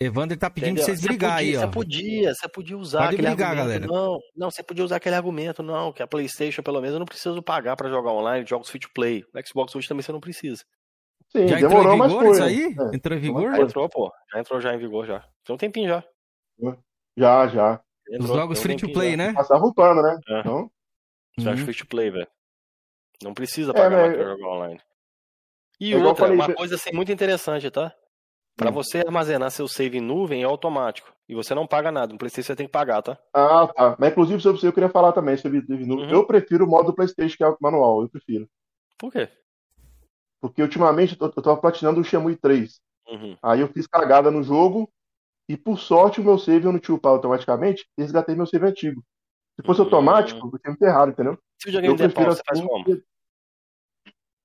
Evander 0.00 0.36
tá 0.38 0.50
pedindo 0.50 0.72
Entendeu? 0.78 0.84
pra 0.84 0.94
vocês 0.94 1.00
Você 1.00 1.08
brigar 1.08 1.36
podia, 1.38 1.48
aí, 1.48 1.56
ó. 1.56 1.60
Você 1.60 1.72
podia, 1.72 2.34
você 2.34 2.48
podia 2.48 2.76
usar 2.78 2.98
Pode 3.04 3.14
aquele 3.14 3.28
brigar, 3.28 3.50
argumento. 3.58 3.80
galera. 3.80 3.86
Não, 3.86 4.18
não, 4.36 4.50
você 4.50 4.62
podia 4.62 4.84
usar 4.84 4.96
aquele 4.96 5.14
argumento, 5.14 5.62
não, 5.62 5.92
que 5.92 6.02
a 6.02 6.06
PlayStation, 6.06 6.62
pelo 6.62 6.80
menos, 6.80 6.94
eu 6.94 6.98
não 6.98 7.06
preciso 7.06 7.42
pagar 7.42 7.76
pra 7.76 7.88
jogar 7.88 8.12
online 8.12 8.44
jogos 8.46 8.68
free 8.68 8.80
to 8.80 8.90
play. 8.94 9.24
O 9.34 9.46
Xbox 9.46 9.74
hoje 9.74 9.88
também 9.88 10.02
você 10.02 10.12
não 10.12 10.20
precisa. 10.20 10.62
Sim, 11.28 11.48
Já 11.48 11.56
entrou 11.56 11.70
demorou, 11.70 11.94
em 11.94 11.98
mas 11.98 12.08
vigor 12.12 12.24
foi. 12.24 12.32
isso 12.32 12.42
aí? 12.44 12.76
É. 12.92 12.96
Entrou 12.96 13.18
em 13.18 13.20
vigor? 13.20 13.56
Já 13.56 13.62
entrou, 13.62 13.88
pô. 13.88 14.12
Já 14.32 14.40
entrou 14.40 14.60
já 14.60 14.74
em 14.74 14.78
vigor 14.78 15.06
já. 15.06 15.20
Tem 15.44 15.54
um 15.54 15.58
tempinho 15.58 15.88
já. 15.88 16.04
Já, 17.16 17.46
já. 17.48 17.80
Os 18.08 18.14
Entrou, 18.14 18.36
jogos 18.36 18.60
tem 18.60 18.74
um 18.74 18.78
free 18.78 18.88
to 18.88 18.92
play, 18.92 19.10
já. 19.12 19.16
né? 19.16 19.32
Passava 19.32 19.72
pano, 19.74 20.02
né? 20.02 20.18
É. 20.28 20.40
Então, 20.40 20.70
Você 21.38 21.48
acha 21.48 21.58
Uhum. 21.60 21.64
free 21.66 21.74
to 21.76 21.86
play, 21.86 22.10
velho. 22.10 22.28
Não 23.22 23.34
precisa 23.34 23.72
É, 23.72 23.74
pagar 23.74 23.90
mais 23.90 24.08
mas- 24.08 24.16
pra 24.16 24.26
jogar 24.36 24.48
online. 24.48 24.80
E 25.80 25.92
É 25.92 25.96
outra, 25.96 26.14
falei, 26.26 26.34
uma 26.34 26.54
coisa 26.54 26.76
assim 26.76 26.90
muito 26.94 27.12
interessante, 27.12 27.70
tá? 27.70 27.92
Pra 28.56 28.70
Hum. 28.70 28.72
você 28.72 28.98
armazenar 29.00 29.50
seu 29.50 29.68
save 29.68 29.98
em 29.98 30.00
nuvem 30.00 30.42
é 30.42 30.46
automático. 30.46 31.12
E 31.28 31.34
você 31.34 31.54
não 31.54 31.66
paga 31.66 31.90
nada. 31.92 32.12
No 32.12 32.18
PlayStation 32.18 32.46
você 32.46 32.56
tem 32.56 32.66
que 32.66 32.72
pagar, 32.72 33.02
tá? 33.02 33.18
Ah, 33.34 33.66
tá. 33.66 33.96
Mas 33.98 34.12
inclusive 34.12 34.40
sobre 34.40 34.56
isso 34.58 34.66
eu 34.66 34.72
queria 34.72 34.88
falar 34.88 35.12
também 35.12 35.36
sobre 35.36 35.62
Live 35.68 35.84
Nu. 35.84 35.96
Uhum. 35.96 36.08
Eu 36.10 36.26
prefiro 36.26 36.64
o 36.64 36.68
modo 36.68 36.86
do 36.86 36.94
PlayStation, 36.94 37.36
que 37.36 37.44
é 37.44 37.48
o 37.48 37.56
manual. 37.60 38.00
Eu 38.02 38.08
prefiro. 38.08 38.48
Por 38.96 39.12
quê? 39.12 39.28
Porque 40.40 40.62
ultimamente 40.62 41.16
eu, 41.20 41.26
eu 41.34 41.42
tava 41.42 41.56
platinando 41.56 42.00
o 42.00 42.04
Shenmue 42.04 42.36
3. 42.36 42.80
Uhum. 43.08 43.36
Aí 43.42 43.60
eu 43.60 43.68
fiz 43.68 43.86
cagada 43.86 44.30
no 44.30 44.42
jogo. 44.42 44.90
E 45.48 45.56
por 45.56 45.78
sorte 45.78 46.20
o 46.20 46.24
meu 46.24 46.38
save 46.38 46.66
eu 46.66 46.72
não 46.72 46.78
tinha 46.80 46.94
upado 46.94 47.14
automaticamente. 47.16 47.86
e 47.96 48.02
Resgatei 48.02 48.34
meu 48.34 48.46
save 48.46 48.66
antigo. 48.66 49.02
Se 49.58 49.64
fosse 49.64 49.80
Uhum. 49.80 49.86
automático, 49.86 50.50
eu 50.52 50.58
tinha 50.58 50.72
me 50.72 50.78
ferrado, 50.78 51.12
entendeu? 51.12 51.38
Se 51.58 51.66
o 51.66 51.70
videogame 51.70 51.94
Eu 51.94 51.96
der 51.96 52.12
pau, 52.12 52.24
prefiro 52.24 52.36
você 52.36 52.42
faz 52.44 52.58
assim. 52.58 52.68
como? 52.68 53.02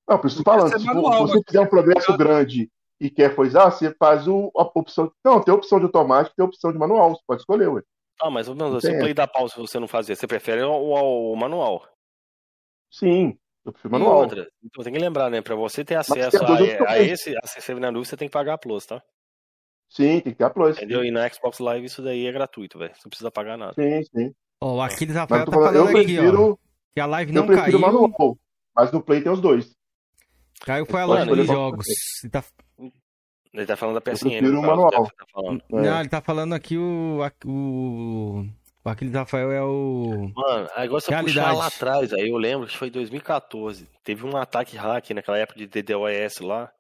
Não, 0.08 0.18
por 0.20 0.28
isso 0.28 0.40
eu 0.40 0.44
falando. 0.44 0.80
Se, 0.80 0.86
manual, 0.86 1.14
se 1.14 1.20
você 1.20 1.34
mas- 1.38 1.44
fizer 1.48 1.60
um 1.62 1.68
progresso 1.68 2.18
grande 2.18 2.72
e 3.00 3.10
quer 3.10 3.36
coisar, 3.36 3.70
você 3.72 3.94
faz 3.96 4.28
o, 4.28 4.52
a 4.56 4.62
opção. 4.62 5.12
Não, 5.26 5.42
tem 5.42 5.54
opção 5.54 5.80
de 5.80 5.86
automático, 5.86 6.36
tem 6.36 6.46
opção 6.46 6.72
de 6.72 6.78
manual, 6.78 7.12
você 7.16 7.22
pode 7.26 7.42
escolher, 7.42 7.68
ué. 7.68 7.82
Ah, 8.22 8.30
mas 8.30 8.46
se 8.46 8.52
o 8.52 9.00
play 9.00 9.14
da 9.16 9.26
pausa 9.28 9.56
você 9.58 9.80
não 9.80 9.88
fazer, 9.88 10.16
você 10.16 10.28
prefere 10.28 10.62
o, 10.62 10.70
o, 10.72 11.32
o 11.34 11.36
manual? 11.36 11.88
Sim, 12.92 13.38
eu 13.66 13.72
prefiro 13.72 13.92
manual. 13.92 14.22
Outra, 14.22 14.48
então 14.64 14.84
tem 14.84 14.94
que 14.94 15.00
lembrar, 15.00 15.30
né? 15.30 15.42
Pra 15.42 15.56
você 15.56 15.86
ter 15.86 15.96
acesso 15.96 16.44
a, 16.44 16.92
a, 16.92 17.00
esse 17.00 17.36
acessível 17.44 17.80
na 17.80 17.90
luz, 17.90 18.08
você 18.08 18.18
tem 18.18 18.28
que 18.28 18.34
pagar 18.34 18.54
a 18.54 18.58
Plus, 18.58 18.86
tá? 18.86 19.02
Sim, 19.90 20.20
tem 20.22 20.34
que 20.34 20.36
ter 20.36 20.46
a 20.46 20.50
Plus. 20.50 20.78
Entendeu? 20.78 21.02
Sim. 21.02 21.08
E 21.08 21.12
na 21.12 21.30
Xbox 21.30 21.60
Live 21.60 21.86
isso 21.86 22.02
daí 22.02 22.26
é 22.26 22.32
gratuito, 22.32 22.80
velho. 22.80 22.94
Você 22.94 23.02
não 23.06 23.10
precisa 23.10 23.32
pagar 23.32 23.58
nada. 23.58 23.74
Sim, 23.74 24.04
sim. 24.04 24.34
Ó, 24.62 24.76
oh, 24.76 24.82
Aquiles 24.82 25.16
Rafael 25.16 25.46
tá 25.46 25.52
falando, 25.52 25.76
eu 25.76 25.86
prefiro, 25.88 26.30
aqui, 26.30 26.38
ó. 26.38 26.56
Que 26.94 27.00
a 27.00 27.06
live 27.06 27.32
não 27.32 27.44
eu 27.44 27.48
prefiro 27.48 27.80
caiu. 27.80 27.80
Manual, 27.80 28.38
mas 28.76 28.92
no 28.92 29.02
Play 29.02 29.22
tem 29.22 29.32
os 29.32 29.42
dois. 29.42 29.76
Caiu 30.62 30.86
foi 30.86 31.02
a 31.02 31.06
live 31.06 31.36
dos 31.36 31.48
jogos. 31.48 31.88
Ele 32.24 32.32
tá... 32.32 32.44
ele 33.54 33.66
tá 33.66 33.76
falando 33.76 33.96
da 33.96 34.02
PSN. 34.02 34.26
Eu 34.26 34.30
prefiro 34.30 34.60
o 34.60 34.62
manual. 34.62 34.92
Tá 34.92 35.12
não, 35.70 36.00
ele 36.00 36.10
tá 36.10 36.22
falando 36.22 36.54
aqui 36.54 36.78
o... 36.78 37.20
o... 37.46 38.46
O 38.84 38.90
Aquiles 38.90 39.14
Rafael 39.14 39.52
é 39.52 39.62
o. 39.62 40.32
Mano, 40.36 40.68
agora 40.76 41.02
você 41.02 41.16
puxar 41.16 41.54
lá 41.54 41.68
atrás, 41.68 42.12
aí 42.14 42.30
eu 42.30 42.38
lembro 42.38 42.68
que 42.68 42.76
foi 42.76 42.90
2014. 42.90 43.88
Teve 44.04 44.26
um 44.26 44.36
ataque 44.36 44.76
hack 44.76 45.12
naquela 45.12 45.38
época 45.38 45.60
de 45.60 45.68
DDoS 45.68 46.40
lá. 46.40 46.72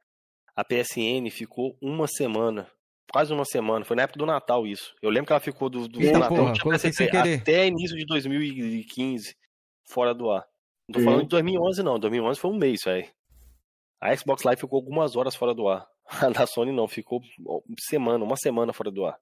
A 0.55 0.63
PSN 0.63 1.29
ficou 1.29 1.77
uma 1.79 2.07
semana. 2.07 2.67
Quase 3.11 3.31
uma 3.31 3.45
semana. 3.45 3.85
Foi 3.85 3.95
na 3.95 4.03
época 4.03 4.17
do 4.17 4.25
Natal 4.25 4.65
isso. 4.65 4.95
Eu 5.01 5.11
lembro 5.11 5.27
que 5.27 5.33
ela 5.33 5.39
ficou 5.39 5.69
do, 5.69 5.87
do 5.87 6.01
Eita, 6.01 6.17
Natal 6.17 6.37
porra, 6.37 6.53
até 7.35 7.67
início 7.67 7.95
de 7.95 8.05
2015 8.05 9.35
fora 9.87 10.13
do 10.13 10.31
ar. 10.31 10.45
Não 10.87 10.93
tô 10.93 10.99
uhum. 10.99 11.05
falando 11.05 11.21
de 11.23 11.27
2011, 11.29 11.83
não. 11.83 11.99
2011 11.99 12.39
foi 12.39 12.51
um 12.51 12.57
mês, 12.57 12.79
velho. 12.83 13.07
A 13.99 14.15
Xbox 14.15 14.43
Live 14.43 14.59
ficou 14.59 14.77
algumas 14.77 15.15
horas 15.15 15.35
fora 15.35 15.53
do 15.53 15.67
ar. 15.67 15.87
A 16.09 16.29
da 16.29 16.47
Sony 16.47 16.71
não, 16.71 16.87
ficou 16.87 17.21
semana, 17.79 18.23
uma 18.23 18.35
semana 18.35 18.73
fora 18.73 18.89
do 18.89 19.05
ar. 19.05 19.19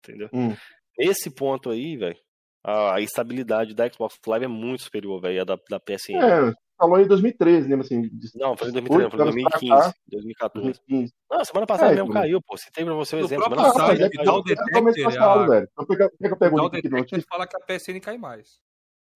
Entendeu? 0.00 0.28
Hum. 0.32 0.54
Nesse 0.98 1.30
ponto 1.30 1.70
aí, 1.70 1.96
velho, 1.96 2.16
a, 2.62 2.94
a, 2.94 3.00
estabilidade 3.00 3.74
da 3.74 3.88
Xbox 3.90 4.18
Live 4.26 4.44
é 4.44 4.48
muito 4.48 4.84
superior, 4.84 5.20
velho, 5.20 5.42
à 5.42 5.44
da, 5.44 5.58
da 5.68 5.80
PSN. 5.80 6.16
É, 6.16 6.52
falou 6.78 7.00
em 7.00 7.06
2013, 7.06 7.68
né? 7.68 7.76
Assim, 7.76 8.10
não, 8.34 8.56
foi 8.56 8.68
em 8.68 8.72
2013, 8.72 9.10
foi 9.10 9.20
em 9.20 9.24
2015, 9.24 9.94
2014. 10.08 10.64
2015. 10.64 11.12
Não, 11.30 11.44
semana 11.44 11.66
passada 11.66 11.92
é, 11.92 11.94
mesmo 11.96 12.10
então... 12.10 12.22
caiu, 12.22 12.40
pô. 12.42 12.56
Citei 12.56 12.84
pra 12.84 12.94
você 12.94 13.16
o 13.16 13.18
um 13.18 13.24
exemplo. 13.24 13.44
Semana 13.44 13.62
passada, 13.62 13.92
é, 13.92 14.30
o 14.30 14.42
Detector, 14.42 15.04
passado, 15.04 15.50
velho. 15.50 15.68
Então, 15.72 15.86
por 15.86 15.96
que 15.96 16.02
eu 16.02 16.36
pego 16.36 16.60
o 16.60 16.68
Detector 16.68 17.22
fala 17.28 17.46
que 17.46 17.56
a 17.56 17.60
PSN 17.60 18.00
cai 18.00 18.16
mais. 18.16 18.60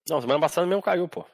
Não, 0.09 0.20
semana 0.20 0.40
passada 0.40 0.66
mesmo 0.66 0.82
caiu, 0.82 1.09
pô. 1.09 1.24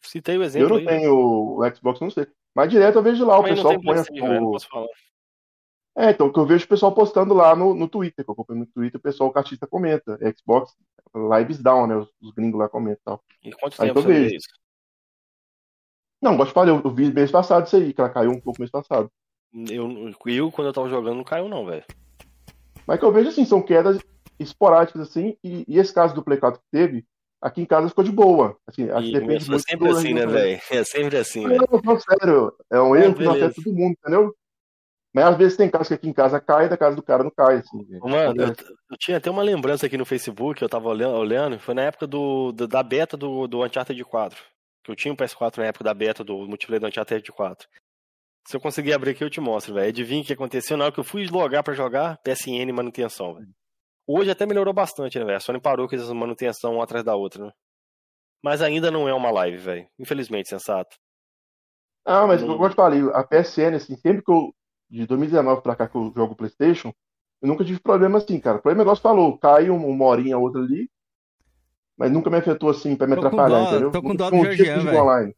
Citei 0.00 0.38
o 0.38 0.42
exemplo 0.42 0.66
Eu 0.66 0.70
não 0.70 0.76
aí, 0.76 0.86
tenho 0.86 1.12
o 1.14 1.74
Xbox, 1.74 2.00
não 2.00 2.10
sei. 2.10 2.26
Mas 2.54 2.70
direto 2.70 2.96
eu 2.96 3.02
vejo 3.02 3.26
lá, 3.26 3.38
o 3.38 3.44
pessoal 3.44 3.80
põe... 3.80 3.98
O... 3.98 4.58
É, 5.98 6.10
então, 6.10 6.30
que 6.30 6.38
eu 6.38 6.46
vejo 6.46 6.64
o 6.64 6.68
pessoal 6.68 6.94
postando 6.94 7.34
lá 7.34 7.56
no, 7.56 7.74
no 7.74 7.88
Twitter, 7.88 8.24
que 8.24 8.30
eu 8.30 8.32
acompanho 8.32 8.60
no 8.60 8.66
Twitter, 8.66 9.00
o 9.00 9.02
pessoal, 9.02 9.30
o 9.30 9.32
catista 9.32 9.66
comenta. 9.66 10.16
Xbox, 10.36 10.76
lives 11.36 11.60
down, 11.60 11.88
né? 11.88 11.96
Os, 11.96 12.08
os 12.22 12.30
gringos 12.30 12.60
lá 12.60 12.68
comentam 12.68 13.00
e 13.00 13.04
tal. 13.04 13.24
E 13.42 13.50
quanto 13.50 13.82
aí 13.82 13.88
tempo 13.88 14.02
você 14.02 14.06
vê 14.06 14.36
isso? 14.36 14.48
Não, 16.22 16.36
gosto 16.36 16.50
de 16.50 16.54
falar, 16.54 16.68
eu, 16.68 16.80
eu 16.84 16.90
vi 16.92 17.12
mês 17.12 17.32
passado 17.32 17.66
isso 17.66 17.74
aí, 17.74 17.92
que 17.92 18.00
ela 18.00 18.10
caiu 18.10 18.30
um 18.30 18.40
pouco 18.40 18.60
mês 18.60 18.70
passado. 18.70 19.10
Eu, 19.52 19.90
eu 20.26 20.52
quando 20.52 20.68
eu 20.68 20.72
tava 20.72 20.88
jogando, 20.88 21.16
não 21.16 21.24
caiu 21.24 21.48
não, 21.48 21.66
velho. 21.66 21.84
Mas 22.86 23.00
que 23.00 23.04
eu 23.04 23.12
vejo 23.12 23.30
assim, 23.30 23.44
são 23.44 23.60
quedas 23.60 23.98
esporádicas, 24.38 25.02
assim, 25.02 25.36
e, 25.42 25.64
e 25.66 25.78
esse 25.78 25.92
caso 25.92 26.14
do 26.14 26.22
Play 26.22 26.38
4 26.38 26.60
que 26.60 26.66
teve, 26.70 27.04
aqui 27.42 27.60
em 27.60 27.66
casa 27.66 27.88
ficou 27.88 28.04
de 28.04 28.12
boa. 28.12 28.56
Assim, 28.68 28.88
acho 28.88 29.08
que 29.08 29.18
depende 29.18 29.50
é 29.52 29.58
sempre 29.58 29.88
assim, 29.88 30.14
né, 30.14 30.26
velho? 30.26 30.60
É 30.70 30.84
sempre 30.84 31.16
assim, 31.16 31.48
velho. 31.48 31.66
Não, 31.68 31.80
não, 31.82 31.98
sério, 31.98 32.52
é 32.70 32.80
um 32.80 32.94
erro 32.94 33.14
que 33.14 33.24
não 33.24 33.32
afeta 33.32 33.54
todo 33.56 33.74
mundo, 33.74 33.96
entendeu? 34.00 34.32
Mas 35.14 35.24
às 35.24 35.36
vezes 35.36 35.56
tem 35.56 35.70
casos 35.70 35.88
que 35.88 35.94
aqui 35.94 36.08
em 36.08 36.12
casa 36.12 36.40
cai 36.40 36.66
e 36.66 36.68
da 36.68 36.76
casa 36.76 36.94
do 36.94 37.02
cara 37.02 37.24
não 37.24 37.30
cai. 37.30 37.56
Assim, 37.56 37.78
Mano, 38.02 38.42
eu, 38.42 38.48
eu, 38.90 38.98
tinha 38.98 39.16
até 39.16 39.30
uma 39.30 39.42
lembrança 39.42 39.86
aqui 39.86 39.96
no 39.96 40.04
Facebook, 40.04 40.60
eu 40.60 40.68
tava 40.68 40.88
olhando, 40.88 41.16
olhando 41.16 41.58
foi 41.58 41.74
na 41.74 41.82
época 41.82 42.06
do, 42.06 42.52
do, 42.52 42.68
da 42.68 42.82
beta 42.82 43.16
do, 43.16 43.46
do 43.46 43.64
Uncharted 43.64 44.02
4. 44.04 44.38
Que 44.84 44.90
eu 44.90 44.96
tinha 44.96 45.12
um 45.12 45.16
PS4 45.16 45.58
na 45.58 45.66
época 45.66 45.84
da 45.84 45.94
beta 45.94 46.22
do 46.22 46.46
multiplayer 46.46 46.80
do 46.80 46.88
Uncharted 46.88 47.32
4. 47.32 47.68
Se 48.46 48.56
eu 48.56 48.60
conseguir 48.60 48.92
abrir 48.92 49.10
aqui, 49.10 49.24
eu 49.24 49.30
te 49.30 49.40
mostro, 49.40 49.74
velho. 49.74 49.88
Adivinha 49.88 50.22
o 50.22 50.24
que 50.24 50.32
aconteceu 50.32 50.76
na 50.76 50.84
hora 50.84 50.92
que 50.92 51.00
eu 51.00 51.04
fui 51.04 51.26
logar 51.26 51.62
para 51.62 51.74
jogar 51.74 52.18
PSN 52.18 52.72
manutenção, 52.72 53.34
velho. 53.34 53.48
Hoje 54.06 54.30
até 54.30 54.46
melhorou 54.46 54.72
bastante, 54.72 55.18
né, 55.18 55.24
velho? 55.24 55.36
A 55.36 55.40
Sony 55.40 55.60
parou 55.60 55.86
com 55.86 55.94
essa 55.94 56.14
manutenção 56.14 56.74
uma 56.74 56.84
atrás 56.84 57.04
da 57.04 57.14
outra, 57.14 57.46
né? 57.46 57.52
Mas 58.42 58.62
ainda 58.62 58.90
não 58.90 59.06
é 59.06 59.12
uma 59.12 59.30
live, 59.30 59.58
velho. 59.58 59.88
Infelizmente, 59.98 60.48
sensato. 60.48 60.96
Ah, 62.06 62.26
mas 62.26 62.42
não... 62.42 62.62
eu 62.62 62.70
te 62.70 62.74
falei, 62.74 63.02
a 63.12 63.22
PSN, 63.22 63.76
assim, 63.76 63.96
sempre 63.96 64.22
que 64.22 64.32
eu 64.32 64.54
de 64.90 65.06
2019 65.06 65.62
pra 65.62 65.76
cá 65.76 65.88
que 65.88 65.96
eu 65.96 66.12
jogo 66.14 66.34
PlayStation, 66.34 66.92
eu 67.40 67.48
nunca 67.48 67.64
tive 67.64 67.80
problema 67.80 68.18
assim, 68.18 68.38
cara. 68.40 68.58
O 68.58 68.62
problema 68.62 68.82
é 68.82 68.84
igual 68.84 68.96
você 68.96 69.02
falou, 69.02 69.38
cai 69.38 69.70
uma 69.70 70.04
horinha 70.04 70.38
outra 70.38 70.60
ali, 70.60 70.90
mas 71.96 72.10
nunca 72.10 72.30
me 72.30 72.36
afetou 72.36 72.70
assim 72.70 72.96
pra 72.96 73.06
me 73.06 73.14
tô 73.14 73.26
atrapalhar, 73.26 73.58
dó, 73.58 73.70
entendeu? 73.70 73.90
Tô 73.90 74.02
com 74.02 74.14
dó 74.14 74.30
do 74.30 74.36
Georgian, 74.36 74.84
velho. 74.84 75.34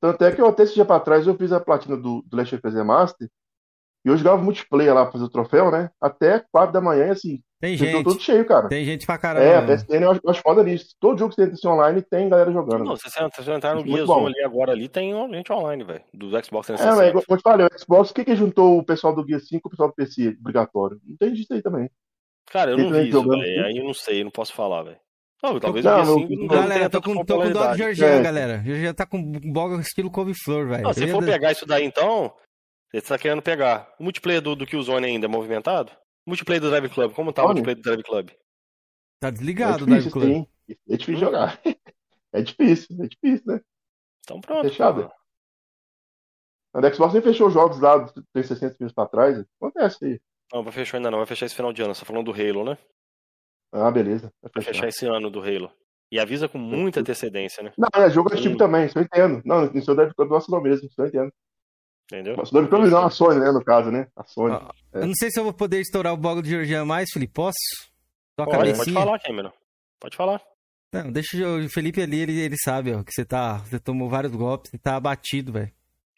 Tanto 0.00 0.24
é 0.24 0.32
que 0.32 0.40
eu, 0.40 0.46
até 0.46 0.62
esse 0.62 0.74
dia 0.74 0.84
pra 0.84 1.00
trás 1.00 1.26
eu 1.26 1.36
fiz 1.36 1.52
a 1.52 1.60
platina 1.60 1.96
do, 1.96 2.22
do 2.22 2.36
Last 2.36 2.54
of 2.54 2.66
Us 2.66 2.74
Master 2.74 3.30
e 4.04 4.08
eu 4.08 4.16
jogava 4.16 4.42
multiplayer 4.42 4.94
lá 4.94 5.02
pra 5.02 5.12
fazer 5.12 5.24
o 5.24 5.30
troféu, 5.30 5.70
né? 5.70 5.90
Até 6.00 6.44
4 6.50 6.72
da 6.72 6.80
manhã 6.80 7.08
e 7.08 7.10
assim, 7.10 7.42
tem 7.60 7.76
gente. 7.76 8.02
todo 8.02 8.18
cheio, 8.18 8.46
cara. 8.46 8.68
Tem 8.68 8.82
gente 8.86 9.04
pra 9.04 9.18
caramba. 9.18 9.44
É, 9.44 9.56
a 9.58 9.62
PSN 9.62 10.02
eu 10.02 10.10
acho, 10.10 10.20
eu 10.24 10.30
acho 10.30 10.40
foda 10.40 10.64
nisso. 10.64 10.96
Todo 10.98 11.18
jogo 11.18 11.28
que 11.28 11.36
você 11.36 11.42
entra 11.42 11.54
assim 11.54 11.68
online 11.68 12.00
tem 12.00 12.26
galera 12.26 12.50
jogando. 12.50 12.84
Não, 12.84 12.96
se 12.96 13.10
você 13.10 13.52
entrar 13.52 13.74
no 13.74 13.82
Guia 13.82 14.06
Zoom 14.06 14.28
ali 14.28 14.42
agora 14.42 14.72
ali, 14.72 14.88
tem 14.88 15.12
gente 15.30 15.52
online, 15.52 15.84
velho. 15.84 16.02
Do 16.14 16.28
Xbox 16.42 16.68
360. 16.68 17.04
É, 17.04 17.12
mas 17.12 17.24
como 17.26 17.36
eu 17.36 17.36
te 17.36 17.42
falei, 17.42 17.66
o 17.66 17.78
Xbox, 17.78 18.10
o 18.10 18.14
que 18.14 18.24
que 18.24 18.34
juntou 18.34 18.78
o 18.78 18.84
pessoal 18.84 19.14
do 19.14 19.22
Guia 19.22 19.38
5 19.38 19.60
com 19.60 19.68
o 19.68 19.70
pessoal 19.70 19.90
do 19.90 19.94
PC 19.94 20.38
obrigatório? 20.40 20.98
Não 21.06 21.16
tem 21.18 21.34
disso 21.34 21.52
aí 21.52 21.60
também. 21.60 21.90
Cara, 22.50 22.70
eu 22.70 22.78
não 22.78 22.90
vi 22.90 23.08
isso, 23.10 23.22
velho. 23.22 23.64
Aí 23.66 23.76
eu 23.76 23.84
não 23.84 23.94
sei, 23.94 24.20
eu 24.20 24.24
não 24.24 24.32
posso 24.32 24.54
falar, 24.54 24.82
velho. 24.84 24.98
Não, 25.42 25.60
talvez 25.60 25.84
não, 25.84 26.00
o 26.00 26.16
Guia 26.16 26.28
5 26.28 26.40
não, 26.40 26.48
Galera, 26.48 26.88
tô 26.88 27.02
com, 27.02 27.24
tô 27.26 27.42
com 27.42 27.52
dó 27.52 27.72
do 27.72 27.76
Georgian, 27.76 28.06
é. 28.06 28.22
galera. 28.22 28.62
Georgian 28.64 28.94
tá 28.94 29.04
com 29.04 29.22
boga 29.22 29.78
estilo 29.82 30.10
couve-flor, 30.10 30.66
velho. 30.66 30.94
Se 30.94 31.06
for 31.08 31.22
pegar 31.22 31.52
isso 31.52 31.66
daí, 31.66 31.84
então, 31.84 32.32
você 32.92 33.08
tá 33.08 33.18
querendo 33.18 33.42
pegar 33.42 33.94
o 33.98 34.02
multiplayer 34.02 34.40
do, 34.40 34.56
do 34.56 34.66
Killzone 34.66 35.06
ainda 35.06 35.26
é 35.26 35.28
movimentado? 35.28 35.92
Multiplayer 36.26 36.60
do 36.60 36.70
Drive 36.70 36.88
Club, 36.88 37.12
como 37.12 37.32
tá 37.32 37.44
o 37.44 37.46
multiplayer 37.46 37.76
do 37.76 37.82
Drive 37.82 38.02
Club? 38.02 38.30
Tá 39.20 39.30
desligado 39.30 39.84
é 39.84 39.86
difícil, 39.86 39.86
o 39.86 39.90
Drive 39.90 40.12
Club. 40.12 40.28
Sim. 40.28 40.46
É 40.88 40.96
difícil 40.96 41.20
jogar. 41.20 41.60
É 42.32 42.42
difícil, 42.42 42.96
é 43.02 43.08
difícil, 43.08 43.44
né? 43.44 43.60
Então 44.20 44.40
pronto. 44.40 44.68
Fechado. 44.68 45.10
A 46.72 46.92
Xbox 46.92 47.12
nem 47.12 47.22
fechou 47.22 47.50
jogos 47.50 47.80
lá 47.80 47.98
dos 47.98 48.12
360 48.32 48.76
minutos 48.78 48.94
pra 48.94 49.08
trás. 49.08 49.44
Acontece 49.60 50.04
aí. 50.04 50.20
Não, 50.52 50.62
vai 50.62 50.72
fechar 50.72 50.98
ainda 50.98 51.10
não, 51.10 51.18
vai 51.18 51.26
fechar 51.26 51.46
esse 51.46 51.56
final 51.56 51.72
de 51.72 51.82
ano. 51.82 51.92
Você 51.92 52.00
tá 52.02 52.06
falando 52.06 52.26
do 52.26 52.32
Halo, 52.32 52.64
né? 52.64 52.78
Ah, 53.72 53.90
beleza. 53.90 54.32
Vai, 54.40 54.52
vai 54.54 54.62
fechar 54.62 54.86
esse 54.86 55.06
ano 55.06 55.28
do 55.28 55.40
Halo. 55.40 55.72
E 56.12 56.18
avisa 56.18 56.48
com 56.48 56.58
muita 56.58 57.00
antecedência, 57.00 57.62
né? 57.62 57.72
Não, 57.76 57.88
é 58.02 58.10
jogo 58.10 58.32
antigo 58.32 58.56
também, 58.56 58.86
isso 58.86 58.98
eu 58.98 59.02
entendo. 59.02 59.42
Não, 59.44 59.64
isso 59.72 59.90
eu 59.90 59.96
deve 59.96 60.14
Club 60.14 60.30
não 60.48 60.60
mesmo, 60.60 60.86
isso 60.86 61.00
eu 61.00 61.06
entendo. 61.06 61.32
Entendeu? 62.10 62.34
Mas 62.36 62.50
deve 62.50 62.66
Club 62.66 62.90
não, 62.90 63.06
a 63.06 63.10
Sony, 63.10 63.38
né, 63.38 63.52
no 63.52 63.64
caso, 63.64 63.90
né? 63.90 64.08
A 64.16 64.24
Sony. 64.24 64.54
Ah, 64.54 64.74
é. 64.92 65.02
Eu 65.02 65.06
não 65.06 65.14
sei 65.14 65.30
se 65.30 65.38
eu 65.38 65.44
vou 65.44 65.52
poder 65.52 65.80
estourar 65.80 66.12
o 66.12 66.16
blog 66.16 66.42
de 66.42 66.50
Georgian 66.50 66.84
mais, 66.84 67.08
Felipe. 67.12 67.32
Posso? 67.32 67.56
Tua 68.36 68.46
pode, 68.46 68.74
pode 68.74 68.92
falar, 68.92 69.18
Cameron. 69.20 69.52
Pode 70.00 70.16
falar. 70.16 70.42
Não, 70.92 71.12
deixa 71.12 71.36
o 71.46 71.68
Felipe 71.68 72.02
ali, 72.02 72.18
ele, 72.18 72.40
ele 72.40 72.56
sabe, 72.56 72.92
ó, 72.92 73.04
que 73.04 73.12
você 73.12 73.24
tá. 73.24 73.58
Você 73.58 73.78
tomou 73.78 74.08
vários 74.08 74.34
golpes, 74.34 74.72
você 74.72 74.78
tá 74.78 74.96
abatido, 74.96 75.52
velho. 75.52 75.70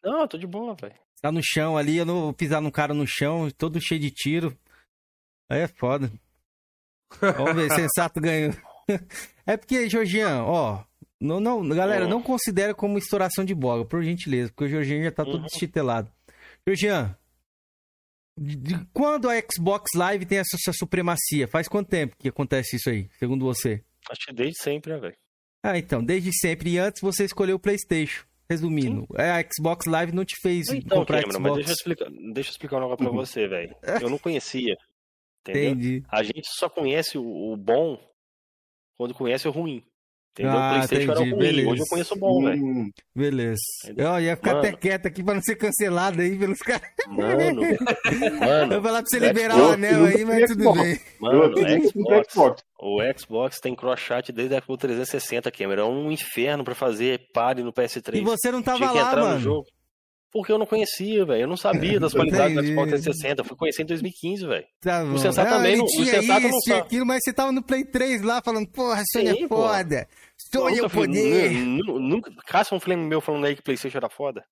Não, 0.03 0.27
tô 0.27 0.39
de 0.39 0.47
boa, 0.47 0.75
velho. 0.75 0.95
Tá 1.21 1.31
no 1.31 1.41
chão 1.43 1.77
ali, 1.77 1.99
eu 1.99 2.07
não 2.07 2.21
vou 2.23 2.33
pisar 2.33 2.63
num 2.63 2.71
cara 2.71 2.95
no 2.95 3.07
chão, 3.07 3.51
todo 3.51 3.81
cheio 3.81 4.01
de 4.01 4.11
tiro. 4.11 4.57
Aí 5.51 5.61
é 5.61 5.69
foda. 5.69 6.11
Vamos 7.21 7.55
ver, 7.55 7.71
sensato 7.77 8.19
ganhou. 8.19 8.55
é 9.47 9.59
porque, 9.59 9.91
Georgian, 9.91 10.43
ó. 10.43 10.83
Não, 11.23 11.39
não, 11.39 11.69
galera, 11.69 12.09
não 12.09 12.21
considera 12.21 12.75
como 12.75 12.99
estouração 12.99 13.45
de 13.45 13.55
bola, 13.55 13.85
por 13.85 14.03
gentileza, 14.03 14.51
porque 14.51 14.65
o 14.65 14.69
Georgian 14.69 15.05
já 15.05 15.13
tá 15.13 15.25
todo 15.25 15.43
uhum. 15.43 16.07
Georgian, 16.67 17.17
de 18.37 18.85
quando 18.93 19.29
a 19.31 19.35
Xbox 19.41 19.91
Live 19.95 20.27
tem 20.27 20.39
essa, 20.39 20.57
essa 20.57 20.73
supremacia? 20.73 21.47
Faz 21.47 21.69
quanto 21.69 21.89
tempo 21.89 22.17
que 22.19 22.29
acontece 22.29 22.75
isso 22.75 22.91
aí, 22.91 23.09
segundo 23.21 23.45
você? 23.45 23.85
Acho 24.11 24.27
que 24.27 24.33
desde 24.33 24.61
sempre, 24.61 24.93
né, 24.93 24.99
velho? 24.99 25.17
Ah, 25.63 25.79
então, 25.79 26.03
desde 26.03 26.37
sempre. 26.37 26.71
E 26.71 26.79
antes 26.79 27.01
você 27.01 27.25
escolheu 27.25 27.55
o 27.55 27.61
PlayStation. 27.61 28.25
Resumindo, 28.51 29.03
Sim. 29.03 29.07
É, 29.17 29.31
a 29.31 29.49
Xbox 29.49 29.87
Live 29.87 30.13
não 30.13 30.25
te 30.25 30.37
fez 30.43 30.69
então, 30.69 30.99
comprar 30.99 31.23
Cameron, 31.23 31.39
Xbox. 31.39 31.43
Mas 31.43 31.55
deixa 31.55 31.71
eu 31.71 31.75
explicar, 31.75 32.11
deixa 32.35 32.51
eu 32.51 32.53
explicar 32.53 32.77
um 32.77 32.81
negócio 32.81 32.99
pra 32.99 33.11
uhum. 33.11 33.17
você, 33.17 33.49
velho. 33.49 33.77
Eu 34.03 34.11
não 34.11 34.19
conhecia. 34.19 34.77
Entendeu? 35.41 35.71
Entendi. 35.71 36.05
A 36.09 36.23
gente 36.23 36.49
só 36.49 36.69
conhece 36.69 37.17
o, 37.17 37.23
o 37.23 37.57
bom 37.57 37.99
quando 38.99 39.15
conhece 39.15 39.49
o 39.49 39.51
ruim. 39.51 39.83
Entendeu? 40.33 40.53
Ah, 40.59 40.71
PlayStation 40.87 41.03
entendi. 41.03 41.11
era 41.11 41.21
ruim. 41.31 41.39
Beleza. 41.39 41.71
Hoje 41.71 41.83
eu 41.83 41.87
conheço 41.87 42.15
o 42.15 42.19
bom, 42.19 42.43
velho. 42.45 42.65
Hum, 42.65 42.91
beleza. 43.15 43.61
Eu 43.95 44.21
ia 44.21 44.35
ficar 44.37 44.55
mano. 44.55 44.67
até 44.67 44.77
quieto 44.77 45.07
aqui 45.07 45.23
pra 45.23 45.35
não 45.35 45.43
ser 45.43 45.57
cancelado 45.57 46.23
aí 46.23 46.39
pelos 46.39 46.59
caras. 46.65 46.89
Mano, 47.07 47.61
mano. 48.41 48.73
Eu 48.75 48.81
vou 48.81 48.83
falar 48.83 49.03
pra 49.03 49.09
você 49.11 49.19
liberar 49.19 49.59
o 49.59 49.73
anel 49.73 50.05
aí, 50.07 50.25
mas 50.25 50.51
tudo 50.51 50.73
bem. 50.73 50.99
Mano, 51.21 51.53
o 51.55 51.89
Xbox, 51.89 52.63
o 52.81 52.99
Xbox 53.19 53.61
tem 53.61 53.75
cross-chat 53.75 54.33
desde 54.33 54.57
a 54.57 54.61
Xbox 54.63 54.81
360, 54.81 55.51
Cameron. 55.51 55.83
É 55.83 55.85
um 55.85 56.11
inferno 56.11 56.65
pra 56.65 56.75
fazer 56.75 57.21
pare 57.35 57.63
no 57.63 57.73
PS3. 57.73 58.17
E 58.17 58.21
você 58.23 58.51
não 58.51 58.63
tava 58.63 58.91
lá, 58.91 59.15
mano. 59.15 59.65
Porque 60.33 60.51
eu 60.51 60.59
não 60.59 60.65
conhecia, 60.65 61.27
velho. 61.27 61.43
Eu 61.43 61.49
não 61.49 61.59
sabia 61.59 62.01
das 62.01 62.13
qualidades 62.15 62.57
do 62.57 62.67
Xbox 62.67 62.89
360. 62.89 63.43
Eu 63.43 63.45
fui 63.45 63.57
conhecer 63.57 63.83
em 63.83 63.87
2015, 63.87 64.47
velho. 64.47 64.65
Tá 64.81 65.05
o 65.05 65.19
Sensato 65.19 65.51
também 65.51 65.77
não, 65.77 65.85
o 65.85 65.89
Sensato 65.89 66.49
não 66.49 66.61
sabe. 66.61 66.81
aquilo, 66.81 67.07
mas 67.07 67.21
você 67.23 67.33
tava 67.33 67.53
no 67.53 67.63
Play 67.63 67.85
3 67.85 68.23
lá 68.23 68.41
falando, 68.43 68.67
porra, 68.69 69.03
Sony 69.13 69.45
é 69.45 69.47
foda. 69.47 70.09
Sony 70.39 70.79
é 70.79 70.83
o 70.83 70.91
poder. 70.91 71.51
Nunca, 71.53 72.33
caça 72.47 72.75
um 72.75 72.81
flame 72.81 73.05
meu 73.05 73.21
falando 73.21 73.45
aí 73.45 73.55
que 73.55 73.63
Playstation 73.63 73.99
era 73.99 74.09
foda. 74.09 74.43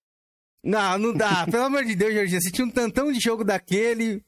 Não, 0.63 0.99
não 0.99 1.15
dá. 1.15 1.47
Pelo 1.51 1.65
amor 1.65 1.85
de 1.85 1.97
Deus, 1.97 2.13
Jorginho. 2.13 2.41
Você 2.43 2.51
tinha 2.51 2.67
um 2.67 2.71
tantão 2.71 3.11
de 3.11 3.19
jogo 3.19 3.43
daquele. 3.43 4.23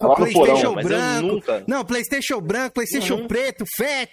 O 0.00 0.14
Playstation 0.16 0.74
branco. 0.74 1.26
Nunca... 1.26 1.64
Não, 1.68 1.84
Playstation 1.84 2.40
branco, 2.40 2.74
Playstation 2.74 3.14
uhum. 3.14 3.28
preto, 3.28 3.64
fat 3.76 4.10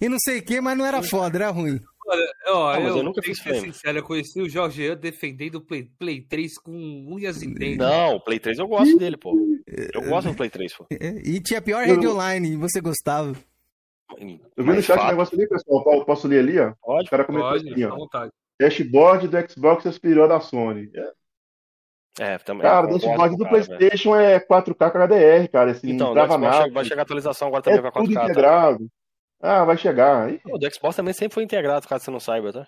e 0.00 0.08
não 0.08 0.18
sei 0.20 0.38
o 0.38 0.42
que, 0.42 0.60
mas 0.60 0.78
não 0.78 0.86
era 0.86 1.02
foda, 1.02 1.38
era 1.38 1.50
ruim. 1.50 1.80
Olha, 2.08 2.32
ó, 2.46 2.74
não, 2.74 2.88
eu, 2.88 2.96
eu 2.98 3.02
nunca 3.02 3.20
fiz 3.20 3.38
ser 3.38 3.56
sincero, 3.56 3.98
eu 3.98 4.02
conheci 4.02 4.40
o 4.40 4.48
Jorge 4.48 4.94
defendendo 4.94 5.56
o 5.56 5.60
Play, 5.60 5.90
Play 5.98 6.20
3 6.20 6.56
com 6.58 6.72
unhas 6.72 7.42
e 7.42 7.52
dentes. 7.52 7.78
Não, 7.78 8.14
o 8.14 8.20
Play 8.20 8.38
3 8.38 8.58
eu 8.58 8.68
gosto 8.68 8.96
dele, 8.96 9.16
pô. 9.16 9.34
Eu 9.66 10.02
gosto 10.02 10.28
do 10.28 10.36
Play 10.36 10.48
3, 10.48 10.72
pô. 10.76 10.86
E 10.90 11.40
tinha 11.40 11.58
a 11.58 11.62
pior 11.62 11.84
rede 11.84 12.06
online, 12.06 12.52
e 12.52 12.56
você 12.56 12.80
gostava. 12.80 13.32
Eu 14.56 14.64
vi 14.64 14.72
no 14.72 14.82
chat 14.82 15.00
um 15.00 15.08
negócio 15.08 15.36
ali, 15.36 15.48
pessoal. 15.48 16.04
Posso 16.04 16.28
ler 16.28 16.38
ali, 16.38 16.58
ó? 16.60 16.72
Pode, 16.80 17.08
o 17.08 17.10
cara 17.10 17.24
comentou 17.24 17.50
pode, 17.50 17.72
assim, 17.72 17.84
ó. 17.84 17.96
Vontade. 17.96 18.32
Dashboard 18.60 19.28
do 19.28 19.50
Xbox 19.50 19.86
aspirou 19.86 20.28
da 20.28 20.40
Sony. 20.40 20.90
É. 20.94 21.12
É, 22.18 22.38
também. 22.38 22.62
Cara, 22.62 22.86
o 22.86 22.98
dashboard 22.98 23.36
do 23.36 23.44
cara, 23.44 23.50
PlayStation 23.50 24.12
velho. 24.12 24.24
é 24.24 24.40
4K 24.40 24.90
com 24.90 24.98
HDR, 24.98 25.48
cara. 25.52 25.70
Assim, 25.72 25.90
então, 25.90 26.06
não 26.08 26.14
trava 26.14 26.38
nada. 26.38 26.72
Vai 26.72 26.84
chegar 26.84 27.02
atualização 27.02 27.48
agora 27.48 27.62
também 27.62 27.80
é 27.80 27.82
com 27.82 27.88
a 27.88 27.92
4K. 27.92 28.04
Tudo 28.04 28.14
tá? 28.14 28.24
integrado. 28.24 28.78
Tá? 28.78 28.84
Ah, 29.40 29.64
vai 29.64 29.76
chegar. 29.76 30.30
O 30.46 30.58
do 30.58 30.74
Xbox 30.74 30.96
também 30.96 31.14
sempre 31.14 31.34
foi 31.34 31.42
integrado, 31.42 31.86
caso 31.86 32.04
você 32.04 32.10
não 32.10 32.20
saiba, 32.20 32.52
tá? 32.52 32.66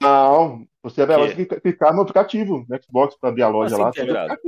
Não, 0.00 0.66
você 0.82 1.06
vai 1.06 1.34
clicar 1.34 1.94
no 1.94 2.02
aplicativo 2.02 2.66
no 2.68 2.82
Xbox 2.82 3.16
para 3.18 3.30
abrir 3.30 3.42
a 3.42 3.48
loja 3.48 3.74
assim, 3.74 3.82
lá. 3.82 3.88
Integrado? 3.88 4.38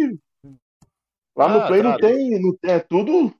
Lá 1.36 1.44
ah, 1.46 1.48
no 1.48 1.66
Play 1.66 1.82
não 1.82 1.96
tem, 1.96 2.42
não 2.42 2.56
tem, 2.56 2.72
é 2.72 2.78
tudo. 2.80 3.32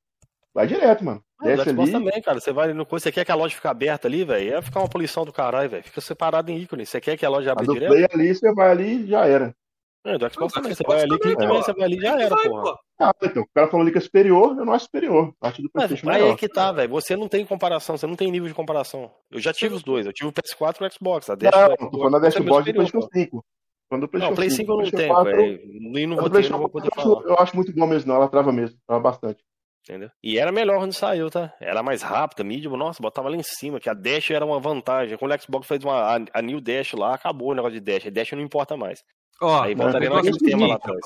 Vai 0.55 0.67
direto, 0.67 1.05
mano. 1.05 1.23
Ah, 1.41 1.45
Desce 1.45 1.71
ali. 1.71 1.93
também, 1.93 2.23
cara. 2.23 2.41
Você 2.41 2.53
vai 2.53 2.73
no 2.73 2.87
coisa, 2.87 3.05
você 3.05 3.13
quer 3.13 3.25
que 3.25 3.33
a 3.33 3.35
loja 3.35 3.55
fique 3.55 3.67
aberta 3.67 4.09
ali, 4.09 4.25
velho? 4.25 4.55
É 4.55 4.63
ficar 4.63 4.81
uma 4.81 4.89
poluição 4.89 5.25
do 5.25 5.33
caralho, 5.33 5.69
velho. 5.69 5.85
Fica 5.85 6.01
separado 6.01 6.51
em 6.51 6.59
ícone. 6.59 6.87
Você 6.87 7.01
quer 7.01 7.17
que 7.17 7.27
a 7.27 7.29
loja 7.29 7.53
abra 7.53 7.67
direto? 7.67 7.91
Play 7.91 8.07
ali, 8.13 8.35
você 8.35 8.53
vai 8.53 8.71
ali 8.71 9.05
e 9.05 9.07
já 9.07 9.27
era. 9.27 9.55
É, 10.05 10.17
do 10.17 10.33
Xbox 10.33 10.55
também. 10.55 10.75
Você 10.75 10.83
vai 10.83 11.03
ali, 11.03 11.19
clica 11.19 11.37
também, 11.37 11.63
você 11.63 11.73
vai 11.73 11.85
ali 11.85 12.01
já 12.01 12.21
era, 12.21 12.37
porra. 12.37 12.75
Ah, 12.99 13.15
então, 13.23 13.43
o 13.43 13.49
cara 13.55 13.69
falou 13.69 13.83
ali 13.83 13.93
que 13.93 13.99
é 13.99 14.01
superior, 14.01 14.57
eu 14.59 14.65
não 14.65 14.73
acho 14.73 14.87
superior. 14.87 15.35
Parte 15.39 15.63
do 15.63 15.71
PlayStation 15.71 16.07
Mas 16.07 16.23
aí 16.23 16.29
é 16.29 16.37
que 16.37 16.49
tá, 16.49 16.73
velho. 16.73 16.91
Você 16.91 17.17
não 17.17 17.29
tem 17.29 17.45
comparação, 17.45 17.97
você 17.97 18.07
não 18.07 18.17
tem 18.17 18.31
nível 18.31 18.49
de 18.49 18.55
comparação. 18.55 19.11
Eu 19.31 19.41
já 19.41 19.53
tive 19.53 19.75
os 19.75 19.83
dois. 19.83 20.07
Eu 20.07 20.13
tive 20.13 20.29
o 20.29 20.33
PS4 20.33 20.81
e 20.81 20.87
o 20.87 20.93
Xbox. 20.93 21.31
A 21.31 21.35
Dash 21.35 21.53
não, 21.81 21.91
tô 21.91 21.99
falando 21.99 22.13
da 22.13 22.19
Dashboard 22.19 22.73
do 22.73 22.77
PlayStation 22.77 23.09
5. 23.13 23.45
Quando 23.89 24.05
o 24.05 24.09
PlayStation 24.09 24.31
não, 24.31 24.37
Play 24.37 24.51
5 24.51 24.73
eu 24.73 24.77
não 24.77 24.91
tenho, 24.91 25.25
velho. 25.25 25.99
E 25.99 26.07
não 26.07 26.17
vou 26.17 26.31
ter, 26.31 26.51
não 26.51 26.59
vou 26.59 26.69
poder 26.69 26.91
falar. 26.95 27.23
Eu 27.25 27.39
acho 27.39 27.57
muito 27.57 27.73
bom 27.75 27.87
mesmo, 27.87 28.09
não. 28.09 28.17
Ela 28.17 28.29
trava 28.29 28.53
mesmo. 28.53 28.79
Trava 28.87 29.03
bastante. 29.03 29.43
Entendeu? 29.83 30.11
E 30.23 30.39
era 30.39 30.53
melhor 30.53 30.79
quando 30.79 30.93
saiu, 30.93 31.31
tá? 31.31 31.55
Era 31.59 31.83
mais 31.83 32.03
rápida, 32.03 32.45
mídia, 32.45 32.71
nossa, 32.71 33.03
botava 33.03 33.31
lá 33.31 33.37
em 33.37 33.43
cima, 33.43 33.81
que 33.81 33.89
a 33.89 33.95
Dash 33.95 34.31
era 34.31 34.45
uma 34.45 34.61
vantagem. 34.61 35.17
Quando 35.17 35.35
o 35.35 35.41
Xbox 35.41 35.67
fez 35.67 35.83
uma, 35.83 36.17
a, 36.17 36.19
a 36.35 36.43
New 36.43 36.61
Dash 36.61 36.93
lá, 36.93 37.15
acabou 37.15 37.51
o 37.51 37.55
negócio 37.55 37.81
de 37.81 37.81
Dash. 37.81 38.07
A 38.07 38.11
Dash 38.11 38.33
não 38.33 38.43
importa 38.43 38.77
mais. 38.77 39.03
Ó, 39.41 39.63
Aí 39.63 39.75
voltaria 39.75 40.11
naquele 40.11 40.39
tema 40.39 40.67
lá 40.67 40.75
atrás. 40.77 41.01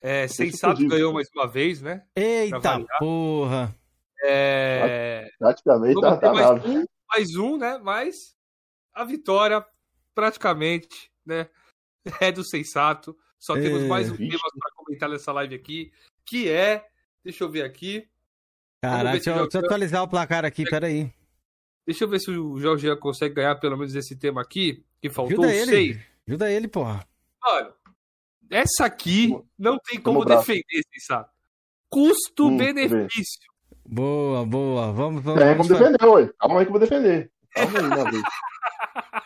É, 0.00 0.28
Sensato 0.28 0.86
ganhou 0.86 1.12
mais 1.12 1.28
uma 1.34 1.46
vez, 1.46 1.80
né? 1.82 2.04
Eita 2.14 2.84
porra! 2.98 3.74
É... 4.22 5.28
Praticamente 5.38 6.00
tá, 6.00 6.16
tá 6.16 6.32
mais, 6.32 6.64
um, 6.64 6.84
mais 7.08 7.36
um, 7.36 7.56
né? 7.58 7.78
Mas 7.82 8.36
a 8.94 9.04
vitória 9.04 9.64
praticamente, 10.14 11.10
né? 11.24 11.48
É 12.20 12.30
do 12.30 12.44
Sensato. 12.44 13.16
Só 13.38 13.54
temos 13.54 13.82
é, 13.82 13.88
mais 13.88 14.10
um 14.10 14.16
tema 14.16 14.38
para 14.38 14.72
comentar 14.76 15.08
nessa 15.08 15.32
live 15.32 15.56
aqui, 15.56 15.92
que 16.24 16.48
é 16.48 16.86
Deixa 17.26 17.42
eu 17.42 17.50
ver 17.50 17.64
aqui. 17.64 18.06
Caraca, 18.80 19.10
deixa, 19.10 19.30
eu, 19.30 19.42
deixa 19.42 19.58
eu 19.58 19.64
atualizar 19.64 20.00
o 20.04 20.08
placar 20.08 20.44
aqui, 20.44 20.62
peraí. 20.62 21.12
Deixa 21.84 22.04
eu 22.04 22.08
ver 22.08 22.20
se 22.20 22.30
o 22.30 22.60
Jorge 22.60 22.94
consegue 22.98 23.34
ganhar 23.34 23.56
pelo 23.56 23.76
menos 23.76 23.96
esse 23.96 24.14
tema 24.14 24.40
aqui, 24.40 24.84
que 25.02 25.10
faltou 25.10 25.44
Ajuda 25.44 25.52
ele. 25.52 25.70
Sei. 25.70 26.00
Ajuda 26.28 26.52
ele, 26.52 26.68
porra. 26.68 27.04
Olha, 27.46 27.72
essa 28.50 28.84
aqui 28.86 29.36
não 29.58 29.78
tem 29.78 30.00
como 30.00 30.24
defender, 30.24 30.82
sabe? 31.06 31.28
Custo-benefício. 31.88 33.40
Hum, 33.70 33.94
boa, 33.94 34.44
boa. 34.44 34.92
Vamos, 34.92 35.22
vamos. 35.22 35.40
É, 35.40 35.54
vamos 35.54 35.68
defender, 35.68 36.04
ué. 36.04 36.30
Calma 36.38 36.58
aí 36.58 36.66
que 36.66 36.68
eu 36.68 36.72
vou 36.72 36.80
defender. 36.80 37.30
Calma 37.52 37.78
aí, 37.78 37.84
uma 37.86 38.04
vez. 38.10 38.22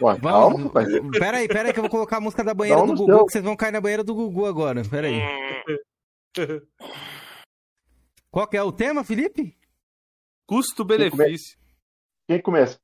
Ué, 0.00 0.20
calma, 0.20 0.70
pai. 0.70 0.84
Pera 1.18 1.38
aí, 1.38 1.48
pera 1.48 1.68
aí 1.68 1.72
que 1.72 1.78
eu 1.78 1.82
vou 1.82 1.90
colocar 1.90 2.18
a 2.18 2.20
música 2.20 2.44
da 2.44 2.52
banheira 2.52 2.84
do 2.84 2.94
Gugu, 2.94 3.26
que 3.26 3.32
vocês 3.32 3.44
vão 3.44 3.56
cair 3.56 3.72
na 3.72 3.80
banheira 3.80 4.04
do 4.04 4.14
Gugu 4.14 4.46
agora. 4.46 4.82
Pera 4.84 5.06
aí. 5.08 5.20
Qual 8.30 8.46
que 8.46 8.56
é 8.56 8.62
o 8.62 8.70
tema, 8.70 9.02
Felipe? 9.02 9.58
Custo-benefício. 10.46 11.58
Quem 12.28 12.40
começa? 12.40 12.78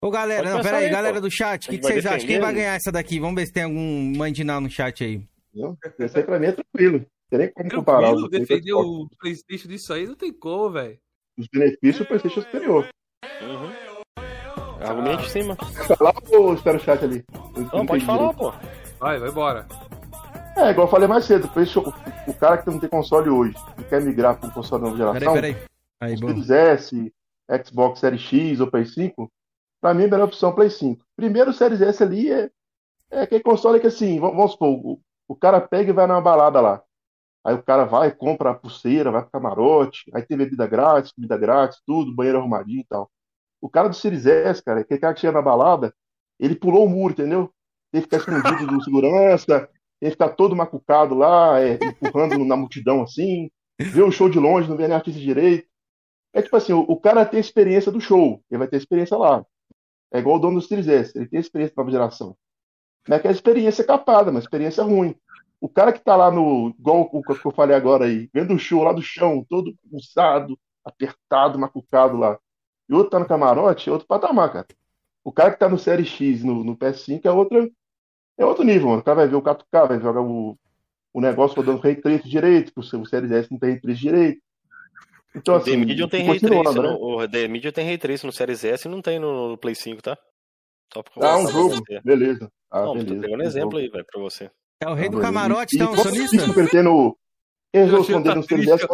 Ô, 0.00 0.10
galera, 0.10 0.48
não, 0.48 0.62
peraí, 0.62 0.88
galera 0.88 1.20
do 1.20 1.30
chat, 1.30 1.66
o 1.66 1.70
que, 1.70 1.78
que 1.78 1.84
vocês 1.84 2.06
acham? 2.06 2.26
Quem 2.26 2.38
vai 2.38 2.54
ganhar 2.54 2.74
essa 2.74 2.92
daqui? 2.92 3.18
Vamos 3.18 3.34
ver 3.34 3.46
se 3.46 3.52
tem 3.52 3.64
algum 3.64 4.16
mandinal 4.16 4.60
no 4.60 4.70
chat 4.70 5.02
aí. 5.02 5.20
Não, 5.52 5.76
esse 5.98 6.18
aí 6.18 6.24
pra 6.24 6.38
mim 6.38 6.46
é 6.46 6.52
tranquilo. 6.52 7.04
Tem 7.28 7.38
nem 7.40 7.52
como 7.52 7.70
comparar. 7.70 8.08
Tranquilo, 8.08 8.28
defender 8.28 8.72
o 8.74 9.08
Playstation 9.18 9.68
disso 9.68 9.92
aí 9.92 10.06
não 10.06 10.14
tem 10.14 10.32
como, 10.32 10.70
velho. 10.70 10.98
Os 11.36 11.48
benefícios, 11.48 12.00
o 12.00 12.06
Playstation 12.06 12.40
é 12.40 12.42
superior. 12.44 12.88
Uhum. 13.42 13.88
Argumento 14.80 15.24
em 15.24 15.28
cima. 15.28 15.56
Falar 15.56 16.14
ou 16.30 16.54
espera 16.54 16.76
o 16.76 16.80
chat 16.80 17.04
ali? 17.04 17.24
Não, 17.72 17.84
pode 17.84 18.04
falar, 18.04 18.32
pô. 18.34 18.52
Vai, 19.00 19.18
vai 19.18 19.30
embora. 19.30 19.66
É, 20.56 20.70
igual 20.70 20.86
eu 20.86 20.90
falei 20.90 21.08
mais 21.08 21.24
cedo, 21.24 21.50
o 22.26 22.34
cara 22.34 22.58
que 22.58 22.70
não 22.70 22.78
tem 22.78 22.88
console 22.88 23.30
hoje 23.30 23.56
e 23.78 23.84
quer 23.84 24.00
migrar 24.00 24.38
para 24.38 24.48
um 24.48 24.52
console 24.52 24.82
nova 24.82 24.96
geração, 24.96 25.34
peraí, 25.34 25.54
peraí. 25.54 25.68
Aí, 26.00 26.18
Series 26.18 26.50
S, 26.50 27.12
Xbox 27.64 28.00
Series 28.00 28.22
X 28.22 28.60
ou 28.60 28.70
Play 28.70 28.84
5, 28.84 29.30
para 29.80 29.94
mim 29.94 30.04
a 30.04 30.08
melhor 30.08 30.26
opção 30.26 30.50
é 30.50 30.54
Play 30.54 30.70
5. 30.70 31.04
Primeiro 31.16 31.50
o 31.50 31.54
Series 31.54 31.80
S 31.80 32.02
ali 32.02 32.30
é, 32.30 32.50
é 33.10 33.22
aquele 33.22 33.42
console 33.42 33.80
que 33.80 33.86
assim, 33.86 34.18
vamos 34.20 34.52
supor, 34.52 34.68
o, 34.68 35.00
o 35.28 35.36
cara 35.36 35.60
pega 35.60 35.90
e 35.90 35.92
vai 35.92 36.06
numa 36.06 36.20
balada 36.20 36.60
lá. 36.60 36.82
Aí 37.44 37.54
o 37.54 37.62
cara 37.62 37.84
vai, 37.84 38.10
compra 38.10 38.50
a 38.50 38.54
pulseira, 38.54 39.10
vai 39.10 39.22
pro 39.22 39.30
camarote, 39.30 40.10
aí 40.14 40.22
tem 40.22 40.36
bebida 40.36 40.66
grátis, 40.66 41.12
comida 41.12 41.36
grátis, 41.38 41.80
tudo, 41.86 42.14
banheiro 42.14 42.38
arrumadinho 42.38 42.80
e 42.80 42.86
tal. 42.86 43.10
O 43.60 43.68
cara 43.68 43.88
do 43.88 43.94
Series 43.94 44.26
S, 44.26 44.62
cara, 44.62 44.80
aquele 44.80 45.00
cara 45.00 45.14
que 45.14 45.20
chega 45.20 45.32
na 45.32 45.42
balada, 45.42 45.94
ele 46.38 46.54
pulou 46.54 46.84
o 46.84 46.88
muro, 46.88 47.12
entendeu? 47.12 47.50
Tem 47.90 48.02
que 48.02 48.08
ficar 48.08 48.18
escondido 48.18 48.66
do 48.66 48.84
segurança, 48.84 49.68
ele 50.00 50.10
ficar 50.10 50.30
todo 50.30 50.54
macucado 50.54 51.14
lá, 51.14 51.60
é, 51.60 51.78
empurrando 52.02 52.44
na 52.44 52.56
multidão 52.56 53.02
assim, 53.02 53.50
vê 53.80 54.02
o 54.02 54.12
show 54.12 54.28
de 54.28 54.38
longe, 54.38 54.68
não 54.68 54.76
vê 54.76 54.86
nem 54.86 54.96
artista 54.96 55.20
direito. 55.20 55.66
É 56.32 56.42
tipo 56.42 56.56
assim, 56.56 56.72
o, 56.72 56.80
o, 56.80 57.00
cara 57.00 57.24
tem 57.24 57.40
experiência 57.40 57.90
do 57.90 58.00
show, 58.00 58.42
ele 58.50 58.58
vai 58.58 58.68
ter 58.68 58.76
experiência 58.76 59.16
lá. 59.16 59.44
É 60.12 60.18
igual 60.18 60.36
o 60.36 60.38
dono 60.38 60.58
dos 60.58 60.68
3S, 60.68 61.12
ele 61.14 61.28
tem 61.28 61.40
experiência 61.40 61.74
da 61.74 61.82
nova 61.82 61.90
geração. 61.90 62.36
Não 63.06 63.16
é 63.16 63.20
que 63.20 63.28
a 63.28 63.30
experiência 63.30 63.82
é 63.82 63.86
capada, 63.86 64.30
mas 64.32 64.44
experiência 64.44 64.82
ruim. 64.82 65.14
O 65.60 65.68
cara 65.68 65.92
que 65.92 66.00
tá 66.00 66.14
lá 66.14 66.30
no, 66.30 66.74
igual 66.78 67.08
o 67.12 67.22
que 67.22 67.46
eu 67.46 67.52
falei 67.52 67.74
agora 67.76 68.04
aí, 68.04 68.28
vendo 68.32 68.54
o 68.54 68.58
show 68.58 68.84
lá 68.84 68.92
do 68.92 69.02
chão, 69.02 69.44
todo 69.48 69.74
pulsado, 69.90 70.58
apertado, 70.84 71.58
macucado 71.58 72.16
lá. 72.16 72.38
E 72.88 72.94
outro 72.94 73.10
tá 73.10 73.18
no 73.18 73.26
camarote, 73.26 73.88
é 73.88 73.92
outro 73.92 74.06
patamar, 74.06 74.52
cara. 74.52 74.66
O 75.24 75.32
cara 75.32 75.52
que 75.52 75.58
tá 75.58 75.68
no 75.68 75.78
Série 75.78 76.04
X, 76.04 76.42
no, 76.42 76.64
no 76.64 76.76
PS5, 76.76 77.20
é 77.24 77.30
outra, 77.30 77.68
é 78.38 78.44
outro 78.46 78.64
nível, 78.64 78.88
mano. 78.88 79.00
O 79.00 79.04
cara 79.04 79.16
vai 79.16 79.28
ver 79.28 79.36
o 79.36 79.42
4K, 79.42 79.88
vai 79.88 80.00
jogar 80.00 80.22
o, 80.22 80.58
o 81.12 81.20
negócio 81.20 81.56
rodando 81.56 81.80
Ray 81.80 81.96
Trace 81.96 82.28
direito, 82.28 82.72
porque 82.72 82.96
o 82.96 83.04
Series 83.04 83.32
S 83.32 83.50
não 83.50 83.58
tem 83.58 83.80
Ray 83.84 83.94
direito. 83.94 84.40
Então, 85.34 85.56
assim, 85.56 85.70
o 85.70 85.74
The 85.74 85.84
Medium 85.84 86.08
tem 86.08 86.26
Ray 86.26 86.40
Trace, 86.40 86.80
né? 86.80 86.96
o 86.98 87.28
The 87.28 87.48
Medium 87.48 87.72
tem 87.72 87.86
Ray 87.86 87.98
Trace 87.98 88.26
no 88.26 88.32
Series 88.32 88.64
S 88.64 88.88
e 88.88 88.90
não 88.90 89.02
tem 89.02 89.18
no 89.18 89.56
Play 89.58 89.74
5, 89.74 90.02
tá? 90.02 90.18
Só 90.92 91.04
ah, 91.20 91.38
um 91.38 91.46
jogo, 91.48 91.82
beleza. 92.02 92.50
Ah, 92.70 92.82
não, 92.82 92.94
beleza. 92.94 93.14
tô 93.14 93.20
pegando 93.20 93.42
um 93.42 93.46
exemplo 93.46 93.78
aí, 93.78 93.88
velho, 93.88 94.04
pra 94.10 94.20
você. 94.20 94.50
É 94.80 94.88
o 94.88 94.94
rei 94.94 95.08
do 95.08 95.20
camarote, 95.20 95.76
então, 95.76 95.96
sonista? 95.96 96.36
Isso 96.36 96.58
ele 96.58 96.68
tem 96.68 96.82
no... 96.82 97.16
resolução 97.74 98.22
dele 98.22 98.36
no 98.36 98.42
Series 98.42 98.68
S? 98.68 98.86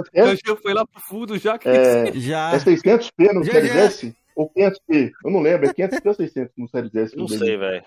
Eu 0.45 0.57
foi 0.57 0.75
lá 0.75 0.87
pro 0.87 1.01
fundo 1.03 1.39
já. 1.39 1.59
Que 1.59 1.69
é, 1.69 2.13
já. 2.15 2.55
é 2.55 2.59
600p 2.59 3.33
no 3.33 3.45
já, 3.45 3.53
Series 3.53 3.73
já. 3.73 3.81
S? 3.81 4.17
Ou 4.35 4.51
500p? 4.51 5.13
Eu 5.25 5.31
não 5.31 5.41
lembro, 5.41 5.67
é 5.67 5.73
500p 5.73 6.07
ou 6.07 6.15
600 6.15 6.53
no 6.57 6.69
Series 6.69 6.95
S? 6.95 7.17
Não 7.17 7.29
sei, 7.29 7.57
velho. 7.57 7.85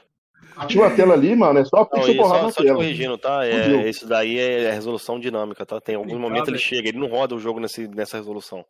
Tinha 0.68 0.84
uma 0.84 0.96
tela 0.96 1.14
ali, 1.14 1.36
mano, 1.36 1.60
é 1.60 1.66
só 1.66 1.86
pixel 1.86 2.16
não, 2.16 2.24
porrada 2.24 2.44
só, 2.46 2.52
só 2.52 2.64
tela. 2.64 2.76
corrigindo, 2.76 3.18
tá? 3.18 3.46
É, 3.46 3.90
isso 3.90 4.08
daí 4.08 4.40
é 4.40 4.72
resolução 4.72 5.20
dinâmica, 5.20 5.66
tá? 5.66 5.80
Tem 5.80 5.96
algum 5.96 6.18
momento 6.18 6.50
ele 6.50 6.58
chega, 6.58 6.90
ele 6.90 7.00
não 7.00 7.08
roda 7.08 7.36
o 7.36 7.40
jogo 7.40 7.60
nesse, 7.60 7.88
nessa 7.88 8.18
resolução. 8.18 8.66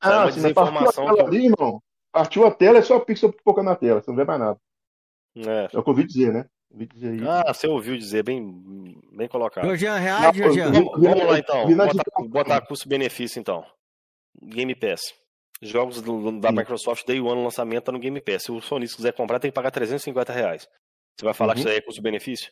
Ah, 0.00 0.26
é 0.26 0.32
sim, 0.32 0.52
partiu 0.52 0.88
a 0.88 0.92
tela 0.92 1.28
ali, 1.28 1.46
irmão. 1.46 1.82
Partiu 2.12 2.46
a 2.46 2.50
tela, 2.50 2.78
é 2.78 2.82
só 2.82 2.98
pixel 2.98 3.32
pipocando 3.32 3.70
na 3.70 3.76
tela, 3.76 4.00
você 4.00 4.10
não 4.10 4.16
vê 4.16 4.24
mais 4.24 4.40
nada. 4.40 4.58
É. 5.36 5.68
é 5.72 5.78
o 5.78 5.82
que 5.82 5.88
eu 5.88 5.92
ouvi 5.92 6.04
dizer, 6.04 6.32
né? 6.32 6.46
Ouvi 6.72 6.86
dizer 6.86 7.14
isso. 7.14 7.28
Ah, 7.28 7.52
você 7.52 7.66
ouviu 7.68 7.96
dizer, 7.96 8.24
bem, 8.24 8.96
bem 9.12 9.28
colocado. 9.28 9.64
Jorjan, 9.64 9.96
reage, 9.96 10.38
Jorjan. 10.38 10.72
Vamos, 10.72 10.92
vamos 11.00 11.26
lá 11.26 11.38
então, 11.38 11.66
botar, 11.76 12.28
botar 12.28 12.60
custo-benefício 12.62 13.38
então. 13.38 13.64
Game 14.42 14.74
Pass. 14.74 15.00
Jogos 15.62 16.00
do, 16.00 16.40
da 16.40 16.48
Sim. 16.48 16.56
Microsoft 16.56 17.06
Day 17.06 17.20
One 17.20 17.42
lançamento 17.42 17.84
tá 17.84 17.92
no 17.92 17.98
Game 17.98 18.20
Pass. 18.20 18.44
Se 18.44 18.52
o 18.52 18.60
Sony 18.60 18.86
quiser 18.88 19.12
comprar, 19.12 19.38
tem 19.38 19.50
que 19.50 19.54
pagar 19.54 19.70
350 19.70 20.32
reais. 20.32 20.68
Você 21.20 21.24
vai 21.26 21.34
falar 21.34 21.50
uhum. 21.50 21.54
que 21.56 21.60
isso 21.60 21.68
aí 21.68 21.76
é 21.76 21.80
custo-benefício? 21.82 22.50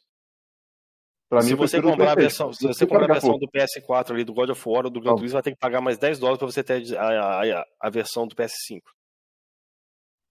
Se 1.43 1.55
você 1.55 1.81
comprar 1.81 2.13
a 2.13 2.15
versão, 2.15 2.53
se 2.53 2.67
você 2.67 2.87
comprar 2.87 3.05
a 3.05 3.15
versão 3.15 3.39
do 3.39 3.49
PS4 3.49 4.11
ali, 4.11 4.25
do 4.25 4.35
God 4.35 4.51
of 4.51 4.69
War 4.69 4.85
ou 4.85 4.91
do 4.91 5.01
Gran. 5.01 5.15
Turismo, 5.15 5.35
vai 5.35 5.43
ter 5.43 5.53
que 5.53 5.59
pagar 5.59 5.81
mais 5.81 5.97
10 5.97 6.19
dólares 6.19 6.39
pra 6.39 6.47
você 6.47 6.63
ter 6.63 6.97
a, 6.97 7.61
a, 7.61 7.65
a, 7.81 7.91
versão 7.91 8.27
do 8.27 8.35
PS5. 8.35 8.83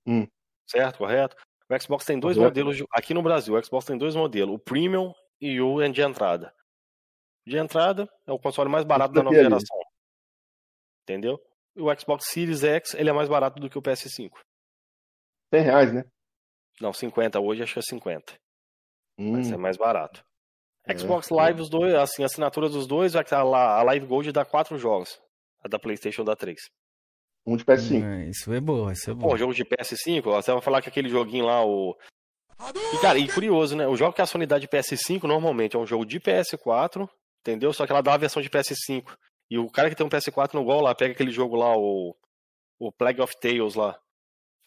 Hum. 0.07 0.27
Certo? 0.69 0.99
Correto? 0.99 1.35
O 1.67 1.81
Xbox 1.81 2.05
tem 2.05 2.19
dois 2.19 2.37
Correto. 2.37 2.51
modelos, 2.51 2.77
de- 2.77 2.85
aqui 2.91 3.13
no 3.13 3.23
Brasil, 3.23 3.55
o 3.55 3.63
Xbox 3.63 3.85
tem 3.85 3.97
dois 3.97 4.15
modelos, 4.15 4.55
o 4.55 4.59
Premium 4.59 5.11
e 5.41 5.59
o 5.59 5.87
de 5.91 6.01
entrada. 6.01 6.53
De 7.47 7.57
entrada 7.57 8.07
é 8.27 8.31
o 8.31 8.39
console 8.39 8.69
mais 8.69 8.85
barato 8.85 9.15
da 9.15 9.23
nova 9.23 9.35
ali. 9.35 9.45
geração. 9.45 9.79
Entendeu? 11.03 11.39
E 11.75 11.81
o 11.81 11.99
Xbox 11.99 12.25
Series 12.27 12.63
X, 12.63 12.93
ele 12.93 13.09
é 13.09 13.13
mais 13.13 13.29
barato 13.29 13.59
do 13.59 13.69
que 13.69 13.77
o 13.77 13.81
PS5. 13.81 14.31
100 15.53 15.63
reais, 15.63 15.93
né? 15.93 16.03
Não, 16.81 16.93
50 16.93 17.39
hoje, 17.39 17.63
acho 17.63 17.73
que 17.73 17.79
é 17.79 17.81
50. 17.81 18.33
Hum, 19.17 19.31
Mas 19.33 19.51
é 19.51 19.57
mais 19.57 19.77
barato. 19.77 20.23
É, 20.85 20.97
Xbox. 20.97 21.29
Live, 21.29 21.61
os 21.61 21.69
dois, 21.69 21.93
assim, 21.95 22.23
a 22.23 22.27
assinatura 22.27 22.69
dos 22.69 22.87
dois, 22.87 23.15
a, 23.15 23.21
a 23.31 23.83
Live 23.83 24.05
Gold 24.05 24.31
dá 24.31 24.45
quatro 24.45 24.77
jogos. 24.77 25.19
A 25.63 25.67
da 25.67 25.79
PlayStation 25.79 26.23
dá 26.23 26.35
três. 26.35 26.59
um 27.45 27.57
de 27.57 27.65
PS5. 27.65 28.03
É, 28.03 28.29
isso 28.29 28.53
é 28.53 28.59
boa, 28.61 28.93
isso 28.93 29.09
é 29.09 29.13
Pô, 29.13 29.19
boa. 29.21 29.37
jogo 29.37 29.53
de 29.53 29.65
PS5, 29.65 30.27
ó, 30.27 30.41
você 30.41 30.51
vai 30.51 30.61
falar 30.61 30.81
que 30.81 30.89
aquele 30.89 31.09
joguinho 31.09 31.45
lá, 31.45 31.65
o. 31.65 31.97
E, 32.93 33.01
cara, 33.01 33.17
e 33.19 33.27
curioso, 33.27 33.75
né? 33.75 33.87
O 33.87 33.95
jogo 33.95 34.13
que 34.13 34.21
a 34.21 34.25
Sony 34.25 34.45
dá 34.45 34.57
de 34.57 34.67
PS5 34.67 35.23
normalmente 35.23 35.75
é 35.75 35.79
um 35.79 35.85
jogo 35.85 36.05
de 36.05 36.19
PS4, 36.19 37.07
entendeu? 37.41 37.73
Só 37.73 37.85
que 37.85 37.91
ela 37.91 38.01
dá 38.01 38.13
a 38.13 38.17
versão 38.17 38.41
de 38.41 38.49
PS5. 38.49 39.05
E 39.49 39.57
o 39.57 39.69
cara 39.69 39.89
que 39.89 39.95
tem 39.95 40.05
um 40.05 40.09
PS4 40.09 40.53
no 40.53 40.63
gol 40.63 40.81
lá, 40.81 40.93
pega 40.95 41.13
aquele 41.13 41.31
jogo 41.31 41.55
lá, 41.55 41.75
o. 41.75 42.15
O 42.79 42.91
Plague 42.91 43.21
of 43.21 43.33
Tales 43.39 43.73
lá. 43.73 43.99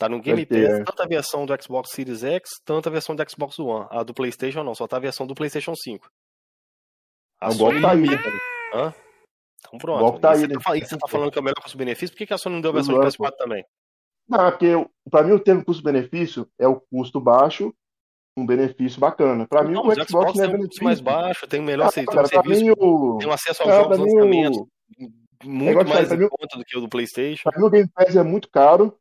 Tá 0.01 0.09
no 0.09 0.19
Game 0.19 0.47
Pass, 0.47 0.59
é. 0.59 0.83
tanto 0.83 1.03
a 1.03 1.07
versão 1.07 1.45
do 1.45 1.63
Xbox 1.63 1.91
Series 1.91 2.25
X, 2.25 2.49
tanto 2.65 2.89
a 2.89 2.93
versão 2.93 3.15
do 3.15 3.31
Xbox 3.31 3.59
One. 3.59 3.87
A 3.91 4.03
do 4.03 4.15
PlayStation 4.15 4.65
não, 4.65 4.75
só 4.75 4.89
tá 4.89 4.97
a 4.97 5.01
versão 5.01 5.27
do 5.27 5.35
PlayStation 5.35 5.75
5. 5.77 6.09
A 7.39 7.51
O 7.51 7.55
golpe 7.57 7.81
Sony- 7.81 7.83
tá 7.83 7.91
aí, 7.93 8.01
né? 8.01 8.41
Hã? 8.75 8.95
Então 9.59 9.79
pronto. 9.79 10.17
O 10.17 10.19
tá 10.19 10.35
você 10.35 10.45
aí, 10.45 10.49
né? 10.49 10.55
tá, 10.65 10.77
e 10.77 10.81
você 10.81 10.97
tá 10.97 11.07
falando 11.07 11.31
que 11.31 11.39
é 11.39 11.43
o 11.43 11.45
melhor 11.45 11.63
custo-benefício, 11.63 12.15
por 12.15 12.19
que, 12.19 12.27
que 12.27 12.33
a 12.33 12.39
Sony 12.39 12.55
não 12.55 12.63
deu 12.63 12.71
a 12.71 12.75
versão 12.75 12.95
Exato, 12.95 13.11
de 13.11 13.19
PS4 13.19 13.37
também? 13.37 13.65
Não, 14.27 14.47
é 14.47 14.51
porque 14.51 14.73
pra 15.11 15.23
mim 15.23 15.33
o 15.33 15.39
termo 15.41 15.63
custo-benefício 15.65 16.49
é 16.59 16.67
o 16.67 16.81
custo 16.81 17.21
baixo, 17.21 17.75
um 18.35 18.47
benefício 18.47 18.99
bacana. 18.99 19.47
Pra 19.49 19.63
mim 19.63 19.75
Não, 19.75 19.83
o 19.87 19.93
Xbox, 19.93 20.09
Xbox 20.09 20.35
não 20.39 20.45
é 20.45 20.49
tem 20.49 20.57
um 20.57 20.67
custo 20.67 20.85
mais 20.85 21.01
baixo, 21.01 21.47
tem 21.47 21.61
um 21.61 21.65
melhor 21.65 21.89
Ah, 21.89 21.93
tem 21.93 22.05
um 22.05 22.07
cara, 22.07 22.27
serviço, 22.27 22.73
o... 22.79 23.19
tem 23.19 23.29
um 23.29 23.33
acesso 23.33 23.63
aos 23.63 23.71
Não, 23.71 23.83
jogos 23.83 23.97
pra 23.99 24.07
mim, 24.07 24.15
lançamentos 24.15 24.59
o- 24.59 24.69
muito 25.45 25.85
te 25.85 25.89
mais 25.89 26.13
em 26.13 26.29
conta 26.29 26.57
do 26.59 26.65
que 26.65 26.79
o 26.79 26.81
do 26.81 26.89
PlayStation. 26.89 27.51
Pra 27.51 27.59
mim 27.61 27.67
o 27.67 27.71
Game 27.71 27.89
Pass 27.95 28.17
é 28.17 28.23
muito 28.23 28.49
caro 28.51 28.97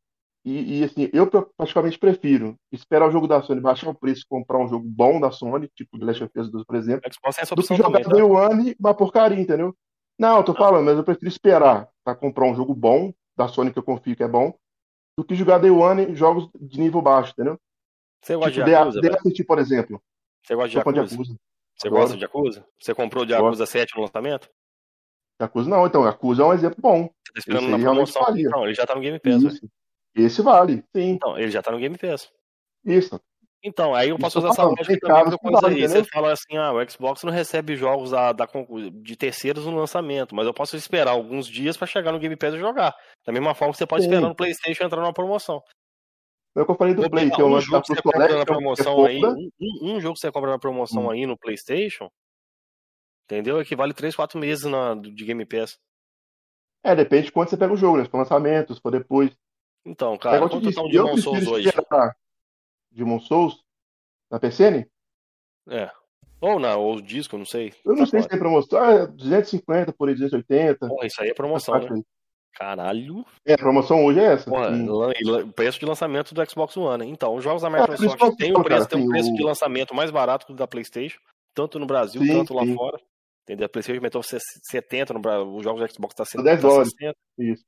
e, 0.46 0.80
e, 0.80 0.84
assim, 0.84 1.10
eu 1.14 1.28
pra- 1.28 1.46
praticamente 1.58 2.00
prefiro 2.00 2.56
esperar 2.72 3.08
o 3.08 3.12
jogo 3.12 3.28
da 3.28 3.42
Sony 3.42 3.60
baixar 3.60 3.90
o 3.90 3.94
preço 3.96 4.22
e 4.22 4.28
comprar 4.28 4.58
um 4.60 4.68
jogo 4.68 4.86
bom 4.88 5.20
da 5.20 5.32
Sony, 5.32 5.68
tipo 5.76 6.00
The 6.00 6.06
Last 6.06 6.24
of 6.24 6.40
Us 6.40 6.50
2, 6.52 6.66
por 6.66 6.76
exemplo, 6.76 7.12
Xbox 7.14 7.38
essa 7.38 7.56
do 7.56 7.62
que 7.62 7.76
jogar 7.76 7.90
também, 7.90 8.04
tá? 8.04 8.10
Day 8.12 8.22
One 8.24 8.76
uma 8.80 8.94
porcaria, 8.94 9.40
entendeu? 9.40 9.76
Não, 10.18 10.38
eu 10.38 10.44
tô 10.44 10.54
falando, 10.54 10.86
mas 10.86 10.98
eu 10.98 11.04
prefiro 11.04 11.28
esperar 11.30 11.88
pra 12.04 12.16
comprar 12.16 12.46
um 12.46 12.56
jogo 12.56 12.74
bom, 12.74 13.14
da 13.38 13.48
Sony 13.48 13.72
que 13.72 13.80
eu 13.80 13.84
confio 13.84 14.16
que 14.16 14.24
é 14.24 14.28
bom, 14.28 14.54
do 15.18 15.24
que 15.24 15.36
jogar 15.36 15.58
Day 15.60 15.72
One 15.72 16.16
jogos 16.16 16.50
de 16.60 16.80
nível 16.80 17.02
baixo, 17.02 17.32
entendeu? 17.32 17.58
Você 18.24 18.36
gosta 18.36 18.52
Tipo, 18.52 18.66
de 18.66 18.72
Yakuza, 18.72 19.02
The 19.02 19.08
velho? 19.08 19.20
Ascent, 19.20 19.46
por 19.46 19.60
exemplo. 19.60 20.02
Você 20.46 20.56
gosta 20.56 20.70
de 20.70 20.84
fã 20.84 20.92
de 20.94 21.00
Yakuza? 21.00 21.14
Yakuza. 21.16 21.36
Você 21.76 21.88
Adoro. 21.88 22.02
gosta 22.02 22.18
de 22.18 22.24
Yakuza? 22.24 22.66
Você 22.80 22.94
comprou 22.96 23.26
de. 23.26 23.32
Yakuza 23.34 23.66
7 23.66 23.96
no 23.96 24.02
lançamento? 24.02 24.50
Yakuza 25.42 25.70
não, 25.70 25.86
então, 25.88 26.04
Yakuza 26.06 26.44
é 26.44 26.46
um 26.46 26.54
exemplo 26.54 26.82
bom. 26.82 27.04
Você 27.04 27.34
tá 27.34 27.40
esperando 27.40 27.70
na 27.70 27.80
promoção? 27.80 28.22
Não, 28.36 28.66
ele 28.66 28.74
já 28.74 28.86
tá 28.86 28.94
no 28.96 29.00
Game 29.02 29.18
Pass. 29.20 29.42
Isso. 29.44 29.70
Esse 30.16 30.42
vale, 30.42 30.84
sim. 30.96 31.12
Então, 31.12 31.38
ele 31.38 31.52
já 31.52 31.62
tá 31.62 31.72
no 31.72 31.78
Game 31.80 31.98
Pass. 31.98 32.32
Isso. 32.84 33.20
Então, 33.64 33.94
aí 33.94 34.10
eu 34.10 34.16
Isso 34.16 34.22
posso 34.22 34.38
eu 34.38 34.42
tô 34.42 34.48
usar 34.48 34.54
essa 34.54 34.70
lógica 34.70 34.88
tem 34.88 35.00
também 35.00 35.38
coisa 35.38 35.68
aí. 35.68 35.88
Você 35.88 36.04
fala 36.06 36.32
assim, 36.32 36.56
ah, 36.58 36.72
o 36.72 36.90
Xbox 36.90 37.24
não 37.24 37.32
recebe 37.32 37.76
jogos 37.76 38.12
da, 38.12 38.32
da 38.32 38.48
de 38.94 39.16
terceiros 39.18 39.66
no 39.66 39.76
lançamento, 39.76 40.34
mas 40.34 40.48
eu 40.48 40.54
posso 40.54 40.78
esperar 40.78 41.12
alguns 41.12 41.46
dias 41.46 41.76
pra 41.76 41.86
chegar 41.86 42.14
no 42.14 42.20
Game 42.20 42.36
Pass 42.38 42.54
e 42.54 42.58
jogar. 42.60 42.96
Da 43.26 43.34
mesma 43.34 43.54
forma 43.54 43.74
que 43.74 43.78
você 43.78 43.86
pode 43.86 44.04
Sim. 44.04 44.10
esperar 44.10 44.28
no 44.30 44.36
PlayStation 44.36 44.84
entrar 44.86 45.02
numa 45.02 45.14
promoção. 45.14 45.62
É 46.56 46.62
o 46.62 46.66
que 46.66 46.72
eu 46.72 46.76
falei 46.76 46.94
do 46.94 47.02
Vou 47.02 47.10
Play, 47.12 47.30
que 47.30 47.40
é 47.40 47.44
o 47.44 47.48
um 47.48 47.54
da 47.56 47.60
jogo 47.60 47.82
que 47.82 47.94
você 47.94 48.02
compra 48.02 48.28
na 48.30 48.40
é 48.40 48.42
o 48.42 48.46
promoção 48.46 49.06
é 49.06 49.10
aí, 49.10 49.24
um, 49.24 49.50
um- 49.62 49.96
um 49.96 50.02
jogo 50.02 50.14
que 50.16 50.22
você 50.22 50.32
compra 50.32 50.50
na 50.52 50.60
promoção 50.60 51.06
Hum. 51.08 51.10
aí 51.12 51.26
no 51.26 51.38
PlayStation, 51.38 52.10
entendeu? 53.26 53.62
Equivale 53.62 53.94
3, 53.94 54.16
4 54.16 54.40
meses 54.40 54.64
na, 54.66 54.96
de 54.96 55.26
Game 55.26 55.46
Pass. 55.46 55.78
É, 56.84 56.96
depende 56.96 57.26
de 57.26 57.32
quando 57.34 57.50
você 57.50 57.58
pega 57.58 57.74
o 57.74 57.78
jogo, 57.78 57.98
né? 57.98 58.06
Se 58.06 58.10
for 58.10 58.18
lançamento, 58.18 58.74
se 58.74 58.82
for 58.82 58.90
depois. 58.92 59.32
Então, 59.86 60.14
É 60.14 60.18
cara, 60.18 60.40
quanto 60.40 60.60
disse, 60.62 60.76
tá 60.76 60.82
eu 60.82 60.90
Demon 60.90 61.18
Souls 61.18 61.48
hoje? 61.48 61.70
Demon 62.92 63.20
Souls 63.20 63.64
na 64.30 64.40
PCN? 64.40 64.86
É. 65.70 65.90
Ou 66.42 66.58
não, 66.60 66.82
ou 66.82 66.96
o 66.96 67.02
disco, 67.02 67.38
não 67.38 67.46
sei. 67.46 67.74
Eu 67.86 67.92
não 67.96 68.06
Tá 68.06 68.12
sei 68.12 68.22
se 68.22 68.28
tem 68.30 68.40
promoção. 68.40 68.82
Ah, 68.82 68.92
é 68.94 69.08
250 69.08 69.92
por 69.94 70.08
aí, 70.08 70.16
280. 70.16 70.88
Porra, 70.88 71.06
isso 71.06 71.22
aí 71.22 71.30
é 71.30 71.34
promoção, 71.34 71.76
Essa 71.76 71.90
né? 71.90 71.96
aí. 71.98 72.04
Caralho. 72.54 73.26
É, 73.46 73.54
a 73.54 73.58
promoção 73.58 74.06
hoje 74.06 74.20
é 74.20 74.34
essa. 74.34 74.50
Porra, 74.50 74.72
e 75.18 75.24
lan- 75.24 75.50
preço 75.52 75.80
de 75.80 75.86
lançamento 75.86 76.34
do 76.34 76.50
Xbox 76.50 76.76
One. 76.78 77.06
né? 77.06 77.12
Então, 77.12 77.36
os 77.36 77.44
jogos 77.44 77.62
da 77.62 77.68
É, 77.68 77.72
Microsoft 77.72 78.38
têm 78.38 78.52
um 78.58 78.64
preço, 78.64 78.88
cara, 78.88 78.90
tem 78.90 79.00
um 79.00 79.04
assim, 79.04 79.10
preço 79.10 79.32
o- 79.32 79.36
de 79.36 79.44
lançamento 79.44 79.94
mais 79.94 80.12
barato 80.12 80.46
que 80.46 80.54
o 80.54 80.56
da 80.56 80.68
PlayStation, 80.68 81.20
tanto 81.54 81.78
no 81.78 81.86
Brasil, 81.86 82.22
Sim, 82.22 82.28
tanto 82.34 82.54
lá 82.54 82.64
sim. 82.64 82.74
fora. 82.76 83.00
Entendeu? 83.44 83.66
A 83.66 83.70
PlayStation 83.70 84.02
meteu 84.02 84.22
70 84.24 85.14
no 85.14 85.20
Brasil, 85.20 85.56
os 85.56 85.64
jogos 85.64 85.82
do 85.82 85.94
Xbox 85.94 86.16
tá 86.16 86.24
sendo 86.26 86.44
10 86.44 86.62
tá 86.62 86.68
dólares. 86.68 86.90
60. 86.92 87.18
Isso. 87.38 87.64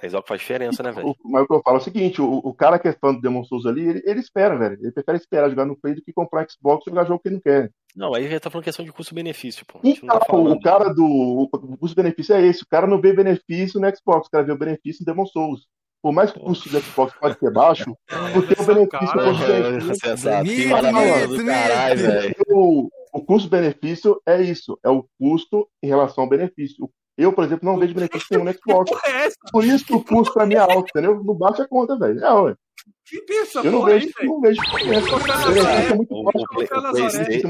10 0.00 0.12
dólares 0.12 0.28
faz 0.28 0.40
diferença, 0.40 0.82
né, 0.82 0.92
velho? 0.92 1.08
O- 1.08 1.16
Mas 1.30 1.42
o 1.42 1.46
que 1.46 1.52
eu 1.54 1.62
falo 1.62 1.76
é 1.76 1.80
o 1.80 1.82
seguinte: 1.84 2.22
o, 2.22 2.38
o 2.38 2.54
cara 2.54 2.78
que 2.78 2.88
é 2.88 2.92
fã 2.92 3.12
do 3.12 3.20
Demon 3.20 3.44
Souls 3.44 3.66
ali, 3.66 3.86
ele, 3.88 4.02
ele 4.04 4.20
espera, 4.20 4.56
velho. 4.56 4.78
Ele 4.80 4.92
prefere 4.92 5.18
esperar 5.18 5.50
jogar 5.50 5.66
no 5.66 5.76
Play 5.76 5.94
do 5.94 6.02
que 6.02 6.12
comprar 6.12 6.46
Xbox 6.48 6.86
e 6.86 6.90
jogar 6.90 7.04
jogo 7.06 7.20
que 7.20 7.28
ele 7.28 7.34
não 7.36 7.42
quer. 7.42 7.70
Não, 7.94 8.14
aí 8.14 8.28
gente 8.28 8.40
tá 8.40 8.50
falando 8.50 8.64
questão 8.64 8.84
de 8.84 8.92
custo-benefício, 8.92 9.66
pô. 9.66 9.80
Não 9.82 9.90
Então, 9.90 10.08
tá 10.18 10.26
o 10.36 10.60
cara 10.60 10.88
do. 10.94 11.04
O, 11.04 11.42
o 11.52 11.76
custo-benefício 11.76 12.34
é 12.34 12.46
esse. 12.46 12.62
O 12.62 12.68
cara 12.68 12.86
não 12.86 13.00
vê 13.00 13.12
benefício 13.12 13.80
no 13.80 13.88
Xbox, 13.96 14.26
o 14.26 14.30
cara 14.30 14.44
vê 14.44 14.52
o 14.52 14.58
benefício 14.58 15.04
no 15.04 15.12
Demon 15.12 15.26
Souls. 15.26 15.66
Por 16.02 16.12
mais 16.12 16.30
que 16.32 16.38
o 16.38 16.42
custo 16.42 16.70
do 16.70 16.80
Xbox 16.80 17.12
pode 17.20 17.38
ser 17.38 17.52
baixo, 17.52 17.90
o 18.34 18.42
teu 18.42 18.64
benefício 18.64 18.88
cara, 18.88 19.22
pode 19.22 19.38
ser. 19.44 19.94
Sensato, 19.96 20.44
que 20.48 20.66
maravilhoso 20.66 21.44
caralho, 21.44 22.00
velho. 22.00 22.34
O, 22.48 22.88
o 23.12 23.20
custo-benefício 23.22 24.18
é 24.26 24.40
isso. 24.40 24.78
É 24.82 24.88
o 24.88 25.04
custo 25.18 25.68
em 25.82 25.88
relação 25.88 26.24
ao 26.24 26.30
benefício. 26.30 26.88
Eu, 27.18 27.32
por 27.32 27.44
exemplo, 27.44 27.68
não 27.70 27.78
vejo 27.78 27.94
benefício 27.94 28.26
nenhum 28.30 28.44
no 28.44 28.52
Xbox. 28.54 28.90
Porra, 28.90 29.02
é 29.08 29.26
essa? 29.26 29.36
Por 29.52 29.64
isso 29.64 29.84
que 29.84 29.92
o 29.94 30.02
custo 30.02 30.32
pra 30.34 30.46
mim 30.46 30.54
é 30.54 30.58
alto, 30.58 30.88
entendeu? 30.90 31.22
Não 31.22 31.34
bate 31.34 31.60
a 31.62 31.68
conta, 31.68 31.96
velho. 31.98 32.24
É, 32.24 32.32
ué. 32.32 32.54
Que 33.04 33.20
pensa, 33.22 33.58
Eu 33.60 33.72
não 33.72 33.84
aí, 33.86 33.94
vejo, 33.94 34.12
velho? 34.18 34.30
não 34.30 34.40
vejo 34.40 34.60
diferença. 34.62 35.06
O 35.08 35.18
é 35.18 35.92
O, 35.92 36.02
o 36.14 36.22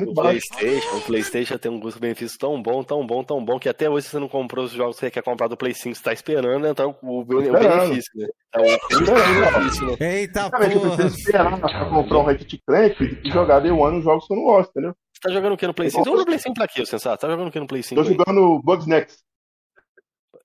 o 0.07 0.11
o 0.11 0.15
PlayStation, 0.15 0.97
o 0.97 1.01
PlayStation 1.03 1.59
tem 1.59 1.71
um 1.71 1.79
custo-benefício 1.79 2.39
tão 2.39 2.61
bom, 2.61 2.83
tão 2.83 3.07
bom, 3.07 3.23
tão 3.23 3.45
bom 3.45 3.59
que 3.59 3.69
até 3.69 3.89
hoje 3.89 4.09
você 4.09 4.19
não 4.19 4.29
comprou 4.29 4.65
os 4.65 4.73
jogos 4.73 4.97
que 4.97 5.01
você 5.01 5.11
quer 5.11 5.23
comprar 5.23 5.49
do 5.49 5.57
Play 5.57 5.75
5, 5.75 5.95
você 5.95 6.03
tá 6.03 6.13
esperando 6.13 6.67
entrar 6.67 6.89
o, 6.89 6.97
o, 7.03 7.19
o 7.19 7.41
Esperando. 7.43 7.81
benefício, 7.83 8.11
né? 8.17 8.27
É 8.55 8.59
o 8.59 8.63
benefício, 8.65 9.87
né? 9.87 9.97
Eita 10.21 10.41
eu 10.41 10.51
porra. 10.51 10.97
preciso 10.97 11.19
esperar 11.19 11.61
pra 11.61 11.85
comprar 11.91 12.19
um 12.19 12.23
Ratchet 12.25 12.61
Clank 12.67 13.21
e 13.25 13.31
jogar 13.31 13.61
Day 13.61 13.71
One 13.71 13.97
nos 13.97 14.05
jogos 14.05 14.27
que 14.27 14.33
eu 14.33 14.37
não 14.39 14.45
gosto, 14.45 14.71
entendeu? 14.71 14.95
Você 15.13 15.21
tá 15.23 15.31
jogando 15.31 15.53
o 15.53 15.57
que 15.59 15.67
no 15.67 15.75
Play 15.75 15.91
5? 15.91 16.03
Você 16.05 16.11
usa 16.11 16.23
o 16.23 16.27
Play 16.27 16.39
5 16.39 16.55
pra 16.55 16.67
quê, 16.69 16.87
sensato? 16.87 17.21
Tá 17.21 17.29
jogando 17.31 17.49
o 17.49 17.53
que 17.53 17.61
no 17.61 17.67
Play 17.67 17.83
5? 17.83 18.03
Tô 18.03 18.09
aí? 18.09 18.17
jogando 18.17 18.61
Bugs 18.65 18.87
Next. 18.87 19.19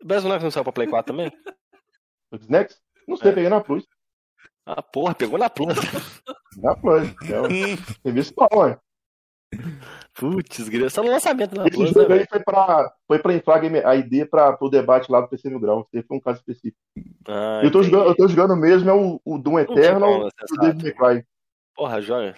Best 0.06 0.27
não 0.27 0.52
saiu 0.52 0.64
pra 0.64 0.72
Play 0.72 0.88
4 0.88 1.14
também? 1.14 1.32
Bugs 2.32 2.48
Next? 2.48 2.80
Não 3.07 3.18
sei, 3.18 3.32
peguei 3.32 3.49
na 3.49 3.61
Plus. 3.61 3.86
Ah, 4.65 4.82
porra, 4.82 5.15
pegou 5.15 5.38
na 5.38 5.49
planta. 5.49 5.76
Na 6.57 6.76
Plus. 6.76 7.14
É 7.30 7.41
o 7.41 7.48
serviço 8.02 8.34
bom, 8.36 8.48
ué. 8.53 8.80
Putz, 10.14 10.69
grilo. 10.69 10.90
Só 10.90 11.03
no 11.03 11.11
lançamento 11.11 11.53
na 11.53 11.68
Esse 11.68 11.76
Plus, 11.76 11.90
né, 11.90 12.02
jogo 12.02 12.14
aí 12.14 12.19
velho? 12.19 12.30
foi 12.30 12.40
pra, 12.40 12.94
foi 13.07 13.19
pra 13.19 13.34
inflar 13.34 13.61
a 13.64 13.90
a 13.90 13.95
ID 13.95 14.27
pra, 14.30 14.53
pro 14.53 14.69
debate 14.69 15.11
lá 15.11 15.22
do 15.22 15.27
PC 15.27 15.49
Mil 15.49 15.60
Grau. 15.60 15.88
Esse 15.94 16.07
foi 16.07 16.18
um 16.18 16.22
caso 16.22 16.40
específico. 16.40 16.80
Ah, 17.27 17.61
eu, 17.64 17.72
tô 17.72 17.80
entendi. 17.80 17.91
jogando, 17.91 18.10
eu 18.10 18.15
tô 18.15 18.27
jogando 18.27 18.56
mesmo 18.56 18.90
é 18.90 18.94
o, 18.94 19.22
o 19.23 19.38
Doom 19.38 19.60
Eternal 19.60 20.19
né, 20.19 20.26
e 20.26 20.27
o 20.27 20.32
sensato? 20.48 20.61
Devil 20.61 20.95
May 20.98 21.15
Cry. 21.15 21.27
Porra, 21.76 22.02
joga. 22.02 22.36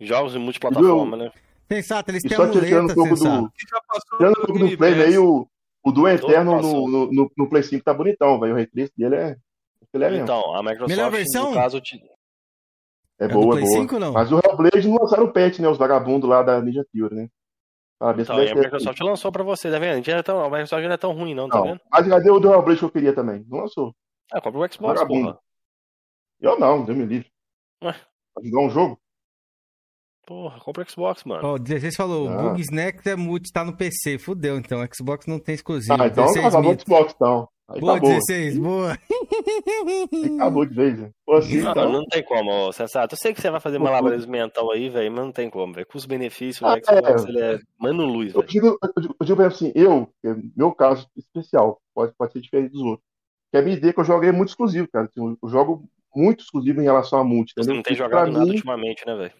Jogos 0.00 0.34
em 0.34 0.38
multiplataforma, 0.38 1.16
né? 1.16 1.32
Sensato, 1.70 2.10
eles 2.10 2.22
têm 2.22 2.38
um 2.40 2.88
pouco 2.88 3.16
sensato. 3.16 3.42
do. 3.42 3.52
Já 3.70 3.80
passou 3.86 4.18
Tirando 4.18 4.32
um 4.32 4.34
pelo 4.34 4.46
pouco 4.46 4.58
do 4.58 4.64
Game 4.64 4.76
Play 4.76 4.94
Pass. 4.94 5.48
O, 5.88 5.90
o 5.90 5.92
Doom 5.92 6.08
Eterno 6.08 6.60
no, 6.60 6.88
no, 6.88 7.12
no, 7.12 7.30
no 7.36 7.48
Play 7.48 7.62
5 7.62 7.84
tá 7.84 7.92
bonitão, 7.94 8.38
velho. 8.40 8.54
O 8.54 8.56
retrace 8.56 8.92
dele 8.96 9.16
é. 9.16 9.36
Ele 9.92 10.04
é 10.04 10.10
mesmo. 10.10 10.24
Então, 10.24 10.54
a 10.54 10.62
Microsoft, 10.62 10.88
Melhor 10.90 11.10
versão? 11.10 11.48
no 11.50 11.54
caso, 11.54 11.80
te- 11.80 12.00
É 13.18 13.24
É 13.24 13.28
do 13.28 13.34
boa, 13.40 13.58
é 13.58 13.62
boa. 13.62 13.72
5 13.72 13.98
não? 13.98 14.12
Mas 14.12 14.30
o 14.30 14.38
Hellblade 14.44 14.86
não 14.88 14.96
lançaram 15.00 15.24
o 15.24 15.32
patch, 15.32 15.58
né? 15.60 15.68
Os 15.68 15.78
vagabundos 15.78 16.28
lá 16.28 16.42
da 16.42 16.60
Ninja 16.60 16.84
Theory, 16.92 17.14
né? 17.14 17.28
Parabéns 17.98 18.26
então, 18.28 18.36
pra 18.36 18.44
e 18.44 18.50
a. 18.52 18.54
Microsoft 18.54 19.00
lançou 19.00 19.32
pra 19.32 19.42
você, 19.42 19.70
tá 19.70 19.78
vendo? 19.78 20.06
A, 20.08 20.12
é 20.12 20.22
tão, 20.22 20.40
a 20.40 20.50
Microsoft 20.50 20.84
não 20.84 20.92
é 20.92 20.96
tão 20.96 21.12
ruim, 21.12 21.34
não, 21.34 21.48
tá 21.48 21.56
Não, 21.58 21.64
vendo? 21.64 21.80
mas 21.90 22.06
cadê 22.06 22.30
o 22.30 22.38
do 22.38 22.52
Hellblade 22.52 22.78
que 22.78 22.84
eu 22.84 22.90
queria 22.90 23.12
também? 23.14 23.44
Não 23.48 23.58
lançou. 23.60 23.92
Ah, 24.32 24.40
compra 24.40 24.60
o 24.60 24.72
Xbox, 24.72 25.00
Vagabundo. 25.00 25.28
porra. 25.32 25.40
Eu 26.40 26.58
não, 26.60 26.84
Deus 26.84 26.96
me 26.96 27.04
livre. 27.06 27.28
Ué? 27.82 27.92
Pra 28.34 28.44
jogar 28.44 28.60
um 28.66 28.70
jogo? 28.70 29.00
Porra, 30.28 30.60
compra 30.60 30.82
o 30.84 30.90
Xbox, 30.90 31.24
mano. 31.24 31.40
Ó, 31.42 31.54
o 31.54 31.58
16 31.58 31.96
falou, 31.96 32.28
Ah. 32.28 32.36
o 32.36 32.50
Bugsnax 32.50 33.06
é 33.06 33.16
multi, 33.16 33.50
tá 33.50 33.64
no 33.64 33.74
PC. 33.74 34.18
Fudeu, 34.18 34.58
então. 34.58 34.86
Xbox 34.94 35.26
não 35.26 35.38
tem 35.38 35.54
exclusivo. 35.54 35.94
Ah, 35.94 36.06
então 36.06 36.26
16 36.26 36.44
acabou 36.46 36.68
o 36.68 36.70
mito. 36.72 36.82
Xbox, 36.84 37.12
então. 37.16 37.48
Aí 37.70 37.80
Boa, 37.80 37.92
acabou. 37.96 38.10
16, 38.10 38.58
boa. 38.58 38.98
Acabou 40.36 40.64
de 40.66 40.74
vez. 40.74 40.98
né? 40.98 41.10
Assim, 41.30 41.60
Não, 41.60 41.70
então, 41.70 41.92
não 41.92 42.04
tem 42.06 42.22
como, 42.24 42.50
ô, 42.68 42.72
Sensato. 42.72 43.14
Eu 43.14 43.18
sei 43.18 43.32
que 43.34 43.40
você 43.40 43.50
vai 43.50 43.60
fazer 43.60 43.78
malabarismo 43.78 44.32
mental 44.32 44.70
aí, 44.72 44.88
velho, 44.88 45.10
mas 45.12 45.24
não 45.24 45.32
tem 45.32 45.50
como, 45.50 45.72
velho. 45.74 45.86
Custo-benefício, 45.86 46.66
Ah, 46.66 46.74
o 46.76 46.84
Xbox, 46.84 47.24
é. 47.24 47.28
ele 47.28 47.40
é 47.40 47.58
mano 47.78 48.04
luz, 48.04 48.34
Eu 48.34 48.40
velho. 48.40 48.52
digo, 48.52 48.78
eu 48.82 49.02
digo, 49.02 49.16
eu 49.20 49.26
digo 49.26 49.42
assim, 49.42 49.72
eu, 49.74 50.08
é 50.24 50.34
meu 50.56 50.72
caso 50.72 51.06
especial, 51.16 51.80
pode, 51.94 52.12
pode 52.18 52.32
ser 52.32 52.40
diferente 52.40 52.72
dos 52.72 52.82
outros. 52.82 53.06
Que 53.50 53.58
a 53.58 53.62
minha 53.62 53.76
ideia 53.76 53.90
é 53.90 53.92
que 53.94 54.00
eu 54.00 54.04
joguei 54.04 54.32
muito 54.32 54.48
exclusivo, 54.50 54.88
cara. 54.92 55.06
Assim, 55.06 55.36
eu 55.42 55.48
jogo 55.48 55.84
muito 56.14 56.42
exclusivo 56.44 56.80
em 56.80 56.84
relação 56.84 57.18
a 57.18 57.24
multi, 57.24 57.52
Você 57.56 57.72
não 57.72 57.82
tem 57.82 57.94
jogado 57.96 58.22
pra 58.24 58.30
nada 58.32 58.44
mim- 58.44 58.52
ultimamente, 58.52 59.06
né, 59.06 59.14
velho? 59.14 59.32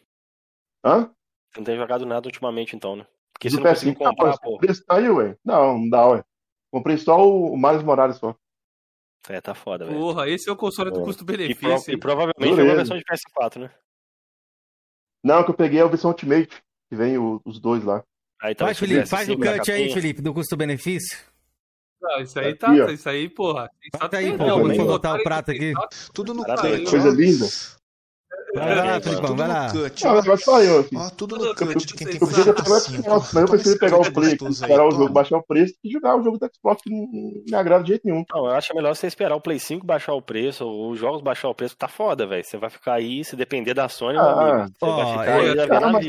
Hã? 0.89 1.11
Você 1.51 1.61
não 1.61 1.65
tem 1.65 1.77
jogado 1.77 2.07
nada 2.07 2.27
ultimamente, 2.27 2.75
então, 2.75 2.97
né? 2.97 3.07
Porque 3.33 3.49
Do 3.49 3.57
você 3.57 3.61
não 3.63 3.71
conseguiu 3.71 3.95
PS5, 3.95 3.99
comprar, 4.09 4.31
ah, 4.35 4.39
pô. 4.39 4.59
preço 4.59 4.85
tá 4.85 4.97
aí, 4.97 5.09
ué. 5.11 5.37
Não, 5.45 5.79
não 5.79 5.89
dá, 5.91 6.07
ué. 6.09 6.25
Comprei 6.73 6.97
só 6.99 7.27
o 7.27 7.57
Miles 7.57 7.83
Morales 7.83 8.17
só. 8.17 8.35
É, 9.29 9.41
tá 9.41 9.55
foda, 9.55 9.85
velho. 9.85 9.99
Porra, 9.99 10.29
esse 10.29 10.49
é 10.49 10.53
o 10.53 10.57
console 10.57 10.91
do 10.91 10.99
É. 11.01 11.03
E, 11.03 11.05
custo-benefício. 11.05 11.85
pro- 11.85 11.93
e 11.95 11.97
provavelmente 11.99 12.61
é 12.61 12.65
uma 12.65 12.75
versão 12.77 12.97
de 12.97 13.05
PS4, 13.05 13.61
né? 13.61 13.71
Não, 15.23 15.45
que 15.45 15.51
eu 15.51 15.55
peguei 15.55 15.81
é 15.81 15.83
a 15.83 15.87
versão 15.87 16.11
Ultimate, 16.11 16.63
que 16.89 16.97
vem 16.97 17.19
o- 17.19 17.41
os 17.45 17.59
dois 17.61 17.85
lá. 17.85 18.03
Aí, 18.41 18.53
então, 18.53 18.67
Vai, 18.67 18.75
se 18.75 18.81
Felipe, 18.81 19.07
faz 19.07 19.29
o 19.29 19.37
cut 19.37 19.71
aí, 19.73 19.93
Felipe, 19.93 20.23
do 20.23 20.33
custo-benefício. 20.33 21.19
Não, 22.01 22.21
isso 22.21 22.39
aí 22.39 22.51
Aqui, 22.51 22.59
tá. 22.59 22.71
ó. 22.71 22.89
Isso 22.91 23.09
aí, 23.09 23.29
porra. 23.29 23.69
Bota 24.01 24.17
aí, 24.17 24.31
pô, 24.39 24.47
não, 24.47 24.55
quando 24.61 24.69
mas 24.69 24.77
for 24.77 24.87
botar 24.87 25.15
o 25.15 25.23
prato 25.23 25.51
aqui. 25.51 25.73
Tudo 26.15 26.33
no 26.33 26.47
Parabéns. 26.47 26.89
Coisa 26.89 27.11
linda. 27.11 27.45
Vai 28.55 28.75
lá, 28.75 28.99
vai 28.99 29.15
lá. 29.47 29.73
Não, 29.73 30.11
ó. 30.11 30.15
mas 30.15 30.25
vai 30.25 30.37
falar 30.39 30.65
eu. 30.65 30.87
Ó, 30.95 31.11
tudo 31.11 31.37
no 31.37 31.55
cut 31.55 31.87
de 31.87 31.95
quem 31.95 32.07
tem 32.07 32.19
Eu 32.21 32.27
podia 32.27 32.45
pegar 32.55 32.61
o 32.63 32.81
PS5. 32.81 33.03
Xbox, 33.03 33.33
mas 33.35 33.43
eu 33.43 33.49
prefiro 33.49 33.71
esse 33.71 33.79
pegar 33.79 33.97
o 33.99 34.13
Play, 34.13 34.37
esperar 34.51 34.87
o 34.87 34.91
jogo 34.91 35.09
baixar 35.11 35.37
o 35.39 35.43
preço 35.43 35.75
e 35.85 35.91
jogar 35.91 36.17
o 36.17 36.23
jogo 36.23 36.39
do 36.39 36.51
Xbox 36.55 36.83
que 36.83 36.91
não 36.91 37.07
me 37.47 37.55
agrada 37.55 37.83
de 37.85 37.89
jeito 37.91 38.03
nenhum. 38.07 38.25
Não, 38.33 38.47
eu 38.47 38.53
acho 38.53 38.75
melhor 38.75 38.95
você 38.95 39.07
esperar 39.07 39.35
o 39.37 39.41
Play 39.41 39.59
5 39.59 39.85
baixar 39.87 40.15
o 40.15 40.23
preço, 40.23 40.65
ou 40.67 40.91
os 40.93 40.99
jogos 40.99 41.21
baixar 41.21 41.49
o 41.49 41.55
preço, 41.55 41.77
tá 41.77 41.89
foda, 41.89 42.27
velho. 42.27 42.45
Você 42.45 42.57
vai 42.57 42.71
ficar 42.71 42.95
aí, 42.95 43.25
se 43.25 43.37
depender 43.37 43.75
da 43.75 43.89
Sony, 43.89 44.19
Ah. 44.19 44.67
Você 44.67 44.85
ó, 44.85 44.97
vai 44.97 45.07
ficar 45.19 45.35
aí 45.41 45.55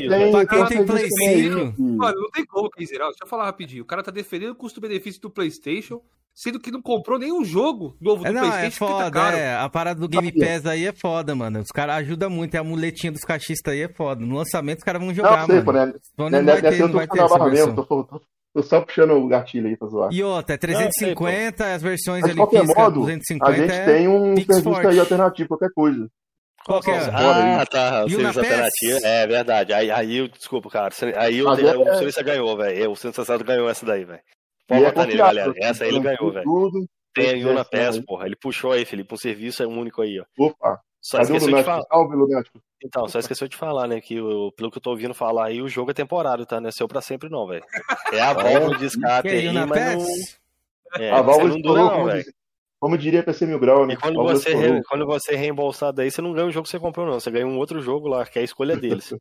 velho. 0.08 0.30
Pra 0.32 0.46
quem 0.46 0.66
tem 0.66 0.86
Play 0.86 1.08
também 1.10 1.28
aí 1.28 1.42
5, 1.44 1.72
que- 1.76 1.82
Mano, 1.82 2.20
não 2.20 2.30
tem 2.30 2.44
como, 2.46 2.70
Kenzeral. 2.70 3.08
Deixa 3.10 3.24
eu 3.24 3.28
falar 3.28 3.44
rapidinho. 3.44 3.82
O 3.82 3.86
cara 3.86 4.02
tá 4.02 4.10
defendendo 4.10 4.50
o 4.50 4.54
custo-benefício 4.56 5.20
do 5.20 5.30
PlayStation, 5.30 6.00
sendo 6.34 6.58
que 6.60 6.70
não 6.70 6.80
comprou 6.80 7.18
nenhum 7.18 7.44
jogo 7.44 7.96
novo 8.00 8.22
do 8.22 8.28
É, 8.28 8.32
não, 8.32 8.40
PlayStation 8.42 8.66
é 8.66 8.70
que 8.70 8.78
tá 8.78 8.86
foda, 9.04 9.10
caro. 9.10 9.36
é. 9.36 9.54
A 9.56 9.68
parada 9.68 10.00
do 10.00 10.08
Game. 10.08 10.32
Pass 10.32 10.66
aí 10.66 10.86
é 10.86 10.92
foda, 10.92 11.34
mano. 11.34 11.60
Os 11.60 11.68
caras 11.70 11.96
ajudam 11.96 12.30
muito, 12.30 12.54
é 12.54 12.58
a 12.58 12.64
muletinha 12.64 13.12
dos 13.12 13.22
cachistas 13.22 13.72
aí 13.74 13.82
é 13.82 13.88
foda. 13.88 14.24
No 14.24 14.36
lançamento 14.36 14.78
os 14.78 14.84
caras 14.84 15.00
vão 15.00 15.08
Não, 15.08 15.14
jogar, 15.14 15.46
sei, 15.46 15.56
mano. 15.56 15.64
pô, 15.64 15.72
né? 15.72 15.86
Né, 15.86 15.92
não 16.16 16.30
vai 16.30 16.42
Nessa 16.42 16.62
ter, 16.62 16.74
eu 16.74 16.78
não 16.80 16.88
tô 16.92 16.96
vai 16.98 17.06
ter 17.08 17.20
essa 17.22 17.46
mesmo, 17.46 17.74
tô, 17.86 18.04
tô- 18.04 18.20
tô 18.54 18.62
só 18.62 18.80
puxando 18.80 19.12
o 19.12 19.28
gatilho 19.28 19.66
aí 19.68 19.76
pra 19.76 19.88
zoar. 19.88 20.12
E 20.12 20.22
outra, 20.22 20.54
é 20.54 20.58
350, 20.58 21.74
as 21.74 21.82
versões 21.82 22.22
Mas 22.22 22.30
ali 22.30 22.38
qualquer 22.38 22.60
física, 22.62 22.80
modo, 22.80 23.00
250 23.00 23.50
A 23.50 23.54
gente 23.56 23.72
é... 23.72 23.84
tem 23.84 24.08
um 24.08 24.36
serviço 24.36 24.62
forte. 24.62 24.86
aí 24.88 24.98
alternativo, 24.98 25.48
qualquer 25.48 25.70
coisa. 25.74 26.08
Qual 26.64 26.80
que 26.80 26.90
é? 26.90 26.98
Ah, 26.98 27.64
tá. 27.70 28.04
O 28.04 28.06
E 28.06 28.10
serviço 28.10 28.38
alternativo. 28.38 28.98
É 29.02 29.26
verdade. 29.26 29.72
Aí, 29.72 29.90
aí 29.90 30.16
eu, 30.18 30.28
desculpa, 30.28 30.68
cara. 30.68 30.94
Aí 31.16 31.38
eu, 31.38 31.46
Mas 31.46 31.56
tenho- 31.58 31.68
é- 31.88 31.94
o 31.94 31.98
Suíça 31.98 32.22
ganhou, 32.22 32.56
velho. 32.56 32.90
O 32.90 32.96
Sensacional 32.96 33.44
ganhou 33.44 33.68
essa 33.68 33.84
daí, 33.86 34.04
velho. 34.04 34.20
Pode 34.70 34.82
é 34.84 34.86
botar 34.86 35.06
nele, 35.06 35.18
galera. 35.18 35.52
Essa 35.56 35.84
aí 35.84 35.90
ele 35.90 36.00
ganhou, 36.00 36.32
velho. 36.32 36.88
Tem 37.14 37.44
o 37.44 37.52
na 37.52 37.60
aí. 37.60 37.66
PES, 37.66 37.98
porra. 38.00 38.26
Ele 38.26 38.36
puxou 38.36 38.72
aí, 38.72 38.84
Felipe. 38.84 39.12
Um 39.12 39.16
serviço 39.16 39.62
é 39.62 39.66
único 39.66 40.00
aí, 40.00 40.20
ó. 40.20 40.24
Opa, 40.46 40.80
Só 41.00 41.18
cadê 41.18 41.32
o 41.32 41.36
esqueceu 41.36 41.56
de 41.58 41.64
falar. 41.64 41.82
Salve, 41.82 42.14
Lunático. 42.16 42.60
Então, 42.82 43.08
só 43.08 43.18
esqueceu 43.18 43.48
de 43.48 43.56
falar, 43.56 43.86
né? 43.88 44.00
Que 44.00 44.20
o- 44.20 44.52
pelo 44.52 44.70
que 44.70 44.78
eu 44.78 44.82
tô 44.82 44.90
ouvindo 44.90 45.12
falar 45.12 45.46
aí, 45.46 45.60
o 45.60 45.68
jogo 45.68 45.90
é 45.90 45.94
temporário, 45.94 46.46
tá? 46.46 46.60
Não 46.60 46.68
é 46.68 46.72
seu 46.72 46.86
pra 46.88 47.00
sempre, 47.00 47.28
não, 47.28 47.46
velho. 47.46 47.64
É 48.12 48.20
a 48.20 48.32
válvula 48.32 48.78
de 48.78 48.86
escape 48.86 49.28
aí, 49.28 49.52
mas 49.52 49.68
não. 49.96 50.06
É, 51.02 51.10
a 51.10 51.20
válvula 51.20 51.48
não 51.50 51.60
dura, 51.60 51.82
não, 51.82 51.90
como, 51.90 52.06
velho. 52.06 52.24
como 52.78 52.96
diria 52.98 53.22
PC 53.22 53.44
Mil 53.46 53.58
Grau, 53.58 53.86
né? 53.86 53.94
E 53.94 53.96
quando 53.96 54.22
você, 54.22 54.54
re- 54.54 54.82
quando 54.88 55.04
você 55.06 55.34
é 55.34 55.36
reembolsado 55.36 55.96
daí, 55.96 56.10
você 56.10 56.22
não 56.22 56.32
ganha 56.32 56.46
o 56.46 56.50
jogo 56.50 56.64
que 56.64 56.70
você 56.70 56.78
comprou, 56.78 57.06
não. 57.06 57.18
Você 57.20 57.30
ganha 57.30 57.46
um 57.46 57.58
outro 57.58 57.80
jogo 57.82 58.08
lá, 58.08 58.24
que 58.24 58.38
é 58.38 58.42
a 58.42 58.44
escolha 58.44 58.76
deles. 58.76 59.12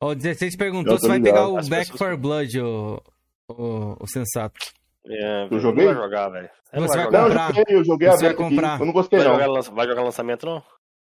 Ó, 0.00 0.10
o 0.10 0.14
16 0.14 0.56
perguntou 0.56 0.94
Eu 0.94 0.98
se 0.98 1.08
vai 1.08 1.18
pegar 1.20 1.48
o 1.48 1.56
As 1.56 1.68
Back 1.68 1.90
pessoas- 1.92 1.98
for 2.10 2.16
Blood, 2.16 2.60
o, 2.60 3.00
o, 3.48 3.96
o 4.00 4.06
sensato. 4.06 4.58
É, 5.06 5.48
Eu 5.50 5.58
joguei? 5.60 5.86
Não 5.86 5.94
vai 5.94 6.02
jogar, 6.04 6.28
velho. 6.28 6.50
Você 6.64 6.76
Não 6.80 6.86
Você 6.88 6.96
vai 6.96 7.10
vai 7.10 7.20
Não, 7.20 7.28
jogar. 7.28 7.48
eu 7.50 7.54
joguei, 7.56 7.76
eu 7.76 7.84
joguei 7.84 8.08
Você 8.08 8.14
aberto 8.14 8.36
vai 8.38 8.46
aqui. 8.46 8.54
comprar. 8.56 8.80
Eu 8.80 8.86
não 8.86 8.92
gostei, 8.92 9.18
Vai 9.18 9.28
não. 9.28 9.34
jogar, 9.54 9.70
vai 9.72 9.86
jogar 9.86 10.02
lançamento, 10.02 10.46
não? 10.46 10.62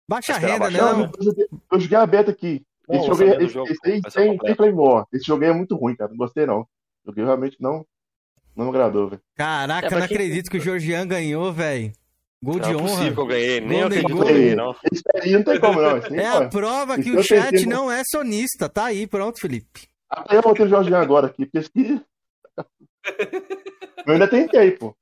Baixa 0.09 0.35
a 0.35 0.39
renda, 0.39 0.59
baixar, 0.59 0.93
não. 0.97 1.05
Eu 1.19 1.23
joguei, 1.25 1.47
joguei 1.79 1.99
aberto 1.99 2.31
aqui. 2.31 2.62
Não, 2.89 2.97
Esse 3.01 3.25
é- 3.25 3.37
do 3.39 3.43
esse, 3.45 3.55
jogo, 3.55 3.71
esse 3.71 3.81
tem, 3.81 4.03
completo. 4.03 4.39
tem 4.45 4.55
Flame 4.55 4.73
War. 4.75 5.05
Esse 5.12 5.25
jogo 5.25 5.45
é 5.45 5.53
muito 5.53 5.75
ruim, 5.77 5.97
cara. 5.97 6.11
Não 6.11 6.19
gostei, 6.19 6.45
não. 6.45 6.66
Jogo 7.07 7.25
realmente 7.25 7.57
não, 7.61 7.85
não 8.55 8.65
me 8.66 8.71
agradou, 8.71 9.09
velho. 9.09 9.23
Caraca, 9.37 9.87
É, 9.87 9.91
não 9.91 9.97
quem- 10.07 10.16
acredito 10.16 10.51
que 10.51 10.59
o 10.59 10.61
Georgian 10.61 11.07
ganhou, 11.07 11.51
velho. 11.53 11.93
Gol 12.43 12.61
de 12.61 12.73
Não 12.73 12.81
é 12.81 12.83
possível 12.83 13.12
que 13.15 13.21
eu 13.21 13.25
honra. 13.25 13.33
ganhei. 13.35 13.61
Nem 13.61 13.81
eu 13.81 13.89
que 13.89 13.99
eu 14.12 14.19
ganhei, 14.19 14.55
não. 14.55 14.77
Esse 14.93 15.03
aí 15.23 15.33
não 15.33 15.43
tem 15.45 15.59
como, 15.59 15.81
não. 15.81 15.97
Esse 15.97 16.11
nem 16.11 16.21
É 16.21 16.29
a 16.29 16.33
pode. 16.39 16.51
prova 16.51 16.99
que 17.01 17.11
o 17.11 17.23
chat 17.23 17.51
tem 17.51 17.61
tempo. 17.61 17.71
não 17.71 17.91
é 17.91 18.03
sonista. 18.05 18.69
Tá 18.69 18.85
aí, 18.87 19.07
pronto, 19.07 19.41
Felipe. 19.41 19.89
Até 20.11 20.37
eu 20.37 20.43
botei 20.43 20.66
o 20.66 20.69
Jorginho 20.69 20.97
agora 20.97 21.29
aqui, 21.29 21.47
porque 21.47 21.59
esse 21.59 21.69
aqui. 21.71 22.03
Eu 24.07 24.12
ainda 24.15 24.29
tentei, 24.29 24.71
pô. 24.73 24.95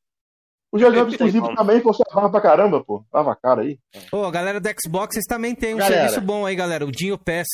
O 0.75 0.79
Tem 0.79 1.07
exclusivo 1.09 1.55
também, 1.55 1.81
pô, 1.81 1.93
você 1.93 2.03
barra 2.15 2.31
pra 2.31 2.41
caramba, 2.41 2.83
pô. 2.83 3.05
Lava 3.13 3.33
a 3.33 3.37
cara 3.37 3.61
aí. 3.61 3.79
Ô, 4.11 4.25
a 4.25 4.31
galera 4.31 4.59
do 4.59 4.69
Xbox, 4.83 5.15
vocês 5.15 5.27
também 5.29 5.55
tem 5.55 5.75
um 5.75 5.79
Galera. 5.79 6.09
serviço 6.09 6.21
bom 6.27 6.47
aí, 6.47 6.57
galera. 6.57 6.87
O 6.87 6.91
Dinho 6.91 7.19
Pass. 7.19 7.47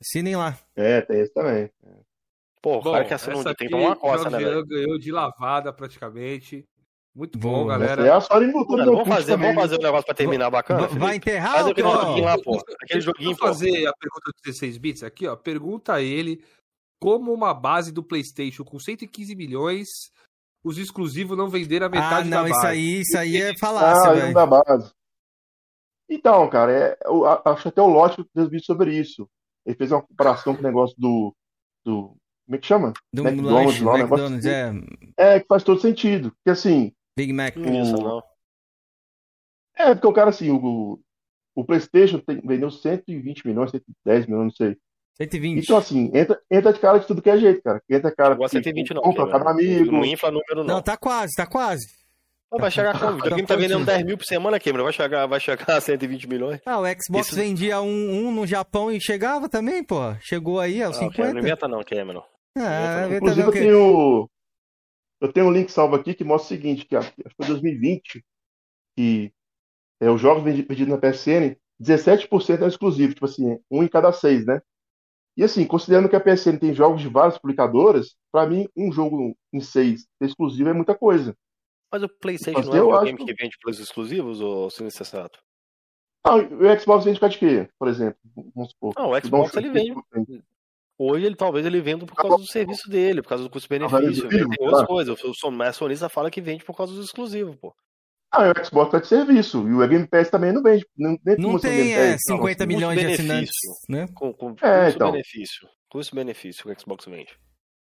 Assinem 0.00 0.36
lá. 0.36 0.56
É, 0.76 1.00
tem 1.00 1.20
esse 1.20 1.32
também. 1.32 1.70
Pô, 2.60 2.76
o 2.78 2.82
Bom, 2.82 2.92
cara 2.92 3.04
que 3.06 3.14
essa 3.14 3.30
tem 3.32 3.40
aqui, 3.40 3.64
que 3.64 3.70
tomar 3.70 3.84
uma 3.86 3.92
o 3.92 3.96
coça, 3.96 4.28
né, 4.30 4.38
velho? 4.38 4.66
ganhou 4.66 4.98
de 4.98 5.10
lavada 5.10 5.72
praticamente. 5.72 6.64
Muito 7.14 7.38
bom. 7.38 7.70
Essa 7.70 7.78
galera. 7.78 8.06
é 8.06 8.10
a 8.10 8.20
Sony 8.20 8.46
não 8.48 8.64
meu 8.66 8.84
Vamos 8.92 9.08
fazer, 9.08 9.32
também. 9.32 9.48
vamos 9.48 9.62
fazer 9.62 9.74
um 9.80 9.82
negócio 9.84 10.04
pra 10.06 10.14
terminar 10.14 10.50
bacana? 10.50 10.86
Vai 10.88 11.16
enterrar 11.16 11.54
Faz 11.54 11.66
aquele 11.68 11.88
quer- 11.88 12.00
joguinho 12.00 12.24
lá, 12.24 12.38
pô. 12.38 12.62
Aquele 12.82 13.00
joguinho, 13.00 13.36
pô. 13.36 13.46
fazer 13.46 13.86
a 13.86 13.92
pergunta 13.94 14.30
de 14.36 14.42
16 14.44 14.76
bits 14.78 15.02
aqui, 15.02 15.26
ó. 15.26 15.34
Pergunta 15.34 15.94
a 15.94 16.02
ele 16.02 16.44
como 17.00 17.32
uma 17.32 17.54
base 17.54 17.90
do 17.92 18.02
PlayStation 18.04 18.62
com 18.62 18.78
115 18.78 19.34
milhões, 19.34 19.88
os 20.64 20.78
exclusivos 20.78 21.36
não 21.36 21.48
venderam 21.48 21.86
a 21.86 21.88
Ah, 21.88 21.92
metade 21.92 22.28
não, 22.28 22.42
da 22.42 22.48
isso 22.48 22.54
base. 22.60 22.66
aí, 22.66 23.00
isso 23.00 23.18
aí 23.18 23.36
é 23.36 23.50
Ah, 23.50 23.54
falácia, 23.58 24.14
velho. 24.14 24.34
dá 24.34 24.46
base. 24.46 24.92
Então, 26.10 26.48
cara, 26.48 26.72
é, 26.72 26.98
eu 27.04 27.24
acho 27.26 27.68
até 27.68 27.82
o 27.82 27.86
Lote 27.86 28.24
fez 28.34 28.48
vídeo 28.48 28.64
sobre 28.64 28.98
isso. 28.98 29.28
Ele 29.66 29.76
fez 29.76 29.92
uma 29.92 30.02
comparação 30.02 30.54
com 30.54 30.60
o 30.60 30.64
negócio 30.64 30.96
do. 30.98 31.34
do 31.84 32.16
como 32.46 32.56
é 32.56 32.58
que 32.58 32.66
chama? 32.66 32.92
Do 33.12 33.26
McDonald's 33.28 33.80
lá, 33.82 33.92
um 33.94 33.98
negócio 33.98 34.24
McDonald's, 34.26 34.46
assim. 34.46 34.86
é. 35.18 35.34
É, 35.36 35.40
que 35.40 35.46
faz 35.46 35.62
todo 35.62 35.80
sentido. 35.80 36.30
Porque 36.32 36.50
assim, 36.50 36.92
Big 37.16 37.32
Mac. 37.32 37.56
Não 37.56 37.82
isso, 37.82 37.92
não. 37.92 38.22
é 39.76 39.94
porque 39.94 40.06
o 40.06 40.12
cara 40.14 40.30
assim, 40.30 40.50
o, 40.50 40.98
o 41.54 41.64
PlayStation 41.64 42.20
tem, 42.20 42.40
vendeu 42.40 42.70
120 42.70 43.46
milhões, 43.46 43.70
110 43.70 44.26
milhões, 44.26 44.44
não 44.44 44.50
sei. 44.50 44.78
120. 45.20 45.62
Então, 45.64 45.76
assim, 45.76 46.10
entra, 46.14 46.40
entra 46.50 46.72
de 46.72 46.78
cara 46.80 46.98
de 46.98 47.06
tudo 47.06 47.20
que 47.22 47.30
é 47.30 47.36
jeito, 47.38 47.60
cara. 47.62 47.82
Entra 47.90 48.14
cara 48.14 48.34
Igual 48.34 48.48
120 48.48 48.94
não, 48.94 49.02
compra 49.02 49.24
Cameron. 49.26 49.38
cada 49.38 49.50
amigo. 49.50 49.92
Não 49.92 50.04
infla 50.04 50.30
número, 50.30 50.56
não. 50.56 50.64
Não, 50.64 50.82
tá 50.82 50.96
quase, 50.96 51.34
tá 51.36 51.46
quase. 51.46 51.84
Não, 52.50 52.58
vai 52.58 52.70
chegar 52.70 52.98
como? 52.98 53.12
O 53.12 53.16
videogame 53.16 53.46
tá 53.46 53.56
vendendo 53.56 53.84
pertinho. 53.84 53.96
10 53.96 54.06
mil 54.06 54.16
por 54.16 54.24
semana, 54.24 54.58
Cameron. 54.60 54.84
Vai 54.84 54.92
chegar, 54.92 55.26
vai 55.26 55.40
chegar 55.40 55.76
a 55.76 55.80
120 55.80 56.26
milhões. 56.28 56.60
Ah, 56.64 56.78
o 56.80 56.84
Xbox 56.86 57.26
Isso- 57.26 57.36
vendia 57.36 57.80
um, 57.82 58.26
um 58.28 58.32
no 58.32 58.46
Japão 58.46 58.90
e 58.90 59.00
chegava 59.00 59.48
também, 59.48 59.84
pô. 59.84 60.14
Chegou 60.20 60.58
aí 60.60 60.82
aos 60.82 60.98
Não, 60.98 61.10
Cameron, 61.10 61.32
50. 61.32 61.32
não 61.34 61.40
inventa 61.40 61.68
não, 61.68 61.82
Cameron. 61.84 62.24
Ah, 62.56 63.06
vê 63.08 63.16
Inclusive, 63.16 63.46
também 63.46 63.62
eu 63.62 63.70
tenho, 63.72 64.30
eu 65.20 65.32
tenho 65.32 65.46
um 65.46 65.52
link 65.52 65.68
salvo 65.70 65.94
aqui 65.96 66.14
que 66.14 66.24
mostra 66.24 66.46
o 66.46 66.58
seguinte, 66.58 66.86
que 66.86 66.96
acho 66.96 67.12
que 67.12 67.22
foi 67.36 67.46
2020, 67.46 68.24
que 68.96 69.30
é, 70.00 70.08
os 70.10 70.20
jogos 70.20 70.42
vendi- 70.42 70.62
vendidos 70.62 70.88
na 70.94 70.98
PSN, 70.98 71.54
17% 71.78 72.62
é 72.64 72.66
exclusivo, 72.66 73.12
tipo 73.12 73.26
assim, 73.26 73.58
um 73.70 73.82
em 73.82 73.88
cada 73.88 74.10
seis, 74.12 74.46
né? 74.46 74.60
E 75.38 75.44
assim, 75.44 75.64
considerando 75.64 76.08
que 76.08 76.16
a 76.16 76.20
PSN 76.20 76.58
tem 76.58 76.74
jogos 76.74 77.00
de 77.00 77.08
várias 77.08 77.38
publicadoras, 77.38 78.16
pra 78.32 78.44
mim, 78.44 78.68
um 78.76 78.90
jogo 78.90 79.36
em 79.52 79.60
seis 79.60 80.04
exclusivo 80.20 80.68
é 80.68 80.72
muita 80.72 80.96
coisa. 80.96 81.32
Mas 81.92 82.02
o 82.02 82.08
PlayStation 82.08 82.58
Mas 82.58 82.68
não 82.68 82.76
é 82.76 82.84
um 82.84 82.92
acho- 82.92 83.16
que 83.16 83.34
vende 83.34 83.56
pelos 83.62 83.78
exclusivos, 83.78 84.40
ou 84.40 84.68
se 84.68 84.82
necessário? 84.82 85.38
Ah, 86.24 86.34
o 86.34 86.80
Xbox 86.80 87.04
vende 87.04 87.20
de 87.20 87.38
quê, 87.38 87.68
por 87.78 87.86
exemplo? 87.86 88.18
Vamos 88.52 88.70
supor. 88.72 88.92
Não, 88.98 89.10
o 89.10 89.16
um 89.16 89.20
Xbox 89.20 89.54
ele 89.56 89.70
vende. 89.70 89.94
Hoje 90.98 91.26
ele 91.26 91.36
talvez 91.36 91.64
ele 91.64 91.80
venda 91.80 92.04
por 92.04 92.16
causa 92.16 92.36
do 92.38 92.46
serviço 92.46 92.90
dele, 92.90 93.22
por 93.22 93.28
causa 93.28 93.44
do 93.44 93.50
custo-benefício. 93.50 94.26
ele- 94.26 94.48
Tem 94.48 94.66
outras 94.66 94.82
ah. 94.82 94.86
coisas. 94.86 95.22
O 95.22 95.32
sonista 95.72 96.08
fala 96.08 96.32
que 96.32 96.40
vende 96.40 96.64
por 96.64 96.76
causa 96.76 96.92
dos 96.92 97.06
exclusivos, 97.06 97.54
pô. 97.54 97.72
Ah, 98.30 98.50
o 98.50 98.64
Xbox 98.64 98.90
tá 98.92 98.98
de 98.98 99.06
serviço. 99.06 99.66
E 99.68 99.72
o 99.72 99.88
Game 99.88 100.06
Pass 100.06 100.28
também 100.30 100.52
não 100.52 100.62
vende. 100.62 100.86
Não, 100.96 101.16
Não 101.38 101.58
tem 101.58 101.92
é, 101.94 102.12
Pass, 102.12 102.20
não. 102.28 102.36
50 102.36 102.66
milhões 102.66 102.98
de 103.00 103.06
assinantes, 103.06 103.50
custo-benefício. 103.50 103.72
né? 103.88 104.08
Com, 104.14 104.32
com 104.34 104.48
É, 104.62 104.90
então. 104.90 105.08
custo-benefício. 105.08 105.68
Custo-benefício 105.90 106.62
que 106.64 106.70
o 106.72 106.80
Xbox 106.80 107.04
vende. 107.06 107.32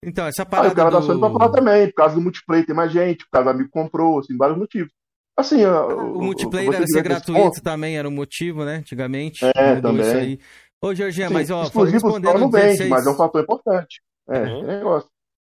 Então, 0.05 0.27
essa 0.27 0.43
Ah, 0.43 0.45
parada 0.45 0.73
o 0.73 0.75
cara 0.75 0.91
da 0.91 1.01
Sony 1.01 1.19
do... 1.19 1.19
pra 1.21 1.31
falar 1.39 1.49
também, 1.51 1.87
por 1.87 1.95
causa 1.95 2.15
do 2.15 2.21
multiplayer 2.21 2.65
tem 2.65 2.75
mais 2.75 2.91
gente, 2.91 3.25
por 3.25 3.31
causa 3.31 3.45
do 3.45 3.55
amigo 3.55 3.69
comprou, 3.71 4.19
assim, 4.19 4.37
vários 4.37 4.57
motivos. 4.57 4.91
Assim, 5.35 5.65
ó, 5.65 5.87
O 5.87 6.21
multiplayer 6.21 6.69
você 6.71 6.77
era 6.77 6.87
ser 6.87 7.01
gratuito 7.01 7.61
também, 7.63 7.97
era 7.97 8.07
o 8.07 8.11
motivo, 8.11 8.63
né? 8.63 8.75
Antigamente. 8.75 9.43
É, 9.43 9.75
mudou 9.75 9.91
também. 9.91 10.07
isso 10.07 10.17
aí. 10.17 10.39
Ô, 10.79 10.89
assim, 10.89 11.33
mas 11.33 11.49
ó, 11.49 11.63
exclusivo 11.63 11.93
respondendo 11.93 12.39
não 12.39 12.47
o 12.47 12.51
vende, 12.51 12.65
16, 12.77 12.89
mas 12.89 13.07
é 13.07 13.09
um 13.09 13.15
fator 13.15 13.41
importante. 13.41 14.01
É, 14.29 14.39
Uhum. 14.41 14.69
é 14.71 14.77
negócio. 14.77 15.09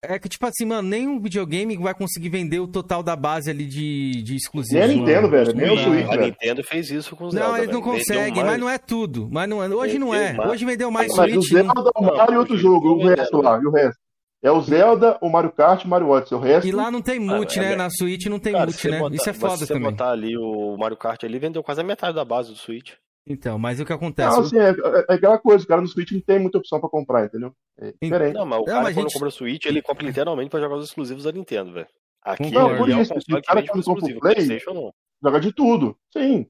É 0.04 0.20
que, 0.20 0.30
tipo 0.30 0.46
assim, 0.46 0.64
mano, 0.64 0.88
nenhum 0.88 1.20
videogame 1.20 1.76
vai 1.76 1.94
conseguir 1.94 2.30
vender 2.30 2.60
o 2.60 2.68
total 2.68 3.02
da 3.02 3.16
base 3.16 3.50
ali 3.50 3.66
de, 3.66 4.22
de 4.22 4.36
exclusivos. 4.36 4.88
Nem 4.88 4.96
a 4.96 5.00
Nintendo, 5.00 5.28
velho, 5.30 5.54
nem 5.56 5.72
o 5.72 5.76
Não, 5.76 5.84
Switch, 5.84 6.06
A 6.06 6.10
velho. 6.12 6.26
Nintendo 6.26 6.64
fez 6.64 6.92
isso 6.92 7.16
com 7.16 7.26
o 7.26 7.32
Zelda. 7.32 7.48
Não, 7.48 7.58
eles 7.58 7.70
não 7.74 7.82
conseguem, 7.82 8.44
mas 8.44 8.60
não 8.60 8.70
é 8.70 8.78
tudo. 8.78 9.28
Mas 9.32 9.50
não 9.50 9.64
é. 9.64 9.68
Hoje 9.68 9.98
não 9.98 10.14
é. 10.14 10.38
Hoje 10.48 10.64
vendeu 10.66 10.92
mais 10.92 11.08
Mas 11.16 11.36
o 11.36 11.42
Switch. 11.42 11.52
não- 11.52 11.74
Zelda, 11.74 11.92
o 11.96 12.02
Mario 12.06 12.36
e 12.36 12.38
outro 12.38 12.54
Não, 12.54 12.62
jogo, 12.62 12.90
o 12.90 13.08
resto 13.08 13.42
lá, 13.42 13.60
e 13.62 13.66
o 13.66 13.72
resto. 13.72 14.00
É 14.44 14.52
o 14.52 14.62
Zelda, 14.62 15.18
o 15.20 15.30
Mario 15.30 15.52
Kart 15.52 15.82
e 15.82 15.88
o 15.88 15.90
Mario 15.90 16.10
Odyssey. 16.10 16.38
O 16.38 16.42
resto. 16.42 16.68
E 16.68 16.72
lá 16.72 16.92
não 16.92 17.02
tem 17.02 17.20
multi, 17.20 17.60
Ah, 17.60 17.64
é 17.64 17.66
né? 17.66 17.70
bem. 17.70 17.78
Na 17.80 17.90
Switch 17.90 18.26
não 18.28 18.38
tem 18.38 18.54
Cara, 18.54 18.66
multi, 18.66 18.80
se 18.80 18.90
né? 18.92 19.00
botar- 19.00 19.16
Isso 19.16 19.30
é 19.30 19.32
mas 19.34 19.42
foda 19.42 19.58
se 19.58 19.66
você 19.66 19.74
também. 19.74 19.90
botar 19.92 20.12
ali 20.12 20.38
o 20.38 20.78
Mario 20.78 20.96
Kart 20.96 21.24
ali, 21.24 21.40
vendeu 21.40 21.64
quase 21.64 21.82
a 21.82 21.84
metade 21.84 22.16
da 22.16 22.24
base 22.24 22.52
do 22.52 22.56
Switch. 22.56 22.92
Então, 23.30 23.60
mas 23.60 23.80
o 23.80 23.86
que 23.86 23.92
acontece? 23.92 24.36
Não, 24.38 24.44
assim, 24.46 24.58
é, 24.58 24.70
é 25.10 25.14
aquela 25.14 25.38
coisa, 25.38 25.64
o 25.66 25.68
cara 25.68 25.82
no 25.82 25.88
Switch 25.88 26.12
não 26.14 26.22
tem 26.22 26.40
muita 26.40 26.58
opção 26.60 26.80
pra 26.80 26.88
comprar, 26.90 27.26
entendeu? 27.26 27.52
É 27.78 27.94
diferente. 28.02 28.34
Não, 28.36 28.46
mas 28.46 28.58
o 28.60 28.62
Não, 28.62 28.66
cara 28.66 28.84
mas 28.84 28.94
quando 28.96 29.04
gente- 29.06 29.14
compra 29.14 29.28
o 29.28 29.32
Switch, 29.32 29.66
ele 29.66 29.82
compra 29.82 30.06
literalmente 30.06 30.50
pra 30.50 30.60
jogar 30.62 30.76
os 30.76 30.86
exclusivos 30.86 31.24
da 31.26 31.32
Nintendo, 31.32 31.74
velho. 31.74 31.88
Aqui 32.24 32.52
Não, 32.52 32.70
ele 32.70 32.78
por 32.78 32.90
é 32.90 32.96
um 32.96 33.02
isso, 33.02 33.14
o 33.14 33.42
cara 33.42 33.60
vende 33.60 33.72
quando 33.72 33.84
compra 33.84 34.04
o 34.06 34.08
Play- 34.20 34.36
PlayStation 34.36 34.74
não. 34.74 34.94
Joga 35.24 35.40
de 35.42 35.52
tudo, 35.52 35.98
sim. 36.14 36.48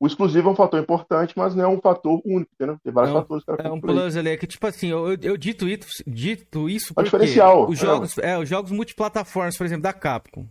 O 0.00 0.06
exclusivo 0.06 0.48
é 0.48 0.52
um 0.52 0.56
fator 0.56 0.78
importante, 0.80 1.32
mas 1.36 1.54
não 1.54 1.64
é 1.64 1.68
um 1.68 1.80
fator 1.80 2.20
único, 2.24 2.50
entendeu? 2.52 2.76
Tem 2.82 2.92
vários 2.92 3.14
É 3.14 3.16
um- 3.16 3.20
fatores 3.22 3.44
que 3.44 3.50
o 3.52 3.56
cara 3.56 3.68
É 3.68 3.72
um 3.72 3.76
aí. 3.76 3.80
plus 3.80 4.16
ali, 4.16 4.28
é 4.30 4.36
que 4.36 4.46
tipo 4.46 4.66
assim, 4.66 4.88
eu, 4.90 5.12
eu- 5.12 5.18
eu 5.22 5.36
dito, 5.38 5.66
isso, 5.68 5.86
dito 6.06 6.68
isso 6.68 6.92
É 6.92 6.94
porque 6.94 7.04
diferencial, 7.10 7.68
os 7.68 7.78
é. 7.78 7.86
jogos, 7.86 8.18
é, 8.18 8.36
os 8.38 8.48
jogos 8.48 8.70
multiplataformas, 8.72 9.56
por 9.56 9.64
exemplo, 9.64 9.82
da 9.84 9.92
Capcom, 9.92 10.46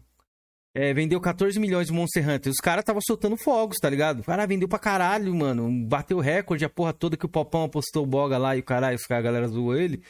é, 0.75 0.93
vendeu 0.93 1.21
14 1.21 1.59
milhões 1.59 1.87
de 1.87 1.93
Monster 1.93 2.27
Hunter, 2.27 2.51
os 2.51 2.57
caras 2.57 2.81
estavam 2.81 3.01
soltando 3.05 3.37
fogos, 3.37 3.77
tá 3.77 3.89
ligado? 3.89 4.21
O 4.21 4.23
cara 4.23 4.45
vendeu 4.47 4.67
pra 4.67 4.79
caralho, 4.79 5.33
mano, 5.33 5.69
bateu 5.87 6.19
recorde, 6.19 6.65
a 6.65 6.69
porra 6.69 6.93
toda 6.93 7.15
que 7.15 7.25
o 7.25 7.29
Popão 7.29 7.63
apostou 7.63 8.05
Boga 8.05 8.37
lá 8.37 8.55
e 8.55 8.59
o 8.59 8.63
caralho, 8.63 8.95
os 8.95 9.05
caras, 9.05 9.23
a 9.23 9.27
galera 9.27 9.47
zoou 9.47 9.75
ele, 9.75 10.01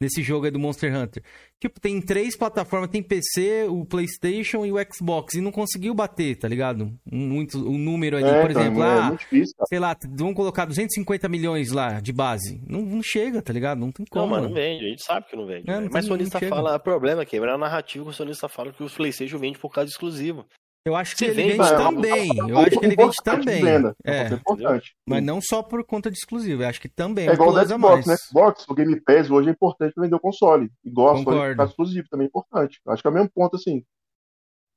nesse 0.00 0.22
jogo 0.22 0.46
aí 0.46 0.50
do 0.50 0.58
Monster 0.58 0.96
Hunter. 0.96 1.22
Tipo, 1.60 1.78
tem 1.78 2.00
três 2.00 2.34
plataformas, 2.36 2.88
tem 2.88 3.02
PC, 3.02 3.66
o 3.68 3.84
Playstation 3.84 4.64
e 4.64 4.72
o 4.72 4.76
Xbox, 4.92 5.34
e 5.34 5.40
não 5.42 5.52
conseguiu 5.52 5.92
bater, 5.92 6.36
tá 6.38 6.48
ligado? 6.48 6.90
Muito, 7.04 7.58
um 7.58 7.76
número 7.76 8.16
ali, 8.16 8.26
É, 8.26 8.40
por 8.40 8.50
então, 8.50 8.62
exemplo, 8.62 8.82
é 8.82 8.86
ah, 8.98 9.02
muito 9.02 9.20
difícil, 9.20 9.54
sei 9.68 9.78
lá, 9.78 9.94
vamos 10.08 10.34
colocar 10.34 10.64
250 10.64 11.28
milhões 11.28 11.70
lá 11.70 12.00
de 12.00 12.12
base. 12.12 12.62
Não, 12.66 12.80
não 12.80 13.02
chega, 13.02 13.42
tá 13.42 13.52
ligado? 13.52 13.78
Não 13.78 13.92
tem 13.92 14.06
como. 14.08 14.24
Não, 14.24 14.32
mas 14.32 14.42
não 14.42 14.54
vende, 14.54 14.86
a 14.86 14.88
gente 14.88 15.04
sabe 15.04 15.26
que 15.28 15.36
não 15.36 15.46
vende. 15.46 15.68
É, 15.68 15.72
velho. 15.74 15.84
não 15.84 15.90
mas 15.92 16.04
tem- 16.06 16.14
o 16.14 16.16
sonista 16.16 16.40
fala, 16.40 16.76
o 16.76 16.80
problema 16.80 17.22
é 17.22 17.26
que 17.26 17.36
é 17.36 17.40
a 17.50 17.58
narrativa 17.58 18.04
que 18.04 18.10
o 18.10 18.14
sonista 18.14 18.48
fala 18.48 18.72
que 18.72 18.82
o 18.82 18.88
PlayStation 18.88 19.38
vende 19.38 19.58
por 19.58 19.70
causa 19.70 19.90
exclusivo. 19.90 20.46
Eu 20.84 20.96
acho 20.96 21.12
que 21.12 21.18
Se 21.18 21.24
ele 21.26 21.34
vende, 21.34 21.60
é 21.62 21.76
também. 21.76 22.30
um 22.42 22.48
Eu 22.48 22.58
acho 22.58 22.70
que 22.78 22.86
ele 22.86 22.96
vende 22.96 23.16
também. 23.22 23.62
venda, 23.62 23.94
É, 24.02 24.22
É 24.22 24.28
importante. 24.32 24.94
mas 25.06 25.22
não 25.22 25.38
só 25.40 25.62
por 25.62 25.84
conta 25.84 26.10
de 26.10 26.16
exclusivo. 26.16 26.62
Eu 26.62 26.68
acho 26.68 26.80
que 26.80 26.88
também 26.88 27.28
É 27.28 27.34
igual 27.34 27.52
o 27.52 27.56
a 27.58 27.64
Xbox, 27.66 27.80
mais. 27.80 28.06
né? 28.06 28.16
Xbox, 28.16 28.64
o 28.68 28.74
Game 28.74 28.98
Pass 29.02 29.30
hoje 29.30 29.48
é 29.48 29.52
importante 29.52 29.92
pra 29.92 30.02
vender 30.04 30.16
o 30.16 30.20
console. 30.20 30.70
Igual 30.82 31.08
a 31.08 31.12
Sony 31.12 31.24
Concordo. 31.26 31.50
por 31.50 31.56
causa 31.58 31.72
exclusivo, 31.72 32.08
também 32.10 32.24
é 32.24 32.28
importante. 32.28 32.80
Acho 32.88 33.02
que 33.02 33.08
é 33.08 33.10
o 33.10 33.14
mesmo 33.14 33.30
ponto, 33.34 33.56
assim. 33.56 33.84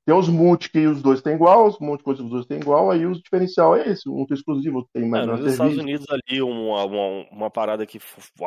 Tem 0.06 0.14
os 0.14 0.28
multi 0.28 0.70
que 0.70 0.86
os 0.86 1.02
dois 1.02 1.22
têm 1.22 1.36
igual, 1.36 1.66
os 1.68 1.80
multi 1.80 2.04
que 2.04 2.10
os 2.10 2.18
dois 2.30 2.46
têm 2.46 2.58
igual, 2.60 2.92
aí 2.92 3.06
o 3.06 3.14
diferencial 3.14 3.74
é 3.74 3.88
esse. 3.90 4.10
Um 4.10 4.26
tem 4.26 4.36
exclusivo, 4.36 4.80
outro 4.80 4.92
tem 4.94 5.08
mais 5.08 5.24
É, 5.24 5.28
nos 5.28 5.40
Estados 5.40 5.58
serviço. 5.76 5.80
Unidos 5.82 6.06
ali, 6.10 6.42
uma, 6.42 6.84
uma, 6.84 7.08
uma 7.32 7.50
parada 7.50 7.86
que 7.86 7.98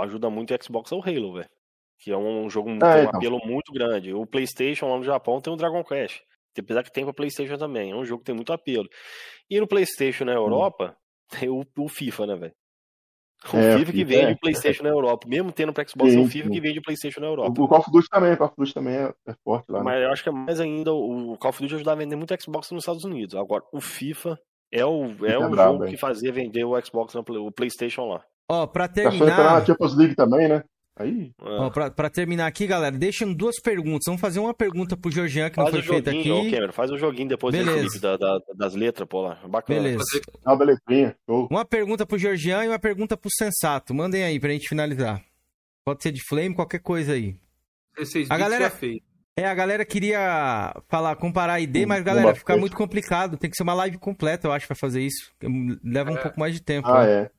ajuda 0.03 0.29
muito 0.29 0.53
o 0.55 0.63
Xbox 0.63 0.93
é 0.93 0.95
o 0.95 1.01
Halo, 1.03 1.33
velho. 1.33 1.49
Que 1.99 2.11
é 2.13 2.19
um 2.19 2.51
jogo 2.51 2.71
que 2.75 2.79
tem 2.79 2.89
um 2.89 2.99
então. 3.05 3.17
apelo 3.17 3.39
muito 3.47 3.73
grande. 3.73 4.13
O 4.13 4.27
PlayStation 4.27 4.91
lá 4.91 4.99
no 4.99 5.05
Japão 5.05 5.41
tem 5.41 5.51
o 5.51 5.57
Dragon 5.57 5.83
Quest. 5.83 6.21
Apesar 6.61 6.83
que 6.83 6.93
tem 6.93 7.05
pra 7.05 7.13
PlayStation 7.15 7.57
também. 7.57 7.91
É 7.93 7.95
um 7.97 8.05
jogo 8.05 8.21
que 8.21 8.27
tem 8.27 8.35
muito 8.35 8.53
apelo. 8.53 8.89
E 9.51 9.59
no 9.61 9.67
PlayStation 9.67 10.25
na 10.25 10.33
Europa, 10.33 10.97
tem 11.41 11.49
o, 11.49 11.63
o 11.79 11.89
FIFA, 11.89 12.27
né, 12.27 12.37
velho? 12.37 12.53
O 13.53 13.57
É, 13.57 13.75
o 13.75 13.79
FIFA 13.79 13.93
que 13.93 14.05
vende 14.05 14.31
é. 14.31 14.33
o 14.33 14.39
PlayStation 14.39 14.83
na 14.83 14.89
Europa. 14.89 15.29
Mesmo 15.29 15.53
tendo 15.53 15.73
pro 15.73 15.89
Xbox, 15.89 16.15
é 16.15 16.19
o 16.19 16.23
Sim, 16.25 16.29
FIFA 16.31 16.47
sim. 16.49 16.55
que 16.55 16.61
vende 16.61 16.79
o 16.79 16.83
PlayStation 16.83 17.21
na 17.21 17.27
Europa. 17.27 17.61
O, 17.61 17.65
o 17.65 17.69
Call 17.69 17.79
of 17.81 17.91
Duty 17.91 18.09
também, 18.09 18.33
o 18.33 18.37
Call 18.39 18.47
of 18.47 18.57
Duty 18.57 18.75
também 18.75 18.95
é, 18.95 19.15
é 19.29 19.35
forte 19.45 19.67
lá. 19.71 19.79
Né? 19.79 19.85
Mas 19.85 20.03
eu 20.03 20.11
acho 20.11 20.23
que 20.23 20.29
é 20.31 20.33
mais 20.33 20.59
ainda 20.61 20.93
o 20.93 21.37
Call 21.39 21.51
of 21.51 21.61
Duty 21.61 21.75
ajudava 21.75 22.01
a 22.01 22.05
vender 22.05 22.17
muito 22.17 22.35
Xbox 22.43 22.71
nos 22.73 22.83
Estados 22.83 23.05
Unidos. 23.05 23.35
Agora, 23.37 23.63
o 23.73 23.81
FIFA 23.81 24.39
é 24.73 24.85
o, 24.85 25.05
é 25.25 25.33
é 25.33 25.39
o 25.39 25.51
brabo, 25.51 25.73
jogo 25.75 25.85
hein? 25.85 25.91
que 25.91 25.97
fazia 25.99 26.33
vender 26.33 26.65
o 26.65 26.81
Xbox, 26.85 27.15
o 27.15 27.53
PlayStation 27.53 28.07
lá. 28.07 28.25
Ó, 28.51 28.67
pra 28.67 28.89
Tá 28.89 29.03
só 29.03 29.09
entrar 29.09 29.17
terminar. 29.19 29.61
na 29.61 29.65
Champions 29.67 29.97
League 29.97 30.15
também, 30.17 30.49
né? 30.49 30.65
Aí, 30.99 31.31
É. 31.39 31.45
Ó, 31.61 31.69
pra, 31.71 31.91
pra 31.91 32.09
terminar 32.09 32.47
aqui, 32.47 32.67
galera, 32.67 32.97
deixam 32.97 33.33
duas 33.35 33.61
perguntas. 33.61 34.05
Vamos 34.07 34.21
fazer 34.21 34.39
uma 34.41 34.55
pergunta 34.55 34.97
pro 34.97 35.11
Georgian 35.11 35.51
que 35.51 35.59
não 35.59 35.67
Faz 35.67 35.85
foi 35.85 35.85
o 35.85 35.93
feita 35.95 36.11
aqui. 36.11 36.31
ô, 36.31 36.45
Cameron, 36.51 36.73
faz 36.73 36.91
o 36.91 36.97
joguinho 36.97 37.29
depois. 37.29 37.55
Felipe, 37.55 37.99
da- 37.99 38.17
da- 38.17 38.39
das 38.57 38.75
letras, 38.75 39.07
pô 39.07 39.21
lá. 39.21 39.39
Bacana. 39.47 39.79
Beleza. 39.81 40.03
uma 40.45 40.57
beletrinha. 40.57 41.15
Show. 41.29 41.49
Uma 41.51 41.65
pergunta 41.67 42.07
pro 42.07 42.17
Georgian 42.19 42.65
e 42.65 42.69
uma 42.69 42.79
pergunta 42.79 43.15
pro 43.17 43.31
Sensato. 43.31 43.93
Mandem 43.93 44.25
aí 44.25 44.41
pra 44.41 44.51
gente 44.51 44.69
finalizar. 44.69 45.23
Pode 45.85 46.03
ser 46.03 46.13
de 46.13 46.23
Flame, 46.27 46.55
qualquer 46.55 46.81
coisa 46.81 47.13
aí. 47.13 47.37
16 47.99 48.31
A 48.31 48.39
galera-. 48.39 48.73
É, 49.39 49.45
a 49.47 49.55
galera 49.55 49.85
queria 49.85 50.75
falar, 50.89 51.15
comparar 51.17 51.53
a 51.55 51.61
ID, 51.61 51.85
Hum, 51.85 51.89
mas, 51.89 51.99
não 51.99 52.05
galera, 52.07 52.35
fica 52.35 52.57
muito 52.57 52.75
complicado. 52.75 53.37
Tem 53.37 53.51
que 53.51 53.57
ser 53.57 53.65
uma 53.65 53.75
live 53.75 53.99
completa, 53.99 54.49
eu 54.49 54.53
acho, 54.53 54.67
pra 54.67 54.75
fazer 54.75 55.03
isso. 55.03 55.31
Leva 55.85 56.11
um 56.11 56.17
É. 56.17 56.23
pouco 56.23 56.41
mais 56.41 56.55
de 56.55 56.63
tempo. 56.63 56.89
Ah, 56.89 57.05
né? 57.05 57.13
é. 57.13 57.31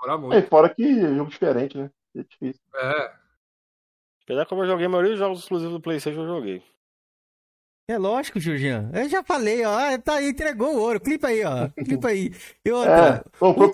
Demora 0.00 0.14
É, 0.14 0.16
muito. 0.16 0.48
fora 0.48 0.68
que 0.74 0.82
é 0.82 1.14
jogo 1.14 1.30
diferente, 1.30 1.76
né? 1.76 1.90
É 2.16 2.22
difícil. 2.22 2.62
É. 2.74 3.12
Apesar 4.24 4.46
que 4.46 4.54
eu 4.54 4.66
joguei 4.66 4.86
a 4.86 4.88
maioria 4.88 5.10
dos 5.12 5.18
jogos 5.18 5.40
exclusivos 5.40 5.74
do 5.74 5.80
PlayStation, 5.80 6.20
eu 6.20 6.26
joguei. 6.26 6.62
É 7.90 7.98
lógico, 7.98 8.38
Georgian. 8.38 8.90
Eu 8.94 9.08
já 9.08 9.24
falei, 9.24 9.64
ó. 9.64 9.76
Ah, 9.76 9.98
Tá 9.98 10.14
aí, 10.14 10.28
entregou 10.28 10.74
o 10.76 10.80
ouro. 10.80 11.00
Clipa 11.00 11.28
aí, 11.28 11.44
ó. 11.44 11.68
Clipa 11.84 12.08
aí. 12.08 12.30
E 12.64 12.68
É, 12.68 12.72
outra, 12.72 13.24
pô, 13.38 13.50
o 13.50 13.72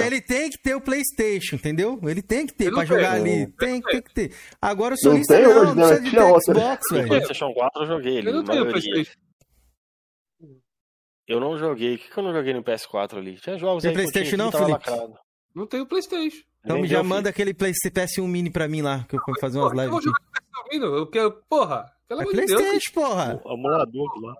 é. 0.00 0.06
ele 0.06 0.20
tem 0.20 0.48
que 0.48 0.58
ter 0.62 0.74
o 0.76 0.80
PlayStation, 0.80 1.56
entendeu? 1.56 1.98
Ele 2.04 2.22
tem 2.22 2.46
que 2.46 2.54
ter 2.54 2.70
pra 2.70 2.78
não 2.78 2.86
jogar 2.86 3.12
tem, 3.14 3.20
ali. 3.20 3.46
não. 3.46 3.52
Tem, 3.52 3.82
tem 3.82 4.02
que 4.02 4.14
ter. 4.14 4.36
Agora 4.60 4.94
o 4.94 4.96
Não 4.96 5.10
solista 5.10 5.34
tem 5.34 5.42
não, 5.42 5.50
hoje, 5.50 5.66
não 5.66 5.74
né? 5.74 5.86
precisa 5.86 6.00
de 6.02 6.10
ter 6.10 6.22
outra. 6.22 6.54
Xbox, 6.54 6.82
velho. 6.92 7.08
PlayStation 7.08 7.52
4 7.52 7.82
eu 7.82 7.86
joguei 7.86 8.16
ele, 8.18 8.28
Eu 8.28 8.34
não 8.34 8.44
tenho. 8.44 8.68
PlayStation. 8.68 9.18
Eu 11.26 11.40
não 11.40 11.58
joguei. 11.58 11.94
O 11.96 11.98
que, 11.98 12.10
que 12.10 12.16
eu 12.18 12.22
não 12.22 12.32
joguei 12.32 12.54
no 12.54 12.62
PS4 12.62 13.18
ali? 13.18 13.36
Tinha 13.40 13.58
jogos 13.58 13.82
Tem 13.82 13.90
aí 13.90 13.96
que 13.96 14.02
eu 14.02 14.12
PlayStation 14.12 14.36
tinha 14.36 14.44
não, 14.44 14.52
Felipe? 14.52 15.21
Não 15.54 15.66
tenho 15.66 15.86
PlayStation. 15.86 16.42
Então 16.64 16.78
já 16.86 16.98
filho. 16.98 17.04
manda 17.08 17.28
aquele 17.28 17.52
Play- 17.52 17.72
PS1 17.72 18.26
Mini 18.26 18.50
pra 18.50 18.68
mim 18.68 18.82
lá, 18.82 19.04
que 19.08 19.16
eu 19.16 19.20
vou 19.26 19.38
fazer 19.40 19.58
umas 19.58 19.72
eu 19.72 19.78
lives 19.84 20.04
vou 20.04 20.14
ouvindo. 20.64 20.86
Eu 20.96 21.06
quero. 21.06 21.32
Porra, 21.48 21.92
pelo 22.08 22.20
É 22.20 22.24
amor 22.24 22.34
de 22.34 22.46
Deus. 22.46 22.60
Playstation, 22.62 22.92
porra. 22.94 23.40
O 23.44 23.54
emulador 23.54 24.20
lá. 24.22 24.34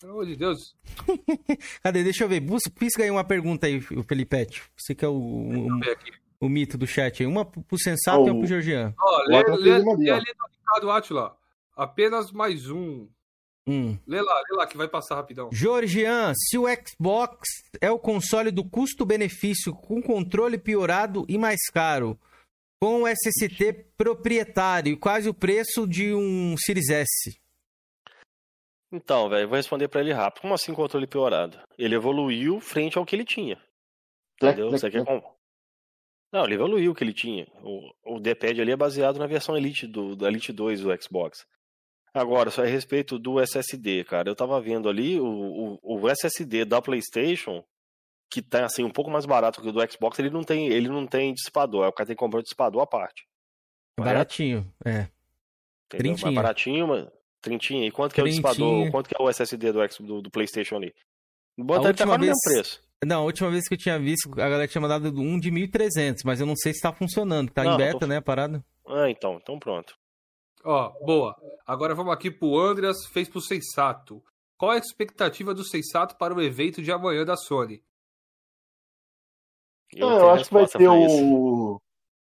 Pelo 0.00 0.12
amor 0.12 0.26
de 0.26 0.36
Deus. 0.36 0.76
Cadê? 1.82 2.02
Deixa 2.04 2.24
eu 2.24 2.28
ver. 2.28 2.40
Busca, 2.40 2.70
pisca 2.70 3.02
aí 3.02 3.10
uma 3.10 3.24
pergunta 3.24 3.66
aí, 3.66 3.78
o 3.96 4.02
Felipete. 4.02 4.62
Você 4.76 4.94
que 4.94 5.04
é 5.04 5.08
o, 5.08 5.12
o, 5.14 5.84
eu 5.84 5.96
o 6.40 6.48
mito 6.48 6.76
do 6.78 6.86
chat 6.86 7.22
aí. 7.22 7.26
Uma 7.26 7.44
pro 7.44 7.78
Sensato 7.78 8.26
e 8.26 8.30
uma 8.30 8.34
Oh. 8.34 8.38
pro 8.38 8.46
Georgian. 8.48 8.94
Ó, 9.00 9.22
lê, 9.26 9.42
lê, 9.42 9.78
lê 9.78 10.10
ali 10.10 10.32
no 10.38 10.46
Ricardo 10.58 10.90
Atila. 10.90 11.36
Apenas 11.76 12.32
mais 12.32 12.68
um. 12.70 13.08
Hum. 13.68 13.98
Lê 14.06 14.22
lá, 14.22 14.42
lê 14.50 14.56
lá 14.56 14.66
que 14.66 14.78
vai 14.78 14.88
passar 14.88 15.16
rapidão. 15.16 15.50
Georgian, 15.52 16.32
se 16.34 16.56
o 16.56 16.64
Xbox 16.66 17.46
é 17.82 17.90
o 17.90 17.98
console 17.98 18.50
do 18.50 18.64
custo-benefício 18.64 19.74
com 19.74 20.00
controle 20.00 20.56
piorado 20.56 21.26
e 21.28 21.36
mais 21.36 21.60
caro, 21.70 22.18
com 22.80 23.02
o 23.02 23.06
SST 23.06 23.92
proprietário 23.96 24.92
e 24.92 24.96
quase 24.96 25.28
o 25.28 25.34
preço 25.34 25.86
de 25.86 26.14
um 26.14 26.56
Series 26.56 26.88
S. 26.88 27.38
Então, 28.90 29.28
velho, 29.28 29.46
vou 29.46 29.56
responder 29.56 29.88
pra 29.88 30.00
ele 30.00 30.14
rápido. 30.14 30.40
Como 30.40 30.54
assim 30.54 30.72
controle 30.72 31.06
piorado? 31.06 31.60
Ele 31.76 31.94
evoluiu 31.94 32.58
frente 32.60 32.96
ao 32.96 33.04
que 33.04 33.14
ele 33.14 33.24
tinha. 33.24 33.62
Entendeu? 34.40 34.70
Você 34.70 34.90
quer 34.90 35.04
com... 35.04 35.22
Não, 36.32 36.44
ele 36.44 36.54
evoluiu 36.54 36.92
o 36.92 36.94
que 36.94 37.04
ele 37.04 37.12
tinha. 37.12 37.46
O, 37.62 38.16
o 38.16 38.20
D-pad 38.20 38.60
ali 38.60 38.72
é 38.72 38.76
baseado 38.76 39.18
na 39.18 39.26
versão 39.26 39.56
Elite 39.56 39.86
do, 39.86 40.16
do 40.16 40.26
Elite 40.26 40.52
2 40.52 40.80
do 40.80 41.02
Xbox. 41.02 41.46
Agora, 42.14 42.50
só 42.50 42.62
a 42.62 42.66
respeito 42.66 43.18
do 43.18 43.40
SSD, 43.40 44.04
cara. 44.04 44.28
Eu 44.28 44.34
tava 44.36 44.60
vendo 44.60 44.88
ali 44.88 45.20
o, 45.20 45.78
o, 45.82 46.00
o 46.00 46.08
SSD 46.08 46.64
da 46.64 46.80
PlayStation, 46.82 47.62
que 48.30 48.42
tá 48.42 48.64
assim 48.64 48.82
um 48.84 48.90
pouco 48.90 49.10
mais 49.10 49.26
barato 49.26 49.60
que 49.60 49.68
o 49.68 49.72
do 49.72 49.92
Xbox, 49.92 50.18
ele 50.18 50.30
não 50.30 50.42
tem, 50.42 50.68
ele 50.68 50.88
não 50.88 51.06
tem 51.06 51.32
dissipador. 51.34 51.86
O 51.88 51.92
cara 51.92 52.06
tem 52.06 52.16
que 52.16 52.20
comprar 52.20 52.40
o 52.40 52.42
dissipador 52.42 52.82
à 52.82 52.86
parte. 52.86 53.26
Correto? 53.96 54.14
Baratinho, 54.14 54.72
é. 54.84 55.08
Entendeu? 55.86 56.10
Mais 56.12 56.20
Trintinha. 56.20 56.32
baratinho, 56.32 56.88
mas... 56.88 57.06
Trintinha. 57.40 57.86
E 57.86 57.90
quanto 57.90 58.14
que 58.14 58.20
é 58.20 58.24
o 58.24 58.26
dissipador? 58.26 58.90
Quanto 58.90 59.08
que 59.08 59.14
é 59.18 59.22
o 59.22 59.28
SSD 59.30 59.70
do, 59.72 59.80
X- 59.82 59.98
do, 60.00 60.20
do 60.20 60.30
PlayStation 60.30 60.76
ali? 60.76 60.92
Bota 61.56 61.88
ele 61.88 61.94
tá 61.96 62.04
quase 62.04 62.18
vez- 62.20 62.30
mesmo 62.30 62.40
preço. 62.44 62.82
Não, 63.04 63.20
a 63.20 63.24
última 63.24 63.48
vez 63.48 63.68
que 63.68 63.74
eu 63.74 63.78
tinha 63.78 63.96
visto, 63.98 64.28
a 64.32 64.48
galera 64.48 64.66
tinha 64.66 64.82
mandado 64.82 65.08
um 65.20 65.38
de 65.38 65.50
1.300, 65.52 66.16
mas 66.24 66.40
eu 66.40 66.46
não 66.46 66.56
sei 66.56 66.74
se 66.74 66.80
tá 66.80 66.92
funcionando. 66.92 67.48
Tá 67.52 67.62
Não, 67.62 67.74
em 67.74 67.76
beta, 67.76 68.00
tô- 68.00 68.06
né, 68.08 68.16
a 68.16 68.22
parada? 68.22 68.64
Ah, 68.86 69.08
então, 69.08 69.38
então 69.40 69.56
pronto. 69.58 69.96
Ó, 70.64 70.90
boa. 71.04 71.36
Agora 71.66 71.94
vamos 71.94 72.12
aqui 72.12 72.30
pro 72.30 72.58
Andreas, 72.58 73.06
fez 73.06 73.28
pro 73.28 73.40
Sensato. 73.40 74.22
Qual 74.56 74.72
a 74.72 74.76
expectativa 74.76 75.54
do 75.54 75.64
Sensato 75.64 76.16
para 76.16 76.34
o 76.34 76.42
evento 76.42 76.82
de 76.82 76.90
amanhã 76.90 77.24
da 77.24 77.36
Sony? 77.36 77.82
Eu, 79.92 80.10
não 80.10 80.18
tenho 80.18 80.30
acho 80.30 80.44
que 80.46 80.54
vai 80.54 80.66
ter 80.66 80.88
o. 80.88 81.80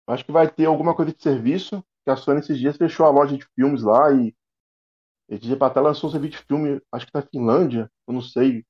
Acho 0.07 0.25
que 0.25 0.31
vai 0.31 0.51
ter 0.51 0.65
alguma 0.65 0.95
coisa 0.95 1.13
de 1.13 1.21
serviço. 1.21 1.83
Que 2.03 2.11
a 2.11 2.15
Sony 2.15 2.39
esses 2.39 2.57
dias 2.57 2.77
fechou 2.77 3.05
a 3.05 3.09
loja 3.09 3.37
de 3.37 3.45
filmes 3.55 3.81
lá 3.81 4.11
e. 4.13 4.35
Esse 5.29 5.41
dia 5.41 5.57
pra 5.57 5.69
trás 5.69 5.87
lançou 5.87 6.09
um 6.09 6.11
serviço 6.11 6.37
de 6.37 6.43
filme, 6.45 6.81
acho 6.91 7.05
que 7.05 7.13
na 7.13 7.21
Finlândia, 7.21 7.89
eu 8.07 8.13
não 8.13 8.21
sei. 8.21 8.65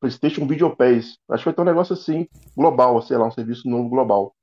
PlayStation 0.00 0.46
Video 0.46 0.74
Pass. 0.76 1.18
Acho 1.30 1.42
que 1.42 1.44
vai 1.46 1.54
ter 1.54 1.60
um 1.62 1.64
negócio 1.64 1.94
assim, 1.94 2.28
global, 2.54 3.00
sei 3.02 3.16
lá, 3.16 3.26
um 3.26 3.30
serviço 3.30 3.68
novo 3.68 3.88
global. 3.88 4.34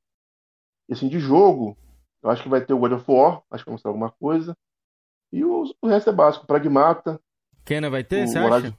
E 0.90 0.94
assim, 0.94 1.08
de 1.08 1.20
jogo, 1.20 1.78
eu 2.24 2.30
acho 2.30 2.44
que 2.44 2.50
vai 2.50 2.64
ter 2.66 2.74
o 2.74 2.80
God 2.80 2.94
of 2.94 3.06
War, 3.12 3.44
acho 3.52 3.64
que 3.64 3.70
vai 3.70 3.74
mostrar 3.74 3.90
alguma 3.92 4.12
coisa. 4.12 4.56
E 5.32 5.44
o, 5.46 5.64
o 5.82 5.88
resto 5.88 6.10
é 6.12 6.14
básico. 6.14 6.48
Pragmata. 6.48 7.20
Kena 7.66 7.90
vai 7.90 8.04
ter, 8.04 8.28
você 8.28 8.40
acha? 8.40 8.70
de- 8.70 8.78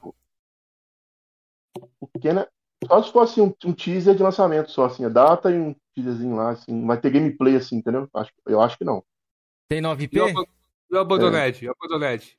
O 1.99 2.07
Kena. 2.19 2.47
Só 2.87 3.01
se 3.01 3.11
for 3.11 3.21
assim, 3.21 3.41
um, 3.41 3.53
um 3.65 3.73
teaser 3.73 4.13
de 4.15 4.21
lançamento, 4.23 4.69
só 4.69 4.85
assim, 4.85 5.05
a 5.05 5.09
data 5.09 5.49
e 5.49 5.57
um 5.57 5.73
teaserzinho 5.95 6.35
lá, 6.35 6.51
assim. 6.51 6.85
Vai 6.85 6.99
ter 6.99 7.11
gameplay 7.11 7.55
assim, 7.55 7.77
entendeu? 7.77 8.09
Acho, 8.13 8.31
eu 8.45 8.61
acho 8.61 8.77
que 8.77 8.83
não. 8.83 9.03
Tem 9.67 9.81
E 10.11 10.19
o 10.21 10.25
9P? 10.25 10.25
Abo- 10.25 10.47
e 10.91 10.95
o 10.95 10.99
Abandoned? 10.99 11.65
E 11.65 11.67
o 11.69 11.71
Abandoned? 11.71 12.37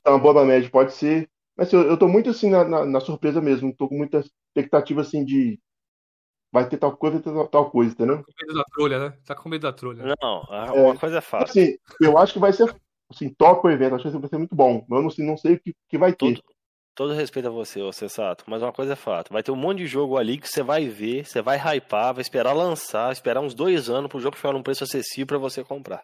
Então, 0.00 0.14
a 0.14 0.18
boa 0.18 0.44
média 0.44 0.70
pode 0.70 0.92
ser. 0.92 1.28
Mas 1.56 1.68
assim, 1.68 1.76
eu, 1.76 1.82
eu 1.90 1.98
tô 1.98 2.08
muito 2.08 2.30
assim 2.30 2.50
na, 2.50 2.64
na, 2.64 2.84
na 2.84 3.00
surpresa 3.00 3.40
mesmo. 3.40 3.74
Tô 3.74 3.88
com 3.88 3.96
muita 3.96 4.20
expectativa 4.20 5.00
assim 5.00 5.24
de. 5.24 5.60
Vai 6.52 6.68
ter 6.68 6.78
tal 6.78 6.96
coisa, 6.96 7.20
tal, 7.20 7.48
tal 7.48 7.70
coisa, 7.70 7.92
entendeu? 7.92 8.18
Com 8.24 8.32
medo 8.40 8.54
da 8.54 8.64
trolha, 8.64 8.98
né? 8.98 9.18
Tá 9.26 9.34
com 9.34 9.48
medo 9.48 9.62
da 9.62 9.72
trolha. 9.72 10.14
Não, 10.22 10.42
É. 10.50 10.70
uma 10.72 10.96
coisa 10.98 11.18
é 11.18 11.20
fácil. 11.20 11.62
Assim, 11.62 11.76
eu 12.00 12.16
acho 12.18 12.32
que 12.32 12.38
vai 12.38 12.52
ser 12.52 12.74
assim, 13.10 13.28
top 13.34 13.66
o 13.66 13.70
evento, 13.70 13.94
acho 13.96 14.10
que 14.10 14.18
vai 14.18 14.28
ser 14.28 14.38
muito 14.38 14.54
bom. 14.54 14.84
Mas 14.88 14.98
eu 14.98 15.02
não, 15.02 15.10
sei- 15.10 15.26
não 15.26 15.36
sei 15.36 15.54
o 15.54 15.60
que, 15.60 15.74
que 15.88 15.98
vai 15.98 16.12
ter. 16.12 16.18
Todo, 16.34 16.42
todo 16.94 17.12
respeito 17.12 17.48
a 17.48 17.50
você, 17.50 17.82
ô 17.82 17.92
Sensato, 17.92 18.44
mas 18.46 18.62
uma 18.62 18.72
coisa 18.72 18.94
é 18.94 18.96
fato. 18.96 19.32
Vai 19.32 19.42
ter 19.42 19.50
um 19.50 19.56
monte 19.56 19.78
de 19.78 19.86
jogo 19.86 20.16
ali 20.16 20.38
que 20.38 20.48
você 20.48 20.62
vai 20.62 20.88
ver, 20.88 21.26
você 21.26 21.42
vai 21.42 21.58
hypar, 21.58 22.14
vai 22.14 22.22
esperar 22.22 22.52
lançar, 22.52 23.12
esperar 23.12 23.40
uns 23.40 23.54
dois 23.54 23.90
anos 23.90 24.08
pro 24.08 24.20
jogo 24.20 24.36
ficar 24.36 24.52
num 24.52 24.62
preço 24.62 24.84
acessível 24.84 25.26
pra 25.26 25.38
você 25.38 25.62
comprar. 25.62 26.02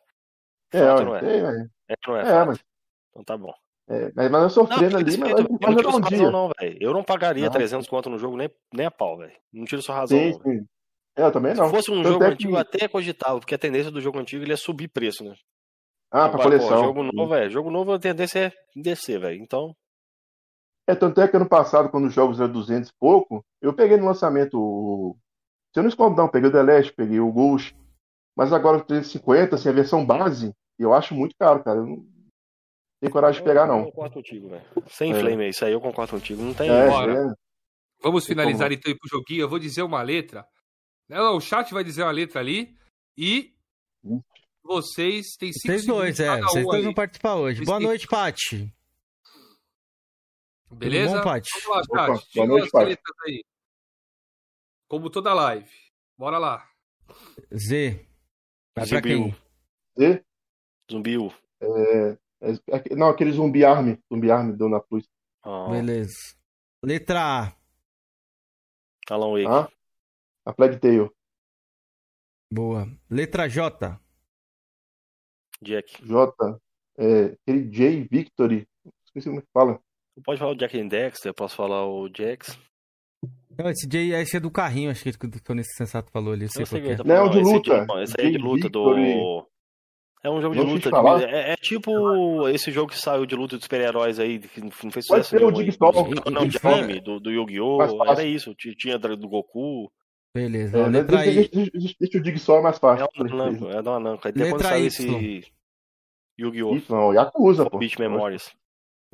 É, 0.73 0.78
Fato, 0.81 1.05
não 1.05 1.16
é? 1.16 1.20
é, 1.24 1.39
é, 1.39 1.66
É, 1.90 1.94
não 2.06 2.16
é, 2.16 2.20
é, 2.20 2.44
mas, 2.44 2.59
Então 3.10 3.24
tá 3.24 3.36
bom. 3.36 3.52
É, 3.93 4.12
mas, 4.14 4.31
mas 4.31 4.43
eu 4.43 4.51
sofrendo 4.51 4.97
ali, 4.97 5.16
mas 5.19 5.31
eu 5.32 5.48
não 5.60 5.77
tiro 5.77 5.90
razão 6.01 6.31
não, 6.32 6.51
velho. 6.59 6.78
Eu 6.81 6.93
não 6.93 7.05
pagaria 7.05 7.44
Não. 7.44 7.51
300 7.52 7.89
conto 7.89 8.09
no 8.10 8.19
jogo 8.19 8.36
nem, 8.36 8.51
nem 8.73 8.86
a 8.86 8.90
pau, 8.90 9.19
velho. 9.19 9.32
Não 9.52 9.64
tiro 9.64 9.82
sua 9.82 9.94
razão 9.97 10.19
Sim, 10.19 10.32
sim. 10.43 10.66
É, 11.16 11.23
eu 11.24 11.32
também 11.32 11.55
não. 11.55 11.66
Se 11.66 11.70
fosse 11.70 11.90
um 11.90 11.97
Tanto 12.02 12.09
jogo 12.12 12.24
é 12.24 12.27
que- 12.28 12.32
antigo, 12.35 12.56
até 12.56 12.89
cogitava, 12.89 13.39
porque 13.39 13.55
a 13.55 13.59
tendência 13.59 13.90
do 13.90 14.01
jogo 14.01 14.19
antigo 14.19 14.43
ele 14.44 14.52
é 14.52 14.56
subir 14.56 14.89
preço, 14.89 15.23
né? 15.24 15.35
Ah, 16.10 16.28
pra 16.28 16.40
Agora, 16.43 16.59
pô, 16.59 16.66
coleção. 16.66 16.85
jogo 16.85 17.02
novo, 17.02 17.35
é, 17.35 17.51
jogo 17.51 17.70
novo 17.70 17.93
a 17.93 17.98
tendência 17.98 18.47
é 18.47 18.52
descer, 18.81 19.19
velho. 19.20 19.40
Então, 19.43 19.74
É, 20.86 20.94
tanto 20.94 21.20
é 21.20 21.28
que 21.28 21.36
ano 21.36 21.48
passado, 21.48 21.89
quando 21.90 22.06
os 22.09 22.14
jogos 22.14 22.40
eram 22.40 22.52
200 22.52 22.90
e 22.90 22.94
pouco, 22.98 23.44
eu 23.60 23.73
peguei 23.73 23.97
no 23.97 24.06
lançamento 24.06 24.55
o. 24.59 25.16
Se 25.73 25.78
eu 25.78 25.82
não 25.85 25.89
escondo, 25.89 26.16
não, 26.16 26.28
peguei 26.28 26.48
o 26.51 26.52
The 26.52 26.62
Last, 26.62 26.93
peguei 26.93 27.20
o 27.20 27.31
Ghost. 27.32 27.74
Mas 28.36 28.52
agora 28.52 28.78
o 28.78 28.85
350, 28.85 29.55
assim, 29.56 29.69
a 29.69 29.73
versão 29.73 30.05
base, 30.05 30.52
eu 30.78 30.93
acho 30.93 31.14
muito 31.14 31.35
caro, 31.39 31.62
cara. 31.62 31.78
Eu 31.81 31.86
não 31.86 32.05
tenho 33.02 33.12
coragem 33.12 33.40
de 33.42 33.48
pegar, 33.48 33.62
eu 33.62 33.66
não. 33.66 33.84
concordo 33.86 34.14
contigo, 34.14 34.48
velho. 34.48 34.64
Sem 34.88 35.12
É. 35.12 35.18
flame, 35.20 35.48
isso 35.48 35.64
aí 35.64 35.72
eu 35.72 35.80
concordo 35.80 36.12
contigo. 36.12 36.40
Não 36.42 36.54
tem. 36.54 36.70
É, 36.70 36.86
Bora. 36.88 37.12
é. 37.12 37.34
Vamos 38.00 38.24
Tem 38.24 38.34
finalizar 38.34 38.68
como. 38.68 38.74
então 38.78 38.90
e 38.90 38.94
ir 38.94 38.98
pro 38.98 39.08
joguinho. 39.08 39.40
Eu 39.42 39.48
vou 39.48 39.58
dizer 39.58 39.82
uma 39.82 40.02
letra. 40.02 40.46
Não, 41.08 41.36
o 41.36 41.40
chat 41.40 41.72
vai 41.74 41.82
dizer 41.84 42.02
uma 42.04 42.10
letra 42.12 42.40
ali. 42.40 42.76
E 43.16 43.52
vocês 44.62 45.34
têm 45.38 45.52
cinco 45.52 45.66
Vocês 45.66 45.86
dois, 45.86 46.20
é. 46.20 46.40
Vocês 46.40 46.64
um 46.64 46.68
dois 46.70 46.84
vão 46.84 46.94
participar 46.94 47.34
hoje. 47.34 47.56
Vocês 47.58 47.66
Boa 47.66 47.78
têm- 47.78 47.86
noite, 47.88 48.06
Paty. 48.06 48.74
Beleza? 50.70 51.20
bom? 51.22 51.22
Vamos 51.22 51.88
lá, 51.90 52.04
Opa, 52.14 52.22
boa 52.34 52.46
noite, 52.46 52.64
as 52.64 52.70
Paty. 52.70 52.88
letras 52.88 53.16
aí. 53.26 53.44
Como 54.88 55.10
toda 55.10 55.34
live. 55.34 55.70
Bora 56.16 56.38
lá. 56.38 56.68
Z. 57.54 58.06
Vai 58.76 58.88
pra 58.88 59.02
quem? 59.02 59.36
E, 59.98 60.22
Zumbiu. 60.90 61.32
é, 61.60 62.18
é- 62.51 62.94
não, 62.97 63.09
aquele 63.09 63.32
zumbi 63.32 63.64
army, 63.64 63.98
zumbi 64.12 64.31
army 64.31 64.56
do 64.56 64.69
na 64.69 64.81
Plus. 64.81 65.09
Ah, 65.43 65.69
Beleza. 65.70 66.12
Letra 66.85 67.20
A. 67.48 67.56
Alan 69.10 69.32
Wake. 69.32 69.47
Ah, 69.48 69.69
a 70.47 70.52
Plague 70.52 70.78
Tale. 70.78 71.10
Boa. 72.52 72.86
Letra 73.10 73.48
J. 73.48 73.98
Jack. 75.62 76.05
J. 76.05 76.60
É, 76.98 77.24
aquele 77.43 77.69
J 77.70 78.09
Victory. 78.10 78.66
Esqueci 79.05 79.28
como 79.28 79.39
é 79.40 79.43
que 79.43 79.48
fala. 79.52 79.81
Tu 80.14 80.23
pode 80.23 80.39
falar 80.39 80.52
o 80.52 80.56
Jack 80.56 80.78
and 80.78 80.89
Dexter, 80.89 81.31
eu 81.31 81.35
posso 81.35 81.56
falar 81.56 81.86
o 81.86 82.09
Jax. 82.14 82.59
Não, 83.56 83.70
esse 83.70 83.86
J 83.86 84.12
esse 84.20 84.36
é 84.36 84.40
do 84.40 84.51
carrinho, 84.51 84.90
acho 84.90 85.02
que 85.02 85.12
que 85.16 85.52
o 85.52 85.55
nesse 85.55 85.74
sensato 85.77 86.10
falou 86.10 86.32
ali. 86.32 86.48
Sei 86.48 86.66
sei 86.66 86.81
qual 86.81 86.97
que 86.97 87.02
é. 87.02 87.05
Não, 87.05 87.31
de 87.31 87.40
luta. 87.40 87.86
não, 87.86 88.02
esse 88.02 88.14
aí 88.19 88.27
é 88.28 88.31
de 88.31 88.39
luta 88.39 88.64
Victory. 88.64 89.14
do. 89.14 89.47
É 90.24 90.30
um 90.30 90.40
jogo 90.40 90.54
de 90.54 90.60
luta. 90.62 90.90
de- 90.90 91.24
É, 91.24 91.52
é 91.52 91.56
tipo 91.56 92.48
esse 92.48 92.70
jogo 92.70 92.92
que 92.92 92.98
saiu 92.98 93.26
de 93.26 93.34
luta 93.34 93.56
de 93.56 93.64
super-heróis 93.64 94.20
aí, 94.20 94.38
que 94.38 94.60
não 94.60 94.70
fez 94.70 95.06
Pode 95.06 95.24
sucesso 95.24 95.30
ser 95.30 95.44
o. 95.44 95.54
Jigsaw. 95.54 95.92
Não, 95.92 96.32
não, 96.32 96.46
de 96.46 96.58
anime, 96.62 97.00
do, 97.00 97.18
do 97.18 97.30
Yu-Gi-Oh! 97.30 98.04
Era 98.04 98.22
isso, 98.24 98.54
tinha 98.54 98.96
do 98.98 99.28
Goku. 99.28 99.90
Beleza. 100.34 100.78
É, 100.78 100.86
letra 100.88 101.18
deixa, 101.18 101.50
deixa, 101.50 101.70
deixa, 101.72 101.94
deixa 102.00 102.18
o 102.18 102.22
Dig 102.22 102.38
só 102.38 102.62
mais 102.62 102.76
É 102.76 102.78
fácil. 102.78 103.06
um 103.18 103.24
Nanco, 103.36 103.68
é 103.68 103.82
da 103.82 103.98
Nanco. 104.00 104.26
Aí 104.28 104.32
depois 104.32 104.52
Letra 104.52 104.68
saiu 104.68 104.86
esse 104.86 105.44
Yu-Gi-Oh! 106.40 106.74
Isso, 106.76 106.92
não, 106.92 107.12
Yakuza, 107.12 107.68
pô. 107.68 107.78
Beach 107.78 107.98
Memories. 108.00 108.50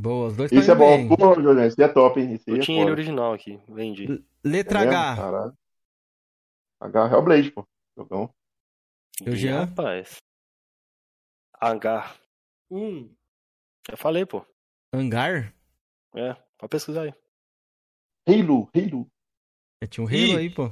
Boa, 0.00 0.28
os 0.28 0.36
dois 0.36 0.52
Esse 0.52 0.70
é 0.70 0.74
bom. 0.74 1.08
Pô, 1.08 1.34
Juliano, 1.34 1.64
esse 1.64 1.82
é 1.82 1.88
top, 1.88 2.20
hein? 2.20 2.34
Esse 2.34 2.48
Eu 2.48 2.56
é 2.56 2.60
tinha 2.60 2.82
ele 2.82 2.90
original 2.92 3.32
aqui, 3.32 3.58
vendi. 3.68 4.22
Letra 4.44 4.82
É 4.82 4.84
mesmo? 4.86 4.96
H. 5.00 5.16
Caralho. 5.16 5.52
H 6.80 7.08
Hellblade, 7.16 7.50
pô. 7.50 7.66
Jogão. 7.96 8.30
E 9.26 9.30
o 9.30 9.32
Ih, 9.32 9.36
Jean? 9.36 9.64
Rapaz. 9.64 10.18
Hangar. 11.60 12.20
Um. 12.70 13.14
Eu 13.90 13.96
falei, 13.96 14.24
pô. 14.24 14.46
Hangar? 14.92 15.54
É, 16.14 16.34
pode 16.56 16.70
pesquisar 16.70 17.02
aí. 17.02 17.14
Halo, 18.28 18.68
Halo. 18.74 19.10
É, 19.82 19.86
tinha 19.86 20.04
um 20.04 20.06
Halo 20.06 20.16
Ih. 20.16 20.36
aí, 20.36 20.50
pô. 20.54 20.70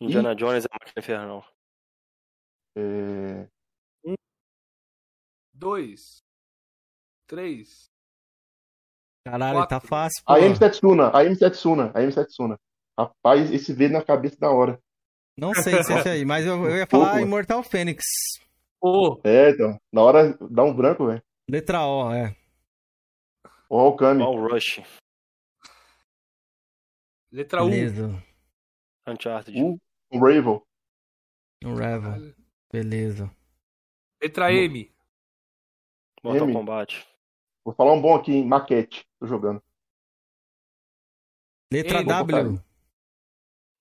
Indiana 0.00 0.34
Jones 0.34 0.64
é 0.64 0.68
a 0.70 0.74
máquina 0.74 0.94
infernal. 0.98 1.46
É... 2.76 3.48
Dois. 5.52 6.22
Três. 7.26 7.90
Caralho, 9.26 9.58
Quatro. 9.58 9.80
tá 9.80 9.86
fácil, 9.86 10.24
pô. 10.24 10.32
A 10.32 10.40
M 10.40 10.56
Setsuna, 10.56 11.16
a 11.16 11.24
M 11.24 11.36
Setsuna, 11.36 11.92
a 11.94 12.02
M 12.02 12.10
Setsuna. 12.10 12.58
Rapaz, 12.98 13.50
esse 13.52 13.72
veio 13.74 13.92
na 13.92 14.02
cabeça 14.02 14.38
da 14.38 14.50
hora. 14.50 14.80
Não 15.36 15.54
sei 15.54 15.82
se 15.82 15.92
é 15.92 15.98
esse 15.98 16.08
aí, 16.08 16.24
mas 16.24 16.46
eu, 16.46 16.64
eu 16.64 16.76
ia 16.76 16.86
falar? 16.86 17.20
Immortal 17.20 17.62
Fênix. 17.62 18.02
O. 18.80 19.20
É, 19.24 19.50
então. 19.50 19.80
Na 19.92 20.02
hora 20.02 20.36
dá 20.50 20.62
um 20.62 20.74
branco, 20.74 21.06
velho. 21.06 21.22
Letra 21.48 21.84
O, 21.86 22.12
é. 22.12 22.34
Ó, 23.68 23.88
o 23.88 23.96
Kami. 23.96 24.22
All 24.22 24.48
Rush. 24.48 24.82
Letra 27.30 27.62
U. 27.62 27.70
Beleza. 27.70 28.08
Uncharted. 29.06 29.62
O 29.62 29.78
o 30.12 30.18
Ravel. 30.18 30.66
Um 31.64 31.74
Revel. 31.74 32.34
Beleza. 32.72 33.30
Letra 34.20 34.52
M. 34.52 34.92
Mortal 36.22 36.48
M. 36.48 36.52
Kombat. 36.52 37.06
Vou 37.64 37.74
falar 37.74 37.92
um 37.92 38.02
bom 38.02 38.14
aqui, 38.14 38.32
hein? 38.32 38.44
Maquete. 38.44 39.06
Tô 39.20 39.26
jogando. 39.26 39.62
Letra 41.72 41.98
Ei, 41.98 42.04
W. 42.04 42.64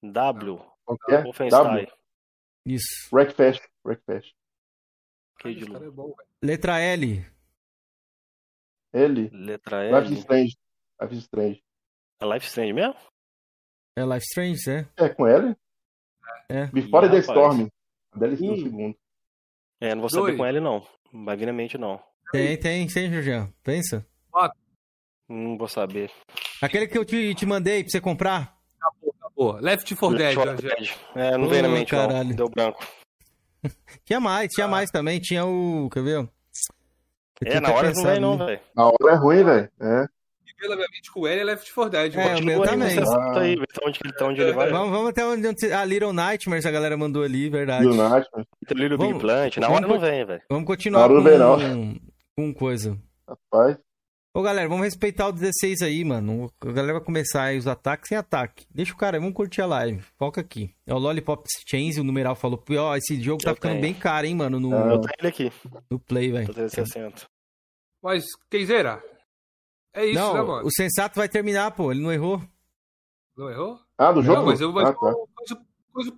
W. 0.03 0.61
É? 1.10 1.24
Wolfenstein. 1.24 1.64
W. 1.64 1.94
Isso. 2.66 3.10
Wreckfest. 3.11 3.68
Wreckfest. 3.84 4.36
Que 5.40 5.53
de 5.56 5.61
Esse 5.64 5.72
cara 5.72 5.85
é 5.85 5.90
bom. 5.90 6.14
Letra 6.43 6.80
L. 6.80 7.26
L. 8.93 9.30
Letra 9.34 9.84
Life 10.01 10.14
is 10.14 10.18
L. 10.18 10.19
Strange. 10.19 10.58
Life 11.01 11.14
is 11.16 11.24
Strange. 11.24 11.64
É 12.22 12.26
Life 12.26 12.45
is 12.45 12.50
Strange 12.50 12.74
mesmo? 12.74 12.95
É 13.95 14.03
Life 14.06 14.26
Strange, 14.26 14.69
é? 14.69 14.88
É, 14.98 15.09
com 15.09 15.27
L? 15.27 15.56
É. 16.50 16.66
Before 16.68 17.06
Ih, 17.08 17.09
the 17.11 17.19
rapaz. 17.19 17.26
Storm. 17.26 17.68
DLC 18.16 18.48
do 18.48 18.58
segundo. 18.58 18.98
É, 19.82 19.93
não 19.95 20.01
vou 20.01 20.09
saber 20.09 20.24
Dois. 20.27 20.38
com 20.38 20.45
L 20.45 20.59
não. 20.59 20.88
Não 21.14 21.26
vai 21.26 21.38
vir 21.38 21.45
na 21.45 21.53
mente 21.53 21.77
não. 21.77 22.01
Tem, 22.32 22.58
tem, 22.58 22.88
tem, 22.88 23.11
Julian. 23.11 23.51
Pensa. 23.64 24.06
Não 25.27 25.58
vou 25.58 25.68
saber. 25.68 26.11
Aquele 26.61 26.88
que 26.88 26.98
eu 26.98 27.06
te, 27.06 27.34
te 27.35 27.45
mandei 27.45 27.84
pra 27.84 27.92
você 27.92 28.01
comprar. 28.01 28.58
Acabou. 29.22 29.53
Left 29.59 29.95
4 29.95 30.18
Dead, 30.18 30.35
Left 30.35 30.35
4 30.35 30.51
Angel. 30.53 30.76
Dead. 30.76 30.98
É, 31.16 31.38
não 31.38 31.48
veio 31.48 31.61
na 31.64 31.69
mente 31.69 31.92
caralho. 31.92 32.30
não. 32.30 32.35
Deu 32.35 32.50
branco. 32.50 32.84
Tinha 34.06 34.20
mais, 34.20 34.52
tinha 34.52 34.68
mais 34.68 34.90
também. 34.90 35.20
Tinha 35.20 35.46
o. 35.46 35.90
Quer 35.92 36.04
ver? 36.04 36.16
Eu 36.18 36.30
É, 37.44 37.60
na 37.60 37.72
hora 37.72 37.94
não 37.94 38.04
vem 38.04 38.20
não, 38.20 38.38
velho. 38.38 38.60
Na 38.76 38.86
hora 38.86 39.12
é 39.12 39.16
ruim, 39.16 39.44
velho. 39.44 39.70
É. 39.82 40.06
E 40.48 40.54
pela 40.60 40.76
minha 40.76 40.88
mente 40.92 41.12
com 41.12 41.26
L 41.28 41.40
é 41.40 41.44
Left 41.44 41.74
4 41.74 41.90
Dead. 41.92 42.16
É, 42.16 42.20
o 42.20 42.30
Continua 42.30 42.56
meu 42.56 42.62
também. 42.64 42.98
Aí, 43.38 43.56
onde, 43.86 44.00
onde 44.22 44.42
ele 44.42 44.54
vai. 44.54 44.70
Vamos, 44.70 44.90
vamos 44.92 45.10
até 45.10 45.26
onde, 45.26 45.74
a 45.74 45.86
Little 45.86 46.12
Nightmares 46.14 46.66
a 46.66 46.72
galera 46.72 46.98
mandou 46.98 47.24
ali, 47.24 47.50
verdade. 47.50 47.86
Bill 47.86 47.96
Nightmare. 47.96 48.48
Little 48.72 48.98
Big 48.98 49.08
Vamos- 49.10 49.22
Plant. 49.22 49.58
Na 49.58 49.68
vamos 49.68 49.84
hora 49.84 49.88
não 49.94 50.00
vem, 50.00 50.26
velho. 50.26 50.42
Vamos 50.50 50.66
continuar 50.66 51.08
com, 51.08 51.14
não 51.16 51.24
vem, 51.24 51.38
não. 51.38 52.00
com 52.36 52.54
coisa. 52.54 52.98
Rapaz. 53.28 53.78
Ô, 54.32 54.43
galera, 54.43 54.69
vamos 54.69 54.85
respeitar 54.85 55.27
o 55.27 55.32
16 55.32 55.82
aí, 55.82 56.06
mano. 56.06 56.51
A 56.61 56.72
galera 56.72 56.93
vai 56.93 57.03
começar 57.03 57.43
aí 57.45 57.58
os 57.58 57.66
ataques 57.67 58.09
sem 58.09 58.17
ataque. 58.17 58.66
Deixa 58.69 58.93
o 58.93 58.98
cara, 58.98 59.17
aí, 59.17 59.19
vamos 59.19 59.35
curtir 59.35 59.61
a 59.61 59.66
live. 59.66 60.01
Foca 60.17 60.40
aqui. 60.40 60.74
É 60.85 60.93
o 60.93 60.99
Lollipop 60.99 61.43
Chains, 61.67 61.98
o 61.98 62.03
numeral 62.03 62.35
falou. 62.35 62.64
Ó, 62.77 62.95
esse 62.95 63.19
jogo 63.22 63.43
tá 63.43 63.51
Eu 63.51 63.56
ficando 63.56 63.72
tenho. 63.72 63.82
bem 63.82 63.93
caro, 63.93 64.27
hein, 64.27 64.35
mano, 64.35 64.59
no, 64.59 64.74
É. 64.74 64.93
Eu 64.93 65.01
tenho 65.01 65.14
ele 65.19 65.27
aqui. 65.27 65.51
no 65.90 65.99
Play, 65.99 66.27
Tô 66.30 66.33
velho. 66.35 66.53
360. 66.53 67.27
Mas, 68.03 68.25
Kenzeira, 68.51 69.03
é 69.93 70.06
isso, 70.06 70.19
Não, 70.19 70.33
né, 70.35 70.41
mano? 70.43 70.67
o 70.67 70.72
Sensato 70.72 71.16
vai 71.16 71.27
terminar, 71.27 71.72
pô. 71.72 71.91
Ele 71.91 72.01
não 72.01 72.14
errou. 72.14 72.41
Não 73.35 73.49
errou? 73.49 73.80
Ah, 73.98 74.11
do 74.11 74.22
jogo? 74.22 74.38
Não, 74.41 74.45
mas 74.45 74.61
eu, 74.61 74.72
mas 74.72 74.90
ah, 74.90 74.93
tá. 74.93 75.08
eu- 75.08 75.30
mas 75.38 75.51
eu- 75.51 75.58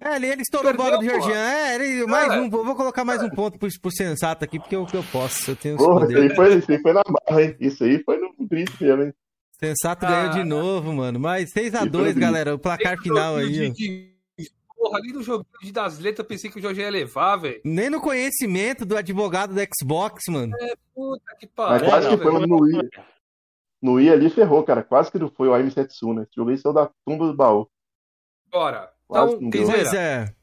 É, 0.01 0.15
ele, 0.15 0.27
ele 0.27 0.41
estourou 0.41 0.71
o 0.71 0.75
boga 0.75 0.97
do 0.97 1.03
Georgian. 1.03 1.35
É, 1.35 1.75
ele, 1.75 2.05
mais 2.05 2.33
um, 2.35 2.49
vou 2.49 2.75
colocar 2.75 3.03
mais 3.03 3.23
um 3.23 3.29
ponto 3.29 3.57
pro, 3.57 3.69
pro 3.81 3.91
sensato 3.91 4.43
aqui, 4.43 4.59
porque 4.59 4.75
eu, 4.75 4.85
eu 4.93 5.03
posso. 5.11 5.51
Eu 5.51 5.55
tenho 5.55 5.77
Porra, 5.77 6.05
isso 6.07 6.17
aí, 6.17 6.35
foi, 6.35 6.55
isso 6.55 6.71
aí 6.71 6.81
foi 6.81 6.93
na 6.93 7.01
barra, 7.03 7.41
hein? 7.41 7.55
Isso 7.59 7.83
aí 7.83 8.03
foi 8.03 8.17
no 8.17 8.33
grito 8.47 8.73
mesmo, 8.79 9.03
hein? 9.03 9.13
Sensato 9.59 10.05
ah, 10.05 10.09
ganhou 10.09 10.33
de 10.33 10.43
novo, 10.43 10.91
mano. 10.91 11.19
Mas 11.19 11.53
6x2, 11.53 12.17
galera. 12.19 12.55
O 12.55 12.59
placar 12.59 12.97
final 12.99 13.35
aí. 13.37 13.71
De, 13.71 14.11
porra, 14.75 14.97
ali 14.97 15.13
no 15.13 15.21
jogo 15.21 15.45
das 15.71 15.99
letras 15.99 16.19
eu 16.19 16.25
pensei 16.25 16.49
que 16.49 16.57
o 16.57 16.61
Jorge 16.61 16.81
ia 16.81 16.89
levar, 16.89 17.37
velho. 17.37 17.61
Nem 17.63 17.89
no 17.89 18.01
conhecimento 18.01 18.85
do 18.85 18.97
advogado 18.97 19.53
do 19.53 19.61
Xbox, 19.61 20.23
mano. 20.29 20.53
É, 20.59 20.73
puta 20.93 21.35
que 21.39 21.47
pariu. 21.47 21.79
Mas 21.79 21.89
quase 21.89 22.09
que 22.09 22.23
foi 22.23 22.47
no 22.47 22.67
I. 22.67 22.89
No 23.81 23.99
I 23.99 24.09
ali 24.09 24.29
ferrou, 24.29 24.63
cara. 24.63 24.83
Quase 24.83 25.11
que 25.11 25.19
não 25.19 25.29
foi 25.29 25.47
o 25.47 25.53
Aime 25.53 25.71
Setsuna. 25.71 26.23
Esse 26.23 26.35
jogo 26.35 26.49
aí 26.49 26.57
saiu 26.57 26.73
da 26.73 26.89
tumba 27.05 27.27
do 27.27 27.35
baú. 27.35 27.69
Bora. 28.51 28.91
Então, 29.11 29.49
pois 29.51 29.93
é. 29.93 30.33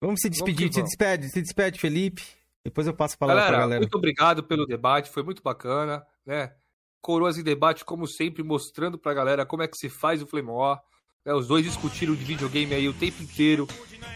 Vamos 0.00 0.20
se 0.20 0.30
despedir. 0.30 0.70
Vamos 0.70 0.74
se 0.76 0.82
despede, 0.82 1.28
se 1.28 1.42
despede, 1.42 1.80
Felipe. 1.80 2.22
Depois 2.64 2.86
eu 2.86 2.94
passo 2.94 3.16
a 3.16 3.18
palavra 3.18 3.42
galera, 3.42 3.56
pra 3.56 3.64
galera. 3.64 3.80
Muito 3.80 3.98
obrigado 3.98 4.44
pelo 4.44 4.64
debate, 4.64 5.10
foi 5.10 5.24
muito 5.24 5.42
bacana, 5.42 6.06
né? 6.24 6.52
Coroas 7.00 7.36
em 7.36 7.42
debate, 7.42 7.84
como 7.84 8.06
sempre, 8.06 8.44
mostrando 8.44 8.96
pra 8.96 9.12
galera 9.12 9.44
como 9.44 9.64
é 9.64 9.68
que 9.68 9.76
se 9.76 9.88
faz 9.88 10.22
o 10.22 10.26
Flame 10.26 10.48
War. 10.48 10.80
É, 11.24 11.34
os 11.34 11.48
dois 11.48 11.64
discutiram 11.64 12.14
de 12.14 12.24
videogame 12.24 12.74
aí 12.74 12.88
o 12.88 12.92
tempo 12.94 13.20
inteiro. 13.22 13.66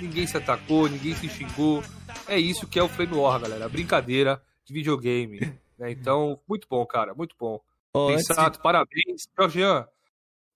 Ninguém 0.00 0.26
se 0.26 0.36
atacou, 0.36 0.88
ninguém 0.88 1.14
se 1.14 1.28
xingou. 1.28 1.82
É 2.28 2.38
isso 2.38 2.68
que 2.68 2.78
é 2.78 2.82
o 2.82 2.88
Flame 2.88 3.14
War, 3.14 3.40
galera. 3.40 3.68
Brincadeira 3.68 4.40
de 4.64 4.72
videogame. 4.72 5.40
Né? 5.78 5.90
Então, 5.90 6.40
muito 6.48 6.66
bom, 6.68 6.86
cara. 6.86 7.14
Muito 7.14 7.36
bom. 7.38 7.60
Oh, 7.92 8.06
Pensato, 8.08 8.58
de... 8.58 8.62
parabéns. 8.62 9.28
Jorgean, 9.38 9.86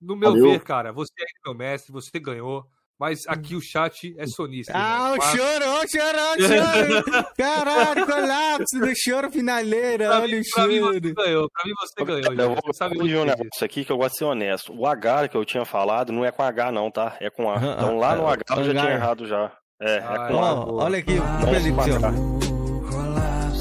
no 0.00 0.16
meu 0.16 0.30
Valeu. 0.30 0.50
ver, 0.50 0.60
cara, 0.62 0.92
você 0.92 1.12
é 1.20 1.26
meu 1.44 1.54
mestre, 1.54 1.92
você 1.92 2.18
ganhou. 2.18 2.66
Mas 3.00 3.20
aqui 3.26 3.56
o 3.56 3.62
chat 3.62 4.14
é 4.18 4.26
sonista. 4.26 4.72
Ah, 4.74 5.14
o 5.16 5.22
choro, 5.22 5.64
o 5.64 5.88
choro, 5.88 6.18
o 6.36 6.42
choro. 6.42 7.26
Caralho, 7.34 8.04
colapso 8.04 8.78
do 8.78 8.92
choro 8.94 9.30
finaleira. 9.30 10.08
Pra 10.08 10.20
olha 10.20 10.36
mim, 10.36 10.42
o 10.42 10.44
choro. 10.44 10.68
Pra 10.68 10.68
mim 10.68 10.80
você 10.80 11.14
ganhou, 11.14 11.48
pra 11.50 11.64
mim 11.64 11.72
você 11.80 12.04
ganhou. 12.04 12.50
Eu 12.50 12.54
vou 12.62 12.74
sabe 12.74 12.98
um 13.00 13.24
negócio 13.24 13.64
aqui 13.64 13.86
que 13.86 13.90
eu 13.90 13.96
gosto 13.96 14.12
de 14.12 14.18
ser 14.18 14.24
honesto. 14.26 14.78
O 14.78 14.86
H 14.86 15.28
que 15.28 15.36
eu 15.38 15.46
tinha 15.46 15.64
falado 15.64 16.12
não 16.12 16.26
é 16.26 16.30
com 16.30 16.42
H 16.42 16.70
não, 16.70 16.90
tá? 16.90 17.16
É 17.20 17.30
com 17.30 17.50
A. 17.50 17.56
Então 17.56 17.96
lá 17.96 18.14
no 18.14 18.28
H 18.28 18.42
eu 18.58 18.64
já 18.64 18.74
tinha 18.82 18.92
errado 18.92 19.26
já. 19.26 19.50
É, 19.80 19.94
é 19.94 19.98
ah, 20.00 20.28
com 20.28 20.38
A. 20.38 20.70
Olha 20.70 20.98
aqui, 20.98 21.14
Felipe. 21.48 21.80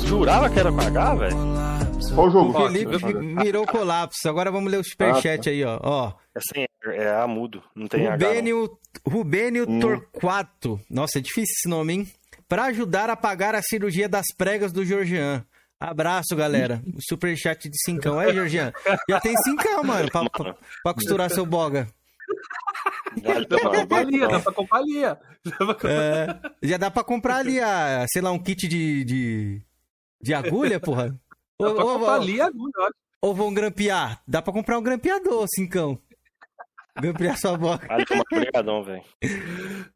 Jurava 0.05 0.49
que 0.49 0.59
era 0.59 0.69
com 0.69 0.81
H, 0.81 1.15
velho? 1.15 1.37
Qual 2.13 2.27
o 2.27 2.31
jogo? 2.31 2.57
O 2.57 2.67
Felipe 2.67 2.97
virou 3.41 3.65
colapso. 3.65 4.27
Agora 4.27 4.51
vamos 4.51 4.71
ler 4.71 4.79
o 4.79 4.83
superchat 4.83 5.39
ah, 5.39 5.43
tá. 5.43 5.49
aí, 5.49 5.63
ó. 5.63 5.79
ó. 5.81 6.13
É 6.35 6.39
sem 6.41 6.67
é 6.85 7.09
A 7.09 7.27
mudo, 7.27 7.61
não 7.75 7.87
tem 7.87 8.07
Rubênio, 8.07 8.63
H. 8.63 8.73
Não. 9.05 9.13
Rubênio 9.13 9.65
hum. 9.69 9.79
Torquato. 9.79 10.79
Nossa, 10.89 11.19
é 11.19 11.21
difícil 11.21 11.53
esse 11.57 11.67
nome, 11.69 11.93
hein? 11.93 12.11
Pra 12.47 12.65
ajudar 12.65 13.09
a 13.09 13.15
pagar 13.15 13.53
a 13.53 13.61
cirurgia 13.61 14.07
das 14.07 14.25
pregas 14.37 14.71
do 14.71 14.85
Georgian. 14.85 15.45
Abraço, 15.79 16.35
galera. 16.35 16.81
O 16.93 16.99
superchat 17.01 17.69
de 17.69 17.77
cincão. 17.83 18.19
É, 18.19 18.33
Georgian? 18.33 18.73
Já 19.07 19.19
tem 19.19 19.35
cincão, 19.37 19.83
mano, 19.83 20.09
pra, 20.11 20.29
pra, 20.29 20.55
pra 20.83 20.93
costurar 20.93 21.29
seu 21.29 21.45
boga. 21.45 21.87
Dá 23.21 23.59
pra 23.59 23.79
comprar 23.79 23.99
ali, 23.99 24.19
dá 24.19 24.39
pra 24.39 24.51
comprar 24.51 24.79
ali. 24.79 25.03
É, 25.03 26.39
já 26.61 26.77
dá 26.77 26.91
pra 26.91 27.03
comprar 27.03 27.37
ali, 27.37 27.59
a, 27.59 28.05
sei 28.09 28.21
lá, 28.21 28.31
um 28.31 28.39
kit 28.39 28.67
de, 28.67 29.03
de, 29.03 29.61
de 30.21 30.33
agulha, 30.33 30.79
porra. 30.79 31.17
Dá 31.59 31.73
pra 31.73 31.83
comprar 31.83 32.13
ali 32.15 32.39
a 32.39 32.45
agulha, 32.45 32.73
olha. 32.77 32.93
Ou 33.21 33.35
vão 33.35 33.53
grampear? 33.53 34.21
Dá 34.27 34.41
pra 34.41 34.53
comprar 34.53 34.77
um 34.77 34.83
grampeador, 34.83 35.45
cincão. 35.53 35.99
Grampear 36.99 37.37
sua 37.37 37.57
boca. 37.57 37.87
Obrigadão, 38.31 38.83
velho. 38.83 39.03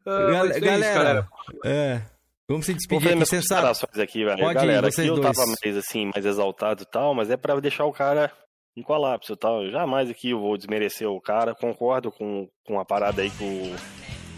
Ah, 0.06 0.42
é 0.54 0.60
galera, 0.60 1.28
é. 1.64 2.02
Vamos 2.46 2.66
se 2.66 2.74
despedir 2.74 3.12
aqui, 3.14 3.24
sensato. 3.24 3.86
aqui, 4.00 4.24
velho. 4.24 4.38
Pode 4.38 4.54
galera, 4.54 4.86
ir, 4.86 4.90
aqui 4.90 5.06
eu 5.06 5.16
dois. 5.16 5.34
tava 5.34 5.46
mais 5.46 5.76
assim, 5.78 6.10
mais 6.12 6.26
exaltado 6.26 6.82
e 6.82 6.86
tal, 6.86 7.14
mas 7.14 7.30
é 7.30 7.36
pra 7.38 7.58
deixar 7.58 7.86
o 7.86 7.92
cara 7.92 8.30
em 8.76 8.82
colapso 8.82 9.32
e 9.32 9.36
tal. 9.36 9.64
Eu 9.64 9.70
jamais 9.70 10.10
aqui 10.10 10.30
eu 10.30 10.40
vou 10.40 10.56
desmerecer 10.58 11.08
o 11.08 11.20
cara. 11.20 11.54
Concordo 11.54 12.12
com, 12.12 12.46
com 12.66 12.78
a 12.78 12.84
parada 12.84 13.22
aí 13.22 13.30
que 13.30 13.42
o, 13.42 13.74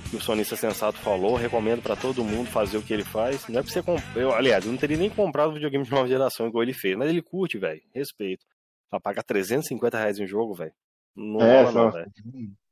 que 0.09 0.17
o 0.17 0.21
sonista 0.21 0.57
sensato 0.57 0.99
falou. 0.99 1.37
Recomendo 1.37 1.83
para 1.83 1.97
todo 1.97 2.25
mundo 2.25 2.49
fazer 2.49 2.77
o 2.77 2.83
que 2.83 2.93
ele 2.93 3.05
faz. 3.05 3.47
Não 3.49 3.61
é 3.61 3.63
pra 3.63 3.73
você 3.73 3.83
comprar. 3.83 4.21
Eu, 4.21 4.33
aliás, 4.33 4.65
eu 4.65 4.73
não 4.73 4.79
teria 4.79 4.97
nem 4.97 5.11
comprado 5.11 5.53
videogame 5.53 5.85
de 5.85 5.91
nova 5.91 6.09
geração 6.09 6.47
igual 6.47 6.63
ele 6.63 6.73
fez, 6.73 6.97
mas 6.97 7.09
ele 7.09 7.23
curte, 7.23 7.59
velho. 7.59 7.81
Respeito. 7.95 8.45
Pra 8.89 9.01
pagar 9.01 9.23
350 9.23 9.99
reais 9.99 10.19
em 10.19 10.25
um 10.25 10.27
jogo, 10.27 10.55
velho. 10.55 10.73
Não 11.15 11.41
é, 11.41 11.63
rola, 11.63 11.73
não, 11.73 11.91
velho. 11.91 12.13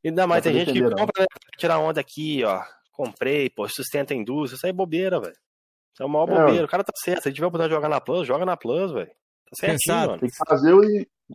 Ainda 0.04 0.26
mais 0.26 0.42
tem 0.42 0.52
gente 0.52 0.72
que 0.72 0.82
compra, 0.82 1.22
né, 1.22 1.26
tirar 1.58 1.78
onda 1.78 2.00
aqui, 2.00 2.44
ó. 2.44 2.62
Comprei, 2.92 3.50
pô, 3.50 3.68
sustenta 3.68 4.12
a 4.12 4.16
indústria. 4.16 4.56
Isso 4.56 4.66
aí 4.66 4.70
é 4.70 4.74
bobeira, 4.74 5.18
velho. 5.20 5.32
Isso 5.32 6.02
é 6.02 6.06
o 6.06 6.08
maior 6.08 6.26
bobeira. 6.26 6.60
É, 6.60 6.64
o 6.64 6.68
cara 6.68 6.84
tá 6.84 6.92
certo. 6.96 7.22
Se 7.22 7.32
tiver 7.32 7.46
oportunidade 7.46 7.70
de 7.70 7.76
jogar 7.76 7.88
na 7.88 8.00
Plus, 8.00 8.26
joga 8.26 8.44
na 8.44 8.56
Plus, 8.56 8.92
velho. 8.92 9.08
Tá 9.08 9.66
certinho, 9.66 9.96
mano. 9.96 10.18
Tem 10.18 10.28
que 10.28 10.36
fazer 10.48 10.74
o, 10.74 10.80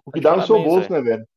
o 0.06 0.12
que 0.12 0.22
dá 0.22 0.36
no 0.36 0.46
seu 0.46 0.62
bolso, 0.62 0.90
véio. 0.90 1.04
né, 1.04 1.10
velho? 1.10 1.28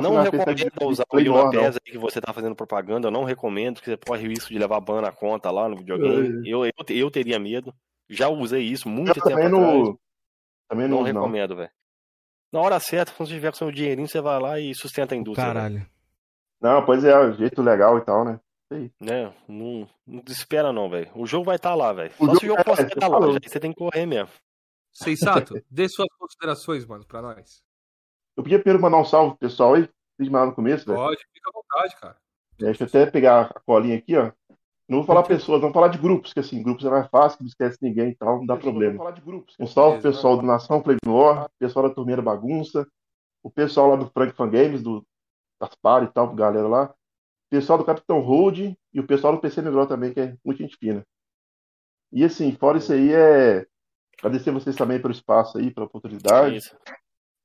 Não 0.00 0.22
recomendo 0.22 0.86
usar 0.86 1.04
o 1.10 1.18
Lima 1.18 1.50
PES 1.50 1.78
que 1.84 1.98
você 1.98 2.20
tá 2.20 2.32
fazendo 2.32 2.54
propaganda. 2.54 3.08
Eu 3.08 3.12
não 3.12 3.24
recomendo, 3.24 3.74
porque 3.74 3.90
você 3.90 3.96
corre 3.96 4.28
risco 4.28 4.52
de 4.52 4.58
levar 4.58 4.80
ban 4.80 5.00
na 5.00 5.10
conta 5.10 5.50
lá 5.50 5.68
no 5.68 5.76
videogame. 5.76 6.48
É. 6.48 6.52
Eu, 6.52 6.64
eu, 6.64 6.72
eu 6.88 7.10
teria 7.10 7.38
medo. 7.38 7.74
Já 8.08 8.28
usei 8.28 8.62
isso 8.62 8.88
muito 8.88 9.08
eu 9.08 9.14
tempo 9.14 9.28
também 9.28 9.46
atrás. 9.46 9.62
No... 9.62 9.98
Também 10.68 10.88
não, 10.88 10.98
não 10.98 11.04
recomendo, 11.04 11.56
velho. 11.56 11.70
Na 12.52 12.60
hora 12.60 12.78
certa, 12.78 13.12
quando 13.12 13.28
você 13.28 13.34
tiver 13.34 13.50
com 13.50 13.56
seu 13.56 13.72
dinheirinho, 13.72 14.06
você 14.06 14.20
vai 14.20 14.40
lá 14.40 14.60
e 14.60 14.74
sustenta 14.74 15.14
a 15.14 15.18
indústria. 15.18 15.48
Caralho. 15.48 15.74
Véio. 15.76 15.90
Não, 16.60 16.84
pois 16.84 17.04
é, 17.04 17.32
jeito 17.32 17.60
legal 17.60 17.98
e 17.98 18.00
tal, 18.02 18.24
né? 18.24 18.40
É, 18.72 19.32
não, 19.48 19.88
não 20.06 20.20
desespera 20.20 20.72
não, 20.72 20.88
velho. 20.88 21.10
O 21.14 21.26
jogo 21.26 21.44
vai 21.44 21.56
estar 21.56 21.70
tá 21.70 21.74
lá, 21.74 21.92
velho. 21.92 22.12
Só 22.16 22.34
se 22.36 22.46
o 22.46 22.48
jogo 22.48 22.62
é, 22.66 22.82
estar 22.82 23.08
lá, 23.08 23.18
você 23.20 23.60
tem 23.60 23.72
que 23.72 23.78
correr 23.78 24.06
mesmo. 24.06 24.30
Sensato, 24.92 25.54
dê 25.70 25.88
suas 25.88 26.08
considerações, 26.18 26.86
mano, 26.86 27.04
pra 27.04 27.20
nós. 27.20 27.63
Eu 28.36 28.42
podia 28.42 28.58
primeiro 28.58 28.82
mandar 28.82 28.98
um 28.98 29.04
salve 29.04 29.30
pro 29.30 29.48
pessoal 29.48 29.74
aí, 29.74 29.88
fiz 30.16 30.28
mal 30.28 30.46
no 30.46 30.54
começo, 30.54 30.86
velho. 30.86 30.98
Pode, 30.98 31.24
fica 31.32 31.50
à 31.50 31.52
vontade, 31.52 31.96
cara. 32.00 32.16
Deixa 32.58 32.84
eu 32.84 32.88
até 32.88 33.06
pegar 33.06 33.52
a 33.54 33.60
colinha 33.60 33.96
aqui, 33.96 34.16
ó. 34.16 34.32
Não 34.88 34.98
vou 34.98 35.06
falar 35.06 35.22
pessoas, 35.22 35.60
vamos 35.60 35.72
falar 35.72 35.88
de 35.88 35.98
grupos, 35.98 36.32
que 36.32 36.40
assim, 36.40 36.62
grupos 36.62 36.84
é 36.84 36.90
mais 36.90 37.08
fácil, 37.08 37.38
não 37.40 37.46
esquece 37.46 37.78
ninguém 37.80 38.10
e 38.10 38.14
tal, 38.14 38.38
não 38.38 38.46
dá 38.46 38.56
problema. 38.56 38.98
Falar 38.98 39.12
de 39.12 39.22
grupos. 39.22 39.54
Um 39.58 39.66
salve 39.66 40.00
pro 40.00 40.12
pessoal 40.12 40.36
do 40.36 40.42
Nação 40.42 40.82
Play 40.82 40.98
pessoal 41.58 41.88
da 41.88 41.94
Turmeira 41.94 42.20
Bagunça, 42.20 42.86
o 43.42 43.50
pessoal 43.50 43.88
lá 43.88 43.96
do 43.96 44.10
Frank 44.10 44.36
Fan 44.36 44.50
Games, 44.50 44.82
do 44.82 45.04
Gaspar 45.60 46.04
e 46.04 46.08
tal, 46.08 46.34
galera 46.34 46.68
lá. 46.68 46.84
O 46.84 47.50
pessoal 47.50 47.78
do 47.78 47.84
Capitão 47.84 48.20
Road 48.20 48.76
e 48.92 49.00
o 49.00 49.06
pessoal 49.06 49.34
do 49.34 49.40
PC 49.40 49.62
Negrão 49.62 49.86
também, 49.86 50.12
que 50.12 50.20
é 50.20 50.36
muito 50.44 50.58
gente 50.58 50.76
fina. 50.76 51.02
E 52.12 52.22
assim, 52.22 52.52
fora 52.52 52.78
isso 52.78 52.92
aí, 52.92 53.12
é 53.12 53.66
agradecer 54.18 54.50
vocês 54.50 54.76
também 54.76 55.00
pelo 55.00 55.12
espaço 55.12 55.58
aí, 55.58 55.70
pela 55.70 55.86
oportunidade. 55.86 56.60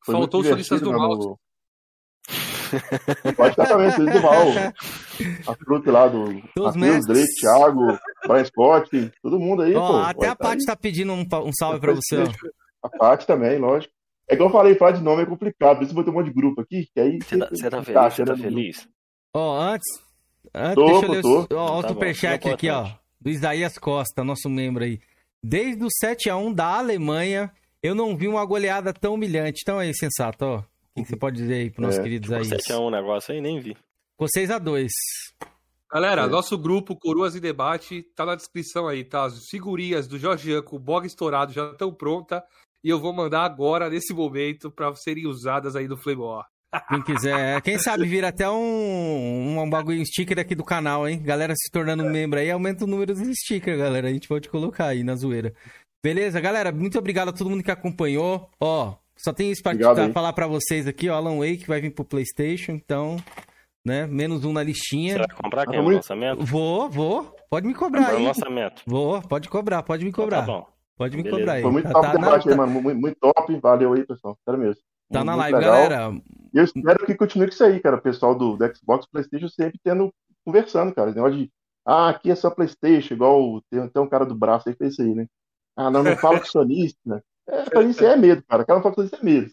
Foi 0.05 0.15
Faltou 0.15 0.41
os 0.41 0.47
solistas 0.47 0.81
do 0.81 0.91
mal. 0.91 1.17
No... 1.17 1.39
Pode 3.35 3.51
estar 3.51 3.65
também, 3.67 3.91
solistas 3.91 4.21
do 4.21 4.27
mal. 4.27 4.47
A 5.47 5.55
fruta 5.55 5.91
lá 5.91 6.07
do 6.07 6.25
Matheus, 6.57 7.05
Drake, 7.05 7.35
Thiago, 7.39 7.99
Brian 8.27 8.45
Scott, 8.45 9.11
todo 9.21 9.39
mundo 9.39 9.63
aí, 9.63 9.75
oh, 9.75 9.79
pô. 9.79 9.97
Até 9.97 10.27
a 10.27 10.35
Paty 10.35 10.65
tá 10.65 10.75
pedindo 10.75 11.11
um, 11.13 11.25
um 11.45 11.51
salve 11.57 11.79
pra 11.79 11.93
você. 11.93 12.23
A 12.81 12.89
Paty 12.89 13.27
também, 13.27 13.57
lógico. 13.57 13.93
É 14.29 14.35
igual 14.35 14.49
eu 14.49 14.53
falei, 14.53 14.75
falar 14.75 14.91
de 14.91 15.01
nome 15.01 15.23
é 15.23 15.25
complicado. 15.25 15.77
Por 15.77 15.83
isso 15.83 15.91
eu 15.91 15.95
vou 15.95 16.03
ter 16.03 16.11
um 16.11 16.13
monte 16.13 16.27
de 16.27 16.33
grupo 16.33 16.61
aqui, 16.61 16.87
que 16.93 16.99
aí. 16.99 17.17
Você 17.19 17.37
tá, 17.37 17.49
você 17.49 17.69
tá 17.69 17.83
feliz? 17.83 18.13
Você 18.13 18.25
tá 18.25 18.37
feliz? 18.37 18.87
Ó, 19.33 19.57
oh, 19.57 19.59
antes. 19.59 19.87
antes 20.53 20.75
tô, 20.75 20.85
deixa 20.85 21.05
eu 21.05 21.11
ler 21.11 21.21
tô. 21.21 21.55
o, 21.55 21.57
ó, 21.57 21.79
o 21.79 21.81
tá 21.81 21.87
superchat 21.89 22.47
aqui, 22.47 22.69
ó. 22.69 22.87
Do 23.19 23.29
Isaías 23.29 23.77
Costa, 23.79 24.23
nosso 24.23 24.47
membro 24.47 24.83
aí. 24.83 24.99
Desde 25.43 25.83
o 25.83 25.87
7x1 26.03 26.53
da 26.53 26.77
Alemanha, 26.77 27.51
eu 27.81 27.95
não 27.95 28.15
vi 28.15 28.27
uma 28.27 28.45
goleada 28.45 28.93
tão 28.93 29.13
humilhante. 29.13 29.61
Então 29.61 29.79
aí, 29.79 29.93
sensato, 29.93 30.45
ó. 30.45 30.63
O 30.95 31.03
que 31.03 31.09
você 31.09 31.15
pode 31.15 31.37
dizer 31.37 31.53
aí 31.55 31.69
pros 31.69 31.85
nossos 31.85 31.99
é. 31.99 32.03
queridos 32.03 32.31
aí? 32.31 32.43
7x1 32.43 32.91
negócio 32.91 33.33
aí, 33.33 33.41
nem 33.41 33.59
vi. 33.59 33.77
Com 34.17 34.25
6x2. 34.25 34.87
Galera, 35.91 36.23
é. 36.23 36.27
nosso 36.27 36.57
grupo 36.57 36.95
Coroas 36.95 37.35
e 37.35 37.39
Debate 37.39 38.03
tá 38.15 38.25
na 38.25 38.35
descrição 38.35 38.87
aí, 38.87 39.03
tá? 39.03 39.25
As 39.25 39.45
figurinhas 39.49 40.07
do 40.07 40.19
Jorge 40.19 40.61
com 40.61 40.75
o 40.75 40.79
bog 40.79 41.07
estourado 41.07 41.53
já 41.53 41.71
estão 41.71 41.93
prontas 41.93 42.41
e 42.83 42.89
eu 42.89 42.99
vou 42.99 43.13
mandar 43.13 43.43
agora, 43.43 43.89
nesse 43.89 44.13
momento, 44.13 44.69
para 44.71 44.93
serem 44.95 45.25
usadas 45.25 45.75
aí 45.75 45.87
no 45.87 45.97
Flame 45.97 46.21
War. 46.21 46.45
Quem 46.87 47.01
quiser, 47.01 47.61
quem 47.63 47.79
sabe 47.79 48.05
vira 48.05 48.27
até 48.27 48.47
um, 48.47 49.59
um 49.59 49.69
bagulho, 49.69 49.99
um 49.99 50.05
sticker 50.05 50.37
aqui 50.37 50.53
do 50.53 50.63
canal, 50.63 51.07
hein? 51.07 51.19
Galera 51.19 51.53
se 51.57 51.71
tornando 51.71 52.05
membro 52.05 52.39
aí, 52.39 52.51
aumenta 52.51 52.83
o 52.83 52.87
número 52.87 53.15
dos 53.15 53.27
stickers, 53.39 53.79
galera. 53.79 54.07
A 54.07 54.13
gente 54.13 54.27
pode 54.27 54.47
colocar 54.49 54.85
aí 54.85 55.03
na 55.03 55.15
zoeira. 55.15 55.53
Beleza, 56.01 56.39
galera? 56.39 56.71
Muito 56.71 56.97
obrigado 56.97 57.29
a 57.29 57.33
todo 57.33 57.49
mundo 57.49 57.63
que 57.63 57.71
acompanhou. 57.71 58.49
Ó, 58.59 58.93
só 59.17 59.33
tem 59.33 59.51
isso 59.51 59.61
pra, 59.61 59.75
pra 59.75 60.13
falar 60.13 60.31
para 60.31 60.47
vocês 60.47 60.87
aqui, 60.87 61.09
ó. 61.09 61.15
Alan 61.15 61.39
Wake 61.39 61.67
vai 61.67 61.81
vir 61.81 61.93
pro 61.93 62.05
PlayStation, 62.05 62.71
então, 62.71 63.17
né? 63.85 64.07
Menos 64.07 64.45
um 64.45 64.53
na 64.53 64.63
listinha. 64.63 65.13
Você 65.13 65.19
vai 65.19 65.27
comprar 65.43 65.63
aqui 65.63 65.75
no 65.75 65.89
lançamento? 65.89 66.45
Vou, 66.45 66.89
vou. 66.89 67.35
Pode 67.49 67.67
me 67.67 67.73
cobrar 67.73 68.11
aí. 68.11 68.25
lançamento. 68.25 68.81
Vou, 68.85 69.21
pode 69.23 69.49
cobrar, 69.49 69.83
pode 69.83 70.05
me 70.05 70.11
cobrar. 70.13 70.43
Então 70.43 70.61
tá 70.61 70.61
bom. 70.61 70.67
Pode 70.95 71.17
me 71.17 71.23
Beleza. 71.23 71.39
cobrar 71.39 71.53
aí. 71.53 71.61
Foi 71.63 71.71
muito 71.71 71.87
tá, 71.87 71.93
top 71.93 72.05
tá, 72.05 72.11
debate 72.13 72.45
na... 72.45 72.51
aí, 72.51 72.57
mano. 72.57 72.81
Muito, 72.81 72.99
muito, 72.99 73.17
top. 73.19 73.59
Valeu 73.59 73.93
aí, 73.93 74.05
pessoal. 74.05 74.37
Sério 74.45 74.59
mesmo. 74.59 74.81
Tá 75.11 75.19
muito 75.19 75.25
na 75.25 75.35
live, 75.35 75.57
legal. 75.57 75.73
galera. 75.73 76.21
E 76.53 76.57
eu 76.57 76.63
espero 76.63 77.05
que 77.05 77.15
continue 77.15 77.47
com 77.47 77.53
isso 77.53 77.63
aí, 77.63 77.79
cara. 77.81 77.97
O 77.97 78.01
pessoal 78.01 78.33
do, 78.33 78.55
do 78.55 78.75
Xbox 78.75 79.05
Playstation 79.05 79.49
sempre 79.49 79.79
tendo, 79.83 80.13
conversando, 80.45 80.93
cara. 80.93 81.09
Esse 81.09 81.17
negócio 81.17 81.39
de 81.39 81.51
Ah, 81.85 82.09
aqui 82.09 82.31
é 82.31 82.35
só 82.35 82.49
Playstation, 82.49 83.15
igual 83.15 83.61
tem, 83.69 83.85
tem 83.89 84.01
um 84.01 84.07
cara 84.07 84.25
do 84.25 84.35
braço 84.35 84.69
aí 84.69 84.75
que 84.75 84.79
fez 84.79 84.93
isso 84.93 85.01
aí, 85.01 85.13
né? 85.13 85.25
Ah, 85.79 85.89
não, 85.89 86.03
não 86.03 86.17
fala 86.17 86.41
com 86.41 86.45
sonista. 86.45 86.99
Né? 87.05 87.21
É, 87.47 87.83
isso 87.83 88.03
é 88.03 88.17
medo, 88.17 88.43
cara. 88.43 88.63
Aquela 88.63 88.81
fala 88.81 88.93
com 88.93 89.01
sonista 89.01 89.15
é 89.15 89.23
medo. 89.23 89.49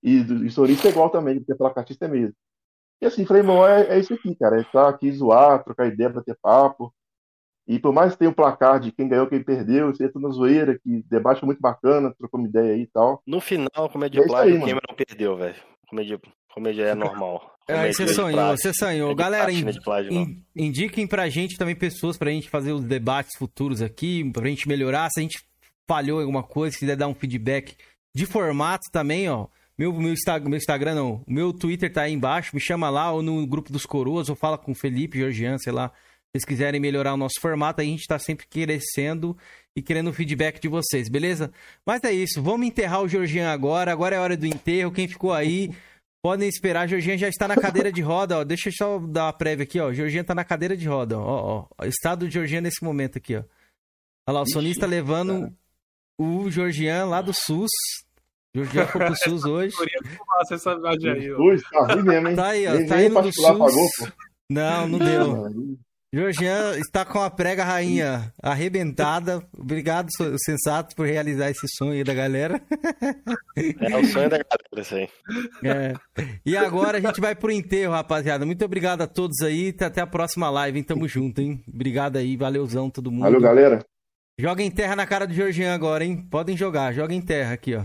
E, 0.00 0.44
e 0.46 0.50
sonista 0.50 0.86
é 0.86 0.92
igual 0.92 1.10
também, 1.10 1.40
porque 1.40 1.56
placatista 1.56 2.04
é 2.04 2.08
medo. 2.08 2.32
E 3.02 3.06
assim, 3.06 3.26
falei, 3.26 3.42
irmão, 3.42 3.66
é, 3.66 3.88
é 3.88 3.98
isso 3.98 4.14
aqui, 4.14 4.32
cara. 4.36 4.58
É 4.58 4.60
estar 4.60 4.88
aqui 4.88 5.10
zoar, 5.10 5.64
trocar 5.64 5.88
ideia, 5.88 6.08
bater 6.08 6.38
papo. 6.40 6.94
E 7.66 7.80
por 7.80 7.92
mais 7.92 8.12
que 8.12 8.18
tenha 8.18 8.30
um 8.30 8.34
placar 8.34 8.78
de 8.78 8.92
quem 8.92 9.08
ganhou, 9.08 9.26
quem 9.26 9.42
perdeu, 9.42 9.90
isso 9.90 10.02
aí 10.02 10.08
é 10.08 10.12
tudo 10.12 10.28
na 10.28 10.34
zoeira, 10.34 10.78
que 10.78 11.02
debate 11.08 11.42
é 11.42 11.46
muito 11.46 11.60
bacana, 11.60 12.14
trocou 12.16 12.38
uma 12.38 12.48
ideia 12.48 12.74
aí 12.74 12.82
e 12.82 12.86
tal. 12.86 13.20
No 13.26 13.40
final, 13.40 13.90
comédia 13.90 14.20
é 14.20 14.26
plágio, 14.26 14.64
quem 14.64 14.74
não 14.74 14.96
perdeu, 14.96 15.36
velho. 15.36 15.56
Comédia, 15.88 16.20
comédia 16.54 16.84
é 16.84 16.94
normal. 16.94 17.52
É, 17.66 17.92
você 17.92 18.06
sonhou, 18.06 18.56
você 18.56 18.72
sonhou. 18.72 19.12
É 19.12 19.14
Galera, 19.14 19.50
in, 19.50 19.64
plágio, 19.82 20.12
in, 20.12 20.44
indiquem 20.54 21.06
pra 21.06 21.28
gente 21.28 21.56
também 21.56 21.74
pessoas 21.74 22.16
pra 22.16 22.30
gente 22.30 22.48
fazer 22.48 22.72
os 22.72 22.84
debates 22.84 23.36
futuros 23.38 23.82
aqui, 23.82 24.30
pra 24.30 24.46
gente 24.48 24.68
melhorar. 24.68 25.08
Se 25.10 25.20
a 25.20 25.22
gente 25.22 25.42
falhou 25.88 26.20
em 26.20 26.24
alguma 26.24 26.42
coisa, 26.42 26.74
se 26.74 26.80
quiser 26.80 26.96
dar 26.96 27.08
um 27.08 27.14
feedback 27.14 27.74
de 28.14 28.26
formato 28.26 28.84
também, 28.92 29.28
ó. 29.28 29.48
Meu, 29.76 29.92
meu, 29.92 30.12
Instagram, 30.12 30.50
meu 30.50 30.56
Instagram 30.56 30.94
não, 30.94 31.24
meu 31.26 31.52
Twitter 31.52 31.92
tá 31.92 32.02
aí 32.02 32.12
embaixo, 32.12 32.54
me 32.54 32.60
chama 32.60 32.88
lá 32.88 33.10
ou 33.10 33.22
no 33.22 33.44
grupo 33.44 33.72
dos 33.72 33.84
coroas, 33.84 34.28
ou 34.28 34.36
fala 34.36 34.56
com 34.56 34.70
o 34.70 34.74
Felipe, 34.74 35.18
Georgian, 35.18 35.58
sei 35.58 35.72
lá. 35.72 35.88
Se 35.88 36.40
vocês 36.40 36.44
quiserem 36.44 36.80
melhorar 36.80 37.14
o 37.14 37.16
nosso 37.16 37.40
formato, 37.40 37.80
a 37.80 37.84
gente 37.84 38.06
tá 38.06 38.18
sempre 38.18 38.46
crescendo 38.46 39.36
e 39.74 39.82
querendo 39.82 40.10
o 40.10 40.12
feedback 40.12 40.60
de 40.60 40.68
vocês, 40.68 41.08
beleza? 41.08 41.50
Mas 41.84 42.04
é 42.04 42.12
isso, 42.12 42.40
vamos 42.40 42.66
enterrar 42.66 43.02
o 43.02 43.08
Georgian 43.08 43.50
agora, 43.50 43.90
agora 43.90 44.14
é 44.14 44.20
hora 44.20 44.36
do 44.36 44.46
enterro, 44.46 44.92
quem 44.92 45.08
ficou 45.08 45.32
aí... 45.32 45.70
Podem 46.24 46.48
esperar, 46.48 46.88
Georgian 46.88 47.18
já 47.18 47.28
está 47.28 47.46
na 47.46 47.54
cadeira 47.54 47.92
de 47.92 48.00
roda, 48.00 48.38
ó. 48.38 48.44
Deixa 48.44 48.70
eu 48.70 48.72
só 48.72 48.98
dar 48.98 49.26
uma 49.26 49.32
prévia 49.34 49.64
aqui, 49.64 49.78
ó. 49.78 49.92
Georgian 49.92 50.22
está 50.22 50.34
na 50.34 50.42
cadeira 50.42 50.74
de 50.74 50.88
roda, 50.88 51.18
ó, 51.18 51.68
ó. 51.78 51.84
Estado 51.84 52.26
de 52.26 52.32
Georgian 52.32 52.62
nesse 52.62 52.82
momento 52.82 53.18
aqui, 53.18 53.36
ó. 53.36 53.44
Olha 54.26 54.36
lá, 54.36 54.40
o 54.40 54.50
sonista 54.50 54.86
levando 54.86 55.40
cara. 55.42 55.52
o 56.18 56.50
Georgian 56.50 57.04
lá 57.04 57.20
do 57.20 57.34
SUS 57.34 57.70
Georgian 58.54 58.86
foi 58.86 59.04
pro 59.04 59.16
SUS 59.16 59.44
hoje. 59.44 59.76
essa 60.50 60.70
aí, 60.72 61.30
ó. 61.30 61.36
Tá? 61.36 62.34
Tá 62.36 62.46
aí, 62.46 62.66
ó. 62.68 62.88
tá 62.88 63.02
indo 63.02 63.20
do 63.20 63.30
SUS. 63.30 63.46
Pagou, 63.46 63.68
não, 64.48 64.88
não 64.88 64.98
deu. 64.98 65.78
Georgian 66.14 66.78
está 66.78 67.04
com 67.04 67.20
a 67.20 67.28
prega 67.28 67.64
rainha 67.64 68.32
arrebentada. 68.40 69.44
Obrigado, 69.52 70.08
Sensato, 70.38 70.94
por 70.94 71.08
realizar 71.08 71.50
esse 71.50 71.66
sonho 71.76 71.90
aí 71.90 72.04
da 72.04 72.14
galera. 72.14 72.62
É 73.56 73.96
o 73.96 74.04
sonho 74.04 74.30
da 74.30 74.38
galera, 74.38 74.78
isso 74.78 74.94
aí. 74.94 75.08
É. 75.64 75.94
E 76.46 76.56
agora 76.56 76.98
a 76.98 77.00
gente 77.00 77.20
vai 77.20 77.34
pro 77.34 77.50
enterro, 77.50 77.92
rapaziada. 77.92 78.46
Muito 78.46 78.64
obrigado 78.64 79.02
a 79.02 79.08
todos 79.08 79.40
aí. 79.40 79.74
Até 79.80 80.00
a 80.00 80.06
próxima 80.06 80.48
live, 80.50 80.78
hein? 80.78 80.84
Tamo 80.84 81.08
junto, 81.08 81.40
hein? 81.40 81.64
Obrigado 81.66 82.16
aí, 82.16 82.36
valeuzão 82.36 82.88
todo 82.88 83.10
mundo. 83.10 83.22
Valeu, 83.22 83.40
galera. 83.40 83.84
Joga 84.38 84.62
em 84.62 84.70
terra 84.70 84.94
na 84.94 85.06
cara 85.06 85.26
do 85.26 85.34
Georgian 85.34 85.74
agora, 85.74 86.04
hein? 86.04 86.16
Podem 86.30 86.56
jogar, 86.56 86.92
joga 86.92 87.12
em 87.12 87.20
terra 87.20 87.54
aqui, 87.54 87.74
ó. 87.74 87.84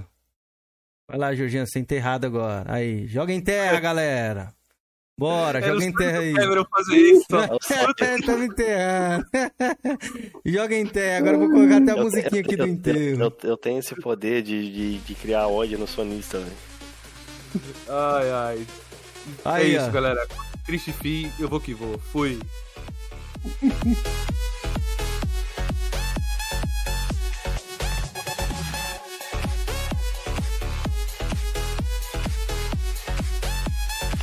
Vai 1.08 1.17
lá, 1.17 1.33
você 1.33 1.80
é 1.80 1.82
enterrado 1.82 2.27
agora. 2.27 2.72
Aí, 2.72 3.08
joga 3.08 3.33
em 3.33 3.41
terra, 3.41 3.80
galera. 3.80 4.53
Bora, 5.19 5.61
joga 5.61 5.83
em 5.83 5.91
terra 5.91 6.19
aí. 6.19 6.33
Eu 6.33 6.65
fazer 6.65 6.95
isso. 6.95 7.25
Tava 8.25 8.45
enterrado. 8.45 9.25
joga 10.45 10.75
em 10.75 10.85
terra. 10.85 11.17
Agora 11.17 11.35
eu 11.35 11.39
vou 11.39 11.49
colocar 11.49 11.75
até 11.75 11.91
a 11.91 11.95
eu, 11.98 12.03
musiquinha 12.06 12.41
aqui 12.41 12.56
do 12.56 12.65
enterro. 12.65 13.23
Eu, 13.25 13.38
eu, 13.43 13.57
tenho 13.57 13.80
esse 13.80 13.93
poder 13.95 14.41
de, 14.41 14.72
de, 14.72 14.98
de 14.99 15.15
criar 15.15 15.49
ódio 15.49 15.77
no 15.77 15.85
sonista, 15.85 16.39
velho. 16.39 16.51
Ai, 17.89 18.31
ai. 18.31 18.67
Aí, 19.43 19.75
é 19.75 19.77
isso, 19.77 19.88
ó. 19.88 19.91
galera. 19.91 20.25
Triste 20.65 20.93
fim, 20.93 21.30
eu 21.38 21.49
vou 21.49 21.59
que 21.59 21.73
vou. 21.73 21.99
Fui. 22.14 22.39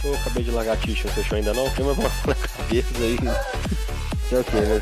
Eu 0.06 0.14
acabei 0.14 0.44
de 0.44 0.50
largar 0.52 0.74
a 0.74 0.76
t-shirt, 0.76 1.12
fechou 1.14 1.36
ainda 1.36 1.52
não? 1.52 1.68
Tem 1.70 1.84
uma 1.84 1.94
bola 1.94 2.12
na 2.26 2.34
cabeça 2.36 2.88
aí. 3.00 3.18
É 4.30 4.38
o 4.38 4.44
que, 4.44 4.56
né? 4.56 4.80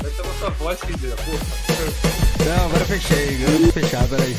Vai 0.00 0.10
ter 0.12 0.22
uma 0.22 0.34
sua 0.34 0.50
voz, 0.50 0.80
quer 0.80 0.92
dizer, 0.96 1.16
porra. 1.16 1.38
Não, 2.46 2.66
agora 2.66 2.84
fechei, 2.84 3.34
agora 3.36 3.58
vou 3.58 3.72
fechar, 3.72 4.08
peraí. 4.08 4.36